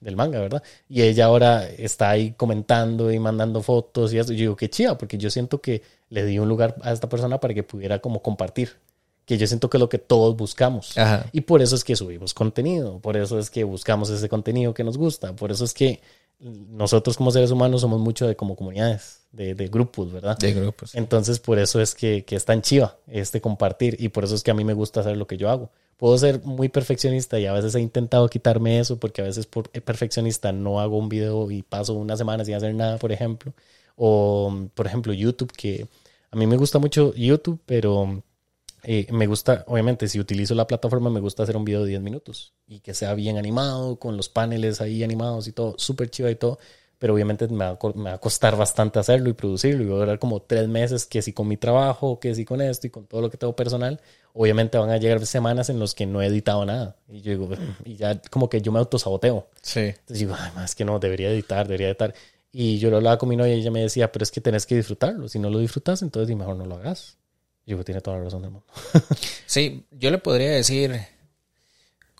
del 0.00 0.16
manga, 0.16 0.40
¿verdad? 0.40 0.62
Y 0.88 1.02
ella 1.02 1.26
ahora 1.26 1.68
está 1.68 2.10
ahí 2.10 2.32
comentando 2.32 3.12
y 3.12 3.18
mandando 3.18 3.62
fotos 3.62 4.12
y 4.12 4.18
eso. 4.18 4.32
Y 4.32 4.36
yo 4.36 4.42
digo, 4.42 4.56
qué 4.56 4.70
chiva, 4.70 4.96
porque 4.96 5.18
yo 5.18 5.30
siento 5.30 5.60
que 5.60 5.82
le 6.10 6.24
di 6.24 6.38
un 6.38 6.48
lugar 6.48 6.76
a 6.82 6.92
esta 6.92 7.08
persona 7.08 7.38
para 7.38 7.54
que 7.54 7.62
pudiera 7.62 7.98
como 7.98 8.22
compartir. 8.22 8.76
Que 9.24 9.36
yo 9.36 9.46
siento 9.46 9.68
que 9.68 9.76
es 9.76 9.80
lo 9.80 9.88
que 9.88 9.98
todos 9.98 10.36
buscamos. 10.36 10.96
Ajá. 10.96 11.26
Y 11.32 11.42
por 11.42 11.60
eso 11.60 11.76
es 11.76 11.84
que 11.84 11.96
subimos 11.96 12.32
contenido, 12.32 12.98
por 13.00 13.16
eso 13.16 13.38
es 13.38 13.50
que 13.50 13.64
buscamos 13.64 14.08
ese 14.08 14.28
contenido 14.28 14.72
que 14.72 14.84
nos 14.84 14.96
gusta, 14.96 15.34
por 15.36 15.50
eso 15.50 15.64
es 15.64 15.74
que 15.74 16.00
nosotros 16.40 17.16
como 17.16 17.30
seres 17.30 17.50
humanos 17.50 17.80
somos 17.80 18.00
mucho 18.00 18.26
de 18.26 18.36
como 18.36 18.54
comunidades, 18.56 19.26
de, 19.32 19.54
de 19.54 19.68
grupos, 19.68 20.12
¿verdad? 20.12 20.38
De 20.38 20.54
grupos. 20.54 20.94
Entonces, 20.94 21.40
por 21.40 21.58
eso 21.58 21.80
es 21.80 21.94
que, 21.94 22.24
que 22.24 22.36
es 22.36 22.44
tan 22.44 22.62
chiva 22.62 22.96
este 23.08 23.40
compartir 23.40 23.96
y 23.98 24.08
por 24.08 24.24
eso 24.24 24.34
es 24.34 24.42
que 24.42 24.50
a 24.50 24.54
mí 24.54 24.64
me 24.64 24.72
gusta 24.72 25.00
hacer 25.00 25.16
lo 25.16 25.26
que 25.26 25.36
yo 25.36 25.50
hago. 25.50 25.70
Puedo 25.98 26.16
ser 26.16 26.42
muy 26.44 26.68
perfeccionista 26.68 27.38
y 27.40 27.46
a 27.46 27.52
veces 27.52 27.74
he 27.74 27.80
intentado 27.80 28.28
quitarme 28.28 28.78
eso 28.78 28.98
porque 28.98 29.20
a 29.20 29.24
veces 29.24 29.46
por 29.46 29.68
perfeccionista 29.70 30.52
no 30.52 30.80
hago 30.80 30.96
un 30.96 31.08
video 31.08 31.50
y 31.50 31.62
paso 31.62 31.94
una 31.94 32.16
semana 32.16 32.44
sin 32.44 32.54
hacer 32.54 32.74
nada, 32.74 32.98
por 32.98 33.12
ejemplo. 33.12 33.52
O, 33.96 34.68
por 34.74 34.86
ejemplo, 34.86 35.12
YouTube, 35.12 35.52
que 35.52 35.88
a 36.30 36.36
mí 36.36 36.46
me 36.46 36.56
gusta 36.56 36.78
mucho 36.78 37.12
YouTube, 37.14 37.60
pero 37.66 38.22
eh, 38.84 39.08
me 39.10 39.26
gusta, 39.26 39.64
obviamente, 39.66 40.06
si 40.08 40.20
utilizo 40.20 40.54
la 40.54 40.68
plataforma, 40.68 41.10
me 41.10 41.20
gusta 41.20 41.42
hacer 41.42 41.56
un 41.56 41.64
video 41.64 41.82
de 41.82 41.88
10 41.90 42.00
minutos 42.02 42.54
y 42.68 42.80
que 42.80 42.94
sea 42.94 43.14
bien 43.14 43.36
animado, 43.36 43.98
con 43.98 44.16
los 44.16 44.28
paneles 44.28 44.80
ahí 44.80 45.02
animados 45.02 45.48
y 45.48 45.52
todo, 45.52 45.74
súper 45.78 46.10
chiva 46.10 46.30
y 46.30 46.36
todo. 46.36 46.58
Pero 46.98 47.14
obviamente 47.14 47.46
me 47.48 47.64
va, 47.64 47.70
a, 47.70 47.78
me 47.94 48.10
va, 48.10 48.14
a, 48.14 48.18
costar 48.18 48.56
bastante 48.56 48.98
hacerlo 48.98 49.30
y 49.30 49.32
producirlo. 49.32 49.84
Y 49.84 49.86
voy 49.86 49.96
a 49.96 50.00
durar 50.00 50.18
como 50.18 50.42
tres 50.42 50.68
meses, 50.68 51.06
que 51.06 51.22
si 51.22 51.32
con 51.32 51.46
mi 51.46 51.56
trabajo, 51.56 52.18
que 52.18 52.34
si 52.34 52.44
con 52.44 52.60
esto 52.60 52.88
y 52.88 52.90
con 52.90 53.06
todo 53.06 53.20
lo 53.20 53.30
que 53.30 53.36
tengo 53.36 53.54
personal. 53.54 54.00
Obviamente 54.32 54.78
van 54.78 54.90
a 54.90 54.96
llegar 54.96 55.24
semanas 55.26 55.70
en 55.70 55.78
los 55.78 55.94
que 55.94 56.06
no 56.06 56.22
he 56.22 56.26
editado 56.26 56.64
nada. 56.64 56.96
Y 57.08 57.20
yo 57.20 57.30
digo, 57.32 57.48
y 57.84 57.96
ya 57.96 58.20
como 58.30 58.48
que 58.48 58.60
yo 58.60 58.72
me 58.72 58.78
autosaboteo. 58.80 59.48
Sí. 59.62 59.80
Entonces 59.80 60.18
digo, 60.18 60.34
ay, 60.38 60.50
más 60.54 60.74
que 60.74 60.84
no, 60.84 60.98
debería 60.98 61.30
editar, 61.30 61.66
debería 61.66 61.88
editar. 61.88 62.14
Y 62.50 62.78
yo 62.78 62.90
lo 62.90 62.96
hablaba 62.96 63.18
con 63.18 63.28
mi 63.28 63.36
novia 63.36 63.54
y 63.54 63.60
ella 63.60 63.70
me 63.70 63.82
decía, 63.82 64.10
pero 64.10 64.22
es 64.22 64.30
que 64.30 64.40
tenés 64.40 64.66
que 64.66 64.74
disfrutarlo. 64.74 65.28
Si 65.28 65.38
no 65.38 65.50
lo 65.50 65.58
disfrutas, 65.58 66.02
entonces 66.02 66.34
mejor 66.36 66.56
no 66.56 66.66
lo 66.66 66.76
hagas. 66.76 67.18
Y 67.64 67.72
yo, 67.72 67.84
tiene 67.84 68.00
toda 68.00 68.16
la 68.16 68.24
razón 68.24 68.42
del 68.42 68.50
mundo. 68.50 68.66
sí, 69.46 69.84
yo 69.90 70.10
le 70.10 70.18
podría 70.18 70.50
decir 70.50 70.98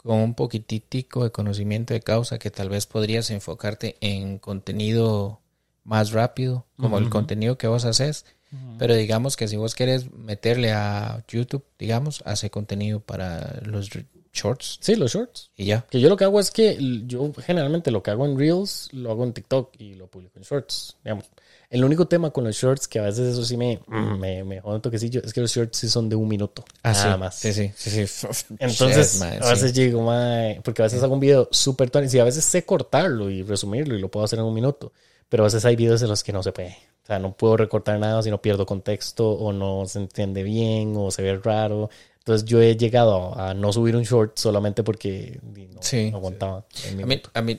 con 0.09 0.20
un 0.20 0.32
poquititico 0.32 1.22
de 1.22 1.32
conocimiento 1.32 1.93
de 1.93 2.01
causa 2.01 2.39
que 2.39 2.51
tal 2.51 2.70
vez 2.70 2.86
podrías 2.86 3.28
enfocarte 3.28 3.98
en 4.01 4.39
contenido 4.39 5.43
más 5.85 6.12
rápido, 6.12 6.64
como 6.78 6.97
uh 6.97 6.98
-huh. 6.98 7.02
el 7.02 7.10
contenido 7.10 7.59
que 7.59 7.66
vos 7.66 7.85
haces. 7.85 8.24
Uh 8.51 8.56
-huh. 8.56 8.76
Pero 8.78 8.94
digamos 8.94 9.36
que 9.36 9.48
si 9.48 9.59
vos 9.59 9.74
querés 9.74 10.10
meterle 10.14 10.72
a 10.72 11.22
YouTube, 11.28 11.62
digamos, 11.78 12.22
hace 12.24 12.48
contenido 12.48 13.01
para 13.01 13.60
los 13.66 13.90
shorts. 14.32 14.78
Sí, 14.80 14.96
los 14.96 15.12
shorts. 15.12 15.50
Y 15.56 15.66
ya. 15.66 15.86
Que 15.90 16.00
yo 16.00 16.09
lo 16.09 16.16
que 16.16 16.24
hago 16.24 16.40
es 16.40 16.50
que 16.50 16.78
yo 17.06 17.32
generalmente 17.44 17.90
lo 17.90 18.02
que 18.02 18.10
hago 18.10 18.26
en 18.26 18.38
Reels 18.38 18.88
lo 18.92 19.10
hago 19.10 19.24
en 19.24 19.32
TikTok 19.32 19.74
y 19.78 19.94
lo 19.94 20.06
publico 20.06 20.38
en 20.38 20.44
shorts. 20.44 20.96
Digamos. 21.05 21.24
El 21.70 21.84
único 21.84 22.09
tema 22.09 22.30
con 22.30 22.44
los 22.44 22.56
shorts, 22.56 22.88
que 22.88 22.98
a 22.98 23.02
veces 23.02 23.34
eso 23.34 23.44
sí 23.44 23.59
me, 23.59 23.78
me, 23.88 24.42
me 24.42 24.60
jode 24.60 24.76
un 24.76 24.80
toquecillo, 24.80 25.20
es 25.22 25.34
que 25.34 25.42
los 25.42 25.52
shorts 25.52 25.76
sí 25.76 25.88
son 25.88 26.09
de 26.09 26.16
un 26.16 26.26
minuto. 26.26 26.64
Ah, 26.82 26.92
nada 26.92 27.14
sí. 27.14 27.20
más. 27.20 27.34
Sí, 27.34 27.52
sí, 27.52 27.70
sí, 27.76 28.06
sí. 28.06 28.26
Entonces, 28.59 29.12
Shit, 29.12 29.20
man, 29.20 29.42
a 29.42 29.50
veces 29.50 29.72
sí. 29.72 29.82
digo, 29.82 30.02
mae, 30.02 30.62
porque 30.64 30.80
a 30.80 30.86
veces 30.86 31.02
hago 31.02 31.12
un 31.12 31.20
video 31.20 31.46
súper 31.50 31.90
tonto. 31.90 32.16
Y 32.16 32.20
a 32.20 32.24
veces 32.24 32.44
sé 32.44 32.64
cortarlo 32.64 33.28
y 33.28 33.42
resumirlo 33.42 33.94
y 33.94 34.00
lo 34.00 34.10
puedo 34.10 34.24
hacer 34.24 34.38
en 34.38 34.46
un 34.46 34.55
minuto. 34.55 34.92
Pero 35.28 35.42
a 35.42 35.46
veces 35.46 35.62
hay 35.66 35.76
videos 35.76 36.00
en 36.00 36.09
los 36.09 36.24
que 36.24 36.32
no 36.32 36.42
se 36.42 36.52
puede. 36.52 36.74
O 37.02 37.06
sea, 37.06 37.18
no 37.18 37.32
puedo 37.36 37.59
recortar 37.59 37.98
nada 37.98 38.22
si 38.22 38.30
no 38.30 38.40
pierdo 38.40 38.64
contexto 38.64 39.30
o 39.30 39.52
no 39.52 39.84
se 39.86 39.98
entiende 39.98 40.42
bien 40.42 40.94
o 40.96 41.10
se 41.10 41.20
ve 41.20 41.36
raro. 41.36 41.90
Entonces 42.28 42.46
yo 42.46 42.60
he 42.60 42.76
llegado 42.76 43.38
a, 43.40 43.55
no 43.55 43.72
subir 43.72 43.96
un 43.96 44.02
short 44.02 44.36
solamente 44.36 44.82
porque 44.82 45.40
no, 45.42 45.80
Sí, 45.80 46.10
no 46.10 46.18
aguantaba. 46.18 46.66
el 46.84 46.92
A 46.92 46.96
mí, 46.96 47.05
minuto. 47.06 47.30
a 47.32 47.40
mí, 47.40 47.59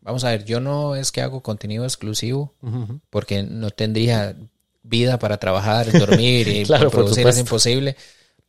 vamos 0.00 0.24
a 0.24 0.30
ver, 0.30 0.46
yo 0.46 0.60
no 0.60 0.94
es 0.96 1.12
que 1.12 1.20
hago 1.20 1.42
contenido 1.42 1.84
exclusivo 1.84 2.54
porque 3.10 3.42
no 3.42 3.70
tendría 3.70 4.34
vida 4.82 5.18
para 5.18 5.36
trabajar, 5.36 5.92
dormir 5.98 6.48
y 6.48 6.64
Claro, 6.64 6.90
producir 6.90 7.26
es 7.26 7.38
imposible. 7.38 7.96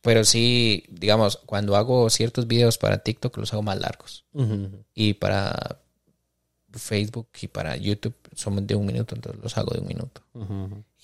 Pero 0.00 0.24
sí, 0.24 0.84
digamos, 0.88 1.36
cuando 1.44 1.76
hago 1.76 2.08
ciertos 2.08 2.46
videos 2.46 2.78
para 2.78 2.96
TikTok 3.00 3.36
los 3.36 3.52
hago 3.52 3.62
más 3.62 3.78
largos. 3.78 4.24
Y 4.94 5.12
para 5.12 5.78
Facebook 6.72 7.28
y 7.42 7.48
para 7.48 7.76
YouTube 7.76 8.14
son 8.34 8.66
de 8.66 8.74
un 8.76 8.86
minuto, 8.86 9.14
entonces 9.14 9.42
los 9.42 9.58
hago 9.58 9.74
de 9.74 9.80
un 9.80 9.88
minuto. 9.88 10.22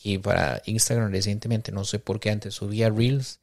Y 0.02 0.16
para 0.16 0.62
Instagram 0.64 1.10
recientemente, 1.10 1.72
no 1.72 1.84
sé 1.84 1.98
por 1.98 2.20
qué 2.20 2.30
antes 2.30 2.54
subía 2.54 2.88
Reels 2.88 3.40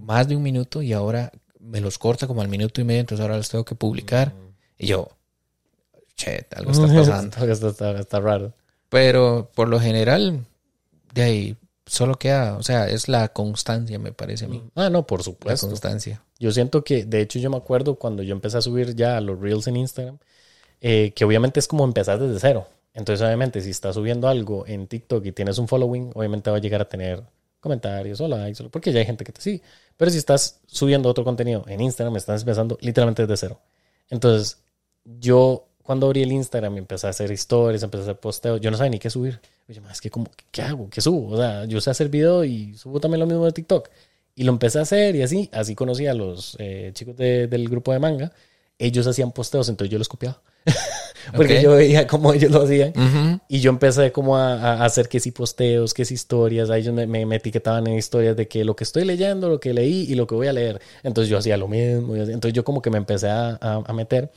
más 0.00 0.28
de 0.28 0.36
un 0.36 0.42
minuto 0.42 0.82
y 0.82 0.92
ahora 0.92 1.30
me 1.60 1.80
los 1.80 1.98
corta 1.98 2.26
como 2.26 2.42
al 2.42 2.48
minuto 2.48 2.80
y 2.80 2.84
medio, 2.84 3.00
entonces 3.00 3.22
ahora 3.22 3.36
los 3.36 3.48
tengo 3.48 3.64
que 3.64 3.74
publicar. 3.74 4.32
Y 4.78 4.86
yo, 4.88 5.08
che, 6.16 6.46
algo 6.54 6.72
está 6.72 6.86
pasando. 6.94 7.46
Está, 7.46 7.68
está- 7.68 8.00
está 8.00 8.20
raro. 8.20 8.52
Pero 8.88 9.50
por 9.54 9.68
lo 9.68 9.80
general, 9.80 10.44
de 11.14 11.22
ahí 11.22 11.56
solo 11.86 12.14
queda, 12.16 12.56
o 12.56 12.62
sea, 12.62 12.88
es 12.88 13.08
la 13.08 13.28
constancia, 13.28 13.98
me 13.98 14.12
parece 14.12 14.44
a 14.46 14.48
mí. 14.48 14.62
Ah, 14.74 14.90
no, 14.90 15.06
por 15.06 15.20
La 15.20 15.24
supuesto. 15.24 15.66
constancia. 15.66 16.22
Yo 16.38 16.52
siento 16.52 16.82
que, 16.84 17.04
de 17.04 17.20
hecho, 17.20 17.38
yo 17.38 17.50
me 17.50 17.56
acuerdo 17.56 17.96
cuando 17.96 18.22
yo 18.22 18.32
empecé 18.34 18.58
a 18.58 18.62
subir 18.62 18.94
ya 18.94 19.20
los 19.20 19.38
reels 19.40 19.66
en 19.66 19.76
Instagram, 19.76 20.18
eh, 20.80 21.12
que 21.14 21.24
obviamente 21.24 21.60
es 21.60 21.68
como 21.68 21.84
empezar 21.84 22.18
desde 22.18 22.40
cero. 22.40 22.66
Entonces, 22.94 23.24
obviamente, 23.24 23.60
si 23.62 23.70
estás 23.70 23.94
subiendo 23.94 24.28
algo 24.28 24.66
en 24.66 24.86
TikTok 24.86 25.24
y 25.24 25.32
tienes 25.32 25.56
un 25.58 25.68
following, 25.68 26.10
obviamente 26.14 26.50
va 26.50 26.56
a 26.58 26.60
llegar 26.60 26.80
a 26.82 26.88
tener 26.88 27.22
comentarios 27.62 28.20
o 28.20 28.28
likes, 28.28 28.62
porque 28.68 28.92
ya 28.92 28.98
hay 29.00 29.06
gente 29.06 29.24
que 29.24 29.32
te 29.32 29.40
sigue. 29.40 29.62
Pero 29.96 30.10
si 30.10 30.18
estás 30.18 30.60
subiendo 30.66 31.08
otro 31.08 31.24
contenido 31.24 31.64
en 31.68 31.80
Instagram, 31.80 32.16
estás 32.16 32.42
empezando 32.42 32.76
literalmente 32.82 33.22
desde 33.22 33.36
cero. 33.38 33.60
Entonces, 34.10 34.58
yo 35.04 35.68
cuando 35.82 36.06
abrí 36.06 36.22
el 36.22 36.32
Instagram 36.32 36.76
empecé 36.78 37.06
a 37.06 37.10
hacer 37.10 37.32
stories, 37.32 37.82
empecé 37.82 38.02
a 38.02 38.04
hacer 38.04 38.20
posteos, 38.20 38.60
yo 38.60 38.70
no 38.70 38.76
sabía 38.76 38.90
ni 38.90 38.98
qué 38.98 39.10
subir. 39.10 39.40
Oye, 39.68 39.80
es 39.90 40.00
que 40.00 40.10
como, 40.10 40.26
¿qué 40.50 40.62
hago? 40.62 40.88
¿Qué 40.90 41.00
subo? 41.00 41.32
O 41.34 41.36
sea, 41.36 41.64
yo 41.64 41.80
sé 41.80 41.90
hacer 41.90 42.08
video 42.08 42.44
y 42.44 42.76
subo 42.76 43.00
también 43.00 43.20
lo 43.20 43.26
mismo 43.26 43.44
de 43.46 43.52
TikTok. 43.52 43.88
Y 44.34 44.44
lo 44.44 44.52
empecé 44.52 44.78
a 44.78 44.82
hacer 44.82 45.16
y 45.16 45.22
así, 45.22 45.48
así 45.52 45.74
conocí 45.74 46.06
a 46.06 46.14
los 46.14 46.56
eh, 46.58 46.90
chicos 46.94 47.16
de- 47.16 47.46
del 47.48 47.68
grupo 47.68 47.92
de 47.92 47.98
manga. 47.98 48.32
Ellos 48.78 49.06
hacían 49.06 49.32
posteos, 49.32 49.68
entonces 49.68 49.90
yo 49.92 49.98
los 49.98 50.08
copiaba. 50.08 50.42
Porque 51.36 51.58
Ok. 51.58 51.62
yo 51.62 51.70
veía 51.72 52.06
cómo 52.06 52.32
ellos 52.32 52.50
lo 52.50 52.62
hacían. 52.62 52.90
Ujú. 52.90 53.40
Y 53.48 53.60
yo 53.60 53.70
empecé 53.70 54.10
como 54.12 54.36
a, 54.36 54.54
a 54.54 54.84
hacer 54.84 55.08
que 55.08 55.20
sí 55.20 55.30
posteos, 55.30 55.94
que 55.94 56.04
sí 56.04 56.14
historias. 56.14 56.68
A 56.68 56.76
ellos 56.78 56.92
me, 56.92 57.06
me- 57.06 57.24
me 57.24 57.36
etiquetaban 57.36 57.86
en 57.86 57.94
historias 57.96 58.36
de 58.36 58.48
que 58.48 58.64
lo 58.64 58.74
que 58.74 58.84
estoy 58.84 59.04
leyendo, 59.04 59.48
lo 59.48 59.60
que 59.60 59.72
leí 59.72 60.06
y 60.10 60.14
lo 60.16 60.26
que 60.26 60.34
voy 60.34 60.48
a 60.48 60.52
leer. 60.52 60.80
Entonces 61.02 61.30
yo 61.30 61.38
hacía 61.38 61.56
lo 61.56 61.68
mismo. 61.68 62.16
Entonces 62.16 62.52
yo 62.52 62.64
como 62.64 62.82
que 62.82 62.90
me 62.90 62.98
empecé 62.98 63.28
a, 63.28 63.56
a- 63.60 63.82
a 63.86 63.92
meter. 63.92 64.30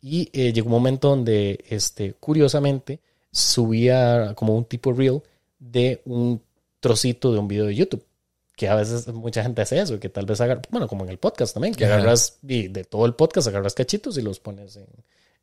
Y 0.00 0.30
eh, 0.32 0.52
llegó 0.52 0.66
un 0.68 0.72
momento 0.74 1.08
donde, 1.08 1.64
este, 1.68 2.14
curiosamente, 2.14 3.00
subía 3.32 4.32
como 4.36 4.54
un 4.56 4.64
tipo 4.64 4.92
reel 4.92 5.20
de 5.58 6.02
un 6.04 6.40
trocito 6.80 7.32
de 7.32 7.38
un 7.40 7.48
video 7.48 7.66
de 7.66 7.74
YouTube. 7.74 8.04
Que 8.56 8.68
a 8.68 8.74
veces 8.74 9.06
mucha 9.08 9.42
gente 9.42 9.62
hace 9.62 9.78
eso, 9.80 10.00
que 10.00 10.08
tal 10.08 10.26
vez 10.26 10.40
haga, 10.40 10.60
bueno, 10.70 10.88
como 10.88 11.04
en 11.04 11.10
el 11.10 11.18
podcast 11.18 11.54
también, 11.54 11.74
que 11.74 11.84
Ajá. 11.84 11.94
agarras 11.96 12.38
y 12.46 12.66
de 12.68 12.82
todo 12.84 13.06
el 13.06 13.14
podcast, 13.14 13.46
agarras 13.48 13.74
cachitos 13.74 14.18
y 14.18 14.22
los 14.22 14.40
pones 14.40 14.76
en, 14.76 14.86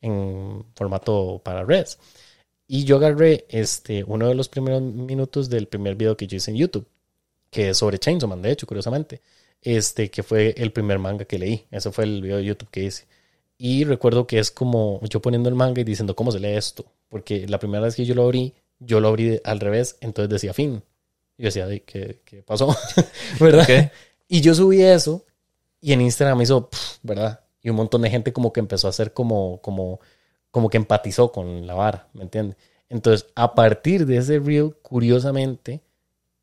en 0.06 0.64
formato 0.76 1.42
para 1.44 1.64
redes. 1.64 1.98
Y 2.68 2.84
yo 2.86 2.98
agarré 2.98 3.46
este, 3.50 4.04
uno 4.04 4.28
de 4.28 4.36
los 4.36 4.50
primeros 4.50 4.82
minutos 4.82 5.50
del 5.50 5.68
primer 5.68 5.96
video 5.96 6.18
que 6.18 6.28
yo 6.28 6.38
hice 6.38 6.52
en 6.52 6.58
YouTube, 6.58 6.88
que 7.50 7.70
es 7.70 7.78
sobre 7.78 8.00
Chainsaw 8.00 8.30
Man, 8.30 8.42
de 8.42 8.52
hecho, 8.52 8.66
curiosamente, 8.68 9.22
este, 9.62 10.10
que 10.10 10.24
fue 10.24 10.54
el 10.58 10.72
primer 10.72 11.00
manga 11.00 11.26
que 11.26 11.40
leí. 11.40 11.66
Ese 11.72 11.92
fue 11.92 12.06
el 12.06 12.22
video 12.22 12.38
de 12.38 12.46
YouTube 12.46 12.70
que 12.70 12.84
hice. 12.84 13.06
Y 13.58 13.84
recuerdo 13.86 14.28
que 14.28 14.40
es 14.40 14.52
como 14.52 15.00
yo 15.04 15.22
poniendo 15.22 15.50
el 15.50 15.56
manga 15.56 15.82
y 15.82 15.84
diciendo 15.84 16.16
cómo 16.16 16.32
se 16.32 16.40
lee 16.40 16.56
esto, 16.56 16.86
porque 17.10 17.48
la 17.48 17.60
primera 17.60 17.84
vez 17.84 17.96
que 17.96 18.06
yo 18.06 18.16
lo 18.16 18.24
abrí, 18.24 18.54
yo 18.80 19.00
lo 19.00 19.08
abrí 19.08 19.40
al 19.44 19.60
revés, 19.60 19.98
entonces 20.02 20.30
decía 20.30 20.54
fin. 20.54 20.84
Yo 21.38 21.46
decía, 21.46 21.66
"Ay, 21.66 21.82
¿qué, 21.82 22.22
qué 22.26 22.44
pasó? 22.44 22.76
¿Verdad? 23.40 23.64
Ok. 23.64 23.92
Y 24.28 24.42
yo 24.42 24.56
subí 24.56 24.82
eso 24.82 25.26
y 25.82 25.94
en 25.94 26.02
Instagram 26.02 26.42
hizo, 26.42 26.70
pf, 26.70 27.00
¿verdad? 27.04 27.45
Y 27.66 27.72
un 27.72 27.78
montón 27.78 28.04
de 28.04 28.12
gente 28.12 28.32
como 28.32 28.54
que 28.54 28.60
empezó 28.60 28.86
a 28.86 28.92
hacer 28.92 29.12
como, 29.12 29.60
como, 29.64 30.00
como 30.52 30.70
que 30.70 30.78
empatizó 30.78 31.32
con 31.32 31.66
la 31.66 31.74
vara, 31.74 32.10
¿me 32.14 32.22
entiendes? 32.22 32.58
Entonces, 32.90 33.28
a 33.34 33.56
partir 33.56 34.06
de 34.06 34.18
ese 34.18 34.38
reel, 34.38 34.76
curiosamente, 34.84 35.82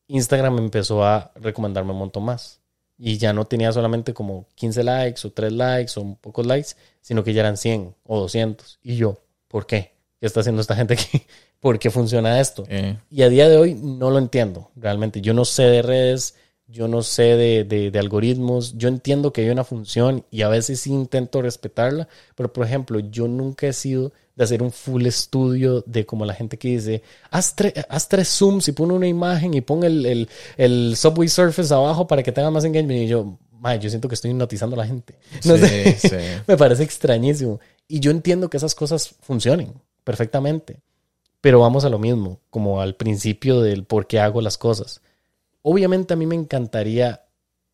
Instagram 0.09 0.59
empezó 0.59 1.05
a 1.05 1.31
recomendarme 1.37 1.93
un 1.93 1.99
montón 1.99 2.25
más. 2.25 2.61
Y 2.99 3.19
ya 3.19 3.33
no 3.33 3.45
tenía 3.45 3.71
solamente 3.71 4.13
como 4.13 4.47
15 4.57 4.83
likes 4.83 5.25
o 5.25 5.31
3 5.31 5.53
likes 5.53 5.93
o 5.95 6.17
pocos 6.21 6.45
likes, 6.45 6.71
sino 7.01 7.23
que 7.23 7.33
ya 7.33 7.43
eran 7.43 7.57
100 7.57 7.95
o 8.03 8.19
200. 8.19 8.81
Y 8.83 8.97
yo, 8.97 9.21
¿por 9.47 9.65
qué? 9.65 9.93
¿Qué 10.19 10.27
está 10.27 10.41
haciendo 10.41 10.61
esta 10.61 10.75
gente 10.75 10.95
aquí? 10.95 11.23
¿Por 11.61 11.79
qué 11.79 11.93
funciona 11.93 12.41
esto? 12.41 12.65
Eh, 12.69 12.99
Y 13.11 13.23
a 13.23 13.29
día 13.29 13.49
de 13.49 13.59
hoy 13.59 13.75
no 13.75 14.11
lo 14.11 14.19
entiendo 14.19 14.73
realmente. 14.75 15.21
Yo 15.21 15.35
no 15.35 15.45
sé 15.45 15.63
de 15.63 15.83
redes, 15.83 16.35
yo 16.69 16.89
no 16.89 17.03
sé 17.03 17.23
de, 17.37 17.65
de- 17.65 17.91
de 17.91 17.99
algoritmos. 17.99 18.77
Yo 18.79 18.89
entiendo 18.89 19.33
que 19.33 19.43
hay 19.43 19.51
una 19.51 19.65
función 19.65 20.25
y 20.31 20.43
a 20.43 20.49
veces 20.49 20.81
sí 20.81 20.91
intento 20.91 21.43
respetarla, 21.43 22.09
pero 22.35 22.53
por 22.53 22.65
ejemplo, 22.67 22.99
yo 23.01 23.29
nunca 23.29 23.67
he 23.67 23.73
sido 23.73 24.13
de 24.37 24.45
hacer 24.45 24.63
un 24.63 24.73
full 24.73 25.05
estudio 25.07 25.83
de 25.87 26.07
como 26.07 26.25
la 26.25 26.33
gente 26.35 26.57
que 26.59 26.69
dice, 26.69 27.03
haz, 27.31 27.55
tre- 27.55 27.85
haz 27.89 28.09
tres 28.09 28.29
zooms 28.29 28.67
y 28.69 28.73
pon 28.73 28.91
una 28.91 29.07
imagen 29.07 29.53
y 29.53 29.61
pon 29.61 29.85
el, 29.85 30.07
el, 30.07 30.29
el 30.57 30.95
Subway 30.97 31.29
Surface 31.29 31.73
abajo 31.75 32.07
para 32.07 32.23
que 32.23 32.33
tenga 32.33 32.51
más 32.51 32.65
engagement. 32.65 33.03
Y 33.03 33.07
yo, 33.09 33.39
"Mae, 33.53 33.79
yo 33.79 33.91
siento 33.91 34.09
que 34.09 34.15
estoy 34.15 34.31
hipnotizando 34.31 34.75
a 34.77 34.79
la 34.79 34.87
gente. 34.87 35.19
No 35.45 35.57
sí, 35.57 35.67
sé. 35.67 35.97
sí. 35.99 36.17
Me 36.47 36.57
parece 36.57 36.83
extrañísimo. 36.83 37.61
Y 37.87 38.01
yo 38.01 38.11
entiendo 38.11 38.49
que 38.49 38.57
esas 38.57 38.75
cosas 38.75 39.15
funcionen 39.21 39.75
perfectamente. 40.05 40.79
Pero 41.43 41.59
vamos 41.61 41.85
a 41.85 41.89
lo 41.91 41.99
mismo, 41.99 42.39
como 42.51 42.81
al 42.81 42.95
principio 42.95 43.61
del 43.61 43.85
por 43.85 44.07
qué 44.07 44.21
hago 44.21 44.41
las 44.41 44.57
cosas. 44.59 45.03
Obviamente 45.63 46.15
a 46.15 46.17
mí 46.17 46.27
me 46.27 46.35
encantaría 46.35 47.25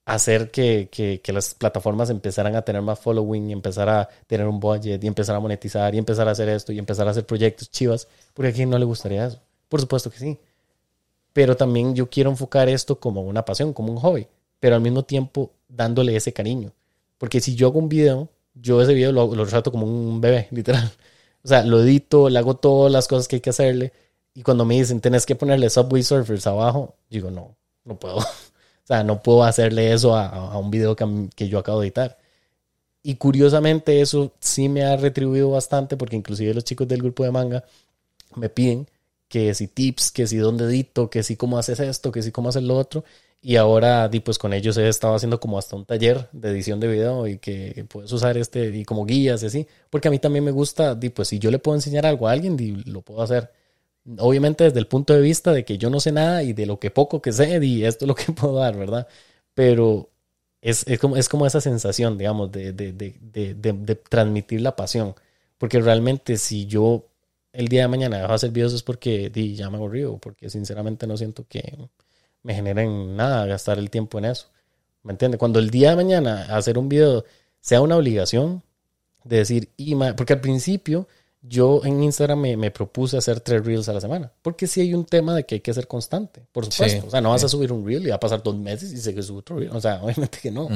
hacer 0.05 0.51
que, 0.51 0.89
que, 0.90 1.20
que, 1.23 1.32
las 1.32 1.55
plataformas 1.55 2.09
empezaran 2.09 2.56
a 2.56 2.62
tener 2.62 2.81
más 2.81 2.98
following 2.98 3.51
y 3.51 3.52
empezar 3.52 3.89
a 3.90 4.09
tener 4.27 4.47
un 4.47 4.59
budget 4.59 5.02
y 5.05 5.06
empezar 5.06 5.36
a 5.36 5.40
monetizar 5.40 5.94
y 5.94 5.98
empezar 5.98 6.27
a 6.28 6.31
hacer 6.31 6.48
esto 6.48 6.73
y 6.73 6.78
empezar 6.78 7.06
a 7.06 7.10
hacer 7.10 7.27
proyectos 7.27 7.70
chivas, 7.70 8.09
porque 8.32 8.51
a 8.51 8.52
quién 8.55 8.70
no 8.70 8.78
le 8.78 8.86
gustaría 8.86 9.27
eso. 9.27 9.40
Por 9.69 9.81
supuesto 9.81 10.10
que 10.10 10.19
sí. 10.19 10.39
Pero 11.35 11.56
también 11.56 11.94
yo 11.94 12.09
quiero 12.09 12.31
enfocar 12.31 12.69
esto 12.70 12.98
como 12.98 13.23
una 13.23 13.44
pasión, 13.44 13.73
como 13.74 13.93
un 13.93 13.98
hobby, 13.98 14.27
pero 14.60 14.77
al 14.77 14.81
mismo 14.81 15.05
tiempo 15.05 15.52
dándole 15.69 16.16
ese 16.16 16.32
cariño. 16.32 16.73
Porque 17.19 17.40
si 17.40 17.55
yo 17.55 17.69
hago 17.69 17.78
un 17.78 17.89
video, 17.89 18.28
yo 18.55 18.81
ese 18.81 18.94
video 18.94 19.12
lo, 19.12 19.35
lo 19.35 19.47
trato 19.47 19.70
como 19.70 19.86
un 19.86 20.20
bebé, 20.20 20.48
literal. 20.52 20.90
O 21.44 21.48
sea, 21.48 21.65
lo 21.65 21.82
edito, 21.82 22.28
le 22.28 22.39
hago 22.39 22.56
todas 22.56 22.90
las 22.90 23.09
cosas 23.09 23.28
que 23.28 23.36
hay 23.36 23.40
que 23.40 23.51
hacerle. 23.51 23.93
Y 24.35 24.43
cuando 24.43 24.65
me 24.65 24.74
dicen, 24.74 25.01
tenés 25.01 25.27
que 25.27 25.35
ponerle 25.35 25.69
Subway 25.69 26.02
Surfers 26.02 26.47
abajo, 26.47 26.94
digo, 27.10 27.31
no, 27.31 27.56
no 27.89 27.98
puedo. 27.98 28.19
O 28.85 28.89
sea, 28.89 29.05
no 29.05 29.23
puedo 29.23 29.44
hacerle 29.44 29.93
eso 29.93 30.16
a, 30.16 30.59
un 30.59 30.70
video 30.70 30.97
que, 30.97 31.48
yo 31.51 31.59
acabo 31.59 31.81
de 31.82 31.89
editar. 31.89 32.16
Y 33.02 33.16
curiosamente 33.16 34.01
eso 34.01 34.32
sí 34.40 34.70
me 34.70 34.82
ha 34.82 34.97
retribuido 34.97 35.51
bastante 35.51 35.98
porque 35.98 36.16
inclusive 36.16 36.55
los 36.55 36.65
chicos 36.65 36.89
del 36.89 37.02
grupo 37.02 37.23
de 37.23 37.31
manga 37.31 37.65
me 38.35 38.48
piden 38.48 38.89
que 39.28 39.52
si 39.52 39.69
tips, 39.69 40.10
que 40.10 40.27
si 40.27 40.39
dónde 40.39 40.65
edito, 40.65 41.10
que 41.10 41.23
si 41.23 41.36
cómo 41.36 41.59
haces 41.59 41.81
esto, 41.81 42.10
que 42.10 42.23
si 42.23 42.32
cómo 42.32 42.48
haces 42.48 42.62
lo 42.62 42.78
otro. 42.78 43.05
Y 43.43 43.56
ahora, 43.56 44.10
pues 44.24 44.39
con 44.39 44.55
ellos 44.55 44.78
he 44.78 44.89
estado 44.89 45.15
haciendo 45.15 45.39
como 45.39 45.59
hasta 45.59 45.77
un 45.77 45.85
taller 45.85 46.31
de 46.32 46.48
edición 46.48 46.81
de 46.81 46.89
video 46.89 47.27
y 47.27 47.36
que 47.36 47.85
puedes 47.90 48.10
usar 48.10 48.39
este 48.39 48.74
y 48.74 48.86
como 48.86 49.05
guías 49.05 49.43
y 49.43 49.47
así. 49.48 49.66
Porque 49.90 50.09
a 50.09 50.10
mí 50.10 50.19
también 50.19 50.44
me 50.44 50.51
gusta, 50.51 50.98
pues 51.15 51.28
si 51.28 51.39
yo 51.39 51.51
le 51.51 51.59
puedo 51.59 51.77
enseñar 51.77 52.06
algo 52.06 52.27
a 52.27 52.32
alguien, 52.32 52.56
lo 52.86 53.02
puedo 53.02 53.20
hacer 53.20 53.52
obviamente 54.19 54.65
desde 54.65 54.79
el 54.79 54.87
punto 54.87 55.13
de 55.13 55.21
vista 55.21 55.53
de 55.53 55.65
que 55.65 55.79
yo 55.79 55.91
no 55.91 56.01
sé 56.01 56.13
nada 56.13 56.43
y 56.43 56.53
de 56.53 56.67
lo 56.67 56.79
que 56.79 56.91
poco 56.91 57.21
que 57.21 57.33
sé 57.33 57.65
y 57.65 57.85
esto 57.85 58.05
es 58.05 58.09
lo 58.09 58.15
que 58.15 58.33
puedo 58.33 58.55
dar, 58.55 58.77
¿verdad? 58.77 59.07
Pero 59.55 60.11
es, 60.61 60.85
como, 61.01 61.17
es 61.17 61.29
como 61.29 61.47
esa 61.47 61.61
sensación, 61.61 62.19
digamos, 62.19 62.51
de, 62.53 62.73
de, 62.73 62.93
de, 62.93 63.55
de, 63.55 63.95
transmitir 63.97 64.61
la 64.61 64.77
pasión. 64.77 65.15
Porque 65.59 65.81
realmente 65.81 66.37
si 66.39 66.67
yo 66.67 67.07
el 67.53 67.69
día 67.69 67.83
de 67.83 67.89
mañana 67.89 68.19
dejo 68.19 68.29
de 68.29 68.35
hacer 68.35 68.51
videos 68.51 68.73
es 68.73 68.83
porque 68.83 69.31
di, 69.31 69.55
ya 69.57 69.71
me 69.71 69.77
aburrido, 69.77 70.19
porque 70.19 70.51
sinceramente 70.51 71.07
no 71.07 71.17
siento 71.17 71.47
que 71.49 71.77
me 72.43 72.55
generen 72.55 73.17
nada 73.17 73.47
gastar 73.47 73.79
el 73.79 73.91
tiempo 73.91 74.19
en 74.19 74.27
eso. 74.27 74.49
¿Me 75.03 75.13
entiendes? 75.13 75.39
Cuando 75.39 75.59
el 75.59 75.71
día 75.71 75.91
de 75.91 75.97
mañana 75.97 76.57
hacer 76.57 76.79
un 76.79 76.89
video 76.89 77.25
sea 77.61 77.81
una 77.81 77.97
obligación 77.97 78.63
de 79.25 79.39
decir, 79.39 79.71
y 79.77 79.95
porque 80.17 80.35
al 80.35 80.41
principio 80.41 81.09
yo 81.40 81.82
en 81.85 82.02
Instagram 82.02 82.40
me, 82.40 82.70
propuse 82.70 83.16
hacer 83.16 83.40
tres 83.40 83.65
reels 83.65 83.89
a 83.89 83.93
la 83.93 84.01
semana. 84.01 84.32
Porque 84.43 84.66
sí 84.66 84.81
hay 84.81 84.94
un 84.94 85.05
tema 85.05 85.35
de 85.35 85.44
que 85.44 85.56
hay 85.56 85.60
que 85.60 85.73
ser 85.73 85.86
constante, 85.86 86.44
por 86.52 86.65
supuesto. 86.65 87.06
o 87.06 87.10
sea, 87.10 87.20
no 87.20 87.31
vas 87.31 87.44
a 87.44 87.48
subir 87.48 87.73
un 87.73 87.86
reel 87.86 88.06
y 88.06 88.10
va 88.10 88.16
a 88.16 88.20
pasar 88.20 88.43
dos 88.43 88.56
meses 88.56 88.93
y 88.93 88.97
se 88.98 89.15
que 89.15 89.20
otro 89.20 89.59
reel. 89.59 89.70
O 89.70 89.81
sea, 89.81 90.02
obviamente 90.02 90.39
que 90.43 90.51
no. 90.51 90.69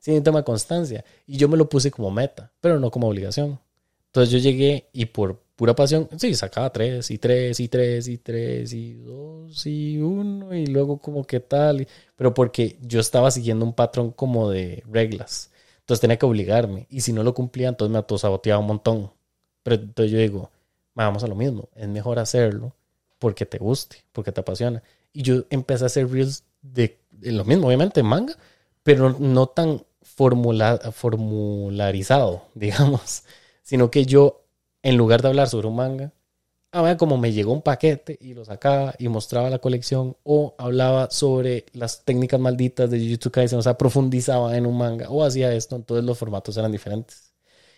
Sí 0.00 0.10
hay 0.10 0.18
un 0.18 0.24
tema 0.24 0.38
de 0.38 0.44
constancia. 0.44 1.04
Y 1.26 1.36
yo 1.36 1.48
me 1.48 1.56
lo 1.56 1.68
puse 1.68 1.90
como 1.90 2.10
meta, 2.10 2.52
pero 2.60 2.80
no 2.80 2.90
como 2.90 3.08
obligación. 3.08 3.58
Entonces 4.06 4.32
yo 4.32 4.38
llegué 4.38 4.88
y 4.92 5.06
por 5.06 5.40
pura 5.54 5.74
pasión, 5.74 6.08
sí, 6.16 6.34
sacaba 6.34 6.72
tres 6.72 7.10
y 7.10 7.18
tres 7.18 7.58
y 7.60 7.68
tres 7.68 8.08
y 8.08 8.18
tres 8.18 8.72
y 8.72 8.94
dos 8.94 9.66
y 9.66 9.98
uno 9.98 10.54
y 10.54 10.66
luego 10.66 10.98
como 10.98 11.24
que 11.24 11.40
tal. 11.40 11.86
pero 12.16 12.32
porque 12.32 12.78
yo 12.80 13.00
estaba 13.00 13.30
siguiendo 13.30 13.64
un 13.64 13.74
patrón 13.74 14.12
como 14.12 14.50
de 14.50 14.82
reglas. 14.90 15.50
Entonces 15.80 16.00
tenía 16.00 16.18
que 16.18 16.26
obligarme. 16.26 16.86
Y 16.90 17.00
si 17.00 17.12
no 17.12 17.22
lo 17.22 17.32
cumplía, 17.34 17.68
entonces 17.68 17.90
me 17.90 17.98
autosaboteaba 17.98 18.60
un 18.60 18.66
montón. 18.66 19.10
Pero 19.68 19.82
entonces 19.82 20.10
yo 20.10 20.18
digo, 20.18 20.50
vamos 20.94 21.22
a 21.24 21.26
lo 21.26 21.34
mismo, 21.34 21.68
es 21.74 21.86
mejor 21.88 22.18
hacerlo 22.18 22.74
porque 23.18 23.44
te 23.44 23.58
guste, 23.58 23.98
porque 24.12 24.32
te 24.32 24.40
apasiona. 24.40 24.82
Y 25.12 25.20
yo 25.22 25.44
empecé 25.50 25.84
a 25.84 25.88
hacer 25.88 26.10
reels 26.10 26.44
de, 26.62 26.98
lo 27.20 27.44
mismo, 27.44 27.66
obviamente, 27.66 28.02
manga, 28.02 28.34
pero 28.82 29.14
no 29.18 29.48
tan 29.48 29.84
formularizado, 30.00 32.44
digamos, 32.54 33.24
sino 33.62 33.90
que 33.90 34.06
yo, 34.06 34.46
en 34.82 34.96
lugar 34.96 35.20
de 35.20 35.28
hablar 35.28 35.50
sobre 35.50 35.66
un 35.66 35.76
manga, 35.76 36.14
a 36.72 36.80
ver, 36.80 36.96
como 36.96 37.18
me 37.18 37.32
llegó 37.32 37.52
un 37.52 37.60
paquete 37.60 38.16
y 38.22 38.32
lo 38.32 38.46
sacaba 38.46 38.94
y 38.98 39.08
mostraba 39.08 39.50
la 39.50 39.58
colección 39.58 40.16
o 40.22 40.54
hablaba 40.56 41.10
sobre 41.10 41.66
las 41.74 42.06
técnicas 42.06 42.40
malditas 42.40 42.90
de 42.90 43.00
Jujutsu 43.00 43.30
Kaisen, 43.30 43.58
o 43.58 43.62
sea, 43.62 43.76
profundizaba 43.76 44.56
en 44.56 44.64
un 44.64 44.78
manga 44.78 45.10
o 45.10 45.24
hacía 45.24 45.52
esto, 45.52 45.76
entonces 45.76 46.06
los 46.06 46.16
formatos 46.16 46.56
eran 46.56 46.72
diferentes. 46.72 47.34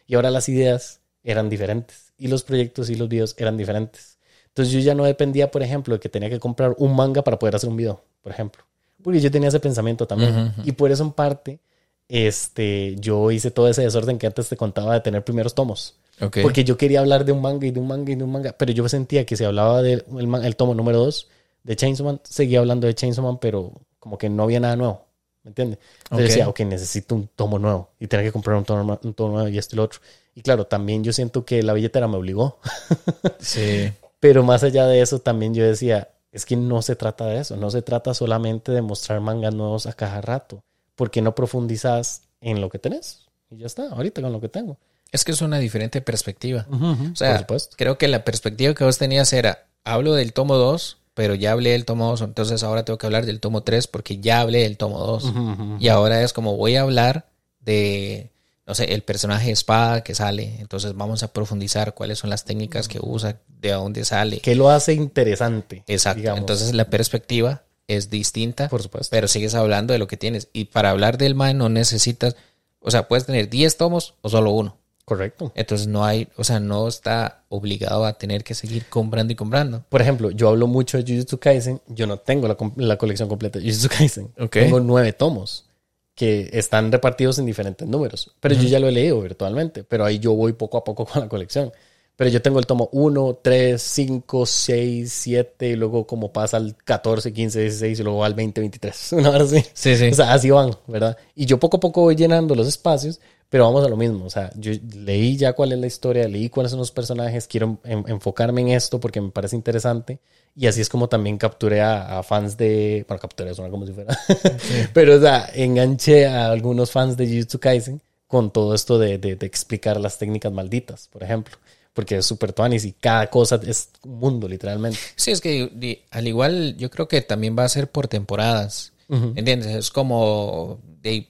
Y 0.06 0.14
ahora 0.14 0.30
las 0.30 0.48
ideas 0.48 0.99
eran 1.24 1.48
diferentes 1.48 2.12
y 2.18 2.28
los 2.28 2.42
proyectos 2.42 2.90
y 2.90 2.94
los 2.94 3.08
videos 3.08 3.34
eran 3.38 3.56
diferentes. 3.56 4.18
Entonces 4.48 4.72
yo 4.74 4.80
ya 4.80 4.94
no 4.94 5.04
dependía, 5.04 5.50
por 5.50 5.62
ejemplo, 5.62 5.94
de 5.94 6.00
que 6.00 6.08
tenía 6.08 6.28
que 6.28 6.40
comprar 6.40 6.74
un 6.78 6.94
manga 6.94 7.22
para 7.22 7.38
poder 7.38 7.56
hacer 7.56 7.70
un 7.70 7.76
video, 7.76 8.02
por 8.22 8.32
ejemplo. 8.32 8.64
Porque 9.02 9.20
yo 9.20 9.30
tenía 9.30 9.48
ese 9.48 9.60
pensamiento 9.60 10.06
también. 10.06 10.52
Y 10.64 10.72
por 10.72 10.90
eso 10.90 11.02
en 11.02 11.12
parte, 11.12 11.60
este, 12.08 12.96
yo 12.98 13.30
hice 13.30 13.50
todo 13.50 13.68
ese 13.68 13.82
desorden 13.82 14.18
que 14.18 14.26
antes 14.26 14.48
te 14.48 14.56
contaba 14.56 14.94
de 14.94 15.00
tener 15.00 15.24
primeros 15.24 15.54
tomos. 15.54 15.96
Porque 16.42 16.64
yo 16.64 16.76
quería 16.76 17.00
hablar 17.00 17.24
de 17.24 17.32
un 17.32 17.40
manga 17.40 17.66
y 17.66 17.70
de 17.70 17.80
un 17.80 17.86
manga 17.86 18.12
y 18.12 18.16
de 18.16 18.24
un 18.24 18.32
manga, 18.32 18.52
pero 18.52 18.72
yo 18.72 18.86
sentía 18.88 19.24
que 19.24 19.36
si 19.36 19.44
hablaba 19.44 19.80
del 19.80 20.04
el 20.42 20.56
tomo 20.56 20.74
número 20.74 20.98
2 20.98 21.28
de 21.62 21.76
Chainsaw 21.76 22.04
Man, 22.04 22.20
seguía 22.24 22.58
hablando 22.58 22.86
de 22.86 22.94
Chainsaw 22.94 23.24
Man, 23.24 23.38
pero 23.40 23.72
como 23.98 24.18
que 24.18 24.28
no 24.28 24.42
había 24.42 24.60
nada 24.60 24.76
nuevo. 24.76 25.06
¿Me 25.42 25.50
entiendes? 25.50 25.78
Entonces 26.04 26.28
decía, 26.28 26.48
ok, 26.48 26.60
necesito 26.60 27.14
un 27.14 27.28
tomo 27.28 27.58
nuevo 27.58 27.90
y 27.98 28.06
tenía 28.06 28.24
que 28.24 28.32
comprar 28.32 28.56
un 28.56 28.64
tomo, 28.64 28.98
un 29.02 29.14
tomo 29.14 29.32
nuevo 29.34 29.48
y 29.48 29.58
esto 29.58 29.74
y 29.74 29.78
lo 29.78 29.84
otro. 29.84 30.00
Y 30.34 30.42
claro, 30.42 30.66
también 30.66 31.02
yo 31.02 31.12
siento 31.12 31.44
que 31.44 31.62
la 31.62 31.72
billetera 31.72 32.08
me 32.08 32.16
obligó. 32.16 32.58
sí. 33.40 33.90
Pero 34.20 34.42
más 34.42 34.62
allá 34.62 34.86
de 34.86 35.00
eso, 35.00 35.20
también 35.20 35.54
yo 35.54 35.64
decía, 35.64 36.08
es 36.30 36.44
que 36.44 36.56
no 36.56 36.82
se 36.82 36.94
trata 36.94 37.26
de 37.26 37.40
eso, 37.40 37.56
no 37.56 37.70
se 37.70 37.82
trata 37.82 38.12
solamente 38.12 38.70
de 38.72 38.82
mostrar 38.82 39.20
mangas 39.20 39.54
nuevos 39.54 39.86
a 39.86 39.94
cada 39.94 40.20
rato, 40.20 40.62
porque 40.94 41.22
no 41.22 41.34
profundizas 41.34 42.22
en 42.40 42.60
lo 42.60 42.68
que 42.68 42.78
tenés. 42.78 43.26
Y 43.50 43.58
ya 43.58 43.66
está, 43.66 43.88
ahorita 43.88 44.20
con 44.22 44.32
lo 44.32 44.40
que 44.40 44.48
tengo. 44.48 44.78
Es 45.10 45.24
que 45.24 45.32
es 45.32 45.40
una 45.40 45.58
diferente 45.58 46.00
perspectiva. 46.00 46.66
o 46.70 47.16
sea, 47.16 47.44
creo 47.76 47.98
que 47.98 48.06
la 48.06 48.24
perspectiva 48.24 48.74
que 48.74 48.84
vos 48.84 48.98
tenías 48.98 49.32
era, 49.32 49.66
hablo 49.84 50.14
del 50.14 50.32
tomo 50.32 50.56
2, 50.56 50.98
pero 51.20 51.34
ya 51.34 51.52
hablé 51.52 51.72
del 51.72 51.84
tomo 51.84 52.08
2, 52.08 52.22
entonces 52.22 52.62
ahora 52.62 52.82
tengo 52.82 52.96
que 52.96 53.04
hablar 53.04 53.26
del 53.26 53.40
tomo 53.40 53.62
3 53.62 53.88
porque 53.88 54.20
ya 54.20 54.40
hablé 54.40 54.62
del 54.62 54.78
tomo 54.78 55.00
2. 55.00 55.34
Y 55.78 55.88
ahora 55.88 56.22
es 56.22 56.32
como 56.32 56.56
voy 56.56 56.76
a 56.76 56.80
hablar 56.80 57.28
de 57.60 58.30
no 58.66 58.74
sé, 58.74 58.94
el 58.94 59.02
personaje 59.02 59.50
espada 59.50 60.02
que 60.02 60.14
sale. 60.14 60.56
Entonces 60.60 60.94
vamos 60.94 61.22
a 61.22 61.30
profundizar 61.34 61.92
cuáles 61.92 62.20
son 62.20 62.30
las 62.30 62.46
técnicas 62.46 62.88
que 62.88 63.00
usa, 63.02 63.38
de 63.48 63.72
dónde 63.72 64.06
sale. 64.06 64.38
¿Qué 64.38 64.54
lo 64.54 64.70
hace 64.70 64.94
interesante? 64.94 65.84
Exacto. 65.86 66.34
Entonces 66.34 66.72
la 66.72 66.88
perspectiva 66.88 67.64
es 67.86 68.08
distinta. 68.08 68.70
Por 68.70 68.82
supuesto. 68.82 69.10
Pero 69.10 69.28
sigues 69.28 69.54
hablando 69.54 69.92
de 69.92 69.98
lo 69.98 70.06
que 70.06 70.16
tienes. 70.16 70.48
Y 70.54 70.64
para 70.64 70.88
hablar 70.88 71.18
del 71.18 71.34
man 71.34 71.58
no 71.58 71.68
necesitas, 71.68 72.34
o 72.80 72.90
sea, 72.90 73.08
puedes 73.08 73.26
tener 73.26 73.50
10 73.50 73.76
tomos 73.76 74.14
o 74.22 74.30
solo 74.30 74.52
uno. 74.52 74.78
Correcto. 75.10 75.50
Entonces 75.56 75.88
no 75.88 76.04
hay, 76.04 76.28
o 76.36 76.44
sea, 76.44 76.60
no 76.60 76.86
está 76.86 77.42
obligado 77.48 78.04
a 78.04 78.12
tener 78.12 78.44
que 78.44 78.54
seguir 78.54 78.84
comprando 78.88 79.32
y 79.32 79.36
comprando. 79.36 79.82
Por 79.88 80.00
ejemplo, 80.00 80.30
yo 80.30 80.50
hablo 80.50 80.68
mucho 80.68 80.98
de 80.98 81.02
Jujutsu 81.02 81.40
Kaisen. 81.40 81.80
Yo 81.88 82.06
no 82.06 82.18
tengo 82.18 82.46
la, 82.76 82.96
colección 82.96 83.28
completa 83.28 83.58
de 83.58 83.64
Jujutsu 83.64 83.88
Kaisen. 83.88 84.32
Tengo 84.50 84.78
nueve 84.78 85.12
tomos 85.12 85.68
que 86.14 86.48
están 86.52 86.92
repartidos 86.92 87.40
en 87.40 87.46
diferentes 87.46 87.88
números. 87.88 88.30
Pero 88.38 88.54
yo 88.54 88.68
ya 88.68 88.78
lo 88.78 88.86
he 88.86 88.92
leído 88.92 89.20
virtualmente, 89.20 89.82
pero 89.82 90.04
ahí 90.04 90.20
yo 90.20 90.32
voy 90.34 90.52
poco 90.52 90.78
a 90.78 90.84
poco 90.84 91.04
con 91.12 91.22
la 91.22 91.28
colección. 91.28 91.72
Pero 92.14 92.30
yo 92.30 92.40
tengo 92.40 92.60
el 92.60 92.66
tomo 92.66 92.88
1, 92.92 93.40
3, 93.42 93.82
5, 93.82 94.46
6, 94.46 95.12
7, 95.12 95.70
y 95.70 95.74
luego 95.74 96.06
como 96.06 96.32
pasa 96.32 96.56
al 96.58 96.76
14, 96.76 97.32
15, 97.32 97.62
16, 97.62 97.98
y 97.98 98.02
luego 98.04 98.24
al 98.24 98.34
20, 98.34 98.60
23. 98.60 99.12
Una 99.14 99.30
hora 99.30 99.42
así. 99.42 99.60
Sí, 99.72 99.96
sí. 99.96 100.06
O 100.06 100.14
sea, 100.14 100.32
así 100.34 100.50
van, 100.50 100.70
¿verdad? 100.86 101.16
Y 101.34 101.46
yo 101.46 101.58
poco 101.58 101.78
a 101.78 101.80
poco 101.80 102.02
voy 102.02 102.14
llenando 102.14 102.54
los 102.54 102.68
espacios, 102.68 103.18
pero 103.50 103.64
vamos 103.64 103.84
a 103.84 103.88
lo 103.88 103.96
mismo. 103.96 104.24
O 104.24 104.30
sea, 104.30 104.50
yo 104.56 104.72
leí 104.94 105.36
ya 105.36 105.52
cuál 105.52 105.72
es 105.72 105.78
la 105.78 105.88
historia, 105.88 106.26
leí 106.28 106.48
cuáles 106.48 106.70
son 106.70 106.78
los 106.78 106.92
personajes, 106.92 107.48
quiero 107.48 107.78
enfocarme 107.84 108.62
en 108.62 108.68
esto 108.68 109.00
porque 109.00 109.20
me 109.20 109.30
parece 109.30 109.56
interesante. 109.56 110.20
Y 110.56 110.66
así 110.66 110.80
es 110.80 110.88
como 110.88 111.08
también 111.08 111.36
capturé 111.36 111.80
a, 111.80 112.22
fans 112.22 112.56
de. 112.56 113.04
Bueno, 113.06 113.20
capturé, 113.20 113.54
suena 113.54 113.70
como 113.70 113.86
si 113.86 113.92
fuera. 113.92 114.16
Pero, 114.94 115.16
o 115.16 115.20
sea, 115.20 115.50
enganché 115.54 116.26
a 116.26 116.50
algunos 116.50 116.90
fans 116.90 117.16
de 117.16 117.26
Jujutsu 117.26 117.58
Kaisen 117.58 118.00
con 118.26 118.52
todo 118.52 118.74
esto 118.74 118.98
de, 118.98 119.18
de, 119.18 119.32
explicar 119.44 120.00
las 120.00 120.18
técnicas 120.18 120.52
malditas, 120.52 121.08
por 121.08 121.22
ejemplo. 121.22 121.56
Porque 121.92 122.18
es 122.18 122.26
súper 122.26 122.52
tuanis 122.52 122.84
y 122.84 122.92
cada 122.92 123.28
cosa 123.28 123.60
es 123.66 123.90
un 124.04 124.18
mundo, 124.18 124.48
literalmente. 124.48 124.98
Sí, 125.16 125.32
es 125.32 125.40
que 125.40 126.04
al 126.10 126.28
igual 126.28 126.76
yo 126.76 126.88
creo 126.88 127.08
que 127.08 127.20
también 127.20 127.56
va 127.58 127.64
a 127.64 127.68
ser 127.68 127.90
por 127.90 128.06
temporadas. 128.06 128.92
¿Entiendes? 129.10 129.74
Es 129.74 129.90
como 129.90 130.80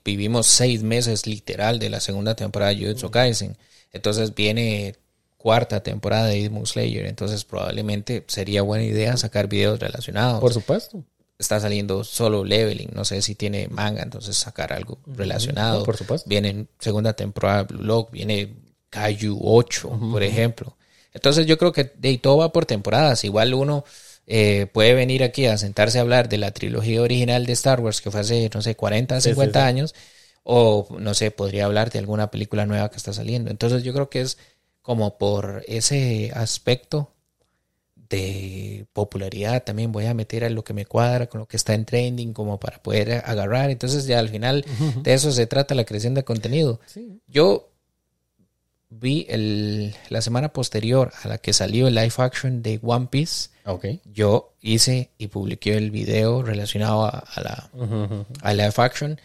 vivimos 0.05 0.47
seis 0.47 0.83
meses 0.83 1.27
literal 1.27 1.79
de 1.79 1.91
la 1.91 2.01
segunda 2.01 2.35
temporada 2.35 2.73
de 2.73 2.81
Jujutsu 2.81 3.11
Kaisen. 3.11 3.57
Entonces 3.93 4.35
viene 4.35 4.97
cuarta 5.37 5.83
temporada 5.83 6.27
de 6.27 6.43
Demon 6.43 6.67
Slayer, 6.67 7.07
entonces 7.07 7.45
probablemente 7.45 8.25
sería 8.29 8.63
buena 8.63 8.85
idea 8.85 9.17
sacar 9.17 9.49
videos 9.49 9.81
relacionados. 9.81 10.41
Por 10.41 10.53
supuesto. 10.53 11.03
Está 11.39 11.59
saliendo 11.59 12.05
solo 12.05 12.45
leveling, 12.45 12.91
no 12.93 13.07
sé 13.07 13.23
si 13.23 13.35
tiene 13.35 13.67
manga, 13.69 14.03
entonces 14.03 14.37
sacar 14.37 14.75
algo 14.75 14.99
relacionado. 15.07 15.85
por 15.85 15.97
supuesto. 15.97 16.29
Viene 16.29 16.67
segunda 16.79 17.15
temporada 17.15 17.63
Blue 17.63 17.83
Lock, 17.83 18.11
viene 18.11 18.53
Kaiju 18.91 19.39
8, 19.43 19.99
por 20.13 20.23
ejemplo. 20.23 20.77
Entonces 21.15 21.47
yo 21.47 21.57
creo 21.57 21.73
que 21.73 21.91
de 21.97 22.19
todo 22.19 22.39
va 22.39 22.53
por 22.53 22.67
temporadas. 22.67 23.25
Igual 23.25 23.55
uno 23.55 23.85
eh, 24.33 24.69
puede 24.73 24.95
venir 24.95 25.25
aquí 25.25 25.47
a 25.47 25.59
sentarse 25.59 25.99
a 25.99 26.03
hablar 26.03 26.29
de 26.29 26.39
la 26.39 26.53
trilogía 26.53 27.03
original 27.03 27.47
de 27.47 27.53
Star 27.53 27.81
Wars 27.81 28.01
que 28.01 28.13
fue 28.13 28.21
hace, 28.21 28.49
no 28.55 28.63
sé, 28.63 28.77
40, 28.77 29.21
50 29.21 29.59
sí, 29.59 29.61
sí. 29.61 29.69
años, 29.69 29.95
o 30.45 30.87
no 31.01 31.15
sé, 31.15 31.33
podría 31.33 31.65
hablar 31.65 31.91
de 31.91 31.99
alguna 31.99 32.31
película 32.31 32.65
nueva 32.65 32.93
que 32.93 32.97
está 32.97 33.13
saliendo. 33.13 33.51
Entonces 33.51 33.83
yo 33.83 33.93
creo 33.93 34.09
que 34.09 34.21
es 34.21 34.39
como 34.83 35.19
por 35.19 35.65
ese 35.67 36.31
aspecto 36.33 37.11
de 38.09 38.87
popularidad 38.93 39.65
también 39.65 39.91
voy 39.91 40.07
a 40.07 40.15
meter 40.15 40.45
a 40.45 40.51
lo 40.51 40.63
que 40.63 40.75
me 40.75 40.87
cuadra 40.87 41.27
con 41.27 41.41
lo 41.41 41.47
que 41.47 41.57
está 41.57 41.75
en 41.75 41.85
trending 41.85 42.33
como 42.33 42.61
para 42.61 42.81
poder 42.81 43.25
agarrar. 43.25 43.71
Entonces 43.71 44.07
ya 44.07 44.21
al 44.21 44.29
final 44.29 44.65
de 45.03 45.13
eso 45.13 45.33
se 45.33 45.49
trata 45.49 45.75
la 45.75 45.85
creación 45.85 46.15
de 46.15 46.23
contenido. 46.23 46.79
Sí. 46.87 47.21
Yo 47.27 47.71
vi 48.91 49.27
el, 49.29 49.95
la 50.09 50.21
semana 50.21 50.53
posterior 50.53 51.13
a 51.23 51.29
la 51.29 51.39
que 51.39 51.53
salió 51.53 51.89
el 51.89 51.95
live 51.95 52.13
action 52.19 52.63
de 52.63 52.79
One 52.83 53.09
Piece. 53.11 53.51
Ok. 53.73 53.87
Yo 54.13 54.53
hice 54.61 55.11
y 55.19 55.29
publiqué 55.29 55.77
el 55.77 55.91
video 55.91 56.43
relacionado 56.43 57.05
a, 57.05 57.11
a 57.11 57.41
la 57.43 57.71
Ujú, 57.75 57.95
ujú. 58.05 58.27
a 58.43 58.55
live 58.55 58.73
action. 58.77 59.21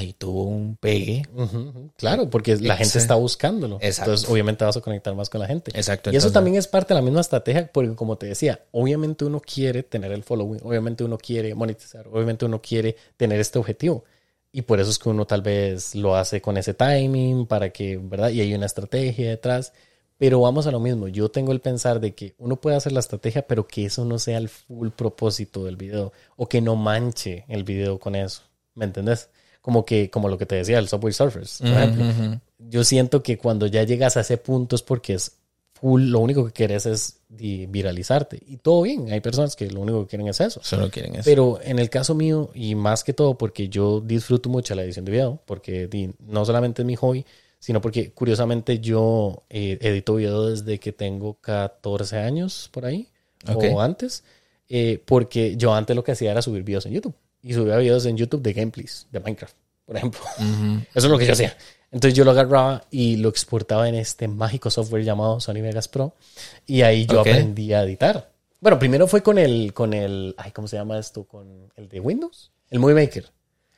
Y 0.00 0.12
tuvo 0.12 0.44
un 0.44 0.76
pegue. 0.76 1.22
Ujú, 1.34 1.58
ujú. 1.58 1.90
Claro, 1.96 2.30
porque 2.30 2.56
la 2.58 2.76
gente 2.76 2.98
está 2.98 3.16
buscándolo. 3.16 3.78
Exacto. 3.80 4.12
Entonces, 4.12 4.30
obviamente 4.30 4.64
vas 4.64 4.76
a 4.76 4.80
conectar 4.80 5.12
más 5.16 5.28
con 5.28 5.40
la 5.40 5.48
gente. 5.48 5.72
Exacto. 5.74 6.10
Y 6.10 6.12
eso 6.16 6.28
entonces- 6.28 6.32
también 6.34 6.56
es 6.56 6.68
parte 6.68 6.94
de 6.94 7.00
la 7.00 7.04
misma 7.04 7.20
estrategia, 7.20 7.68
porque 7.72 7.92
como 7.96 8.16
te 8.16 8.26
decía, 8.26 8.60
obviamente 8.70 9.24
uno 9.24 9.40
quiere 9.40 9.82
tener 9.82 10.12
el 10.12 10.22
following, 10.22 10.60
obviamente 10.62 11.02
uno 11.02 11.18
quiere 11.18 11.52
monetizar, 11.56 12.06
obviamente 12.06 12.44
uno 12.44 12.62
quiere 12.62 12.94
tener 13.16 13.40
este 13.40 13.58
objetivo. 13.58 14.04
Y 14.52 14.62
por 14.62 14.78
eso 14.78 14.88
es 14.88 15.00
que 15.00 15.08
uno 15.08 15.26
tal 15.26 15.42
vez 15.42 15.96
lo 15.96 16.14
hace 16.14 16.40
con 16.40 16.56
ese 16.58 16.74
timing, 16.74 17.46
para 17.46 17.70
que, 17.70 17.96
¿verdad? 17.96 18.28
Y 18.30 18.40
hay 18.40 18.54
una 18.54 18.66
estrategia 18.66 19.30
detrás. 19.30 19.72
Pero 20.22 20.40
vamos 20.40 20.68
a 20.68 20.70
lo 20.70 20.78
mismo, 20.78 21.08
yo 21.08 21.32
tengo 21.32 21.50
el 21.50 21.58
pensar 21.58 21.98
de 21.98 22.14
que 22.14 22.36
uno 22.38 22.54
puede 22.54 22.76
hacer 22.76 22.92
la 22.92 23.00
estrategia, 23.00 23.42
pero 23.44 23.66
que 23.66 23.86
eso 23.86 24.04
no 24.04 24.20
sea 24.20 24.38
el 24.38 24.48
full 24.48 24.90
propósito 24.90 25.64
del 25.64 25.74
video, 25.74 26.12
o 26.36 26.48
que 26.48 26.60
no 26.60 26.76
manche 26.76 27.44
el 27.48 27.64
video 27.64 27.98
con 27.98 28.14
eso, 28.14 28.42
¿me 28.76 28.84
entendés? 28.84 29.30
Como 29.60 29.84
que, 29.84 30.10
como 30.10 30.28
lo 30.28 30.38
que 30.38 30.46
te 30.46 30.54
decía, 30.54 30.78
el 30.78 30.86
Subway 30.86 31.12
Surfers, 31.12 31.58
por 31.58 31.70
ejemplo 31.70 32.40
yo 32.60 32.84
siento 32.84 33.20
que 33.20 33.36
cuando 33.36 33.66
ya 33.66 33.82
llegas 33.82 34.16
a 34.16 34.20
ese 34.20 34.36
punto 34.36 34.76
es 34.76 34.82
porque 34.82 35.14
es 35.14 35.38
full, 35.72 36.02
lo 36.02 36.20
único 36.20 36.46
que 36.46 36.52
quieres 36.52 36.86
es 36.86 37.18
viralizarte. 37.28 38.38
Y 38.46 38.58
todo 38.58 38.82
bien, 38.82 39.10
hay 39.10 39.18
personas 39.18 39.56
que 39.56 39.68
lo 39.68 39.80
único 39.80 40.02
que 40.02 40.10
quieren 40.10 40.28
es 40.28 40.40
eso. 40.40 40.60
Solo 40.62 40.88
quieren 40.88 41.16
eso. 41.16 41.24
Pero 41.24 41.58
en 41.64 41.80
el 41.80 41.90
caso 41.90 42.14
mío, 42.14 42.50
y 42.54 42.76
más 42.76 43.02
que 43.02 43.12
todo 43.12 43.36
porque 43.36 43.68
yo 43.68 44.00
disfruto 44.00 44.48
mucho 44.48 44.76
la 44.76 44.84
edición 44.84 45.04
de 45.04 45.10
video, 45.10 45.40
porque 45.46 46.14
no 46.20 46.44
solamente 46.44 46.82
es 46.82 46.86
mi 46.86 46.94
hobby, 46.94 47.26
sino 47.62 47.80
porque 47.80 48.10
curiosamente 48.10 48.80
yo 48.80 49.44
eh, 49.48 49.78
edito 49.80 50.16
video 50.16 50.48
desde 50.48 50.80
que 50.80 50.90
tengo 50.92 51.34
14 51.34 52.18
años 52.18 52.68
por 52.72 52.84
ahí, 52.84 53.06
Ok. 53.48 53.66
o 53.72 53.80
antes, 53.80 54.24
eh, 54.68 55.00
porque 55.04 55.56
yo 55.56 55.72
antes 55.72 55.94
lo 55.94 56.02
que 56.02 56.10
hacía 56.10 56.32
era 56.32 56.42
subir 56.42 56.64
videos 56.64 56.86
en 56.86 56.92
YouTube. 56.94 57.14
Y 57.40 57.54
subía 57.54 57.76
videos 57.76 58.04
en 58.06 58.16
YouTube 58.16 58.42
de 58.42 58.52
gameplays, 58.52 59.06
de 59.12 59.20
Minecraft, 59.20 59.54
por 59.86 59.96
ejemplo. 59.96 60.20
Eso 60.94 61.06
es 61.06 61.10
lo 61.12 61.18
que 61.18 61.26
yo 61.26 61.34
hacía. 61.34 61.56
Entonces 61.92 62.14
yo 62.16 62.24
lo 62.24 62.32
agarraba 62.32 62.84
y 62.90 63.16
lo 63.18 63.28
exportaba 63.28 63.88
en 63.88 63.94
este 63.94 64.26
mágico 64.26 64.68
software 64.68 65.04
llamado 65.04 65.38
Sony 65.38 65.60
Vegas 65.62 65.86
Pro. 65.86 66.14
Y 66.66 66.82
ahí 66.82 67.06
yo 67.06 67.20
Ok. 67.20 67.28
aprendí 67.28 67.72
a 67.74 67.84
editar. 67.84 68.32
Bueno, 68.60 68.78
primero 68.80 69.06
fue 69.06 69.22
con 69.22 69.38
el, 69.38 69.72
con 69.72 69.94
el, 69.94 70.34
ay, 70.36 70.50
¿cómo 70.50 70.66
se 70.66 70.76
llama 70.76 70.98
esto? 70.98 71.24
Con 71.24 71.70
el 71.76 71.88
de 71.88 72.00
Windows. 72.00 72.50
El 72.70 72.80
Movie 72.80 72.94
Maker. 72.94 73.30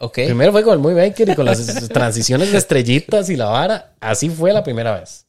Ok. 0.04 0.14
Primero 0.26 0.52
fue 0.52 0.62
con 0.62 0.74
el 0.74 0.78
Movie 0.80 1.08
Maker 1.08 1.28
y 1.30 1.34
con 1.34 1.46
las 1.46 1.88
transiciones 1.88 2.52
de 2.52 2.58
estrellitas 2.58 3.30
y 3.30 3.36
la 3.36 3.46
vara. 3.46 3.94
Así 4.00 4.28
fue 4.28 4.52
la 4.52 4.62
primera 4.62 4.98
vez. 4.98 5.26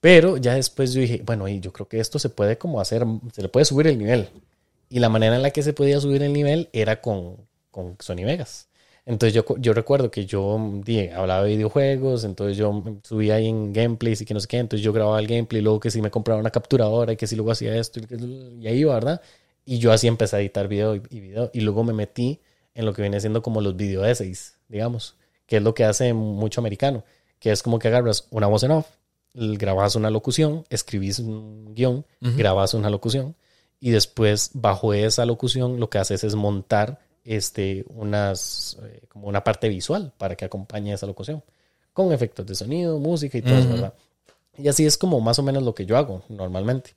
Pero 0.00 0.36
ya 0.36 0.54
después 0.54 0.92
yo 0.92 1.00
dije, 1.00 1.22
bueno, 1.24 1.46
y 1.48 1.60
yo 1.60 1.72
creo 1.72 1.86
que 1.88 2.00
esto 2.00 2.18
se 2.18 2.28
puede 2.28 2.58
como 2.58 2.80
hacer, 2.80 3.04
se 3.32 3.42
le 3.42 3.48
puede 3.48 3.64
subir 3.64 3.86
el 3.86 3.98
nivel. 3.98 4.28
Y 4.90 4.98
la 4.98 5.08
manera 5.08 5.36
en 5.36 5.42
la 5.42 5.50
que 5.50 5.62
se 5.62 5.72
podía 5.72 6.00
subir 6.00 6.22
el 6.22 6.32
nivel 6.32 6.68
era 6.72 7.00
con, 7.00 7.36
con 7.70 7.96
Sony 8.00 8.24
Vegas. 8.24 8.68
Entonces 9.06 9.34
yo, 9.34 9.44
yo 9.58 9.72
recuerdo 9.74 10.10
que 10.10 10.26
yo 10.26 10.58
di, 10.84 11.08
hablaba 11.08 11.42
de 11.44 11.50
videojuegos, 11.56 12.24
entonces 12.24 12.56
yo 12.56 12.82
subía 13.02 13.36
ahí 13.36 13.48
en 13.48 13.72
gameplays 13.72 14.20
y 14.20 14.24
que 14.24 14.34
no 14.34 14.38
sé 14.40 14.46
qué, 14.46 14.58
entonces 14.58 14.84
yo 14.84 14.92
grababa 14.92 15.18
el 15.18 15.26
gameplay, 15.26 15.60
luego 15.60 15.80
que 15.80 15.90
si 15.90 16.00
me 16.00 16.10
compraba 16.10 16.38
una 16.38 16.50
capturadora 16.50 17.12
y 17.12 17.16
que 17.16 17.26
si 17.26 17.34
luego 17.34 17.50
hacía 17.50 17.74
esto 17.76 17.98
y, 18.00 18.04
que- 18.04 18.14
y 18.16 18.66
ahí 18.68 18.78
iba, 18.80 18.94
¿verdad? 18.94 19.20
Y 19.64 19.78
yo 19.78 19.92
así 19.92 20.06
empecé 20.06 20.36
a 20.36 20.40
editar 20.40 20.68
video 20.68 20.94
y, 20.96 21.02
y 21.10 21.20
video 21.20 21.50
y 21.52 21.60
luego 21.62 21.82
me 21.84 21.92
metí 21.92 22.40
en 22.74 22.86
lo 22.86 22.92
que 22.92 23.02
viene 23.02 23.20
siendo 23.20 23.42
como 23.42 23.60
los 23.60 23.76
video 23.76 24.04
essays, 24.04 24.56
digamos, 24.68 25.16
que 25.46 25.58
es 25.58 25.62
lo 25.62 25.74
que 25.74 25.84
hace 25.84 26.12
mucho 26.14 26.60
americano, 26.60 27.04
que 27.38 27.50
es 27.50 27.62
como 27.62 27.78
que 27.78 27.88
agarras 27.88 28.26
una 28.30 28.46
voz 28.46 28.62
en 28.62 28.70
off, 28.70 28.86
grabas 29.34 29.96
una 29.96 30.10
locución, 30.10 30.64
escribís 30.70 31.18
un 31.18 31.74
guion, 31.74 32.04
grabas 32.20 32.74
una 32.74 32.90
locución 32.90 33.34
y 33.80 33.90
después 33.90 34.50
bajo 34.54 34.94
esa 34.94 35.26
locución 35.26 35.80
lo 35.80 35.90
que 35.90 35.98
haces 35.98 36.22
es 36.24 36.34
montar 36.34 37.00
este 37.24 37.84
unas 37.88 38.78
eh, 38.82 39.02
como 39.08 39.28
una 39.28 39.44
parte 39.44 39.68
visual 39.68 40.12
para 40.18 40.36
que 40.36 40.44
acompañe 40.44 40.92
esa 40.92 41.06
locución 41.06 41.42
con 41.92 42.12
efectos 42.12 42.46
de 42.46 42.54
sonido, 42.54 42.98
música 42.98 43.38
y 43.38 43.42
todo 43.42 43.58
eso. 43.58 43.68
¿verdad? 43.68 43.94
Y 44.56 44.68
así 44.68 44.84
es 44.84 44.98
como 44.98 45.20
más 45.20 45.38
o 45.38 45.42
menos 45.42 45.62
lo 45.62 45.74
que 45.74 45.86
yo 45.86 45.96
hago 45.96 46.22
normalmente. 46.28 46.94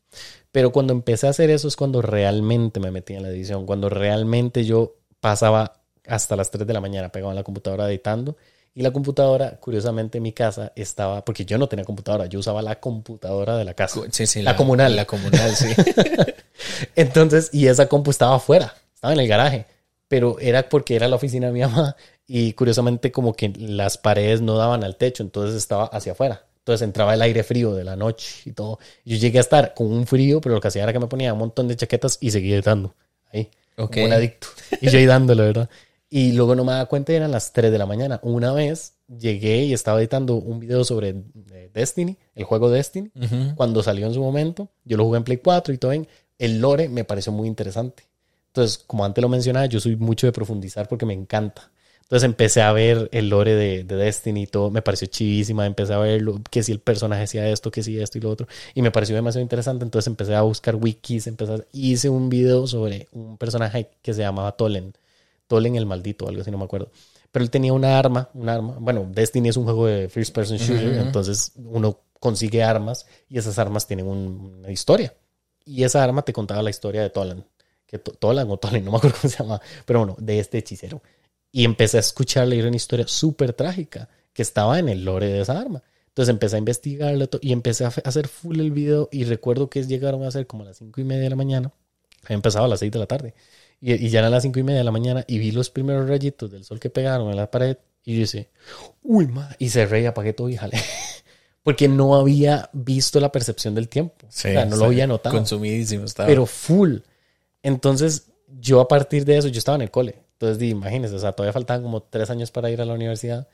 Pero 0.52 0.72
cuando 0.72 0.94
empecé 0.94 1.28
a 1.28 1.32
hacer 1.32 1.50
eso 1.50 1.68
es 1.68 1.76
cuando 1.76 2.02
realmente 2.02 2.80
me 2.80 2.92
metí 2.92 3.14
en 3.14 3.24
la 3.24 3.30
edición, 3.30 3.66
cuando 3.66 3.90
realmente 3.90 4.66
yo 4.66 4.96
pasaba 5.26 5.74
hasta 6.06 6.36
las 6.36 6.52
3 6.52 6.68
de 6.68 6.74
la 6.74 6.80
mañana 6.80 7.10
pegado 7.10 7.32
en 7.32 7.36
la 7.36 7.42
computadora 7.42 7.90
editando. 7.90 8.38
Y 8.76 8.84
la 8.84 8.94
computadora, 8.94 9.58
curiosamente, 9.60 10.20
en 10.20 10.22
mi 10.22 10.34
casa 10.34 10.72
estaba, 10.76 11.26
porque 11.26 11.46
yo 11.46 11.58
no 11.58 11.68
tenía 11.68 11.84
computadora, 11.84 12.28
yo 12.28 12.38
usaba 12.38 12.62
la 12.62 12.80
computadora 12.80 13.58
de 13.58 13.66
la 13.66 13.74
casa. 13.74 14.02
Sí, 14.12 14.28
sí, 14.28 14.44
La 14.44 14.56
comunal. 14.56 14.96
La 14.96 15.06
comunal, 15.06 15.56
sí. 15.56 15.74
Entonces, 16.96 17.50
y 17.52 17.66
esa 17.66 17.88
compu 17.88 18.12
estaba 18.12 18.36
afuera, 18.36 18.76
estaba 18.94 19.16
en 19.16 19.20
el 19.20 19.28
garaje, 19.28 19.66
pero 20.08 20.38
era 20.40 20.70
porque 20.70 20.96
era 20.96 21.08
la 21.08 21.16
oficina 21.16 21.48
de 21.48 21.54
mi 21.54 21.62
mamá 21.62 21.96
y 22.28 22.54
curiosamente 22.54 23.12
como 23.12 23.34
que 23.34 23.52
las 23.58 23.98
paredes 23.98 24.42
no 24.42 24.58
daban 24.58 24.84
al 24.84 24.96
techo, 24.96 25.24
entonces 25.24 25.56
estaba 25.56 25.86
hacia 25.86 26.12
afuera. 26.12 26.46
Entonces 26.60 26.84
entraba 26.84 27.16
el 27.16 27.22
aire 27.24 27.44
frío 27.44 27.74
de 27.74 27.84
la 27.84 27.96
noche 27.96 28.44
y 28.46 28.52
todo. 28.52 28.78
Yo 29.06 29.18
llegué 29.18 29.40
a 29.40 29.42
estar 29.42 29.74
con 29.74 29.92
un 29.92 30.06
frío, 30.06 30.40
pero 30.40 30.54
lo 30.54 30.62
que 30.62 30.68
hacía 30.68 30.84
era 30.84 30.94
que 30.94 31.00
me 31.00 31.08
ponía 31.08 31.34
un 31.34 31.40
montón 31.40 31.68
de 31.68 31.76
chaquetas 31.76 32.20
y 32.22 32.30
seguía 32.30 32.54
editando. 32.54 32.94
Ahí, 33.34 33.50
Ok. 33.78 33.94
como 33.94 34.06
un 34.06 34.14
adicto. 34.14 34.48
Y 34.82 34.90
yo 34.90 34.98
ahí 34.98 35.06
dándolo, 35.06 35.44
¿verdad? 35.44 35.70
Y 36.10 36.32
luego 36.34 36.56
no 36.56 36.64
me 36.64 36.72
daba 36.72 36.86
cuenta, 36.86 37.14
eran 37.14 37.32
las 37.32 37.52
3 37.54 37.72
de 37.72 37.78
la 37.78 37.86
mañana. 37.86 38.20
Una 38.24 38.54
vez 38.54 38.94
llegué 39.08 39.64
y 39.66 39.74
estaba 39.74 40.00
editando 40.00 40.36
un 40.36 40.60
video 40.60 40.84
sobre 40.84 41.10
eh, 41.52 41.70
Destiny, 41.74 42.18
el 42.36 42.44
juego 42.46 42.70
Destiny 42.70 43.12
Ujú. 43.16 43.56
cuando 43.56 43.84
salió 43.84 44.06
en 44.08 44.14
su 44.14 44.22
momento. 44.22 44.70
Yo 44.86 44.98
lo 44.98 45.04
jugué 45.06 45.18
en 45.18 45.24
Play 45.24 45.38
4 45.38 45.74
y 45.74 45.78
todo 45.78 45.92
bien. 45.92 46.08
El 46.38 46.60
lore 46.60 46.90
me 46.90 47.04
pareció 47.04 47.32
muy 47.32 47.48
interesante. 47.48 48.04
Entonces, 48.48 48.78
como 48.86 49.04
antes 49.04 49.22
lo 49.22 49.30
mencionaba, 49.30 49.66
yo 49.66 49.80
soy 49.80 49.96
mucho 49.98 50.26
de 50.28 50.32
profundizar 50.32 50.88
porque 50.88 51.06
me 51.06 51.14
encanta. 51.14 51.70
Entonces 52.06 52.24
empecé 52.26 52.62
a 52.62 52.72
ver 52.72 53.10
el 53.12 53.30
lore 53.30 53.56
de, 53.56 53.84
de 53.84 53.96
Destiny 53.96 54.44
y 54.44 54.48
todo, 54.48 54.70
me 54.70 54.82
pareció 54.84 55.08
chivísima, 55.08 55.66
empecé 55.66 55.94
a 55.94 55.98
verlo, 55.98 56.40
que 56.52 56.62
si 56.62 56.72
el 56.72 56.80
personaje 56.80 57.24
hacía 57.24 57.50
esto, 57.50 57.72
que 57.72 57.82
si 57.82 58.00
esto 58.00 58.20
y 58.20 58.22
lo 58.22 58.30
otro, 58.30 58.48
y 58.76 58.84
me 58.84 58.92
pareció 58.92 59.16
demasiado 59.16 59.42
interesante, 59.42 59.84
entonces 59.86 60.06
empecé 60.08 60.36
a 60.36 60.44
buscar 60.44 60.76
wikis, 60.76 61.26
empecé 61.26 61.54
a- 61.54 61.66
hice 61.72 62.10
un 62.10 62.30
video 62.30 62.68
sobre 62.68 63.08
un 63.12 63.38
personaje 63.40 63.90
que 64.04 64.14
se 64.14 64.22
llamaba 64.22 64.52
Tolen, 64.52 64.94
Tolen 65.48 65.76
el 65.76 65.88
maldito, 65.88 66.28
algo 66.28 66.42
así, 66.42 66.52
no 66.52 66.60
me 66.60 66.66
acuerdo. 66.66 66.92
Pero 67.32 67.44
él 67.44 67.50
tenía 67.50 67.74
una 67.74 67.98
arma, 67.98 68.30
un 68.36 68.50
arma, 68.50 68.76
bueno, 68.80 69.08
Destiny 69.12 69.50
es 69.50 69.58
un 69.58 69.64
juego 69.66 69.88
de 69.88 70.08
first 70.08 70.34
person 70.34 70.58
shooter, 70.58 70.92
Ujú. 70.92 71.00
entonces 71.08 71.54
uno 71.58 72.00
consigue 72.20 72.62
armas 72.64 73.08
y 73.30 73.40
esas 73.40 73.58
armas 73.58 73.88
tienen 73.88 74.08
un- 74.08 74.58
una 74.60 74.72
historia. 74.72 75.12
Y 75.66 75.84
esa 75.84 76.04
arma 76.04 76.22
te 76.22 76.34
contaba 76.34 76.62
la 76.62 76.70
historia 76.70 77.02
de 77.02 77.10
Tolan. 77.10 77.44
Que 77.88 77.98
To- 77.98 78.12
Tolan 78.14 78.50
o 78.52 78.58
Tolan, 78.58 78.86
no 78.86 78.92
me 78.92 78.98
acuerdo 78.98 79.18
cómo 79.20 79.32
se 79.32 79.38
llama. 79.44 79.60
Pero 79.86 80.00
bueno, 80.00 80.16
de 80.20 80.38
este 80.40 80.60
hechicero. 80.60 81.02
Y 81.56 81.64
empecé 81.64 81.96
a 81.96 82.00
escuchar 82.02 82.48
leer 82.50 82.68
una 82.68 82.76
historia 82.76 83.08
súper 83.08 83.54
trágica 83.54 84.10
que 84.34 84.42
estaba 84.42 84.78
en 84.78 84.90
el 84.90 85.06
lore 85.06 85.28
de 85.28 85.40
esa 85.40 85.58
arma. 85.58 85.82
Entonces 86.10 86.32
empecé 86.34 86.58
a 86.58 86.60
investigarlo 86.60 87.28
to- 87.28 87.40
y 87.42 87.54
empecé 87.54 87.86
a 87.86 87.88
hacer 87.88 88.28
full 88.28 88.60
el 88.60 88.72
video. 88.72 89.08
Y 89.12 89.24
recuerdo 89.24 89.70
que 89.70 89.82
llegaron 89.86 90.24
a 90.26 90.32
ser 90.32 90.48
como 90.48 90.64
a 90.64 90.66
las 90.68 90.78
cinco 90.78 91.00
y 91.00 91.06
media 91.06 91.24
de 91.24 91.30
la 91.30 91.38
mañana. 91.38 91.72
Había 92.24 92.36
empezado 92.36 92.66
a 92.66 92.68
las 92.68 92.80
6 92.80 92.92
de 92.92 93.00
la 93.00 93.06
tarde. 93.06 93.34
Y, 93.80 93.94
y 93.94 94.10
ya 94.10 94.20
eran 94.20 94.32
las 94.32 94.44
cinco 94.44 94.60
y 94.60 94.64
media 94.64 94.80
de 94.80 94.84
la 94.84 94.92
mañana. 94.92 95.24
Y 95.28 95.38
vi 95.40 95.52
los 95.52 95.70
primeros 95.70 96.10
rayitos 96.10 96.52
del 96.52 96.66
sol 96.66 96.80
que 96.80 96.90
pegaron 96.90 97.30
en 97.30 97.38
la 97.38 97.50
pared. 97.50 97.78
Y 98.04 98.16
yo 98.16 98.20
dije, 98.22 98.50
uy, 99.04 99.28
ma. 99.28 99.56
Y 99.58 99.70
cerré 99.70 100.02
y 100.02 100.06
apagué 100.08 100.34
todo 100.34 100.50
y 100.50 100.58
jalé. 100.58 100.78
Porque 101.64 101.88
no 101.88 102.16
había 102.16 102.70
visto 102.74 103.20
la 103.22 103.32
percepción 103.32 103.76
del 103.76 103.88
tiempo. 103.88 104.26
Sí, 104.30 104.50
o 104.50 104.52
sea, 104.52 104.66
no 104.66 104.76
lo 104.76 104.86
había 104.86 105.08
notado 105.08 105.36
Consumidísimo 105.36 106.04
estaba. 106.06 106.28
pero 106.28 106.46
full. 106.46 106.98
Entonces, 107.64 108.28
yo 108.60 108.82
a 108.82 108.88
partir 108.88 109.24
de 109.26 109.38
eso, 109.38 109.48
yo 109.48 109.58
estaba 109.58 109.76
en 109.76 109.82
el 109.84 109.92
cole. 109.92 110.25
Entonces, 110.36 110.60
di, 110.60 110.70
imagínense, 110.70 111.16
o 111.16 111.20
sea, 111.20 111.32
todavía 111.32 111.54
faltaban 111.54 111.82
como 111.84 112.04
tres 112.04 112.30
años 112.30 112.52
para 112.52 112.70
ir 112.70 112.82
a 112.82 112.86
la 112.86 112.94
universidad. 112.94 113.48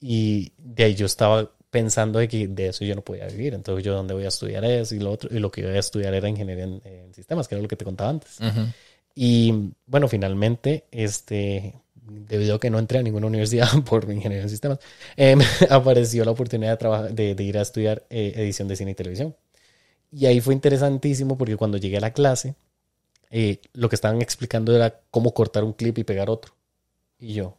Y 0.00 0.52
de 0.58 0.84
ahí 0.84 0.94
yo 0.94 1.06
estaba 1.06 1.50
pensando 1.70 2.18
de 2.18 2.28
que 2.28 2.48
de 2.48 2.68
eso 2.68 2.84
yo 2.84 2.94
no 2.94 3.02
podía 3.02 3.26
vivir. 3.26 3.54
Entonces, 3.54 3.84
yo 3.84 3.94
dónde 3.94 4.14
voy 4.14 4.24
a 4.24 4.28
estudiar 4.28 4.64
eso 4.64 4.94
y 4.94 5.00
lo 5.00 5.10
otro. 5.12 5.34
Y 5.34 5.38
lo 5.38 5.50
que 5.50 5.62
iba 5.62 5.70
a 5.70 5.78
estudiar 5.78 6.14
era 6.14 6.28
ingeniería 6.28 6.64
en, 6.64 6.82
en 6.84 7.14
sistemas, 7.14 7.48
que 7.48 7.54
era 7.54 7.62
lo 7.62 7.68
que 7.68 7.76
te 7.76 7.84
contaba 7.84 8.10
antes. 8.10 8.38
Ujú. 8.40 8.66
Y 9.14 9.72
bueno, 9.86 10.06
finalmente, 10.06 10.84
este, 10.92 11.74
debido 11.94 12.56
a 12.56 12.60
que 12.60 12.70
no 12.70 12.78
entré 12.78 12.98
a 12.98 13.02
ninguna 13.02 13.26
universidad 13.26 13.68
por 13.84 14.04
ingeniería 14.04 14.42
en 14.42 14.50
sistemas, 14.50 14.78
em, 15.16 15.40
apareció 15.70 16.24
la 16.24 16.30
oportunidad 16.30 16.78
de, 16.78 17.12
de, 17.14 17.34
de 17.34 17.42
ir 17.42 17.58
a 17.58 17.62
estudiar 17.62 18.04
eh, 18.10 18.34
edición 18.36 18.68
de 18.68 18.76
cine 18.76 18.92
y 18.92 18.94
televisión. 18.94 19.34
Y 20.12 20.26
ahí 20.26 20.40
fue 20.40 20.54
interesantísimo 20.54 21.36
porque 21.36 21.56
cuando 21.56 21.78
llegué 21.78 21.98
a 21.98 22.00
la 22.00 22.12
clase, 22.12 22.54
eh, 23.30 23.60
lo 23.72 23.88
que 23.88 23.94
estaban 23.94 24.22
explicando 24.22 24.74
era 24.74 25.00
cómo 25.10 25.34
cortar 25.34 25.64
un 25.64 25.72
clip 25.72 25.98
y 25.98 26.04
pegar 26.04 26.30
otro. 26.30 26.54
Y 27.18 27.34
yo, 27.34 27.56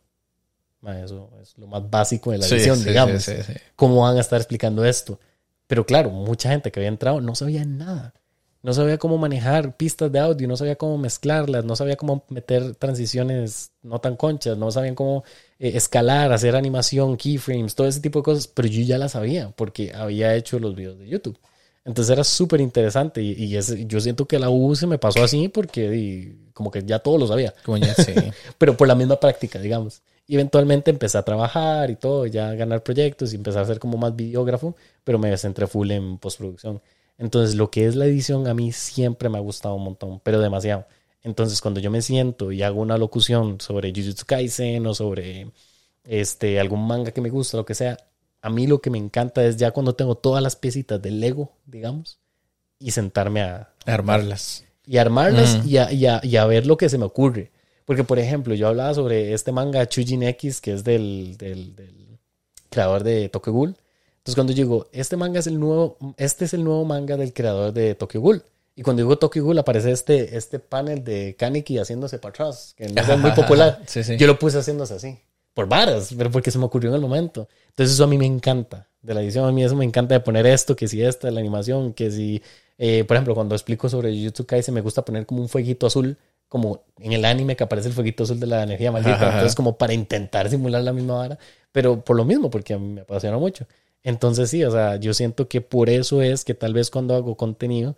eso 0.88 1.30
es 1.42 1.58
lo 1.58 1.68
más 1.68 1.90
básico 1.90 2.32
de 2.32 2.38
la 2.38 2.48
edición, 2.48 2.78
sí, 2.78 2.90
digamos. 2.90 3.24
sí, 3.24 3.34
sí, 3.38 3.54
sí. 3.54 3.60
¿Cómo 3.76 4.02
van 4.02 4.18
a 4.18 4.22
estar 4.22 4.40
explicando 4.40 4.86
esto? 4.86 5.20
Pero 5.68 5.86
claro, 5.86 6.10
mucha 6.10 6.50
gente 6.50 6.72
que 6.72 6.80
había 6.80 6.90
entrado 6.90 7.22
no 7.22 7.36
sabía 7.36 7.66
nada. 7.66 8.14
No 8.62 8.74
sabía 8.74 8.98
cómo 8.98 9.18
manejar 9.18 9.78
pistas 9.78 10.12
de 10.12 10.20
audio, 10.20 10.46
no 10.46 10.58
sabía 10.58 10.76
cómo 10.76 10.98
mezclarlas, 10.98 11.64
no 11.64 11.78
sabía 11.78 11.96
cómo 11.96 12.26
meter 12.28 12.76
transiciones 12.76 13.72
no 13.84 14.00
tan 14.00 14.18
conchas, 14.18 14.58
no 14.58 14.70
sabían 14.70 14.96
cómo 14.96 15.24
eh, 15.60 15.72
escalar, 15.76 16.34
hacer 16.34 16.58
animación, 16.58 17.16
keyframes, 17.16 17.74
todo 17.74 17.88
ese 17.88 18.02
tipo 18.02 18.20
de 18.20 18.24
cosas. 18.24 18.48
Pero 18.48 18.68
yo 18.68 18.82
ya 18.82 18.98
las 18.98 19.14
sabía 19.14 19.52
porque 19.52 19.94
había 19.94 20.36
hecho 20.36 20.60
los 20.60 20.76
videos 20.76 21.00
de 21.00 21.08
YouTube. 21.08 21.38
Entonces 21.90 22.12
era 22.14 22.24
súper 22.24 22.62
interesante 22.62 23.22
y, 23.22 23.32
y 23.34 23.58
ese- 23.58 23.86
yo 23.88 24.00
siento 24.00 24.26
que 24.28 24.38
la 24.38 24.50
U 24.50 24.76
se 24.76 24.86
me 24.88 25.00
pasó 25.00 25.24
así 25.24 25.50
porque 25.50 25.90
di, 25.90 26.38
como 26.54 26.70
que 26.70 26.84
ya 26.84 27.00
todo 27.00 27.18
lo 27.18 27.28
sabía 27.28 27.54
Como 27.66 27.78
ya, 27.78 27.94
sí. 27.96 28.14
pero 28.60 28.78
por 28.78 28.88
la 28.88 28.94
misma 28.96 29.20
práctica, 29.20 29.58
digamos. 29.60 30.02
Y 30.28 30.36
eventualmente 30.36 30.92
empecé 30.92 31.18
a 31.18 31.24
trabajar 31.24 31.90
y 31.90 31.96
todo, 31.96 32.28
ya 32.28 32.50
a 32.50 32.54
ganar 32.56 32.84
proyectos 32.84 33.34
y 33.34 33.38
empecé 33.38 33.58
a 33.60 33.66
ser 33.66 33.80
como 33.80 33.98
más 33.98 34.16
videógrafo, 34.16 34.76
pero 35.04 35.18
me 35.18 35.36
centré 35.38 35.66
full 35.66 35.90
en 35.90 36.20
postproducción. 36.20 36.80
Entonces, 37.18 37.56
lo 37.56 37.72
que 37.72 37.88
es 37.88 37.96
la 37.96 38.06
edición 38.06 38.48
a 38.48 38.54
mí 38.54 38.72
siempre 38.72 39.28
me 39.28 39.40
ha 39.40 39.42
gustado 39.42 39.74
un 39.76 39.84
montón, 39.86 40.20
pero 40.24 40.40
demasiado. 40.40 40.86
Entonces, 41.24 41.60
cuando 41.62 41.80
yo 41.80 41.90
me 41.92 42.02
siento 42.04 42.52
y 42.52 42.62
hago 42.62 42.80
una 42.82 42.98
locución 43.00 43.60
sobre 43.60 43.92
Jujutsu 43.92 44.26
Kaisen 44.28 44.86
o 44.86 44.94
sobre 44.94 45.52
este, 46.04 46.60
algún 46.60 46.86
manga 46.88 47.12
que 47.12 47.22
me 47.22 47.30
gusta, 47.30 47.58
lo 47.58 47.66
que 47.66 47.76
sea, 47.76 47.98
a 48.42 48.50
mí 48.50 48.68
lo 48.68 48.80
que 48.82 48.90
me 48.90 48.98
encanta 48.98 49.44
es 49.44 49.58
ya 49.58 49.72
cuando 49.72 49.94
tengo 49.96 50.16
todas 50.16 50.42
las 50.44 50.56
piecitas 50.56 51.02
del 51.02 51.20
Lego, 51.20 51.54
digamos, 51.66 52.20
y 52.80 52.92
sentarme 52.92 53.42
a, 53.42 53.70
Armarlas. 53.86 54.64
y 54.86 54.98
armarlas 54.98 55.66
y, 55.66 55.78
a, 55.78 55.92
y 55.92 56.06
a- 56.06 56.22
y 56.24 56.38
a 56.38 56.46
ver 56.46 56.66
lo 56.66 56.78
que 56.78 56.90
se 56.90 56.98
me 56.98 57.06
ocurre. 57.06 57.52
Porque, 57.86 58.04
por 58.04 58.20
ejemplo, 58.20 58.54
yo 58.54 58.68
hablaba 58.68 58.94
sobre 58.94 59.34
este 59.34 59.52
manga 59.52 59.88
Chujin 59.88 60.24
X, 60.24 60.62
que 60.62 60.74
es 60.74 60.84
del, 60.84 61.36
del, 61.38 61.76
del 61.76 62.20
creador 62.70 63.04
de 63.04 63.30
Tokyo 63.30 63.52
Ghoul. 63.52 63.70
Entonces, 64.18 64.36
cuando 64.36 64.54
digo, 64.54 64.88
este 64.92 65.18
manga 65.18 65.40
es 65.40 65.48
el 65.48 65.60
nuevo, 65.60 65.98
este 66.18 66.46
es 66.46 66.54
el 66.54 66.64
nuevo 66.64 66.86
manga 66.86 67.18
del 67.18 67.34
creador 67.34 67.74
de 67.74 67.96
Tokyo 67.96 68.22
Ghoul. 68.22 68.44
Y 68.76 68.84
cuando 68.84 69.02
digo 69.02 69.18
Tokyo 69.18 69.44
Ghoul 69.44 69.58
aparece 69.58 69.92
este, 69.92 70.38
este 70.38 70.60
panel 70.60 71.04
de 71.04 71.36
Kaneki 71.38 71.80
haciéndose 71.80 72.20
para 72.20 72.30
atrás, 72.30 72.74
que 72.78 72.88
no 72.88 73.02
es 73.02 73.18
muy 73.20 73.32
popular. 73.32 73.82
Sí, 73.88 74.04
sí. 74.04 74.16
Yo 74.18 74.28
lo 74.28 74.38
puse 74.40 74.60
haciéndose 74.60 74.94
así, 74.94 75.18
por 75.60 75.68
varas, 75.68 76.16
pero 76.18 76.32
porque 76.32 76.52
se 76.52 76.58
me 76.58 76.64
ocurrió 76.64 76.90
en 76.90 76.96
el 76.96 77.02
momento. 77.02 77.50
Entonces 77.68 77.94
eso 77.96 78.06
a 78.06 78.08
mí 78.08 78.18
me 78.18 78.26
encanta, 78.26 78.88
de 79.02 79.14
la 79.14 79.22
edición 79.22 79.44
a 79.46 79.52
mí 79.52 79.62
eso 79.62 79.76
me 79.76 79.84
encanta 79.84 80.14
de 80.14 80.22
poner 80.22 80.46
esto, 80.48 80.74
que 80.74 80.88
si 80.88 81.04
esta, 81.04 81.30
la 81.32 81.42
animación, 81.42 81.92
que 81.92 82.10
si, 82.12 82.42
eh, 82.78 83.04
por 83.04 83.18
ejemplo, 83.18 83.36
cuando 83.36 83.56
explico 83.56 83.90
sobre 83.90 84.18
Jujutsu 84.18 84.46
Kaisen 84.46 84.74
me 84.74 84.80
gusta 84.80 85.04
poner 85.04 85.26
como 85.26 85.42
un 85.42 85.50
fueguito 85.50 85.86
azul, 85.86 86.16
como 86.48 86.84
en 87.02 87.12
el 87.12 87.26
anime 87.26 87.58
que 87.58 87.66
aparece 87.66 87.90
el 87.90 87.94
fueguito 87.94 88.24
azul 88.24 88.40
de 88.40 88.48
la 88.48 88.64
energía 88.64 88.90
maldita, 88.90 89.16
Ajá, 89.16 89.26
ajá. 89.28 89.34
entonces 89.40 89.54
como 89.58 89.78
para 89.78 89.92
intentar 89.92 90.50
simular 90.50 90.82
la 90.82 90.94
misma 90.94 91.16
vara, 91.16 91.40
pero 91.74 92.00
por 92.06 92.16
lo 92.16 92.24
mismo, 92.24 92.50
porque 92.50 92.76
a 92.76 92.78
mí 92.78 92.94
me 92.94 93.02
apasiona 93.02 93.38
mucho. 93.38 93.66
Entonces 94.02 94.50
sí, 94.50 94.64
o 94.64 94.72
sea, 94.72 94.96
yo 94.96 95.14
siento 95.14 95.50
que 95.50 95.60
por 95.60 95.90
eso 95.90 96.22
es 96.22 96.46
que 96.46 96.54
tal 96.54 96.74
vez 96.74 96.90
cuando 96.90 97.16
hago 97.16 97.36
contenido 97.36 97.98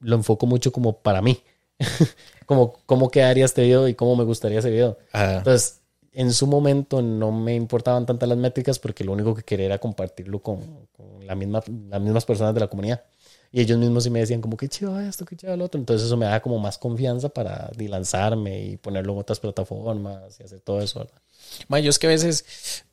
lo 0.00 0.16
enfoco 0.16 0.46
mucho 0.46 0.70
como 0.70 0.98
para 0.98 1.22
mí. 1.22 1.40
como 2.44 2.74
cómo 2.84 3.10
quedaría 3.10 3.46
este 3.46 3.62
video 3.62 3.88
y 3.88 3.94
cómo 3.94 4.16
me 4.16 4.24
gustaría 4.24 4.58
ese 4.58 4.70
video. 4.70 4.98
Ah, 5.14 5.36
Entonces, 5.38 5.79
en 6.12 6.32
su 6.32 6.46
momento 6.46 7.02
no 7.02 7.30
me 7.30 7.54
importaban 7.54 8.06
tantas 8.06 8.28
las 8.28 8.38
métricas 8.38 8.78
porque 8.78 9.04
lo 9.04 9.12
único 9.12 9.34
que 9.34 9.42
quería 9.42 9.66
era 9.66 9.78
compartirlo 9.78 10.40
con, 10.40 10.88
con 10.96 11.26
la 11.26 11.34
misma, 11.34 11.62
las 11.88 12.00
mismas 12.00 12.24
personas 12.24 12.54
de 12.54 12.60
la 12.60 12.68
comunidad. 12.68 13.04
Y 13.52 13.60
ellos 13.60 13.78
mismos 13.78 14.04
sí 14.04 14.10
me 14.10 14.20
decían 14.20 14.40
como, 14.40 14.56
qué 14.56 14.68
chido 14.68 15.00
esto, 15.00 15.24
qué 15.24 15.36
chido 15.36 15.56
lo 15.56 15.64
otro. 15.64 15.80
Entonces 15.80 16.06
eso 16.06 16.16
me 16.16 16.26
da 16.26 16.40
como 16.40 16.58
más 16.58 16.78
confianza 16.78 17.28
para 17.28 17.70
lanzarme 17.76 18.62
y 18.64 18.76
ponerlo 18.76 19.12
en 19.12 19.18
otras 19.18 19.40
plataformas 19.40 20.38
y 20.38 20.44
hacer 20.44 20.60
todo 20.60 20.80
eso. 20.80 21.00
¿verdad? 21.00 21.20
ma, 21.68 21.80
yo 21.80 21.90
es 21.90 21.98
que 21.98 22.06
a 22.06 22.10
veces, 22.10 22.84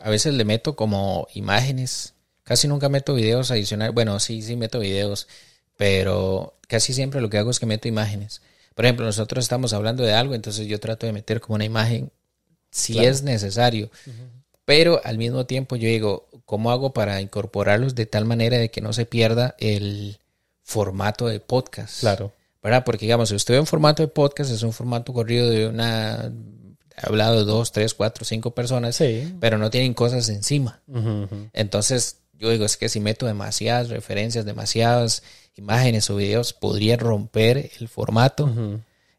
a 0.00 0.08
veces 0.10 0.34
le 0.34 0.44
meto 0.44 0.76
como 0.76 1.26
imágenes. 1.34 2.14
Casi 2.42 2.68
nunca 2.68 2.88
meto 2.88 3.14
videos 3.14 3.50
adicionales. 3.50 3.94
Bueno, 3.94 4.18
sí, 4.20 4.40
sí 4.40 4.56
meto 4.56 4.78
videos, 4.78 5.28
pero 5.76 6.54
casi 6.68 6.94
siempre 6.94 7.20
lo 7.20 7.28
que 7.28 7.38
hago 7.38 7.50
es 7.50 7.60
que 7.60 7.66
meto 7.66 7.88
imágenes. 7.88 8.40
Por 8.74 8.86
ejemplo, 8.86 9.04
nosotros 9.04 9.44
estamos 9.44 9.72
hablando 9.74 10.04
de 10.04 10.14
algo, 10.14 10.34
entonces 10.34 10.66
yo 10.66 10.80
trato 10.80 11.04
de 11.04 11.12
meter 11.12 11.40
como 11.40 11.56
una 11.56 11.64
imagen 11.64 12.12
si 12.70 12.94
Claro. 12.94 13.08
es 13.08 13.22
necesario. 13.22 13.90
Pero 14.64 15.00
al 15.04 15.16
mismo 15.18 15.46
tiempo 15.46 15.76
yo 15.76 15.88
digo, 15.88 16.28
¿cómo 16.44 16.70
hago 16.70 16.92
para 16.92 17.20
incorporarlos 17.20 17.94
de 17.94 18.06
tal 18.06 18.24
manera 18.26 18.58
de 18.58 18.70
que 18.70 18.80
no 18.80 18.92
se 18.92 19.06
pierda 19.06 19.54
el 19.58 20.18
formato 20.62 21.26
de 21.26 21.40
podcast? 21.40 22.00
Claro. 22.00 22.32
¿Verdad? 22.62 22.84
Porque 22.84 23.06
digamos, 23.06 23.28
si 23.30 23.34
usted 23.36 23.54
ve 23.54 23.60
un 23.60 23.66
formato 23.66 24.02
de 24.02 24.08
podcast, 24.08 24.50
es 24.50 24.62
un 24.62 24.72
formato 24.72 25.12
corrido 25.12 25.48
de 25.48 25.66
una... 25.68 26.30
He 27.00 27.06
hablado 27.06 27.38
de 27.38 27.44
dos, 27.44 27.70
tres, 27.70 27.94
cuatro, 27.94 28.24
cinco 28.24 28.50
personas, 28.50 28.96
Sí. 28.96 29.32
pero 29.40 29.56
no 29.56 29.70
tienen 29.70 29.94
cosas 29.94 30.28
encima. 30.28 30.82
Entonces, 31.52 32.16
yo 32.34 32.50
digo, 32.50 32.64
es 32.64 32.76
que 32.76 32.88
si 32.88 32.98
meto 33.00 33.24
demasiadas 33.26 33.88
referencias, 33.88 34.44
demasiadas 34.44 35.22
imágenes 35.54 36.10
o 36.10 36.16
videos, 36.16 36.52
podría 36.52 36.96
romper 36.96 37.70
el 37.80 37.88
formato. 37.88 38.52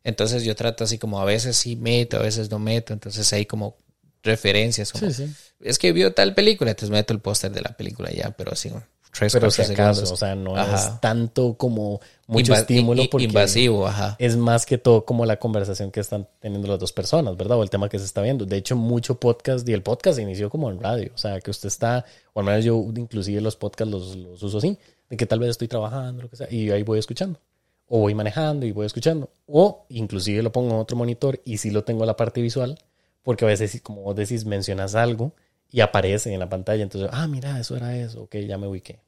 Entonces 0.09 0.43
yo 0.43 0.55
trato 0.55 0.83
así 0.83 0.97
como 0.97 1.19
a 1.21 1.25
veces 1.25 1.55
sí 1.57 1.75
meto, 1.75 2.17
a 2.17 2.21
veces 2.21 2.49
no 2.51 2.59
meto. 2.59 2.93
Entonces 2.93 3.31
hay 3.33 3.45
como 3.45 3.77
referencias. 4.23 4.91
Como, 4.91 5.09
Sí, 5.11 5.25
sí. 5.27 5.33
Es 5.61 5.77
que 5.79 5.91
vio 5.93 6.13
tal 6.13 6.33
película, 6.35 6.71
entonces 6.71 6.89
meto 6.91 7.13
el 7.13 7.19
póster 7.19 7.51
de 7.51 7.61
la 7.61 7.75
película 7.75 8.09
ya, 8.11 8.31
pero 8.31 8.51
así, 8.53 8.69
tres, 9.11 9.33
Pero 9.33 9.49
si 9.51 9.61
acaso, 9.61 9.75
segundos. 10.05 10.11
o 10.11 10.15
sea, 10.17 10.35
no 10.35 10.55
Ajá. 10.55 10.75
es 10.75 11.01
tanto 11.01 11.55
como 11.55 11.99
mucho 12.27 12.53
Inva- 12.53 12.59
estímulo 12.59 13.03
porque 13.09 13.25
invasivo, 13.25 13.87
ajá. 13.87 14.15
es 14.19 14.37
más 14.37 14.65
que 14.65 14.77
todo 14.77 15.03
como 15.03 15.25
la 15.25 15.37
conversación 15.37 15.89
que 15.91 15.99
están 15.99 16.27
teniendo 16.39 16.67
las 16.67 16.79
dos 16.79 16.93
personas, 16.93 17.35
¿verdad? 17.35 17.57
O 17.57 17.63
el 17.63 17.69
tema 17.69 17.89
que 17.89 17.97
se 17.99 18.05
está 18.05 18.21
viendo. 18.21 18.45
De 18.45 18.55
hecho, 18.57 18.75
mucho 18.75 19.19
podcast, 19.19 19.67
y 19.67 19.73
el 19.73 19.81
podcast 19.81 20.17
se 20.17 20.21
inició 20.21 20.49
como 20.49 20.69
en 20.69 20.79
radio, 20.79 21.11
o 21.13 21.17
sea, 21.17 21.41
que 21.41 21.49
usted 21.51 21.67
está, 21.67 22.05
o 22.33 22.39
al 22.41 22.45
menos 22.45 22.63
yo 22.63 22.75
inclusive 22.95 23.41
los 23.41 23.55
podcasts 23.55 23.91
los, 23.91 24.15
los 24.15 24.43
uso 24.43 24.59
así, 24.59 24.77
de 25.09 25.17
que 25.17 25.25
tal 25.25 25.39
vez 25.39 25.49
estoy 25.49 25.67
trabajando, 25.67 26.21
lo 26.23 26.29
que 26.29 26.35
sea, 26.37 26.47
y 26.51 26.69
ahí 26.71 26.83
voy 26.83 26.99
escuchando. 26.99 27.39
O 27.89 27.99
voy 27.99 28.13
manejando 28.15 28.65
y 28.65 28.71
voy 28.71 28.85
escuchando. 28.85 29.29
O 29.47 29.85
inclusive 29.89 30.41
lo 30.43 30.51
pongo 30.51 30.69
en 30.75 30.79
otro 30.79 30.95
monitor 30.95 31.41
y 31.43 31.57
sí 31.57 31.71
lo 31.71 31.83
tengo 31.83 32.05
la 32.05 32.15
parte 32.15 32.39
visual, 32.41 32.77
porque 33.23 33.45
a 33.45 33.47
veces, 33.47 33.81
como 33.81 34.01
vos 34.03 34.15
decís, 34.15 34.45
mencionas 34.45 34.95
algo 34.95 35.33
y 35.71 35.81
aparece 35.81 36.31
en 36.33 36.39
la 36.39 36.47
pantalla. 36.49 36.83
Entonces, 36.83 37.09
ah, 37.11 37.27
mira, 37.27 37.59
eso 37.59 37.75
era 37.75 37.97
eso. 37.97 38.21
Ok, 38.23 38.35
ya 38.47 38.57
me 38.57 38.67
ubiqué. 38.67 38.99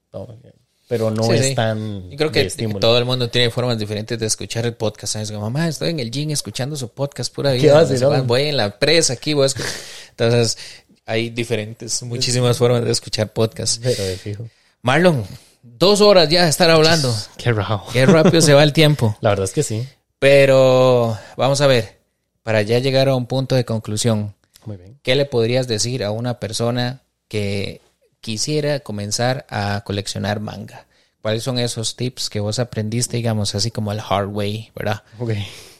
Pero 0.88 1.10
no 1.10 1.24
Sí, 1.24 1.32
es 1.34 1.46
sí. 1.48 1.56
tan. 1.56 2.10
Yo 2.10 2.18
creo 2.18 2.32
que 2.34 2.50
todo 2.82 2.98
el 2.98 3.06
mundo 3.06 3.30
tiene 3.30 3.50
formas 3.50 3.78
diferentes 3.80 4.20
de 4.20 4.26
escuchar 4.26 4.66
el 4.66 4.74
podcast. 4.74 5.14
¿sabes? 5.14 5.32
Como, 5.32 5.44
mamá, 5.44 5.68
estoy 5.70 5.92
en 5.92 6.00
el 6.02 6.12
gym 6.12 6.32
escuchando 6.32 6.76
su 6.76 6.90
podcast 6.90 7.34
pura 7.34 7.54
vida. 7.54 7.74
no 7.76 7.82
vacilón. 7.82 8.10
cuál, 8.10 8.22
Voy 8.24 8.42
en 8.44 8.58
la 8.58 8.78
presa 8.78 9.14
aquí. 9.14 9.34
Voy 9.34 9.46
a 9.46 9.48
escu- 9.48 9.64
Entonces, 10.10 10.58
hay 11.06 11.30
diferentes, 11.30 12.04
muchísimas 12.04 12.58
formas 12.58 12.84
de 12.84 12.92
escuchar 12.92 13.32
podcast. 13.32 13.82
Pero 13.82 14.04
de 14.04 14.18
fijo. 14.18 14.48
Marlon, 14.82 15.24
dos 15.64 16.02
horas 16.02 16.30
ya 16.30 16.44
de 16.44 16.50
estar 16.50 16.70
hablando. 16.70 17.14
Qué 17.38 17.52
raro. 17.52 17.84
Qué 17.92 18.06
rápido 18.06 18.42
se 18.42 18.54
va 18.54 18.64
el 18.64 18.74
tiempo. 18.74 19.16
La 19.22 19.30
verdad 19.30 19.46
es 19.46 19.54
que 19.54 19.64
sí. 19.64 19.88
Pero 20.20 21.18
vamos 21.38 21.62
a 21.62 21.68
ver, 21.68 22.00
para 22.44 22.62
ya 22.62 22.80
llegar 22.80 23.10
a 23.10 23.16
un 23.16 23.26
punto 23.26 23.56
de 23.56 23.66
conclusión, 23.66 24.36
Muy 24.66 24.78
bien. 24.78 25.00
¿qué 25.02 25.16
le 25.16 25.26
podrías 25.26 25.68
decir 25.68 26.04
a 26.04 26.12
una 26.12 26.40
persona 26.40 27.02
que 27.28 27.82
quisiera 28.20 28.82
comenzar 28.82 29.46
a 29.50 29.82
coleccionar 29.86 30.40
manga? 30.40 30.86
¿Cuáles 31.22 31.44
son 31.44 31.60
esos 31.60 31.96
tips 31.96 32.30
que 32.30 32.40
vos 32.40 32.60
aprendiste, 32.60 33.18
digamos, 33.18 33.54
así 33.56 33.72
como 33.72 33.92
el 33.92 34.00
hard 34.00 34.28
way, 34.30 34.72
¿verdad? 34.76 35.04
Ok. 35.20 35.32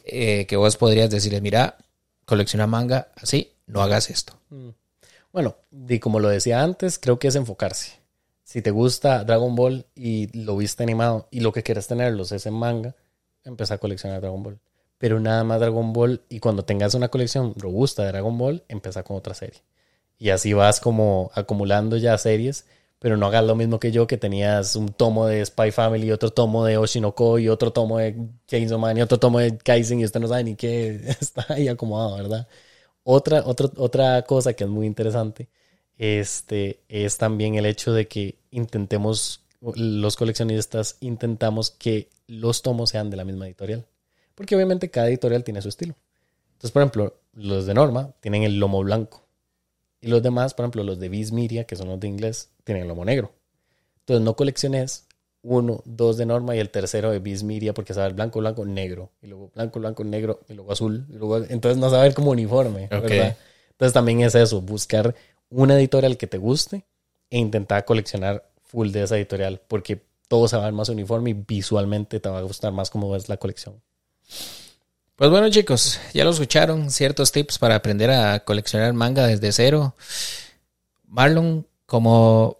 Eh, 0.04 0.46
que 0.46 0.56
vos 0.56 0.76
podrías 0.76 1.10
decirle, 1.10 1.40
mira, 1.40 1.76
colecciona 2.24 2.66
manga 2.66 3.08
así, 3.20 3.52
no 3.66 3.82
hagas 3.82 4.10
esto. 4.10 4.34
Bueno, 5.32 5.56
y 5.88 5.98
como 5.98 6.20
lo 6.20 6.28
decía 6.28 6.62
antes, 6.62 6.98
creo 6.98 7.18
que 7.18 7.28
es 7.28 7.34
enfocarse. 7.36 8.01
Si 8.52 8.60
te 8.60 8.70
gusta 8.70 9.24
Dragon 9.24 9.54
Ball 9.54 9.86
y 9.94 10.26
lo 10.38 10.58
viste 10.58 10.82
animado 10.82 11.26
y 11.30 11.40
lo 11.40 11.52
que 11.52 11.62
quieres 11.62 11.86
tenerlos 11.86 12.32
es 12.32 12.44
en 12.44 12.52
manga, 12.52 12.94
empieza 13.44 13.76
a 13.76 13.78
coleccionar 13.78 14.20
Dragon 14.20 14.42
Ball. 14.42 14.58
Pero 14.98 15.20
nada 15.20 15.42
más 15.42 15.58
Dragon 15.58 15.94
Ball 15.94 16.20
y 16.28 16.38
cuando 16.38 16.62
tengas 16.62 16.92
una 16.92 17.08
colección 17.08 17.54
robusta 17.56 18.02
de 18.02 18.08
Dragon 18.08 18.36
Ball, 18.36 18.62
empieza 18.68 19.04
con 19.04 19.16
otra 19.16 19.32
serie. 19.32 19.62
Y 20.18 20.28
así 20.28 20.52
vas 20.52 20.80
como 20.80 21.30
acumulando 21.34 21.96
ya 21.96 22.18
series, 22.18 22.66
pero 22.98 23.16
no 23.16 23.24
hagas 23.24 23.42
lo 23.42 23.54
mismo 23.56 23.80
que 23.80 23.90
yo, 23.90 24.06
que 24.06 24.18
tenías 24.18 24.76
un 24.76 24.90
tomo 24.90 25.26
de 25.26 25.46
Spy 25.46 25.70
Family, 25.70 26.12
otro 26.12 26.28
tomo 26.28 26.66
de 26.66 26.76
Oshinoko 26.76 27.38
y 27.38 27.48
otro 27.48 27.72
tomo 27.72 27.96
de 27.96 28.14
Chainsaw 28.48 28.78
Man 28.78 28.98
y 28.98 29.00
otro 29.00 29.18
tomo 29.18 29.38
de 29.38 29.56
Kaizen 29.56 30.00
y 30.00 30.04
usted 30.04 30.20
no 30.20 30.28
sabe 30.28 30.44
ni 30.44 30.56
qué 30.56 31.00
está 31.22 31.46
ahí 31.48 31.68
acomodado, 31.68 32.16
¿verdad? 32.18 32.46
Otra, 33.02 33.44
otra, 33.46 33.70
otra 33.78 34.20
cosa 34.26 34.52
que 34.52 34.64
es 34.64 34.70
muy 34.70 34.86
interesante 34.86 35.48
este, 35.96 36.80
es 36.88 37.16
también 37.16 37.54
el 37.54 37.64
hecho 37.64 37.92
de 37.92 38.08
que 38.08 38.41
intentemos, 38.52 39.42
los 39.60 40.16
coleccionistas 40.16 40.96
intentamos 41.00 41.72
que 41.72 42.08
los 42.28 42.62
tomos 42.62 42.90
sean 42.90 43.10
de 43.10 43.16
la 43.16 43.24
misma 43.24 43.46
editorial. 43.46 43.84
Porque 44.36 44.54
obviamente 44.54 44.90
cada 44.90 45.08
editorial 45.08 45.42
tiene 45.42 45.60
su 45.60 45.68
estilo. 45.68 45.96
Entonces, 46.52 46.70
por 46.70 46.82
ejemplo, 46.82 47.16
los 47.32 47.66
de 47.66 47.74
Norma 47.74 48.14
tienen 48.20 48.44
el 48.44 48.60
lomo 48.60 48.80
blanco. 48.84 49.26
Y 50.00 50.06
los 50.06 50.22
demás, 50.22 50.54
por 50.54 50.64
ejemplo, 50.64 50.84
los 50.84 51.00
de 51.00 51.08
Viz 51.08 51.32
Media, 51.32 51.64
que 51.64 51.74
son 51.74 51.88
los 51.88 51.98
de 51.98 52.06
inglés, 52.06 52.50
tienen 52.62 52.82
el 52.82 52.88
lomo 52.88 53.04
negro. 53.04 53.32
Entonces, 54.00 54.24
no 54.24 54.36
colecciones 54.36 55.06
uno, 55.42 55.82
dos 55.84 56.16
de 56.16 56.26
Norma 56.26 56.54
y 56.54 56.60
el 56.60 56.70
tercero 56.70 57.10
de 57.10 57.18
Bismiria, 57.18 57.74
porque 57.74 57.94
sabe 57.94 58.12
blanco, 58.12 58.38
blanco, 58.38 58.64
negro, 58.64 59.10
y 59.20 59.26
luego 59.26 59.50
blanco, 59.54 59.80
blanco, 59.80 60.04
negro, 60.04 60.40
y 60.48 60.54
luego 60.54 60.72
azul, 60.72 61.04
y 61.08 61.14
luego, 61.14 61.38
entonces 61.38 61.78
no 61.78 61.90
saber 61.90 62.14
como 62.14 62.30
uniforme, 62.30 62.86
¿verdad? 62.88 63.36
Entonces 63.70 63.92
también 63.92 64.20
es 64.20 64.34
eso, 64.36 64.60
buscar 64.60 65.14
una 65.50 65.76
editorial 65.76 66.16
que 66.16 66.28
te 66.28 66.38
guste 66.38 66.84
e 67.32 67.38
intentar 67.38 67.86
coleccionar 67.86 68.46
full 68.62 68.90
de 68.90 69.02
esa 69.02 69.16
editorial, 69.16 69.60
porque 69.66 70.04
todo 70.28 70.46
se 70.48 70.56
va 70.56 70.62
a 70.62 70.66
ver 70.66 70.74
más 70.74 70.90
uniforme 70.90 71.30
y 71.30 71.32
visualmente 71.32 72.20
te 72.20 72.28
va 72.28 72.38
a 72.38 72.42
gustar 72.42 72.72
más 72.72 72.90
cómo 72.90 73.10
ves 73.10 73.30
la 73.30 73.38
colección. 73.38 73.80
Pues 75.16 75.30
bueno 75.30 75.48
chicos, 75.48 75.98
ya 76.12 76.24
lo 76.24 76.30
escucharon, 76.30 76.90
ciertos 76.90 77.32
tips 77.32 77.58
para 77.58 77.76
aprender 77.76 78.10
a 78.10 78.40
coleccionar 78.44 78.92
manga 78.92 79.26
desde 79.26 79.50
cero. 79.52 79.94
Marlon, 81.06 81.66
como 81.86 82.58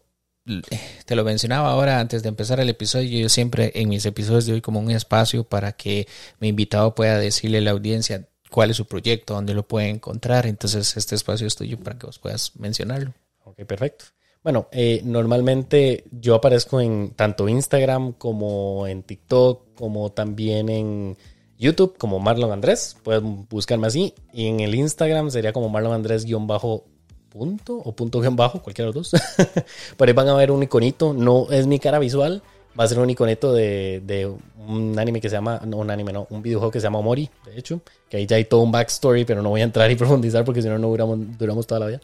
te 1.04 1.16
lo 1.16 1.24
mencionaba 1.24 1.70
ahora 1.70 2.00
antes 2.00 2.22
de 2.22 2.30
empezar 2.30 2.58
el 2.58 2.70
episodio, 2.70 3.20
yo 3.20 3.28
siempre 3.28 3.72
en 3.74 3.90
mis 3.90 4.06
episodios 4.06 4.46
doy 4.46 4.62
como 4.62 4.80
un 4.80 4.90
espacio 4.90 5.44
para 5.44 5.72
que 5.72 6.08
mi 6.40 6.48
invitado 6.48 6.94
pueda 6.94 7.18
decirle 7.18 7.58
a 7.58 7.60
la 7.62 7.72
audiencia 7.72 8.26
cuál 8.50 8.70
es 8.70 8.78
su 8.78 8.86
proyecto, 8.86 9.34
dónde 9.34 9.52
lo 9.52 9.68
puede 9.68 9.88
encontrar. 9.88 10.46
Entonces 10.46 10.96
este 10.96 11.14
espacio 11.14 11.46
es 11.46 11.56
tuyo 11.56 11.78
para 11.78 11.98
que 11.98 12.06
vos 12.06 12.18
puedas 12.18 12.56
mencionarlo. 12.56 13.12
Ok, 13.44 13.64
perfecto. 13.64 14.06
Bueno, 14.42 14.66
eh, 14.72 15.02
normalmente 15.04 16.04
yo 16.10 16.34
aparezco 16.34 16.80
en 16.80 17.10
tanto 17.10 17.48
Instagram 17.48 18.12
como 18.12 18.86
en 18.88 19.04
TikTok, 19.04 19.74
como 19.74 20.10
también 20.10 20.68
en 20.68 21.16
YouTube, 21.58 21.96
como 21.96 22.18
Marlon 22.18 22.50
Andrés. 22.50 22.96
Pueden 23.04 23.46
buscarme 23.48 23.86
así. 23.86 24.14
Y 24.32 24.46
en 24.48 24.60
el 24.60 24.74
Instagram 24.74 25.30
sería 25.30 25.52
como 25.52 25.68
Marlon 25.68 25.92
Andrés 25.92 26.24
guion 26.24 26.48
bajo 26.48 26.84
punto 27.28 27.76
o 27.76 27.94
punto 27.94 28.20
guion 28.20 28.34
bajo, 28.34 28.62
cualquiera 28.62 28.90
de 28.90 28.94
los 28.94 29.10
dos. 29.10 29.20
Por 29.96 30.08
ahí 30.08 30.14
van 30.14 30.28
a 30.28 30.34
ver 30.34 30.50
un 30.50 30.62
iconito. 30.62 31.14
No 31.14 31.46
es 31.50 31.68
mi 31.68 31.78
cara 31.78 32.00
visual. 32.00 32.42
Va 32.78 32.84
a 32.84 32.88
ser 32.88 32.98
un 32.98 33.10
iconito 33.10 33.52
de, 33.52 34.02
de 34.04 34.26
un 34.66 34.98
anime 34.98 35.20
que 35.20 35.28
se 35.28 35.36
llama, 35.36 35.60
no 35.66 35.76
un 35.76 35.90
anime, 35.90 36.12
no, 36.12 36.26
un 36.30 36.42
videojuego 36.42 36.70
que 36.70 36.80
se 36.80 36.84
llama 36.84 37.02
Mori, 37.02 37.28
de 37.44 37.58
hecho, 37.58 37.82
que 38.08 38.16
ahí 38.16 38.26
ya 38.26 38.36
hay 38.36 38.46
todo 38.46 38.60
un 38.60 38.72
backstory, 38.72 39.26
pero 39.26 39.42
no 39.42 39.50
voy 39.50 39.60
a 39.60 39.64
entrar 39.64 39.90
y 39.90 39.94
profundizar 39.96 40.42
porque 40.42 40.62
si 40.62 40.68
no, 40.68 40.78
no 40.78 40.88
duramos, 40.88 41.18
duramos 41.36 41.66
toda 41.66 41.80
la 41.80 41.86
vida. 41.86 42.00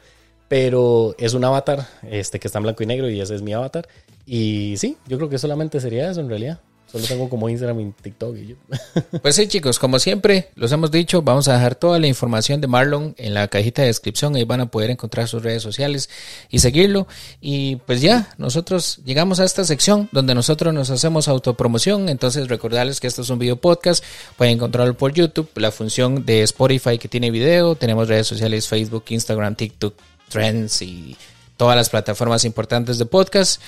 Pero 0.49 1.15
es 1.19 1.35
un 1.35 1.45
avatar 1.45 1.87
este, 2.11 2.41
que 2.41 2.49
está 2.49 2.59
en 2.59 2.65
blanco 2.65 2.83
y 2.83 2.87
negro 2.87 3.11
y 3.11 3.21
ese 3.21 3.35
es 3.35 3.43
mi 3.43 3.53
avatar. 3.53 3.87
Y 4.27 4.75
sí, 4.79 4.97
yo 5.07 5.19
creo 5.19 5.29
que 5.29 5.39
solamente 5.39 5.81
sería 5.81 6.11
eso 6.11 6.21
en 6.21 6.29
realidad. 6.29 6.61
Solo 6.91 7.05
tengo 7.05 7.29
como 7.29 7.51
Instagram 7.51 7.81
y 7.81 7.93
TikTok 7.93 8.37
y 8.37 8.47
yo. 8.47 8.57
Pues 9.23 9.35
sí, 9.35 9.47
chicos, 9.47 9.79
como 9.79 9.99
siempre, 9.99 10.49
los 10.55 10.73
hemos 10.73 10.91
dicho, 10.91 11.21
vamos 11.21 11.47
a 11.49 11.55
dejar 11.55 11.75
toda 11.75 11.99
la 11.99 12.07
información 12.07 12.63
de 12.63 12.67
Marlon 12.67 13.15
en 13.19 13.35
la 13.35 13.49
cajita 13.49 13.83
de 13.83 13.89
descripción. 13.89 14.35
Ahí 14.37 14.45
van 14.45 14.63
a 14.63 14.71
poder 14.71 14.91
encontrar 14.91 15.29
sus 15.29 15.43
redes 15.43 15.63
sociales 15.63 16.09
y 16.49 16.61
seguirlo. 16.61 17.07
Y 17.43 17.77
pues 17.77 18.01
ya, 18.01 18.33
nosotros 18.39 19.01
llegamos 19.05 19.39
a 19.39 19.45
esta 19.45 19.65
sección 19.65 20.09
donde 20.13 20.35
nosotros 20.35 20.73
nos 20.73 20.89
hacemos 20.89 21.29
autopromoción. 21.29 22.09
Entonces, 22.09 22.49
recordarles 22.49 23.01
que 23.01 23.07
esto 23.07 23.21
es 23.21 23.29
un 23.29 23.39
video 23.39 23.57
podcast. 23.57 24.03
Pueden 24.39 24.55
encontrarlo 24.55 24.97
por 24.97 25.13
YouTube, 25.13 25.51
la 25.57 25.71
función 25.71 26.25
de 26.25 26.43
Spotify 26.43 26.97
que 26.97 27.09
tiene 27.09 27.31
video. 27.31 27.75
Tenemos 27.75 28.09
redes 28.09 28.27
sociales 28.27 28.67
Facebook, 28.67 29.05
Instagram, 29.09 29.57
TikTok, 29.57 29.95
Trends 30.29 30.83
y 30.83 31.17
todas 31.57 31.77
las 31.77 31.91
plataformas 31.91 32.45
importantes 32.45 32.99
de 32.99 33.07
podcast. 33.07 33.61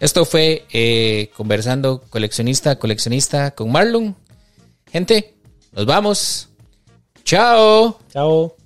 Esto 0.00 0.24
fue 0.24 0.66
eh, 0.72 1.30
conversando 1.36 2.02
coleccionista, 2.10 2.78
coleccionista 2.78 3.52
con 3.52 3.70
Marlon. 3.70 4.16
Gente, 4.90 5.34
nos 5.72 5.86
vamos. 5.86 6.48
Chao. 7.24 7.98
Chao. 8.12 8.61